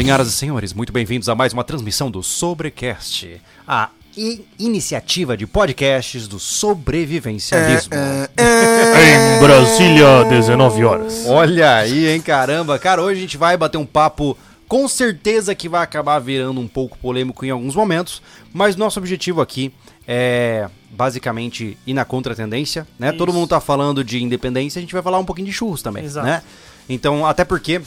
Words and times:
Senhoras 0.00 0.28
e 0.28 0.32
senhores, 0.32 0.72
muito 0.72 0.94
bem-vindos 0.94 1.28
a 1.28 1.34
mais 1.34 1.52
uma 1.52 1.62
transmissão 1.62 2.10
do 2.10 2.22
Sobrecast, 2.22 3.38
a 3.68 3.90
iniciativa 4.58 5.36
de 5.36 5.46
podcasts 5.46 6.26
do 6.26 6.38
sobrevivencialismo. 6.38 7.92
Em 8.32 9.40
Brasília, 9.42 10.24
19 10.24 10.84
horas. 10.86 11.26
Olha 11.26 11.74
aí, 11.74 12.08
hein, 12.08 12.18
caramba. 12.22 12.78
Cara, 12.78 13.02
hoje 13.02 13.18
a 13.18 13.20
gente 13.20 13.36
vai 13.36 13.58
bater 13.58 13.76
um 13.76 13.84
papo 13.84 14.38
com 14.66 14.88
certeza 14.88 15.54
que 15.54 15.68
vai 15.68 15.82
acabar 15.82 16.18
virando 16.18 16.62
um 16.62 16.68
pouco 16.68 16.96
polêmico 16.96 17.44
em 17.44 17.50
alguns 17.50 17.76
momentos, 17.76 18.22
mas 18.54 18.76
nosso 18.76 18.98
objetivo 18.98 19.42
aqui 19.42 19.70
é 20.08 20.66
basicamente 20.90 21.76
ir 21.86 21.92
na 21.92 22.06
contratendência, 22.06 22.86
né? 22.98 23.12
Todo 23.12 23.28
Isso. 23.28 23.38
mundo 23.38 23.50
tá 23.50 23.60
falando 23.60 24.02
de 24.02 24.22
independência, 24.22 24.78
a 24.78 24.80
gente 24.80 24.94
vai 24.94 25.02
falar 25.02 25.18
um 25.18 25.26
pouquinho 25.26 25.46
de 25.46 25.52
churros 25.52 25.82
também, 25.82 26.04
Exato. 26.04 26.26
né? 26.26 26.42
Então, 26.88 27.24
até 27.24 27.44
porque 27.44 27.80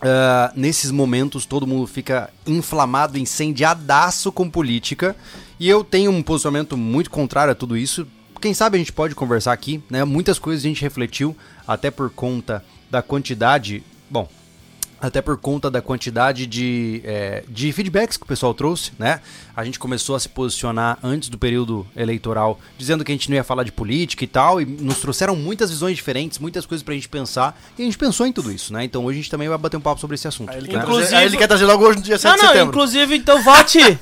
ah, 0.00 0.52
nesses 0.54 0.90
momentos 0.90 1.44
todo 1.44 1.66
mundo 1.66 1.86
fica 1.86 2.30
inflamado, 2.46 3.18
incendiadaço 3.18 4.30
com 4.30 4.48
política, 4.48 5.16
e 5.58 5.68
eu 5.68 5.82
tenho 5.82 6.10
um 6.10 6.22
posicionamento 6.22 6.76
muito 6.76 7.10
contrário 7.10 7.52
a 7.52 7.54
tudo 7.54 7.76
isso. 7.76 8.06
Quem 8.40 8.54
sabe 8.54 8.76
a 8.76 8.78
gente 8.78 8.92
pode 8.92 9.14
conversar 9.14 9.52
aqui, 9.52 9.82
né? 9.90 10.04
Muitas 10.04 10.38
coisas 10.38 10.64
a 10.64 10.68
gente 10.68 10.82
refletiu, 10.82 11.36
até 11.66 11.90
por 11.90 12.08
conta 12.10 12.64
da 12.88 13.02
quantidade. 13.02 13.82
Bom, 14.08 14.28
até 15.00 15.22
por 15.22 15.36
conta 15.36 15.70
da 15.70 15.80
quantidade 15.80 16.46
de, 16.46 17.00
é, 17.04 17.44
de 17.48 17.72
feedbacks 17.72 18.16
que 18.16 18.24
o 18.24 18.26
pessoal 18.26 18.52
trouxe, 18.52 18.90
né? 18.98 19.20
A 19.56 19.64
gente 19.64 19.78
começou 19.78 20.16
a 20.16 20.20
se 20.20 20.28
posicionar 20.28 20.98
antes 21.02 21.28
do 21.28 21.38
período 21.38 21.86
eleitoral, 21.96 22.58
dizendo 22.76 23.04
que 23.04 23.12
a 23.12 23.14
gente 23.14 23.28
não 23.30 23.36
ia 23.36 23.44
falar 23.44 23.62
de 23.62 23.70
política 23.72 24.24
e 24.24 24.26
tal, 24.26 24.60
e 24.60 24.64
nos 24.66 24.98
trouxeram 24.98 25.36
muitas 25.36 25.70
visões 25.70 25.96
diferentes, 25.96 26.38
muitas 26.38 26.66
coisas 26.66 26.82
pra 26.82 26.94
gente 26.94 27.08
pensar, 27.08 27.60
e 27.78 27.82
a 27.82 27.84
gente 27.84 27.96
pensou 27.98 28.26
em 28.26 28.32
tudo 28.32 28.50
isso, 28.50 28.72
né? 28.72 28.82
Então 28.84 29.04
hoje 29.04 29.18
a 29.18 29.22
gente 29.22 29.30
também 29.30 29.48
vai 29.48 29.56
bater 29.58 29.76
um 29.76 29.80
papo 29.80 30.00
sobre 30.00 30.14
esse 30.16 30.26
assunto. 30.26 30.50
Aí 30.50 30.56
ele, 30.58 30.66
né? 30.66 30.74
quer 30.74 30.82
Inclusive- 30.82 31.06
trazer, 31.08 31.16
aí 31.16 31.26
ele 31.26 31.36
quer 31.36 31.46
trazer 31.46 31.64
logo 31.64 31.84
hoje 31.86 31.98
no 31.98 32.04
dia 32.04 32.18
7 32.18 32.30
Não, 32.30 32.36
de 32.36 32.42
não, 32.42 32.48
setembro. 32.52 32.68
inclusive, 32.74 33.16
então 33.16 33.42
vote! 33.42 33.78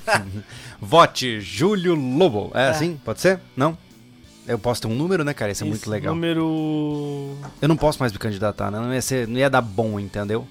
Vote 0.81 1.41
Júlio 1.41 1.95
Lobo. 1.95 2.51
É, 2.55 2.69
assim? 2.69 2.99
Pode 3.05 3.21
ser? 3.21 3.41
Não? 3.57 3.77
Eu 4.47 4.59
posso 4.59 4.83
ter 4.83 4.87
um 4.89 4.95
número, 4.95 5.25
né, 5.25 5.35
cara? 5.35 5.51
Isso 5.51 5.65
é 5.65 5.67
muito 5.67 5.89
legal. 5.91 6.15
Número. 6.15 7.35
Eu 7.61 7.67
não 7.69 7.77
posso 7.77 7.99
mais 7.99 8.13
me 8.13 8.19
candidatar, 8.19 8.71
né? 8.71 8.79
Não 8.79 8.95
ia, 8.95 9.03
ser, 9.03 9.27
não 9.27 9.39
ia 9.39 9.51
dar 9.51 9.61
bom, 9.63 9.99
entendeu? 9.99 10.47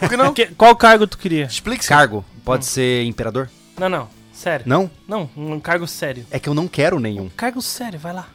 Por 0.00 0.08
que 0.08 0.16
não? 0.16 0.32
Que- 0.34 0.46
qual 0.46 0.74
cargo 0.76 1.06
tu 1.06 1.16
queria? 1.18 1.44
Explique-se. 1.44 1.88
Cargo, 1.88 2.24
pode 2.44 2.66
ser 2.66 3.04
imperador? 3.04 3.48
Não, 3.78 3.88
não. 3.88 4.08
Sério. 4.32 4.64
Não? 4.66 4.90
Não, 5.06 5.28
um 5.36 5.60
cargo 5.60 5.86
sério. 5.86 6.24
É 6.30 6.38
que 6.38 6.48
eu 6.48 6.54
não 6.54 6.66
quero 6.68 6.98
nenhum. 6.98 7.28
Cargo 7.36 7.60
sério, 7.60 7.98
vai 7.98 8.12
lá. 8.12 8.26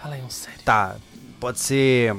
Fala 0.00 0.14
aí 0.16 0.22
um 0.22 0.28
sério. 0.30 0.60
Tá, 0.64 0.96
pode 1.40 1.58
ser. 1.60 2.14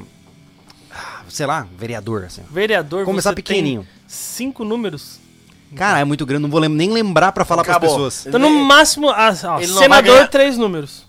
ah, 0.91 1.21
Sei 1.29 1.45
lá, 1.45 1.67
vereador, 1.77 2.23
assim. 2.25 2.41
Vereador, 2.49 3.05
Começar 3.05 3.29
você 3.31 3.35
pequenininho. 3.35 3.81
tem 3.81 3.89
cinco 4.07 4.63
números. 4.63 5.19
Cara, 5.75 5.99
é 5.99 6.03
muito 6.05 6.25
grande, 6.25 6.43
não 6.43 6.49
vou 6.49 6.59
lem- 6.59 6.69
nem 6.69 6.91
lembrar 6.91 7.31
pra 7.31 7.43
falar 7.43 7.63
pras 7.63 7.75
Acabou. 7.75 7.95
pessoas. 7.95 8.25
Então, 8.25 8.39
no 8.39 8.49
máximo, 8.49 9.09
ah, 9.09 9.33
ó, 9.43 9.57
Ele 9.59 9.67
não 9.67 9.73
vai 9.75 9.83
senador, 9.83 10.13
ganhar. 10.15 10.27
três 10.29 10.57
números. 10.57 11.04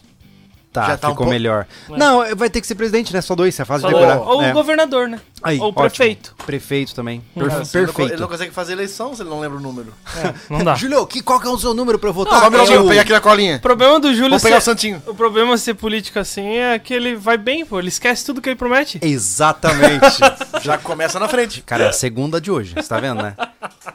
Tá, 0.80 0.86
Já 0.88 0.96
tá 0.98 1.08
um 1.08 1.10
ficou 1.12 1.24
pouco- 1.24 1.30
melhor. 1.30 1.66
É. 1.90 1.96
Não, 1.96 2.36
vai 2.36 2.50
ter 2.50 2.60
que 2.60 2.66
ser 2.66 2.74
presidente, 2.74 3.12
né? 3.14 3.20
Só 3.22 3.34
dois, 3.34 3.58
é 3.58 3.64
fácil 3.64 3.88
de 3.88 3.94
decorar. 3.94 4.18
Ou 4.20 4.42
É. 4.42 4.50
o 4.50 4.52
governador, 4.54 5.08
né? 5.08 5.18
Aí, 5.42 5.58
ou 5.58 5.64
o 5.64 5.68
ótimo. 5.68 5.82
prefeito. 5.88 6.34
Prefeito 6.44 6.94
também. 6.94 7.22
Hum. 7.36 7.46
Cara, 7.48 7.64
se 7.64 7.78
não 7.78 7.84
perfeito. 7.86 8.12
Ele 8.12 8.20
não 8.20 8.28
consegue 8.28 8.50
fazer 8.52 8.72
eleição 8.72 9.14
se 9.14 9.22
ele 9.22 9.30
não 9.30 9.40
lembra 9.40 9.58
o 9.58 9.60
número. 9.60 9.92
Não 10.50 10.62
dá. 10.64 10.74
Júlio, 10.74 11.06
que, 11.06 11.22
qual 11.22 11.40
que 11.40 11.46
é 11.46 11.50
o 11.50 11.58
seu 11.58 11.72
número 11.72 11.98
pra 11.98 12.10
eu 12.10 12.12
votar? 12.14 12.50
Não, 12.50 12.58
É 12.60 12.62
o- 12.62 12.80
vou 12.80 12.88
pegar 12.88 13.02
aqui 13.02 13.12
na 13.12 13.20
colinha. 13.20 13.56
O 13.56 13.60
problema 13.60 13.98
do 14.00 14.12
Júlio 14.14 14.30
Vou 14.30 14.40
pegar 14.40 14.56
o 14.58 14.60
ser... 14.60 14.64
santinho. 14.66 15.02
O 15.06 15.14
problema 15.14 15.54
de 15.54 15.60
ser 15.60 15.74
político 15.74 16.18
assim 16.18 16.56
é 16.56 16.78
que 16.78 16.92
ele 16.92 17.16
vai 17.16 17.36
bem, 17.38 17.64
pô. 17.64 17.78
Ele 17.78 17.88
esquece 17.88 18.24
tudo 18.24 18.40
que 18.42 18.48
ele 18.48 18.56
promete. 18.56 18.98
Exatamente. 19.02 20.18
Já 20.62 20.76
começa 20.78 21.18
na 21.18 21.28
frente. 21.28 21.62
cara, 21.62 21.84
é 21.84 21.88
a 21.88 21.92
segunda 21.92 22.40
de 22.40 22.50
hoje, 22.50 22.74
você 22.74 22.88
tá 22.88 22.98
vendo, 22.98 23.22
né? 23.22 23.34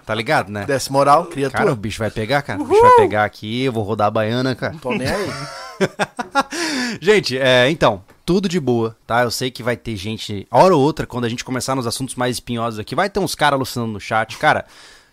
Tá 0.05 0.15
ligado, 0.15 0.49
né? 0.51 0.65
Desce 0.65 0.91
moral, 0.91 1.25
criatura. 1.25 1.59
Cara, 1.63 1.71
o 1.73 1.75
bicho 1.75 1.99
vai 1.99 2.09
pegar, 2.09 2.41
cara. 2.41 2.61
O 2.61 2.65
bicho 2.65 2.81
vai 2.81 2.91
pegar 2.95 3.23
aqui, 3.25 3.65
eu 3.65 3.71
vou 3.71 3.83
rodar 3.83 4.07
a 4.07 4.11
baiana, 4.11 4.55
cara. 4.55 4.75
Tô 4.81 4.91
nem 4.91 5.07
aí. 5.07 5.31
Gente, 7.01 7.37
é, 7.37 7.69
então, 7.69 8.03
tudo 8.25 8.47
de 8.47 8.59
boa, 8.59 8.95
tá? 9.05 9.23
Eu 9.23 9.31
sei 9.31 9.49
que 9.49 9.63
vai 9.63 9.75
ter 9.75 9.95
gente, 9.95 10.47
hora 10.51 10.75
ou 10.75 10.81
outra, 10.81 11.07
quando 11.07 11.25
a 11.25 11.29
gente 11.29 11.43
começar 11.43 11.75
nos 11.75 11.87
assuntos 11.87 12.15
mais 12.15 12.35
espinhosos 12.35 12.79
aqui, 12.79 12.95
vai 12.95 13.09
ter 13.09 13.19
uns 13.19 13.35
caras 13.35 13.57
alucinando 13.57 13.93
no 13.93 13.99
chat. 13.99 14.37
Cara, 14.37 14.65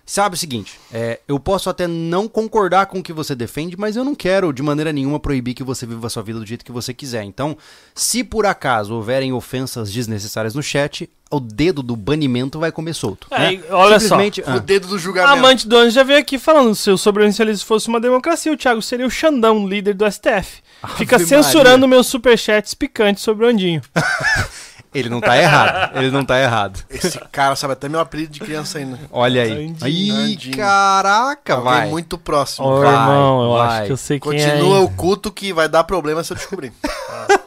sabe 0.09 0.35
o 0.35 0.39
seguinte, 0.39 0.81
é, 0.91 1.21
eu 1.29 1.39
posso 1.39 1.69
até 1.69 1.87
não 1.87 2.27
concordar 2.27 2.87
com 2.87 2.99
o 2.99 3.03
que 3.03 3.13
você 3.13 3.35
defende, 3.35 3.77
mas 3.77 3.95
eu 3.95 4.03
não 4.03 4.15
quero 4.15 4.55
de 4.55 4.63
maneira 4.63 4.91
nenhuma 4.91 5.21
proibir 5.21 5.53
que 5.55 5.63
você 5.63 5.85
viva 5.85 6.07
a 6.07 6.11
sua 6.11 6.23
vida 6.23 6.39
do 6.39 6.47
jeito 6.47 6.65
que 6.65 6.73
você 6.73 6.95
quiser. 6.95 7.23
Então, 7.25 7.57
se 7.95 8.25
por 8.25 8.47
acaso 8.47 8.95
houverem 8.95 9.35
ofensas 9.35 9.93
desnecessárias 9.93 10.55
no 10.55 10.63
chat, 10.63 11.09
o 11.31 11.39
dedo 11.39 11.83
do 11.83 11.95
banimento 11.95 12.59
vai 12.59 12.73
comer 12.73 12.95
solto. 12.95 13.27
É, 13.31 13.53
né? 13.53 13.63
olha 13.71 14.01
só, 14.01 14.17
Simplesmente- 14.17 14.41
O 14.41 14.45
ah. 14.47 14.59
dedo 14.59 14.89
do 14.89 14.95
A 14.95 14.99
julgamento. 14.99 15.33
amante 15.35 15.69
do 15.69 15.77
anjo 15.77 15.91
já 15.91 16.03
veio 16.03 16.19
aqui 16.19 16.39
falando: 16.39 16.75
se 16.75 16.91
o 16.91 16.97
sobrevivencialismo 16.97 17.67
fosse 17.67 17.89
uma 17.89 18.01
democracia, 18.01 18.51
o 18.51 18.57
Thiago 18.57 18.81
seria 18.81 19.07
o 19.07 19.11
Xandão, 19.11 19.69
líder 19.69 19.93
do 19.93 20.11
STF. 20.11 20.63
Fica 20.97 21.17
Ave 21.17 21.27
censurando 21.27 21.87
meus 21.87 22.07
superchats 22.07 22.73
picantes 22.73 23.23
sobre 23.23 23.45
o 23.45 23.49
Andinho. 23.49 23.83
Ele 24.95 25.09
não 25.09 25.21
tá 25.21 25.37
errado. 25.37 25.97
Ele 25.97 26.11
não 26.11 26.25
tá 26.25 26.41
errado. 26.41 26.83
Esse 26.89 27.19
cara 27.31 27.55
sabe 27.57 27.75
até 27.75 27.89
meu 27.89 28.01
apelido 28.01 28.33
de 28.33 28.41
criança 28.41 28.79
ainda. 28.79 28.99
Olha 29.11 29.43
aí. 29.43 29.67
Andinho, 29.69 29.87
Ih, 29.89 30.35
Andinho. 30.35 30.57
caraca, 30.57 31.55
Alguém 31.55 31.73
vai. 31.73 31.89
muito 31.89 32.17
próximo. 32.19 32.67
Ô, 32.67 32.81
vai, 32.81 32.93
irmão, 32.95 33.43
eu 33.43 33.59
vai. 33.59 33.69
acho 33.79 33.87
que 33.87 33.93
eu 33.93 33.97
sei 33.97 34.19
quem 34.21 34.41
é. 34.41 34.51
Continua 34.51 34.81
o 34.81 34.91
culto 34.91 35.31
que 35.31 35.53
vai 35.53 35.69
dar 35.69 35.85
problema 35.85 36.25
se 36.25 36.33
eu 36.33 36.37
descobrir. 36.37 36.73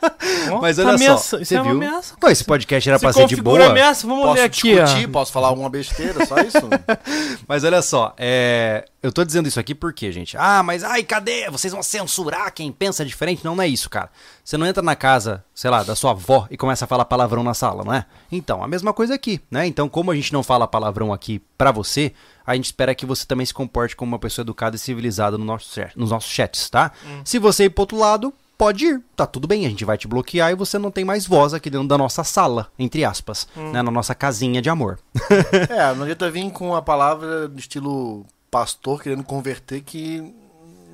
Mas 0.62 0.78
tá 0.78 0.84
olha 0.84 0.89
só, 0.97 1.03
ameaça- 1.03 1.38
você 1.38 1.44
Isso 1.44 1.56
é 1.56 1.62
viu? 1.62 1.72
ameaça. 1.72 2.16
Pô, 2.19 2.28
esse 2.29 2.44
podcast 2.44 2.89
era 2.89 2.97
Se 3.00 3.03
pra 3.06 3.13
ser 3.13 3.28
de 3.28 3.35
boa. 3.35 3.66
ameaça, 3.67 4.06
vamos 4.07 4.23
Posso 4.23 4.35
ler 4.35 4.44
aqui, 4.44 4.73
discutir, 4.75 5.07
ó. 5.07 5.12
posso 5.12 5.31
falar 5.31 5.47
alguma 5.47 5.69
besteira, 5.69 6.25
só 6.25 6.38
isso? 6.39 6.57
Mas 7.47 7.63
olha 7.63 7.81
só, 7.81 8.13
é... 8.17 8.85
eu 9.01 9.11
tô 9.11 9.23
dizendo 9.23 9.47
isso 9.47 9.59
aqui 9.59 9.73
porque, 9.75 10.11
gente. 10.11 10.35
Ah, 10.38 10.63
mas 10.63 10.84
ai, 10.84 11.03
cadê? 11.03 11.50
Vocês 11.50 11.73
vão 11.73 11.84
censurar 11.84 12.51
quem 12.53 12.72
pensa 12.72 13.06
diferente? 13.06 13.44
Não, 13.45 13.56
não 13.56 13.63
é 13.63 13.67
isso, 13.67 13.90
cara. 13.90 14.09
Você 14.44 14.57
não 14.57 14.66
entra 14.66 14.81
na 14.81 14.95
casa, 14.95 15.44
sei 15.53 15.69
lá, 15.69 15.84
da 15.84 15.95
sua 15.95 16.11
avó 16.11 16.47
e 16.50 16.57
começa 16.57 16.85
a 16.85 16.88
falar 16.88 17.06
palavrão 17.06 17.44
na 17.44 17.53
sala, 17.53 17.84
não 17.84 17.94
é? 17.94 18.06
Então, 18.31 18.63
a 18.63 18.67
mesma 18.67 18.94
coisa 18.94 19.13
aqui, 19.16 19.40
né? 19.50 19.66
Então, 19.67 19.88
como 19.88 20.11
a 20.11 20.16
gente 20.16 20.34
não 20.34 20.44
fala 20.44 20.67
palavrão 20.67 21.13
aqui 21.13 21.41
pra 21.57 21.72
você, 21.72 22.13
a 22.45 22.56
gente 22.56 22.66
espera 22.66 22.95
que 22.95 23.06
você 23.06 23.25
também 23.25 23.45
se 23.45 23.53
comporte 23.53 23.95
como 23.95 24.11
uma 24.11 24.19
pessoa 24.19 24.44
educada 24.44 24.75
e 24.75 24.79
civilizada 24.79 25.38
no 25.38 25.45
nosso 25.45 25.79
nos 25.95 26.09
nossos 26.09 26.31
chats, 26.31 26.69
tá? 26.69 26.91
Se 27.23 27.38
você 27.40 27.66
ir 27.66 27.69
pro 27.69 27.84
outro 27.84 27.97
lado, 27.97 28.34
pode 28.61 28.85
ir, 28.85 29.01
tá 29.16 29.25
tudo 29.25 29.47
bem, 29.47 29.66
a 29.66 29.69
gente 29.69 29.83
vai 29.83 29.97
te 29.97 30.07
bloquear 30.07 30.51
e 30.51 30.55
você 30.55 30.77
não 30.77 30.91
tem 30.91 31.03
mais 31.03 31.25
voz 31.25 31.51
aqui 31.51 31.67
dentro 31.67 31.88
da 31.88 31.97
nossa 31.97 32.23
sala, 32.23 32.67
entre 32.77 33.03
aspas, 33.03 33.47
né? 33.55 33.81
Na 33.81 33.89
nossa 33.89 34.13
casinha 34.13 34.61
de 34.61 34.69
amor. 34.69 34.99
É, 35.67 35.94
não 35.95 36.03
adianta 36.03 36.29
vir 36.29 36.51
com 36.51 36.75
a 36.75 36.81
palavra 36.81 37.47
do 37.47 37.59
estilo 37.59 38.23
pastor 38.51 39.01
querendo 39.01 39.23
converter 39.23 39.81
que 39.81 40.31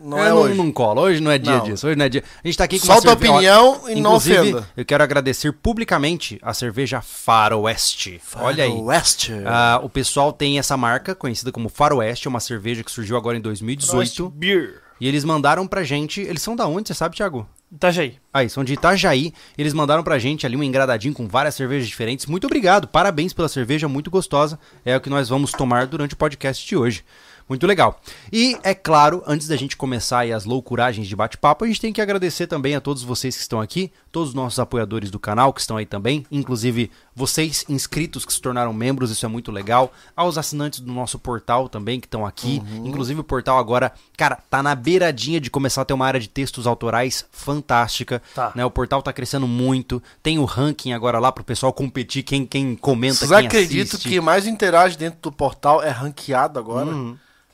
não 0.02 0.18
é, 0.18 0.30
não, 0.30 0.38
hoje. 0.38 0.54
não 0.56 0.72
cola. 0.72 1.02
Hoje 1.02 1.20
não 1.20 1.30
é 1.30 1.38
dia 1.38 1.58
Não. 1.58 1.64
disso. 1.66 1.94
Não 1.96 2.06
é 2.06 2.10
dia. 2.10 2.24
A 2.44 2.48
gente 2.48 2.58
tá 2.58 2.64
aqui 2.64 2.80
com 2.80 2.86
Solta 2.86 3.08
uma 3.08 3.12
a 3.12 3.16
opinião 3.16 3.82
e 3.90 3.96
não 3.96 4.12
inclusive, 4.12 4.40
ofenda. 4.40 4.70
Eu 4.78 4.86
quero 4.86 5.04
agradecer 5.04 5.52
publicamente 5.52 6.40
a 6.42 6.54
cerveja 6.54 7.02
Faroeste. 7.02 8.22
Olha 8.36 8.64
aí. 8.64 8.72
West. 8.72 9.30
Ah, 9.46 9.82
o 9.84 9.90
pessoal 9.90 10.32
tem 10.32 10.60
essa 10.60 10.78
marca 10.78 11.14
conhecida 11.16 11.52
como 11.52 11.68
Faroeste, 11.68 12.28
é 12.28 12.30
uma 12.30 12.40
cerveja 12.40 12.84
que 12.84 12.92
surgiu 12.92 13.18
agora 13.18 13.38
em 13.38 13.42
2018. 13.42 14.30
Beer. 14.30 14.82
E 15.02 15.08
eles 15.08 15.24
mandaram 15.24 15.68
pra 15.68 15.84
gente. 15.84 16.22
Eles 16.22 16.42
são 16.42 16.56
da 16.56 16.68
onde, 16.68 16.88
você 16.88 16.94
sabe, 16.94 17.16
Thiago? 17.16 17.48
Itajaí. 17.72 18.16
Aí, 18.34 18.50
são 18.50 18.64
de 18.64 18.74
Itajaí. 18.74 19.34
Eles 19.58 19.74
mandaram 19.74 20.04
pra 20.04 20.18
gente 20.18 20.46
ali 20.46 20.56
um 20.56 20.64
engradadinho 20.64 21.14
com 21.14 21.28
várias 21.28 21.56
cervejas 21.56 21.88
diferentes. 21.88 22.26
Muito 22.26 22.46
obrigado, 22.46 22.88
parabéns 22.88 23.34
pela 23.34 23.50
cerveja, 23.50 23.88
muito 23.88 24.10
gostosa. 24.10 24.58
É 24.86 24.96
o 24.96 25.02
que 25.02 25.10
nós 25.10 25.30
vamos 25.30 25.52
tomar 25.52 25.86
durante 25.86 26.14
o 26.14 26.18
podcast 26.18 26.66
de 26.66 26.78
hoje. 26.78 27.04
Muito 27.48 27.66
legal. 27.66 28.00
E, 28.32 28.58
é 28.62 28.74
claro, 28.74 29.24
antes 29.26 29.48
da 29.48 29.56
gente 29.56 29.78
começar 29.78 30.20
aí 30.20 30.34
as 30.34 30.44
loucuragens 30.44 31.08
de 31.08 31.16
bate-papo, 31.16 31.64
a 31.64 31.68
gente 31.68 31.80
tem 31.80 31.94
que 31.94 32.02
agradecer 32.02 32.46
também 32.46 32.76
a 32.76 32.82
todos 32.82 33.04
vocês 33.04 33.36
que 33.36 33.42
estão 33.42 33.62
aqui, 33.62 33.92
todos 34.12 34.30
os 34.30 34.36
nossos 34.36 34.60
apoiadores 34.60 35.10
do 35.10 35.20
canal 35.20 35.54
que 35.54 35.62
estão 35.62 35.78
aí 35.78 35.86
também, 35.86 36.26
inclusive 36.30 36.92
vocês 37.16 37.66
inscritos 37.70 38.26
que 38.26 38.34
se 38.34 38.42
tornaram 38.42 38.74
membros, 38.74 39.12
isso 39.12 39.26
é 39.26 39.30
muito 39.30 39.52
legal. 39.52 39.92
Aos 40.16 40.38
assinantes 40.38 40.82
do 40.82 40.92
nosso 40.92 41.18
portal 41.18 41.70
também 41.70 42.00
que 42.00 42.06
estão 42.06 42.26
aqui. 42.26 42.62
Inclusive 42.84 43.22
o 43.22 43.24
portal 43.24 43.58
agora, 43.58 43.92
cara, 44.18 44.38
tá 44.50 44.62
na 44.62 44.76
beiradinha 44.76 45.40
de 45.40 45.50
começar 45.50 45.82
a 45.82 45.86
ter 45.86 45.94
uma 45.94 46.06
área 46.06 46.20
de 46.20 46.28
textos 46.28 46.68
autorais 46.68 47.26
fantástica. 47.32 48.22
Tá. 48.36 48.52
Né? 48.54 48.66
O 48.66 48.70
portal 48.70 49.02
tá 49.02 49.14
crescendo 49.14 49.48
muito. 49.48 50.02
Tem 50.22 50.38
o 50.38 50.46
ranking 50.46 50.92
agora 50.92 51.18
lá 51.18 51.32
pro 51.32 51.44
pessoal 51.44 51.72
competir, 51.72 52.24
quem, 52.24 52.46
quem 52.46 52.76
comenta, 52.76 53.16
Vocês 53.16 53.30
quem 53.48 53.82
assiste. 53.82 54.10
que 54.10 54.22
mais 54.22 54.46
interage 54.46 54.98
dentro 54.98 55.20
do 55.22 55.32
portal 55.32 55.82
é 55.82 55.90
ranqueado 55.90 56.60
agora? 56.60 56.92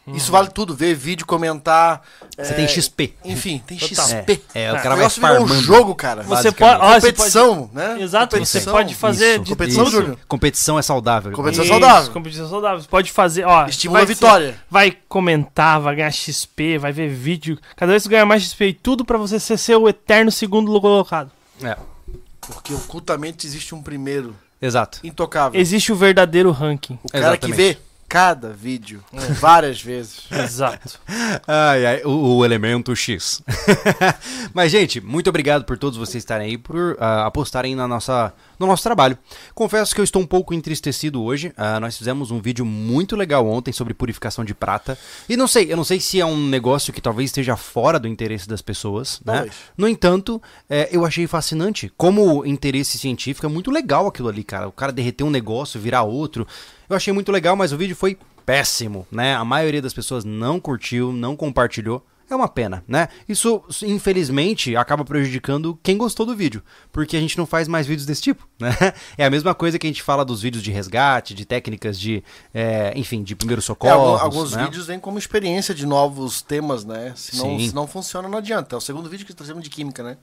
Isso 0.07 0.31
vale 0.33 0.49
tudo, 0.49 0.75
ver 0.75 0.93
vídeo, 0.95 1.25
comentar. 1.25 2.01
Você 2.37 2.51
é, 2.51 2.55
tem 2.55 2.67
XP. 2.67 3.13
Enfim, 3.23 3.63
tem 3.65 3.77
Total. 3.77 4.05
XP. 4.05 4.41
É, 4.53 4.69
o 4.71 4.75
É, 4.75 4.79
cara 4.79 4.79
o 4.79 4.81
vai 4.89 4.97
negócio 4.97 5.21
virou 5.21 5.35
um 5.37 5.39
farmando. 5.47 5.61
jogo, 5.63 5.95
cara. 5.95 6.23
Você 6.23 6.51
pode, 6.51 6.81
ó, 6.81 6.87
você 6.99 7.11
competição, 7.13 7.69
né? 7.73 7.87
pode- 7.89 8.01
Exato, 8.03 8.35
você 8.35 8.39
Competição. 8.39 8.73
pode 8.73 8.95
fazer 8.95 9.35
Isso, 9.35 9.43
de 9.45 9.49
competição, 9.51 9.83
tudo. 9.85 9.93
Júnior. 9.95 10.17
Competição 10.27 10.77
é 10.77 10.81
saudável. 10.81 11.31
Competição 11.31 11.63
Isso, 11.63 11.71
saudável. 11.73 12.11
Competição 12.11 12.49
saudável. 12.49 12.81
Você 12.81 12.87
pode 12.89 13.11
fazer, 13.13 13.45
ó. 13.45 13.65
Estimula 13.65 13.99
vai 13.99 14.03
a 14.03 14.07
vitória. 14.07 14.55
vai 14.69 14.97
comentar, 15.07 15.79
vai 15.79 15.95
ganhar 15.95 16.11
XP, 16.11 16.77
vai 16.77 16.91
ver 16.91 17.07
vídeo. 17.07 17.57
Cada 17.77 17.91
vez 17.91 18.03
você 18.03 18.09
ganha 18.09 18.25
mais 18.25 18.43
XP 18.43 18.65
e 18.67 18.73
tudo 18.73 19.05
pra 19.05 19.17
você 19.17 19.39
ser 19.39 19.57
seu 19.57 19.87
eterno 19.87 20.31
segundo 20.31 20.81
colocado. 20.81 21.31
É. 21.63 21.77
Porque 22.41 22.73
ocultamente 22.73 23.47
existe 23.47 23.73
um 23.73 23.81
primeiro. 23.81 24.35
Exato. 24.61 24.99
intocável. 25.03 25.59
Existe 25.59 25.91
o 25.91 25.95
verdadeiro 25.95 26.49
ranking. 26.51 26.97
O 27.03 27.09
cara 27.09 27.37
que 27.37 27.47
Exatamente. 27.47 27.55
vê 27.55 27.77
cada 28.13 28.49
vídeo 28.49 29.03
várias 29.39 29.81
vezes. 29.81 30.25
Exato. 30.29 30.99
Ai, 31.47 31.83
ai, 31.83 32.01
o, 32.05 32.37
o 32.37 32.45
elemento 32.45 32.95
X. 32.95 33.41
Mas, 34.53 34.71
gente, 34.71 35.01
muito 35.01 35.31
obrigado 35.31 35.63
por 35.65 35.79
todos 35.79 35.97
vocês 35.97 36.21
estarem 36.21 36.49
aí, 36.49 36.55
por 36.55 36.95
ah, 36.99 37.25
apostarem 37.25 37.73
na 37.73 37.87
nossa, 37.87 38.31
no 38.59 38.67
nosso 38.67 38.83
trabalho. 38.83 39.17
Confesso 39.55 39.95
que 39.95 39.99
eu 39.99 40.03
estou 40.03 40.21
um 40.21 40.27
pouco 40.27 40.53
entristecido 40.53 41.23
hoje. 41.23 41.51
Ah, 41.57 41.79
nós 41.79 41.97
fizemos 41.97 42.29
um 42.29 42.39
vídeo 42.39 42.63
muito 42.63 43.15
legal 43.15 43.47
ontem 43.47 43.71
sobre 43.71 43.95
purificação 43.95 44.45
de 44.45 44.53
prata. 44.53 44.95
E 45.27 45.35
não 45.35 45.47
sei, 45.47 45.73
eu 45.73 45.75
não 45.75 45.83
sei 45.83 45.99
se 45.99 46.21
é 46.21 46.25
um 46.25 46.37
negócio 46.49 46.93
que 46.93 47.01
talvez 47.01 47.31
esteja 47.31 47.57
fora 47.57 47.99
do 47.99 48.07
interesse 48.07 48.47
das 48.47 48.61
pessoas, 48.61 49.21
né? 49.25 49.49
No 49.75 49.87
entanto, 49.87 50.39
é, 50.69 50.87
eu 50.91 51.03
achei 51.03 51.25
fascinante. 51.25 51.91
Como 51.97 52.45
interesse 52.45 52.95
científico, 52.99 53.47
é 53.47 53.49
muito 53.49 53.71
legal 53.71 54.05
aquilo 54.05 54.29
ali, 54.29 54.43
cara. 54.43 54.67
O 54.67 54.71
cara 54.71 54.91
derreter 54.91 55.23
um 55.23 55.31
negócio, 55.31 55.79
virar 55.79 56.03
outro. 56.03 56.45
Eu 56.89 56.95
achei 56.95 57.13
muito 57.13 57.31
legal, 57.31 57.55
mas 57.55 57.71
o 57.71 57.77
vídeo 57.77 57.95
foi 57.95 58.17
péssimo, 58.45 59.07
né? 59.11 59.35
A 59.35 59.45
maioria 59.45 59.81
das 59.81 59.93
pessoas 59.93 60.23
não 60.25 60.59
curtiu, 60.59 61.11
não 61.13 61.35
compartilhou. 61.35 62.05
É 62.29 62.35
uma 62.35 62.47
pena, 62.47 62.83
né? 62.87 63.09
Isso, 63.27 63.61
infelizmente, 63.83 64.75
acaba 64.75 65.03
prejudicando 65.05 65.77
quem 65.83 65.97
gostou 65.97 66.25
do 66.25 66.35
vídeo, 66.35 66.63
porque 66.91 67.15
a 67.15 67.19
gente 67.19 67.37
não 67.37 67.45
faz 67.45 67.67
mais 67.67 67.85
vídeos 67.85 68.05
desse 68.05 68.21
tipo, 68.21 68.47
né? 68.59 68.69
É 69.17 69.25
a 69.25 69.29
mesma 69.29 69.53
coisa 69.53 69.77
que 69.77 69.85
a 69.85 69.89
gente 69.89 70.01
fala 70.01 70.23
dos 70.25 70.41
vídeos 70.41 70.63
de 70.63 70.71
resgate, 70.71 71.33
de 71.33 71.45
técnicas 71.45 71.99
de, 71.99 72.23
é, 72.53 72.91
enfim, 72.95 73.23
de 73.23 73.35
primeiros 73.35 73.65
É, 73.65 73.67
socorros. 73.67 74.21
algum- 74.21 74.23
alguns 74.37 74.51
né? 74.53 74.63
vídeos 74.65 74.87
vêm 74.87 74.99
como 74.99 75.17
experiência 75.17 75.73
de 75.75 75.85
novos 75.85 76.41
temas, 76.41 76.83
né? 76.83 77.13
Se 77.15 77.37
não, 77.37 77.59
se 77.59 77.73
não 77.75 77.87
funciona, 77.87 78.27
não 78.27 78.37
adianta. 78.39 78.75
É 78.75 78.77
o 78.77 78.81
segundo 78.81 79.09
vídeo 79.09 79.25
que 79.25 79.33
trazemos 79.33 79.63
de 79.63 79.69
química, 79.69 80.01
né? 80.03 80.17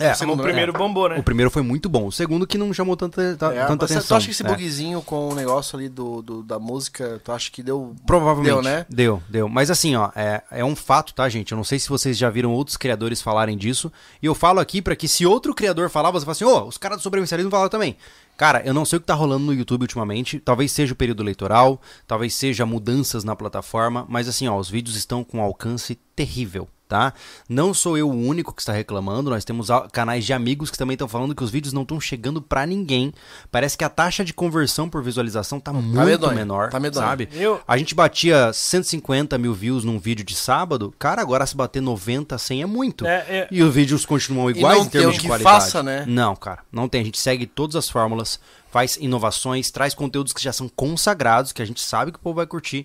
É, 0.00 0.12
O 0.12 0.14
segundo, 0.16 0.42
primeiro 0.42 0.74
é. 0.74 0.78
bombou, 0.78 1.08
né? 1.10 1.16
O 1.18 1.22
primeiro 1.22 1.50
foi 1.50 1.62
muito 1.62 1.88
bom, 1.88 2.06
o 2.06 2.12
segundo 2.12 2.46
que 2.46 2.56
não 2.56 2.72
chamou 2.72 2.96
tanta, 2.96 3.36
ta- 3.36 3.52
É, 3.54 3.66
tanta 3.66 3.84
mas 3.84 3.90
atenção. 3.92 4.08
Tu 4.08 4.14
acha 4.16 4.24
que 4.26 4.30
esse 4.32 4.42
né? 4.42 4.48
bugzinho 4.50 5.02
com 5.02 5.28
o 5.28 5.34
negócio 5.34 5.78
ali 5.78 5.88
do, 5.88 6.22
do- 6.22 6.42
da 6.42 6.58
música, 6.58 7.20
tu 7.22 7.30
acha 7.32 7.50
que 7.50 7.62
deu. 7.62 7.94
Provavelmente. 8.06 8.52
Deu, 8.54 8.62
né? 8.62 8.86
Deu, 8.88 9.22
deu. 9.28 9.48
Mas 9.48 9.70
assim, 9.70 9.94
ó, 9.96 10.10
é, 10.16 10.42
é 10.50 10.64
um 10.64 10.74
fato, 10.74 11.12
tá, 11.14 11.28
gente? 11.28 11.52
Eu 11.52 11.56
não 11.56 11.64
sei 11.64 11.78
se 11.78 11.88
vocês 11.88 12.16
já 12.16 12.30
viram 12.30 12.50
outros 12.52 12.76
criadores 12.76 13.20
falarem 13.20 13.56
disso. 13.58 13.92
E 14.22 14.26
eu 14.26 14.34
falo 14.34 14.58
aqui 14.58 14.80
pra 14.80 14.96
que 14.96 15.06
se 15.06 15.26
outro 15.26 15.54
criador 15.54 15.90
falar, 15.90 16.10
você 16.10 16.24
fala 16.24 16.32
assim, 16.32 16.44
ô, 16.44 16.64
os 16.66 16.78
caras 16.78 16.98
do 16.98 17.02
sobrevivencialismo 17.02 17.50
falaram 17.50 17.68
também. 17.70 17.96
Cara, 18.36 18.62
eu 18.64 18.72
não 18.72 18.86
sei 18.86 18.96
o 18.96 19.00
que 19.00 19.06
tá 19.06 19.12
rolando 19.12 19.44
no 19.44 19.52
YouTube 19.52 19.82
ultimamente. 19.82 20.40
Talvez 20.40 20.72
seja 20.72 20.94
o 20.94 20.96
período 20.96 21.22
eleitoral, 21.22 21.78
talvez 22.06 22.32
seja 22.32 22.64
mudanças 22.64 23.22
na 23.22 23.36
plataforma, 23.36 24.06
mas 24.08 24.28
assim, 24.28 24.48
ó, 24.48 24.56
os 24.56 24.70
vídeos 24.70 24.96
estão 24.96 25.22
com 25.22 25.38
um 25.38 25.42
alcance 25.42 25.94
terrível. 26.16 26.66
Tá? 26.90 27.14
Não 27.48 27.72
sou 27.72 27.96
eu 27.96 28.10
o 28.10 28.12
único 28.12 28.52
que 28.52 28.60
está 28.60 28.72
reclamando, 28.72 29.30
nós 29.30 29.44
temos 29.44 29.68
canais 29.92 30.24
de 30.26 30.32
amigos 30.32 30.72
que 30.72 30.76
também 30.76 30.94
estão 30.96 31.06
falando 31.06 31.36
que 31.36 31.44
os 31.44 31.48
vídeos 31.48 31.72
não 31.72 31.82
estão 31.82 32.00
chegando 32.00 32.42
pra 32.42 32.66
ninguém. 32.66 33.14
Parece 33.48 33.78
que 33.78 33.84
a 33.84 33.88
taxa 33.88 34.24
de 34.24 34.34
conversão 34.34 34.90
por 34.90 35.00
visualização 35.00 35.60
tá 35.60 35.72
muito 35.72 36.04
medonho, 36.04 36.34
menor, 36.34 36.68
tá 36.68 36.80
medonho. 36.80 37.06
sabe? 37.06 37.28
Eu- 37.32 37.60
A 37.68 37.78
gente 37.78 37.94
batia 37.94 38.52
150 38.52 39.38
mil 39.38 39.54
views 39.54 39.84
num 39.84 40.00
vídeo 40.00 40.24
de 40.24 40.34
sábado. 40.34 40.92
Cara, 40.98 41.22
agora 41.22 41.46
se 41.46 41.54
bater 41.56 41.80
90, 41.80 42.36
100 42.36 42.62
é 42.62 42.66
muito. 42.66 43.06
É, 43.06 43.18
é- 43.28 43.48
E 43.52 43.62
os 43.62 43.72
vídeos 43.72 44.04
continuam 44.04 44.50
iguais 44.50 44.78
não 44.78 44.84
em 44.84 44.88
termos 44.88 45.14
de 45.14 45.20
que 45.20 45.28
qualidade. 45.28 45.54
faça, 45.62 45.84
né? 45.84 46.04
Não, 46.08 46.34
cara, 46.34 46.64
não 46.72 46.88
tem. 46.88 47.02
A 47.02 47.04
gente 47.04 47.20
segue 47.20 47.46
todas 47.46 47.76
as 47.76 47.88
fórmulas, 47.88 48.40
faz 48.68 48.96
inovações, 48.96 49.70
traz 49.70 49.94
conteúdos 49.94 50.32
que 50.32 50.42
já 50.42 50.52
são 50.52 50.68
consagrados, 50.68 51.52
que 51.52 51.62
a 51.62 51.64
gente 51.64 51.80
sabe 51.80 52.10
que 52.10 52.18
o 52.18 52.20
povo 52.20 52.34
vai 52.36 52.46
curtir. 52.46 52.84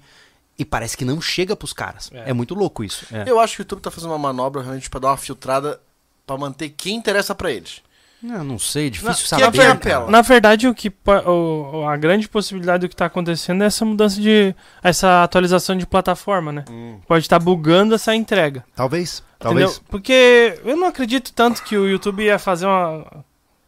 E 0.57 0.63
parece 0.63 0.95
que 0.95 1.03
não 1.05 1.19
chega 1.19 1.55
pros 1.55 1.73
caras. 1.73 2.09
É, 2.13 2.29
É. 2.29 2.33
muito 2.33 2.55
louco 2.55 2.83
isso. 2.83 3.05
É. 3.13 3.23
Eu 3.29 3.39
acho 3.39 3.55
que 3.55 3.61
o 3.61 3.63
YouTube 3.63 3.81
tá 3.81 3.91
fazendo 3.91 4.11
uma 4.11 4.17
manobra 4.19 4.61
realmente 4.61 4.89
pra 4.89 4.99
dar 4.99 5.09
uma 5.09 5.17
filtrada 5.17 5.79
pra 6.25 6.37
manter 6.37 6.69
quem 6.69 6.95
interessa 6.95 7.35
pra 7.35 7.51
eles. 7.51 7.81
Eu 8.23 8.43
não 8.43 8.57
sei, 8.57 8.89
difícil 8.89 9.27
Na- 9.37 9.39
saber. 9.45 9.77
que 9.79 9.89
é. 9.89 10.09
Na 10.09 10.21
verdade, 10.21 10.67
o 10.67 10.73
que 10.73 10.91
o- 11.27 11.85
a 11.87 11.95
grande 11.95 12.27
possibilidade 12.27 12.81
do 12.81 12.87
que 12.89 12.95
está 12.95 13.05
acontecendo 13.05 13.61
é 13.63 13.67
essa 13.67 13.85
mudança 13.85 14.19
de. 14.19 14.55
essa 14.81 15.21
atualização 15.23 15.77
de 15.77 15.85
plataforma, 15.85 16.51
né? 16.51 16.65
Pode 17.07 17.23
estar 17.25 17.37
bugando 17.37 17.93
essa 17.93 18.15
entrega. 18.15 18.63
Talvez, 18.73 19.21
Entendeu? 19.39 19.67
talvez. 19.67 19.81
Porque 19.89 20.59
eu 20.63 20.75
não 20.75 20.87
acredito 20.87 21.31
tanto 21.33 21.61
que 21.63 21.77
o 21.77 21.87
YouTube 21.87 22.23
ia 22.23 22.39
fazer 22.39 22.65
uma. 22.65 23.05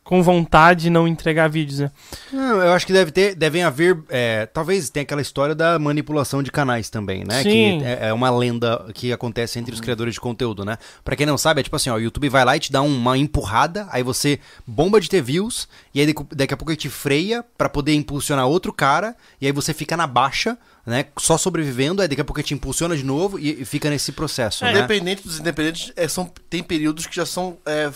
Com 0.07 0.23
vontade 0.23 0.83
de 0.83 0.89
não 0.89 1.05
entregar 1.05 1.49
vídeos, 1.49 1.79
né? 1.79 1.91
Não, 2.31 2.61
eu 2.61 2.71
acho 2.71 2.87
que 2.87 2.93
deve 2.93 3.11
ter, 3.11 3.35
devem 3.35 3.61
haver, 3.61 3.99
é, 4.07 4.45
talvez 4.45 4.89
tenha 4.89 5.01
aquela 5.03 5.21
história 5.21 5.53
da 5.53 5.77
manipulação 5.77 6.41
de 6.41 6.49
canais 6.49 6.89
também, 6.89 7.25
né? 7.27 7.43
Sim. 7.43 7.79
Que 7.79 7.83
é, 7.85 8.07
é 8.07 8.13
uma 8.13 8.29
lenda 8.29 8.85
que 8.93 9.11
acontece 9.11 9.59
entre 9.59 9.73
os 9.73 9.81
criadores 9.81 10.13
de 10.13 10.21
conteúdo, 10.21 10.63
né? 10.63 10.77
Pra 11.03 11.13
quem 11.17 11.25
não 11.25 11.37
sabe, 11.37 11.59
é 11.59 11.63
tipo 11.63 11.75
assim, 11.75 11.89
ó, 11.89 11.95
o 11.95 11.99
YouTube 11.99 12.29
vai 12.29 12.45
lá 12.45 12.55
e 12.55 12.59
te 12.61 12.71
dá 12.71 12.81
uma 12.81 13.17
empurrada, 13.17 13.85
aí 13.91 14.01
você 14.01 14.39
bomba 14.65 15.01
de 15.01 15.09
ter 15.09 15.21
views, 15.21 15.67
e 15.93 15.99
aí 15.99 16.13
daqui- 16.31 16.53
a 16.53 16.57
pouco 16.57 16.71
ele 16.71 16.77
te 16.77 16.87
freia 16.89 17.43
pra 17.57 17.67
poder 17.67 17.93
impulsionar 17.93 18.47
outro 18.47 18.71
cara, 18.71 19.13
e 19.41 19.45
aí 19.45 19.51
você 19.51 19.73
fica 19.73 19.97
na 19.97 20.07
baixa, 20.07 20.57
né? 20.85 21.07
Só 21.19 21.37
sobrevivendo, 21.37 22.01
aí 22.01 22.07
daqui 22.07 22.21
a 22.21 22.23
pouco 22.23 22.39
ele 22.39 22.47
te 22.47 22.53
impulsiona 22.53 22.95
de 22.95 23.03
novo 23.03 23.37
e, 23.37 23.61
e 23.61 23.65
fica 23.65 23.89
nesse 23.89 24.13
processo, 24.13 24.63
né? 24.63 24.71
Independente 24.71 25.21
dos 25.23 25.37
independentes, 25.37 25.91
é, 25.97 26.07
são, 26.07 26.31
tem 26.49 26.63
períodos 26.63 27.05
que 27.05 27.13
já 27.13 27.25
são 27.25 27.57
é, 27.65 27.89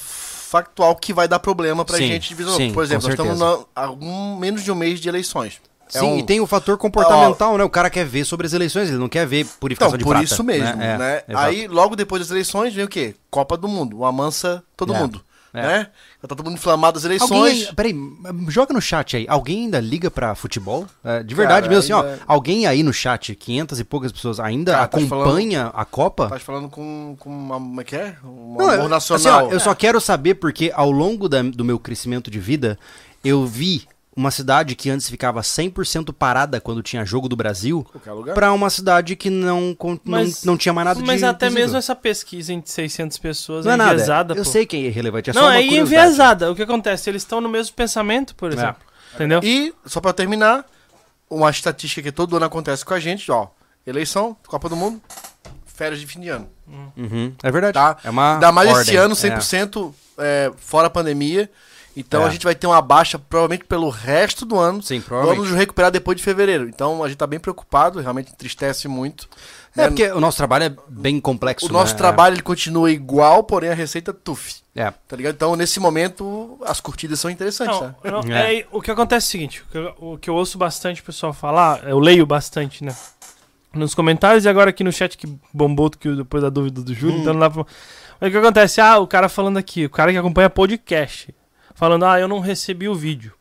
factual 0.52 0.94
que 0.98 1.14
vai 1.14 1.28
dar 1.30 1.40
problema 1.40 1.86
pra 1.86 1.96
Sim, 1.98 2.08
gente 2.08 2.28
de 2.30 2.36
visão. 2.36 2.56
sim, 2.58 2.74
Por 2.74 2.84
exemplo, 2.84 3.04
nós 3.08 3.14
estamos 3.14 3.40
certeza. 3.40 3.66
a 3.74 3.90
um, 3.92 4.36
menos 4.36 4.64
de 4.64 4.72
um 4.72 4.76
mês 4.76 5.00
de 5.00 5.08
eleições. 5.08 5.62
É 5.94 6.00
Sim, 6.00 6.06
um- 6.06 6.18
e 6.20 6.24
tem 6.24 6.40
o 6.42 6.48
fator 6.48 6.78
comportamental, 6.78 7.58
né? 7.58 7.64
O 7.64 7.70
cara 7.70 7.90
quer 7.90 8.06
ver 8.06 8.24
sobre 8.26 8.46
as 8.48 8.54
eleições, 8.54 8.90
ele 8.90 8.98
não 8.98 9.10
quer 9.10 9.26
ver 9.26 9.46
purificação 9.60 9.90
Então, 9.90 9.98
de 9.98 10.04
por 10.04 10.12
prata, 10.12 10.26
isso 10.26 10.44
mesmo, 10.44 10.76
né? 10.78 10.94
É, 10.94 10.98
né? 10.98 11.22
Aí, 11.36 11.68
logo 11.68 11.96
depois 11.96 12.22
das 12.22 12.32
eleições, 12.32 12.74
vem 12.74 12.86
o 12.86 12.88
quê? 12.88 13.16
Copa 13.30 13.56
do 13.58 13.68
Mundo. 13.68 13.98
Uma 13.98 14.12
mansa 14.12 14.64
todo 14.78 14.94
É, 14.94 15.00
mundo. 15.00 15.22
É. 15.54 15.62
Né? 15.62 15.88
Tá 16.22 16.28
todo 16.28 16.44
mundo 16.44 16.54
inflamado 16.54 16.96
das 16.96 17.04
eleições. 17.06 17.32
Alguém, 17.32 17.68
aí- 17.68 17.76
peraí, 17.76 17.96
joga 18.50 18.74
no 18.74 18.82
chat 18.82 19.18
aí. 19.18 19.26
Alguém 19.28 19.64
ainda 19.66 19.80
liga 19.80 20.10
pra 20.12 20.34
futebol? 20.36 20.86
É, 21.04 21.24
de 21.24 21.34
verdade 21.36 21.68
Cara, 21.68 21.76
mesmo, 21.76 21.96
assim, 21.96 22.08
ainda- 22.08 22.20
ó. 22.28 22.34
Alguém 22.34 22.68
aí 22.68 22.84
no 22.84 22.94
chat, 22.94 23.36
500 23.36 23.80
e 23.80 23.84
poucas 23.84 24.12
pessoas, 24.12 24.40
ainda 24.40 24.72
Cara, 24.74 24.88
tá 24.88 24.98
acompanha 24.98 25.72
a 25.74 25.84
Copa? 25.84 26.30
Tá 26.30 26.40
falando 26.40 26.70
com, 26.70 27.16
com 27.20 27.30
uma. 27.30 27.56
Como 27.56 27.82
é 27.82 27.84
que 27.84 27.96
é? 27.96 28.16
Um 28.24 28.56
Não, 28.58 28.70
amor 28.70 28.84
eu- 28.84 28.90
nacional. 28.90 29.38
assim, 29.40 29.48
ó, 29.48 29.52
eu 29.52 29.60
só 29.60 29.74
quero 29.76 30.00
saber 30.00 30.36
porque 30.36 30.72
ao 30.76 30.92
longo 30.92 31.28
da- 31.28 31.42
do 31.42 31.66
meu 31.66 31.80
crescimento 31.80 32.30
de 32.32 32.40
vida, 32.40 32.78
eu 33.24 33.46
vi 33.46 33.88
uma 34.16 34.30
cidade 34.30 34.76
que 34.76 34.90
antes 34.90 35.10
ficava 35.10 35.42
100% 35.42 36.12
parada 36.14 36.60
quando 36.60 36.84
tinha 36.84 37.06
jogo 37.06 37.30
do 37.30 37.36
Brasil, 37.36 37.86
pra 38.34 38.52
uma 38.52 38.70
cidade 38.70 39.16
que 39.16 39.30
não, 39.30 39.76
Mas- 40.04 40.44
não, 40.44 40.52
não 40.54 40.58
tinha 40.58 40.74
mais 40.74 40.86
nada 40.86 41.00
de 41.00 41.06
Mas 41.08 41.24
até 41.24 41.46
visível. 41.48 41.64
mesmo 41.66 41.78
essa 41.78 41.96
pesquisa 41.96 42.52
entre 42.52 42.70
600 42.70 43.18
pessoas 43.18 43.64
Não 43.66 43.72
é 43.72 43.76
é 43.76 43.78
nada. 43.78 43.94
enviesada, 43.94 44.34
Eu 44.34 44.44
pô. 44.44 44.50
sei 44.50 44.66
que 44.66 44.76
é 44.76 44.80
irrelevante, 44.82 45.30
é 45.30 45.34
não, 45.34 45.42
só 45.44 45.48
uma 45.48 45.58
é 45.58 45.62
enviesada. 45.66 46.52
O 46.52 46.56
que 46.56 46.62
acontece? 46.62 47.10
Eles 47.10 47.22
estão 47.22 47.40
no 47.40 47.48
mesmo 47.50 47.74
pensamento, 47.76 48.36
por 48.36 48.52
É. 48.52 48.56
exemplo. 48.56 48.82
Entendeu? 49.16 49.40
E, 49.44 49.74
só 49.86 50.00
pra 50.02 50.12
terminar, 50.14 50.66
uma 51.30 51.50
estatística 51.50 52.02
que 52.02 52.12
todo 52.12 52.36
ano 52.36 52.46
acontece 52.46 52.84
com 52.84 52.94
a 52.94 53.00
gente, 53.00 53.32
ó. 53.32 53.48
Eleição, 53.88 54.36
Copa 54.48 54.68
do 54.70 54.76
Mundo, 54.76 55.02
férias 55.66 56.00
de 56.00 56.06
fim 56.08 56.20
de 56.20 56.30
ano. 56.30 56.50
Uhum, 56.98 57.34
é 57.42 57.52
verdade. 57.52 57.74
Tá? 57.74 57.98
É 58.04 58.10
uma 58.10 58.34
Ainda 58.36 58.52
mais 58.52 58.70
esse 58.70 58.78
ordem, 58.80 58.96
ano, 58.98 59.14
é. 59.14 59.16
100% 59.16 59.94
é, 60.18 60.52
fora 60.58 60.88
a 60.88 60.90
pandemia. 60.90 61.50
Então 61.96 62.24
É. 62.24 62.26
a 62.26 62.30
gente 62.30 62.44
vai 62.46 62.56
ter 62.56 62.68
uma 62.68 62.82
baixa 62.82 63.20
provavelmente 63.20 63.66
pelo 63.66 63.90
resto 63.90 64.46
do 64.46 64.58
ano. 64.58 64.82
Sim, 64.82 65.02
provavelmente. 65.02 65.38
Vamos 65.38 65.52
nos 65.52 65.60
recuperar 65.60 65.92
depois 65.92 66.18
de 66.18 66.24
fevereiro. 66.24 66.70
Então 66.70 67.04
a 67.04 67.08
gente 67.08 67.18
tá 67.18 67.28
bem 67.28 67.40
preocupado, 67.40 68.00
realmente 68.00 68.32
entristece 68.32 68.88
muito. 68.88 69.28
É 69.76 69.82
né? 69.82 69.88
porque 69.88 70.06
o 70.12 70.20
nosso 70.20 70.38
trabalho 70.38 70.64
é 70.66 70.76
bem 70.88 71.20
complexo. 71.20 71.66
o 71.68 71.70
nosso 71.72 71.94
né? 71.94 71.98
trabalho 71.98 72.36
ele 72.36 72.42
continua 72.42 72.92
igual, 72.92 73.44
porém 73.44 73.70
a 73.70 73.74
receita 73.74 74.14
tuf. 74.14 74.62
É. 74.76 74.92
Tá 75.08 75.16
ligado? 75.18 75.34
Então 75.36 75.56
nesse 75.58 75.80
momento 75.80 76.58
as 76.66 76.80
curtidas 76.80 77.20
são 77.20 77.30
interessantes, 77.30 77.80
Não, 77.80 77.88
né? 77.88 77.96
não, 78.06 78.22
É. 78.36 78.60
é, 78.60 78.68
o 78.72 78.82
que 78.82 78.90
acontece 78.92 79.26
é 79.26 79.28
o 79.28 79.32
seguinte, 79.32 79.62
o 79.62 79.72
que, 79.72 79.78
eu, 79.78 79.94
o 79.98 80.18
que 80.18 80.30
eu 80.30 80.36
ouço 80.36 80.58
bastante 80.58 81.02
o 81.02 81.04
pessoal 81.04 81.34
falar, 81.34 81.88
eu 81.88 82.00
leio 82.00 82.26
bastante, 82.26 82.84
né? 82.86 82.96
Nos 83.74 83.94
comentários 83.96 84.44
e 84.46 84.50
agora 84.50 84.70
aqui 84.70 84.84
no 84.84 84.92
chat 84.92 85.18
que 85.18 85.28
bombou 85.54 85.90
que 85.90 86.10
depois 86.16 86.42
da 86.44 86.50
dúvida 86.50 86.82
do 86.82 86.94
Júlio, 86.94 87.20
então 87.20 87.34
não 87.34 87.40
dá 87.42 87.50
pra... 87.50 87.66
Mas 88.20 88.30
o 88.30 88.32
que 88.32 88.38
acontece? 88.38 88.80
Ah, 88.82 88.98
o 89.00 89.08
cara 89.08 89.28
falando 89.30 89.58
aqui, 89.58 89.86
o 89.86 89.90
cara 89.90 90.12
que 90.12 90.18
acompanha 90.18 90.50
podcast, 90.50 91.34
falando, 91.76 92.06
ah, 92.06 92.20
eu 92.20 92.28
não 92.28 92.40
recebi 92.40 92.88
o 92.88 92.96
vídeo. 92.96 93.34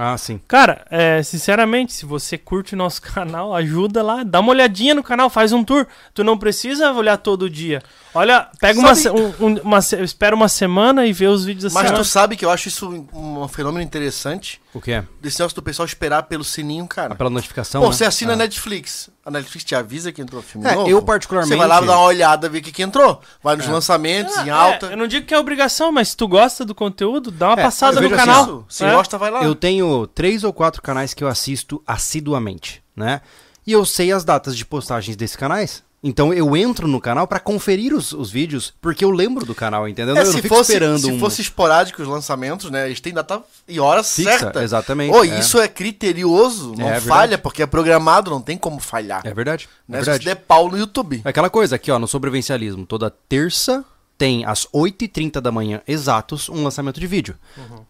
Ah, 0.00 0.16
sim. 0.16 0.40
Cara, 0.46 0.86
é, 0.92 1.20
sinceramente, 1.24 1.92
se 1.92 2.06
você 2.06 2.38
curte 2.38 2.76
nosso 2.76 3.02
canal, 3.02 3.52
ajuda 3.52 4.00
lá, 4.00 4.22
dá 4.22 4.38
uma 4.38 4.50
olhadinha 4.50 4.94
no 4.94 5.02
canal, 5.02 5.28
faz 5.28 5.52
um 5.52 5.64
tour. 5.64 5.88
Tu 6.14 6.22
não 6.22 6.38
precisa 6.38 6.92
olhar 6.92 7.16
todo 7.16 7.50
dia. 7.50 7.82
Olha, 8.14 8.46
pega 8.60 8.78
uma, 8.78 8.94
Sabe- 8.94 9.18
um- 9.20 9.46
um- 9.46 9.60
uma 9.62 9.78
espera 9.78 10.36
uma 10.36 10.48
semana 10.48 11.04
e 11.04 11.12
vê 11.12 11.26
os 11.26 11.44
vídeos 11.44 11.64
da 11.72 11.74
Mas 11.74 11.88
semana. 11.88 12.04
tu 12.04 12.08
sabe 12.08 12.36
que 12.36 12.44
eu 12.44 12.50
acho 12.50 12.68
isso 12.68 12.88
um, 13.12 13.42
um 13.42 13.48
fenômeno 13.48 13.82
interessante. 13.82 14.60
O 14.78 14.80
que 14.80 14.92
é? 14.92 15.04
Desse 15.20 15.40
negócio 15.40 15.56
do 15.56 15.62
pessoal 15.62 15.84
esperar 15.86 16.22
pelo 16.22 16.44
sininho, 16.44 16.86
cara. 16.86 17.14
Pela 17.16 17.28
notificação. 17.28 17.80
Pô, 17.82 17.88
né? 17.88 17.92
você 17.92 18.04
assina 18.04 18.32
Ah. 18.32 18.34
a 18.34 18.36
Netflix. 18.36 19.10
A 19.26 19.30
Netflix 19.30 19.64
te 19.64 19.74
avisa 19.74 20.12
que 20.12 20.22
entrou 20.22 20.40
filme 20.40 20.66
É, 20.68 20.74
novo. 20.74 20.88
eu 20.88 21.02
particularmente- 21.02 21.52
Você 21.52 21.58
vai 21.58 21.66
lá 21.66 21.80
dar 21.80 21.96
uma 21.98 22.06
olhada, 22.06 22.48
ver 22.48 22.58
o 22.58 22.62
que, 22.62 22.70
que 22.70 22.82
entrou. 22.82 23.20
Vai 23.42 23.56
nos 23.56 23.66
lançamentos, 23.66 24.36
Ah, 24.38 24.44
em 24.44 24.48
é, 24.48 24.52
alta. 24.52 24.86
eu 24.86 24.96
não 24.96 25.08
digo 25.08 25.26
que 25.26 25.34
é 25.34 25.38
obrigação, 25.38 25.90
mas 25.90 26.10
se 26.10 26.16
tu 26.16 26.28
gosta 26.28 26.64
do 26.64 26.74
conteúdo, 26.74 27.30
dá 27.32 27.48
uma 27.48 27.60
É, 27.60 27.62
passada 27.64 28.00
no 28.00 28.06
assim, 28.06 28.16
canal. 28.16 28.44
Isso, 28.44 28.64
se 28.68 28.84
É. 28.84 28.92
gosta, 28.94 29.18
vai 29.18 29.30
lá. 29.30 29.42
Eu 29.42 29.54
tenho 29.54 30.06
três 30.06 30.44
ou 30.44 30.52
quatro 30.52 30.80
canais 30.80 31.12
que 31.12 31.24
eu 31.24 31.28
assisto 31.28 31.82
assiduamente, 31.84 32.82
né? 32.96 33.20
E 33.66 33.72
eu 33.72 33.84
sei 33.84 34.12
as 34.12 34.24
datas 34.24 34.56
de 34.56 34.64
postagens 34.64 35.16
desses 35.16 35.36
canais. 35.36 35.82
Então 36.02 36.32
eu 36.32 36.56
entro 36.56 36.86
no 36.86 37.00
canal 37.00 37.26
pra 37.26 37.40
conferir 37.40 37.92
os, 37.92 38.12
os 38.12 38.30
vídeos, 38.30 38.72
porque 38.80 39.04
eu 39.04 39.10
lembro 39.10 39.44
do 39.44 39.54
canal, 39.54 39.88
entendeu? 39.88 40.16
É, 40.16 40.20
eu 40.20 40.26
se 40.26 40.40
fico 40.40 40.54
fosse, 40.54 40.72
esperando 40.72 40.98
se 41.00 41.10
um... 41.10 41.18
fosse 41.18 41.42
esporádico 41.42 42.00
os 42.00 42.08
lançamentos, 42.08 42.70
né? 42.70 42.86
Eles 42.86 43.00
têm 43.00 43.12
data 43.12 43.42
e 43.66 43.80
hora 43.80 44.04
Fixa, 44.04 44.38
certa. 44.38 44.62
exatamente, 44.62 45.12
Ô, 45.14 45.24
é. 45.24 45.38
isso 45.40 45.60
é 45.60 45.66
criterioso, 45.66 46.74
não 46.76 46.88
É 46.88 47.00
falha, 47.00 47.36
porque 47.36 47.62
é 47.62 47.66
programado, 47.66 48.30
não 48.30 48.40
tem 48.40 48.56
como 48.56 48.78
falhar. 48.78 49.22
É 49.24 49.34
verdade, 49.34 49.68
é 49.88 49.92
né? 49.92 49.98
Se 49.98 50.04
verdade. 50.04 50.24
você 50.24 50.30
der 50.30 50.36
pau 50.36 50.70
no 50.70 50.78
YouTube. 50.78 51.20
É 51.24 51.28
aquela 51.28 51.50
coisa 51.50 51.74
aqui, 51.74 51.90
ó, 51.90 51.98
no 51.98 52.06
sobrevivencialismo. 52.06 52.86
Toda 52.86 53.10
terça 53.10 53.84
tem 54.16 54.44
às 54.44 54.66
8h30 54.66 55.40
da 55.40 55.50
manhã 55.50 55.80
exatos 55.86 56.48
um 56.48 56.62
lançamento 56.62 57.00
de 57.00 57.06
vídeo. 57.06 57.36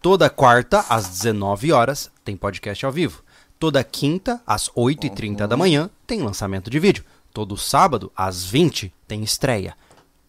Toda 0.01 0.31
quarta, 0.31 0.85
às 0.89 1.09
19 1.09 1.73
horas, 1.73 2.11
tem 2.25 2.37
podcast 2.37 2.85
ao 2.85 2.93
vivo. 2.93 3.23
Toda 3.59 3.83
quinta, 3.83 4.41
às 4.47 4.69
8h30 4.71 5.47
da 5.47 5.57
manhã, 5.57 5.91
tem 6.07 6.23
lançamento 6.23 6.71
de 6.71 6.79
vídeo. 6.79 7.05
Todo 7.33 7.57
sábado, 7.57 8.11
às 8.17 8.45
20 8.45 8.93
tem 9.07 9.23
estreia. 9.23 9.77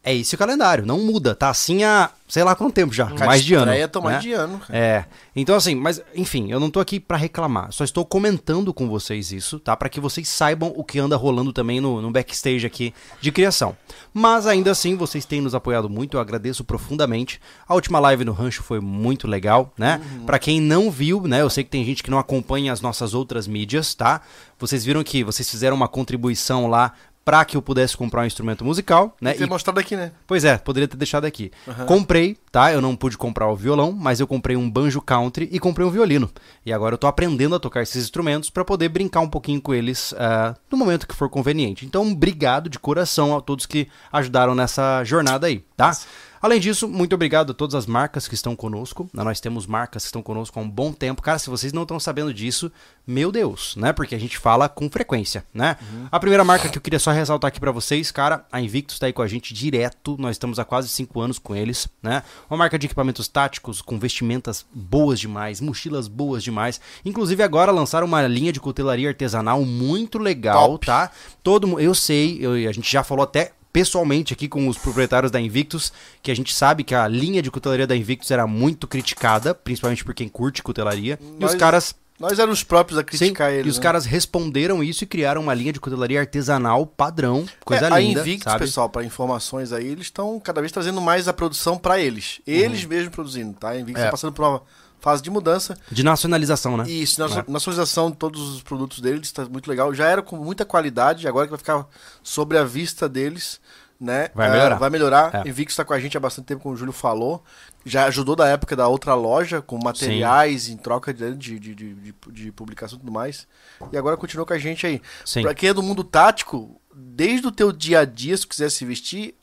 É 0.09 0.15
esse 0.15 0.33
o 0.33 0.37
calendário, 0.37 0.85
não 0.85 0.99
muda, 0.99 1.35
tá 1.35 1.49
assim 1.49 1.83
há 1.83 2.09
sei 2.29 2.43
lá 2.43 2.55
quanto 2.55 2.73
tempo 2.73 2.93
já, 2.93 3.07
mais 3.25 3.43
de 3.43 3.55
ano. 3.55 3.71
tá 3.87 3.99
mais 3.99 4.17
né? 4.17 4.21
de 4.21 4.33
ano, 4.33 4.59
cara. 4.59 4.79
É. 4.79 5.05
Então 5.35 5.55
assim, 5.55 5.73
mas 5.73 5.99
enfim, 6.15 6.51
eu 6.51 6.59
não 6.59 6.69
tô 6.69 6.79
aqui 6.79 6.99
pra 6.99 7.17
reclamar, 7.17 7.71
só 7.71 7.83
estou 7.83 8.05
comentando 8.05 8.71
com 8.71 8.87
vocês 8.87 9.31
isso, 9.31 9.59
tá? 9.59 9.75
Pra 9.75 9.89
que 9.89 9.99
vocês 9.99 10.27
saibam 10.27 10.71
o 10.75 10.83
que 10.83 10.99
anda 10.99 11.15
rolando 11.15 11.51
também 11.51 11.81
no, 11.81 11.99
no 12.01 12.11
backstage 12.11 12.65
aqui 12.67 12.93
de 13.19 13.31
criação. 13.31 13.75
Mas 14.13 14.45
ainda 14.45 14.69
assim, 14.69 14.95
vocês 14.95 15.25
têm 15.25 15.41
nos 15.41 15.55
apoiado 15.55 15.89
muito, 15.89 16.17
eu 16.17 16.21
agradeço 16.21 16.63
profundamente. 16.63 17.41
A 17.67 17.73
última 17.73 17.99
live 17.99 18.23
no 18.23 18.31
Rancho 18.31 18.61
foi 18.61 18.79
muito 18.79 19.27
legal, 19.27 19.73
né? 19.77 19.99
Pra 20.25 20.37
quem 20.37 20.61
não 20.61 20.91
viu, 20.91 21.21
né, 21.27 21.41
eu 21.41 21.49
sei 21.49 21.63
que 21.63 21.71
tem 21.71 21.83
gente 21.83 22.03
que 22.03 22.11
não 22.11 22.19
acompanha 22.19 22.71
as 22.71 22.79
nossas 22.81 23.15
outras 23.15 23.47
mídias, 23.47 23.95
tá? 23.95 24.21
Vocês 24.59 24.83
viram 24.83 25.03
que 25.03 25.23
vocês 25.23 25.49
fizeram 25.49 25.75
uma 25.75 25.87
contribuição 25.87 26.67
lá 26.67 26.93
pra 27.29 27.45
que 27.45 27.55
eu 27.55 27.61
pudesse 27.61 27.95
comprar 27.95 28.23
um 28.23 28.25
instrumento 28.25 28.65
musical, 28.65 29.15
né? 29.21 29.35
Tem 29.35 29.45
mostrado 29.45 29.79
aqui, 29.79 29.95
né? 29.95 30.11
Pois 30.25 30.43
é, 30.43 30.57
poderia 30.57 30.87
ter 30.87 30.97
deixado 30.97 31.25
aqui. 31.25 31.51
Comprei, 31.85 32.35
tá? 32.51 32.73
Eu 32.73 32.81
não 32.81 32.95
pude 32.95 33.19
comprar 33.19 33.47
o 33.51 33.55
violão, 33.55 33.91
mas 33.91 34.19
eu 34.19 34.25
comprei 34.25 34.57
um 34.57 34.67
banjo 34.67 34.99
country 34.99 35.47
e 35.51 35.59
comprei 35.59 35.85
um 35.85 35.91
violino. 35.91 36.27
E 36.65 36.73
agora 36.73 36.95
eu 36.95 36.97
tô 36.97 37.05
aprendendo 37.05 37.53
a 37.53 37.59
tocar 37.59 37.83
esses 37.83 38.03
instrumentos 38.03 38.49
pra 38.49 38.65
poder 38.65 38.89
brincar 38.89 39.19
um 39.19 39.29
pouquinho 39.29 39.61
com 39.61 39.75
eles 39.75 40.11
ah, 40.17 40.55
no 40.71 40.75
momento 40.75 41.07
que 41.07 41.13
for 41.13 41.29
conveniente. 41.29 41.85
Então, 41.85 42.11
obrigado 42.11 42.67
de 42.67 42.79
coração 42.79 43.37
a 43.37 43.41
todos 43.41 43.67
que 43.67 43.87
ajudaram 44.11 44.55
nessa 44.55 45.03
jornada 45.03 45.45
aí, 45.45 45.63
tá? 45.77 45.95
Além 46.41 46.59
disso, 46.59 46.87
muito 46.87 47.13
obrigado 47.13 47.51
a 47.51 47.53
todas 47.53 47.75
as 47.75 47.85
marcas 47.85 48.27
que 48.27 48.35
estão 48.35 48.55
conosco. 48.55 49.09
né? 49.13 49.23
Nós 49.23 49.39
temos 49.39 49.65
marcas 49.67 50.03
que 50.03 50.07
estão 50.07 50.21
conosco 50.21 50.59
há 50.59 50.61
um 50.63 50.69
bom 50.69 50.91
tempo. 50.93 51.21
Cara, 51.21 51.37
se 51.39 51.49
vocês 51.49 51.73
não 51.73 51.81
estão 51.83 51.99
sabendo 51.99 52.33
disso, 52.33 52.71
meu 53.05 53.31
Deus, 53.31 53.75
né? 53.75 53.91
Porque 53.91 54.15
a 54.15 54.19
gente 54.19 54.37
fala 54.37 54.69
com 54.69 54.89
frequência, 54.89 55.43
né? 55.53 55.75
A 56.11 56.19
primeira 56.19 56.43
marca 56.43 56.69
que 56.69 56.77
eu 56.77 56.81
queria 56.81 56.99
só 56.99 57.11
ressaltar 57.11 57.47
aqui 57.49 57.59
pra 57.59 57.71
vocês, 57.71 58.11
cara, 58.11 58.45
a 58.51 58.61
Invictus 58.61 58.99
tá 58.99 59.07
aí 59.07 59.13
com 59.13 59.21
a 59.21 59.27
gente 59.27 59.53
direto. 59.53 60.15
Nós 60.19 60.31
estamos 60.31 60.59
há 60.59 60.65
quase 60.65 60.87
cinco 60.89 61.19
anos 61.19 61.39
com 61.39 61.55
eles, 61.55 61.87
né? 62.01 62.23
Uma 62.49 62.57
marca 62.57 62.77
de 62.79 62.85
equipamentos 62.85 63.27
táticos 63.27 63.81
com 63.81 63.97
vestimentas 63.99 64.65
boas 64.73 65.19
demais, 65.19 65.59
mochilas 65.59 66.07
boas 66.07 66.43
demais. 66.43 66.79
Inclusive 67.03 67.41
agora 67.43 67.71
lançaram 67.71 68.07
uma 68.07 68.21
linha 68.27 68.53
de 68.53 68.59
cutelaria 68.59 69.09
artesanal 69.09 69.63
muito 69.65 70.17
legal, 70.19 70.69
Top. 70.73 70.85
tá? 70.85 71.11
Todo 71.43 71.79
eu 71.79 71.93
sei, 71.95 72.37
eu- 72.39 72.69
a 72.69 72.71
gente 72.71 72.91
já 72.91 73.03
falou 73.03 73.23
até 73.23 73.51
pessoalmente 73.79 74.33
aqui 74.33 74.47
com 74.49 74.67
os 74.67 74.77
proprietários 74.77 75.31
da 75.31 75.39
Invictus, 75.39 75.93
que 76.21 76.29
a 76.29 76.35
gente 76.35 76.53
sabe 76.53 76.83
que 76.83 76.93
a 76.93 77.07
linha 77.07 77.41
de 77.41 77.49
cutelaria 77.49 77.87
da 77.87 77.95
Invictus 77.95 78.29
era 78.29 78.45
muito 78.45 78.85
criticada, 78.87 79.55
principalmente 79.55 80.03
por 80.03 80.13
quem 80.13 80.27
curte 80.27 80.61
cutelaria. 80.61 81.17
E 81.21 81.39
Nós- 81.39 81.51
os 81.53 81.57
caras 81.57 81.95
Nós 82.19 82.37
éramos 82.37 82.57
os 82.59 82.63
próprios 82.65 82.97
a 82.99 83.01
Sim, 83.01 83.05
criticar 83.05 83.53
ele. 83.53 83.69
e 83.69 83.71
os 83.71 83.77
né? 83.77 83.83
caras 83.83 84.03
responderam 84.05 84.83
isso 84.83 85.05
e 85.05 85.07
criaram 85.07 85.41
uma 85.41 85.53
linha 85.53 85.71
de 85.71 85.79
cutelaria 85.79 86.19
artesanal 86.19 86.85
padrão, 86.85 87.45
coisa 87.63 87.85
É, 87.85 88.01
linda, 88.01 88.19
A 88.19 88.23
Invictus, 88.23 88.51
sabe? 88.51 88.65
pessoal, 88.65 88.89
para 88.89 89.05
informações 89.05 89.71
aí, 89.71 89.87
eles 89.87 90.07
estão 90.07 90.37
cada 90.41 90.59
vez 90.59 90.73
trazendo 90.73 90.99
mais 90.99 91.29
a 91.29 91.33
produção 91.33 91.77
para 91.77 91.97
eles. 91.97 92.41
Eles 92.45 92.83
mesmos 92.83 93.15
produzindo, 93.15 93.53
tá? 93.53 93.69
A 93.69 93.79
Invictus 93.79 94.01
Uhum. 94.01 94.01
É. 94.01 94.05
tá 94.07 94.11
passando 94.11 94.33
por 94.33 94.43
uma 94.45 94.61
fase 94.99 95.23
de 95.23 95.29
mudança. 95.29 95.77
De 95.89 96.03
nacionalização, 96.03 96.75
né? 96.75 96.83
E 96.89 97.01
isso, 97.03 97.21
na 97.25 97.27
É. 97.39 97.45
nacionalização 97.47 98.11
de 98.11 98.17
todos 98.17 98.41
os 98.55 98.61
produtos 98.61 98.99
deles 98.99 99.21
está 99.21 99.45
muito 99.45 99.69
legal. 99.69 99.93
Já 99.93 100.05
era 100.09 100.21
com 100.21 100.35
muita 100.35 100.65
qualidade, 100.65 101.25
agora 101.25 101.47
que 101.47 101.51
vai 101.51 101.57
ficar 101.57 101.87
sobre 102.21 102.57
a 102.57 102.65
vista 102.65 103.07
deles, 103.07 103.61
né? 103.99 104.29
Vai 104.33 104.47
Ah, 104.47 104.51
melhorar. 104.51 104.75
vai 104.77 104.89
melhorar. 104.89 105.35
É. 105.45 105.49
Invictus 105.49 105.73
está 105.73 105.83
com 105.83 105.93
a 105.93 105.99
gente 105.99 106.15
há 106.15 106.19
bastante 106.19 106.45
tempo, 106.45 106.61
como 106.63 106.73
o 106.73 106.77
Júlio 106.77 106.93
falou. 106.93 107.43
Já 107.85 108.05
ajudou 108.05 108.35
da 108.35 108.47
época 108.47 108.75
da 108.75 108.87
outra 108.87 109.13
loja, 109.13 109.61
com 109.61 109.77
materiais 109.77 110.69
em 110.69 110.77
troca 110.77 111.13
de, 111.13 111.33
de, 111.35 111.59
de, 111.59 111.73
de, 111.75 112.15
de- 112.31 112.51
publicação 112.51 112.97
e 112.97 112.99
tudo 113.01 113.11
mais. 113.11 113.47
E 113.91 113.97
agora 113.97 114.15
continuou 114.17 114.45
com 114.45 114.53
a 114.53 114.57
gente 114.57 114.85
aí. 114.85 115.01
Sim. 115.25 115.41
Pra 115.41 115.53
quem 115.53 115.69
é 115.69 115.73
do 115.73 115.83
mundo 115.83 116.03
tático, 116.03 116.79
desde 116.93 117.47
o 117.47 117.51
teu 117.51 117.71
dia 117.71 117.99
a 118.01 118.05
dia, 118.05 118.35
se 118.37 118.45
quiser 118.47 118.69
se 118.69 118.85
vestir, 118.85 119.35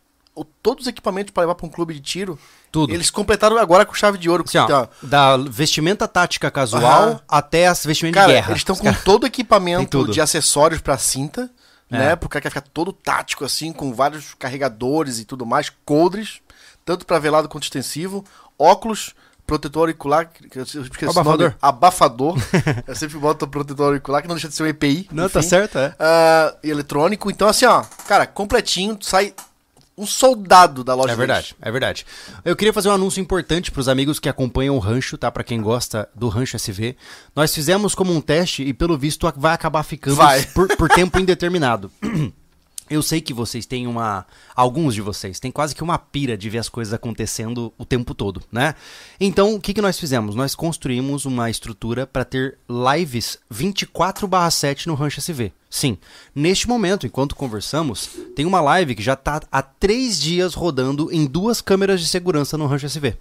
todos 0.63 0.83
os 0.85 0.89
equipamentos 0.89 1.33
para 1.33 1.43
levar 1.43 1.55
para 1.55 1.67
um 1.67 1.71
clube 1.71 1.95
de 1.95 2.01
tiro, 2.01 2.39
Tudo. 2.71 2.93
eles 2.93 3.09
completaram 3.11 3.57
agora 3.57 3.87
com 3.87 3.95
chave 3.95 4.19
de 4.19 4.29
ouro. 4.29 4.45
Assim, 4.47 4.59
ó, 4.59 4.65
Então, 4.65 4.89
da 5.03 5.37
vestimenta 5.39 6.07
tática 6.07 6.51
casual 6.51 6.83
Aham. 7.09 7.21
até 7.27 7.67
as 7.67 7.85
vestimentas 7.87 8.21
Cara, 8.21 8.29
de 8.29 8.35
guerra. 8.35 8.51
eles 8.51 8.61
estão 8.61 8.77
com 8.77 8.85
caras- 8.85 9.03
todo 9.03 9.23
o 9.23 9.27
equipamento 9.29 10.07
de 10.11 10.21
acessórios 10.21 10.83
pra 10.83 10.99
cinta, 10.99 11.51
É. 11.91 11.99
né? 11.99 12.17
Porque 12.17 12.41
quer 12.41 12.49
ficar 12.49 12.63
todo 12.63 12.93
tático, 12.93 13.45
assim, 13.45 13.73
com 13.73 13.93
vários 13.95 14.35
carregadores 14.35 15.19
e 15.19 15.25
tudo 15.25 15.47
mais, 15.47 15.71
coldres, 15.85 16.41
tanto 16.85 17.07
pra 17.07 17.19
velado 17.19 17.49
quanto 17.49 17.65
extensivo, 17.65 18.25
óculos, 18.59 19.15
protetor 19.47 19.83
auricular, 19.83 20.29
que 20.29 20.59
eu 20.59 20.63
esqueço 20.65 20.85
o 20.85 21.25
nome, 21.25 21.45
Abafador. 21.45 21.55
abafador. 21.63 22.37
eu 22.87 22.97
sempre 22.97 23.17
boto 23.19 23.47
protetor 23.47 23.87
auricular, 23.87 24.21
que 24.21 24.29
não 24.29 24.35
deixa 24.35 24.49
de 24.49 24.55
ser 24.55 24.65
um 24.65 24.67
EPI. 24.67 25.09
Não, 25.13 25.29
tá 25.29 25.39
enfim. 25.39 25.49
certo, 25.49 25.79
é. 25.79 25.95
E 26.65 26.71
eletrônico. 26.71 27.31
Então, 27.31 27.47
assim, 27.49 27.65
ó, 27.67 27.85
cara, 28.09 28.27
completinho, 28.27 28.99
sai 29.01 29.33
um 29.97 30.07
soldado 30.07 30.85
da 30.85 30.95
loja 30.95 31.13
É 31.13 31.17
verdade, 31.17 31.57
é 31.61 31.71
verdade. 31.71 32.07
Eu 32.45 32.55
queria 32.55 32.73
fazer 32.73 32.89
um 32.89 32.93
anúncio 32.93 33.21
importante 33.21 33.71
para 33.71 33.81
os 33.81 33.89
amigos 33.89 34.19
que 34.19 34.29
acompanham 34.29 34.77
o 34.77 34.79
Rancho, 34.79 35.17
tá? 35.17 35.31
Para 35.31 35.45
quem 35.45 35.61
gosta 35.61 36.09
do 36.15 36.29
Rancho 36.29 36.57
SV. 36.57 36.97
Nós 37.35 37.55
fizemos 37.55 37.95
como 37.95 38.13
um 38.13 38.21
teste 38.21 38.63
e 38.63 38.75
pelo 38.75 38.99
visto 38.99 39.33
vai 39.37 39.55
acabar 39.55 39.83
ficando 39.83 40.17
Vai. 40.17 40.43
Por, 40.47 40.77
por 40.77 40.89
tempo 40.89 41.19
indeterminado. 41.19 41.91
Eu 42.89 43.03
sei 43.03 43.21
que 43.21 43.35
vocês 43.35 43.67
têm 43.67 43.87
uma. 43.87 44.25
Alguns 44.55 44.95
de 44.95 45.01
vocês 45.01 45.41
têm 45.41 45.51
quase 45.51 45.75
que 45.75 45.83
uma 45.83 45.99
pira 45.99 46.37
de 46.37 46.49
ver 46.49 46.59
as 46.59 46.69
coisas 46.69 46.95
acontecendo 46.95 47.73
o 47.77 47.85
tempo 47.85 48.15
todo, 48.15 48.43
né? 48.51 48.75
Então, 49.19 49.55
o 49.55 49.61
que, 49.61 49.75
que 49.75 49.83
nós 49.83 49.99
fizemos? 49.99 50.35
Nós 50.35 50.55
construímos 50.55 51.25
uma 51.25 51.51
estrutura 51.51 52.07
para 52.07 52.25
ter 52.25 52.59
lives 52.69 53.39
24/7 53.53 54.87
no 54.87 54.95
Rancho 54.95 55.19
SV. 55.19 55.53
Sim, 55.69 55.99
neste 56.35 56.69
momento, 56.69 57.07
enquanto 57.07 57.35
conversamos, 57.35 58.09
tem 58.35 58.47
uma 58.47 58.61
live 58.61 58.95
que 58.95 59.03
já 59.03 59.15
está 59.15 59.43
há 59.51 59.61
três 59.61 60.19
dias 60.19 60.55
rodando 60.55 61.13
em 61.13 61.27
duas 61.27 61.61
câmeras 61.61 62.01
de 62.01 62.07
segurança 62.07 62.57
no 62.57 62.67
Rancho 62.67 62.87
SV. 62.87 63.17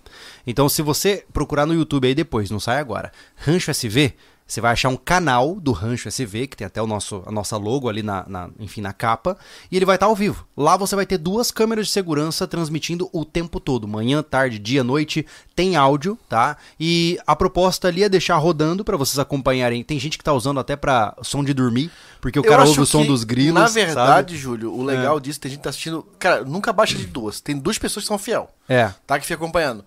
Então, 0.45 0.69
se 0.69 0.81
você 0.81 1.25
procurar 1.33 1.65
no 1.65 1.73
YouTube 1.73 2.07
aí 2.07 2.13
depois, 2.13 2.51
não 2.51 2.59
sai 2.59 2.79
agora, 2.79 3.11
Rancho 3.35 3.71
SV, 3.71 4.13
você 4.47 4.61
vai 4.61 4.71
achar 4.73 4.89
um 4.89 4.95
canal 4.95 5.55
do 5.59 5.71
Rancho 5.71 6.07
SV, 6.07 6.47
que 6.47 6.55
tem 6.57 6.67
até 6.67 6.79
o 6.81 6.85
nosso, 6.85 7.23
a 7.25 7.31
nossa 7.31 7.57
logo 7.57 7.89
ali 7.89 8.03
na, 8.03 8.23
na- 8.27 8.49
enfim, 8.59 8.79
na 8.79 8.93
capa, 8.93 9.35
e 9.71 9.75
ele 9.75 9.85
vai 9.85 9.95
estar 9.95 10.05
ao 10.05 10.15
vivo. 10.15 10.45
Lá 10.55 10.77
você 10.77 10.95
vai 10.95 11.05
ter 11.05 11.17
duas 11.17 11.49
câmeras 11.49 11.87
de 11.87 11.91
segurança 11.93 12.45
transmitindo 12.47 13.09
o 13.11 13.25
tempo 13.25 13.59
todo, 13.59 13.87
manhã, 13.87 14.21
tarde, 14.21 14.59
dia, 14.59 14.83
noite, 14.83 15.25
tem 15.55 15.75
áudio, 15.75 16.17
tá? 16.29 16.57
E 16.79 17.17
a 17.25 17.35
proposta 17.35 17.87
ali 17.87 18.03
é 18.03 18.09
deixar 18.09 18.35
rodando 18.37 18.85
para 18.85 18.95
vocês 18.97 19.17
acompanharem. 19.17 19.83
Tem 19.83 19.99
gente 19.99 20.17
que 20.17 20.23
tá 20.23 20.31
usando 20.33 20.59
até 20.59 20.75
para 20.75 21.15
som 21.23 21.43
de 21.43 21.53
dormir, 21.53 21.89
porque 22.21 22.39
o 22.39 22.45
Eu 22.45 22.49
cara 22.49 22.65
ouve 22.65 22.79
o 22.81 22.85
som 22.85 23.01
que, 23.01 23.07
dos 23.07 23.23
grilos. 23.23 23.59
Na 23.59 23.67
verdade, 23.67 23.93
sabe? 24.33 24.37
Júlio, 24.37 24.71
o 24.71 24.83
legal 24.83 25.19
disso, 25.19 25.39
tem 25.39 25.49
gente 25.49 25.59
que 25.59 25.63
tá 25.63 25.69
assistindo. 25.71 26.05
Cara, 26.19 26.43
nunca 26.43 26.71
baixa 26.71 26.95
de 26.95 27.07
duas. 27.07 27.41
Tem 27.41 27.57
duas 27.57 27.77
pessoas 27.79 28.03
que 28.03 28.07
são 28.09 28.17
fiel. 28.19 28.49
É. 28.69 28.91
tá? 29.07 29.17
Que 29.19 29.25
fica 29.25 29.35
acompanhando. 29.35 29.83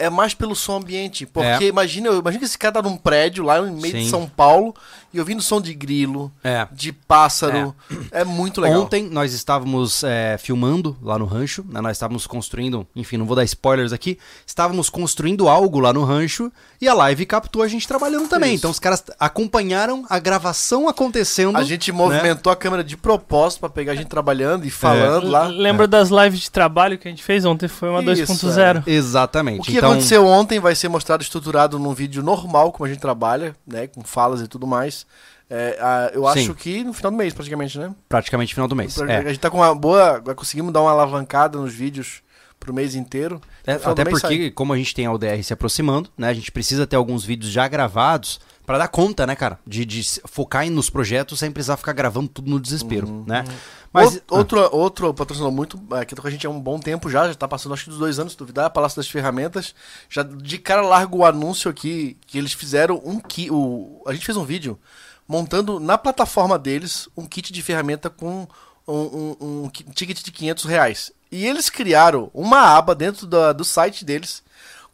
É 0.00 0.10
mais 0.10 0.34
pelo 0.34 0.56
som 0.56 0.76
ambiente. 0.78 1.26
Porque 1.26 1.64
É. 1.64 1.68
imagina, 1.68 2.08
imagina 2.10 2.38
que 2.40 2.44
esse 2.46 2.58
cara 2.58 2.72
tá 2.74 2.82
num 2.82 2.96
prédio 2.96 3.44
lá 3.44 3.60
no 3.60 3.70
meio 3.76 3.94
de 3.94 4.04
Sim. 4.04 4.10
São 4.10 4.26
Paulo 4.26 4.74
e 5.12 5.18
ouvindo 5.18 5.42
som 5.42 5.60
de 5.60 5.74
grilo, 5.74 6.30
É. 6.42 6.66
de 6.72 6.92
pássaro. 6.92 7.74
É, 8.10 8.24
muito 8.24 8.60
legal. 8.60 8.82
Ontem 8.82 9.08
nós 9.08 9.32
estávamos 9.32 10.04
é, 10.04 10.36
filmando 10.38 10.96
lá 11.02 11.18
no 11.18 11.24
rancho, 11.24 11.64
né? 11.68 11.80
nós 11.80 11.92
estávamos 11.92 12.26
construindo, 12.26 12.86
enfim, 12.94 13.16
não 13.16 13.26
vou 13.26 13.36
dar 13.36 13.44
spoilers 13.44 13.92
aqui, 13.92 14.18
estávamos 14.46 14.88
construindo 14.88 15.48
algo 15.48 15.80
lá 15.80 15.92
no 15.92 16.04
rancho 16.04 16.52
e 16.80 16.88
a 16.88 16.94
live 16.94 17.26
captou 17.26 17.62
a 17.62 17.68
gente 17.68 17.86
trabalhando 17.86 18.28
também. 18.28 18.54
Isso. 18.54 18.60
Então 18.60 18.70
os 18.70 18.78
caras 18.78 19.04
acompanharam 19.18 20.04
a 20.08 20.18
gravação 20.18 20.88
acontecendo. 20.88 21.56
A 21.56 21.62
gente 21.62 21.90
né? 21.90 21.98
movimentou 21.98 22.52
a 22.52 22.56
câmera 22.56 22.82
de 22.84 22.96
propósito 22.96 23.60
pra 23.60 23.68
pegar 23.68 23.92
a 23.92 23.96
gente 23.96 24.08
trabalhando 24.08 24.64
e 24.64 24.70
falando 24.70 25.28
lá. 25.28 25.46
Lembra 25.46 25.86
das 25.86 26.10
lives 26.10 26.40
de 26.40 26.50
trabalho 26.50 26.98
que 26.98 27.08
a 27.08 27.10
gente 27.10 27.22
fez 27.22 27.44
ontem? 27.44 27.68
Foi 27.68 27.88
uma 27.88 28.00
Isso, 28.12 28.32
2.0. 28.32 28.84
Exatamente. 28.86 29.60
O 29.60 29.62
que 29.64 29.76
então, 29.76 29.90
aconteceu 29.90 30.26
ontem 30.26 30.58
vai 30.58 30.74
ser 30.74 30.88
mostrado 30.88 31.22
estruturado 31.22 31.78
num 31.78 31.92
vídeo 31.92 32.22
normal, 32.22 32.72
como 32.72 32.86
a 32.86 32.88
gente 32.88 33.00
trabalha, 33.00 33.54
né? 33.66 33.86
Com 33.86 34.02
falas 34.02 34.40
e 34.40 34.48
tudo 34.48 34.66
mais. 34.66 34.99
É, 35.48 35.76
a- 35.80 36.10
eu 36.14 36.26
acho 36.28 36.44
Sim. 36.44 36.54
que 36.54 36.84
no 36.84 36.92
final 36.92 37.10
do 37.10 37.16
mês, 37.18 37.34
praticamente, 37.34 37.76
né? 37.78 37.92
praticamente 38.08 38.54
final 38.54 38.68
do 38.68 38.76
mês. 38.76 39.00
A 39.00 39.10
É. 39.12 39.22
gente 39.28 39.40
tá 39.40 39.50
com 39.50 39.56
uma 39.58 39.74
boa. 39.74 40.20
Conseguimos 40.36 40.72
dar 40.72 40.80
uma 40.80 40.92
alavancada 40.92 41.58
nos 41.58 41.74
vídeos 41.74 42.22
pro 42.58 42.72
mês 42.72 42.94
inteiro. 42.94 43.40
É, 43.66 43.72
até 43.82 44.04
porque, 44.04 44.20
sai. 44.20 44.50
como 44.50 44.72
a 44.72 44.76
gente 44.76 44.94
tem 44.94 45.06
a 45.06 45.12
UDR 45.12 45.42
se 45.42 45.52
aproximando, 45.52 46.08
né? 46.16 46.28
A 46.28 46.34
gente 46.34 46.52
precisa 46.52 46.86
ter 46.86 46.94
alguns 46.96 47.24
vídeos 47.24 47.50
já 47.50 47.66
gravados 47.66 48.38
pra 48.70 48.78
dar 48.78 48.86
conta, 48.88 49.26
né, 49.26 49.34
cara? 49.34 49.58
De, 49.66 49.84
de 49.84 50.00
focar 50.26 50.64
em- 50.64 50.70
nos 50.70 50.88
projetos 50.88 51.40
sem 51.40 51.50
precisar 51.50 51.76
ficar 51.76 51.92
gravando 51.92 52.28
tudo 52.28 52.48
no 52.48 52.60
desespero, 52.60 53.08
Uhum. 53.08 53.24
né? 53.26 53.44
Mas, 53.92 54.12
Out- 54.14 54.22
outro, 54.30 54.68
outro 54.76 55.12
patrocinador 55.12 55.52
muito. 55.52 55.82
é, 55.96 56.04
que 56.04 56.14
tá 56.14 56.22
com 56.22 56.28
a 56.28 56.30
gente 56.30 56.46
há 56.46 56.50
um 56.50 56.60
bom 56.60 56.78
tempo 56.78 57.10
já, 57.10 57.26
já 57.26 57.34
tá 57.34 57.48
passando 57.48 57.72
acho 57.74 57.82
que 57.84 57.90
dos 57.90 57.98
dois 57.98 58.20
anos, 58.20 58.32
se 58.34 58.38
duvidar, 58.38 58.66
a 58.66 58.70
Palácio 58.70 58.96
das 58.96 59.08
Ferramentas. 59.08 59.74
Já 60.08 60.22
de 60.22 60.58
cara 60.58 60.82
largo 60.82 61.18
o 61.18 61.24
anúncio 61.24 61.68
aqui 61.68 62.16
que 62.28 62.38
eles 62.38 62.52
fizeram 62.52 63.02
um 63.04 63.18
kit. 63.18 63.50
O, 63.50 64.02
a 64.06 64.12
gente 64.12 64.24
fez 64.24 64.38
um 64.38 64.44
vídeo 64.44 64.78
montando 65.26 65.80
na 65.80 65.98
plataforma 65.98 66.56
deles 66.58 67.08
um 67.16 67.26
kit 67.26 67.52
de 67.52 67.62
ferramenta 67.62 68.08
com 68.08 68.46
um, 68.86 68.94
um- 68.94 69.36
um 69.64 69.68
ki- 69.68 69.84
ticket 69.94 70.22
de 70.22 70.30
500 70.30 70.64
reais. 70.64 71.12
E 71.32 71.44
eles 71.46 71.68
criaram 71.68 72.30
uma 72.34 72.76
aba 72.76 72.94
dentro 72.94 73.26
da- 73.26 73.52
do 73.52 73.64
site 73.64 74.04
deles 74.04 74.42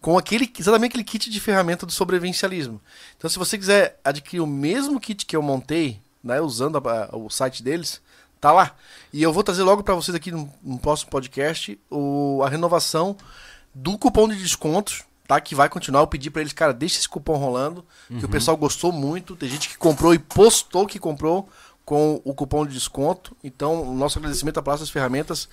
com 0.07 0.17
aquele, 0.17 0.49
exatamente 0.57 0.91
aquele 0.93 1.03
kit 1.03 1.29
de 1.29 1.41
ferramenta 1.41 1.85
do 1.85 1.91
sobrevivencialismo. 1.91 2.81
Então, 3.17 3.29
se 3.29 3.41
você 3.41 3.59
quiser 3.59 3.99
adquirir 4.05 4.41
o 4.41 4.47
mesmo 4.47 5.01
kit 5.01 5.27
que 5.27 5.35
eu 5.35 5.43
montei, 5.43 6.01
né, 6.23 6.41
usando 6.41 6.79
a- 6.79 7.09
a- 7.13 7.17
o 7.17 7.29
site 7.29 7.61
deles, 7.61 8.01
tá 8.41 8.53
lá. 8.53 8.77
E 9.13 9.21
eu 9.21 9.33
vou 9.33 9.43
trazer 9.43 9.65
logo 9.65 9.83
para 9.83 9.97
vocês 9.97 10.15
aqui 10.15 10.31
no, 10.31 10.49
no 10.63 10.79
próximo 10.79 11.11
podcast 11.11 11.77
o, 11.91 12.41
a 12.45 12.49
renovação 12.49 13.17
do 13.75 13.99
cupom 13.99 14.29
de 14.29 14.37
descontos, 14.37 15.03
tá? 15.27 15.41
Que 15.41 15.57
vai 15.57 15.69
continuar. 15.69 16.03
Eu 16.03 16.07
pedi 16.07 16.31
para 16.31 16.41
eles, 16.41 16.53
cara, 16.53 16.73
deixa 16.73 16.99
esse 17.01 17.09
cupom 17.09 17.35
rolando, 17.37 17.85
que 18.09 18.25
o 18.25 18.29
pessoal 18.29 18.57
gostou 18.57 18.93
muito. 18.93 19.35
Tem 19.35 19.49
gente 19.49 19.69
que 19.69 19.77
comprou 19.77 20.15
e 20.15 20.21
postou 20.21 20.87
que 20.87 21.01
comprou 21.01 21.49
com 21.85 22.21
o 22.25 22.33
cupom 22.33 22.65
de 22.65 22.75
desconto. 22.75 23.37
Então, 23.43 23.83
o 23.83 23.93
nosso 23.93 24.21
agradecimento 24.21 24.59
à 24.59 24.63
Praça 24.63 24.85
das 24.85 24.91
Ferramentas 24.91 25.49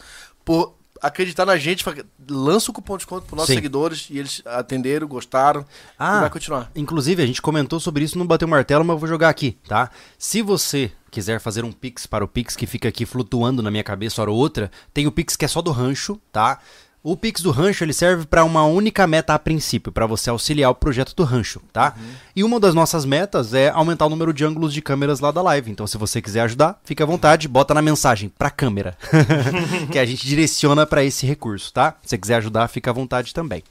por 0.45 0.75
acreditar 1.03 1.45
na 1.45 1.57
gente. 1.57 1.83
Lança 2.29 2.71
o 2.71 2.73
cupom 2.73 2.93
de 2.93 2.99
desconto 2.99 3.27
para 3.27 3.35
nossos 3.35 3.49
Sim. 3.49 3.55
seguidores 3.55 4.07
e 4.09 4.17
eles 4.17 4.41
atenderam, 4.45 5.07
gostaram 5.07 5.65
Ah, 5.99 6.17
e 6.17 6.21
vai 6.21 6.29
continuar. 6.29 6.71
Inclusive, 6.75 7.21
a 7.21 7.25
gente 7.27 7.41
comentou 7.41 7.79
sobre 7.79 8.03
isso 8.03 8.17
no 8.17 8.25
Bateu 8.25 8.47
Martelo, 8.47 8.83
mas 8.85 8.95
eu 8.95 8.99
vou 8.99 9.09
jogar 9.09 9.29
aqui, 9.29 9.57
tá? 9.67 9.91
Se 10.17 10.41
você 10.41 10.91
quiser 11.11 11.39
fazer 11.39 11.63
um 11.63 11.71
Pix 11.71 12.07
para 12.07 12.23
o 12.23 12.27
Pix 12.27 12.55
que 12.55 12.65
fica 12.65 12.89
aqui 12.89 13.05
flutuando 13.05 13.61
na 13.61 13.69
minha 13.69 13.83
cabeça 13.83 14.21
hora 14.21 14.31
ou 14.31 14.37
outra, 14.37 14.71
tem 14.93 15.05
o 15.05 15.11
Pix 15.11 15.35
que 15.35 15.45
é 15.45 15.47
só 15.47 15.61
do 15.61 15.71
rancho, 15.71 16.19
tá? 16.31 16.59
O 17.05 17.17
Pix 17.17 17.41
do 17.41 17.51
rancho 17.51 17.83
ele 17.83 17.91
serve 17.91 18.25
para 18.25 18.45
uma 18.45 18.63
única 18.63 19.05
meta 19.05 19.33
a 19.33 19.39
princípio, 19.39 19.91
para 19.91 20.07
você 20.07 20.29
auxiliar 20.29 20.71
o 20.71 20.75
projeto 20.75 21.13
do 21.13 21.25
rancho, 21.25 21.61
tá? 21.73 21.95
E 22.33 22.45
uma 22.45 22.61
das 22.61 22.73
nossas 22.73 23.03
metas 23.03 23.53
é 23.53 23.67
aumentar 23.67 24.05
o 24.05 24.09
número 24.09 24.33
de 24.33 24.45
ângulos 24.45 24.73
de 24.73 24.81
câmeras 24.81 25.19
lá 25.19 25.29
da 25.29 25.41
live. 25.41 25.69
Então, 25.69 25.85
se 25.85 25.97
você 25.97 26.21
quiser 26.21 26.39
ajudar, 26.43 26.79
fica 26.85 27.03
à 27.03 27.07
vontade, 27.07 27.49
bota 27.49 27.73
na 27.73 27.81
mensagem 27.81 28.29
para 28.29 28.49
câmera, 28.49 28.97
que 29.91 29.99
a 29.99 30.05
gente 30.05 30.25
direciona 30.25 30.85
para 30.85 31.03
esse 31.03 31.25
recurso, 31.25 31.73
tá? 31.73 31.97
Se 32.03 32.11
você 32.11 32.17
quiser 32.17 32.35
ajudar, 32.35 32.69
fica 32.69 32.89
à 32.89 32.93
vontade 32.93 33.33
também. 33.33 33.63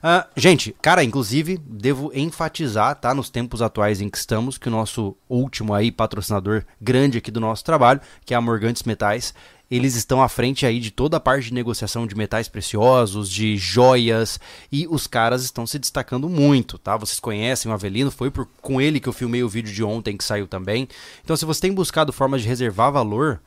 Ah, 0.00 0.24
gente, 0.36 0.72
cara, 0.80 1.02
inclusive, 1.02 1.58
devo 1.66 2.12
enfatizar, 2.14 2.94
tá, 2.94 3.12
nos 3.12 3.28
tempos 3.28 3.60
atuais 3.60 4.00
em 4.00 4.08
que 4.08 4.16
estamos, 4.16 4.56
que 4.56 4.68
o 4.68 4.70
nosso 4.70 5.16
último 5.28 5.74
aí 5.74 5.90
patrocinador 5.90 6.62
grande 6.80 7.18
aqui 7.18 7.32
do 7.32 7.40
nosso 7.40 7.64
trabalho, 7.64 8.00
que 8.24 8.32
é 8.32 8.36
a 8.36 8.40
Morgantes 8.40 8.84
Metais, 8.84 9.34
eles 9.70 9.94
estão 9.96 10.22
à 10.22 10.28
frente 10.28 10.64
aí 10.64 10.78
de 10.78 10.90
toda 10.90 11.16
a 11.16 11.20
parte 11.20 11.46
de 11.46 11.54
negociação 11.54 12.06
de 12.06 12.14
metais 12.14 12.48
preciosos, 12.48 13.28
de 13.30 13.56
joias, 13.56 14.38
e 14.70 14.86
os 14.88 15.06
caras 15.06 15.42
estão 15.42 15.66
se 15.66 15.78
destacando 15.78 16.28
muito, 16.28 16.78
tá? 16.78 16.96
Vocês 16.96 17.18
conhecem 17.18 17.70
o 17.70 17.74
Avelino, 17.74 18.10
foi 18.10 18.30
por, 18.30 18.48
com 18.62 18.80
ele 18.80 19.00
que 19.00 19.08
eu 19.08 19.12
filmei 19.12 19.42
o 19.42 19.48
vídeo 19.48 19.72
de 19.72 19.82
ontem 19.82 20.16
que 20.16 20.24
saiu 20.24 20.46
também. 20.46 20.88
Então, 21.24 21.36
se 21.36 21.44
você 21.44 21.60
tem 21.62 21.72
buscado 21.72 22.12
formas 22.12 22.42
de 22.42 22.48
reservar 22.48 22.92
valor, 22.92 23.40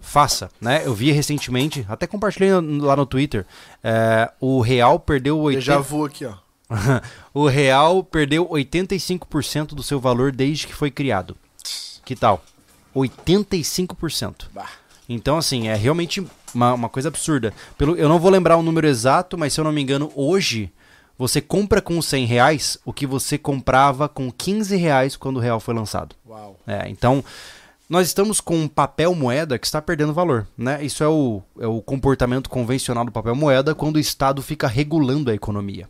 faça, 0.00 0.50
né? 0.60 0.82
Eu 0.84 0.94
vi 0.94 1.10
recentemente, 1.10 1.84
até 1.88 2.06
compartilhei 2.06 2.50
no- 2.52 2.84
lá 2.84 2.94
no 2.94 3.06
Twitter, 3.06 3.44
é, 3.82 4.30
o 4.40 4.60
real 4.60 5.00
perdeu 5.00 5.38
80... 5.40 5.60
Já 5.60 5.78
vou 5.78 6.04
aqui, 6.04 6.24
ó. 6.24 6.34
o 7.34 7.46
real 7.46 8.02
perdeu 8.04 8.48
85% 8.48 9.68
do 9.74 9.82
seu 9.82 9.98
valor 10.00 10.30
desde 10.32 10.66
que 10.66 10.74
foi 10.74 10.90
criado. 10.90 11.36
Que 12.04 12.14
tal? 12.14 12.44
85%. 12.94 14.46
Bah. 14.52 14.68
Então, 15.08 15.36
assim, 15.36 15.68
é 15.68 15.74
realmente 15.74 16.24
uma, 16.54 16.74
uma 16.74 16.88
coisa 16.88 17.08
absurda. 17.08 17.52
Pelo, 17.76 17.96
eu 17.96 18.08
não 18.08 18.18
vou 18.18 18.30
lembrar 18.30 18.56
o 18.56 18.62
número 18.62 18.86
exato, 18.86 19.36
mas 19.36 19.52
se 19.52 19.60
eu 19.60 19.64
não 19.64 19.72
me 19.72 19.82
engano, 19.82 20.10
hoje 20.14 20.70
você 21.16 21.40
compra 21.40 21.80
com 21.80 22.00
100 22.00 22.24
reais 22.26 22.78
o 22.84 22.92
que 22.92 23.06
você 23.06 23.38
comprava 23.38 24.08
com 24.08 24.30
15 24.32 24.76
reais 24.76 25.16
quando 25.16 25.36
o 25.36 25.40
real 25.40 25.60
foi 25.60 25.74
lançado. 25.74 26.16
Uau. 26.26 26.58
É, 26.66 26.88
então, 26.88 27.22
nós 27.88 28.06
estamos 28.06 28.40
com 28.40 28.56
um 28.56 28.68
papel 28.68 29.14
moeda 29.14 29.58
que 29.58 29.66
está 29.66 29.80
perdendo 29.80 30.12
valor, 30.12 30.46
né? 30.56 30.82
Isso 30.82 31.04
é 31.04 31.08
o, 31.08 31.42
é 31.60 31.66
o 31.66 31.80
comportamento 31.82 32.48
convencional 32.48 33.04
do 33.04 33.12
papel 33.12 33.36
moeda 33.36 33.74
quando 33.74 33.96
o 33.96 34.00
Estado 34.00 34.42
fica 34.42 34.66
regulando 34.66 35.30
a 35.30 35.34
economia. 35.34 35.88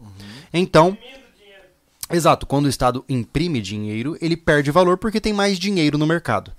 Então, 0.52 0.98
exato, 2.10 2.46
quando 2.46 2.66
o 2.66 2.68
Estado 2.68 3.04
imprime 3.08 3.60
dinheiro, 3.60 4.16
ele 4.20 4.36
perde 4.36 4.70
valor 4.70 4.98
porque 4.98 5.20
tem 5.20 5.32
mais 5.32 5.58
dinheiro 5.58 5.96
no 5.96 6.06
mercado. 6.06 6.52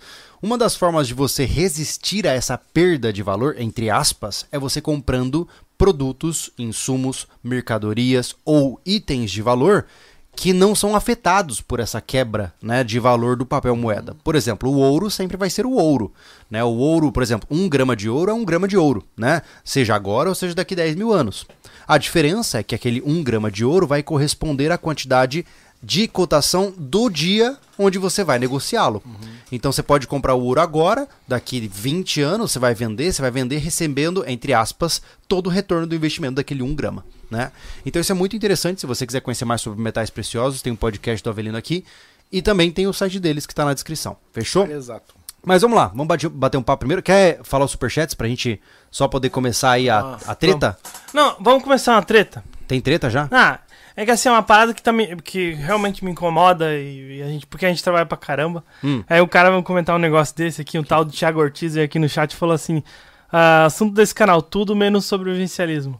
Uma 0.45 0.59
das 0.59 0.75
formas 0.75 1.07
de 1.07 1.15
você 1.15 1.43
resistir 1.43 2.27
a 2.27 2.31
essa 2.31 2.55
perda 2.55 3.11
de 3.11 3.23
valor, 3.23 3.55
entre 3.57 3.89
aspas, 3.89 4.45
é 4.51 4.59
você 4.59 4.79
comprando 4.79 5.47
produtos, 5.75 6.51
insumos, 6.55 7.25
mercadorias 7.43 8.35
ou 8.45 8.79
itens 8.85 9.31
de 9.31 9.41
valor 9.41 9.87
que 10.35 10.53
não 10.53 10.75
são 10.75 10.95
afetados 10.95 11.61
por 11.61 11.79
essa 11.79 11.99
quebra 11.99 12.53
né, 12.61 12.83
de 12.83 12.99
valor 12.99 13.35
do 13.35 13.43
papel 13.43 13.75
moeda. 13.75 14.15
Por 14.23 14.35
exemplo, 14.35 14.69
o 14.69 14.77
ouro 14.77 15.09
sempre 15.09 15.35
vai 15.35 15.49
ser 15.49 15.65
o 15.65 15.71
ouro. 15.71 16.13
Né? 16.47 16.63
O 16.63 16.75
ouro, 16.75 17.11
por 17.11 17.23
exemplo, 17.23 17.47
um 17.49 17.67
grama 17.67 17.95
de 17.95 18.07
ouro 18.07 18.29
é 18.29 18.33
um 18.35 18.45
grama 18.45 18.67
de 18.67 18.77
ouro, 18.77 19.03
né? 19.17 19.41
seja 19.63 19.95
agora 19.95 20.29
ou 20.29 20.35
seja 20.35 20.53
daqui 20.53 20.75
a 20.75 20.77
10 20.77 20.95
mil 20.95 21.11
anos. 21.11 21.47
A 21.87 21.97
diferença 21.97 22.59
é 22.59 22.63
que 22.63 22.75
aquele 22.75 23.01
um 23.03 23.23
grama 23.23 23.49
de 23.49 23.65
ouro 23.65 23.87
vai 23.87 24.03
corresponder 24.03 24.71
à 24.71 24.77
quantidade 24.77 25.43
de 25.85 26.07
cotação 26.07 26.73
do 26.75 27.09
dia 27.09 27.57
onde 27.77 27.99
você 27.99 28.23
vai 28.23 28.39
negociá-lo. 28.39 29.03
Então 29.51 29.71
você 29.71 29.83
pode 29.83 30.07
comprar 30.07 30.33
o 30.33 30.41
ouro 30.43 30.59
agora, 30.59 31.07
daqui 31.27 31.69
20 31.71 32.21
anos 32.21 32.51
você 32.51 32.57
vai 32.59 32.73
vender, 32.73 33.13
você 33.13 33.21
vai 33.21 33.29
vender 33.29 33.57
recebendo, 33.57 34.23
entre 34.27 34.53
aspas, 34.53 35.01
todo 35.27 35.47
o 35.47 35.49
retorno 35.49 35.85
do 35.85 35.93
investimento 35.95 36.35
daquele 36.35 36.63
1 36.63 36.73
grama. 36.73 37.05
Né? 37.29 37.51
Então 37.85 38.01
isso 38.01 38.11
é 38.11 38.15
muito 38.15 38.35
interessante, 38.35 38.81
se 38.81 38.87
você 38.87 39.05
quiser 39.05 39.19
conhecer 39.21 39.45
mais 39.45 39.61
sobre 39.61 39.79
metais 39.81 40.09
preciosos, 40.09 40.61
tem 40.61 40.73
um 40.73 40.75
podcast 40.75 41.23
do 41.23 41.29
Avelino 41.29 41.57
aqui, 41.57 41.85
e 42.31 42.41
também 42.41 42.71
tem 42.71 42.87
o 42.87 42.93
site 42.93 43.19
deles 43.19 43.45
que 43.45 43.53
está 43.53 43.63
na 43.63 43.73
descrição. 43.73 44.17
Fechou? 44.33 44.65
Exato. 44.65 45.13
Mas 45.45 45.61
vamos 45.61 45.77
lá, 45.77 45.87
vamos 45.89 46.07
bate- 46.07 46.27
bater 46.27 46.57
um 46.57 46.63
papo 46.63 46.79
primeiro. 46.79 47.03
Quer 47.03 47.39
falar 47.43 47.65
os 47.65 47.71
superchats 47.71 48.15
pra 48.15 48.27
gente 48.27 48.59
só 48.89 49.07
poder 49.07 49.29
começar 49.29 49.71
aí 49.71 49.87
a, 49.91 49.99
Ah, 49.99 50.17
a 50.27 50.35
treta? 50.35 50.75
Não, 51.13 51.35
vamos 51.39 51.61
começar 51.63 51.93
uma 51.93 52.01
treta? 52.01 52.43
Tem 52.67 52.81
treta 52.81 53.11
já? 53.11 53.27
Ah, 53.31 53.59
é 53.95 54.05
que 54.05 54.11
assim, 54.11 54.27
é 54.29 54.31
uma 54.31 54.43
parada 54.43 54.73
que, 54.73 54.81
tá 54.83 54.91
me- 54.91 55.15
que 55.17 55.53
realmente 55.53 56.03
me 56.03 56.11
incomoda 56.11 56.73
e, 56.75 57.17
e 57.19 57.21
a 57.23 57.27
gente, 57.27 57.45
porque 57.47 57.65
a 57.65 57.69
gente 57.69 57.83
trabalha 57.83 58.05
pra 58.05 58.17
caramba. 58.17 58.63
Hum. 58.83 59.03
Aí 59.09 59.21
o 59.21 59.27
cara 59.27 59.49
vai 59.51 59.61
comentar 59.63 59.95
um 59.95 59.99
negócio 59.99 60.35
desse 60.35 60.61
aqui, 60.61 60.77
um 60.77 60.83
tal 60.83 61.05
do 61.05 61.11
Thiago 61.11 61.39
Ortiz 61.39 61.73
veio 61.75 61.85
aqui 61.85 61.97
no 61.99 62.09
chat 62.09 62.35
falou 62.35 62.53
assim: 62.55 62.83
ah, 63.31 63.65
assunto 63.65 63.93
desse 63.93 64.13
canal, 64.13 64.41
tudo 64.41 64.75
menos 64.75 65.05
sobrevivencialismo. 65.05 65.99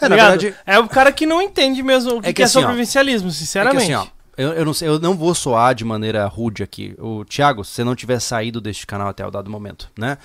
É, 0.00 0.08
na 0.08 0.14
Ligado? 0.16 0.30
verdade, 0.40 0.54
É 0.66 0.78
o 0.78 0.88
cara 0.88 1.12
que 1.12 1.26
não 1.26 1.42
entende 1.42 1.82
mesmo 1.82 2.16
o 2.16 2.20
que, 2.22 2.28
É 2.28 2.32
que 2.32 2.36
que 2.36 2.42
é 2.42 2.44
assim, 2.46 2.58
ó, 2.58 2.60
sobrevivencialismo, 2.62 3.28
É 3.28 3.32
que 3.32 3.36
sinceramente. 3.36 3.82
assim, 3.92 3.94
ó, 3.94 4.06
eu, 4.36 4.52
eu 4.54 4.64
não 4.64 4.72
sei, 4.72 4.88
eu 4.88 4.98
não 4.98 5.14
vou 5.14 5.34
soar 5.34 5.74
de 5.74 5.84
maneira 5.84 6.24
rude 6.26 6.62
aqui. 6.62 6.94
O 6.98 7.24
Thiago, 7.24 7.64
se 7.64 7.72
você 7.72 7.84
não 7.84 7.94
tiver 7.94 8.18
saído 8.20 8.60
deste 8.60 8.86
canal 8.86 9.08
até 9.08 9.26
o 9.26 9.30
dado 9.30 9.50
momento, 9.50 9.90
né? 9.98 10.16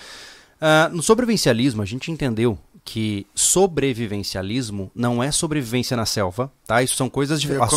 Ah, 0.62 0.90
no 0.94 1.02
sobrevivencialismo, 1.04 1.82
a 1.82 1.86
gente 1.86 2.10
entendeu 2.10 2.58
que 2.86 3.26
sobrevivencialismo 3.34 4.92
não 4.94 5.24
é 5.24 5.32
sobrevivência 5.32 5.96
na 5.96 6.06
selva, 6.06 6.52
tá? 6.68 6.84
Isso 6.84 6.96
são 6.96 7.10
coisas 7.10 7.40
diferentes. 7.42 7.70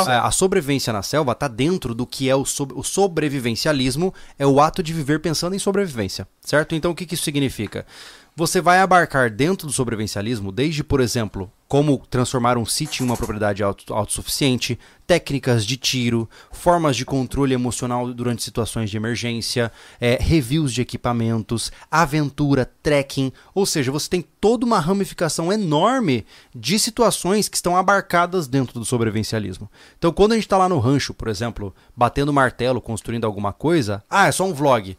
isso. 0.00 0.10
É, 0.10 0.16
a 0.18 0.30
sobrevivência 0.30 0.92
na 0.92 1.02
selva 1.02 1.32
está 1.32 1.48
dentro 1.48 1.94
do 1.94 2.06
que 2.06 2.28
é 2.28 2.36
o, 2.36 2.44
sob- 2.44 2.74
o 2.76 2.82
sobrevivencialismo, 2.82 4.12
é 4.38 4.46
o 4.46 4.60
ato 4.60 4.82
de 4.82 4.92
viver 4.92 5.20
pensando 5.20 5.54
em 5.54 5.58
sobrevivência, 5.58 6.26
certo? 6.40 6.74
Então 6.74 6.90
o 6.90 6.94
que, 6.94 7.06
que 7.06 7.14
isso 7.14 7.24
significa? 7.24 7.86
Você 8.34 8.62
vai 8.62 8.78
abarcar 8.78 9.30
dentro 9.30 9.66
do 9.66 9.72
sobrevivencialismo, 9.74 10.50
desde, 10.50 10.82
por 10.82 11.02
exemplo, 11.02 11.52
como 11.68 11.98
transformar 12.08 12.56
um 12.56 12.64
sítio 12.64 13.02
em 13.02 13.06
uma 13.06 13.16
propriedade 13.16 13.62
auto- 13.62 13.92
autossuficiente, 13.92 14.78
técnicas 15.06 15.66
de 15.66 15.76
tiro, 15.76 16.28
formas 16.50 16.96
de 16.96 17.04
controle 17.04 17.52
emocional 17.52 18.10
durante 18.14 18.42
situações 18.42 18.88
de 18.88 18.96
emergência, 18.96 19.70
é, 20.00 20.16
reviews 20.18 20.72
de 20.72 20.80
equipamentos, 20.80 21.70
aventura, 21.90 22.70
trekking, 22.82 23.30
ou 23.54 23.66
seja, 23.66 23.92
você 23.92 24.08
tem 24.08 24.24
toda 24.40 24.64
uma 24.64 24.80
ramificação 24.80 25.52
enorme 25.52 26.24
de 26.54 26.78
situações 26.78 27.50
que 27.50 27.56
estão 27.56 27.76
abarcadas 27.76 28.48
dentro 28.48 28.78
do 28.78 28.84
sobrevivencialismo. 28.86 29.70
Então, 29.98 30.10
quando 30.10 30.32
a 30.32 30.36
gente 30.36 30.46
está 30.46 30.56
lá 30.56 30.70
no 30.70 30.78
rancho, 30.78 31.12
por 31.12 31.28
exemplo, 31.28 31.74
batendo 31.94 32.32
martelo, 32.32 32.80
construindo 32.80 33.26
alguma 33.26 33.52
coisa, 33.52 34.02
ah, 34.08 34.26
é 34.26 34.32
só 34.32 34.46
um 34.46 34.54
vlog. 34.54 34.96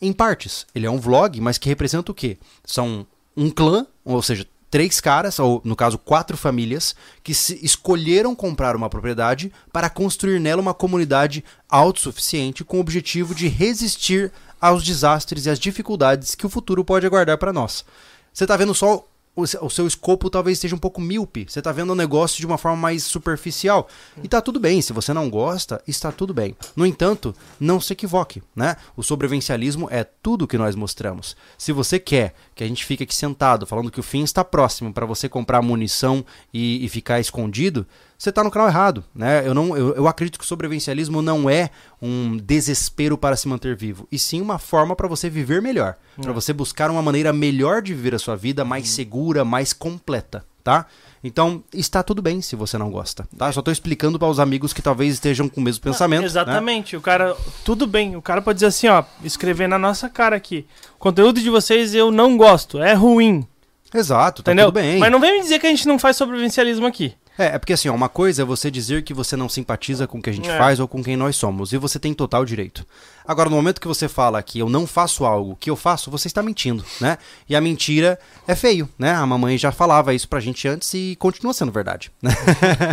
Em 0.00 0.12
partes, 0.12 0.66
ele 0.74 0.86
é 0.86 0.90
um 0.90 1.00
vlog, 1.00 1.40
mas 1.40 1.58
que 1.58 1.68
representa 1.68 2.12
o 2.12 2.14
quê? 2.14 2.38
São 2.64 3.06
um 3.36 3.50
clã, 3.50 3.86
ou 4.04 4.22
seja, 4.22 4.46
três 4.70 5.00
caras, 5.00 5.38
ou 5.38 5.60
no 5.64 5.74
caso 5.74 5.98
quatro 5.98 6.36
famílias, 6.36 6.94
que 7.22 7.32
escolheram 7.32 8.34
comprar 8.34 8.76
uma 8.76 8.88
propriedade 8.88 9.52
para 9.72 9.90
construir 9.90 10.38
nela 10.38 10.62
uma 10.62 10.74
comunidade 10.74 11.44
autossuficiente 11.68 12.64
com 12.64 12.76
o 12.76 12.80
objetivo 12.80 13.34
de 13.34 13.48
resistir 13.48 14.32
aos 14.60 14.82
desastres 14.84 15.46
e 15.46 15.50
às 15.50 15.58
dificuldades 15.58 16.34
que 16.34 16.46
o 16.46 16.50
futuro 16.50 16.84
pode 16.84 17.06
aguardar 17.06 17.38
para 17.38 17.52
nós. 17.52 17.84
Você 18.32 18.44
está 18.44 18.56
vendo 18.56 18.74
só 18.74 19.04
o, 19.40 19.46
se- 19.46 19.58
o 19.60 19.70
seu 19.70 19.86
escopo 19.86 20.28
talvez 20.30 20.58
esteja 20.58 20.74
um 20.74 20.78
pouco 20.78 21.00
míope. 21.00 21.46
Você 21.48 21.62
tá 21.62 21.70
vendo 21.72 21.90
o 21.92 21.94
negócio 21.96 22.38
de 22.38 22.46
uma 22.46 22.58
forma 22.58 22.76
mais 22.76 23.04
superficial. 23.04 23.88
E 24.22 24.28
tá 24.28 24.40
tudo 24.40 24.58
bem. 24.58 24.80
Se 24.82 24.92
você 24.92 25.12
não 25.12 25.30
gosta, 25.30 25.82
está 25.86 26.10
tudo 26.10 26.34
bem. 26.34 26.56
No 26.74 26.84
entanto, 26.84 27.34
não 27.60 27.80
se 27.80 27.92
equivoque, 27.92 28.42
né? 28.54 28.76
O 28.96 29.02
sobrevivencialismo 29.02 29.88
é 29.90 30.04
tudo 30.04 30.46
que 30.48 30.58
nós 30.58 30.74
mostramos. 30.74 31.36
Se 31.56 31.72
você 31.72 31.98
quer 31.98 32.34
que 32.54 32.64
a 32.64 32.66
gente 32.66 32.84
fique 32.84 33.04
aqui 33.04 33.14
sentado 33.14 33.66
falando 33.66 33.90
que 33.90 34.00
o 34.00 34.02
fim 34.02 34.22
está 34.22 34.44
próximo 34.44 34.92
para 34.92 35.06
você 35.06 35.28
comprar 35.28 35.62
munição 35.62 36.24
e, 36.52 36.84
e 36.84 36.88
ficar 36.88 37.20
escondido, 37.20 37.86
você 38.18 38.30
está 38.30 38.42
no 38.42 38.50
canal 38.50 38.66
errado, 38.68 39.04
né? 39.14 39.46
Eu, 39.46 39.54
não, 39.54 39.76
eu, 39.76 39.94
eu 39.94 40.08
acredito 40.08 40.38
que 40.38 40.44
o 40.44 40.48
sobrevivencialismo 40.48 41.22
não 41.22 41.48
é 41.48 41.70
um 42.02 42.36
desespero 42.36 43.16
para 43.16 43.36
se 43.36 43.46
manter 43.46 43.76
vivo, 43.76 44.08
e 44.10 44.18
sim 44.18 44.40
uma 44.40 44.58
forma 44.58 44.96
para 44.96 45.06
você 45.06 45.30
viver 45.30 45.62
melhor, 45.62 45.94
para 46.20 46.32
você 46.32 46.52
buscar 46.52 46.90
uma 46.90 47.00
maneira 47.00 47.32
melhor 47.32 47.80
de 47.80 47.94
viver 47.94 48.16
a 48.16 48.18
sua 48.18 48.34
vida, 48.34 48.64
mais 48.64 48.88
segura, 48.88 49.44
mais 49.44 49.72
completa, 49.72 50.44
tá? 50.64 50.86
Então, 51.22 51.62
está 51.72 52.02
tudo 52.02 52.22
bem 52.22 52.40
se 52.40 52.54
você 52.56 52.78
não 52.78 52.90
gosta, 52.90 53.28
tá? 53.36 53.50
Só 53.52 53.60
tô 53.62 53.70
explicando 53.70 54.18
para 54.18 54.28
os 54.28 54.38
amigos 54.38 54.72
que 54.72 54.82
talvez 54.82 55.14
estejam 55.14 55.48
com 55.48 55.60
o 55.60 55.64
mesmo 55.64 55.82
pensamento. 55.82 56.20
né? 56.20 56.26
Exatamente. 56.26 56.96
O 56.96 57.00
cara. 57.00 57.36
Tudo 57.64 57.88
bem. 57.88 58.14
O 58.14 58.22
cara 58.22 58.40
pode 58.40 58.58
dizer 58.58 58.66
assim, 58.66 58.86
ó, 58.86 59.02
escrever 59.24 59.68
na 59.68 59.78
nossa 59.78 60.08
cara 60.08 60.36
aqui. 60.36 60.64
O 60.94 60.98
conteúdo 60.98 61.40
de 61.40 61.50
vocês 61.50 61.92
eu 61.92 62.12
não 62.12 62.36
gosto. 62.36 62.80
É 62.80 62.94
ruim. 62.94 63.46
Exato, 63.92 64.42
tá 64.42 64.52
entendeu? 64.52 64.66
tudo 64.66 64.74
bem. 64.80 64.98
Mas 64.98 65.10
não 65.10 65.18
vem 65.18 65.34
me 65.34 65.40
dizer 65.40 65.58
que 65.58 65.66
a 65.66 65.70
gente 65.70 65.88
não 65.88 65.98
faz 65.98 66.16
sobrevivencialismo 66.16 66.86
aqui. 66.86 67.14
É, 67.38 67.54
é 67.54 67.58
porque 67.58 67.72
assim, 67.72 67.88
ó, 67.88 67.94
uma 67.94 68.08
coisa 68.08 68.42
é 68.42 68.44
você 68.44 68.70
dizer 68.70 69.02
que 69.04 69.14
você 69.14 69.36
não 69.36 69.48
simpatiza 69.48 70.06
com 70.08 70.18
o 70.18 70.22
que 70.22 70.28
a 70.28 70.32
gente 70.32 70.48
É. 70.50 70.58
faz 70.58 70.80
ou 70.80 70.88
com 70.88 71.02
quem 71.02 71.16
nós 71.16 71.36
somos, 71.36 71.72
e 71.72 71.78
você 71.78 71.98
tem 71.98 72.12
total 72.12 72.44
direito. 72.44 72.84
Agora, 73.24 73.48
no 73.48 73.54
momento 73.56 73.80
que 73.80 73.86
você 73.86 74.08
fala 74.08 74.42
que 74.42 74.58
eu 74.58 74.68
não 74.68 74.86
faço 74.86 75.24
algo 75.24 75.54
que 75.54 75.70
eu 75.70 75.76
faço, 75.76 76.10
você 76.10 76.26
está 76.26 76.42
mentindo, 76.42 76.84
né? 77.00 77.16
E 77.48 77.54
a 77.54 77.60
mentira 77.60 78.18
é 78.46 78.54
feio, 78.56 78.88
né? 78.98 79.12
A 79.12 79.24
mamãe 79.24 79.56
já 79.56 79.70
falava 79.70 80.12
isso 80.12 80.28
pra 80.28 80.40
gente 80.40 80.66
antes 80.66 80.92
e 80.94 81.14
continua 81.16 81.54
sendo 81.54 81.70
verdade. 81.70 82.10
né? 82.20 82.32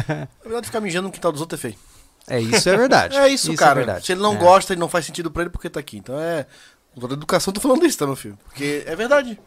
Na 0.08 0.28
verdade, 0.44 0.68
ficar 0.68 0.80
mijando 0.82 1.08
no 1.08 1.12
quintal 1.14 1.32
dos 1.32 1.42
outros 1.42 1.60
é 1.60 1.62
feio. 1.62 1.76
É, 2.28 2.40
isso 2.40 2.70
é 2.70 2.78
verdade. 2.78 3.16
É 3.18 3.28
isso, 3.28 3.54
cara. 3.56 3.76
verdade. 3.76 4.06
Se 4.06 4.12
ele 4.12 4.22
não 4.22 4.34
É. 4.34 4.38
gosta 4.38 4.74
e 4.74 4.76
não 4.76 4.90
faz 4.90 5.06
sentido 5.06 5.32
pra 5.32 5.44
ele, 5.44 5.50
porque 5.50 5.70
tá 5.70 5.80
aqui. 5.80 5.98
Então 5.98 6.20
é. 6.20 6.46
Toda 7.00 7.14
a 7.14 7.18
educação, 7.18 7.54
tô 7.54 7.60
falando 7.60 7.86
isso, 7.86 7.98
tá, 7.98 8.06
meu 8.06 8.16
filho? 8.16 8.38
Porque 8.46 8.84
é 8.86 8.96
verdade. 8.96 9.38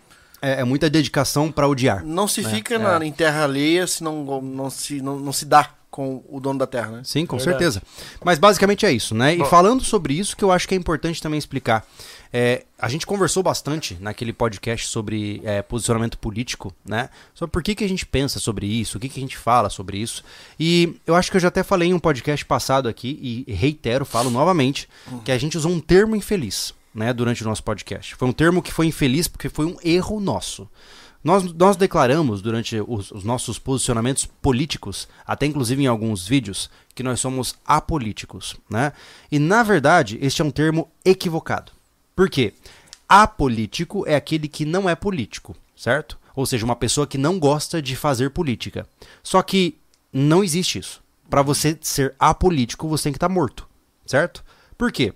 É, 0.41 0.61
é 0.61 0.65
muita 0.65 0.89
dedicação 0.89 1.51
pra 1.51 1.67
odiar. 1.69 2.05
Não 2.05 2.29
se 2.29 2.43
fica 2.45 2.75
É. 2.75 2.79
na, 2.79 3.05
em 3.05 3.13
terra 3.13 3.45
alheia 3.45 3.87
se 3.87 4.03
não, 4.05 4.41
não, 4.43 4.71
se, 4.71 5.01
não, 5.03 5.19
não 5.19 5.33
se 5.33 5.45
dá 5.45 5.71
com 5.91 6.23
o 6.29 6.39
dono 6.39 6.59
da 6.59 6.67
terra, 6.67 6.89
né? 6.93 7.01
Sim, 7.03 7.27
com 7.27 7.37
Verdade. 7.39 7.59
certeza. 7.59 7.83
Mas 8.23 8.39
basicamente 8.39 8.87
é 8.87 8.93
isso, 8.93 9.15
né? 9.15 9.35
E 9.35 9.39
Bom. 9.39 9.47
falando 9.47 9.83
sobre 9.83 10.15
isso, 10.15 10.37
que 10.37 10.45
eu 10.45 10.53
acho 10.53 10.69
que 10.69 10.75
é 10.75 10.79
importante 10.79 11.21
também 11.21 11.39
explicar. 11.39 11.85
É, 12.33 12.67
a 12.79 12.89
gente 12.91 13.07
conversou 13.07 13.43
bastante 13.43 13.97
naquele 13.99 14.33
podcast 14.35 14.87
sobre 14.87 15.41
é, 15.45 15.63
posicionamento 15.63 16.19
político, 16.19 16.73
né? 16.85 17.09
Sobre 17.35 17.51
por 17.51 17.63
que, 17.63 17.75
que 17.75 17.83
a 17.85 17.89
gente 17.89 18.05
pensa 18.05 18.39
sobre 18.39 18.67
isso, 18.67 18.99
o 18.99 19.01
que, 19.01 19.09
que 19.09 19.19
a 19.19 19.23
gente 19.23 19.37
fala 19.37 19.71
sobre 19.71 19.97
isso. 19.99 20.23
E 20.61 20.95
eu 21.07 21.17
acho 21.17 21.31
que 21.31 21.39
eu 21.39 21.41
já 21.41 21.49
até 21.49 21.63
falei 21.63 21.89
em 21.89 21.95
um 21.95 21.99
podcast 21.99 22.45
passado 22.45 22.87
aqui, 22.87 23.45
e 23.49 23.51
reitero, 23.53 24.05
falo 24.05 24.31
novamente, 24.31 24.87
que 25.25 25.33
a 25.33 25.39
gente 25.39 25.57
usou 25.57 25.73
um 25.73 25.81
termo 25.81 26.15
infeliz, 26.15 26.75
né, 26.99 27.13
durante 27.13 27.43
o 27.43 27.47
nosso 27.47 27.63
podcast. 27.63 28.17
Foi 28.17 28.29
um 28.29 28.33
termo 28.33 28.61
que 28.61 28.73
foi 28.73 28.87
infeliz 28.87 29.29
porque 29.29 29.49
foi 29.49 29.67
um 29.67 29.77
erro 29.85 30.19
nosso. 30.19 30.69
Nós, 31.23 31.45
nós 31.53 31.77
declaramos 31.77 32.43
durante 32.43 32.81
os, 32.87 33.11
os 33.13 33.25
nossos 33.25 33.59
posicionamentos 33.59 34.27
políticos, 34.27 35.09
até 35.27 35.47
inclusive 35.47 35.83
em 35.83 35.87
alguns 35.87 36.27
vídeos, 36.27 36.69
que 36.95 37.03
nós 37.03 37.21
somos 37.21 37.55
apolíticos, 37.65 38.57
né? 38.69 38.93
E 39.31 39.39
na 39.39 39.63
verdade, 39.63 40.19
este 40.21 40.43
é 40.43 40.45
um 40.45 40.51
termo 40.51 40.89
equivocado. 41.05 41.73
Por 42.15 42.29
quê? 42.29 42.53
Apolítico 43.09 44.05
é 44.07 44.17
aquele 44.17 44.49
que 44.49 44.65
não 44.65 44.89
é 44.89 44.95
político, 44.95 45.57
certo? 45.77 46.19
Ou 46.35 46.47
seja, 46.47 46.65
uma 46.65 46.77
pessoa 46.77 47.07
que 47.07 47.19
não 47.19 47.39
gosta 47.39 47.81
de 47.81 47.97
fazer 47.97 48.31
política. 48.31 48.87
Só 49.23 49.43
que 49.43 49.77
não 50.13 50.43
existe 50.43 50.79
isso. 50.79 51.03
Para 51.29 51.43
você 51.43 51.77
ser 51.81 52.15
apolítico, 52.19 52.89
você 52.89 53.05
tem 53.05 53.13
que 53.13 53.17
estar 53.17 53.29
morto, 53.29 53.69
certo? 54.07 54.45
Por 54.77 54.93
quê? 54.93 55.13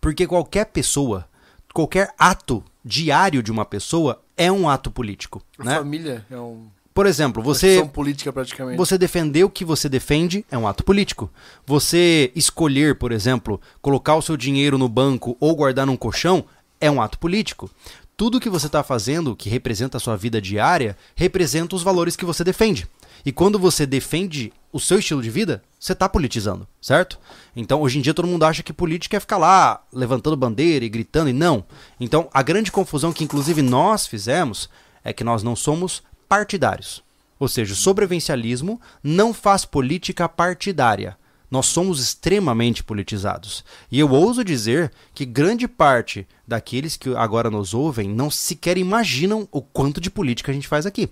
Porque 0.00 0.26
qualquer 0.26 0.66
pessoa, 0.66 1.26
qualquer 1.72 2.12
ato 2.18 2.64
diário 2.84 3.42
de 3.42 3.50
uma 3.52 3.64
pessoa 3.64 4.22
é 4.36 4.50
um 4.50 4.68
ato 4.68 4.90
político, 4.90 5.42
A 5.58 5.64
né? 5.64 5.74
família 5.76 6.24
é 6.30 6.36
um. 6.38 6.66
Por 6.94 7.06
exemplo, 7.06 7.40
Você... 7.44 7.84
política 7.92 8.32
praticamente. 8.32 8.76
você 8.76 8.98
defender 8.98 9.44
o 9.44 9.50
que 9.50 9.64
você 9.64 9.88
defende 9.88 10.44
é 10.50 10.58
um 10.58 10.66
ato 10.66 10.82
político. 10.82 11.30
Você 11.64 12.32
escolher, 12.34 12.96
por 12.96 13.12
exemplo, 13.12 13.60
colocar 13.80 14.16
o 14.16 14.22
seu 14.22 14.36
dinheiro 14.36 14.76
no 14.76 14.88
banco 14.88 15.36
ou 15.38 15.54
guardar 15.54 15.86
num 15.86 15.96
colchão 15.96 16.44
é 16.80 16.90
um 16.90 17.00
ato 17.00 17.16
político. 17.18 17.70
Tudo 18.16 18.40
que 18.40 18.50
você 18.50 18.66
está 18.66 18.82
fazendo, 18.82 19.36
que 19.36 19.48
representa 19.48 19.96
a 19.96 20.00
sua 20.00 20.16
vida 20.16 20.40
diária, 20.40 20.96
representa 21.14 21.76
os 21.76 21.84
valores 21.84 22.16
que 22.16 22.24
você 22.24 22.42
defende. 22.42 22.88
E 23.28 23.32
quando 23.32 23.58
você 23.58 23.84
defende 23.84 24.50
o 24.72 24.80
seu 24.80 25.00
estilo 25.00 25.20
de 25.20 25.28
vida, 25.28 25.62
você 25.78 25.92
está 25.92 26.08
politizando, 26.08 26.66
certo? 26.80 27.18
Então, 27.54 27.82
hoje 27.82 27.98
em 27.98 28.00
dia, 28.00 28.14
todo 28.14 28.26
mundo 28.26 28.44
acha 28.44 28.62
que 28.62 28.72
política 28.72 29.18
é 29.18 29.20
ficar 29.20 29.36
lá 29.36 29.82
levantando 29.92 30.34
bandeira 30.34 30.82
e 30.82 30.88
gritando, 30.88 31.28
e 31.28 31.34
não. 31.34 31.62
Então, 32.00 32.30
a 32.32 32.42
grande 32.42 32.72
confusão 32.72 33.12
que, 33.12 33.22
inclusive, 33.22 33.60
nós 33.60 34.06
fizemos 34.06 34.70
é 35.04 35.12
que 35.12 35.22
nós 35.22 35.42
não 35.42 35.54
somos 35.54 36.02
partidários. 36.26 37.02
Ou 37.38 37.48
seja, 37.48 37.74
o 37.74 37.76
sobrevivencialismo 37.76 38.80
não 39.04 39.34
faz 39.34 39.66
política 39.66 40.26
partidária. 40.26 41.14
Nós 41.50 41.66
somos 41.66 42.00
extremamente 42.00 42.82
politizados. 42.82 43.62
E 43.92 44.00
eu 44.00 44.10
ouso 44.10 44.42
dizer 44.42 44.90
que 45.12 45.26
grande 45.26 45.68
parte 45.68 46.26
daqueles 46.46 46.96
que 46.96 47.14
agora 47.14 47.50
nos 47.50 47.74
ouvem 47.74 48.08
não 48.08 48.30
sequer 48.30 48.78
imaginam 48.78 49.46
o 49.52 49.60
quanto 49.60 50.00
de 50.00 50.10
política 50.10 50.50
a 50.50 50.54
gente 50.54 50.66
faz 50.66 50.86
aqui. 50.86 51.10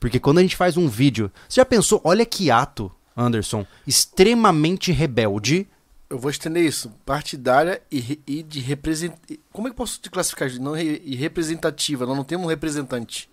Porque 0.00 0.20
quando 0.20 0.38
a 0.38 0.42
gente 0.42 0.56
faz 0.56 0.76
um 0.76 0.88
vídeo. 0.88 1.30
Você 1.48 1.60
já 1.60 1.64
pensou, 1.64 2.00
olha 2.04 2.24
que 2.24 2.50
ato, 2.50 2.90
Anderson, 3.16 3.66
extremamente 3.86 4.92
rebelde. 4.92 5.66
Eu 6.08 6.18
vou 6.18 6.30
estender 6.30 6.64
isso. 6.64 6.90
Partidária 7.04 7.82
e, 7.92 8.18
e 8.26 8.42
de 8.42 8.60
representativa. 8.60 9.40
Como 9.52 9.68
é 9.68 9.70
que 9.70 9.74
eu 9.74 9.76
posso 9.76 10.00
te 10.00 10.08
classificar? 10.08 10.50
Não 10.58 10.72
re- 10.72 11.02
e 11.04 11.14
representativa. 11.16 12.06
Nós 12.06 12.16
não 12.16 12.24
temos 12.24 12.46
um 12.46 12.48
representante. 12.48 13.28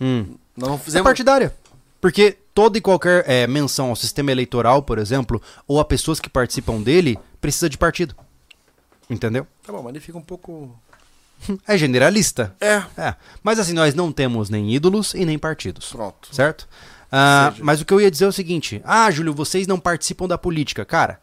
Hum, 0.00 0.34
Nós 0.56 0.68
não 0.68 0.76
é 0.76 0.78
fizemos. 0.78 1.04
partidária. 1.04 1.54
Porque 2.00 2.36
toda 2.54 2.78
e 2.78 2.80
qualquer 2.80 3.24
eh, 3.28 3.46
menção 3.46 3.88
ao 3.90 3.96
sistema 3.96 4.30
eleitoral, 4.30 4.82
por 4.82 4.98
exemplo, 4.98 5.40
ou 5.66 5.80
a 5.80 5.84
pessoas 5.84 6.20
que 6.20 6.28
participam 6.30 6.80
dele, 6.80 7.18
precisa 7.40 7.68
de 7.68 7.76
partido. 7.78 8.14
Entendeu? 9.08 9.46
Tá 9.62 9.72
bom, 9.72 9.82
mas 9.82 9.90
ele 9.90 10.00
fica 10.00 10.16
um 10.16 10.22
pouco. 10.22 10.74
É 11.66 11.76
generalista. 11.76 12.54
É. 12.60 12.82
É. 12.96 13.14
Mas 13.42 13.58
assim, 13.58 13.72
nós 13.72 13.94
não 13.94 14.10
temos 14.12 14.48
nem 14.50 14.72
ídolos 14.74 15.14
e 15.14 15.24
nem 15.24 15.38
partidos. 15.38 15.90
Pronto. 15.90 16.28
Certo? 16.34 16.68
Ah, 17.12 17.50
seja- 17.52 17.64
mas 17.64 17.80
o 17.80 17.84
que 17.84 17.92
eu 17.94 18.00
ia 18.00 18.10
dizer 18.10 18.24
é 18.24 18.28
o 18.28 18.32
seguinte: 18.32 18.80
Ah, 18.84 19.10
Júlio, 19.10 19.34
vocês 19.34 19.66
não 19.66 19.78
participam 19.78 20.26
da 20.26 20.36
política. 20.38 20.84
Cara, 20.84 21.20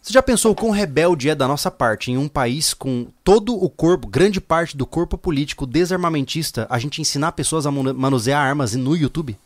você 0.00 0.12
já 0.12 0.22
pensou 0.22 0.52
o 0.52 0.54
quão 0.54 0.70
rebelde 0.70 1.28
é 1.28 1.34
da 1.34 1.48
nossa 1.48 1.70
parte 1.70 2.10
em 2.12 2.16
um 2.16 2.28
país 2.28 2.72
com 2.72 3.08
todo 3.24 3.54
o 3.54 3.68
corpo, 3.68 4.06
grande 4.06 4.40
parte 4.40 4.76
do 4.76 4.86
corpo 4.86 5.18
político 5.18 5.66
desarmamentista, 5.66 6.66
a 6.70 6.78
gente 6.78 7.00
ensinar 7.00 7.32
pessoas 7.32 7.66
a 7.66 7.70
manu- 7.70 7.94
manusear 7.94 8.40
armas 8.46 8.74
no 8.74 8.94
YouTube? 8.96 9.36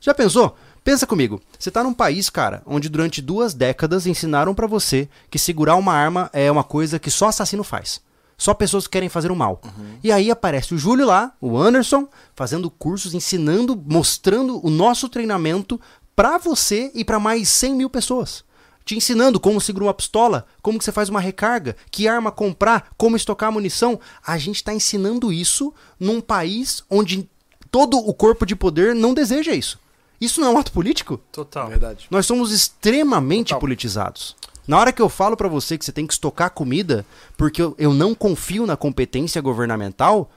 Já 0.00 0.14
pensou? 0.14 0.56
Pensa 0.84 1.06
comigo. 1.06 1.42
Você 1.58 1.70
tá 1.72 1.82
num 1.82 1.92
país, 1.92 2.30
cara, 2.30 2.62
onde 2.64 2.88
durante 2.88 3.20
duas 3.20 3.52
décadas 3.52 4.06
ensinaram 4.06 4.54
pra 4.54 4.66
você 4.66 5.08
que 5.28 5.38
segurar 5.38 5.74
uma 5.74 5.92
arma 5.92 6.30
é 6.32 6.50
uma 6.50 6.62
coisa 6.64 6.98
que 7.00 7.10
só 7.10 7.26
assassino 7.28 7.64
faz. 7.64 8.00
Só 8.38 8.54
pessoas 8.54 8.86
que 8.86 8.92
querem 8.92 9.08
fazer 9.08 9.32
o 9.32 9.36
mal. 9.36 9.60
E 10.02 10.12
aí 10.12 10.30
aparece 10.30 10.72
o 10.72 10.78
Júlio 10.78 11.04
lá, 11.04 11.34
o 11.40 11.58
Anderson, 11.58 12.08
fazendo 12.36 12.70
cursos, 12.70 13.12
ensinando, 13.12 13.76
mostrando 13.84 14.64
o 14.64 14.70
nosso 14.70 15.08
treinamento 15.08 15.80
pra 16.14 16.38
você 16.38 16.92
e 16.94 17.04
pra 17.04 17.18
mais 17.18 17.48
100 17.48 17.74
mil 17.74 17.90
pessoas. 17.90 18.44
Te 18.84 18.96
ensinando 18.96 19.38
como 19.40 19.60
segurar 19.60 19.86
uma 19.86 19.94
pistola, 19.94 20.46
como 20.62 20.78
que 20.78 20.84
você 20.84 20.92
faz 20.92 21.08
uma 21.08 21.20
recarga, 21.20 21.76
que 21.90 22.08
arma 22.08 22.30
comprar, 22.30 22.88
como 22.96 23.16
estocar 23.16 23.52
munição. 23.52 24.00
A 24.24 24.38
gente 24.38 24.62
tá 24.64 24.72
ensinando 24.72 25.32
isso 25.32 25.74
num 25.98 26.20
país 26.20 26.84
onde 26.88 27.28
todo 27.70 27.98
o 27.98 28.14
corpo 28.14 28.46
de 28.46 28.56
poder 28.56 28.94
não 28.94 29.12
deseja 29.12 29.52
isso. 29.52 29.78
Isso 30.20 30.40
não 30.40 30.48
é 30.48 30.50
um 30.52 30.58
ato 30.58 30.72
político? 30.72 31.20
Total. 31.30 31.68
Verdade. 31.68 32.06
Nós 32.10 32.24
somos 32.24 32.50
extremamente 32.50 33.48
Total. 33.48 33.60
politizados. 33.60 34.36
Na 34.68 34.78
hora 34.78 34.92
que 34.92 35.00
eu 35.00 35.08
falo 35.08 35.34
pra 35.34 35.48
você 35.48 35.78
que 35.78 35.84
você 35.84 35.90
tem 35.90 36.06
que 36.06 36.12
estocar 36.12 36.50
comida 36.50 37.06
porque 37.38 37.62
eu, 37.62 37.74
eu 37.78 37.94
não 37.94 38.14
confio 38.14 38.66
na 38.66 38.76
competência 38.76 39.40
governamental, 39.40 40.30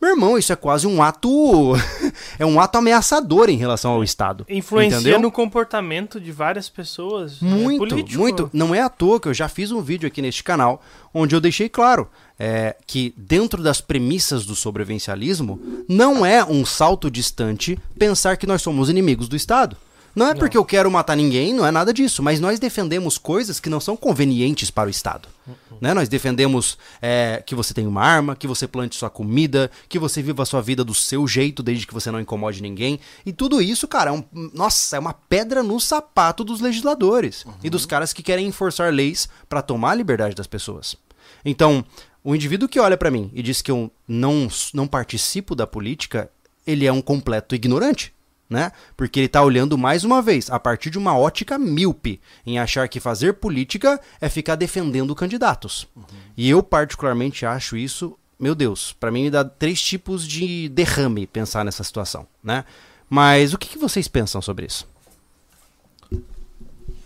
meu 0.00 0.10
irmão, 0.10 0.38
isso 0.38 0.50
é 0.50 0.56
quase 0.56 0.86
um 0.86 1.02
ato. 1.02 1.74
é 2.38 2.44
um 2.44 2.58
ato 2.58 2.78
ameaçador 2.78 3.50
em 3.50 3.56
relação 3.56 3.92
ao 3.92 4.02
Estado. 4.02 4.46
Influencia 4.48 4.98
entendeu? 4.98 5.20
no 5.20 5.30
comportamento 5.30 6.18
de 6.18 6.32
várias 6.32 6.70
pessoas. 6.70 7.38
é 7.42 7.44
Muito, 7.44 7.88
político. 7.88 8.18
muito. 8.18 8.50
Não 8.52 8.74
é 8.74 8.80
à 8.80 8.88
toa 8.88 9.20
que 9.20 9.28
eu 9.28 9.34
já 9.34 9.48
fiz 9.48 9.70
um 9.70 9.80
vídeo 9.82 10.06
aqui 10.06 10.22
neste 10.22 10.44
canal 10.44 10.82
onde 11.12 11.34
eu 11.34 11.40
deixei 11.40 11.68
claro 11.68 12.08
é, 12.38 12.76
que 12.86 13.12
dentro 13.16 13.62
das 13.62 13.82
premissas 13.82 14.46
do 14.46 14.54
sobrevivencialismo 14.54 15.60
não 15.86 16.24
é 16.24 16.42
um 16.44 16.64
salto 16.64 17.10
distante 17.10 17.78
pensar 17.98 18.36
que 18.36 18.46
nós 18.46 18.62
somos 18.62 18.88
inimigos 18.88 19.28
do 19.28 19.36
Estado. 19.36 19.76
Não 20.14 20.26
é 20.26 20.34
porque 20.34 20.56
eu 20.56 20.64
quero 20.64 20.90
matar 20.90 21.16
ninguém, 21.16 21.54
não 21.54 21.64
é 21.64 21.70
nada 21.70 21.92
disso, 21.92 22.22
mas 22.22 22.40
nós 22.40 22.58
defendemos 22.58 23.16
coisas 23.16 23.60
que 23.60 23.70
não 23.70 23.80
são 23.80 23.96
convenientes 23.96 24.70
para 24.70 24.88
o 24.88 24.90
Estado. 24.90 25.28
Né? 25.80 25.94
Nós 25.94 26.08
defendemos 26.08 26.76
é, 27.00 27.42
que 27.46 27.54
você 27.54 27.72
tenha 27.72 27.88
uma 27.88 28.02
arma, 28.02 28.36
que 28.36 28.46
você 28.46 28.66
plante 28.66 28.96
sua 28.96 29.08
comida, 29.08 29.70
que 29.88 29.98
você 29.98 30.20
viva 30.20 30.42
a 30.42 30.46
sua 30.46 30.60
vida 30.60 30.84
do 30.84 30.94
seu 30.94 31.26
jeito, 31.26 31.62
desde 31.62 31.86
que 31.86 31.94
você 31.94 32.10
não 32.10 32.20
incomode 32.20 32.62
ninguém. 32.62 32.98
E 33.24 33.32
tudo 33.32 33.62
isso, 33.62 33.86
cara, 33.86 34.10
é 34.10 34.12
um, 34.12 34.24
nossa, 34.52 34.96
é 34.96 34.98
uma 34.98 35.14
pedra 35.14 35.62
no 35.62 35.78
sapato 35.80 36.44
dos 36.44 36.60
legisladores 36.60 37.44
e 37.62 37.70
dos 37.70 37.86
caras 37.86 38.12
que 38.12 38.22
querem 38.22 38.46
enforçar 38.46 38.92
leis 38.92 39.28
para 39.48 39.62
tomar 39.62 39.92
a 39.92 39.94
liberdade 39.94 40.34
das 40.34 40.46
pessoas. 40.46 40.96
Então, 41.44 41.84
o 42.22 42.34
indivíduo 42.34 42.68
que 42.68 42.80
olha 42.80 42.96
para 42.96 43.10
mim 43.10 43.30
e 43.32 43.42
diz 43.42 43.62
que 43.62 43.70
eu 43.70 43.90
não, 44.06 44.48
não 44.74 44.86
participo 44.86 45.54
da 45.54 45.66
política, 45.66 46.30
ele 46.66 46.86
é 46.86 46.92
um 46.92 47.00
completo 47.00 47.54
ignorante 47.54 48.12
né? 48.50 48.72
Porque 48.96 49.20
ele 49.20 49.26
está 49.26 49.42
olhando 49.42 49.78
mais 49.78 50.02
uma 50.02 50.20
vez 50.20 50.50
a 50.50 50.58
partir 50.58 50.90
de 50.90 50.98
uma 50.98 51.16
ótica 51.16 51.56
míope 51.56 52.20
em 52.44 52.58
achar 52.58 52.88
que 52.88 52.98
fazer 52.98 53.34
política 53.34 54.00
é 54.20 54.28
ficar 54.28 54.56
defendendo 54.56 55.14
candidatos. 55.14 55.86
Uhum. 55.94 56.02
E 56.36 56.50
eu 56.50 56.60
particularmente 56.60 57.46
acho 57.46 57.76
isso, 57.76 58.18
meu 58.38 58.56
Deus, 58.56 58.92
para 58.98 59.12
mim 59.12 59.22
me 59.22 59.30
dá 59.30 59.44
três 59.44 59.80
tipos 59.80 60.26
de 60.26 60.68
derrame 60.68 61.28
pensar 61.28 61.64
nessa 61.64 61.84
situação, 61.84 62.26
né? 62.42 62.64
Mas 63.08 63.54
o 63.54 63.58
que, 63.58 63.68
que 63.68 63.78
vocês 63.78 64.08
pensam 64.08 64.42
sobre 64.42 64.66
isso? 64.66 64.86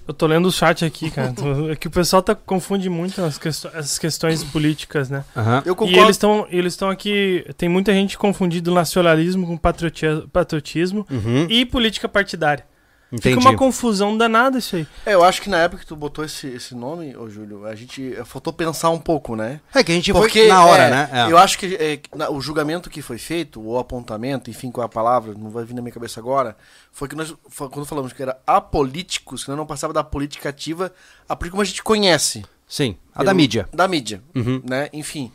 Eu 0.07 0.13
tô 0.13 0.27
lendo 0.27 0.47
o 0.47 0.53
chat 0.53 0.85
aqui, 0.85 1.11
cara. 1.11 1.33
é 1.73 1.77
que 1.77 1.89
o 1.89 1.91
pessoal 1.91 2.23
tá, 2.23 2.35
confunde 2.35 2.91
muito 2.91 3.23
as 3.23 3.39
questões, 3.39 3.75
essas 3.75 3.99
questões 3.99 4.45
políticas, 4.45 5.09
né? 5.09 5.25
Uhum. 5.35 5.63
Eu 5.65 5.77
concordo. 5.77 5.99
E 5.99 5.99
eles 5.99 6.17
estão 6.17 6.47
eles 6.51 6.83
aqui. 6.83 7.47
Tem 7.57 7.69
muita 7.69 7.93
gente 7.93 8.19
confundindo 8.19 8.73
nacionalismo 8.75 9.47
com 9.47 9.57
patriotismo 9.57 11.07
uhum. 11.11 11.47
e 11.49 11.65
política 11.65 12.09
partidária. 12.09 12.67
Entendi. 13.15 13.37
Fica 13.37 13.49
uma 13.49 13.57
confusão 13.57 14.17
danada 14.19 14.59
isso 14.59 14.75
aí. 14.75 14.87
É, 15.07 15.15
eu 15.15 15.23
acho 15.23 15.41
que 15.41 15.49
na 15.49 15.59
época 15.59 15.83
que 15.83 15.87
tu 15.87 15.95
botou 15.95 16.25
esse, 16.25 16.49
esse 16.49 16.75
nome, 16.75 17.17
ô 17.17 17.31
Júlio, 17.31 17.65
a 17.65 17.75
gente 17.77 18.13
faltou 18.25 18.53
pensar 18.53 18.91
um 18.91 18.99
pouco, 18.99 19.37
né? 19.37 19.61
É 19.73 19.85
que 19.85 19.93
a 19.93 19.95
gente 19.95 20.13
Porque, 20.13 20.41
foi 20.41 20.49
na 20.49 20.65
hora, 20.65 20.83
é, 20.83 20.91
né? 20.91 21.11
É. 21.13 21.31
Eu 21.31 21.39
acho 21.39 21.57
que 21.57 21.77
é, 21.77 22.01
o 22.29 22.41
julgamento 22.41 22.91
que 22.91 23.01
foi 23.01 23.17
feito, 23.17 23.61
o 23.61 23.79
apontamento, 23.79 24.51
enfim, 24.51 24.69
qual 24.69 24.83
é 24.83 24.87
a 24.87 24.89
palavra, 24.89 25.33
não 25.33 25.49
vai 25.49 25.65
vir 25.65 25.75
na 25.75 25.81
minha 25.81 25.93
cabeça 25.93 26.19
agora, 26.19 26.57
foi 26.91 27.07
que 27.07 27.15
nós, 27.15 27.33
foi, 27.49 27.69
quando 27.69 27.87
falamos 27.87 28.13
que 28.13 28.21
era 28.21 28.37
apolíticos, 28.45 29.45
que 29.45 29.49
nós 29.49 29.57
não 29.57 29.67
passava 29.67 29.93
da 29.93 30.03
política 30.03 30.49
ativa, 30.49 30.93
a 31.29 31.37
política 31.37 31.53
como 31.53 31.63
a 31.63 31.67
gente 31.67 31.83
conhece. 31.85 32.45
Sim, 32.67 32.97
a 33.15 33.23
da 33.23 33.33
mídia. 33.33 33.69
Da 33.73 33.87
mídia, 33.87 34.21
uhum. 34.35 34.61
né? 34.65 34.89
Enfim 34.93 35.31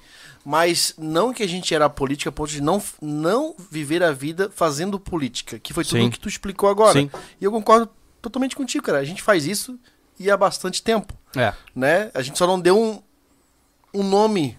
mas 0.49 0.95
não 0.97 1.31
que 1.31 1.43
a 1.43 1.47
gente 1.47 1.75
era 1.75 1.87
política 1.87 2.31
a 2.31 2.33
ponto 2.33 2.49
de 2.49 2.59
não, 2.59 2.81
não 2.99 3.53
viver 3.69 4.01
a 4.01 4.11
vida 4.11 4.49
fazendo 4.51 4.99
política, 4.99 5.59
que 5.59 5.71
foi 5.71 5.85
tudo 5.85 6.03
o 6.03 6.09
que 6.09 6.19
tu 6.19 6.27
explicou 6.27 6.67
agora. 6.67 6.93
Sim. 6.93 7.11
E 7.39 7.45
eu 7.45 7.51
concordo 7.51 7.87
totalmente 8.19 8.55
contigo, 8.55 8.83
cara. 8.83 8.97
A 8.97 9.03
gente 9.03 9.21
faz 9.21 9.45
isso 9.45 9.77
e 10.19 10.27
há 10.31 10.35
bastante 10.35 10.81
tempo. 10.81 11.13
É. 11.35 11.53
Né? 11.75 12.09
A 12.15 12.23
gente 12.23 12.35
só 12.35 12.47
não 12.47 12.59
deu 12.59 12.75
um, 12.75 12.99
um 13.93 14.01
nome. 14.01 14.57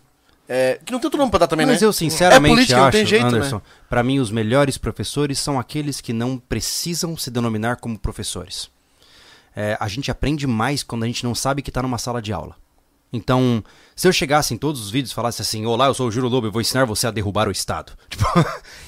É, 0.49 0.79
que 0.85 0.93
não 0.93 1.01
tem 1.01 1.09
outro 1.09 1.19
nome 1.19 1.31
pra 1.33 1.41
dar 1.41 1.49
também, 1.49 1.67
Mas 1.67 1.81
né? 1.81 1.87
eu 1.89 1.93
sinceramente 1.93 2.53
é 2.53 2.55
política, 2.55 2.87
acho, 2.87 3.05
jeito, 3.07 3.27
Anderson, 3.27 3.57
né? 3.57 3.63
para 3.89 4.05
mim 4.05 4.21
os 4.21 4.31
melhores 4.31 4.79
professores 4.79 5.41
são 5.41 5.59
aqueles 5.59 6.01
que 6.01 6.13
não 6.13 6.39
precisam 6.39 7.17
se 7.17 7.33
denominar 7.33 7.79
como 7.79 7.99
professores. 7.99 8.71
É, 9.57 9.77
a 9.81 9.89
gente 9.89 10.09
aprende 10.09 10.47
mais 10.47 10.85
quando 10.85 11.03
a 11.03 11.07
gente 11.09 11.25
não 11.25 11.35
sabe 11.35 11.63
que 11.63 11.71
está 11.71 11.83
numa 11.83 11.99
sala 11.99 12.23
de 12.23 12.33
aula. 12.33 12.55
Então, 13.13 13.63
se 13.97 14.07
eu 14.07 14.13
chegasse 14.13 14.55
em 14.55 14.57
todos 14.57 14.81
os 14.81 14.91
vídeos 14.91 15.11
e 15.11 15.15
falasse 15.15 15.43
assim: 15.43 15.67
Olá, 15.67 15.87
eu 15.87 15.95
sou 15.95 16.09
o 16.09 16.11
Juro 16.11 16.29
Lobo, 16.29 16.47
eu 16.47 16.53
vou 16.53 16.61
ensinar 16.61 16.85
você 16.85 17.07
a 17.07 17.11
derrubar 17.11 17.49
o 17.49 17.53
Estado. 17.53 17.93
Tipo, 18.09 18.25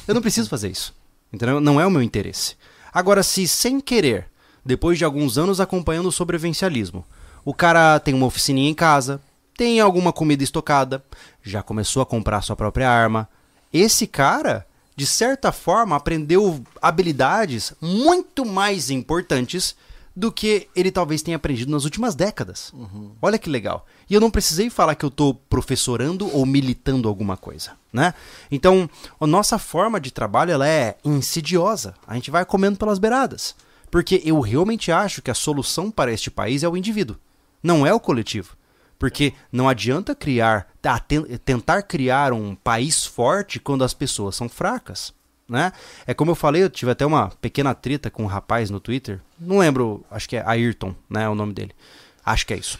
eu 0.06 0.14
não 0.14 0.22
preciso 0.22 0.48
fazer 0.48 0.70
isso. 0.70 0.94
Entendeu? 1.32 1.60
Não 1.60 1.80
é 1.80 1.86
o 1.86 1.90
meu 1.90 2.02
interesse. 2.02 2.56
Agora, 2.92 3.22
se 3.22 3.48
sem 3.48 3.80
querer, 3.80 4.28
depois 4.64 4.98
de 4.98 5.04
alguns 5.04 5.38
anos 5.38 5.60
acompanhando 5.60 6.08
o 6.08 6.12
sobrevivencialismo, 6.12 7.04
o 7.44 7.54
cara 7.54 7.98
tem 7.98 8.14
uma 8.14 8.26
oficininha 8.26 8.70
em 8.70 8.74
casa, 8.74 9.20
tem 9.56 9.80
alguma 9.80 10.12
comida 10.12 10.44
estocada, 10.44 11.02
já 11.42 11.62
começou 11.62 12.02
a 12.02 12.06
comprar 12.06 12.42
sua 12.42 12.54
própria 12.54 12.90
arma, 12.90 13.28
esse 13.72 14.06
cara, 14.06 14.66
de 14.94 15.06
certa 15.06 15.50
forma, 15.50 15.96
aprendeu 15.96 16.62
habilidades 16.80 17.72
muito 17.80 18.44
mais 18.44 18.90
importantes 18.90 19.74
do 20.14 20.30
que 20.30 20.68
ele 20.76 20.90
talvez 20.90 21.22
tenha 21.22 21.36
aprendido 21.36 21.70
nas 21.70 21.84
últimas 21.84 22.14
décadas. 22.14 22.72
Uhum. 22.72 23.12
Olha 23.20 23.38
que 23.38 23.48
legal. 23.48 23.86
E 24.08 24.14
eu 24.14 24.20
não 24.20 24.30
precisei 24.30 24.68
falar 24.68 24.94
que 24.94 25.04
eu 25.04 25.08
estou 25.08 25.34
professorando 25.34 26.28
ou 26.34 26.44
militando 26.44 27.08
alguma 27.08 27.36
coisa, 27.36 27.72
né? 27.92 28.14
Então, 28.50 28.88
a 29.18 29.26
nossa 29.26 29.58
forma 29.58 30.00
de 30.00 30.10
trabalho 30.12 30.52
ela 30.52 30.68
é 30.68 30.96
insidiosa. 31.04 31.94
A 32.06 32.14
gente 32.14 32.30
vai 32.30 32.44
comendo 32.44 32.78
pelas 32.78 32.98
beiradas. 32.98 33.54
Porque 33.90 34.22
eu 34.24 34.40
realmente 34.40 34.90
acho 34.90 35.20
que 35.20 35.30
a 35.30 35.34
solução 35.34 35.90
para 35.90 36.12
este 36.12 36.30
país 36.30 36.62
é 36.62 36.68
o 36.68 36.76
indivíduo, 36.76 37.16
não 37.62 37.86
é 37.86 37.92
o 37.92 38.00
coletivo. 38.00 38.56
Porque 38.98 39.34
não 39.50 39.68
adianta 39.68 40.14
criar, 40.14 40.68
tentar 41.44 41.82
criar 41.82 42.32
um 42.32 42.54
país 42.54 43.04
forte 43.04 43.60
quando 43.60 43.84
as 43.84 43.92
pessoas 43.92 44.34
são 44.34 44.48
fracas 44.48 45.12
né? 45.52 45.72
É 46.06 46.14
como 46.14 46.30
eu 46.30 46.34
falei, 46.34 46.62
eu 46.62 46.70
tive 46.70 46.90
até 46.90 47.06
uma 47.06 47.28
pequena 47.40 47.74
treta 47.74 48.10
com 48.10 48.24
um 48.24 48.26
rapaz 48.26 48.70
no 48.70 48.80
Twitter. 48.80 49.20
Não 49.38 49.58
lembro, 49.58 50.04
acho 50.10 50.28
que 50.28 50.36
é 50.36 50.42
Ayrton, 50.44 50.94
né? 51.08 51.28
o 51.28 51.34
nome 51.34 51.52
dele. 51.52 51.72
Acho 52.24 52.46
que 52.46 52.54
é 52.54 52.56
isso. 52.56 52.78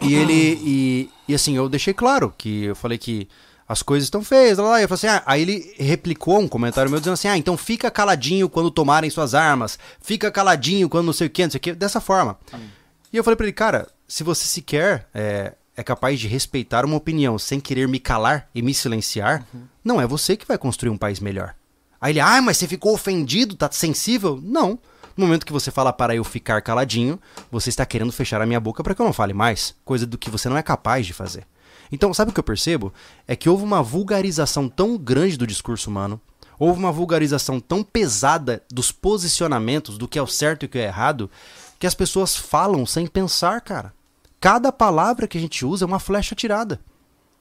E 0.00 0.14
ele. 0.14 0.58
E, 0.64 1.10
e 1.28 1.34
assim, 1.34 1.56
eu 1.56 1.68
deixei 1.68 1.92
claro 1.92 2.32
que 2.36 2.64
eu 2.64 2.74
falei 2.74 2.98
que 2.98 3.28
as 3.68 3.82
coisas 3.82 4.06
estão 4.06 4.22
feias, 4.22 4.58
lá, 4.58 4.70
lá. 4.70 4.82
Eu 4.82 4.88
falei 4.88 4.96
assim, 4.96 5.06
ah, 5.08 5.22
aí 5.26 5.42
ele 5.42 5.74
replicou 5.78 6.40
um 6.40 6.48
comentário 6.48 6.90
meu 6.90 6.98
dizendo 6.98 7.14
assim, 7.14 7.28
ah, 7.28 7.36
então 7.36 7.56
fica 7.56 7.90
caladinho 7.90 8.48
quando 8.48 8.70
tomarem 8.70 9.10
suas 9.10 9.34
armas, 9.34 9.78
fica 10.00 10.30
caladinho 10.30 10.88
quando 10.88 11.06
não 11.06 11.12
sei 11.12 11.26
o 11.26 11.30
que, 11.30 11.42
não 11.42 11.50
sei 11.50 11.58
o 11.58 11.60
que, 11.60 11.74
dessa 11.74 12.00
forma. 12.00 12.38
Hum. 12.54 12.66
E 13.12 13.16
eu 13.16 13.24
falei 13.24 13.36
pra 13.36 13.44
ele, 13.44 13.52
cara, 13.52 13.88
se 14.06 14.24
você 14.24 14.46
sequer 14.46 15.08
é, 15.12 15.52
é 15.76 15.82
capaz 15.82 16.18
de 16.18 16.26
respeitar 16.26 16.84
uma 16.84 16.96
opinião 16.96 17.38
sem 17.38 17.60
querer 17.60 17.86
me 17.86 18.00
calar 18.00 18.48
e 18.54 18.62
me 18.62 18.72
silenciar, 18.72 19.46
uhum. 19.52 19.62
não 19.84 20.00
é 20.00 20.06
você 20.06 20.36
que 20.36 20.46
vai 20.46 20.58
construir 20.58 20.90
um 20.90 20.96
país 20.96 21.20
melhor. 21.20 21.54
Aí 22.00 22.12
ele, 22.12 22.20
ah, 22.20 22.40
mas 22.40 22.56
você 22.56 22.68
ficou 22.68 22.94
ofendido, 22.94 23.56
tá 23.56 23.68
sensível? 23.70 24.40
Não. 24.42 24.78
No 25.16 25.26
momento 25.26 25.44
que 25.44 25.52
você 25.52 25.70
fala 25.70 25.92
para 25.92 26.14
eu 26.14 26.22
ficar 26.22 26.62
caladinho, 26.62 27.18
você 27.50 27.70
está 27.70 27.84
querendo 27.84 28.12
fechar 28.12 28.40
a 28.40 28.46
minha 28.46 28.60
boca 28.60 28.84
para 28.84 28.94
que 28.94 29.02
eu 29.02 29.06
não 29.06 29.12
fale 29.12 29.34
mais, 29.34 29.74
coisa 29.84 30.06
do 30.06 30.16
que 30.16 30.30
você 30.30 30.48
não 30.48 30.56
é 30.56 30.62
capaz 30.62 31.06
de 31.06 31.12
fazer. 31.12 31.44
Então, 31.90 32.14
sabe 32.14 32.30
o 32.30 32.34
que 32.34 32.38
eu 32.38 32.44
percebo? 32.44 32.92
É 33.26 33.34
que 33.34 33.48
houve 33.48 33.64
uma 33.64 33.82
vulgarização 33.82 34.68
tão 34.68 34.96
grande 34.96 35.36
do 35.36 35.46
discurso 35.46 35.90
humano, 35.90 36.20
houve 36.58 36.78
uma 36.78 36.92
vulgarização 36.92 37.58
tão 37.58 37.82
pesada 37.82 38.62
dos 38.70 38.92
posicionamentos, 38.92 39.98
do 39.98 40.06
que 40.06 40.18
é 40.18 40.22
o 40.22 40.26
certo 40.26 40.62
e 40.62 40.66
o 40.66 40.68
que 40.68 40.78
é 40.78 40.84
errado, 40.84 41.30
que 41.78 41.86
as 41.86 41.94
pessoas 41.94 42.36
falam 42.36 42.84
sem 42.86 43.06
pensar, 43.06 43.60
cara. 43.60 43.92
Cada 44.40 44.70
palavra 44.70 45.26
que 45.26 45.36
a 45.36 45.40
gente 45.40 45.64
usa 45.64 45.84
é 45.84 45.86
uma 45.86 45.98
flecha 45.98 46.34
tirada. 46.34 46.80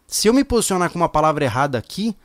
Se 0.08 0.28
eu 0.28 0.34
me 0.34 0.43
posicionar 0.43 0.89
com 0.89 0.98
uma 0.98 1.10
palavra 1.10 1.43
errada 1.43 1.78
aqui, 1.78 2.15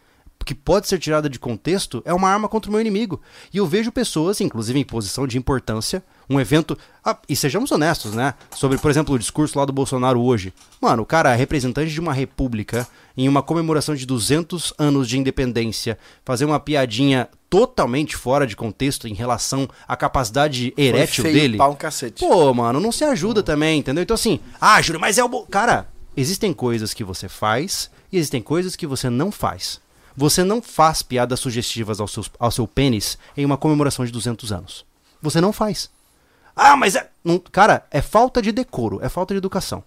que 0.45 0.55
pode 0.55 0.89
ser 0.89 0.99
tirada 0.99 1.29
de 1.29 1.39
contexto 1.39 2.03
é 2.05 2.13
uma 2.13 2.29
arma 2.29 2.49
contra 2.49 2.71
o 2.71 2.73
meu 2.73 2.81
inimigo. 2.81 3.21
E 3.53 3.59
eu 3.59 3.67
vejo 3.67 3.93
pessoas, 3.93 4.41
inclusive 4.41 4.79
em 4.79 4.85
posição 4.85 5.27
de 5.27 5.39
importância, 5.39 6.03
um 6.29 6.41
evento. 6.41 6.77
Ah, 7.05 7.19
e 7.29 7.37
sejamos 7.37 7.71
honestos, 7.71 8.15
né? 8.15 8.35
Sobre, 8.55 8.79
por 8.79 8.91
exemplo, 8.91 9.15
o 9.15 9.19
discurso 9.19 9.59
lá 9.59 9.65
do 9.65 9.73
Bolsonaro 9.73 10.21
hoje. 10.21 10.53
Mano, 10.81 11.03
o 11.03 11.07
cara 11.07 11.33
é 11.33 11.37
representante 11.37 11.93
de 11.93 12.01
uma 12.01 12.13
república, 12.13 12.87
em 13.17 13.29
uma 13.29 13.43
comemoração 13.43 13.95
de 13.95 14.07
200 14.07 14.73
anos 14.79 15.09
de 15.09 15.19
independência, 15.19 15.99
fazer 16.25 16.45
uma 16.45 16.59
piadinha 16.61 17.29
totalmente 17.51 18.17
fora 18.17 18.47
de 18.47 18.57
contexto 18.57 19.07
em 19.07 19.13
relação 19.13 19.69
à 19.87 19.95
capacidade 19.95 20.73
erétil 20.75 21.23
feio, 21.23 21.35
dele. 21.35 21.59
Pau 21.59 21.73
um 21.73 21.77
cacete. 21.77 22.21
Pô, 22.21 22.55
mano, 22.55 22.81
não 22.81 22.91
se 22.91 23.05
ajuda 23.05 23.41
hum. 23.41 23.45
também, 23.45 23.81
entendeu? 23.81 24.03
Então 24.03 24.15
assim, 24.15 24.41
ah, 24.59 24.81
Júlio, 24.81 24.99
mas 24.99 25.19
é 25.19 25.25
o. 25.25 25.29
Cara, 25.43 25.87
existem 26.17 26.55
coisas 26.55 26.95
que 26.95 27.05
você 27.05 27.29
faz 27.29 27.91
e 28.11 28.17
existem 28.17 28.41
coisas 28.41 28.75
que 28.75 28.87
você 28.87 29.11
não 29.11 29.31
faz. 29.31 29.82
Você 30.17 30.45
não 30.45 30.61
faz 30.61 31.03
piadas 31.03 31.41
sugestivas 31.41 32.01
ao, 32.01 32.09
seus, 32.09 32.31
ao 32.39 32.51
seu 32.51 32.67
pênis 32.67 33.19
em 33.37 33.45
uma 33.45 33.57
comemoração 33.57 34.05
de 34.05 34.13
200 34.13 34.53
anos. 34.53 34.85
Você 35.21 35.41
não 35.41 35.53
faz. 35.53 35.91
Ah, 36.55 36.77
mas 36.77 36.95
é. 36.97 37.09
Não, 37.25 37.39
cara, 37.39 37.87
é 37.91 38.03
falta 38.03 38.43
de 38.43 38.53
decoro, 38.53 39.01
é 39.03 39.09
falta 39.09 39.33
de 39.33 39.39
educação. 39.39 39.83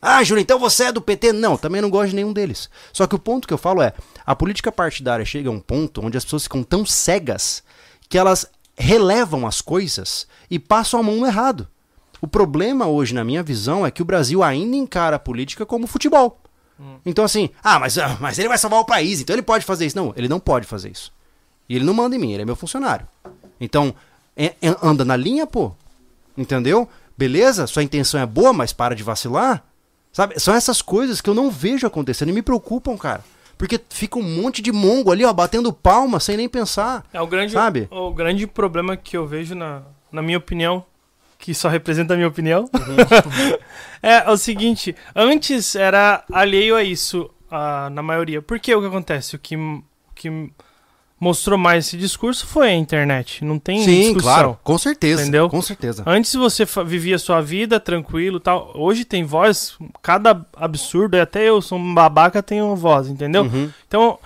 Ah, 0.00 0.22
Júlio, 0.22 0.42
então 0.42 0.58
você 0.58 0.84
é 0.84 0.92
do 0.92 1.00
PT? 1.00 1.32
Não, 1.32 1.56
também 1.56 1.80
não 1.80 1.90
gosto 1.90 2.10
de 2.10 2.16
nenhum 2.16 2.32
deles. 2.32 2.70
Só 2.92 3.06
que 3.06 3.14
o 3.14 3.18
ponto 3.18 3.48
que 3.48 3.52
eu 3.52 3.58
falo 3.58 3.82
é: 3.82 3.92
a 4.24 4.36
política 4.36 4.70
partidária 4.70 5.24
chega 5.24 5.48
a 5.48 5.52
um 5.52 5.60
ponto 5.60 6.04
onde 6.04 6.16
as 6.16 6.24
pessoas 6.24 6.44
ficam 6.44 6.62
tão 6.62 6.86
cegas 6.86 7.62
que 8.08 8.18
elas 8.18 8.46
relevam 8.76 9.46
as 9.46 9.60
coisas 9.60 10.26
e 10.50 10.58
passam 10.58 11.00
a 11.00 11.02
mão 11.02 11.16
no 11.16 11.26
errado. 11.26 11.66
O 12.20 12.28
problema 12.28 12.86
hoje, 12.86 13.14
na 13.14 13.24
minha 13.24 13.42
visão, 13.42 13.84
é 13.86 13.90
que 13.90 14.02
o 14.02 14.04
Brasil 14.04 14.42
ainda 14.42 14.76
encara 14.76 15.16
a 15.16 15.18
política 15.20 15.66
como 15.66 15.86
futebol. 15.86 16.40
Hum. 16.78 16.96
Então, 17.04 17.24
assim, 17.24 17.50
ah 17.62 17.78
mas, 17.78 17.96
ah, 17.98 18.16
mas 18.20 18.38
ele 18.38 18.48
vai 18.48 18.58
salvar 18.58 18.80
o 18.80 18.84
país, 18.84 19.20
então 19.20 19.34
ele 19.34 19.42
pode 19.42 19.64
fazer 19.64 19.86
isso. 19.86 19.96
Não, 19.96 20.12
ele 20.16 20.28
não 20.28 20.40
pode 20.40 20.66
fazer 20.66 20.90
isso. 20.90 21.12
E 21.68 21.76
ele 21.76 21.84
não 21.84 21.94
manda 21.94 22.14
em 22.14 22.18
mim, 22.18 22.32
ele 22.32 22.42
é 22.42 22.44
meu 22.44 22.56
funcionário. 22.56 23.06
Então, 23.60 23.94
é, 24.36 24.54
é, 24.60 24.76
anda 24.82 25.04
na 25.04 25.16
linha, 25.16 25.46
pô. 25.46 25.72
Entendeu? 26.36 26.88
Beleza, 27.16 27.66
sua 27.66 27.82
intenção 27.82 28.20
é 28.20 28.26
boa, 28.26 28.52
mas 28.52 28.72
para 28.72 28.94
de 28.94 29.02
vacilar. 29.02 29.64
Sabe? 30.12 30.38
São 30.38 30.54
essas 30.54 30.80
coisas 30.80 31.20
que 31.20 31.28
eu 31.28 31.34
não 31.34 31.50
vejo 31.50 31.86
acontecendo 31.86 32.28
e 32.28 32.32
me 32.32 32.42
preocupam, 32.42 32.96
cara. 32.96 33.24
Porque 33.58 33.80
fica 33.88 34.18
um 34.18 34.22
monte 34.22 34.60
de 34.60 34.70
mongo 34.70 35.10
ali, 35.10 35.24
ó, 35.24 35.32
batendo 35.32 35.72
palma 35.72 36.20
sem 36.20 36.36
nem 36.36 36.48
pensar. 36.48 37.04
É 37.12 37.20
o 37.20 37.26
grande, 37.26 37.52
sabe? 37.52 37.88
o 37.90 38.12
grande 38.12 38.46
problema 38.46 38.96
que 38.96 39.16
eu 39.16 39.26
vejo 39.26 39.54
na, 39.54 39.82
na 40.12 40.20
minha 40.20 40.36
opinião, 40.38 40.84
que 41.38 41.54
só 41.54 41.68
representa 41.68 42.14
a 42.14 42.16
minha 42.16 42.28
opinião, 42.28 42.62
Uhum. 42.74 43.56
é 44.02 44.30
o 44.30 44.36
seguinte: 44.36 44.94
antes 45.14 45.74
era 45.74 46.24
alheio 46.32 46.76
a 46.76 46.82
isso, 46.82 47.30
na 47.92 48.02
maioria. 48.02 48.40
Porque 48.42 48.74
o 48.74 48.80
que 48.80 48.86
acontece? 48.86 49.36
O 49.36 49.38
que, 49.38 49.56
o 49.56 49.82
que 50.14 50.50
mostrou 51.18 51.58
mais 51.58 51.86
esse 51.86 51.96
discurso 51.96 52.46
foi 52.46 52.68
a 52.68 52.74
internet. 52.74 53.44
Não 53.44 53.58
tem 53.58 53.82
Sim, 53.82 54.00
discussão. 54.12 54.20
claro, 54.22 54.58
com 54.62 54.76
certeza. 54.76 55.22
Entendeu? 55.22 55.48
Com 55.48 55.62
certeza. 55.62 56.02
Antes 56.06 56.34
você 56.34 56.64
vivia 56.84 57.18
sua 57.18 57.40
vida 57.40 57.80
tranquilo 57.80 58.38
tal. 58.38 58.70
Hoje 58.74 59.04
tem 59.04 59.24
voz, 59.24 59.78
cada 60.02 60.44
absurdo, 60.56 61.16
e 61.16 61.20
até 61.20 61.48
eu 61.48 61.62
sou 61.62 61.78
um 61.78 61.94
babaca, 61.94 62.42
tenho 62.42 62.74
voz, 62.76 63.08
entendeu? 63.08 63.44
Uhum. 63.44 63.70
Então, 63.88 64.18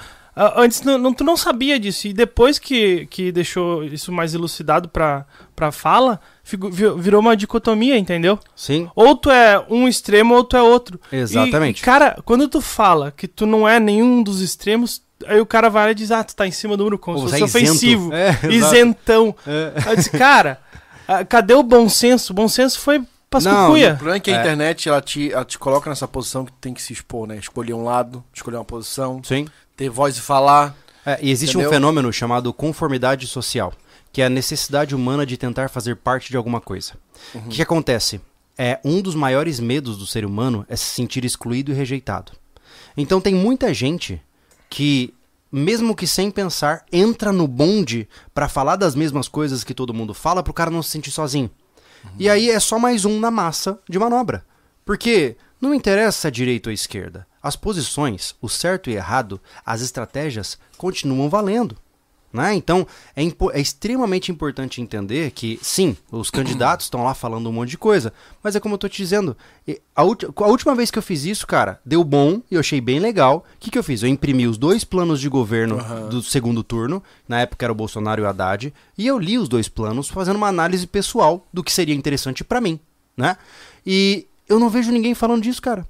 antes 0.56 0.82
não, 0.82 0.98
não- 0.98 1.12
tu 1.14 1.22
não 1.22 1.36
sabia 1.36 1.78
disso. 1.78 2.08
E 2.08 2.12
depois 2.12 2.58
que, 2.58 3.06
que 3.06 3.30
deixou 3.30 3.84
isso 3.84 4.10
mais 4.10 4.34
elucidado 4.34 4.88
pra, 4.88 5.24
pra 5.54 5.70
fala, 5.70 6.20
virou 6.56 7.20
uma 7.20 7.36
dicotomia, 7.36 7.96
entendeu? 7.98 8.38
Sim, 8.56 8.88
Ou 8.94 9.16
tu 9.16 9.30
é 9.30 9.64
um 9.68 9.86
extremo 9.88 10.34
ou 10.34 10.44
tu 10.44 10.56
é 10.56 10.62
outro. 10.62 11.00
exatamente. 11.12 11.80
E, 11.80 11.84
cara, 11.84 12.18
quando 12.24 12.48
tu 12.48 12.60
fala 12.60 13.12
que 13.16 13.26
tu 13.28 13.46
não 13.46 13.68
é 13.68 13.78
nenhum 13.80 14.22
dos 14.22 14.40
extremos, 14.40 15.02
aí 15.26 15.40
o 15.40 15.46
cara 15.46 15.68
vai 15.68 15.86
lá 15.86 15.90
e 15.92 15.94
diz, 15.94 16.10
ah, 16.10 16.24
tu 16.24 16.34
tá 16.34 16.46
em 16.46 16.50
cima 16.50 16.76
do 16.76 16.84
muro 16.84 16.98
como 16.98 17.18
se 17.18 17.24
você 17.24 17.38
fosse 17.40 17.58
é 17.58 17.62
isento. 17.62 17.76
ofensivo. 17.76 18.12
É, 18.14 18.38
isentão. 18.52 19.34
É. 19.46 19.72
Aí 19.86 19.96
disse, 19.96 20.10
cara, 20.10 20.60
cadê 21.28 21.54
o 21.54 21.62
bom 21.62 21.88
senso? 21.88 22.32
O 22.32 22.36
bom 22.36 22.48
senso 22.48 22.78
foi 22.78 22.98
O 22.98 23.06
pascucuia. 23.28 23.94
problema 23.94 24.16
é 24.16 24.20
que 24.20 24.30
a 24.30 24.36
É. 24.36 24.40
internet 24.40 24.88
ela 24.88 25.00
te, 25.00 25.32
ela 25.32 25.44
te 25.44 25.58
coloca 25.58 25.88
nessa 25.90 26.08
posição 26.08 26.44
que 26.44 26.52
tem 26.60 26.72
que 26.74 26.82
se 26.82 26.92
expor, 26.92 27.26
né? 27.26 27.36
Escolher 27.36 27.74
um 27.74 27.84
lado, 27.84 28.24
escolher 28.34 28.56
uma 28.56 28.64
posição, 28.64 29.20
Sim. 29.24 29.46
ter 29.76 29.88
voz 29.88 30.16
e 30.16 30.20
falar. 30.20 30.74
É, 31.06 31.18
e 31.22 31.30
existe 31.30 31.56
um 31.56 31.60
Entendeu? 31.60 31.78
fenômeno 31.78 32.12
chamado 32.12 32.52
conformidade 32.52 33.26
social, 33.26 33.72
que 34.12 34.22
é 34.22 34.26
a 34.26 34.30
necessidade 34.30 34.94
humana 34.94 35.24
de 35.24 35.36
tentar 35.36 35.68
fazer 35.68 35.96
parte 35.96 36.30
de 36.30 36.36
alguma 36.36 36.60
coisa. 36.60 36.94
O 37.34 37.48
que, 37.48 37.56
que 37.56 37.62
acontece? 37.62 38.20
É, 38.58 38.78
um 38.84 39.00
dos 39.00 39.14
maiores 39.14 39.60
medos 39.60 39.96
do 39.96 40.06
ser 40.06 40.24
humano 40.24 40.66
é 40.68 40.76
se 40.76 40.84
sentir 40.84 41.24
excluído 41.24 41.72
e 41.72 41.74
rejeitado. 41.74 42.32
Então 42.96 43.20
tem 43.20 43.34
muita 43.34 43.72
gente 43.72 44.20
que, 44.68 45.14
mesmo 45.50 45.94
que 45.94 46.06
sem 46.06 46.30
pensar, 46.30 46.84
entra 46.92 47.32
no 47.32 47.46
bonde 47.46 48.08
pra 48.34 48.48
falar 48.48 48.76
das 48.76 48.94
mesmas 48.94 49.28
coisas 49.28 49.64
que 49.64 49.74
todo 49.74 49.94
mundo 49.94 50.12
fala 50.12 50.42
pro 50.42 50.52
cara 50.52 50.70
não 50.70 50.82
se 50.82 50.90
sentir 50.90 51.10
sozinho. 51.10 51.50
E 52.18 52.28
aí 52.28 52.50
é 52.50 52.58
só 52.58 52.78
mais 52.78 53.04
um 53.04 53.18
na 53.20 53.30
massa 53.30 53.78
de 53.88 53.98
manobra. 53.98 54.44
Porque 54.84 55.36
não 55.60 55.74
interessa 55.74 56.28
é 56.28 56.30
direita 56.30 56.70
ou 56.70 56.72
esquerda. 56.72 57.26
As 57.42 57.56
posições, 57.56 58.34
o 58.40 58.48
certo 58.48 58.90
e 58.90 58.94
errado, 58.94 59.40
as 59.64 59.80
estratégias 59.80 60.58
continuam 60.76 61.28
valendo. 61.28 61.76
Né? 62.32 62.54
Então 62.54 62.86
é, 63.16 63.24
é 63.24 63.60
extremamente 63.60 64.30
importante 64.30 64.80
entender 64.80 65.32
que, 65.32 65.58
sim, 65.62 65.96
os 66.12 66.30
candidatos 66.30 66.86
estão 66.86 67.02
lá 67.02 67.12
falando 67.12 67.48
um 67.48 67.52
monte 67.52 67.70
de 67.70 67.78
coisa, 67.78 68.12
mas 68.42 68.54
é 68.54 68.60
como 68.60 68.74
eu 68.74 68.78
tô 68.78 68.88
te 68.88 68.98
dizendo, 68.98 69.36
a, 69.96 70.02
a 70.02 70.46
última 70.46 70.74
vez 70.76 70.92
que 70.92 70.98
eu 70.98 71.02
fiz 71.02 71.24
isso, 71.24 71.44
cara, 71.44 71.80
deu 71.84 72.04
bom 72.04 72.40
e 72.48 72.54
eu 72.54 72.60
achei 72.60 72.80
bem 72.80 73.00
legal. 73.00 73.44
O 73.56 73.58
que, 73.58 73.70
que 73.70 73.78
eu 73.78 73.82
fiz? 73.82 74.02
Eu 74.02 74.08
imprimi 74.08 74.46
os 74.46 74.56
dois 74.56 74.84
planos 74.84 75.20
de 75.20 75.28
governo 75.28 75.78
do 76.08 76.22
segundo 76.22 76.62
turno, 76.62 77.02
na 77.28 77.40
época 77.40 77.66
era 77.66 77.72
o 77.72 77.76
Bolsonaro 77.76 78.22
e 78.22 78.24
o 78.24 78.28
Haddad, 78.28 78.72
e 78.96 79.06
eu 79.06 79.18
li 79.18 79.36
os 79.36 79.48
dois 79.48 79.68
planos 79.68 80.08
fazendo 80.08 80.36
uma 80.36 80.48
análise 80.48 80.86
pessoal 80.86 81.44
do 81.52 81.64
que 81.64 81.72
seria 81.72 81.94
interessante 81.94 82.44
pra 82.44 82.60
mim, 82.60 82.78
né? 83.16 83.36
E 83.84 84.26
eu 84.48 84.60
não 84.60 84.70
vejo 84.70 84.92
ninguém 84.92 85.14
falando 85.14 85.42
disso, 85.42 85.60
cara. 85.60 85.84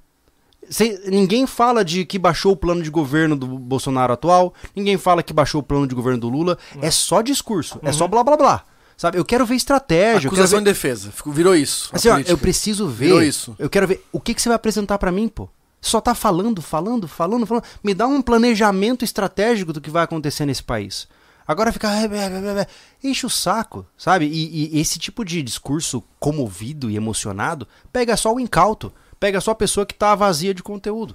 Cê- 0.70 1.02
ninguém 1.06 1.46
fala 1.46 1.84
de 1.84 2.04
que 2.04 2.18
baixou 2.18 2.52
o 2.52 2.56
plano 2.56 2.80
de 2.82 2.90
governo 2.90 3.34
do 3.36 3.46
Bolsonaro 3.46 4.12
atual, 4.12 4.54
ninguém 4.74 4.96
fala 4.96 5.22
que 5.22 5.32
baixou 5.32 5.60
o 5.60 5.64
plano 5.64 5.86
de 5.86 5.94
governo 5.94 6.20
do 6.20 6.28
Lula. 6.28 6.56
É 6.80 6.90
só 6.90 7.20
discurso, 7.20 7.80
é 7.82 7.92
só 7.92 8.06
blá 8.06 8.22
blá 8.22 8.36
blá. 8.36 8.64
Sabe? 8.96 9.18
Eu 9.18 9.24
quero 9.24 9.46
ver 9.46 9.54
estratégia. 9.56 10.28
Acusação 10.28 10.58
ver... 10.58 10.62
e 10.62 10.64
defesa. 10.72 11.10
Virou 11.26 11.56
isso. 11.56 11.88
Assim, 11.92 12.08
ó, 12.10 12.18
eu 12.18 12.36
preciso 12.38 12.86
Virou 12.86 13.18
ver. 13.18 13.28
isso. 13.28 13.56
Eu 13.58 13.68
quero 13.70 13.86
ver 13.88 14.04
o 14.12 14.20
que, 14.20 14.34
que 14.34 14.42
você 14.42 14.48
vai 14.50 14.56
apresentar 14.56 14.98
pra 14.98 15.10
mim, 15.10 15.26
pô. 15.26 15.48
Só 15.80 16.00
tá 16.02 16.14
falando, 16.14 16.60
falando, 16.60 17.08
falando, 17.08 17.46
falando. 17.46 17.64
Me 17.82 17.94
dá 17.94 18.06
um 18.06 18.20
planejamento 18.20 19.02
estratégico 19.02 19.72
do 19.72 19.80
que 19.80 19.88
vai 19.90 20.04
acontecer 20.04 20.44
nesse 20.44 20.62
país. 20.62 21.08
Agora 21.48 21.72
fica. 21.72 21.90
"É, 21.90 22.04
é, 22.04 22.58
é, 22.58 22.60
é", 22.60 22.66
Enche 23.02 23.24
o 23.24 23.30
saco, 23.30 23.86
sabe? 23.96 24.26
E, 24.26 24.76
e 24.76 24.78
esse 24.80 24.98
tipo 24.98 25.24
de 25.24 25.42
discurso 25.42 26.04
comovido 26.18 26.90
e 26.90 26.96
emocionado 26.96 27.66
pega 27.90 28.16
só 28.18 28.32
o 28.34 28.38
incauto, 28.38 28.92
pega 29.20 29.40
só 29.40 29.50
a 29.50 29.54
pessoa 29.54 29.84
que 29.86 29.94
tá 29.94 30.14
vazia 30.14 30.54
de 30.54 30.62
conteúdo. 30.62 31.14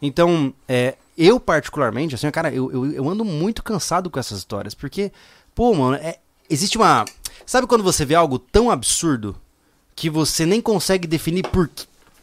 Então, 0.00 0.52
é, 0.66 0.96
eu 1.16 1.38
particularmente, 1.38 2.14
assim, 2.14 2.30
cara, 2.30 2.52
eu, 2.52 2.72
eu, 2.72 2.92
eu 2.92 3.08
ando 3.08 3.24
muito 3.24 3.62
cansado 3.62 4.10
com 4.10 4.18
essas 4.18 4.38
histórias, 4.38 4.74
porque, 4.74 5.12
pô, 5.54 5.72
mano, 5.74 5.96
é- 5.96 6.18
existe 6.48 6.76
uma. 6.76 7.04
Sabe 7.46 7.66
quando 7.66 7.84
você 7.84 8.04
vê 8.04 8.14
algo 8.14 8.38
tão 8.38 8.70
absurdo 8.70 9.36
que 9.94 10.10
você 10.10 10.44
nem 10.44 10.60
consegue 10.60 11.06
definir 11.06 11.46
por, 11.48 11.70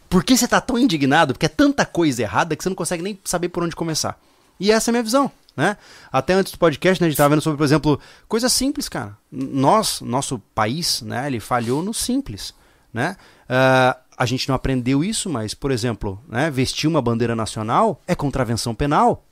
por 0.10 0.24
que 0.24 0.36
você 0.36 0.48
tá 0.48 0.60
tão 0.60 0.78
indignado? 0.78 1.34
Porque 1.34 1.46
é 1.46 1.50
tanta 1.50 1.86
coisa 1.86 2.22
errada 2.22 2.56
que 2.56 2.64
você 2.64 2.70
não 2.70 2.76
consegue 2.76 3.04
nem 3.04 3.18
saber 3.24 3.50
por 3.50 3.64
onde 3.64 3.76
começar. 3.76 4.20
E 4.60 4.72
essa 4.72 4.90
é 4.90 4.92
a 4.92 4.94
minha 4.94 5.04
visão, 5.04 5.32
né? 5.56 5.78
Até 6.12 6.34
antes 6.34 6.52
do 6.52 6.58
podcast, 6.58 7.02
né, 7.02 7.08
a 7.08 7.10
gente 7.10 7.18
tava 7.18 7.30
vendo 7.30 7.42
sobre, 7.42 7.58
por 7.58 7.64
exemplo, 7.64 8.00
coisa 8.28 8.50
simples, 8.50 8.90
cara. 8.90 9.18
Nós, 9.32 10.02
nosso 10.02 10.40
país, 10.54 11.02
né, 11.02 11.26
ele 11.28 11.40
falhou 11.40 11.82
no 11.82 11.94
simples, 11.94 12.54
né? 12.94 13.16
Ah, 13.50 13.98
a 14.22 14.26
gente 14.28 14.48
não 14.48 14.54
aprendeu 14.54 15.04
isso, 15.04 15.28
mas, 15.28 15.56
por 15.56 15.72
exemplo, 15.72 16.22
né, 16.30 16.52
vestir 16.52 16.88
uma 16.88 17.02
bandeira 17.02 17.36
nacional 17.36 18.00
é 18.08 18.14
contravenção 18.14 18.76
penal. 18.76 19.26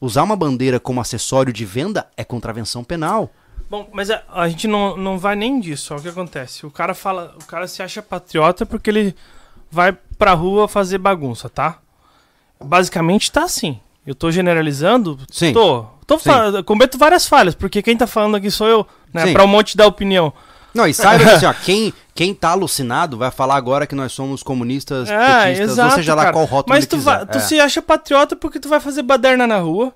Usar 0.00 0.24
uma 0.24 0.34
bandeira 0.34 0.80
como 0.80 1.00
acessório 1.00 1.52
de 1.52 1.64
venda 1.64 2.08
é 2.16 2.24
contravenção 2.24 2.82
penal. 2.82 3.30
Bom, 3.70 3.88
mas 3.92 4.10
a, 4.10 4.24
a 4.32 4.48
gente 4.48 4.66
não, 4.66 4.96
não 4.96 5.16
vai 5.16 5.36
nem 5.36 5.60
disso. 5.60 5.94
Ó, 5.94 5.98
o 5.98 6.02
que 6.02 6.08
acontece? 6.08 6.66
O 6.66 6.72
cara 6.72 6.92
fala, 6.92 7.36
o 7.40 7.44
cara 7.44 7.68
se 7.68 7.84
acha 7.84 8.02
patriota 8.02 8.66
porque 8.66 8.90
ele 8.90 9.14
vai 9.70 9.92
pra 10.18 10.32
rua 10.32 10.66
fazer 10.66 10.98
bagunça, 10.98 11.48
tá? 11.48 11.78
Basicamente 12.60 13.30
tá 13.30 13.44
assim. 13.44 13.78
Eu 14.04 14.16
tô 14.16 14.32
generalizando? 14.32 15.20
Sim. 15.30 15.52
Tô. 15.52 15.86
Tô 16.04 16.18
Sim. 16.18 16.30
cometo 16.64 16.98
várias 16.98 17.28
falhas, 17.28 17.54
porque 17.54 17.80
quem 17.80 17.96
tá 17.96 18.08
falando 18.08 18.34
aqui 18.34 18.50
sou 18.50 18.66
eu, 18.66 18.84
né? 19.14 19.26
Sim. 19.26 19.32
Pra 19.32 19.44
um 19.44 19.48
monte 19.48 19.76
dar 19.76 19.86
opinião. 19.86 20.32
Não, 20.76 20.86
e 20.86 20.94
saiba 20.94 21.24
que 21.24 21.30
assim, 21.30 21.46
ó, 21.46 21.52
quem, 21.64 21.92
quem 22.14 22.34
tá 22.34 22.50
alucinado 22.50 23.16
vai 23.16 23.30
falar 23.30 23.56
agora 23.56 23.86
que 23.86 23.94
nós 23.94 24.12
somos 24.12 24.42
comunistas, 24.42 25.08
É, 25.08 25.44
petistas, 25.44 25.70
exato, 25.72 25.88
ou 25.90 25.94
seja 25.96 26.14
lá 26.14 26.22
cara. 26.24 26.32
qual 26.34 26.44
rótulo 26.44 26.74
Mas 26.74 26.84
ele 26.84 26.90
tu, 26.90 26.98
vai- 26.98 27.26
tu 27.26 27.38
É. 27.38 27.40
se 27.40 27.58
acha 27.60 27.80
patriota 27.82 28.36
porque 28.36 28.60
tu 28.60 28.68
vai 28.68 28.78
fazer 28.80 29.02
baderna 29.02 29.46
na 29.46 29.58
rua, 29.58 29.92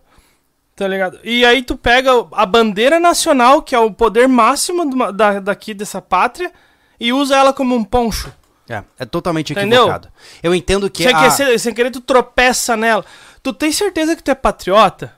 tá 0.75 0.89
ligado? 0.89 1.19
E 1.23 1.45
aí 1.45 1.63
tu 1.63 1.77
pega 1.77 2.11
a 2.33 2.47
bandeira 2.47 2.99
nacional, 2.99 3.63
que 3.63 3.75
é 3.75 3.79
o 3.79 3.93
poder 3.93 4.27
máximo 4.29 4.83
uma- 4.83 5.13
da, 5.13 5.39
daqui 5.41 5.75
dessa 5.75 6.01
pátria, 6.01 6.51
e 6.99 7.13
usa 7.13 7.37
ela 7.37 7.53
como 7.53 7.75
um 7.75 7.85
poncho. 7.85 8.33
É, 8.69 8.83
é 9.01 9.05
totalmente 9.05 9.53
Entendeu? 9.53 9.81
equivocado. 9.83 10.09
Eu 10.43 10.55
entendo 10.55 10.89
que 10.89 11.03
sem, 11.03 11.13
a... 11.15 11.31
querer, 11.37 11.59
sem 11.59 11.75
querer, 11.75 11.91
tu 11.91 12.01
tropeça 12.01 12.77
nela. 12.77 13.05
Tu 13.43 13.53
tem 13.53 13.73
certeza 13.73 14.15
que 14.15 14.23
tu 14.23 14.31
é 14.31 14.35
patriota? 14.35 15.13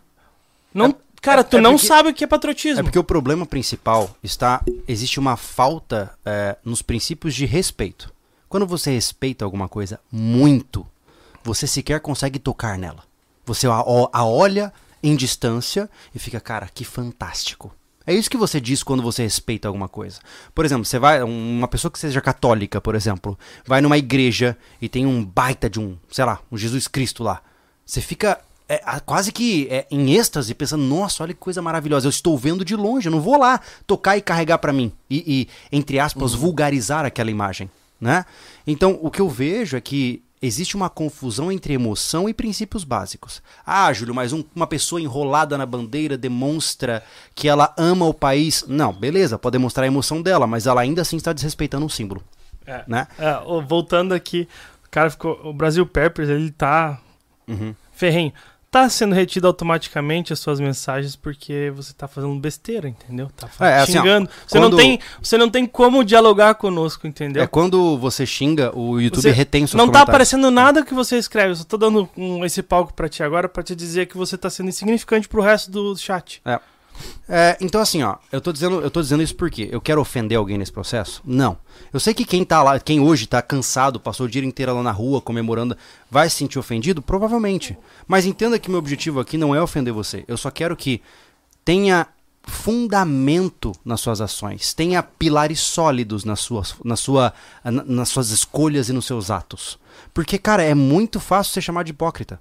Não, 0.72 0.86
É- 0.86 0.94
cara, 1.22 1.40
é- 1.40 1.44
tu 1.44 1.56
é 1.56 1.60
não 1.60 1.72
porque- 1.72 1.86
sabe 1.86 2.08
o 2.10 2.14
que 2.14 2.24
é 2.24 2.26
patriotismo. 2.26 2.80
É 2.80 2.82
porque 2.82 2.98
o 2.98 3.04
problema 3.04 3.46
principal 3.46 4.14
está. 4.22 4.62
Existe 4.86 5.18
uma 5.18 5.36
falta 5.36 6.12
é, 6.24 6.56
nos 6.64 6.82
princípios 6.82 7.34
de 7.34 7.46
respeito. 7.46 8.12
Quando 8.48 8.66
você 8.66 8.90
respeita 8.90 9.44
alguma 9.44 9.68
coisa 9.68 9.98
muito, 10.10 10.86
você 11.42 11.66
sequer 11.66 12.00
consegue 12.00 12.38
tocar 12.38 12.76
nela. 12.78 13.02
Você 13.46 13.66
a, 13.66 13.82
a 14.12 14.24
olha 14.26 14.72
em 15.02 15.16
distância 15.16 15.88
e 16.14 16.18
fica, 16.18 16.38
cara, 16.38 16.68
que 16.72 16.84
fantástico. 16.84 17.74
É 18.06 18.12
isso 18.12 18.28
que 18.28 18.36
você 18.36 18.60
diz 18.60 18.82
quando 18.82 19.02
você 19.02 19.22
respeita 19.22 19.68
alguma 19.68 19.88
coisa. 19.88 20.18
Por 20.54 20.64
exemplo, 20.64 20.84
você 20.84 20.98
vai. 20.98 21.22
um- 21.22 21.58
Uma 21.58 21.68
pessoa 21.68 21.90
que 21.90 21.98
seja 21.98 22.20
católica, 22.20 22.80
por 22.80 22.94
exemplo, 22.96 23.38
vai 23.64 23.80
numa 23.80 23.96
igreja 23.96 24.56
e 24.80 24.88
tem 24.88 25.06
um 25.06 25.24
baita 25.24 25.70
de 25.70 25.78
um, 25.80 25.96
sei 26.10 26.24
lá, 26.24 26.40
um 26.50 26.56
Jesus 26.58 26.88
Cristo 26.88 27.22
lá. 27.22 27.40
Você 27.86 28.00
fica 28.00 28.40
é, 28.68 29.00
quase 29.00 29.30
que 29.32 29.66
é, 29.70 29.86
em 29.90 30.14
êxtase, 30.14 30.54
pensando, 30.54 30.82
nossa, 30.84 31.22
olha 31.22 31.34
que 31.34 31.40
coisa 31.40 31.60
maravilhosa. 31.60 32.06
Eu 32.06 32.10
estou 32.10 32.36
vendo 32.38 32.64
de 32.64 32.74
longe, 32.76 33.08
eu 33.08 33.12
não 33.12 33.20
vou 33.20 33.38
lá 33.38 33.60
tocar 33.86 34.16
e 34.16 34.22
carregar 34.22 34.58
pra 34.58 34.72
mim. 34.72 34.92
E, 35.10 35.48
e, 35.72 35.76
entre 35.76 35.98
aspas, 35.98 36.32
vulgarizar 36.34 37.04
aquela 37.04 37.30
imagem. 37.30 37.70
Né? 38.00 38.24
Então, 38.66 38.98
o 39.00 39.10
que 39.10 39.20
eu 39.20 39.28
vejo 39.28 39.76
é 39.76 39.80
que 39.80 40.22
existe 40.40 40.74
uma 40.74 40.90
confusão 40.90 41.52
entre 41.52 41.72
emoção 41.72 42.28
e 42.28 42.34
princípios 42.34 42.82
básicos. 42.82 43.40
Ah, 43.64 43.92
Júlio, 43.92 44.12
mas 44.12 44.32
um- 44.32 44.42
uma 44.56 44.66
pessoa 44.66 45.00
enrolada 45.00 45.56
na 45.56 45.64
bandeira 45.64 46.18
demonstra 46.18 47.04
que 47.32 47.46
ela 47.46 47.72
ama 47.78 48.06
o 48.06 48.12
país. 48.14 48.64
Não, 48.66 48.92
beleza, 48.92 49.38
pode 49.38 49.52
demonstrar 49.52 49.84
a 49.84 49.86
emoção 49.86 50.20
dela, 50.20 50.44
mas 50.46 50.66
ela 50.66 50.80
ainda 50.80 51.02
assim 51.02 51.16
está 51.16 51.32
desrespeitando 51.32 51.86
um 51.86 51.88
símbolo. 51.88 52.24
É. 52.66 52.82
Né? 52.88 53.06
É, 53.18 53.40
voltando 53.66 54.12
aqui, 54.14 54.48
o 54.84 54.90
cara 54.90 55.10
ficou. 55.10 55.40
O 55.44 55.52
Brasil 55.52 55.86
Peppers, 55.86 56.28
ele 56.28 56.50
tá. 56.50 56.98
Uhum. 57.46 57.72
Ferrenho. 57.92 58.32
Tá 58.72 58.88
sendo 58.88 59.14
retido 59.14 59.46
automaticamente 59.46 60.32
as 60.32 60.38
suas 60.40 60.58
mensagens 60.58 61.14
porque 61.14 61.70
você 61.76 61.92
tá 61.92 62.08
fazendo 62.08 62.34
besteira, 62.40 62.88
entendeu? 62.88 63.28
Tá 63.36 63.46
fa- 63.46 63.68
É, 63.68 63.80
assim, 63.82 63.98
ó, 63.98 64.00
xingando. 64.00 64.30
você, 64.46 64.58
não 64.58 64.70
quando- 64.70 64.76
tem, 64.78 64.98
você 65.22 65.36
não 65.36 65.50
tem 65.50 65.66
como 65.66 66.02
dialogar 66.02 66.54
conosco, 66.54 67.06
entendeu? 67.06 67.42
É 67.42 67.46
quando 67.46 67.98
você 67.98 68.24
xinga, 68.24 68.74
o 68.74 68.98
YouTube 68.98 69.20
Você 69.24 69.30
retém 69.30 69.66
seus 69.66 69.74
não 69.76 69.90
tá 69.92 70.00
aparecendo 70.00 70.50
nada 70.50 70.82
que 70.86 70.94
você 70.94 71.18
escreve. 71.18 71.50
Eu 71.50 71.56
só 71.56 71.64
tô 71.64 71.76
dando 71.76 72.08
um- 72.16 72.46
esse 72.46 72.62
palco 72.62 72.94
pra 72.94 73.10
ti 73.10 73.22
agora 73.22 73.46
pra 73.46 73.62
te 73.62 73.76
dizer 73.76 74.06
que 74.06 74.16
você 74.16 74.38
tá 74.38 74.48
sendo 74.48 74.70
insignificante 74.70 75.28
pro 75.28 75.42
resto 75.42 75.70
do 75.70 75.94
chat. 75.98 76.40
É. 76.42 76.58
É, 77.28 77.56
então, 77.60 77.80
assim, 77.80 78.02
ó, 78.02 78.16
eu 78.30 78.40
tô, 78.40 78.52
dizendo, 78.52 78.80
eu 78.80 78.90
tô 78.90 79.00
dizendo 79.00 79.22
isso 79.22 79.34
porque 79.34 79.68
eu 79.72 79.80
quero 79.80 80.00
ofender 80.00 80.36
alguém 80.38 80.58
nesse 80.58 80.72
processo? 80.72 81.22
Não. 81.24 81.56
Eu 81.92 81.98
sei 81.98 82.12
que 82.14 82.24
quem 82.24 82.44
tá 82.44 82.62
lá, 82.62 82.78
quem 82.78 83.00
hoje 83.00 83.26
tá 83.26 83.40
cansado, 83.40 83.98
passou 83.98 84.26
o 84.26 84.28
dia 84.28 84.44
inteiro 84.44 84.74
lá 84.74 84.82
na 84.82 84.90
rua 84.92 85.20
comemorando, 85.20 85.76
vai 86.10 86.28
se 86.28 86.36
sentir 86.36 86.58
ofendido? 86.58 87.00
Provavelmente. 87.00 87.76
Mas 88.06 88.26
entenda 88.26 88.58
que 88.58 88.68
meu 88.70 88.78
objetivo 88.78 89.20
aqui 89.20 89.36
não 89.38 89.54
é 89.54 89.62
ofender 89.62 89.92
você. 89.92 90.24
Eu 90.28 90.36
só 90.36 90.50
quero 90.50 90.76
que 90.76 91.00
tenha 91.64 92.06
fundamento 92.44 93.72
nas 93.84 94.00
suas 94.00 94.20
ações, 94.20 94.74
tenha 94.74 95.02
pilares 95.02 95.60
sólidos 95.60 96.24
nas 96.24 96.40
suas, 96.40 96.74
na 96.84 96.96
sua, 96.96 97.32
na- 97.64 97.84
nas 97.84 98.08
suas 98.08 98.30
escolhas 98.30 98.88
e 98.88 98.92
nos 98.92 99.06
seus 99.06 99.30
atos. 99.30 99.78
Porque, 100.12 100.38
cara, 100.38 100.62
é 100.62 100.74
muito 100.74 101.20
fácil 101.20 101.52
ser 101.52 101.60
chamado 101.60 101.86
de 101.86 101.92
hipócrita. 101.92 102.40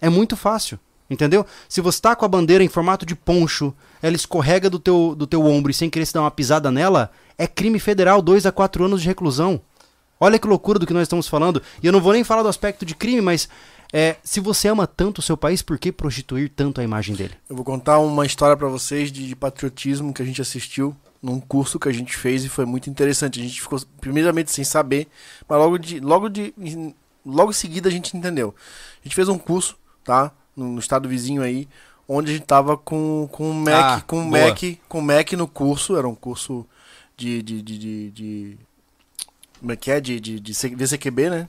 É 0.00 0.08
muito 0.08 0.36
fácil. 0.36 0.78
Entendeu? 1.12 1.44
Se 1.68 1.80
você 1.82 2.00
tá 2.00 2.16
com 2.16 2.24
a 2.24 2.28
bandeira 2.28 2.64
em 2.64 2.68
formato 2.68 3.04
de 3.04 3.14
poncho, 3.14 3.74
ela 4.00 4.16
escorrega 4.16 4.70
do 4.70 4.78
teu, 4.78 5.14
do 5.14 5.26
teu 5.26 5.44
ombro 5.44 5.70
e 5.70 5.74
sem 5.74 5.90
querer 5.90 6.06
se 6.06 6.14
dar 6.14 6.22
uma 6.22 6.30
pisada 6.30 6.70
nela, 6.70 7.10
é 7.36 7.46
crime 7.46 7.78
federal, 7.78 8.22
2 8.22 8.46
a 8.46 8.52
4 8.52 8.84
anos 8.84 9.02
de 9.02 9.08
reclusão. 9.08 9.60
Olha 10.18 10.38
que 10.38 10.46
loucura 10.46 10.78
do 10.78 10.86
que 10.86 10.94
nós 10.94 11.02
estamos 11.02 11.28
falando. 11.28 11.60
E 11.82 11.86
eu 11.86 11.92
não 11.92 12.00
vou 12.00 12.12
nem 12.12 12.24
falar 12.24 12.42
do 12.42 12.48
aspecto 12.48 12.86
de 12.86 12.94
crime, 12.94 13.20
mas 13.20 13.48
é, 13.92 14.16
se 14.22 14.40
você 14.40 14.68
ama 14.68 14.86
tanto 14.86 15.18
o 15.18 15.22
seu 15.22 15.36
país, 15.36 15.60
por 15.60 15.78
que 15.78 15.92
prostituir 15.92 16.48
tanto 16.48 16.80
a 16.80 16.84
imagem 16.84 17.14
dele? 17.14 17.34
Eu 17.50 17.56
vou 17.56 17.64
contar 17.64 17.98
uma 17.98 18.24
história 18.24 18.56
pra 18.56 18.68
vocês 18.68 19.12
de, 19.12 19.28
de 19.28 19.36
patriotismo 19.36 20.14
que 20.14 20.22
a 20.22 20.24
gente 20.24 20.40
assistiu 20.40 20.96
num 21.22 21.38
curso 21.38 21.78
que 21.78 21.88
a 21.88 21.92
gente 21.92 22.16
fez 22.16 22.44
e 22.44 22.48
foi 22.48 22.64
muito 22.64 22.88
interessante. 22.88 23.38
A 23.38 23.42
gente 23.42 23.60
ficou 23.60 23.78
primeiramente 24.00 24.50
sem 24.50 24.64
saber, 24.64 25.08
mas 25.46 25.58
logo 25.58 25.76
de 25.76 26.00
logo 26.00 26.28
de 26.28 26.54
logo 27.24 27.50
em 27.50 27.54
seguida 27.54 27.88
a 27.88 27.92
gente 27.92 28.16
entendeu. 28.16 28.54
A 29.00 29.04
gente 29.04 29.14
fez 29.14 29.28
um 29.28 29.38
curso, 29.38 29.76
tá? 30.02 30.32
No, 30.56 30.78
estado 30.78 31.08
vizinho 31.08 31.42
aí, 31.42 31.68
onde 32.08 32.30
a 32.30 32.34
gente 32.34 32.46
tava 32.46 32.76
com 32.76 33.28
com 33.32 33.50
o 33.50 33.54
Mac, 33.54 33.74
Ah, 33.74 34.00
com 34.06 34.28
boa. 34.28 34.48
Mac, 34.48 34.60
com 34.88 35.00
Mac 35.00 35.32
no 35.32 35.48
curso, 35.48 35.96
era 35.96 36.06
um 36.08 36.14
curso 36.14 36.66
de 37.16 37.42
de 37.42 37.62
de, 37.62 37.78
de, 37.78 38.10
de 38.10 38.58
como 39.60 39.72
é 39.72 39.76
que 39.76 39.90
é? 39.90 40.00
De, 40.00 40.18
de, 40.18 40.40
de 40.40 40.52
VCQB, 40.52 41.30
né? 41.30 41.48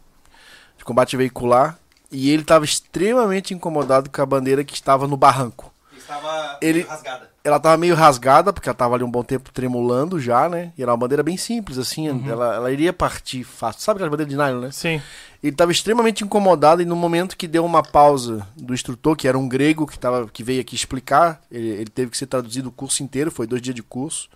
De 0.78 0.86
combate 0.86 1.18
veicular. 1.18 1.78
E 2.12 2.30
ele 2.30 2.44
estava 2.44 2.64
extremamente 2.64 3.54
incomodado 3.56 4.10
com 4.10 4.22
a 4.22 4.26
bandeira 4.26 4.64
que 4.64 4.76
estava 4.76 5.08
no 5.08 5.18
barranco 5.18 5.73
Estava 6.16 6.58
Ele- 6.62 6.82
rasgada. 6.82 7.30
ela 7.44 7.60
tava 7.60 7.78
meio 7.78 7.96
rasgada, 7.96 8.54
porque 8.54 8.70
ela 8.70 8.76
tava 8.76 8.96
ali 8.96 9.04
um 9.04 9.10
bom 9.12 9.24
tempo 9.24 9.52
tremulando 9.52 10.20
já, 10.20 10.48
né? 10.48 10.72
E 10.78 10.82
era 10.82 10.92
uma 10.92 10.98
bandeira 10.98 11.24
bem 11.24 11.38
simples, 11.38 11.78
assim, 11.78 12.08
ela, 12.30 12.56
ela 12.56 12.72
iria 12.72 12.94
partir 12.94 13.44
fácil. 13.44 13.82
Sabe 13.82 13.98
aquela 13.98 14.10
bandeira 14.12 14.30
de 14.30 14.36
nylon, 14.38 14.62
né? 14.62 14.72
Sim. 14.72 15.02
Ele 15.42 15.56
tava 15.56 15.72
extremamente 15.72 16.24
incomodado 16.24 16.82
e 16.82 16.86
no 16.86 16.96
momento 16.96 17.36
que 17.36 17.48
deu 17.48 17.66
uma 17.66 17.84
pausa 17.84 18.48
do 18.56 18.74
instrutor, 18.74 19.16
que 19.16 19.28
era 19.28 19.38
um 19.38 19.48
grego 19.48 19.86
que, 19.86 20.00
tava, 20.00 20.28
que 20.28 20.44
veio 20.44 20.62
aqui 20.62 20.76
explicar, 20.76 21.42
ele, 21.52 21.68
ele 21.70 21.90
teve 21.90 22.12
que 22.12 22.18
ser 22.18 22.28
traduzido 22.28 22.70
o 22.70 22.72
curso 22.72 23.04
inteiro, 23.04 23.30
foi 23.32 23.46
dois 23.46 23.62
dias 23.62 23.76
de 23.76 23.84
curso, 23.84 24.30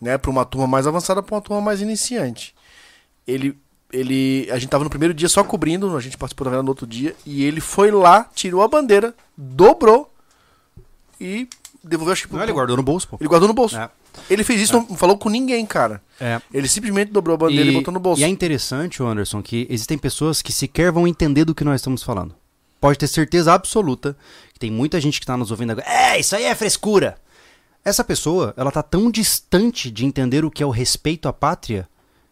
né? 0.00 0.16
Pra 0.16 0.30
uma 0.30 0.44
turma 0.44 0.66
mais 0.66 0.86
avançada, 0.86 1.22
pra 1.22 1.34
uma 1.34 1.42
turma 1.42 1.60
mais 1.60 1.80
iniciante. 1.80 2.54
Ele... 3.26 3.56
Ele, 3.92 4.48
a 4.52 4.56
gente 4.56 4.70
tava 4.70 4.84
no 4.84 4.88
primeiro 4.90 5.12
dia 5.12 5.28
só 5.28 5.42
cobrindo, 5.42 5.96
a 5.96 6.00
gente 6.00 6.16
participou 6.16 6.44
da 6.44 6.52
venda 6.52 6.62
no 6.62 6.68
outro 6.68 6.86
dia, 6.86 7.12
e 7.26 7.42
ele 7.42 7.60
foi 7.60 7.90
lá, 7.90 8.22
tirou 8.36 8.62
a 8.62 8.68
bandeira, 8.68 9.12
dobrou 9.36 10.09
e 11.20 11.48
devolveu, 11.84 12.12
acho 12.12 12.22
que 12.22 12.28
pro- 12.28 12.36
Não, 12.38 12.44
ele 12.44 12.52
guardou 12.52 12.76
no 12.76 12.82
bolso, 12.82 13.08
pô. 13.08 13.16
ele 13.20 13.28
guardou 13.28 13.48
no 13.48 13.54
bolso. 13.54 13.76
É. 13.76 13.88
Ele 14.28 14.42
fez 14.42 14.60
isso, 14.60 14.72
não 14.72 14.96
falou 14.96 15.16
com 15.16 15.28
ninguém, 15.28 15.64
cara. 15.64 16.02
É. 16.20 16.40
Ele 16.52 16.66
simplesmente 16.66 17.12
dobrou 17.12 17.34
a 17.34 17.36
bandeira 17.38 17.70
e, 17.70 17.74
botou 17.74 17.92
no 17.94 18.00
bolso. 18.00 18.20
e 18.20 18.24
é 18.24 18.28
interessante, 18.28 19.02
Anderson, 19.02 19.40
que 19.42 19.66
existem 19.70 19.96
pessoas 19.96 20.42
que 20.42 20.52
sequer 20.52 20.90
vão 20.90 21.06
entender 21.06 21.44
do 21.44 21.54
que 21.54 21.62
nós 21.64 21.80
estamos 21.80 22.02
falando. 22.02 22.34
Pode 22.80 22.98
ter 22.98 23.06
certeza 23.06 23.52
absoluta 23.52 24.16
que 24.52 24.58
tem 24.58 24.70
muita 24.70 25.00
gente 25.00 25.20
que 25.20 25.24
está 25.24 25.36
nos 25.36 25.50
ouvindo 25.50 25.70
agora. 25.72 25.86
É, 25.86 26.18
isso 26.18 26.34
aí 26.34 26.44
é 26.44 26.54
frescura. 26.54 27.18
Essa 27.84 28.02
pessoa, 28.02 28.52
ela 28.56 28.70
tá 28.72 28.82
tão 28.82 29.10
distante 29.10 29.90
de 29.90 30.04
entender 30.04 30.44
o 30.44 30.50
que 30.50 30.62
é 30.62 30.66
o 30.66 30.70
respeito 30.70 31.28
à 31.28 31.32
pátria 31.32 31.88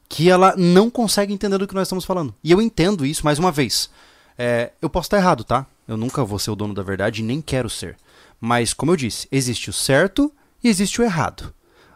que 0.09 0.29
ela 0.31 0.55
não 0.57 0.89
consegue 0.91 1.33
entender 1.33 1.59
do 1.59 1.67
que 1.67 1.75
nós 1.75 1.87
estamos 1.87 2.05
falando. 2.05 2.35
E 2.43 2.51
eu 2.51 2.61
entendo 2.63 3.05
isso, 3.07 3.25
mais 3.25 3.39
uma 3.39 3.53
vez. 3.53 3.91
É, 4.39 4.71
eu 4.81 4.89
posso 4.89 5.07
estar 5.07 5.19
errado, 5.19 5.45
tá? 5.45 5.67
Eu 5.87 5.97
nunca 5.97 6.25
vou 6.25 6.39
ser 6.39 6.51
o 6.51 6.57
dono 6.57 6.73
da 6.75 6.83
verdade 6.83 7.21
e 7.21 7.25
nem 7.25 7.41
quero 7.43 7.69
ser. 7.69 7.97
Mas, 8.41 8.73
como 8.73 8.93
eu 8.93 8.97
disse, 8.97 9.27
existe 9.31 9.71
o 9.71 9.73
certo 9.73 10.33
e 10.63 10.69
existe 10.69 11.01
o 11.01 11.05
errado. 11.05 11.53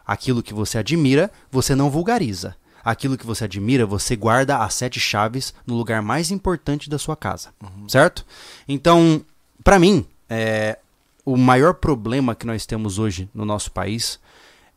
Aquilo 0.06 0.42
que 0.42 0.54
você 0.54 0.78
admira, 0.78 1.30
você 1.50 1.74
não 1.74 1.90
vulgariza. 1.90 2.56
Aquilo 2.84 3.16
que 3.16 3.26
você 3.26 3.44
admira, 3.44 3.86
você 3.86 4.16
guarda 4.16 4.58
as 4.58 4.74
sete 4.74 4.98
chaves 4.98 5.54
no 5.64 5.76
lugar 5.76 6.02
mais 6.02 6.30
importante 6.30 6.90
da 6.90 6.98
sua 6.98 7.16
casa. 7.16 7.50
Certo? 7.86 8.26
Então, 8.66 9.24
pra 9.62 9.78
mim, 9.78 10.04
é, 10.28 10.78
o 11.24 11.36
maior 11.36 11.74
problema 11.74 12.34
que 12.34 12.46
nós 12.46 12.66
temos 12.66 12.98
hoje 12.98 13.30
no 13.32 13.44
nosso 13.44 13.70
país 13.70 14.18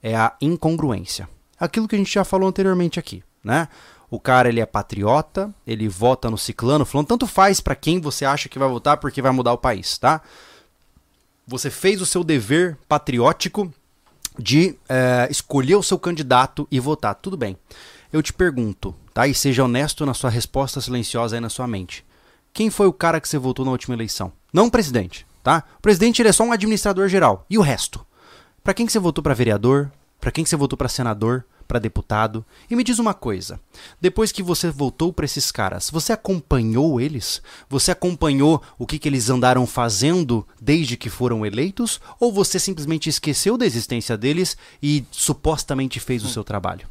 é 0.04 0.16
a 0.16 0.34
incongruência. 0.40 1.28
Aquilo 1.60 1.88
que 1.88 1.96
a 1.96 1.98
gente 1.98 2.14
já 2.14 2.24
falou 2.24 2.48
anteriormente 2.48 3.00
aqui, 3.00 3.24
né? 3.44 3.68
O 4.10 4.20
cara 4.20 4.50
ele 4.50 4.60
é 4.60 4.66
patriota, 4.66 5.54
ele 5.66 5.88
vota 5.88 6.30
no 6.30 6.38
ciclano, 6.38 6.86
falando 6.86 7.08
tanto 7.08 7.26
faz 7.26 7.60
pra 7.60 7.76
quem 7.76 8.00
você 8.00 8.24
acha 8.24 8.48
que 8.48 8.60
vai 8.60 8.70
votar 8.70 8.98
porque 8.98 9.22
vai 9.22 9.32
mudar 9.32 9.54
o 9.54 9.58
país, 9.58 9.98
tá? 9.98 10.22
Você 11.48 11.70
fez 11.70 12.02
o 12.02 12.06
seu 12.06 12.24
dever 12.24 12.78
patriótico 12.88 13.72
de 14.38 14.76
eh, 14.90 15.28
escolher 15.30 15.76
o 15.76 15.84
seu 15.84 16.00
candidato 16.00 16.68
e 16.72 16.80
votar. 16.80 17.16
Tudo 17.16 17.38
bem. 17.38 17.56
Eu 18.12 18.22
te 18.22 18.34
pergunto, 18.34 18.96
tá? 19.14 19.28
E 19.28 19.34
seja 19.34 19.64
honesto 19.64 20.06
na 20.06 20.14
sua 20.14 20.30
resposta 20.30 20.82
silenciosa 20.82 21.36
aí 21.36 21.40
na 21.40 21.50
sua 21.50 21.68
mente. 21.68 22.06
Quem 22.52 22.70
foi 22.70 22.88
o 22.88 22.94
cara 22.94 23.20
que 23.22 23.28
você 23.30 23.38
votou 23.38 23.66
na 23.66 23.72
última 23.72 23.96
eleição? 23.96 24.32
Não 24.52 24.68
o 24.68 24.72
presidente, 24.72 25.28
tá? 25.44 25.64
O 25.78 25.82
presidente 25.82 26.22
ele 26.22 26.30
é 26.30 26.32
só 26.32 26.44
um 26.44 26.52
administrador 26.52 27.08
geral. 27.08 27.46
E 27.50 27.58
o 27.58 27.62
resto? 27.62 28.06
Pra 28.64 28.74
quem 28.74 28.86
que 28.86 28.92
você 28.92 29.00
votou 29.00 29.24
pra 29.24 29.34
vereador? 29.34 29.92
Pra 30.20 30.32
quem 30.32 30.44
que 30.44 30.50
você 30.50 30.56
votou 30.56 30.78
pra 30.78 30.90
senador? 30.90 31.46
Pra 31.68 31.80
deputado? 31.80 32.46
E 32.70 32.76
me 32.76 32.84
diz 32.84 33.00
uma 33.00 33.14
coisa. 33.14 33.60
Depois 34.00 34.32
que 34.32 34.44
você 34.44 34.70
votou 34.70 35.12
pra 35.12 35.26
esses 35.26 35.52
caras, 35.52 35.90
você 35.90 36.14
acompanhou 36.14 37.02
eles? 37.02 37.42
Você 37.68 37.92
acompanhou 37.92 38.62
o 38.78 38.86
que, 38.86 39.00
que 39.00 39.10
eles 39.10 39.30
andaram 39.30 39.66
fazendo 39.66 40.48
desde 40.62 40.96
que 40.96 41.10
foram 41.10 41.46
eleitos? 41.46 42.00
Ou 42.20 42.32
você 42.32 42.60
simplesmente 42.60 43.10
esqueceu 43.10 43.58
da 43.58 43.66
existência 43.66 44.16
deles 44.16 44.56
e 44.82 45.04
supostamente 45.10 46.00
fez 46.00 46.24
o 46.24 46.30
seu 46.30 46.44
trabalho? 46.44 46.88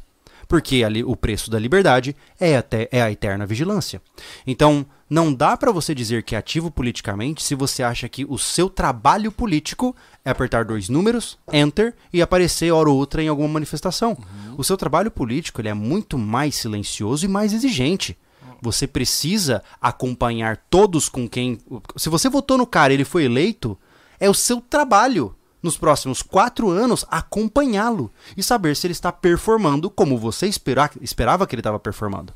Porque 0.47 0.83
ali 0.83 1.03
o 1.03 1.15
preço 1.15 1.49
da 1.49 1.57
liberdade 1.57 2.15
é, 2.39 2.57
até, 2.57 2.87
é 2.91 3.01
a 3.01 3.11
eterna 3.11 3.45
vigilância. 3.45 4.01
Então, 4.45 4.85
não 5.09 5.33
dá 5.33 5.55
pra 5.55 5.71
você 5.71 5.93
dizer 5.93 6.23
que 6.23 6.35
é 6.35 6.37
ativo 6.37 6.71
politicamente 6.71 7.43
se 7.43 7.53
você 7.53 7.83
acha 7.83 8.09
que 8.09 8.25
o 8.25 8.37
seu 8.37 8.69
trabalho 8.69 9.31
político 9.31 9.95
é 10.23 10.31
apertar 10.31 10.65
dois 10.65 10.89
números, 10.89 11.37
enter 11.53 11.95
e 12.11 12.21
aparecer 12.21 12.71
hora 12.71 12.89
ou 12.89 12.97
outra 12.97 13.21
em 13.21 13.27
alguma 13.27 13.47
manifestação. 13.47 14.17
O 14.57 14.63
seu 14.63 14.75
trabalho 14.75 15.11
político 15.11 15.61
ele 15.61 15.69
é 15.69 15.73
muito 15.73 16.17
mais 16.17 16.55
silencioso 16.55 17.25
e 17.25 17.29
mais 17.29 17.53
exigente. 17.53 18.17
Você 18.61 18.87
precisa 18.87 19.61
acompanhar 19.79 20.57
todos 20.69 21.07
com 21.07 21.29
quem. 21.29 21.59
Se 21.95 22.09
você 22.09 22.27
votou 22.27 22.57
no 22.57 22.65
cara 22.65 22.91
e 22.91 22.95
ele 22.95 23.05
foi 23.05 23.25
eleito, 23.25 23.77
é 24.19 24.27
o 24.27 24.33
seu 24.33 24.59
trabalho 24.59 25.35
nos 25.61 25.77
próximos 25.77 26.21
quatro 26.21 26.69
anos 26.69 27.05
acompanhá-lo 27.09 28.11
e 28.35 28.41
saber 28.41 28.75
se 28.75 28.87
ele 28.87 28.91
está 28.91 29.11
performando 29.11 29.89
como 29.89 30.17
você 30.17 30.47
espera, 30.47 30.89
esperava 31.01 31.45
que 31.45 31.53
ele 31.53 31.59
estava 31.59 31.79
performando. 31.79 32.33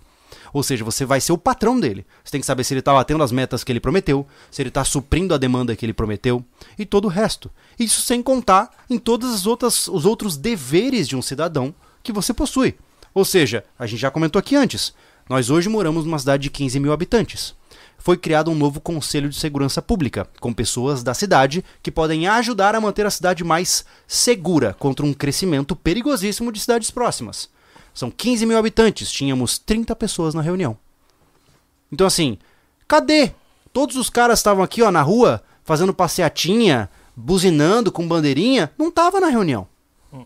Ou 0.54 0.64
seja, 0.64 0.84
você 0.84 1.06
vai 1.06 1.22
ser 1.22 1.32
o 1.32 1.38
patrão 1.38 1.80
dele. 1.80 2.06
Você 2.24 2.32
tem 2.32 2.41
que 2.41 2.47
saber 2.47 2.64
se 2.64 2.74
ele 2.74 2.80
está 2.80 2.93
batendo 2.93 3.24
as 3.24 3.32
metas 3.32 3.64
que 3.64 3.72
ele 3.72 3.80
prometeu, 3.80 4.26
se 4.50 4.62
ele 4.62 4.70
está 4.70 4.84
suprindo 4.84 5.34
a 5.34 5.38
demanda 5.38 5.76
que 5.76 5.86
ele 5.86 5.93
prometeu 5.93 6.43
e 6.78 6.86
todo 6.86 7.06
o 7.06 7.10
resto. 7.10 7.50
Isso 7.78 8.02
sem 8.02 8.22
contar 8.22 8.70
em 8.89 8.97
todos 8.97 9.45
os 9.45 10.06
outros 10.06 10.38
deveres 10.38 11.08
de 11.08 11.16
um 11.16 11.22
cidadão 11.22 11.74
que 12.02 12.12
você 12.12 12.34
possui. 12.34 12.76
Ou 13.14 13.26
seja, 13.26 13.64
a 13.78 13.86
gente 13.86 14.00
já 14.00 14.12
comentou 14.12 14.39
aqui 14.39 14.56
antes, 14.56 14.93
nós 15.30 15.50
hoje 15.50 15.70
moramos 15.70 16.06
numa 16.06 16.18
cidade 16.18 16.43
de 16.43 16.50
15 16.50 16.80
mil 16.80 16.91
habitantes. 16.91 17.54
Foi 18.00 18.18
criado 18.18 18.50
um 18.50 18.56
novo 18.56 18.80
Conselho 18.80 19.30
de 19.30 19.36
Segurança 19.36 19.82
Pública, 19.82 20.28
com 20.39 20.54
pessoas 20.54 21.04
da 21.04 21.14
cidade 21.14 21.64
que 21.84 21.91
podem 21.91 22.28
ajudar 22.28 22.74
a 22.74 22.82
manter 22.82 23.06
a 23.06 23.12
cidade 23.12 23.43
mais 23.43 23.86
segura 24.08 24.74
contra 24.80 25.06
um 25.06 25.14
crescimento 25.14 25.76
perigosíssimo 25.76 26.52
de 26.52 26.60
cidades 26.60 26.89
próximas. 26.89 27.50
São 27.94 28.10
15 28.12 28.46
mil 28.46 28.58
habitantes, 28.58 29.12
tínhamos 29.12 29.58
30 29.58 29.96
pessoas 29.96 30.34
na 30.34 30.42
reunião. 30.42 30.78
Então, 31.92 32.06
assim, 32.08 32.38
cadê? 32.88 33.32
Todos 33.74 33.96
os 33.96 34.10
caras 34.10 34.40
estavam 34.40 34.64
aqui, 34.64 34.82
ó, 34.82 34.92
na 34.92 35.02
rua, 35.02 35.44
fazendo 35.64 35.94
passeatinha, 35.94 36.90
buzinando 37.16 37.92
com 37.92 38.08
bandeirinha, 38.08 38.72
não 38.78 38.90
tava 38.92 39.20
na 39.20 39.28
reunião. 39.28 39.68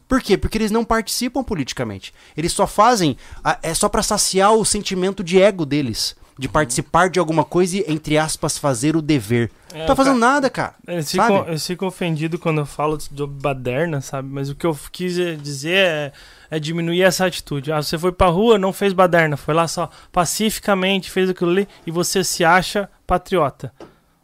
Por 0.07 0.21
quê? 0.21 0.37
Porque 0.37 0.57
eles 0.57 0.71
não 0.71 0.85
participam 0.85 1.43
politicamente. 1.43 2.13
Eles 2.37 2.53
só 2.53 2.65
fazem. 2.65 3.17
a- 3.43 3.59
É 3.61 3.73
só 3.73 3.89
pra 3.89 4.01
saciar 4.01 4.53
o 4.53 4.63
sentimento 4.63 5.21
de 5.23 5.41
ego 5.41 5.65
deles. 5.65 6.15
De 6.39 6.47
participar 6.47 7.09
de 7.09 7.19
alguma 7.19 7.43
coisa 7.43 7.77
e, 7.77 7.85
entre 7.87 8.17
aspas, 8.17 8.57
fazer 8.57 8.95
o 8.95 9.01
dever. 9.01 9.51
É, 9.73 9.79
não 9.79 9.85
tá 9.87 9.95
fazendo 9.95 10.19
ca- 10.19 10.25
nada, 10.27 10.49
cara. 10.49 10.75
Eles 10.87 11.09
Sabe? 11.09 11.33
ficam, 11.33 11.47
eles 11.49 11.65
ficam 11.67 11.87
ofendidos 11.87 12.39
quando 12.39 12.59
eu 12.59 12.65
falo 12.65 12.97
de 12.97 13.25
baderna, 13.25 14.01
sabe? 14.01 14.29
Mas 14.31 14.49
o 14.49 14.55
que 14.55 14.65
eu 14.65 14.77
quis 14.91 15.15
dizer 15.41 15.75
é, 15.75 16.11
é 16.51 16.59
diminuir 16.59 17.01
essa 17.01 17.25
atitude. 17.25 17.71
Ah, 17.71 17.81
você 17.81 17.97
foi 17.97 18.11
pra 18.11 18.27
rua, 18.27 18.57
não 18.57 18.71
fez 18.71 18.93
baderna, 18.93 19.35
foi 19.35 19.53
lá 19.53 19.67
só 19.67 19.89
pacificamente, 20.11 21.11
fez 21.11 21.29
aquilo 21.29 21.51
ali 21.51 21.67
e 21.85 21.91
você 21.91 22.23
se 22.23 22.43
acha 22.45 22.89
patriota. 23.05 23.73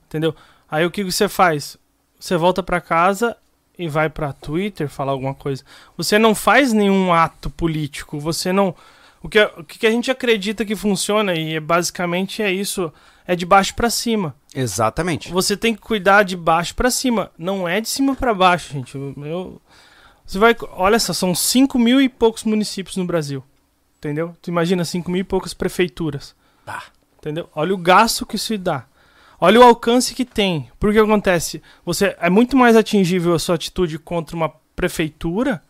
Entendeu? 0.07 0.35
Aí 0.69 0.85
o 0.85 0.91
que 0.91 1.03
você 1.03 1.27
faz? 1.27 1.77
Você 2.19 2.35
volta 2.37 2.61
pra 2.63 2.81
casa 2.81 3.35
e 3.77 3.87
vai 3.87 4.09
pra 4.09 4.33
Twitter 4.33 4.89
falar 4.89 5.11
alguma 5.13 5.33
coisa. 5.33 5.63
Você 5.95 6.19
não 6.19 6.35
faz 6.35 6.73
nenhum 6.73 7.13
ato 7.13 7.49
político, 7.49 8.19
você 8.19 8.51
não. 8.51 8.75
O 9.21 9.27
que, 9.29 9.39
o 9.57 9.63
que 9.63 9.85
a 9.87 9.91
gente 9.91 10.09
acredita 10.09 10.63
que 10.65 10.75
funciona, 10.75 11.33
e 11.35 11.55
é, 11.55 11.59
basicamente 11.59 12.41
é 12.41 12.51
isso, 12.51 12.91
é 13.31 13.35
de 13.35 13.45
baixo 13.45 13.75
pra 13.75 13.89
cima. 13.89 14.35
Exatamente. 14.55 15.31
Você 15.31 15.55
tem 15.55 15.75
que 15.75 15.81
cuidar 15.81 16.23
de 16.23 16.35
baixo 16.35 16.73
pra 16.73 16.89
cima, 16.89 17.31
não 17.37 17.67
é 17.67 17.79
de 17.79 17.87
cima 17.87 18.15
pra 18.15 18.33
baixo, 18.33 18.73
gente. 18.73 18.95
Eu, 18.97 19.61
você 20.25 20.39
vai, 20.39 20.55
olha 20.71 20.97
só, 20.99 21.13
são 21.13 21.35
5 21.35 21.77
mil 21.77 22.01
e 22.01 22.09
poucos 22.09 22.43
municípios 22.43 22.97
no 22.97 23.05
Brasil, 23.05 23.43
entendeu? 23.97 24.35
Tu 24.41 24.49
imagina 24.49 24.83
5 24.83 25.11
mil 25.11 25.21
e 25.21 25.23
poucas 25.23 25.53
prefeituras, 25.53 26.35
Ah, 26.65 26.83
entendeu? 27.19 27.47
Olha 27.55 27.73
o 27.73 27.77
gasto 27.77 28.25
que 28.25 28.35
isso 28.35 28.57
dá. 28.57 28.85
Olha 29.39 29.59
o 29.59 29.63
alcance 29.63 30.13
que 30.15 30.25
tem. 30.25 30.69
Porque 30.79 30.99
acontece? 30.99 31.61
Você 31.85 32.15
é 32.19 32.29
muito 32.29 32.57
mais 32.57 32.75
atingível 32.75 33.33
a 33.33 33.39
sua 33.39 33.55
atitude 33.55 33.97
contra 33.99 34.35
uma 34.35 34.49
prefeitura 34.75 35.63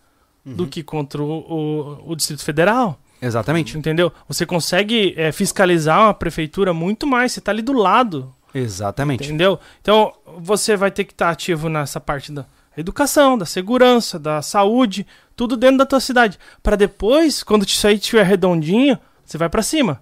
do 0.46 0.66
que 0.66 0.82
contra 0.82 1.22
o, 1.22 1.30
o- 1.40 2.12
o 2.12 2.16
Distrito 2.16 2.44
Federal. 2.44 3.00
Exatamente. 3.22 3.78
Entendeu? 3.78 4.12
Você 4.28 4.46
consegue 4.46 5.14
é, 5.18 5.32
fiscalizar 5.32 6.02
uma 6.02 6.14
prefeitura 6.14 6.74
muito 6.74 7.06
mais. 7.06 7.32
Você 7.32 7.42
tá 7.42 7.52
ali 7.52 7.62
do 7.62 7.74
lado. 7.74 8.34
Exatamente. 8.54 9.26
Entendeu? 9.26 9.60
Então, 9.82 10.14
você 10.38 10.76
vai 10.76 10.90
ter 10.92 11.04
que 11.04 11.14
estar 11.14 11.30
ativo 11.30 11.70
nessa 11.70 12.00
parte 12.00 12.32
da 12.32 12.46
educação, 12.78 13.38
da 13.38 13.46
segurança, 13.46 14.18
da 14.18 14.42
saúde, 14.42 15.06
tudo 15.36 15.58
dentro 15.58 15.78
da 15.80 15.86
tua 15.86 16.00
cidade. 16.00 16.40
Pra 16.64 16.76
depois, 16.76 17.44
quando 17.44 17.66
isso 17.66 17.86
aí 17.86 17.96
estiver 17.96 18.24
redondinho, 18.26 18.98
você 19.26 19.38
vai 19.38 19.50
pra 19.50 19.62
cima. 19.62 20.02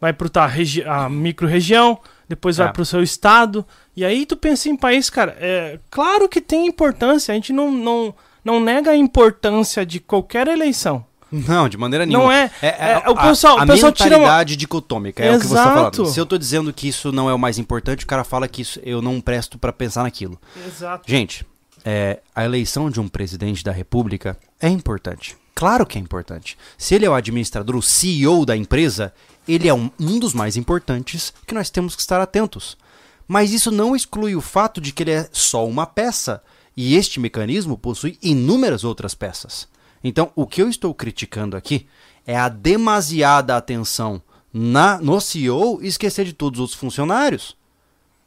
Vai 0.00 0.12
pro 0.12 0.28
tua 0.30 0.46
regi 0.46 0.82
a 0.84 1.08
micro-região, 1.08 1.98
depois 2.28 2.56
vai 2.56 2.68
É. 2.68 2.72
pro 2.72 2.84
seu 2.84 3.02
estado. 3.02 3.66
E 3.96 4.04
aí 4.04 4.26
tu 4.26 4.36
pensa 4.36 4.68
em 4.68 4.76
país, 4.76 5.10
cara. 5.10 5.36
É, 5.40 5.78
claro 5.90 6.28
que 6.28 6.40
tem 6.40 6.66
importância. 6.66 7.32
A 7.32 7.34
gente 7.34 7.52
não, 7.52 7.70
não, 7.70 8.14
não 8.44 8.60
nega 8.60 8.90
a 8.92 8.96
importância 8.96 9.84
de 9.84 10.00
qualquer 10.00 10.46
eleição. 10.46 11.04
Não, 11.48 11.68
de 11.68 11.76
maneira 11.76 12.06
nenhuma. 12.06 12.24
Não 12.24 12.32
é- 12.32 12.50
é, 12.62 13.02
o 13.08 13.12
a- 13.18 13.28
pessoal- 13.28 13.58
a, 13.58 13.64
o 13.64 13.66
pessoal 13.66 13.92
tira 13.92 14.08
uma- 14.10 14.18
mentalidade 14.18 14.56
dicotômica 14.56 15.24
é 15.24 15.36
o 15.36 15.40
que 15.40 15.46
você 15.46 15.54
tá 15.54 15.64
falando. 15.64 15.94
Exato. 15.94 16.06
Se 16.06 16.20
eu 16.20 16.26
tô 16.26 16.38
dizendo 16.38 16.72
que 16.72 16.88
isso 16.88 17.10
não 17.12 17.28
é 17.28 17.34
o 17.34 17.38
mais 17.38 17.58
importante, 17.58 18.04
o 18.04 18.06
cara 18.06 18.24
fala 18.24 18.46
que 18.46 18.62
isso 18.62 18.80
eu 18.84 19.00
não 19.02 19.20
presto 19.20 19.58
pra 19.58 19.72
pensar 19.72 20.02
naquilo. 20.04 20.38
Exato. 20.66 21.02
Gente, 21.10 21.44
é, 21.84 22.20
a 22.34 22.44
eleição 22.44 22.90
de 22.90 23.00
um 23.00 23.08
presidente 23.08 23.64
da 23.64 23.72
república 23.72 24.38
é 24.60 24.68
importante. 24.68 25.36
Claro 25.54 25.86
que 25.86 25.96
é 25.98 26.00
importante. 26.00 26.56
Se 26.76 26.94
ele 26.94 27.06
é 27.06 27.10
o 27.10 27.14
administrador, 27.14 27.76
o 27.76 27.82
CEO 27.82 28.44
da 28.44 28.56
empresa, 28.56 29.12
ele 29.46 29.68
é 29.68 29.74
um, 29.74 29.90
um 30.00 30.18
dos 30.18 30.34
mais 30.34 30.56
importantes 30.56 31.32
que 31.46 31.54
nós 31.54 31.70
temos 31.70 31.94
que 31.94 32.00
estar 32.02 32.20
atentos. 32.20 32.76
Mas 33.26 33.52
isso 33.52 33.70
não 33.70 33.94
exclui 33.96 34.34
o 34.36 34.40
fato 34.40 34.80
de 34.80 34.92
que 34.92 35.02
ele 35.02 35.12
é 35.12 35.28
só 35.32 35.66
uma 35.66 35.86
peça 35.86 36.42
e 36.76 36.96
este 36.96 37.20
mecanismo 37.20 37.78
possui 37.78 38.18
inúmeras 38.22 38.82
outras 38.84 39.14
peças. 39.14 39.68
Então, 40.04 40.30
o 40.36 40.46
que 40.46 40.60
eu 40.60 40.68
estou 40.68 40.94
criticando 40.94 41.56
aqui 41.56 41.86
é 42.26 42.36
a 42.36 42.48
demasiada 42.48 43.56
atenção 43.56 44.20
na, 44.52 44.98
no 44.98 45.20
CEO 45.20 45.80
e 45.82 45.88
esquecer 45.88 46.26
de 46.26 46.34
todos 46.34 46.58
os 46.58 46.62
outros 46.62 46.78
funcionários. 46.78 47.56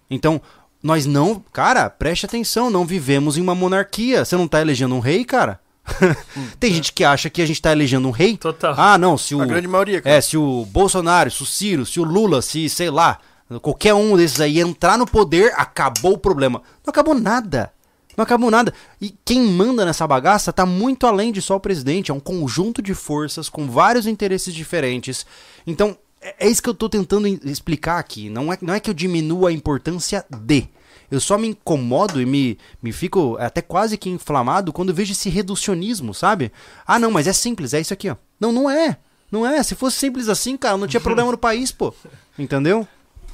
Então, 0.10 0.42
nós 0.82 1.06
não. 1.06 1.40
Cara, 1.54 1.90
preste 1.90 2.26
atenção, 2.26 2.70
não 2.70 2.86
vivemos 2.86 3.38
em 3.38 3.42
uma 3.42 3.56
monarquia. 3.56 4.26
Você 4.26 4.36
não 4.36 4.48
tá 4.48 4.60
elegendo 4.60 4.96
um 4.96 5.00
rei, 5.00 5.24
cara? 5.24 5.60
Tem 6.60 6.74
gente 6.74 6.92
que 6.92 7.04
acha 7.04 7.30
que 7.30 7.42
a 7.42 7.46
gente 7.46 7.62
tá 7.62 7.72
elegendo 7.72 8.08
um 8.08 8.12
rei. 8.12 8.38
Total. 8.38 8.76
Ah, 8.78 8.98
não, 8.98 9.18
se 9.18 9.36
o. 9.36 9.42
a 9.42 9.46
grande 9.46 9.68
maioria, 9.68 10.02
cara. 10.02 10.16
É, 10.16 10.22
se 10.22 10.36
o 10.36 10.66
Bolsonaro, 10.66 11.32
se 11.32 11.44
o 11.44 11.46
Ciro, 11.46 11.86
se 11.86 12.00
o 12.00 12.04
Lula, 12.04 12.42
se, 12.42 12.68
sei 12.70 12.90
lá, 12.90 13.20
qualquer 13.62 13.94
um 13.94 14.18
desses 14.18 14.42
aí 14.42 14.60
entrar 14.60 14.98
no 14.98 15.06
poder, 15.06 15.54
acabou 15.56 16.14
o 16.14 16.18
problema. 16.18 16.62
Não 16.86 16.92
acabou 16.92 17.16
nada. 17.16 17.72
Não 18.18 18.24
acabou 18.24 18.50
nada. 18.50 18.74
E 19.00 19.14
quem 19.24 19.44
manda 19.44 19.86
nessa 19.86 20.08
bagaça 20.08 20.52
tá 20.52 20.66
muito 20.66 21.06
além 21.06 21.32
de 21.32 21.40
só 21.40 21.56
o 21.56 21.60
presidente. 21.60 22.10
É 22.10 22.14
um 22.14 22.20
conjunto 22.20 22.82
de 22.82 22.96
forças 22.96 23.48
com 23.48 23.70
vários 23.70 24.08
interesses 24.08 24.54
diferentes. 24.56 25.24
Então, 25.68 25.96
é 26.20 26.36
é 26.40 26.50
isso 26.50 26.64
que 26.64 26.70
eu 26.70 26.74
tô 26.74 26.90
tentando 26.90 27.28
explicar 27.28 28.00
aqui. 28.00 28.30
Não 28.30 28.52
é, 28.52 28.58
não 28.62 28.74
é 28.74 28.80
que 28.80 28.90
eu 28.90 28.94
diminua 28.94 29.50
a 29.50 29.54
importância 29.54 30.26
de. 30.30 30.68
Eu 31.10 31.22
só 31.22 31.38
me 31.38 31.50
incomodo 31.50 32.20
e 32.20 32.26
me, 32.26 32.58
me 32.82 32.92
fico 32.92 33.38
até 33.40 33.62
quase 33.62 33.98
que 33.98 34.10
inflamado 34.10 34.74
quando 34.74 34.94
vejo 34.94 35.14
esse 35.14 35.30
reducionismo, 35.30 36.14
sabe? 36.14 36.52
Ah, 36.86 37.00
não, 37.00 37.12
mas 37.12 37.28
é 37.28 37.34
simples, 37.34 37.74
é 37.74 37.80
isso 37.80 37.94
aqui, 37.94 38.10
ó. 38.10 38.18
Não, 38.40 38.52
não 38.52 38.70
é. 38.70 38.98
Não 39.32 39.46
é. 39.48 39.62
Se 39.64 39.74
fosse 39.74 39.98
simples 39.98 40.28
assim, 40.28 40.58
cara, 40.58 40.76
não 40.76 40.88
tinha 40.88 41.00
problema 41.02 41.32
no 41.32 41.38
país, 41.38 41.72
pô. 41.72 41.94
Entendeu? 42.38 42.86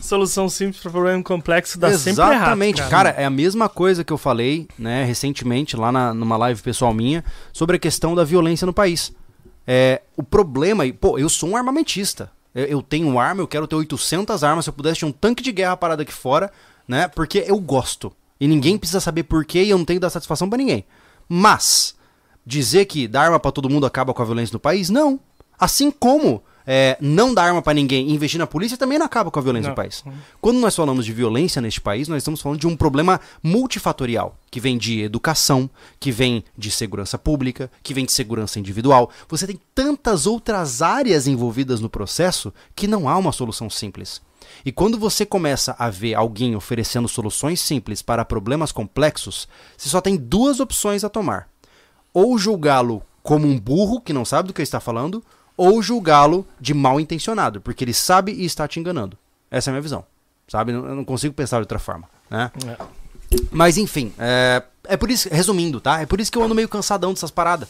Solução 0.03 0.49
simples 0.49 0.81
para 0.81 0.91
problema 0.91 1.23
complexo 1.23 1.79
dá 1.79 1.97
sempre 1.97 2.21
errado. 2.21 2.33
Exatamente, 2.33 2.83
cara. 2.89 3.11
É 3.11 3.23
a 3.23 3.29
mesma 3.29 3.69
coisa 3.69 4.03
que 4.03 4.11
eu 4.11 4.17
falei, 4.17 4.67
né, 4.77 5.05
recentemente, 5.05 5.77
lá 5.77 5.93
na, 5.93 6.13
numa 6.13 6.35
live 6.35 6.61
pessoal 6.61 6.93
minha, 6.93 7.23
sobre 7.53 7.77
a 7.77 7.79
questão 7.79 8.13
da 8.13 8.25
violência 8.25 8.65
no 8.65 8.73
país. 8.73 9.13
É, 9.65 10.01
o 10.17 10.21
problema, 10.21 10.83
pô, 10.99 11.17
eu 11.17 11.29
sou 11.29 11.51
um 11.51 11.55
armamentista. 11.55 12.29
Eu, 12.53 12.65
eu 12.65 12.81
tenho 12.81 13.17
arma, 13.17 13.41
eu 13.41 13.47
quero 13.47 13.65
ter 13.65 13.77
800 13.77 14.43
armas. 14.43 14.65
Se 14.65 14.69
eu 14.69 14.73
pudesse 14.73 14.99
ter 14.99 15.05
um 15.05 15.11
tanque 15.13 15.41
de 15.41 15.53
guerra 15.53 15.77
parado 15.77 16.01
aqui 16.01 16.11
fora, 16.11 16.51
né, 16.85 17.07
porque 17.07 17.45
eu 17.47 17.57
gosto. 17.57 18.11
E 18.41 18.45
ninguém 18.45 18.77
precisa 18.77 18.99
saber 18.99 19.23
porquê 19.23 19.63
e 19.63 19.69
eu 19.69 19.77
não 19.77 19.85
tenho 19.85 20.01
que 20.01 20.01
dar 20.01 20.09
satisfação 20.09 20.49
pra 20.49 20.57
ninguém. 20.57 20.85
Mas, 21.29 21.95
dizer 22.45 22.83
que 22.87 23.07
dar 23.07 23.21
arma 23.21 23.39
pra 23.39 23.53
todo 23.53 23.69
mundo 23.69 23.85
acaba 23.85 24.13
com 24.13 24.21
a 24.21 24.25
violência 24.25 24.51
no 24.51 24.59
país, 24.59 24.89
não. 24.89 25.17
Assim 25.57 25.89
como 25.89 26.43
é, 26.65 26.97
não 26.99 27.33
dar 27.33 27.43
arma 27.43 27.61
pra 27.61 27.73
ninguém 27.73 28.09
e 28.09 28.13
investir 28.13 28.39
na 28.39 28.47
polícia 28.47 28.77
também 28.77 28.97
não 28.97 29.05
acaba 29.05 29.29
com 29.29 29.39
a 29.39 29.41
violência 29.41 29.67
Não. 29.67 29.71
no 29.71 29.75
país. 29.75 30.03
Quando 30.41 30.59
nós 30.59 30.75
falamos 30.75 31.05
de 31.05 31.13
violência 31.13 31.61
neste 31.61 31.81
país, 31.81 32.07
nós 32.07 32.17
estamos 32.17 32.41
falando 32.41 32.59
de 32.59 32.67
um 32.67 32.75
problema 32.75 33.19
multifatorial, 33.41 34.37
que 34.49 34.59
vem 34.59 34.77
de 34.77 35.01
educação, 35.01 35.69
que 35.99 36.11
vem 36.11 36.43
de 36.57 36.71
segurança 36.71 37.17
pública, 37.17 37.71
que 37.81 37.93
vem 37.93 38.05
de 38.05 38.11
segurança 38.11 38.59
individual. 38.59 39.09
Você 39.27 39.47
tem 39.47 39.59
tantas 39.73 40.25
outras 40.25 40.81
áreas 40.81 41.27
envolvidas 41.27 41.79
no 41.79 41.89
processo 41.89 42.53
que 42.75 42.87
não 42.87 43.07
há 43.09 43.17
uma 43.17 43.31
solução 43.31 43.69
simples. 43.69 44.21
E 44.65 44.71
quando 44.71 44.99
você 44.99 45.25
começa 45.25 45.75
a 45.79 45.89
ver 45.89 46.13
alguém 46.13 46.55
oferecendo 46.55 47.07
soluções 47.07 47.59
simples 47.59 48.01
para 48.01 48.25
problemas 48.25 48.71
complexos, 48.71 49.47
você 49.77 49.89
só 49.89 49.99
tem 49.99 50.15
duas 50.15 50.59
opções 50.59 51.03
a 51.03 51.09
tomar 51.09 51.49
ou 52.13 52.37
julgá-lo 52.37 53.01
como 53.23 53.47
um 53.47 53.59
burro 53.59 53.99
que 53.99 54.13
não 54.13 54.25
sabe 54.25 54.49
do 54.49 54.53
que 54.53 54.61
está 54.61 54.79
falando, 54.79 55.23
ou 55.55 55.81
julgá-lo 55.81 56.47
de 56.59 56.73
mal 56.73 56.99
intencionado, 56.99 57.61
porque 57.61 57.83
ele 57.83 57.93
sabe 57.93 58.31
e 58.31 58.45
está 58.45 58.67
te 58.67 58.79
enganando. 58.79 59.17
Essa 59.49 59.69
é 59.69 59.71
a 59.71 59.73
minha 59.73 59.81
visão. 59.81 60.05
Sabe? 60.47 60.71
Eu 60.71 60.95
não 60.95 61.05
consigo 61.05 61.33
pensar 61.33 61.57
de 61.57 61.61
outra 61.61 61.79
forma. 61.79 62.09
Né? 62.29 62.51
É. 62.67 62.77
Mas 63.51 63.77
enfim, 63.77 64.13
é, 64.17 64.63
é 64.85 64.97
por 64.97 65.09
isso, 65.09 65.29
resumindo, 65.31 65.79
tá? 65.79 66.01
É 66.01 66.05
por 66.05 66.19
isso 66.19 66.31
que 66.31 66.37
eu 66.37 66.43
ando 66.43 66.55
meio 66.55 66.69
cansadão 66.69 67.13
dessas 67.13 67.31
paradas. 67.31 67.69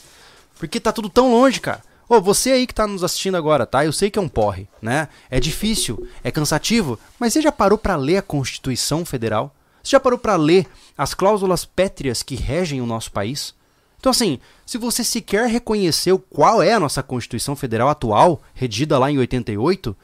Porque 0.58 0.80
tá 0.80 0.92
tudo 0.92 1.10
tão 1.10 1.32
longe, 1.32 1.60
cara. 1.60 1.82
Ô, 2.08 2.20
você 2.22 2.52
aí 2.52 2.68
que 2.68 2.74
tá 2.74 2.86
nos 2.86 3.04
assistindo 3.04 3.36
agora, 3.36 3.66
tá? 3.66 3.86
Eu 3.86 3.94
sei 3.94 4.10
que 4.10 4.20
é 4.20 4.22
um 4.22 4.28
porre, 4.28 4.68
né? 4.82 5.08
É 5.30 5.40
difícil, 5.40 6.08
é 6.24 6.32
cansativo, 6.32 7.00
mas 7.18 7.34
você 7.34 7.42
já 7.42 7.52
parou 7.52 7.78
pra 7.78 7.96
ler 7.96 8.18
a 8.18 8.22
Constituição 8.22 9.06
Federal? 9.06 9.56
Você 9.82 9.92
já 9.92 10.00
parou 10.00 10.20
pra 10.20 10.36
ler 10.36 10.68
as 10.98 11.14
cláusulas 11.14 11.66
pétreas 11.66 12.22
que 12.22 12.36
regem 12.36 12.82
o 12.82 12.86
nosso 12.86 13.12
país? 13.12 13.56
Então, 14.04 14.12
assim, 14.12 14.38
se 14.66 14.78
você 14.78 15.02
sequer 15.02 15.48
reconheceu 15.48 16.20
qual 16.20 16.62
é 16.62 16.74
a 16.74 16.80
nossa 16.80 17.02
Constituição 17.02 17.56
Federal 17.56 17.88
atual, 17.88 18.42
redida 18.54 19.00
lá 19.00 19.10
em 19.10 19.18
88, 19.18 19.96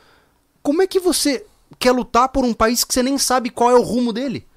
como 0.64 0.82
é 0.82 0.88
que 0.88 1.02
você 1.02 1.45
quer 1.78 1.91
lutar 1.91 2.30
por 2.30 2.45
um 2.45 2.54
país 2.54 2.86
que 2.86 2.93
você 2.93 3.04
nem 3.04 3.18
sabe 3.18 3.50
qual 3.50 3.70
é 3.70 3.76
o 3.76 3.84
rumo 3.84 4.14
dele? 4.14 4.47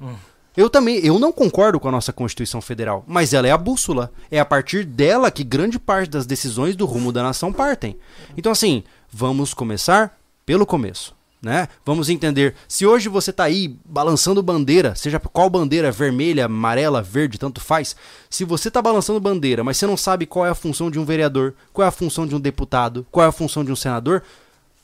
Eu 0.57 0.71
também, 0.71 1.05
eu 1.05 1.19
não 1.19 1.33
concordo 1.33 1.81
com 1.81 1.89
a 1.89 1.91
nossa 1.91 2.13
Constituição 2.13 2.61
Federal, 2.61 3.03
mas 3.05 3.35
ela 3.35 3.49
é 3.49 3.51
a 3.51 3.59
bússola. 3.59 4.13
É 4.31 4.39
a 4.39 4.45
partir 4.45 4.85
dela 4.85 5.29
que 5.29 5.43
grande 5.43 5.77
parte 5.77 6.11
das 6.11 6.25
decisões 6.25 6.77
do 6.77 6.87
rumo 6.87 7.11
da 7.11 7.25
nação 7.25 7.53
partem. 7.53 7.99
Então, 8.37 8.53
assim, 8.53 8.85
vamos 9.11 9.53
começar 9.53 10.17
pelo 10.47 10.65
começo. 10.65 11.17
Né? 11.43 11.67
Vamos 11.85 12.09
entender. 12.09 12.55
Se 12.69 12.87
hoje 12.87 13.09
você 13.09 13.33
tá 13.33 13.43
aí 13.43 13.77
balançando 13.85 14.41
bandeira, 14.41 14.95
seja 14.95 15.19
qual 15.19 15.51
bandeira, 15.51 15.91
vermelha, 15.91 16.45
amarela, 16.45 17.03
verde, 17.03 17.37
tanto 17.37 17.61
faz. 17.61 17.97
Se 18.31 18.45
você 18.45 18.71
tá 18.71 18.81
balançando 18.81 19.19
bandeira, 19.19 19.65
mas 19.65 19.77
você 19.77 19.85
não 19.85 19.97
sabe 19.97 20.25
qual 20.25 20.47
é 20.47 20.51
a 20.51 20.55
função 20.55 20.89
de 20.89 21.01
um 21.01 21.05
vereador, 21.05 21.53
qual 21.73 21.85
é 21.85 21.89
a 21.89 21.93
função 21.93 22.29
de 22.29 22.37
um 22.37 22.41
deputado, 22.41 23.05
qual 23.11 23.27
é 23.27 23.29
a 23.29 23.33
função 23.33 23.65
de 23.65 23.73
um 23.73 23.77
senador, 23.77 24.23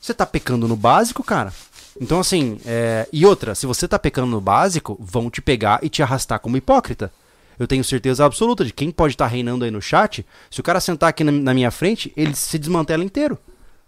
você 0.01 0.13
tá 0.13 0.25
pecando 0.25 0.67
no 0.67 0.75
básico, 0.75 1.23
cara. 1.23 1.53
Então, 1.99 2.19
assim, 2.19 2.59
é... 2.65 3.07
e 3.11 3.25
outra, 3.25 3.55
se 3.55 3.65
você 3.65 3.87
tá 3.87 3.97
pecando 3.97 4.27
no 4.27 4.41
básico, 4.41 4.97
vão 4.99 5.29
te 5.29 5.41
pegar 5.41 5.79
e 5.81 5.87
te 5.87 6.03
arrastar 6.03 6.41
como 6.41 6.57
hipócrita. 6.57 7.09
Eu 7.57 7.67
tenho 7.67 7.83
certeza 7.85 8.25
absoluta 8.25 8.65
de 8.65 8.73
quem 8.73 8.91
pode 8.91 9.13
estar 9.13 9.27
reinando 9.27 9.63
aí 9.63 9.71
no 9.71 9.81
chat, 9.81 10.25
se 10.51 10.59
o 10.59 10.63
cara 10.63 10.81
sentar 10.81 11.09
aqui 11.09 11.23
na 11.23 11.53
minha 11.53 11.71
frente, 11.71 12.11
ele 12.17 12.35
se 12.35 12.59
desmantela 12.59 13.03
inteiro. 13.03 13.37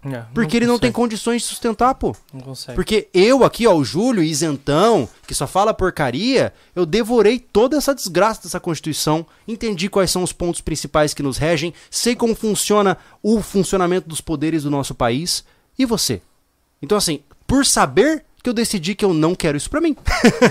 É, 0.03 0.23
Porque 0.33 0.57
ele 0.57 0.65
não 0.65 0.79
tem 0.79 0.91
consegue, 0.91 1.03
condições 1.09 1.41
de 1.43 1.47
sustentar, 1.47 1.93
pô. 1.93 2.15
Não 2.33 2.41
consegue. 2.41 2.75
Porque 2.75 3.07
eu 3.13 3.43
aqui, 3.43 3.67
ó, 3.67 3.75
o 3.75 3.85
Júlio, 3.85 4.23
isentão, 4.23 5.07
que 5.27 5.33
só 5.35 5.45
fala 5.45 5.73
porcaria, 5.73 6.51
eu 6.75 6.87
devorei 6.87 7.37
toda 7.37 7.77
essa 7.77 7.93
desgraça 7.93 8.41
dessa 8.43 8.59
Constituição, 8.59 9.25
entendi 9.47 9.89
quais 9.89 10.09
são 10.09 10.23
os 10.23 10.33
pontos 10.33 10.59
principais 10.59 11.13
que 11.13 11.21
nos 11.21 11.37
regem, 11.37 11.73
sei 11.89 12.15
como 12.15 12.35
funciona 12.35 12.97
o 13.21 13.41
funcionamento 13.41 14.09
dos 14.09 14.21
poderes 14.21 14.63
do 14.63 14.71
nosso 14.71 14.95
país. 14.95 15.43
E 15.77 15.85
você? 15.85 16.21
Então, 16.81 16.97
assim, 16.97 17.19
por 17.45 17.63
saber 17.63 18.25
que 18.41 18.49
eu 18.49 18.53
decidi 18.53 18.95
que 18.95 19.05
eu 19.05 19.13
não 19.13 19.35
quero 19.35 19.57
isso 19.57 19.69
pra 19.69 19.81
mim. 19.81 19.95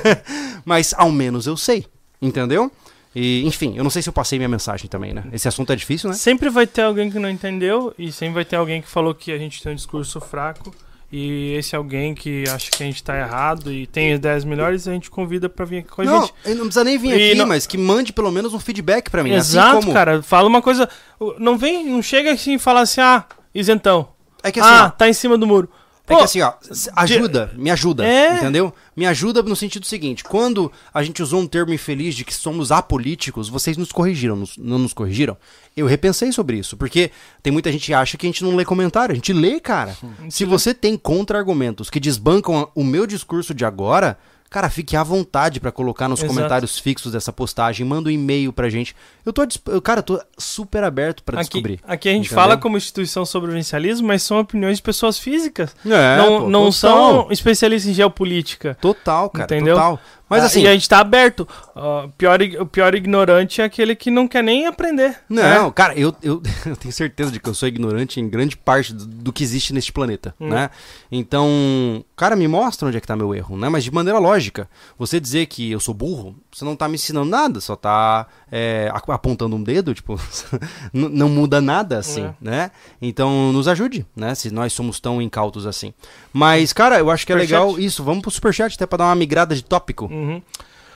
Mas 0.65 0.95
ao 0.97 1.11
menos 1.11 1.47
eu 1.47 1.57
sei, 1.57 1.87
entendeu? 2.23 2.71
E, 3.15 3.45
enfim, 3.47 3.75
eu 3.77 3.83
não 3.83 3.91
sei 3.91 4.03
se 4.03 4.09
eu 4.09 4.13
passei 4.13 4.39
minha 4.39 4.49
mensagem 4.49 4.89
também, 4.89 5.13
né? 5.13 5.25
Esse 5.33 5.49
assunto 5.49 5.73
é 5.73 5.77
difícil, 5.77 6.09
né? 6.11 6.15
Sempre 6.17 6.49
vai 6.49 6.67
ter 6.67 6.83
alguém 6.83 7.11
que 7.11 7.19
não 7.19 7.29
entendeu 7.29 7.93
e 7.99 8.13
sempre 8.13 8.35
vai 8.35 8.45
ter 8.45 8.57
alguém 8.57 8.81
que 8.81 8.89
falou 8.89 9.15
que 9.15 9.33
a 9.33 9.39
gente 9.39 9.61
tem 9.63 9.73
um 9.73 9.75
discurso 9.75 10.21
fraco. 10.21 10.73
E 11.13 11.55
esse 11.55 11.75
alguém 11.75 12.15
que 12.15 12.45
acha 12.49 12.71
que 12.71 12.81
a 12.85 12.87
gente 12.87 13.03
tá 13.03 13.19
errado 13.19 13.73
e 13.73 13.85
tem 13.85 14.13
ideias 14.13 14.45
melhores, 14.45 14.87
a 14.87 14.93
gente 14.93 15.11
convida 15.11 15.49
pra 15.49 15.65
vir 15.65 15.79
aqui 15.79 15.89
com 15.89 16.03
a 16.03 16.05
Não, 16.05 16.21
gente. 16.21 16.35
ele 16.45 16.55
não 16.55 16.67
precisa 16.67 16.85
nem 16.85 16.97
vir 16.97 17.09
E 17.09 17.31
aqui, 17.31 17.35
não- 17.35 17.49
mas 17.49 17.67
que 17.67 17.77
mande 17.77 18.13
pelo 18.13 18.31
menos 18.31 18.55
um 18.55 18.61
feedback 18.61 19.11
pra 19.11 19.25
mim. 19.25 19.33
Exato, 19.33 19.71
assim 19.71 19.81
como... 19.81 19.93
cara. 19.93 20.23
Fala 20.23 20.47
uma 20.47 20.63
coisa. 20.63 20.89
Não 21.37 21.59
vem, 21.59 21.85
não 21.87 22.01
chega 22.01 22.31
assim 22.31 22.55
e 22.55 22.59
fala 22.61 22.83
assim, 22.83 23.01
ah, 23.01 23.25
isentão. 23.53 24.09
É 24.41 24.53
que 24.53 24.61
assim, 24.61 24.69
ah, 24.71 24.85
ó, 24.87 24.91
tá 24.91 25.09
em 25.09 25.13
cima 25.13 25.37
do 25.37 25.49
muro. 25.49 25.69
É 26.13 26.17
que 26.17 26.23
assim, 26.25 26.41
ó, 26.43 26.53
ajuda, 26.97 27.51
me 27.57 27.71
ajuda, 27.71 28.07
É. 28.07 28.37
entendeu? 28.37 28.73
Me 28.97 29.07
ajuda 29.07 29.43
no 29.43 29.55
sentido 29.57 29.87
seguinte, 29.87 30.25
quando 30.25 30.71
a 30.93 31.03
gente 31.03 31.23
usou 31.23 31.41
um 31.41 31.47
termo 31.47 31.73
infeliz 31.73 32.15
de 32.15 32.25
que 32.25 32.35
somos 32.35 32.71
apolíticos, 32.73 33.49
vocês 33.49 33.77
nos 33.77 33.93
corrigiram, 33.93 34.37
nos- 34.37 34.57
não 34.59 34.79
nos 34.79 34.93
corrigiram? 34.93 35.37
Eu 35.77 35.87
repensei 35.87 36.33
sobre 36.33 36.59
isso, 36.59 36.77
porque 36.77 37.11
tem 37.43 37.53
muita 37.53 37.71
gente 37.73 37.87
que 37.87 37.95
acha 37.95 38.17
que 38.17 38.27
a 38.27 38.29
gente 38.29 38.43
não 38.45 38.57
lê 38.57 38.65
comentário, 38.65 39.13
a 39.13 39.15
gente 39.17 39.33
lê, 39.33 39.61
cara. 39.61 39.97
Se 40.29 40.45
você 40.45 40.75
tem 40.75 40.97
contra-argumentos 40.97 41.89
que 41.89 42.01
desbancam 42.01 42.69
o 42.75 42.83
meu 42.85 43.07
discurso 43.07 43.55
de 43.55 43.65
agora, 43.65 44.19
cara, 44.51 44.69
fique 44.69 44.97
à 44.97 45.03
vontade 45.05 45.61
pra 45.61 45.71
colocar 45.71 46.09
nos 46.09 46.19
Exato. 46.19 46.35
comentários 46.35 46.79
fixos 46.79 47.13
dessa 47.13 47.33
postagem, 47.33 47.87
manda 47.87 48.09
um 48.09 48.13
e-mail 48.13 48.53
pra 48.53 48.69
gente. 48.69 48.95
Eu 49.25 49.33
tô, 49.33 49.47
eu, 49.69 49.81
cara, 49.81 50.01
eu 50.01 50.03
tô 50.03 50.21
super 50.37 50.83
aberto 50.83 51.23
aqui, 51.29 51.39
descobrir. 51.39 51.81
aqui 51.87 52.09
a 52.09 52.13
gente 52.13 52.27
entendeu? 52.27 52.43
fala 52.43 52.57
como 52.59 52.77
instituição 52.77 53.25
sobrevivencialismo, 53.25 54.09
mas 54.09 54.23
são 54.23 54.41
opiniões 54.41 54.79
de 54.79 54.83
pessoas 54.83 55.19
físicas. 55.19 55.75
É, 55.87 56.17
não 56.17 56.27
pô, 56.41 56.49
não 56.49 56.65
total. 56.71 56.73
são 56.73 57.29
especialistas 57.31 57.91
em 57.91 57.95
geopolítica. 57.95 58.77
Total, 58.81 59.31
cara, 59.31 59.45
Entendeu? 59.45 59.77
total. 59.77 60.01
Mas 60.31 60.43
Ah, 60.45 60.47
assim, 60.47 60.63
E 60.63 60.69
a 60.69 60.73
gente 60.73 60.89
tá 60.89 61.01
aberto. 61.01 61.47
Ó, 61.75 62.07
pior, 62.17 62.39
o 62.61 62.65
pior 62.67 62.95
ignorante 62.95 63.61
é 63.61 63.65
aquele 63.65 63.95
que 63.97 64.11
não 64.11 64.29
quer 64.29 64.43
nem 64.45 64.67
aprender. 64.67 65.17
Não, 65.29 65.43
né? 65.67 65.73
cara, 65.75 65.93
eu, 65.99 66.15
eu, 66.23 66.41
eu 66.65 66.77
tenho 66.77 66.93
certeza 66.95 67.33
de 67.33 67.41
que 67.41 67.49
eu 67.49 67.55
sou 67.55 67.69
ignorante 67.69 68.21
em 68.21 68.29
grande 68.29 68.57
parte 68.57 68.95
do, 68.95 69.05
do 69.07 69.33
que 69.33 69.43
existe 69.43 69.75
neste 69.75 69.93
planeta, 69.93 70.33
Hum. 70.41 70.49
né? 70.51 70.71
Então, 71.11 72.05
cara, 72.17 72.37
me 72.37 72.47
mostra 72.47 72.87
onde 72.89 72.97
é 72.97 73.01
que 73.01 73.07
tá 73.07 73.17
meu 73.17 73.35
erro, 73.35 73.57
né? 73.57 73.69
Mas 73.69 73.83
de 73.85 73.91
maneira 73.91 74.19
lógica. 74.19 74.69
Você 74.99 75.19
dizer 75.19 75.47
que 75.47 75.71
eu 75.71 75.81
sou 75.81 75.93
burro, 75.93 76.37
você 76.53 76.65
não 76.65 76.77
tá 76.77 76.89
me 76.89 76.95
ensinando 76.95 77.29
nada, 77.29 77.61
só 77.61 77.75
tá 77.75 78.27
é, 78.51 78.89
ap- 78.95 79.11
apontando 79.11 79.57
um 79.57 79.63
dedo, 79.63 79.93
tipo, 79.95 80.19
não 80.93 81.29
muda 81.29 81.61
nada 81.61 81.99
assim, 81.99 82.25
É. 82.25 82.35
né? 82.41 82.71
Então, 83.03 83.53
nos 83.53 83.67
ajude, 83.69 84.07
né? 84.15 84.35
Se 84.35 84.51
nós 84.51 84.73
somos 84.73 85.01
tão 85.01 85.21
incautos 85.21 85.67
assim. 85.67 85.93
Mas, 86.33 86.73
cara, 86.73 86.99
eu 86.99 87.11
acho 87.11 87.27
que 87.27 87.33
é 87.33 87.37
Superchat. 87.37 87.61
legal 87.61 87.79
isso. 87.79 88.05
Vamos 88.05 88.23
pro 88.23 88.31
superchat 88.31 88.75
até 88.75 88.87
pra 88.87 88.99
dar 88.99 89.05
uma 89.07 89.15
migrada 89.17 89.55
de 89.55 89.63
tópico. 89.65 90.09
Uhum. 90.21 90.43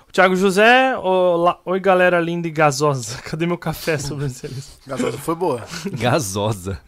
O 0.09 0.13
Thiago 0.13 0.37
José, 0.37 0.97
olá- 0.99 1.59
oi 1.65 1.81
galera 1.81 2.21
linda 2.21 2.47
e 2.47 2.51
gasosa. 2.51 3.17
Cadê 3.25 3.47
meu 3.47 3.59
café 3.59 3.99
sobrevivencialista? 3.99 4.73
Gasosa 4.87 5.19
foi 5.19 5.35
boa. 5.35 5.63
Gasosa. 5.93 6.79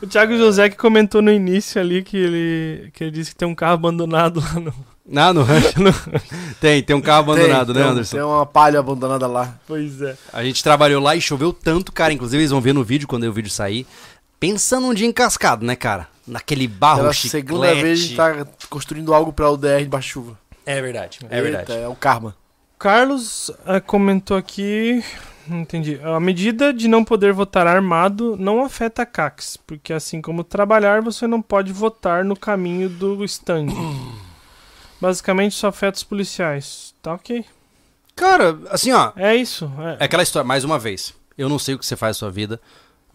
O 0.00 0.06
Thiago 0.06 0.36
José 0.36 0.70
que 0.70 0.76
comentou 0.76 1.20
no 1.20 1.30
início 1.30 1.80
ali 1.80 2.02
que 2.02 2.16
ele, 2.16 2.90
que 2.92 3.04
ele 3.04 3.10
disse 3.10 3.30
que 3.30 3.36
tem 3.36 3.46
um 3.48 3.54
carro 3.54 3.74
abandonado 3.74 4.40
lá 4.40 4.60
no. 4.60 4.74
Ah, 5.14 5.34
no 5.34 5.42
rancho. 5.42 5.68
tem, 6.58 6.82
tem 6.82 6.96
um 6.96 7.00
carro 7.02 7.18
abandonado, 7.30 7.74
tem, 7.74 7.74
né, 7.74 7.82
tem, 7.82 7.90
Anderson? 7.92 8.16
Tem 8.16 8.24
uma 8.24 8.46
palha 8.46 8.80
abandonada 8.80 9.26
lá. 9.26 9.54
Pois 9.66 10.00
é. 10.00 10.16
A 10.32 10.42
gente 10.42 10.64
trabalhou 10.64 11.02
lá 11.02 11.14
e 11.14 11.20
choveu 11.20 11.52
tanto, 11.52 11.92
cara. 11.92 12.10
Inclusive, 12.14 12.40
eles 12.40 12.50
vão 12.50 12.58
ver 12.58 12.72
no 12.72 12.82
vídeo 12.82 13.06
quando 13.06 13.24
o 13.24 13.32
vídeo 13.32 13.50
sair. 13.50 13.86
Pensa 14.40 14.80
num 14.80 14.94
dia 14.94 15.06
encascado, 15.06 15.62
né, 15.62 15.76
cara? 15.76 16.08
Naquele 16.26 16.66
barro 16.66 17.00
Pela 17.02 17.12
chiclete. 17.12 17.46
segunda 17.46 17.74
vez 17.74 17.98
a 18.00 18.02
gente 18.02 18.16
tá 18.16 18.46
construindo 18.70 19.12
algo 19.12 19.30
pra 19.30 19.50
UDR 19.50 19.84
de 19.86 20.02
chuva. 20.02 20.38
É 20.66 20.80
verdade, 20.80 21.20
é 21.30 21.36
Eita, 21.36 21.42
verdade. 21.42 21.72
É 21.72 21.88
o 21.88 21.94
karma. 21.94 22.36
Carlos 22.78 23.50
eh, 23.66 23.80
comentou 23.80 24.36
aqui. 24.36 25.02
Não 25.46 25.60
entendi. 25.60 26.00
A 26.02 26.18
medida 26.18 26.72
de 26.72 26.88
não 26.88 27.04
poder 27.04 27.32
votar 27.32 27.66
armado 27.66 28.36
não 28.36 28.64
afeta 28.64 29.02
a 29.02 29.06
CAX, 29.06 29.56
porque 29.56 29.92
assim 29.92 30.22
como 30.22 30.42
trabalhar, 30.42 31.02
você 31.02 31.26
não 31.26 31.42
pode 31.42 31.72
votar 31.72 32.24
no 32.24 32.36
caminho 32.36 32.88
do 32.88 33.22
stand. 33.24 33.66
Basicamente 35.00 35.54
só 35.54 35.68
afeta 35.68 35.98
os 35.98 36.04
policiais. 36.04 36.94
Tá 37.02 37.14
ok. 37.14 37.44
Cara, 38.16 38.58
assim, 38.70 38.92
ó. 38.92 39.12
É 39.16 39.34
isso. 39.36 39.70
é. 39.78 39.96
É 40.00 40.04
aquela 40.04 40.22
história, 40.22 40.46
mais 40.46 40.64
uma 40.64 40.78
vez. 40.78 41.14
Eu 41.36 41.48
não 41.48 41.58
sei 41.58 41.74
o 41.74 41.78
que 41.78 41.84
você 41.84 41.96
faz 41.96 42.16
na 42.16 42.20
sua 42.20 42.30
vida, 42.30 42.60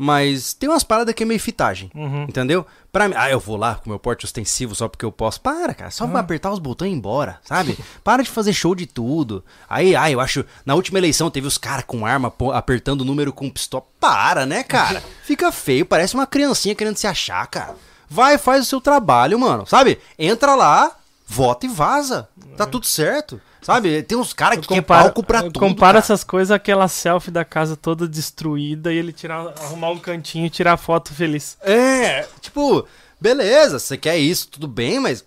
mas 0.01 0.53
tem 0.53 0.69
umas 0.69 0.81
paradas 0.81 1.13
que 1.13 1.23
é 1.23 1.25
meio 1.25 1.41
fitagem. 1.41 1.91
Uhum. 1.93 2.23
Entendeu? 2.23 2.65
Pra 2.89 3.09
mim, 3.09 3.15
ah, 3.17 3.29
eu 3.29 3.37
vou 3.37 3.57
lá 3.57 3.75
com 3.75 3.89
meu 3.89 3.99
porte 3.99 4.23
ostensivo 4.23 4.73
só 4.73 4.87
porque 4.87 5.03
eu 5.03 5.11
posso. 5.11 5.41
Para, 5.41 5.73
cara, 5.73 5.91
só 5.91 6.07
vai 6.07 6.21
apertar 6.21 6.53
os 6.53 6.59
botões 6.59 6.87
e 6.87 6.93
ir 6.93 6.95
embora, 6.95 7.37
sabe? 7.43 7.77
Para 8.01 8.23
de 8.23 8.29
fazer 8.29 8.53
show 8.53 8.73
de 8.73 8.85
tudo. 8.85 9.43
Aí, 9.69 9.97
ah, 9.97 10.09
eu 10.09 10.21
acho. 10.21 10.45
Na 10.65 10.73
última 10.73 10.99
eleição 10.99 11.29
teve 11.29 11.47
os 11.47 11.57
caras 11.57 11.83
com 11.85 12.05
arma 12.05 12.33
apertando 12.53 13.01
o 13.01 13.05
número 13.05 13.33
com 13.33 13.49
pistola. 13.49 13.83
Para, 13.99 14.45
né, 14.45 14.63
cara? 14.63 15.03
Fica 15.21 15.51
feio, 15.51 15.85
parece 15.85 16.13
uma 16.13 16.25
criancinha 16.25 16.73
querendo 16.73 16.95
se 16.95 17.05
achar, 17.05 17.45
cara. 17.47 17.75
Vai, 18.09 18.37
faz 18.37 18.61
o 18.61 18.69
seu 18.69 18.79
trabalho, 18.79 19.37
mano, 19.37 19.65
sabe? 19.65 19.99
Entra 20.17 20.55
lá, 20.55 20.95
vota 21.29 21.67
e 21.67 21.69
vaza. 21.69 22.27
Tá 22.57 22.65
tudo 22.65 22.87
certo. 22.87 23.39
Sabe? 23.61 24.01
Tem 24.01 24.17
uns 24.17 24.33
caras 24.33 24.59
que 24.59 24.67
quer 24.67 24.81
palco 24.81 25.21
pra 25.21 25.43
tudo. 25.43 25.59
compara 25.59 25.99
essas 25.99 26.23
coisas 26.23 26.49
àquela 26.49 26.87
selfie 26.87 27.29
da 27.29 27.45
casa 27.45 27.77
toda 27.77 28.07
destruída 28.07 28.91
e 28.91 28.97
ele 28.97 29.13
tirar, 29.13 29.53
arrumar 29.61 29.91
um 29.91 29.99
cantinho 29.99 30.45
e 30.45 30.49
tirar 30.49 30.75
foto 30.77 31.13
feliz. 31.13 31.57
É, 31.61 32.27
tipo, 32.41 32.87
beleza, 33.21 33.77
você 33.77 33.95
quer 33.95 34.17
isso, 34.17 34.47
tudo 34.47 34.67
bem, 34.67 34.99
mas. 34.99 35.23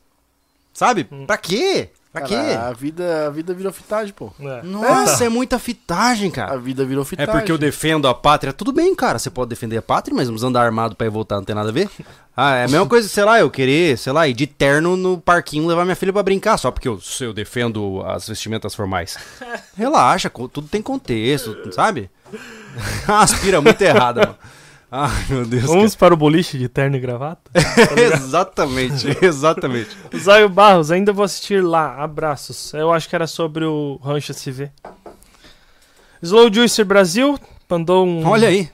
Sabe? 0.72 1.04
Pra 1.04 1.36
quê? 1.36 1.90
Cara, 2.12 2.26
quê? 2.26 2.34
A 2.34 2.72
vida, 2.72 3.26
a 3.26 3.30
vida 3.30 3.54
virou 3.54 3.72
fitagem, 3.72 4.12
pô. 4.12 4.30
É. 4.40 4.62
Nossa, 4.62 5.24
é 5.24 5.28
muita 5.30 5.58
fitagem, 5.58 6.28
A 6.28 6.32
cara. 6.32 6.58
vida 6.58 6.84
virou 6.84 7.02
É 7.02 7.06
fitagem. 7.06 7.32
porque 7.32 7.50
eu 7.50 7.56
defendo 7.56 8.06
a 8.06 8.12
pátria. 8.14 8.52
Tudo 8.52 8.70
bem, 8.72 8.94
cara. 8.94 9.18
Você 9.18 9.30
pode 9.30 9.48
defender 9.48 9.78
a 9.78 9.82
pátria, 9.82 10.14
mas 10.14 10.26
vamos 10.28 10.42
andar 10.44 10.62
armado 10.62 10.94
pra 10.94 11.06
ir 11.06 11.10
voltar, 11.10 11.36
não 11.36 11.44
tem 11.44 11.54
nada 11.54 11.70
a 11.70 11.72
ver. 11.72 11.88
Ah, 12.34 12.54
é 12.54 12.64
a 12.64 12.66
mesma 12.68 12.86
coisa, 12.86 13.06
sei 13.06 13.24
lá, 13.24 13.38
eu 13.40 13.50
querer, 13.50 13.98
sei 13.98 14.10
lá, 14.10 14.26
ir 14.26 14.32
de 14.32 14.46
terno 14.46 14.96
no 14.96 15.18
parquinho 15.18 15.66
levar 15.66 15.84
minha 15.84 15.94
filha 15.94 16.14
pra 16.14 16.22
brincar, 16.22 16.56
só 16.56 16.70
porque 16.70 16.88
eu, 16.88 16.98
eu 17.20 17.30
defendo 17.34 18.02
as 18.06 18.26
vestimentas 18.26 18.74
formais. 18.74 19.18
Relaxa, 19.76 20.30
tudo 20.30 20.62
tem 20.66 20.80
contexto, 20.80 21.54
sabe? 21.74 22.08
Aspira 23.06 23.60
muito 23.60 23.82
errada, 23.82 24.20
mano. 24.22 24.38
Ai, 24.94 25.24
meu 25.30 25.46
Deus. 25.46 25.62
Vamos 25.64 25.96
para 25.96 26.12
o 26.12 26.16
boliche 26.18 26.58
de 26.58 26.68
terno 26.68 26.96
e 26.96 27.00
gravata? 27.00 27.50
cara. 27.54 28.02
exatamente, 28.14 29.06
exatamente. 29.24 29.88
Zóio 30.14 30.50
Barros, 30.50 30.90
ainda 30.90 31.14
vou 31.14 31.24
assistir 31.24 31.64
lá. 31.64 31.96
Abraços. 31.96 32.74
Eu 32.74 32.92
acho 32.92 33.08
que 33.08 33.14
era 33.14 33.26
sobre 33.26 33.64
o 33.64 33.98
Rancho 34.04 34.32
SV. 34.32 34.70
Slow 36.22 36.52
Juicer 36.52 36.84
Brasil 36.84 37.38
mandou 37.70 38.06
um, 38.06 38.26
Olha 38.26 38.48
aí. 38.48 38.68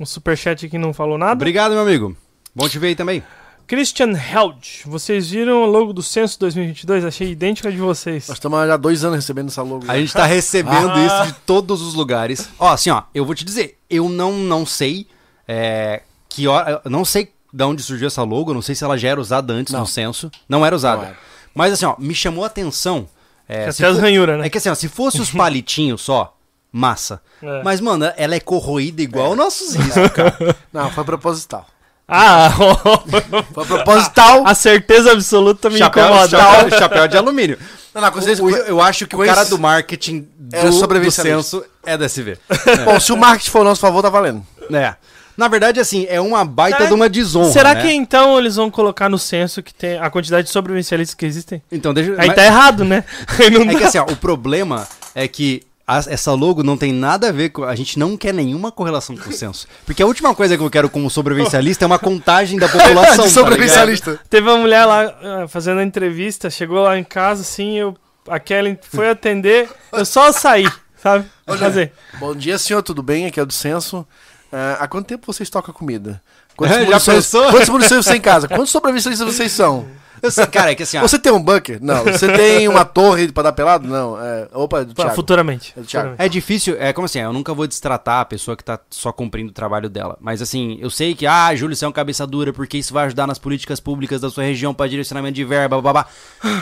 um 0.00 0.04
superchat 0.04 0.68
que 0.68 0.76
não 0.76 0.92
falou 0.92 1.16
nada. 1.16 1.34
Obrigado, 1.34 1.70
meu 1.70 1.82
amigo. 1.82 2.16
Bom 2.52 2.68
te 2.68 2.76
ver 2.76 2.88
aí 2.88 2.96
também. 2.96 3.22
Christian 3.68 4.10
Held, 4.10 4.82
vocês 4.86 5.30
viram 5.30 5.62
o 5.62 5.66
logo 5.66 5.92
do 5.92 6.02
Censo 6.02 6.36
2022? 6.40 7.04
Achei 7.04 7.30
idêntico 7.30 7.68
a 7.68 7.70
de 7.70 7.76
vocês. 7.76 8.26
Nós 8.26 8.38
estamos 8.38 8.58
há 8.58 8.76
dois 8.76 9.04
anos 9.04 9.18
recebendo 9.18 9.46
essa 9.46 9.62
logo. 9.62 9.84
A 9.86 9.96
gente 9.96 10.12
tá 10.12 10.26
recebendo 10.26 10.90
Ah. 10.90 11.06
isso 11.06 11.32
de 11.32 11.38
todos 11.46 11.80
os 11.80 11.94
lugares. 11.94 12.48
Ó, 12.58 12.68
assim, 12.68 12.90
ó, 12.90 13.04
eu 13.14 13.24
vou 13.24 13.36
te 13.36 13.44
dizer, 13.44 13.78
eu 13.88 14.08
não, 14.08 14.32
não 14.32 14.66
sei 14.66 15.06
é, 15.52 16.02
que 16.28 16.46
hora. 16.46 16.80
eu 16.84 16.90
Não 16.90 17.04
sei 17.04 17.32
de 17.52 17.64
onde 17.64 17.82
surgiu 17.82 18.06
essa 18.06 18.22
logo, 18.22 18.54
não 18.54 18.62
sei 18.62 18.74
se 18.76 18.84
ela 18.84 18.96
já 18.96 19.08
era 19.08 19.20
usada 19.20 19.52
antes 19.52 19.72
Não. 19.72 19.80
no 19.80 19.86
censo. 19.86 20.30
Não 20.48 20.64
era 20.64 20.74
usada. 20.76 20.98
Não 21.02 21.08
era. 21.08 21.16
Mas 21.52 21.72
assim, 21.72 21.84
ó, 21.84 21.96
me 21.98 22.14
chamou 22.14 22.44
a 22.44 22.46
atenção. 22.46 23.08
É, 23.48 23.68
Até 23.68 23.84
as 23.86 23.98
ranhuras, 23.98 24.38
né? 24.38 24.46
é 24.46 24.48
que 24.50 24.56
assim, 24.58 24.68
ó, 24.68 24.74
se 24.76 24.88
fosse 24.88 25.20
os 25.20 25.30
palitinhos 25.34 26.00
só, 26.02 26.36
massa. 26.70 27.20
É. 27.42 27.62
Mas, 27.64 27.80
mano, 27.80 28.04
ela 28.16 28.36
é 28.36 28.40
corroída 28.40 29.02
igual 29.02 29.32
o 29.32 29.34
nosso 29.36 29.76
risco, 29.76 30.08
cara. 30.10 30.54
Não, 30.72 30.88
foi 30.92 31.02
proposital. 31.02 31.66
Ah, 32.06 32.50
Foi 33.54 33.64
proposital. 33.66 34.44
a 34.46 34.52
certeza 34.54 35.12
absoluta 35.12 35.70
me 35.70 35.78
chapéu, 35.78 36.04
incomoda. 36.06 36.28
chapéu, 36.38 36.78
chapéu 36.78 37.08
de 37.08 37.16
alumínio. 37.16 37.56
Não, 37.94 38.02
não, 38.02 38.08
O- 38.08 38.44
o- 38.46 38.50
eu 38.56 38.80
acho 38.80 39.06
que 39.06 39.14
o 39.14 39.24
cara 39.24 39.44
do 39.44 39.56
marketing 39.58 40.26
do, 40.36 40.70
do 41.00 41.10
censo 41.12 41.64
é 41.86 41.96
da 41.96 42.06
SV. 42.06 42.36
Bom, 42.84 42.98
se 42.98 43.12
o 43.12 43.16
marketing 43.16 43.50
for 43.50 43.60
a 43.60 43.64
nosso 43.64 43.80
favor, 43.80 44.02
tá 44.02 44.08
valendo. 44.10 44.44
É. 44.72 44.94
Na 45.40 45.48
verdade, 45.48 45.80
assim, 45.80 46.04
é 46.10 46.20
uma 46.20 46.44
baita 46.44 46.76
Será- 46.76 46.88
de 46.90 46.94
uma 46.94 47.08
desonra. 47.08 47.50
Será 47.50 47.74
né? 47.74 47.80
que 47.80 47.90
então 47.90 48.38
eles 48.38 48.56
vão 48.56 48.70
colocar 48.70 49.08
no 49.08 49.18
censo 49.18 49.62
que 49.62 49.72
tem 49.72 49.98
a 49.98 50.10
quantidade 50.10 50.48
de 50.48 50.52
sobrevivencialistas 50.52 51.14
que 51.14 51.24
existem? 51.24 51.62
Então, 51.72 51.94
deixa 51.94 52.10
Aí 52.18 52.26
mas- 52.26 52.36
tá 52.36 52.44
errado, 52.44 52.84
né? 52.84 53.04
É 53.40 53.74
que 53.74 53.84
assim, 53.84 53.96
ó, 53.96 54.04
o 54.04 54.16
problema 54.16 54.86
é 55.14 55.26
que 55.26 55.62
essa 56.08 56.34
logo 56.34 56.62
não 56.62 56.76
tem 56.76 56.92
nada 56.92 57.30
a 57.30 57.32
ver 57.32 57.48
com. 57.48 57.64
A 57.64 57.74
gente 57.74 57.98
não 57.98 58.18
quer 58.18 58.34
nenhuma 58.34 58.70
correlação 58.70 59.16
com 59.16 59.30
o 59.30 59.32
censo. 59.32 59.66
Porque 59.86 60.02
a 60.02 60.06
última 60.06 60.34
coisa 60.34 60.58
que 60.58 60.62
eu 60.62 60.68
quero 60.68 60.90
como 60.90 61.08
sobrevivencialista 61.08 61.86
é 61.86 61.86
uma 61.86 61.98
contagem 61.98 62.58
da 62.58 62.68
população. 62.68 63.26
De 63.26 63.32
tá 63.32 63.40
sobrevivencialista. 63.40 64.20
Teve 64.28 64.46
uma 64.46 64.58
mulher 64.58 64.84
lá 64.84 65.14
ah, 65.22 65.48
fazendo 65.48 65.78
a 65.80 65.82
entrevista, 65.82 66.50
chegou 66.50 66.82
lá 66.82 66.98
em 66.98 67.04
casa, 67.04 67.40
assim, 67.40 67.78
eu, 67.78 67.96
a 68.28 68.38
Kelly 68.38 68.78
foi 68.82 69.08
atender, 69.08 69.70
eu 69.90 70.04
só 70.04 70.32
saí, 70.32 70.70
sabe? 71.02 71.24
Fazer. 71.46 71.92
Bom 72.18 72.34
dia, 72.34 72.58
senhor, 72.58 72.82
tudo 72.82 73.02
bem? 73.02 73.24
Aqui 73.24 73.40
é 73.40 73.42
o 73.42 73.46
do 73.46 73.54
censo. 73.54 74.06
Ah, 74.52 74.78
há 74.80 74.88
quanto 74.88 75.06
tempo 75.06 75.32
você 75.32 75.42
estoca 75.42 75.72
comida? 75.72 76.22
Já 76.60 76.78
munições, 76.84 77.16
pensou? 77.26 77.50
quantas 77.50 77.68
munições 77.68 78.04
você 78.04 78.10
tem 78.10 78.18
em 78.18 78.22
casa? 78.22 78.48
Quantos 78.48 78.70
sobreviventes 78.70 79.18
vocês 79.18 79.50
são? 79.52 79.86
Eu 80.22 80.30
sei, 80.30 80.46
cara, 80.46 80.72
é 80.72 80.74
que 80.74 80.82
assim, 80.82 80.98
ó, 80.98 81.02
Você 81.02 81.18
tem 81.18 81.32
um 81.32 81.42
bunker? 81.42 81.78
Não. 81.80 82.04
Você 82.04 82.30
tem 82.30 82.68
uma 82.68 82.84
torre 82.84 83.32
pra 83.32 83.44
dar 83.44 83.52
pelado? 83.52 83.88
Não. 83.88 84.20
É... 84.20 84.48
Opa, 84.52 84.80
é 84.80 84.84
do 84.84 84.92
Thiago. 84.92 85.14
Futuramente. 85.14 85.72
É 85.76 85.80
do 85.80 85.86
Thiago. 85.86 86.10
futuramente. 86.10 86.22
É 86.22 86.28
difícil, 86.28 86.76
é 86.78 86.92
como 86.92 87.06
assim, 87.06 87.20
eu 87.20 87.32
nunca 87.32 87.54
vou 87.54 87.66
destratar 87.66 88.20
a 88.20 88.24
pessoa 88.24 88.56
que 88.56 88.62
tá 88.62 88.78
só 88.90 89.12
cumprindo 89.12 89.50
o 89.50 89.54
trabalho 89.54 89.88
dela. 89.88 90.18
Mas 90.20 90.42
assim, 90.42 90.78
eu 90.80 90.90
sei 90.90 91.14
que, 91.14 91.26
ah, 91.26 91.54
Júlio, 91.54 91.74
você 91.74 91.84
é 91.84 91.88
um 91.88 91.92
cabeça 91.92 92.26
dura, 92.26 92.52
porque 92.52 92.76
isso 92.76 92.92
vai 92.92 93.06
ajudar 93.06 93.26
nas 93.26 93.38
políticas 93.38 93.80
públicas 93.80 94.20
da 94.20 94.28
sua 94.28 94.44
região 94.44 94.74
pra 94.74 94.86
direcionamento 94.86 95.34
de 95.34 95.44
verba, 95.44 95.80
babá. 95.80 96.06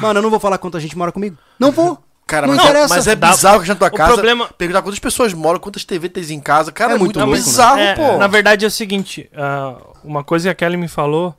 Mano, 0.01 0.19
eu 0.19 0.23
não 0.23 0.31
vou 0.31 0.39
falar 0.39 0.59
quanta 0.59 0.79
gente 0.79 0.97
mora 0.97 1.11
comigo. 1.11 1.37
Não 1.59 1.73
vou. 1.73 1.99
Cara, 2.29 2.47
Não 2.47 2.55
mas, 2.57 2.65
interessa. 2.65 2.95
mas 2.95 3.07
é 3.09 3.17
bizarro 3.17 3.63
que 3.63 3.69
na 3.69 3.75
tua 3.75 3.89
O 3.89 3.91
casa. 3.91 4.13
problema- 4.13 4.49
Perguntar 4.59 4.83
quantas 4.83 5.01
pessoas 5.01 5.33
moram, 5.33 5.59
quantas 5.59 5.83
TV 5.85 6.09
tens 6.11 6.31
em 6.31 6.39
casa. 6.41 6.71
Cara, 6.71 6.93
É 6.93 6.97
é, 6.97 6.99
muito 6.99 7.19
muito, 7.19 7.27
louco, 7.27 7.33
né? 7.33 7.37
bizarro, 7.39 7.79
É, 7.81 7.95
pô. 7.95 8.19
Na 8.19 8.27
verdade 8.27 8.65
é 8.67 8.69
o 8.69 8.71
seguinte, 8.71 9.29
ah, 9.35 9.75
uma 10.05 10.23
coisa 10.23 10.45
que 10.45 10.51
a 10.51 10.55
Kelly 10.55 10.77
me 10.77 10.89
falou 10.89 11.35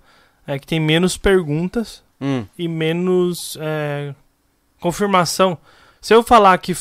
é 0.47 0.57
que 0.57 0.65
tem 0.65 0.79
menos 0.79 1.15
perguntas 1.15 2.01
Hum. 2.19 2.43
e 2.57 2.67
menos 2.67 3.55
é, 3.61 4.13
confirmação. 4.79 5.57
Se 6.01 6.13
eu 6.13 6.23
falar 6.23 6.57
que, 6.57 6.75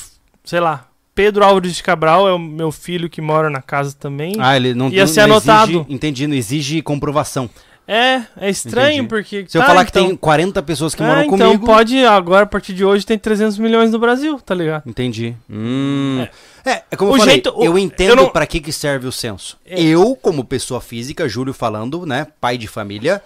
sei 0.45 0.61
lá, 0.61 0.87
Pedro 1.15 1.45
Álvares 1.45 1.75
de 1.77 1.83
Cabral 1.83 2.29
é 2.29 2.33
o 2.33 2.39
meu 2.39 2.71
filho 2.71 3.11
que 3.11 3.21
mora 3.21 3.51
na 3.51 3.61
casa 3.61 3.95
também, 3.99 4.35
Ah, 4.39 4.57
ele 4.57 4.73
não 4.73 4.89
Ia 4.89 5.05
não, 5.05 5.13
ser 5.13 5.27
não 5.27 5.37
anotado. 5.37 5.73
Exige, 5.81 5.87
entendi, 5.95 6.27
não 6.27 6.35
exige 6.35 6.81
comprovação. 6.81 7.51
É, 7.89 8.23
é 8.37 8.51
estranho 8.51 8.93
Entendi. 9.05 9.09
porque... 9.09 9.47
Se 9.49 9.57
eu 9.57 9.63
tá, 9.63 9.69
falar 9.69 9.85
que 9.87 9.91
então- 9.91 10.07
tem 10.09 10.17
40 10.17 10.63
pessoas 10.63 10.95
que 10.95 11.03
É, 11.03 11.07
moram 11.07 11.23
então 11.25 11.39
comigo. 11.39 11.65
pode, 11.67 12.05
agora 12.05 12.43
a 12.45 12.47
partir 12.47 12.75
de 12.75 12.85
hoje 12.85 13.07
tem 13.07 13.19
300 13.19 13.57
milhões 13.59 13.91
no 13.91 13.99
Brasil, 13.99 14.39
tá 14.41 14.55
ligado? 14.55 14.83
Entendi. 14.87 15.35
Hum. 15.49 16.27
É, 16.65 16.83
é 16.91 16.97
como 16.97 17.13
O 17.13 17.15
eu 17.15 17.19
falei, 17.21 17.35
jeito- 17.37 17.53
o- 17.57 17.65
eu 17.65 17.79
entendo 17.79 18.11
eu 18.11 18.17
não- 18.17 18.29
pra 18.29 18.47
que, 18.47 18.61
que 18.61 18.73
serve 18.73 19.07
o 19.07 19.13
censo. 19.13 19.59
É. 19.65 19.81
Eu, 19.83 20.15
como 20.15 20.45
pessoa 20.45 20.81
física, 20.83 21.27
Júlio 21.29 21.55
falando, 21.55 22.05
né, 22.05 22.27
pai 22.41 22.59
de 22.59 22.69
família, 22.69 23.23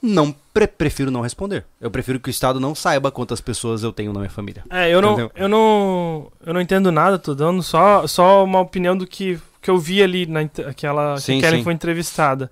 não 0.00 0.34
pre- 0.54 0.66
prefiro 0.66 1.10
não 1.10 1.20
responder. 1.20 1.64
Eu 1.80 1.90
prefiro 1.90 2.18
que 2.18 2.28
o 2.28 2.30
Estado 2.30 2.58
não 2.58 2.74
saiba 2.74 3.10
quantas 3.10 3.40
pessoas 3.40 3.82
eu 3.82 3.92
tenho 3.92 4.12
na 4.14 4.20
minha 4.20 4.30
família. 4.30 4.62
É, 4.70 4.88
eu 4.88 5.02
não, 5.02 5.12
Entendeu? 5.12 5.30
eu 5.36 5.48
não, 5.48 6.32
eu 6.44 6.54
não 6.54 6.60
entendo 6.60 6.90
nada, 6.90 7.18
tô 7.18 7.34
dando 7.34 7.62
só, 7.62 8.06
só 8.06 8.44
uma 8.44 8.60
opinião 8.60 8.96
do 8.96 9.06
que, 9.06 9.38
que 9.60 9.68
eu 9.70 9.76
vi 9.78 10.02
ali 10.02 10.24
na 10.24 10.42
ent- 10.42 10.60
aquela 10.60 11.18
Sim, 11.18 11.40
que 11.40 11.50
sim. 11.50 11.62
foi 11.64 11.72
entrevistada. 11.74 12.50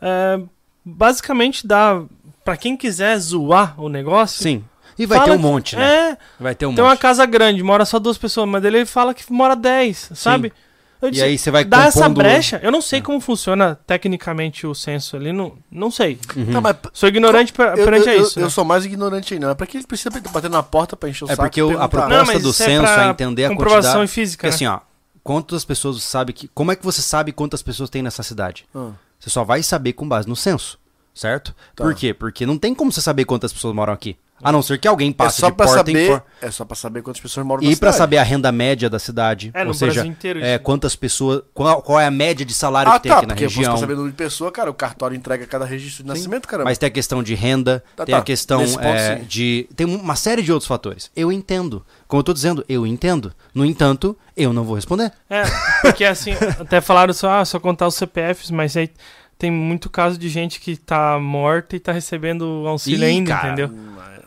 É, 0.00 0.40
basicamente 0.84 1.66
dá 1.66 2.02
pra 2.44 2.56
quem 2.56 2.76
quiser 2.76 3.16
zoar 3.18 3.74
o 3.80 3.88
negócio. 3.88 4.42
Sim. 4.42 4.64
E 4.98 5.06
vai 5.06 5.24
ter 5.24 5.30
um 5.30 5.36
que- 5.36 5.42
monte, 5.42 5.76
né? 5.76 6.10
É, 6.10 6.18
Vai 6.38 6.54
ter 6.54 6.66
um 6.66 6.74
tem 6.74 6.84
uma 6.84 6.90
monte. 6.90 7.00
casa 7.00 7.24
grande, 7.24 7.62
mora 7.62 7.84
só 7.86 7.98
duas 7.98 8.18
pessoas, 8.18 8.46
mas 8.48 8.62
ele 8.64 8.84
fala 8.84 9.14
que 9.14 9.24
mora 9.32 9.56
10, 9.56 10.10
sabe? 10.14 10.52
Eu 11.00 11.08
E 11.08 11.12
disse, 11.12 11.24
aí 11.24 11.38
você 11.38 11.50
vai 11.50 11.64
dá 11.64 11.86
essa 11.86 12.06
brecha. 12.10 12.60
Eu 12.62 12.70
não 12.70 12.82
sei 12.82 13.00
como 13.00 13.18
funciona 13.20 13.78
tecnicamente 13.86 14.66
o 14.66 14.74
censo 14.74 15.16
ali, 15.16 15.32
não, 15.32 15.54
não 15.72 15.90
sei. 15.90 16.18
Uhum. 16.36 16.52
Tá, 16.52 16.60
mas 16.60 16.76
Sou 16.92 17.08
ignorante 17.08 17.50
per- 17.54 17.68
eu, 17.78 17.84
perante 17.86 18.06
eu, 18.08 18.12
a 18.12 18.16
isso. 18.16 18.38
eu, 18.38 18.42
né? 18.42 18.46
eu 18.46 18.50
sou 18.50 18.66
mais 18.66 18.84
ignorante 18.84 19.32
aí, 19.32 19.40
não. 19.40 19.48
É 19.48 19.54
pra 19.54 19.66
que 19.66 19.78
ele 19.78 19.86
precisa 19.86 20.10
bater 20.30 20.50
na 20.50 20.62
porta 20.62 20.94
pra 20.98 21.08
encher 21.08 21.24
o 21.24 21.28
É 21.28 21.30
saco 21.30 21.42
porque 21.44 21.60
e 21.60 21.62
o- 21.62 21.80
a 21.80 21.88
proposta 21.88 22.34
Não, 22.34 22.40
do 22.42 22.50
é 22.50 22.52
censo 22.52 22.82
pra 22.82 23.06
é 23.06 23.08
entender 23.08 23.46
a 23.46 23.48
comprovação 23.48 23.92
quantidade. 23.92 24.10
física, 24.12 24.46
Porque 24.50 24.62
né? 24.64 24.68
assim, 24.72 24.78
ó, 24.84 24.89
quantas 25.22 25.64
pessoas 25.64 26.02
sabe 26.02 26.32
que. 26.32 26.48
Como 26.48 26.72
é 26.72 26.76
que 26.76 26.84
você 26.84 27.02
sabe 27.02 27.32
quantas 27.32 27.62
pessoas 27.62 27.90
tem 27.90 28.02
nessa 28.02 28.22
cidade? 28.22 28.66
Ah. 28.74 28.92
Você 29.18 29.30
só 29.30 29.44
vai 29.44 29.62
saber 29.62 29.92
com 29.92 30.08
base 30.08 30.28
no 30.28 30.36
censo, 30.36 30.78
certo? 31.14 31.54
Tá. 31.74 31.84
Por 31.84 31.94
quê? 31.94 32.14
Porque 32.14 32.46
não 32.46 32.58
tem 32.58 32.74
como 32.74 32.90
você 32.90 33.00
saber 33.00 33.24
quantas 33.24 33.52
pessoas 33.52 33.74
moram 33.74 33.92
aqui. 33.92 34.16
A 34.42 34.50
não 34.50 34.62
ser 34.62 34.78
que 34.78 34.88
alguém 34.88 35.10
É 35.10 35.12
passe 35.12 35.40
só 35.40 35.50
de 35.50 35.56
pra 35.56 35.66
porta 35.66 35.90
em 35.90 35.94
saber. 35.94 36.08
porta. 36.08 36.26
É 36.42 36.50
só 36.50 36.64
pra 36.64 36.74
saber 36.76 37.02
quantas 37.02 37.20
pessoas 37.20 37.46
moram 37.46 37.62
na 37.62 37.68
E 37.68 37.76
pra 37.76 37.90
cidade. 37.92 37.96
saber 37.98 38.18
a 38.18 38.22
renda 38.22 38.50
média 38.50 38.88
da 38.88 38.98
cidade. 38.98 39.50
É, 39.52 39.62
no 39.62 39.68
ou 39.68 39.74
seja, 39.74 39.92
Brasil 39.94 40.10
inteiro 40.10 40.40
é, 40.42 40.58
quantas 40.58 40.96
pessoas. 40.96 41.42
Qual, 41.52 41.82
qual 41.82 42.00
é 42.00 42.06
a 42.06 42.10
média 42.10 42.44
de 42.46 42.54
salário 42.54 42.90
Ah, 42.92 42.96
que 42.96 43.02
tem 43.04 43.12
tá, 43.12 43.18
aqui 43.18 43.26
na 43.26 43.34
porque 43.34 43.44
região. 43.44 43.72
pra 43.72 43.80
saber 43.80 43.92
o 43.92 43.96
número 43.96 44.12
de 44.12 44.16
pessoa, 44.16 44.50
cara, 44.50 44.70
o 44.70 44.74
cartório 44.74 45.14
entrega 45.16 45.46
cada 45.46 45.64
registro 45.64 46.02
de 46.04 46.08
nascimento, 46.08 46.48
caramba. 46.48 46.70
Mas 46.70 46.78
tem 46.78 46.86
a 46.86 46.90
questão 46.90 47.22
de 47.22 47.34
renda, 47.34 47.82
Tá, 47.94 48.04
tem 48.04 48.14
tá. 48.14 48.18
a 48.20 48.22
questão 48.24 48.64
ponto, 48.64 48.80
é, 48.80 49.18
sim. 49.18 49.24
de. 49.24 49.68
Tem 49.76 49.86
uma 49.86 50.16
série 50.16 50.42
de 50.42 50.52
outros 50.52 50.66
fatores. 50.68 51.10
Eu 51.14 51.30
entendo. 51.30 51.84
Como 52.08 52.20
eu 52.20 52.24
tô 52.24 52.32
dizendo, 52.32 52.64
eu 52.68 52.86
entendo. 52.86 53.32
No 53.54 53.64
entanto, 53.64 54.16
eu 54.36 54.52
não 54.52 54.64
vou 54.64 54.74
responder. 54.74 55.12
É, 55.28 55.42
porque 55.82 56.04
assim, 56.04 56.32
até 56.58 56.80
falaram 56.80 57.12
só, 57.12 57.40
ah, 57.40 57.44
só 57.44 57.60
contar 57.60 57.86
os 57.86 57.94
CPFs, 57.94 58.50
mas 58.50 58.76
aí 58.76 58.90
tem 59.38 59.50
muito 59.50 59.88
caso 59.88 60.18
de 60.18 60.28
gente 60.28 60.60
que 60.60 60.76
tá 60.76 61.18
morta 61.18 61.74
e 61.74 61.80
tá 61.80 61.92
recebendo 61.92 62.64
auxílio 62.66 63.04
Ih, 63.06 63.10
ainda, 63.10 63.30
cara. 63.34 63.46
entendeu? 63.48 63.68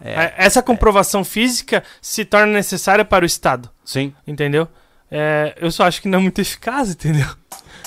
É, 0.04 0.12
É, 0.26 0.34
Essa 0.38 0.62
comprovação 0.62 1.24
física 1.24 1.84
se 2.02 2.26
torna 2.26 2.52
necessária 2.54 3.06
para 3.06 3.24
o 3.24 3.26
Estado, 3.26 3.70
sim. 3.86 4.14
entendeu? 4.28 4.68
É, 5.10 5.56
eu 5.62 5.72
só 5.72 5.84
acho 5.86 6.02
que 6.02 6.08
não 6.08 6.20
é 6.20 6.22
muito 6.22 6.40
eficaz, 6.42 6.90
entendeu? 6.92 7.28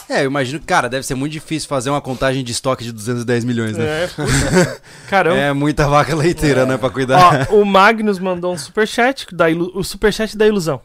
É, 0.09 0.21
eu 0.21 0.27
imagino 0.27 0.61
que, 0.61 0.67
cara, 0.67 0.89
deve 0.89 1.05
ser 1.05 1.17
muito 1.17 1.33
difícil 1.33 1.69
fazer 1.69 1.91
uma 1.91 2.01
contagem 2.01 2.45
de 2.45 2.53
estoque 2.53 2.85
de 2.85 2.93
210 2.93 3.45
milhões, 3.45 3.77
né? 3.77 4.05
É, 4.05 4.07
puta. 4.15 4.83
Caramba. 5.09 5.37
É 5.37 5.53
muita 5.53 5.89
vaca 5.89 6.15
leiteira, 6.15 6.65
né, 6.65 6.79
pra 6.79 6.91
cuidar. 6.91 7.49
Ó, 7.51 7.57
o 7.61 7.65
Magnus 7.67 8.21
mandou 8.21 8.55
um 8.55 8.57
superchat, 8.57 9.27
da 9.35 9.51
ilu- 9.51 9.73
o 9.75 9.83
superchat 9.83 10.37
da 10.39 10.47
ilusão. 10.47 10.81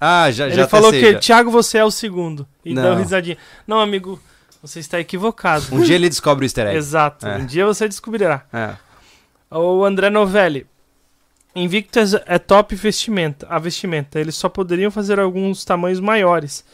ah, 0.00 0.28
já, 0.32 0.46
Ele 0.46 0.56
já 0.56 0.66
falou 0.66 0.88
até 0.88 0.98
que, 0.98 1.12
já. 1.12 1.18
Thiago, 1.20 1.48
você 1.48 1.78
é 1.78 1.84
o 1.84 1.92
segundo. 1.92 2.44
E 2.64 2.74
Não. 2.74 2.82
deu 2.82 2.96
risadinha. 2.96 3.38
Não, 3.68 3.78
amigo, 3.78 4.20
você 4.60 4.80
está 4.80 4.98
equivocado. 4.98 5.64
Um 5.70 5.80
dia 5.82 5.94
ele 5.94 6.08
descobre 6.08 6.44
o 6.44 6.46
easter 6.46 6.66
egg. 6.66 6.76
Exato. 6.76 7.24
É. 7.24 7.36
Um 7.36 7.46
dia 7.46 7.64
você 7.64 7.86
descobrirá. 7.88 8.42
É. 8.52 8.70
O 9.50 9.84
André 9.84 10.10
Novelli. 10.10 10.66
Invictus 11.54 12.14
é 12.26 12.38
top 12.38 12.74
vestimenta, 12.74 13.46
a 13.48 13.58
vestimenta. 13.58 14.20
Eles 14.20 14.34
só 14.36 14.48
poderiam 14.48 14.90
fazer 14.90 15.18
alguns 15.18 15.64
tamanhos 15.64 16.00
maiores. 16.00 16.64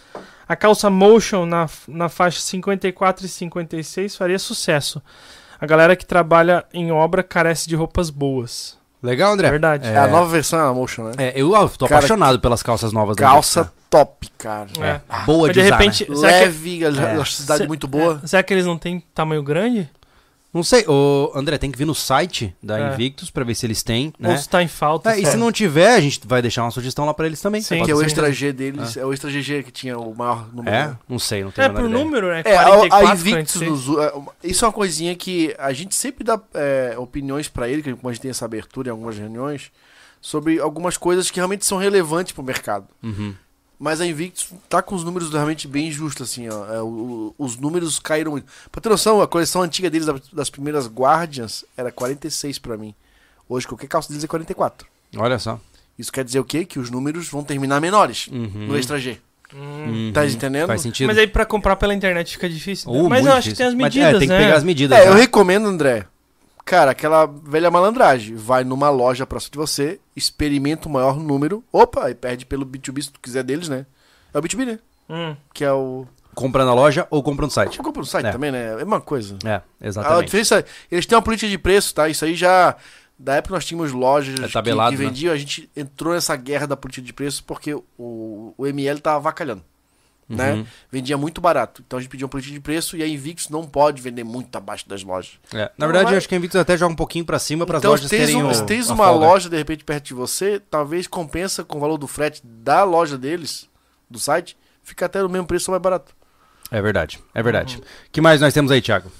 A 0.48 0.56
calça 0.56 0.90
Motion 0.90 1.46
na, 1.46 1.68
na 1.86 2.08
faixa 2.08 2.40
54 2.40 3.24
e 3.24 3.28
56 3.28 4.16
faria 4.16 4.38
sucesso. 4.38 5.00
A 5.60 5.66
galera 5.66 5.94
que 5.94 6.04
trabalha 6.04 6.64
em 6.74 6.90
obra 6.90 7.22
carece 7.22 7.68
de 7.68 7.76
roupas 7.76 8.10
boas. 8.10 8.76
Legal, 9.00 9.32
André? 9.32 9.50
Verdade. 9.50 9.86
É, 9.88 9.96
a 9.96 10.08
nova 10.08 10.30
versão 10.30 10.58
é 10.58 10.62
a 10.68 10.72
Motion, 10.72 11.04
né? 11.04 11.12
É, 11.18 11.32
eu 11.36 11.50
tô 11.76 11.86
Cara, 11.86 11.98
apaixonado 11.98 12.40
pelas 12.40 12.62
calças 12.62 12.92
novas 12.92 13.16
da 13.16 13.22
Calça 13.24 13.72
top, 13.88 14.28
cara. 14.38 14.66
É. 14.80 14.88
É. 14.88 15.24
Boa 15.24 15.46
Mas 15.48 15.54
de, 15.56 15.60
de 15.60 15.66
usar, 15.66 15.76
repente- 15.76 16.10
né? 16.10 16.16
Será 16.16 16.32
que- 16.32 16.38
Leve, 16.44 16.84
a 16.84 16.88
É. 16.88 17.14
elasticidade 17.14 17.62
Se- 17.62 17.68
muito 17.68 17.86
boa. 17.86 18.20
É, 18.22 18.26
será 18.26 18.42
que 18.42 18.52
eles 18.52 18.66
não 18.66 18.76
têm 18.78 19.00
tamanho 19.14 19.42
grande? 19.44 19.88
Não 20.52 20.62
sei, 20.62 20.84
ô, 20.86 21.32
André, 21.34 21.56
tem 21.56 21.70
que 21.70 21.78
vir 21.78 21.86
no 21.86 21.94
site 21.94 22.54
da 22.62 22.78
É. 22.78 22.92
Invictus 22.92 23.30
pra 23.30 23.42
ver 23.42 23.54
se 23.54 23.64
eles 23.64 23.82
têm, 23.82 24.12
Ou 24.20 24.28
né? 24.28 24.36
se 24.36 24.46
tá 24.46 24.62
em 24.62 24.68
falta? 24.68 25.12
É, 25.16 25.20
e 25.20 25.24
se 25.24 25.36
não 25.38 25.50
tiver, 25.50 25.94
a 25.94 26.00
gente 26.00 26.20
vai 26.26 26.42
deixar 26.42 26.62
uma 26.62 26.70
sugestão 26.70 27.06
lá 27.06 27.14
pra 27.14 27.24
eles 27.26 27.40
também. 27.40 27.62
Sim. 27.62 27.82
Que 27.82 27.90
é 27.90 27.94
o 27.94 27.98
ser. 28.00 28.04
Extra 28.06 28.30
G 28.30 28.52
deles, 28.52 28.96
é 28.98 29.06
o 29.06 29.12
Extra 29.14 29.30
GG 29.30 29.62
que 29.62 29.70
tinha 29.72 29.98
o 29.98 30.14
maior 30.14 30.46
número. 30.54 30.74
É? 30.76 30.88
né? 30.88 30.98
Não 31.08 31.18
sei, 31.18 31.42
não 31.42 31.50
tenho 31.50 31.64
É, 31.64 31.68
por 31.70 31.80
ideia. 31.86 31.88
número, 32.04 32.28
né? 32.28 32.42
É, 32.44 32.56
a, 32.56 32.64
44, 32.64 33.08
a 33.08 33.14
Invictus, 33.14 33.54
46. 33.62 33.70
nos- 33.70 33.98
é, 33.98 34.12
isso 34.48 34.64
é 34.64 34.68
uma 34.68 34.74
coisinha 34.74 35.14
que 35.16 35.54
a 35.58 35.72
gente 35.72 35.94
sempre 35.94 36.22
dá 36.22 36.38
é, 36.52 36.94
opiniões 36.98 37.48
pra 37.48 37.66
ele, 37.68 37.82
que 37.82 37.94
como 37.94 38.10
a 38.10 38.12
gente 38.12 38.20
tem 38.20 38.30
essa 38.30 38.44
abertura 38.44 38.88
em 38.88 38.90
algumas 38.90 39.16
reuniões, 39.16 39.70
sobre 40.20 40.60
algumas 40.60 40.98
coisas 40.98 41.30
que 41.30 41.36
realmente 41.38 41.64
são 41.64 41.78
relevantes 41.78 42.32
pro 42.32 42.42
mercado. 42.42 42.86
Uhum. 43.02 43.34
Mas 43.84 44.00
a 44.00 44.06
Invictus 44.06 44.48
tá 44.68 44.80
com 44.80 44.94
os 44.94 45.02
números 45.02 45.32
realmente 45.32 45.66
bem 45.66 45.90
justos, 45.90 46.30
assim, 46.30 46.48
ó. 46.48 46.72
É, 46.72 46.80
o- 46.80 47.34
os 47.36 47.56
números 47.56 47.98
caíram 47.98 48.30
muito. 48.30 48.46
Pra 48.70 48.80
ter 48.80 48.88
noção, 48.88 49.20
a 49.20 49.26
coleção 49.26 49.60
antiga 49.60 49.90
deles, 49.90 50.06
da- 50.06 50.14
das 50.32 50.48
primeiras 50.48 50.86
Guardians, 50.86 51.64
era 51.76 51.90
46 51.90 52.60
pra 52.60 52.76
mim. 52.76 52.94
Hoje, 53.48 53.66
qualquer 53.66 53.88
calça 53.88 54.08
deles 54.08 54.22
é 54.22 54.28
44. 54.28 54.86
Olha 55.16 55.36
só. 55.40 55.58
Isso 55.98 56.12
quer 56.12 56.24
dizer 56.24 56.38
o 56.38 56.44
quê? 56.44 56.64
Que 56.64 56.78
os 56.78 56.90
números 56.90 57.28
vão 57.28 57.42
terminar 57.42 57.80
menores 57.80 58.28
Uhum. 58.28 58.68
no 58.68 58.78
Extra 58.78 59.00
G. 59.00 59.18
Hum. 59.52 60.12
Tá 60.14 60.24
entendendo? 60.24 60.68
Faz 60.68 60.80
sentido. 60.80 61.08
Mas 61.08 61.18
aí 61.18 61.26
pra 61.26 61.44
comprar 61.44 61.74
pela 61.74 61.92
internet 61.92 62.30
fica 62.34 62.48
difícil. 62.48 62.90
né? 62.92 63.00
Uh, 63.02 63.10
Mas 63.10 63.26
eu 63.26 63.32
acho 63.32 63.48
que 63.48 63.54
difícil. 63.54 63.56
tem 63.56 63.66
as 63.66 63.74
Mas, 63.74 63.82
medidas, 63.94 64.08
é, 64.14 64.18
tem 64.20 64.28
que 64.28 64.32
né? 64.34 64.38
pegar 64.38 64.56
as 64.56 64.64
medidas. 64.64 64.98
É, 64.98 65.04
né? 65.04 65.10
eu 65.10 65.14
recomendo, 65.14 65.66
André. 65.66 66.06
Cara, 66.64 66.90
aquela 66.92 67.26
velha 67.26 67.70
malandragem. 67.70 68.34
Vai 68.36 68.62
numa 68.64 68.88
loja 68.90 69.26
próxima 69.26 69.52
de 69.52 69.58
você, 69.58 70.00
experimenta 70.14 70.88
o 70.88 70.92
maior 70.92 71.18
número. 71.18 71.64
Opa, 71.72 72.10
e 72.10 72.14
perde 72.14 72.46
pelo 72.46 72.64
B2B 72.64 73.02
se 73.02 73.10
tu 73.12 73.20
quiser 73.20 73.42
deles, 73.42 73.68
né? 73.68 73.84
É 74.32 74.38
o 74.38 74.42
B2B, 74.42 74.64
né? 74.66 74.78
Hum. 75.10 75.36
Que 75.52 75.64
é 75.64 75.72
o. 75.72 76.06
Compra 76.34 76.64
na 76.64 76.72
loja 76.72 77.06
ou 77.10 77.22
compra 77.22 77.44
no 77.44 77.50
site. 77.52 77.78
Eu 77.78 77.84
compro 77.84 78.00
no 78.00 78.06
site 78.06 78.26
É. 78.26 78.32
também, 78.32 78.50
né? 78.50 78.68
É 78.70 78.72
a 78.72 78.76
mesma 78.76 79.00
coisa. 79.00 79.36
É, 79.44 79.56
A 79.56 79.62
exatamente. 79.82 80.24
diferença. 80.26 80.64
Eles 80.90 81.04
têm 81.04 81.16
uma 81.16 81.22
política 81.22 81.50
de 81.50 81.58
preço, 81.58 81.94
tá? 81.94 82.08
Isso 82.08 82.24
aí 82.24 82.34
já. 82.34 82.74
Da 83.18 83.34
época 83.34 83.48
que 83.50 83.54
nós 83.54 83.64
tínhamos 83.66 83.92
lojas 83.92 84.40
É 84.40 84.46
que, 84.46 84.52
tabelado, 84.52 84.96
que 84.96 85.02
né? 85.02 85.08
vendiam, 85.08 85.32
a 85.32 85.36
gente 85.36 85.70
entrou 85.76 86.12
nessa 86.14 86.34
guerra 86.34 86.66
da 86.66 86.76
política 86.76 87.06
de 87.06 87.12
preço 87.12 87.44
porque 87.44 87.72
o, 87.74 88.54
o 88.56 88.66
ML 88.66 88.98
tava 89.00 89.16
avacalhando. 89.18 89.62
Né? 90.36 90.52
Uhum. 90.54 90.66
Vendia 90.90 91.16
muito 91.18 91.40
barato. 91.40 91.82
Então 91.86 91.98
a 91.98 92.02
gente 92.02 92.10
pediu 92.10 92.24
uma 92.26 92.30
política 92.30 92.54
de 92.54 92.60
preço 92.60 92.96
e 92.96 93.02
a 93.02 93.06
Invictus 93.06 93.48
não 93.48 93.64
pode 93.66 94.00
vender 94.00 94.24
muito 94.24 94.54
abaixo 94.56 94.88
das 94.88 95.02
lojas. 95.02 95.32
É, 95.52 95.70
Na 95.76 95.86
verdade, 95.86 96.12
eu 96.12 96.16
acho 96.18 96.28
que 96.28 96.34
a 96.34 96.38
Invictus 96.38 96.58
até 96.60 96.76
joga 96.76 96.92
um 96.92 96.96
pouquinho 96.96 97.24
pra 97.24 97.38
cima 97.38 97.66
para 97.66 97.76
as 97.78 97.80
então, 97.82 97.90
lojas 97.90 98.08
se 98.08 98.16
tens, 98.16 98.26
terem 98.26 98.42
um- 98.42 98.48
o, 98.50 98.54
se 98.54 98.64
tens 98.64 98.88
uma 98.88 99.04
folga. 99.06 99.26
loja 99.26 99.48
de 99.50 99.56
repente 99.56 99.84
perto 99.84 100.04
de 100.04 100.14
você, 100.14 100.58
talvez 100.70 101.06
compensa 101.06 101.62
com 101.62 101.78
o 101.78 101.80
valor 101.80 101.98
do 101.98 102.06
frete 102.06 102.40
da 102.44 102.82
loja 102.84 103.18
deles, 103.18 103.68
do 104.10 104.18
site, 104.18 104.56
fica 104.82 105.06
até 105.06 105.20
no 105.22 105.28
mesmo 105.28 105.46
preço 105.46 105.70
ou 105.70 105.72
mais 105.74 105.82
barato. 105.82 106.14
É 106.70 106.80
verdade, 106.80 107.18
é 107.34 107.42
verdade. 107.42 107.76
Uhum. 107.76 107.82
que 108.10 108.20
mais 108.20 108.40
nós 108.40 108.54
temos 108.54 108.70
aí, 108.72 108.80
Thiago? 108.80 109.12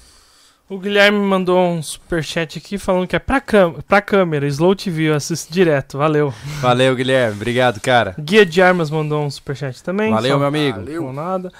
O 0.69 0.79
Guilherme 0.79 1.19
mandou 1.19 1.59
um 1.59 1.83
superchat 1.83 2.57
aqui 2.57 2.77
falando 2.77 3.05
que 3.05 3.15
é 3.15 3.19
pra, 3.19 3.41
cam 3.41 3.73
pra 3.85 4.01
câmera, 4.01 4.47
Slow 4.47 4.75
TV, 4.75 5.09
eu 5.09 5.13
assisto 5.13 5.51
direto, 5.51 5.97
valeu. 5.97 6.33
Valeu, 6.61 6.95
Guilherme. 6.95 7.35
Obrigado, 7.35 7.81
cara. 7.81 8.15
Guia 8.17 8.45
de 8.45 8.61
Armas 8.61 8.89
mandou 8.89 9.23
um 9.23 9.29
superchat 9.29 9.83
também. 9.83 10.09
Valeu, 10.11 10.39
meu 10.39 10.47
amigo. 10.47 10.79
Valeu. 10.79 11.11
Nada. 11.11 11.51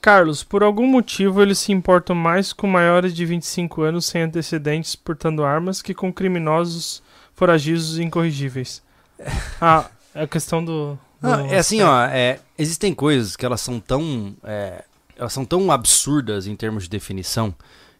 Carlos, 0.00 0.42
por 0.42 0.62
algum 0.62 0.86
motivo 0.86 1.42
eles 1.42 1.58
se 1.58 1.70
importam 1.70 2.16
mais 2.16 2.52
com 2.52 2.66
maiores 2.66 3.14
de 3.14 3.26
25 3.26 3.82
anos 3.82 4.06
sem 4.06 4.22
antecedentes 4.22 4.96
portando 4.96 5.44
armas 5.44 5.82
que 5.82 5.92
com 5.92 6.12
criminosos 6.12 7.02
foragidos 7.34 7.98
e 7.98 8.02
incorrigíveis. 8.02 8.82
Ah, 9.60 9.86
é 10.14 10.22
a 10.22 10.26
questão 10.26 10.64
do. 10.64 10.98
do 11.20 11.28
Ah, 11.28 11.46
é 11.50 11.58
assim, 11.58 11.82
ó, 11.82 12.04
é, 12.04 12.38
existem 12.58 12.94
coisas 12.94 13.36
que 13.36 13.44
elas 13.44 13.60
são 13.60 13.80
tão. 13.80 14.34
é, 14.44 14.84
elas 15.16 15.32
são 15.32 15.44
tão 15.44 15.70
absurdas 15.70 16.46
em 16.46 16.54
termos 16.54 16.84
de 16.84 16.90
definição 16.90 17.54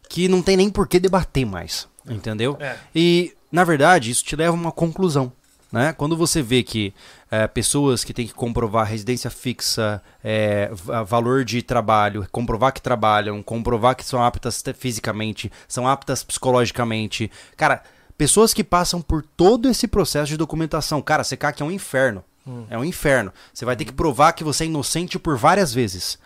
que 0.08 0.28
não 0.28 0.42
tem 0.42 0.56
nem 0.56 0.70
por 0.70 0.86
que 0.88 0.98
debater 1.00 1.44
mais. 1.46 1.88
Entendeu? 2.08 2.56
É. 2.60 2.76
E, 2.94 3.34
na 3.50 3.64
verdade, 3.64 4.10
isso 4.10 4.24
te 4.24 4.36
leva 4.36 4.52
a 4.52 4.60
uma 4.60 4.72
conclusão. 4.72 5.32
Né? 5.72 5.92
Quando 5.92 6.16
você 6.16 6.40
vê 6.40 6.62
que 6.62 6.94
é, 7.28 7.46
pessoas 7.48 8.04
que 8.04 8.14
têm 8.14 8.26
que 8.26 8.32
comprovar 8.32 8.86
residência 8.86 9.28
fixa, 9.28 10.00
é, 10.22 10.70
va- 10.72 11.02
valor 11.02 11.44
de 11.44 11.60
trabalho, 11.60 12.24
comprovar 12.30 12.72
que 12.72 12.80
trabalham, 12.80 13.42
comprovar 13.42 13.96
que 13.96 14.04
são 14.04 14.22
aptas 14.24 14.62
te- 14.62 14.72
fisicamente, 14.72 15.50
são 15.66 15.88
aptas 15.88 16.22
psicologicamente. 16.22 17.30
Cara, 17.56 17.82
pessoas 18.16 18.54
que 18.54 18.62
passam 18.62 19.02
por 19.02 19.22
todo 19.36 19.68
esse 19.68 19.88
processo 19.88 20.28
de 20.28 20.36
documentação. 20.36 21.02
Cara, 21.02 21.24
CCAC 21.24 21.60
é 21.60 21.64
um 21.64 21.70
inferno. 21.72 22.22
É 22.70 22.78
um 22.78 22.84
inferno. 22.84 23.32
Você 23.52 23.64
vai 23.64 23.74
ter 23.74 23.84
que 23.84 23.92
provar 23.92 24.32
que 24.32 24.44
você 24.44 24.62
é 24.62 24.66
inocente 24.68 25.18
por 25.18 25.36
várias 25.36 25.74
vezes. 25.74 26.16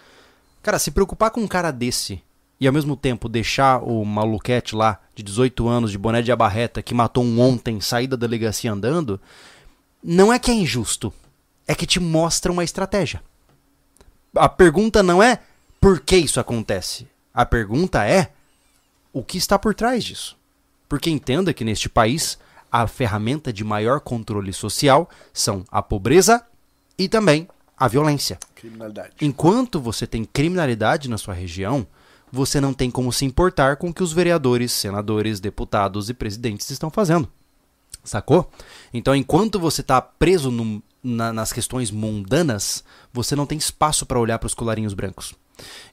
Cara, 0.63 0.79
se 0.79 0.91
preocupar 0.91 1.31
com 1.31 1.41
um 1.41 1.49
cara 1.49 1.71
desse 1.71 2.23
e 2.61 2.67
ao 2.67 2.73
mesmo 2.73 2.95
tempo 2.95 3.29
deixar 3.29 3.83
o 3.83 4.05
maluquete 4.05 4.77
lá, 4.77 5.01
de 5.15 5.23
18 5.23 5.67
anos, 5.67 5.91
de 5.91 5.97
boné 5.97 6.21
de 6.21 6.31
abarreta, 6.31 6.83
que 6.83 6.93
matou 6.93 7.25
um 7.25 7.41
ontem, 7.41 7.81
sair 7.81 8.07
da 8.07 8.17
delegacia 8.17 8.71
andando, 8.71 9.19
não 10.05 10.31
é 10.31 10.39
que 10.39 10.51
é 10.51 10.55
injusto. 10.55 11.13
É 11.67 11.75
que 11.75 11.87
te 11.87 11.99
mostra 11.99 12.53
uma 12.53 12.65
estratégia. 12.65 13.23
A 14.35 14.49
pergunta 14.49 15.03
não 15.03 15.23
é 15.23 15.41
por 15.81 16.01
que 16.01 16.17
isso 16.17 16.39
acontece. 16.39 17.07
A 17.33 17.47
pergunta 17.47 18.05
é 18.07 18.31
o 19.13 19.23
que 19.23 19.39
está 19.39 19.59
por 19.59 19.75
trás 19.75 20.05
disso. 20.05 20.37
Porque 20.89 21.09
entenda 21.09 21.55
que 21.55 21.65
neste 21.65 21.89
país 21.89 22.39
a 22.71 22.87
ferramenta 22.87 23.53
de 23.53 23.65
maior 23.65 24.01
controle 24.01 24.53
social 24.53 25.09
são 25.33 25.65
a 25.71 25.81
pobreza 25.81 26.45
e 26.99 27.09
também 27.09 27.49
a 27.77 27.89
violência. 27.89 28.39
Criminalidade. 28.55 29.15
Enquanto 29.21 29.81
você 29.81 30.07
tem 30.07 30.25
criminalidade 30.25 31.09
na 31.09 31.17
sua 31.17 31.35
região, 31.35 31.87
você 32.33 32.61
não 32.61 32.73
tem 32.73 32.91
como 32.91 33.13
se 33.13 33.25
importar 33.25 33.77
com 33.77 33.89
o 33.91 33.95
que 33.95 34.03
os 34.03 34.13
vereadores, 34.13 34.73
senadores, 34.73 35.41
deputados 35.41 36.09
e 36.09 36.15
presidentes 36.15 36.71
estão 36.71 36.91
fazendo. 36.91 37.29
Sacou? 38.03 38.51
Então, 38.95 39.15
enquanto 39.15 39.59
você 39.59 39.81
está 39.83 40.01
preso 40.01 40.51
num- 40.51 40.81
na- 41.03 41.33
nas 41.33 41.53
questões 41.53 41.91
mundanas, 41.91 42.83
você 43.13 43.37
não 43.37 43.47
tem 43.47 43.59
espaço 43.59 44.07
para 44.07 44.19
olhar 44.19 44.39
para 44.39 44.47
os 44.47 44.55
colarinhos 44.55 44.95
brancos. 44.95 45.35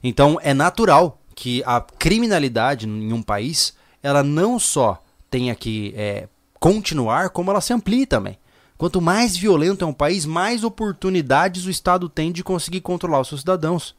Então, 0.02 0.38
é 0.42 0.54
natural 0.54 1.20
que 1.34 1.62
a 1.66 1.80
criminalidade 1.80 2.86
em 2.86 3.12
um 3.12 3.22
país, 3.22 3.74
ela 4.02 4.22
não 4.22 4.58
só 4.58 5.02
tenha 5.30 5.54
que 5.54 5.92
é, 5.96 6.28
continuar, 6.58 7.30
como 7.30 7.50
ela 7.50 7.60
se 7.60 7.72
amplie 7.72 8.06
também. 8.06 8.38
Quanto 8.78 9.00
mais 9.00 9.36
violento 9.36 9.84
é 9.84 9.88
um 9.88 9.92
país, 9.92 10.24
mais 10.24 10.64
oportunidades 10.64 11.66
o 11.66 11.70
Estado 11.70 12.08
tem 12.08 12.32
de 12.32 12.42
conseguir 12.44 12.80
controlar 12.80 13.20
os 13.20 13.28
seus 13.28 13.40
cidadãos. 13.40 13.94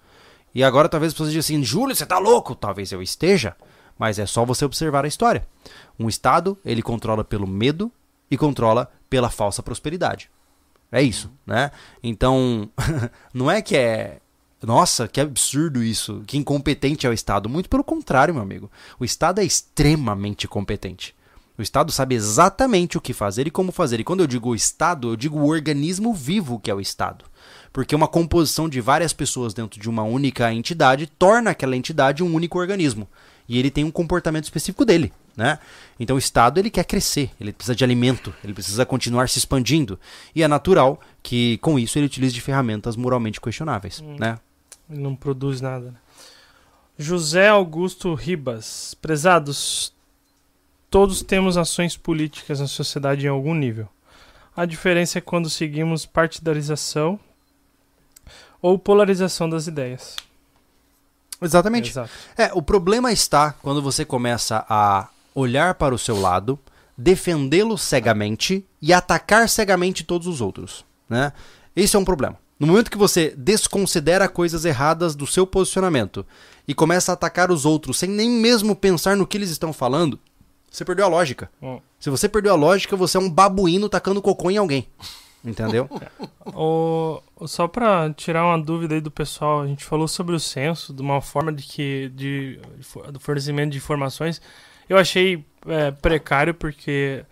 E 0.54 0.64
agora 0.64 0.90
talvez 0.90 1.10
as 1.10 1.14
pessoas 1.14 1.30
digam 1.30 1.40
assim, 1.40 1.64
Júlio, 1.64 1.96
você 1.96 2.06
tá 2.06 2.18
louco? 2.18 2.56
Talvez 2.56 2.92
eu 2.92 3.02
esteja, 3.02 3.56
mas 3.98 4.20
é 4.20 4.26
só 4.26 4.46
você 4.46 4.66
observar 4.66 5.06
a 5.06 5.08
história. 5.08 5.48
Um 6.00 6.08
Estado, 6.08 6.58
ele 6.66 6.82
controla 6.82 7.24
pelo 7.24 7.48
medo 7.48 7.92
e 8.30 8.38
controla 8.38 8.92
pela 9.10 9.30
falsa 9.30 9.62
prosperidade. 9.62 10.30
É 10.92 11.02
isso, 11.02 11.32
né? 11.46 11.72
Então, 12.02 12.70
não 13.34 13.50
é 13.50 13.62
que 13.62 13.78
é. 13.78 14.20
Nossa, 14.62 15.08
que 15.08 15.22
absurdo 15.22 15.84
isso. 15.84 16.24
Que 16.26 16.38
incompetente 16.38 17.06
é 17.06 17.10
o 17.10 17.14
Estado. 17.14 17.48
Muito 17.48 17.70
pelo 17.70 17.84
contrário, 17.84 18.34
meu 18.34 18.44
amigo. 18.44 18.70
O 19.00 19.06
Estado 19.06 19.40
é 19.40 19.44
extremamente 19.44 20.48
competente. 20.48 21.16
O 21.58 21.62
Estado 21.62 21.92
sabe 21.92 22.16
exatamente 22.16 22.98
o 22.98 23.02
que 23.02 23.14
fazer 23.14 23.46
e 23.46 23.52
como 23.52 23.72
fazer. 23.72 24.00
E 24.00 24.04
quando 24.04 24.22
eu 24.22 24.28
digo 24.28 24.50
o 24.50 24.56
Estado, 24.56 25.10
eu 25.10 25.16
digo 25.16 25.40
o 25.40 25.48
organismo 25.48 26.14
vivo 26.14 26.60
que 26.60 26.72
é 26.72 26.74
o 26.74 26.82
Estado. 26.82 27.26
Porque 27.72 27.96
uma 27.96 28.08
composição 28.08 28.68
de 28.68 28.82
várias 28.82 29.14
pessoas 29.14 29.54
dentro 29.54 29.80
de 29.80 29.90
uma 29.90 30.04
única 30.04 30.52
entidade 30.54 31.08
torna 31.08 31.52
aquela 31.52 31.76
entidade 31.76 32.24
um 32.24 32.34
único 32.34 32.58
organismo. 32.58 33.08
E 33.48 33.58
ele 33.58 33.72
tem 33.72 33.84
um 33.84 33.92
comportamento 33.92 34.44
específico 34.44 34.86
dele, 34.86 35.12
né? 35.36 35.58
Então 36.00 36.16
o 36.16 36.20
Estado 36.20 36.60
ele 36.60 36.70
quer 36.70 36.84
crescer, 36.84 37.32
ele 37.42 37.52
precisa 37.52 37.76
de 37.76 37.84
alimento, 37.84 38.34
ele 38.44 38.54
precisa 38.54 38.86
continuar 38.86 39.28
se 39.28 39.40
expandindo. 39.40 40.00
E 40.36 40.44
é 40.44 40.48
natural 40.48 41.00
que 41.24 41.58
com 41.58 41.80
isso 41.80 41.98
ele 41.98 42.06
utilize 42.06 42.34
de 42.34 42.42
ferramentas 42.42 42.96
moralmente 42.96 43.42
questionáveis, 43.42 44.04
né? 44.20 44.38
Ele 44.90 45.02
não 45.02 45.16
produz 45.16 45.62
nada. 45.62 45.92
né? 45.92 45.98
José 46.98 47.48
Augusto 47.48 48.14
Ribas. 48.14 48.94
Prezados, 49.02 49.94
todos 50.90 51.24
temos 51.24 51.58
ações 51.58 51.96
políticas 51.96 52.60
na 52.60 52.68
sociedade 52.68 53.26
em 53.26 53.30
algum 53.30 53.54
nível. 53.56 53.88
A 54.56 54.66
diferença 54.66 55.18
é 55.18 55.22
quando 55.22 55.50
seguimos 55.50 56.06
partidarização 56.06 57.20
ou 58.62 58.78
polarização 58.78 59.50
das 59.50 59.68
ideias. 59.68 60.16
Exatamente. 61.42 61.90
Exato. 61.90 62.10
É, 62.38 62.52
o 62.54 62.62
problema 62.62 63.12
está 63.12 63.54
quando 63.54 63.82
você 63.82 64.04
começa 64.04 64.66
a 64.70 65.08
olhar 65.34 65.76
para 65.76 65.96
o 65.96 66.00
seu 66.00 66.20
lado, 66.20 66.60
defendê-lo 66.98 67.78
cegamente 67.78 68.66
e 68.82 68.92
atacar 68.92 69.48
cegamente 69.48 70.04
todos 70.04 70.28
os 70.28 70.42
outros, 70.42 70.86
né? 71.10 71.32
Esse 71.76 71.96
é 71.96 72.00
um 72.00 72.06
problema. 72.06 72.38
No 72.60 72.68
momento 72.68 72.92
que 72.92 72.98
você 72.98 73.34
desconsidera 73.38 74.28
coisas 74.28 74.66
erradas 74.66 75.16
do 75.16 75.26
seu 75.26 75.48
posicionamento 75.48 76.26
e 76.68 76.74
começa 76.74 77.12
a 77.12 77.14
atacar 77.14 77.52
os 77.52 77.66
outros 77.66 77.98
sem 77.98 78.10
nem 78.10 78.30
mesmo 78.30 78.76
pensar 78.76 79.16
no 79.16 79.26
que 79.26 79.38
eles 79.38 79.50
estão 79.50 79.72
falando, 79.72 80.20
você 80.70 80.84
perdeu 80.84 81.06
a 81.06 81.10
lógica. 81.10 81.50
Hum. 81.62 81.80
Se 82.00 82.10
você 82.10 82.28
perdeu 82.28 82.52
a 82.52 82.58
lógica, 82.58 82.98
você 82.98 83.16
é 83.16 83.20
um 83.20 83.30
babuíno 83.30 83.88
tacando 83.88 84.22
cocô 84.22 84.52
em 84.52 84.58
alguém. 84.58 84.88
Entendeu? 85.44 85.90
O, 86.52 87.22
só 87.46 87.68
pra 87.68 88.12
tirar 88.14 88.44
uma 88.44 88.58
dúvida 88.58 88.96
aí 88.96 89.02
do 89.02 89.12
pessoal, 89.12 89.62
a 89.62 89.68
gente 89.68 89.86
falou 89.86 90.08
sobre 90.08 90.36
o 90.36 90.40
censo, 90.40 90.92
de 90.92 91.02
uma 91.02 91.22
forma 91.22 91.54
de 91.54 91.62
que 91.64 92.12
de, 92.16 92.60
do 93.14 93.20
fornecimento 93.20 93.70
de 93.72 93.78
informações. 93.78 94.42
Eu 94.90 94.98
achei 94.98 95.46
é, 95.68 95.92
precário 95.92 96.54
porque 96.56 97.24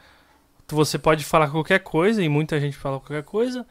você 0.69 0.99
pode 0.99 1.23
falar 1.23 1.49
qualquer 1.49 1.79
coisa 1.79 2.23
e 2.23 2.29
muita 2.29 2.59
gente 2.59 2.77
fala 2.77 2.99
qualquer 2.99 3.23
coisa. 3.23 3.65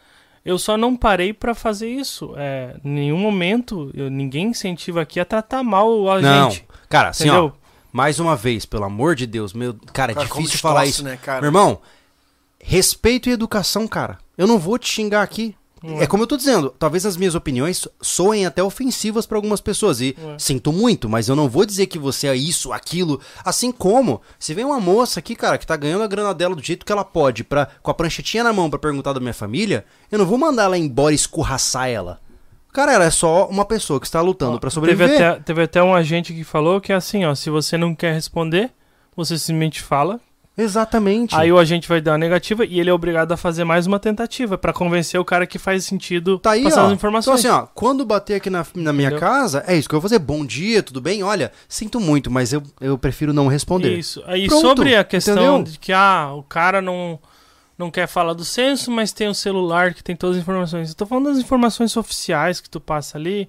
Eu 0.45 0.59
só 0.59 0.76
não 0.76 0.97
parei 0.97 1.32
pra 1.32 1.55
fazer 1.55 1.89
isso. 1.89 2.34
É, 2.37 2.76
em 2.84 2.91
nenhum 2.91 3.18
momento 3.18 3.91
eu, 3.95 4.11
ninguém 4.11 4.49
incentiva 4.49 5.01
aqui 5.03 5.20
a 5.20 5.24
tratar 5.24 5.62
mal 5.62 6.11
a 6.11 6.20
Não. 6.20 6.51
gente. 6.51 6.66
Cara, 6.89 7.11
assim, 7.11 7.24
Entendeu? 7.28 7.53
ó. 7.57 7.66
Mais 7.93 8.18
uma 8.20 8.37
vez, 8.37 8.66
pelo 8.66 8.84
amor 8.84 9.14
de 9.14 9.26
Deus, 9.26 9.53
meu. 9.55 9.74
Cara, 9.93 10.12
é 10.12 10.14
Cara, 10.14 10.28
como 10.28 10.43
difícil 10.43 10.61
falar 10.61 10.84
distorce, 10.84 11.01
isso. 11.01 11.05
né, 11.05 11.16
cara? 11.16 11.41
Meu 11.41 11.49
irmão, 11.49 11.80
respeito 12.67 13.29
e 13.29 13.33
educação, 13.33 13.87
cara. 13.87 14.19
Eu 14.37 14.47
não 14.47 14.59
vou 14.59 14.77
te 14.77 14.89
xingar 14.89 15.23
aqui. 15.23 15.55
Não 15.81 16.03
É 16.03 16.07
como 16.07 16.25
eu 16.25 16.27
tô 16.27 16.37
dizendo, 16.37 16.75
talvez 16.77 17.07
as 17.07 17.17
minhas 17.17 17.37
opiniões 17.37 17.87
soem 18.01 18.45
até 18.45 18.61
ofensivas 18.61 19.25
pra 19.25 19.39
algumas 19.39 19.61
pessoas 19.61 20.01
e 20.01 20.17
sinto 20.37 20.73
muito, 20.73 21.09
mas 21.09 21.29
eu 21.29 21.37
não 21.37 21.49
vou 21.49 21.64
dizer 21.64 21.87
que 21.87 21.99
você 21.99 22.27
é 22.27 22.35
isso, 22.35 22.73
aquilo, 22.73 23.21
assim 23.45 23.71
como 23.71 24.21
se 24.39 24.53
vem 24.53 24.64
uma 24.64 24.81
moça 24.81 25.21
aqui, 25.21 25.37
cara, 25.37 25.59
que 25.59 25.67
tá 25.67 25.77
ganhando 25.77 26.03
a 26.03 26.09
grana 26.09 26.35
dela 26.35 26.57
do 26.57 26.62
jeito 26.64 26.85
que 26.85 26.91
ela 26.91 27.05
pode, 27.05 27.45
pra, 27.45 27.69
com 27.83 27.91
a 27.91 27.95
pranchetinha 27.95 28.43
na 28.43 28.53
mão 28.53 28.69
pra 28.69 28.81
perguntar 28.81 29.12
da 29.12 29.21
minha 29.21 29.35
família, 29.35 29.85
eu 30.11 30.19
não 30.19 30.27
vou 30.27 30.39
mandar 30.39 30.64
ela 30.64 30.79
embora 30.79 31.12
e 31.12 31.14
escorraçar 31.14 31.89
ela. 31.89 32.19
Cara, 32.73 32.93
ela 32.93 33.05
é 33.05 33.11
só 33.11 33.47
uma 33.47 33.64
pessoa 33.64 34.01
que 34.01 34.07
está 34.07 34.21
lutando 34.21 34.59
pra 34.59 34.71
Teve 34.71 34.75
sobreviver. 34.75 35.14
até, 35.14 35.41
teve 35.41 35.62
até 35.62 35.83
um 35.83 35.95
agente 35.95 36.33
que 36.35 36.43
falou 36.43 36.81
que 36.81 36.93
é 36.93 36.97
assim, 36.97 37.25
ó, 37.25 37.35
se 37.35 37.49
você 37.49 37.77
não 37.77 37.95
quer 37.95 38.12
responder, 38.12 38.73
você 39.14 39.39
simplesmente 39.39 39.81
fala, 39.81 40.19
Exatamente. 40.57 41.34
Aí 41.34 41.52
o 41.52 41.59
agente 41.59 41.86
vai 41.86 42.00
dar 42.00 42.12
uma 42.12 42.18
negativa 42.18 42.64
e 42.64 42.80
ele 42.80 42.88
é 42.88 42.92
obrigado 42.92 43.30
a 43.32 43.36
fazer 43.36 43.64
mais 43.64 43.86
uma 43.86 43.98
tentativa 43.98 44.57
pra 44.57 44.72
convencer 44.72 45.20
o 45.20 45.24
cara 45.24 45.46
que 45.46 45.59
faz 45.59 45.84
sentido 45.84 46.38
Tá 46.38 46.52
aí, 46.52 46.62
passar 46.62 46.84
ó. 46.84 46.86
as 46.86 46.92
informações. 46.92 47.40
Então, 47.40 47.54
assim, 47.54 47.62
ó, 47.64 47.68
quando 47.74 48.04
bater 48.07 48.36
aqui 48.36 48.48
na, 48.48 48.64
na 48.74 48.92
minha 48.92 49.09
Entendeu? 49.09 49.20
casa, 49.20 49.62
é 49.66 49.76
isso 49.76 49.88
que 49.88 49.94
eu 49.94 50.00
vou 50.00 50.09
fazer. 50.09 50.18
Bom 50.18 50.46
dia, 50.46 50.82
tudo 50.82 51.00
bem? 51.00 51.22
Olha, 51.22 51.52
sinto 51.68 52.00
muito, 52.00 52.30
mas 52.30 52.52
eu, 52.52 52.62
eu 52.80 52.96
prefiro 52.96 53.34
não 53.34 53.48
responder. 53.48 53.98
Isso. 53.98 54.22
Aí 54.26 54.46
Pronto, 54.46 54.62
sobre 54.62 54.96
a 54.96 55.04
questão 55.04 55.34
entendeu? 55.34 55.72
de 55.72 55.78
que 55.78 55.92
ah, 55.92 56.32
o 56.34 56.42
cara 56.42 56.80
não 56.80 57.18
não 57.78 57.90
quer 57.90 58.07
falar 58.07 58.32
do 58.32 58.42
censo, 58.42 58.90
mas 58.90 59.12
tem 59.12 59.28
o 59.28 59.34
celular 59.34 59.92
que 59.92 60.02
tem 60.02 60.16
todas 60.16 60.36
as 60.36 60.42
informações. 60.42 60.88
Eu 60.88 60.94
tô 60.94 61.04
falando 61.04 61.26
das 61.26 61.36
informações 61.38 61.94
oficiais 61.94 62.59
que 62.59 62.70
tu 62.70 62.80
passa 62.80 63.18
ali. 63.18 63.46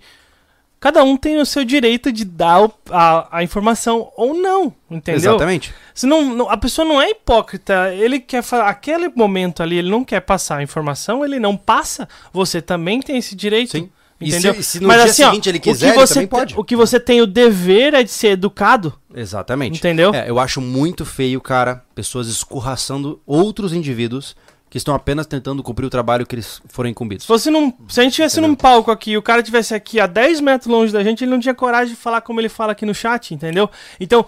Cada 0.79 1.03
um 1.03 1.17
tem 1.17 1.39
o 1.39 1.45
seu 1.45 1.65
direito 1.65 2.11
de 2.11 2.23
dar 2.23 2.69
a, 2.91 3.37
a 3.39 3.43
informação 3.43 4.11
ou 4.15 4.35
não, 4.35 4.71
entendeu? 4.91 5.31
Exatamente. 5.31 5.73
Se 5.93 6.05
não, 6.05 6.47
a 6.49 6.55
pessoa 6.55 6.87
não 6.87 7.01
é 7.01 7.09
hipócrita, 7.09 7.91
ele 7.95 8.19
quer 8.19 8.43
falar, 8.43 8.69
aquele 8.69 9.09
momento 9.09 9.63
ali, 9.63 9.77
ele 9.77 9.89
não 9.89 10.03
quer 10.05 10.19
passar 10.21 10.57
a 10.57 10.63
informação, 10.63 11.25
ele 11.25 11.39
não 11.39 11.57
passa, 11.57 12.07
você 12.31 12.61
também 12.61 13.01
tem 13.01 13.17
esse 13.17 13.35
direito. 13.35 13.71
Sim. 13.71 13.89
E 14.21 14.29
Entendeu? 14.29 14.53
se- 14.55 14.63
se 14.63 14.79
no 14.79 14.87
Mas 14.87 14.97
dia 15.03 15.11
assim, 15.11 15.23
ó, 15.23 15.29
seguinte 15.29 15.49
ele 15.49 15.57
o 15.59 15.61
que 15.61 15.69
quiser, 15.71 15.93
você 15.95 16.25
pode. 16.25 16.55
O 16.57 16.63
que 16.63 16.75
você 16.75 16.99
tem 16.99 17.21
o 17.21 17.27
dever 17.27 17.93
é 17.93 18.01
de 18.03 18.09
ser 18.09 18.29
educado, 18.29 18.93
Exatamente. 19.13 19.77
entendeu? 19.77 20.11
É, 20.13 20.27
eu 20.29 20.39
acho 20.39 20.59
muito 20.59 21.05
feio, 21.05 21.39
cara, 21.41 21.83
pessoas 21.93 22.27
escorraçando 22.27 23.19
outros 23.27 23.73
indivíduos 23.73 24.35
que 24.69 24.77
estão 24.77 24.93
apenas 24.93 25.25
tentando 25.25 25.63
cumprir 25.63 25.85
o 25.85 25.89
trabalho 25.89 26.25
que 26.25 26.35
eles 26.35 26.61
foram 26.67 26.89
incumbidos. 26.89 27.23
Se, 27.23 27.27
fosse 27.27 27.49
num, 27.49 27.71
se 27.87 27.99
a 27.99 28.03
gente 28.03 28.11
estivesse 28.11 28.41
num 28.41 28.55
palco 28.55 28.91
aqui 28.91 29.11
e 29.11 29.17
o 29.17 29.21
cara 29.21 29.39
estivesse 29.39 29.73
aqui 29.73 29.99
a 29.99 30.07
10 30.07 30.41
metros 30.41 30.69
longe 30.69 30.91
da 30.91 31.03
gente, 31.03 31.23
ele 31.23 31.31
não 31.31 31.39
tinha 31.39 31.55
coragem 31.55 31.93
de 31.93 31.99
falar 31.99 32.21
como 32.21 32.41
ele 32.41 32.49
fala 32.49 32.73
aqui 32.73 32.85
no 32.85 32.93
chat, 32.93 33.33
entendeu? 33.33 33.69
Então, 33.99 34.25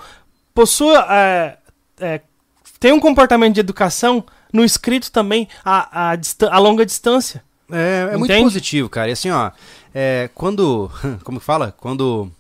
possua. 0.54 1.06
É, 1.10 1.58
é, 2.00 2.22
tem 2.80 2.94
um 2.94 3.00
comportamento 3.00 3.54
de 3.54 3.60
educação 3.60 4.24
no 4.54 4.64
escrito 4.64 5.12
também 5.12 5.48
a, 5.64 6.12
a, 6.14 6.18
a 6.50 6.60
longa 6.60 6.86
distância. 6.86 7.44
É, 7.72 8.10
é 8.14 8.18
muito 8.18 8.34
positivo, 8.34 8.90
cara. 8.90 9.10
E 9.10 9.12
assim, 9.12 9.30
ó, 9.30 9.52
é, 9.94 10.30
quando. 10.34 10.90
Como 11.24 11.40
que 11.40 11.46
fala? 11.46 11.74
Quando. 11.78 12.32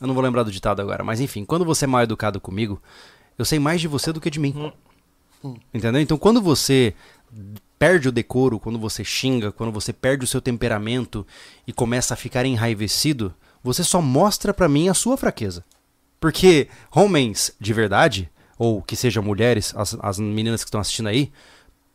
Eu 0.00 0.06
não 0.08 0.14
vou 0.14 0.22
lembrar 0.22 0.42
do 0.42 0.50
ditado 0.50 0.82
agora, 0.82 1.04
mas 1.04 1.20
enfim, 1.20 1.44
quando 1.44 1.64
você 1.64 1.84
é 1.84 1.88
mal 1.88 2.02
educado 2.02 2.40
comigo, 2.40 2.82
eu 3.38 3.44
sei 3.44 3.58
mais 3.58 3.80
de 3.80 3.88
você 3.88 4.12
do 4.12 4.20
que 4.20 4.28
de 4.28 4.40
mim. 4.40 4.72
Entendeu? 5.72 6.00
Então, 6.00 6.16
quando 6.16 6.40
você 6.40 6.94
perde 7.78 8.08
o 8.08 8.12
decoro, 8.12 8.58
quando 8.58 8.78
você 8.78 9.04
xinga, 9.04 9.52
quando 9.52 9.72
você 9.72 9.92
perde 9.92 10.24
o 10.24 10.28
seu 10.28 10.40
temperamento 10.40 11.26
e 11.66 11.72
começa 11.72 12.14
a 12.14 12.16
ficar 12.16 12.46
enraivecido, 12.46 13.34
você 13.62 13.82
só 13.84 14.00
mostra 14.00 14.54
pra 14.54 14.68
mim 14.68 14.88
a 14.88 14.94
sua 14.94 15.16
fraqueza. 15.16 15.64
Porque 16.20 16.68
homens 16.94 17.52
de 17.60 17.72
verdade, 17.72 18.30
ou 18.58 18.80
que 18.80 18.96
sejam 18.96 19.22
mulheres, 19.22 19.74
as, 19.76 19.96
as 20.00 20.18
meninas 20.18 20.62
que 20.62 20.68
estão 20.68 20.80
assistindo 20.80 21.08
aí, 21.08 21.30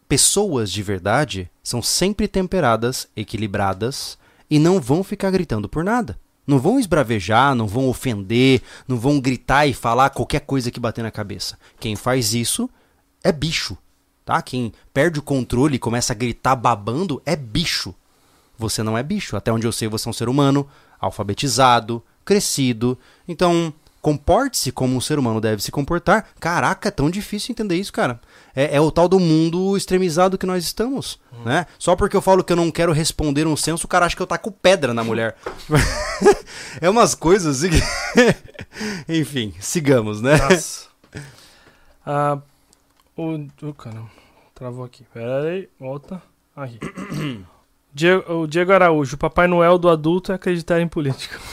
pessoas 0.08 0.72
de 0.72 0.84
verdade 0.84 1.50
são 1.64 1.82
sempre 1.82 2.28
temperadas, 2.28 3.08
equilibradas 3.16 4.18
e 4.50 4.60
não 4.60 4.80
vão 4.80 5.04
ficar 5.04 5.32
gritando 5.32 5.70
por 5.70 5.84
nada. 5.84 6.20
Não 6.46 6.58
vão 6.58 6.80
esbravejar, 6.80 7.54
não 7.54 7.68
vão 7.68 7.88
ofender, 7.88 8.62
não 8.88 8.98
vão 8.98 9.20
gritar 9.20 9.68
e 9.68 9.74
falar 9.74 10.10
qualquer 10.10 10.42
coisa 10.42 10.72
que 10.72 10.80
bater 10.80 11.04
na 11.04 11.12
cabeça. 11.12 11.58
Quem 11.80 11.96
faz 11.96 12.34
isso 12.34 12.70
é 13.24 13.32
bicho, 13.32 13.78
tá? 14.26 14.42
Quem 14.42 14.74
perde 14.94 15.20
o 15.20 15.24
controle 15.24 15.76
e 15.76 15.80
começa 15.80 16.14
a 16.14 16.16
gritar 16.16 16.56
babando 16.56 17.22
é 17.26 17.36
bicho. 17.36 17.94
Você 18.58 18.84
não 18.84 18.98
é 18.98 19.04
bicho. 19.04 19.36
Até 19.36 19.52
onde 19.52 19.66
eu 19.66 19.72
sei, 19.72 19.88
você 19.88 20.08
é 20.08 20.12
um 20.12 20.14
ser 20.14 20.30
humano, 20.30 20.68
alfabetizado, 21.00 22.04
crescido. 22.26 22.98
Então, 23.28 23.74
comporte-se 24.02 24.72
como 24.72 24.96
um 24.96 25.02
ser 25.02 25.18
humano 25.18 25.42
deve 25.42 25.62
se 25.62 25.72
comportar. 25.72 26.28
Caraca, 26.40 26.90
é 26.90 26.92
tão 26.92 27.10
difícil 27.10 27.52
entender 27.52 27.76
isso, 27.76 27.92
cara. 27.92 28.20
É, 28.56 28.76
é 28.76 28.82
o 28.82 28.92
tal 28.92 29.08
do 29.08 29.20
mundo 29.20 29.76
extremizado 29.78 30.38
que 30.38 30.46
nós 30.46 30.64
estamos, 30.64 31.20
né? 31.46 31.66
Só 31.78 31.96
porque 31.96 32.16
eu 32.16 32.22
falo 32.22 32.44
que 32.44 32.52
eu 32.52 32.58
não 32.58 32.72
quero 32.72 32.92
responder 32.92 33.48
um 33.48 33.56
senso, 33.56 33.86
o 33.86 33.90
cara 33.90 34.06
acha 34.06 34.16
que 34.16 34.22
eu 34.22 34.28
taco 34.28 34.52
pedra 34.52 34.94
na 34.94 35.04
mulher. 35.04 35.36
é 36.82 36.90
umas 36.90 37.16
coisas 37.16 37.64
assim 37.64 37.70
que... 37.70 37.82
Enfim, 39.20 39.54
sigamos, 39.60 40.22
né? 40.22 40.38
Nossa. 40.38 40.88
Ah, 42.06 42.40
o, 43.20 43.68
o. 43.68 43.74
Cara, 43.74 44.04
travou 44.56 44.86
aqui. 44.86 45.04
Pera 45.14 45.44
aí, 45.44 45.70
volta. 45.80 46.22
Aqui. 46.56 46.80
Diego, 47.92 48.34
o 48.34 48.48
Diego 48.48 48.72
Araújo, 48.72 49.18
Papai 49.18 49.48
Noel 49.48 49.78
do 49.80 49.90
adulto 49.90 50.32
é 50.32 50.36
acreditar 50.36 50.80
em 50.80 50.88
política. 50.88 51.40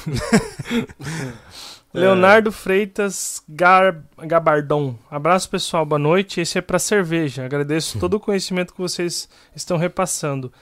Leonardo 1.94 2.52
Freitas 2.52 3.42
Gar, 3.48 4.02
Gabardon. 4.18 4.98
Abraço 5.10 5.48
pessoal, 5.48 5.86
boa 5.86 5.98
noite. 5.98 6.42
Esse 6.42 6.58
é 6.58 6.60
pra 6.60 6.78
cerveja. 6.78 7.46
Agradeço 7.46 7.98
todo 7.98 8.14
o 8.14 8.20
conhecimento 8.20 8.74
que 8.74 8.80
vocês 8.80 9.28
estão 9.54 9.78
repassando. 9.78 10.52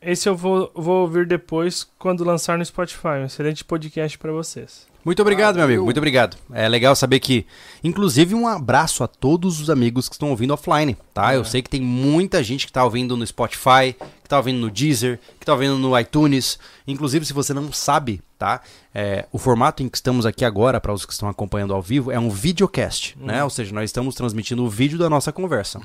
Esse 0.00 0.28
eu 0.28 0.36
vou, 0.36 0.70
vou 0.72 1.00
ouvir 1.00 1.26
depois 1.26 1.82
quando 1.98 2.22
lançar 2.22 2.56
no 2.56 2.64
Spotify. 2.64 3.18
Um 3.20 3.24
excelente 3.24 3.64
podcast 3.64 4.16
pra 4.16 4.30
vocês. 4.30 4.86
Muito 5.06 5.22
obrigado, 5.22 5.54
meu 5.54 5.64
amigo. 5.64 5.84
Muito 5.84 5.98
obrigado. 5.98 6.36
É 6.52 6.68
legal 6.68 6.96
saber 6.96 7.20
que, 7.20 7.46
inclusive, 7.84 8.34
um 8.34 8.48
abraço 8.48 9.04
a 9.04 9.06
todos 9.06 9.60
os 9.60 9.70
amigos 9.70 10.08
que 10.08 10.16
estão 10.16 10.30
ouvindo 10.30 10.52
offline, 10.52 10.96
tá? 11.14 11.32
Eu 11.32 11.44
sei 11.44 11.62
que 11.62 11.70
tem 11.70 11.80
muita 11.80 12.42
gente 12.42 12.66
que 12.66 12.72
tá 12.72 12.82
ouvindo 12.82 13.16
no 13.16 13.24
Spotify, 13.24 13.94
que 14.20 14.28
tá 14.28 14.36
ouvindo 14.36 14.58
no 14.58 14.68
Deezer, 14.68 15.20
que 15.38 15.46
tá 15.46 15.52
ouvindo 15.52 15.78
no 15.78 15.96
iTunes. 15.96 16.58
Inclusive, 16.88 17.24
se 17.24 17.32
você 17.32 17.54
não 17.54 17.72
sabe, 17.72 18.20
tá? 18.36 18.60
É, 18.92 19.26
o 19.30 19.38
formato 19.38 19.80
em 19.80 19.88
que 19.88 19.96
estamos 19.96 20.26
aqui 20.26 20.44
agora, 20.44 20.80
para 20.80 20.92
os 20.92 21.06
que 21.06 21.12
estão 21.12 21.28
acompanhando 21.28 21.72
ao 21.72 21.80
vivo, 21.80 22.10
é 22.10 22.18
um 22.18 22.28
videocast, 22.28 23.14
né? 23.16 23.44
Ou 23.44 23.50
seja, 23.50 23.72
nós 23.72 23.84
estamos 23.84 24.16
transmitindo 24.16 24.64
o 24.64 24.68
vídeo 24.68 24.98
da 24.98 25.08
nossa 25.08 25.30
conversa. 25.30 25.80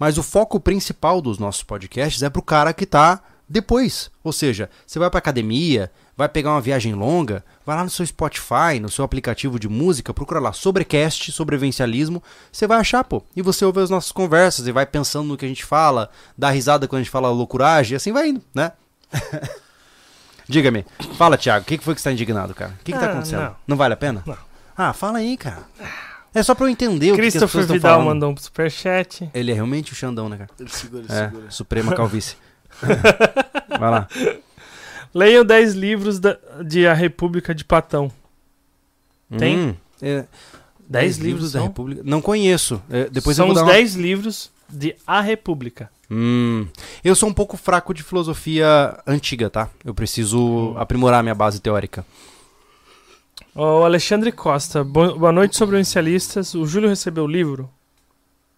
Mas 0.00 0.18
o 0.18 0.22
foco 0.24 0.58
principal 0.58 1.22
dos 1.22 1.38
nossos 1.38 1.62
podcasts 1.62 2.24
é 2.24 2.28
pro 2.28 2.42
cara 2.42 2.72
que 2.72 2.86
tá 2.86 3.22
depois. 3.48 4.10
Ou 4.24 4.32
seja, 4.32 4.68
você 4.84 4.98
vai 4.98 5.10
pra 5.10 5.18
academia, 5.18 5.92
vai 6.16 6.28
pegar 6.28 6.50
uma 6.50 6.60
viagem 6.60 6.94
longa, 6.94 7.44
vai 7.66 7.76
lá 7.76 7.84
no 7.84 7.90
seu 7.90 8.06
Spotify, 8.06 8.78
no 8.80 8.88
seu 8.90 9.04
aplicativo 9.04 9.58
de 9.58 9.68
música, 9.68 10.14
procura 10.14 10.38
lá 10.40 10.52
sobrecast, 10.52 11.32
sobrevivencialismo, 11.32 12.22
você 12.52 12.66
vai 12.66 12.78
achar, 12.78 13.02
pô. 13.04 13.22
E 13.34 13.42
você 13.42 13.64
ouve 13.64 13.80
as 13.80 13.90
nossas 13.90 14.12
conversas 14.12 14.66
e 14.66 14.72
vai 14.72 14.86
pensando 14.86 15.26
no 15.28 15.36
que 15.36 15.44
a 15.44 15.48
gente 15.48 15.64
fala, 15.64 16.08
dá 16.38 16.50
risada 16.50 16.86
quando 16.86 17.00
a 17.00 17.02
gente 17.02 17.10
fala 17.10 17.28
loucuragem, 17.30 17.94
e 17.94 17.96
assim 17.96 18.12
vai 18.12 18.28
indo, 18.28 18.42
né? 18.54 18.72
Diga-me, 20.48 20.84
fala, 21.16 21.38
Thiago, 21.38 21.62
o 21.64 21.66
que 21.66 21.78
que 21.78 21.84
foi 21.84 21.94
que 21.94 22.00
você 22.00 22.08
tá 22.10 22.12
indignado, 22.12 22.54
cara? 22.54 22.72
O 22.78 22.84
que, 22.84 22.92
que 22.92 22.98
tá 22.98 23.06
Ah, 23.06 23.10
acontecendo? 23.12 23.56
não. 23.66 23.76
vale 23.76 23.94
a 23.94 23.96
pena? 23.96 24.22
Não. 24.26 24.36
Ah, 24.76 24.92
fala 24.92 25.18
aí, 25.18 25.36
cara. 25.38 25.62
É 26.34 26.42
só 26.42 26.54
pra 26.54 26.66
eu 26.66 26.68
entender 26.68 27.12
o 27.12 27.14
que, 27.14 27.20
que 27.22 27.26
as 27.28 27.32
Christopher 27.34 27.46
pessoas 27.48 27.64
estão 27.64 27.76
Vidal 27.76 27.92
falando. 27.92 28.08
mandou 28.08 28.30
um 28.32 28.36
superchat. 28.36 29.30
Ele 29.32 29.52
é 29.52 29.54
realmente 29.54 29.92
o 29.92 29.94
Xandão, 29.94 30.28
né, 30.28 30.36
cara? 30.38 30.50
Ele 30.60 30.68
segura, 30.68 31.04
ele 31.04 31.12
É, 31.12 31.24
segura. 31.30 31.50
Suprema 31.50 31.94
Calvície. 31.96 32.36
vai 33.78 33.90
lá. 33.90 34.08
Leiam 35.14 35.44
10 35.44 35.74
livros 35.74 36.18
da- 36.18 36.36
de 36.64 36.86
A 36.86 36.92
República 36.94 37.54
de 37.54 37.64
Platão. 37.64 38.10
Tem? 39.38 39.56
Hum, 39.58 39.74
é, 40.02 40.16
10 40.16 40.26
dez 40.88 41.18
livros 41.18 41.52
da? 41.52 41.62
República. 41.62 42.02
Não 42.04 42.20
conheço. 42.20 42.82
É, 42.90 43.08
depois 43.08 43.36
São 43.36 43.46
eu 43.46 43.54
vou 43.54 43.54
os 43.54 43.60
dar 43.60 43.66
uma... 43.66 43.72
10 43.78 43.94
livros 43.94 44.50
de 44.68 44.94
A 45.06 45.20
República. 45.20 45.90
Hum, 46.10 46.66
eu 47.02 47.14
sou 47.14 47.28
um 47.28 47.32
pouco 47.32 47.56
fraco 47.56 47.94
de 47.94 48.02
filosofia 48.02 48.98
antiga, 49.06 49.48
tá? 49.48 49.70
Eu 49.84 49.94
preciso 49.94 50.74
aprimorar 50.76 51.22
minha 51.22 51.34
base 51.34 51.60
teórica. 51.60 52.04
O 53.54 53.84
Alexandre 53.84 54.32
Costa, 54.32 54.82
bo- 54.82 55.16
boa 55.16 55.32
noite, 55.32 55.56
sobrevivencialistas. 55.56 56.54
O 56.54 56.66
Júlio 56.66 56.88
recebeu 56.88 57.24
o 57.24 57.28
livro? 57.28 57.70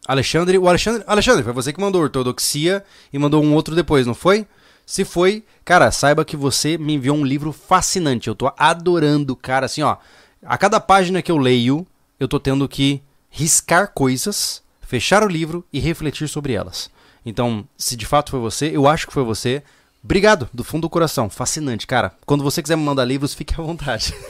Alexandre, 0.09 0.57
o 0.59 0.69
Alexandre, 0.69 1.03
Alexandre, 1.07 1.43
foi 1.45 1.53
você 1.53 1.73
que 1.73 1.81
mandou 1.81 2.01
ortodoxia 2.03 2.85
e 3.13 3.19
mandou 3.19 3.43
um 3.43 3.55
outro 3.55 3.75
depois, 3.75 4.07
não 4.07 4.15
foi? 4.15 4.47
Se 4.87 5.05
foi, 5.05 5.45
cara, 5.65 5.91
saiba 5.91 6.25
que 6.25 6.37
você 6.37 6.79
me 6.79 6.95
enviou 6.95 7.17
um 7.17 7.25
livro 7.25 7.51
fascinante. 7.53 8.29
Eu 8.29 8.37
tô 8.37 8.53
adorando, 8.57 9.35
cara, 9.35 9.67
assim, 9.67 9.83
ó. 9.83 9.97
A 10.45 10.57
cada 10.57 10.79
página 10.79 11.21
que 11.21 11.31
eu 11.31 11.37
leio, 11.37 11.85
eu 12.21 12.29
tô 12.29 12.39
tendo 12.39 12.69
que 12.69 13.03
riscar 13.29 13.93
coisas, 13.93 14.63
fechar 14.81 15.25
o 15.25 15.29
livro 15.29 15.65
e 15.73 15.81
refletir 15.81 16.29
sobre 16.29 16.53
elas. 16.53 16.89
Então, 17.25 17.67
se 17.77 17.97
de 17.97 18.07
fato 18.07 18.31
foi 18.31 18.39
você, 18.39 18.71
eu 18.73 18.87
acho 18.87 19.09
que 19.09 19.13
foi 19.13 19.25
você. 19.25 19.61
Obrigado, 20.05 20.49
do 20.55 20.63
fundo 20.63 20.83
do 20.83 20.91
coração. 20.91 21.29
Fascinante, 21.29 21.85
cara. 21.85 22.13
Quando 22.25 22.45
você 22.45 22.63
quiser 22.63 22.77
me 22.77 22.85
mandar 22.85 23.05
livros, 23.05 23.35
fique 23.35 23.55
à 23.55 23.63
vontade. 23.63 24.15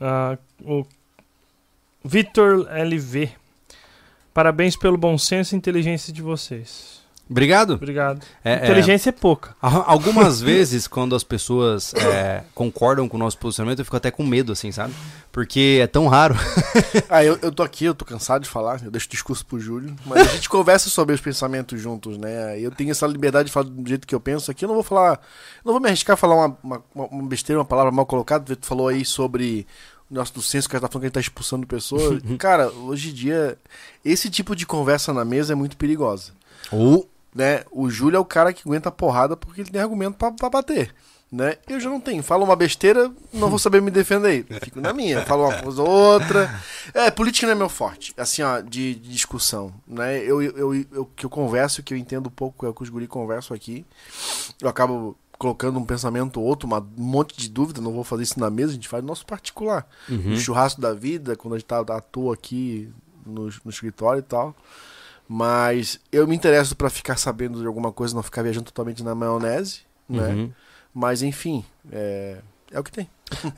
Ah, 0.00 0.36
o 0.62 0.84
Vitor 2.04 2.66
LV. 2.68 3.30
Parabéns 4.34 4.76
pelo 4.76 4.98
bom 4.98 5.16
senso 5.16 5.54
e 5.54 5.56
inteligência 5.56 6.12
de 6.12 6.20
vocês. 6.20 7.03
Obrigado. 7.28 7.74
Obrigado. 7.74 8.22
É, 8.44 8.52
é, 8.52 8.64
inteligência 8.64 9.08
é 9.08 9.12
pouca. 9.12 9.56
Al- 9.60 9.84
Algumas 9.86 10.40
vezes, 10.42 10.86
quando 10.86 11.16
as 11.16 11.24
pessoas 11.24 11.94
é, 11.94 12.44
concordam 12.54 13.08
com 13.08 13.16
o 13.16 13.20
nosso 13.20 13.38
posicionamento, 13.38 13.78
eu 13.78 13.84
fico 13.84 13.96
até 13.96 14.10
com 14.10 14.22
medo, 14.24 14.52
assim, 14.52 14.70
sabe? 14.70 14.92
Porque 15.32 15.78
é 15.82 15.86
tão 15.86 16.06
raro. 16.06 16.34
Ah, 17.08 17.24
eu, 17.24 17.38
eu 17.42 17.50
tô 17.52 17.62
aqui, 17.62 17.84
eu 17.84 17.94
tô 17.94 18.04
cansado 18.04 18.42
de 18.42 18.48
falar, 18.48 18.80
eu 18.84 18.90
deixo 18.90 19.06
o 19.06 19.10
discurso 19.10 19.44
pro 19.46 19.58
Júlio, 19.58 19.94
mas 20.06 20.20
a 20.28 20.32
gente 20.34 20.48
conversa 20.50 20.88
sobre 20.90 21.14
os 21.14 21.20
pensamentos 21.20 21.80
juntos, 21.80 22.16
né? 22.18 22.58
Eu 22.60 22.70
tenho 22.70 22.90
essa 22.90 23.06
liberdade 23.06 23.46
de 23.46 23.52
falar 23.52 23.66
do 23.66 23.88
jeito 23.88 24.06
que 24.06 24.14
eu 24.14 24.20
penso 24.20 24.50
aqui, 24.50 24.64
eu 24.64 24.68
não 24.68 24.74
vou 24.74 24.82
falar, 24.84 25.20
não 25.64 25.72
vou 25.72 25.80
me 25.80 25.88
arriscar 25.88 26.14
a 26.14 26.16
falar 26.16 26.34
uma, 26.34 26.58
uma, 26.62 26.82
uma- 26.94 27.22
besteira, 27.28 27.58
uma 27.58 27.64
palavra 27.64 27.90
mal 27.92 28.06
colocada, 28.06 28.54
tu 28.56 28.66
falou 28.66 28.88
aí 28.88 29.04
sobre 29.04 29.66
o 30.10 30.14
nosso 30.14 30.34
do 30.34 30.42
senso 30.42 30.68
que 30.68 30.76
a 30.76 30.78
gente 30.78 30.86
tá 30.86 30.92
falando 30.92 31.02
que 31.02 31.06
a 31.06 31.08
gente 31.08 31.14
tá 31.14 31.20
expulsando 31.20 31.66
pessoas. 31.66 32.20
Cara, 32.38 32.70
hoje 32.70 33.10
em 33.10 33.14
dia, 33.14 33.56
esse 34.04 34.28
tipo 34.30 34.54
de 34.56 34.66
conversa 34.66 35.12
na 35.12 35.24
mesa 35.24 35.52
é 35.52 35.56
muito 35.56 35.76
perigosa 35.76 36.32
Ou 36.72 37.08
né? 37.34 37.64
O 37.70 37.90
Júlio 37.90 38.16
é 38.16 38.20
o 38.20 38.24
cara 38.24 38.52
que 38.52 38.62
aguenta 38.66 38.88
a 38.88 38.92
porrada 38.92 39.36
porque 39.36 39.60
ele 39.62 39.70
tem 39.70 39.80
argumento 39.80 40.16
pra, 40.16 40.30
pra 40.32 40.48
bater. 40.50 40.94
Né? 41.32 41.56
Eu 41.68 41.80
já 41.80 41.90
não 41.90 41.98
tenho. 41.98 42.22
Falo 42.22 42.44
uma 42.44 42.54
besteira, 42.54 43.10
não 43.32 43.50
vou 43.50 43.58
saber 43.58 43.82
me 43.82 43.90
defender. 43.90 44.46
Fico 44.62 44.80
na 44.80 44.92
minha. 44.92 45.24
Falo 45.26 45.48
uma 45.48 45.60
coisa 45.62 45.82
ou 45.82 45.88
outra. 45.88 46.62
É, 46.92 47.10
política 47.10 47.44
não 47.46 47.54
é 47.54 47.56
meu 47.56 47.68
forte. 47.68 48.14
Assim, 48.16 48.40
ó, 48.42 48.60
de, 48.60 48.94
de 48.94 49.10
discussão. 49.10 49.72
Né? 49.84 50.18
Eu, 50.22 50.40
eu, 50.40 50.74
eu, 50.92 51.10
que 51.16 51.26
eu 51.26 51.30
converso, 51.30 51.82
que 51.82 51.92
eu 51.92 51.98
entendo 51.98 52.28
um 52.28 52.30
pouco, 52.30 52.64
é 52.64 52.68
o 52.68 52.74
que 52.74 52.84
os 52.84 52.88
guri 52.88 53.08
conversam 53.08 53.52
aqui. 53.56 53.84
Eu 54.62 54.68
acabo 54.68 55.16
colocando 55.36 55.76
um 55.76 55.84
pensamento 55.84 56.38
ou 56.40 56.46
outro, 56.46 56.68
uma- 56.68 56.78
um 56.78 57.02
monte 57.02 57.36
de 57.36 57.48
dúvida. 57.48 57.80
Não 57.80 57.90
vou 57.92 58.04
fazer 58.04 58.22
isso 58.22 58.38
na 58.38 58.48
mesa, 58.48 58.70
a 58.70 58.74
gente 58.74 58.86
faz 58.86 59.02
no 59.02 59.08
nosso 59.08 59.26
particular. 59.26 59.88
No 60.08 60.36
churrasco 60.38 60.80
da 60.80 60.92
vida, 60.94 61.34
quando 61.34 61.54
a 61.54 61.58
gente 61.58 61.66
tá 61.66 61.80
à 61.80 62.00
toa 62.00 62.34
aqui 62.34 62.88
no, 63.26 63.46
no 63.64 63.70
escritório 63.70 64.20
e 64.20 64.22
tal. 64.22 64.54
Mas 65.28 65.98
eu 66.12 66.26
me 66.26 66.34
interesso 66.36 66.76
pra 66.76 66.90
ficar 66.90 67.16
sabendo 67.16 67.60
de 67.60 67.66
alguma 67.66 67.90
coisa, 67.92 68.14
não 68.14 68.22
ficar 68.22 68.42
viajando 68.42 68.66
totalmente 68.66 69.02
na 69.02 69.14
maionese, 69.14 69.80
né? 70.08 70.28
Uhum. 70.28 70.52
Mas 70.92 71.22
enfim, 71.22 71.64
é, 71.90 72.38
é 72.70 72.78
o 72.78 72.84
que 72.84 72.92
tem. 72.92 73.08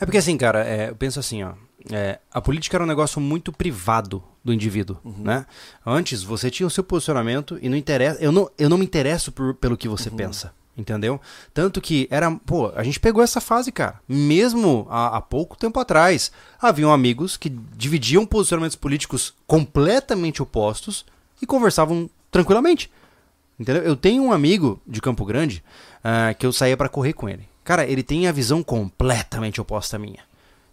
É 0.01 0.05
porque 0.07 0.19
assim, 0.19 0.37
cara, 0.37 0.65
é, 0.65 0.91
eu 0.91 0.97
penso 0.97 1.19
assim, 1.19 1.43
ó. 1.43 1.53
é, 1.91 2.19
a 2.33 2.41
política 2.41 2.77
era 2.77 2.85
um 2.85 2.87
negócio 2.87 3.21
muito 3.21 3.53
privado 3.53 4.23
do 4.45 4.53
indivíduo, 4.53 4.97
né? 5.19 5.45
Antes 5.85 6.23
você 6.23 6.51
tinha 6.51 6.67
o 6.67 6.71
seu 6.71 6.85
posicionamento 6.85 7.59
e 7.61 7.69
não 7.69 7.77
interessa, 7.77 8.21
eu 8.23 8.31
não, 8.31 8.49
eu 8.57 8.69
não 8.69 8.79
me 8.79 8.85
interesso 8.85 9.33
por- 9.33 9.55
pelo 9.55 9.77
que 9.77 9.89
você 9.89 10.09
pensa, 10.09 10.55
entendeu? 10.77 11.21
Tanto 11.53 11.81
que 11.81 12.07
era, 12.13 12.31
pô, 12.31 12.69
a 12.77 12.85
gente 12.85 13.01
pegou 13.01 13.23
essa 13.25 13.41
fase, 13.41 13.73
cara. 13.73 14.01
Mesmo 14.09 14.87
há, 14.89 15.17
há 15.17 15.21
pouco 15.21 15.57
tempo 15.59 15.81
atrás, 15.81 16.31
haviam 16.63 16.93
amigos 16.93 17.37
que 17.37 17.49
dividiam 17.51 18.25
posicionamentos 18.25 18.77
políticos 18.77 19.35
completamente 19.49 20.41
opostos 20.41 21.05
e 21.41 21.47
conversavam 21.47 22.09
tranquilamente. 22.31 22.91
Entendeu? 23.59 23.83
Eu 23.83 23.97
tenho 23.97 24.23
um 24.23 24.33
amigo 24.33 24.81
de 24.87 25.01
Campo 25.01 25.25
Grande 25.25 25.63
ah, 26.05 26.35
que 26.35 26.45
eu 26.45 26.53
saía 26.53 26.77
pra 26.77 26.89
correr 26.89 27.13
com 27.15 27.29
ele. 27.29 27.49
Cara, 27.65 27.85
ele 27.87 28.03
tem 28.03 28.27
a 28.29 28.33
visão 28.33 28.63
completamente 28.63 29.61
oposta 29.61 29.97
à 29.97 29.99
minha. 29.99 30.21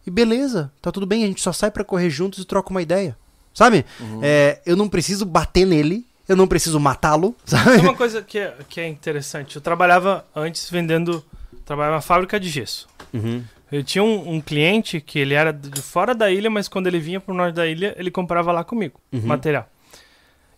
E 0.05 0.11
beleza, 0.11 0.71
tá 0.81 0.91
tudo 0.91 1.05
bem, 1.05 1.23
a 1.23 1.27
gente 1.27 1.41
só 1.41 1.53
sai 1.53 1.71
pra 1.71 1.83
correr 1.83 2.09
juntos 2.09 2.39
e 2.39 2.45
troca 2.45 2.69
uma 2.71 2.81
ideia. 2.81 3.17
Sabe? 3.53 3.85
É, 4.21 4.59
eu 4.65 4.75
não 4.75 4.89
preciso 4.89 5.25
bater 5.25 5.65
nele, 5.65 6.05
eu 6.27 6.35
não 6.35 6.47
preciso 6.47 6.79
matá-lo, 6.79 7.35
sabe? 7.45 7.77
É 7.77 7.81
uma 7.81 7.95
coisa 7.95 8.21
que 8.21 8.37
é, 8.37 8.53
que 8.67 8.81
é 8.81 8.87
interessante. 8.87 9.55
Eu 9.55 9.61
trabalhava 9.61 10.25
antes 10.35 10.69
vendendo. 10.69 11.23
Trabalhava 11.65 11.95
na 11.95 12.01
fábrica 12.01 12.37
de 12.39 12.49
gesso. 12.49 12.89
Uhum. 13.13 13.43
Eu 13.71 13.83
tinha 13.83 14.03
um, 14.03 14.35
um 14.35 14.41
cliente 14.41 14.99
que 14.99 15.17
ele 15.17 15.33
era 15.33 15.51
de 15.53 15.81
fora 15.81 16.13
da 16.13 16.29
ilha, 16.29 16.49
mas 16.49 16.67
quando 16.67 16.87
ele 16.87 16.99
vinha 16.99 17.19
pro 17.21 17.33
norte 17.33 17.55
da 17.55 17.65
ilha, 17.65 17.95
ele 17.97 18.11
comprava 18.11 18.51
lá 18.51 18.63
comigo 18.63 18.99
Uhum. 19.11 19.21
material. 19.23 19.67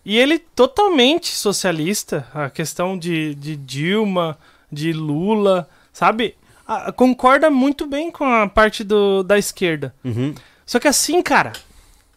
E 0.05 0.17
ele 0.17 0.37
totalmente 0.37 1.31
socialista, 1.31 2.27
a 2.33 2.49
questão 2.49 2.97
de, 2.97 3.33
de 3.35 3.55
Dilma, 3.55 4.37
de 4.71 4.93
Lula, 4.93 5.67
sabe? 5.91 6.35
Ah, 6.67 6.91
concorda 6.91 7.49
muito 7.49 7.87
bem 7.87 8.11
com 8.11 8.23
a 8.23 8.47
parte 8.47 8.83
do, 8.83 9.23
da 9.23 9.37
esquerda. 9.37 9.93
Uhum. 10.03 10.33
Só 10.65 10.79
que 10.79 10.87
assim, 10.87 11.21
cara, 11.21 11.53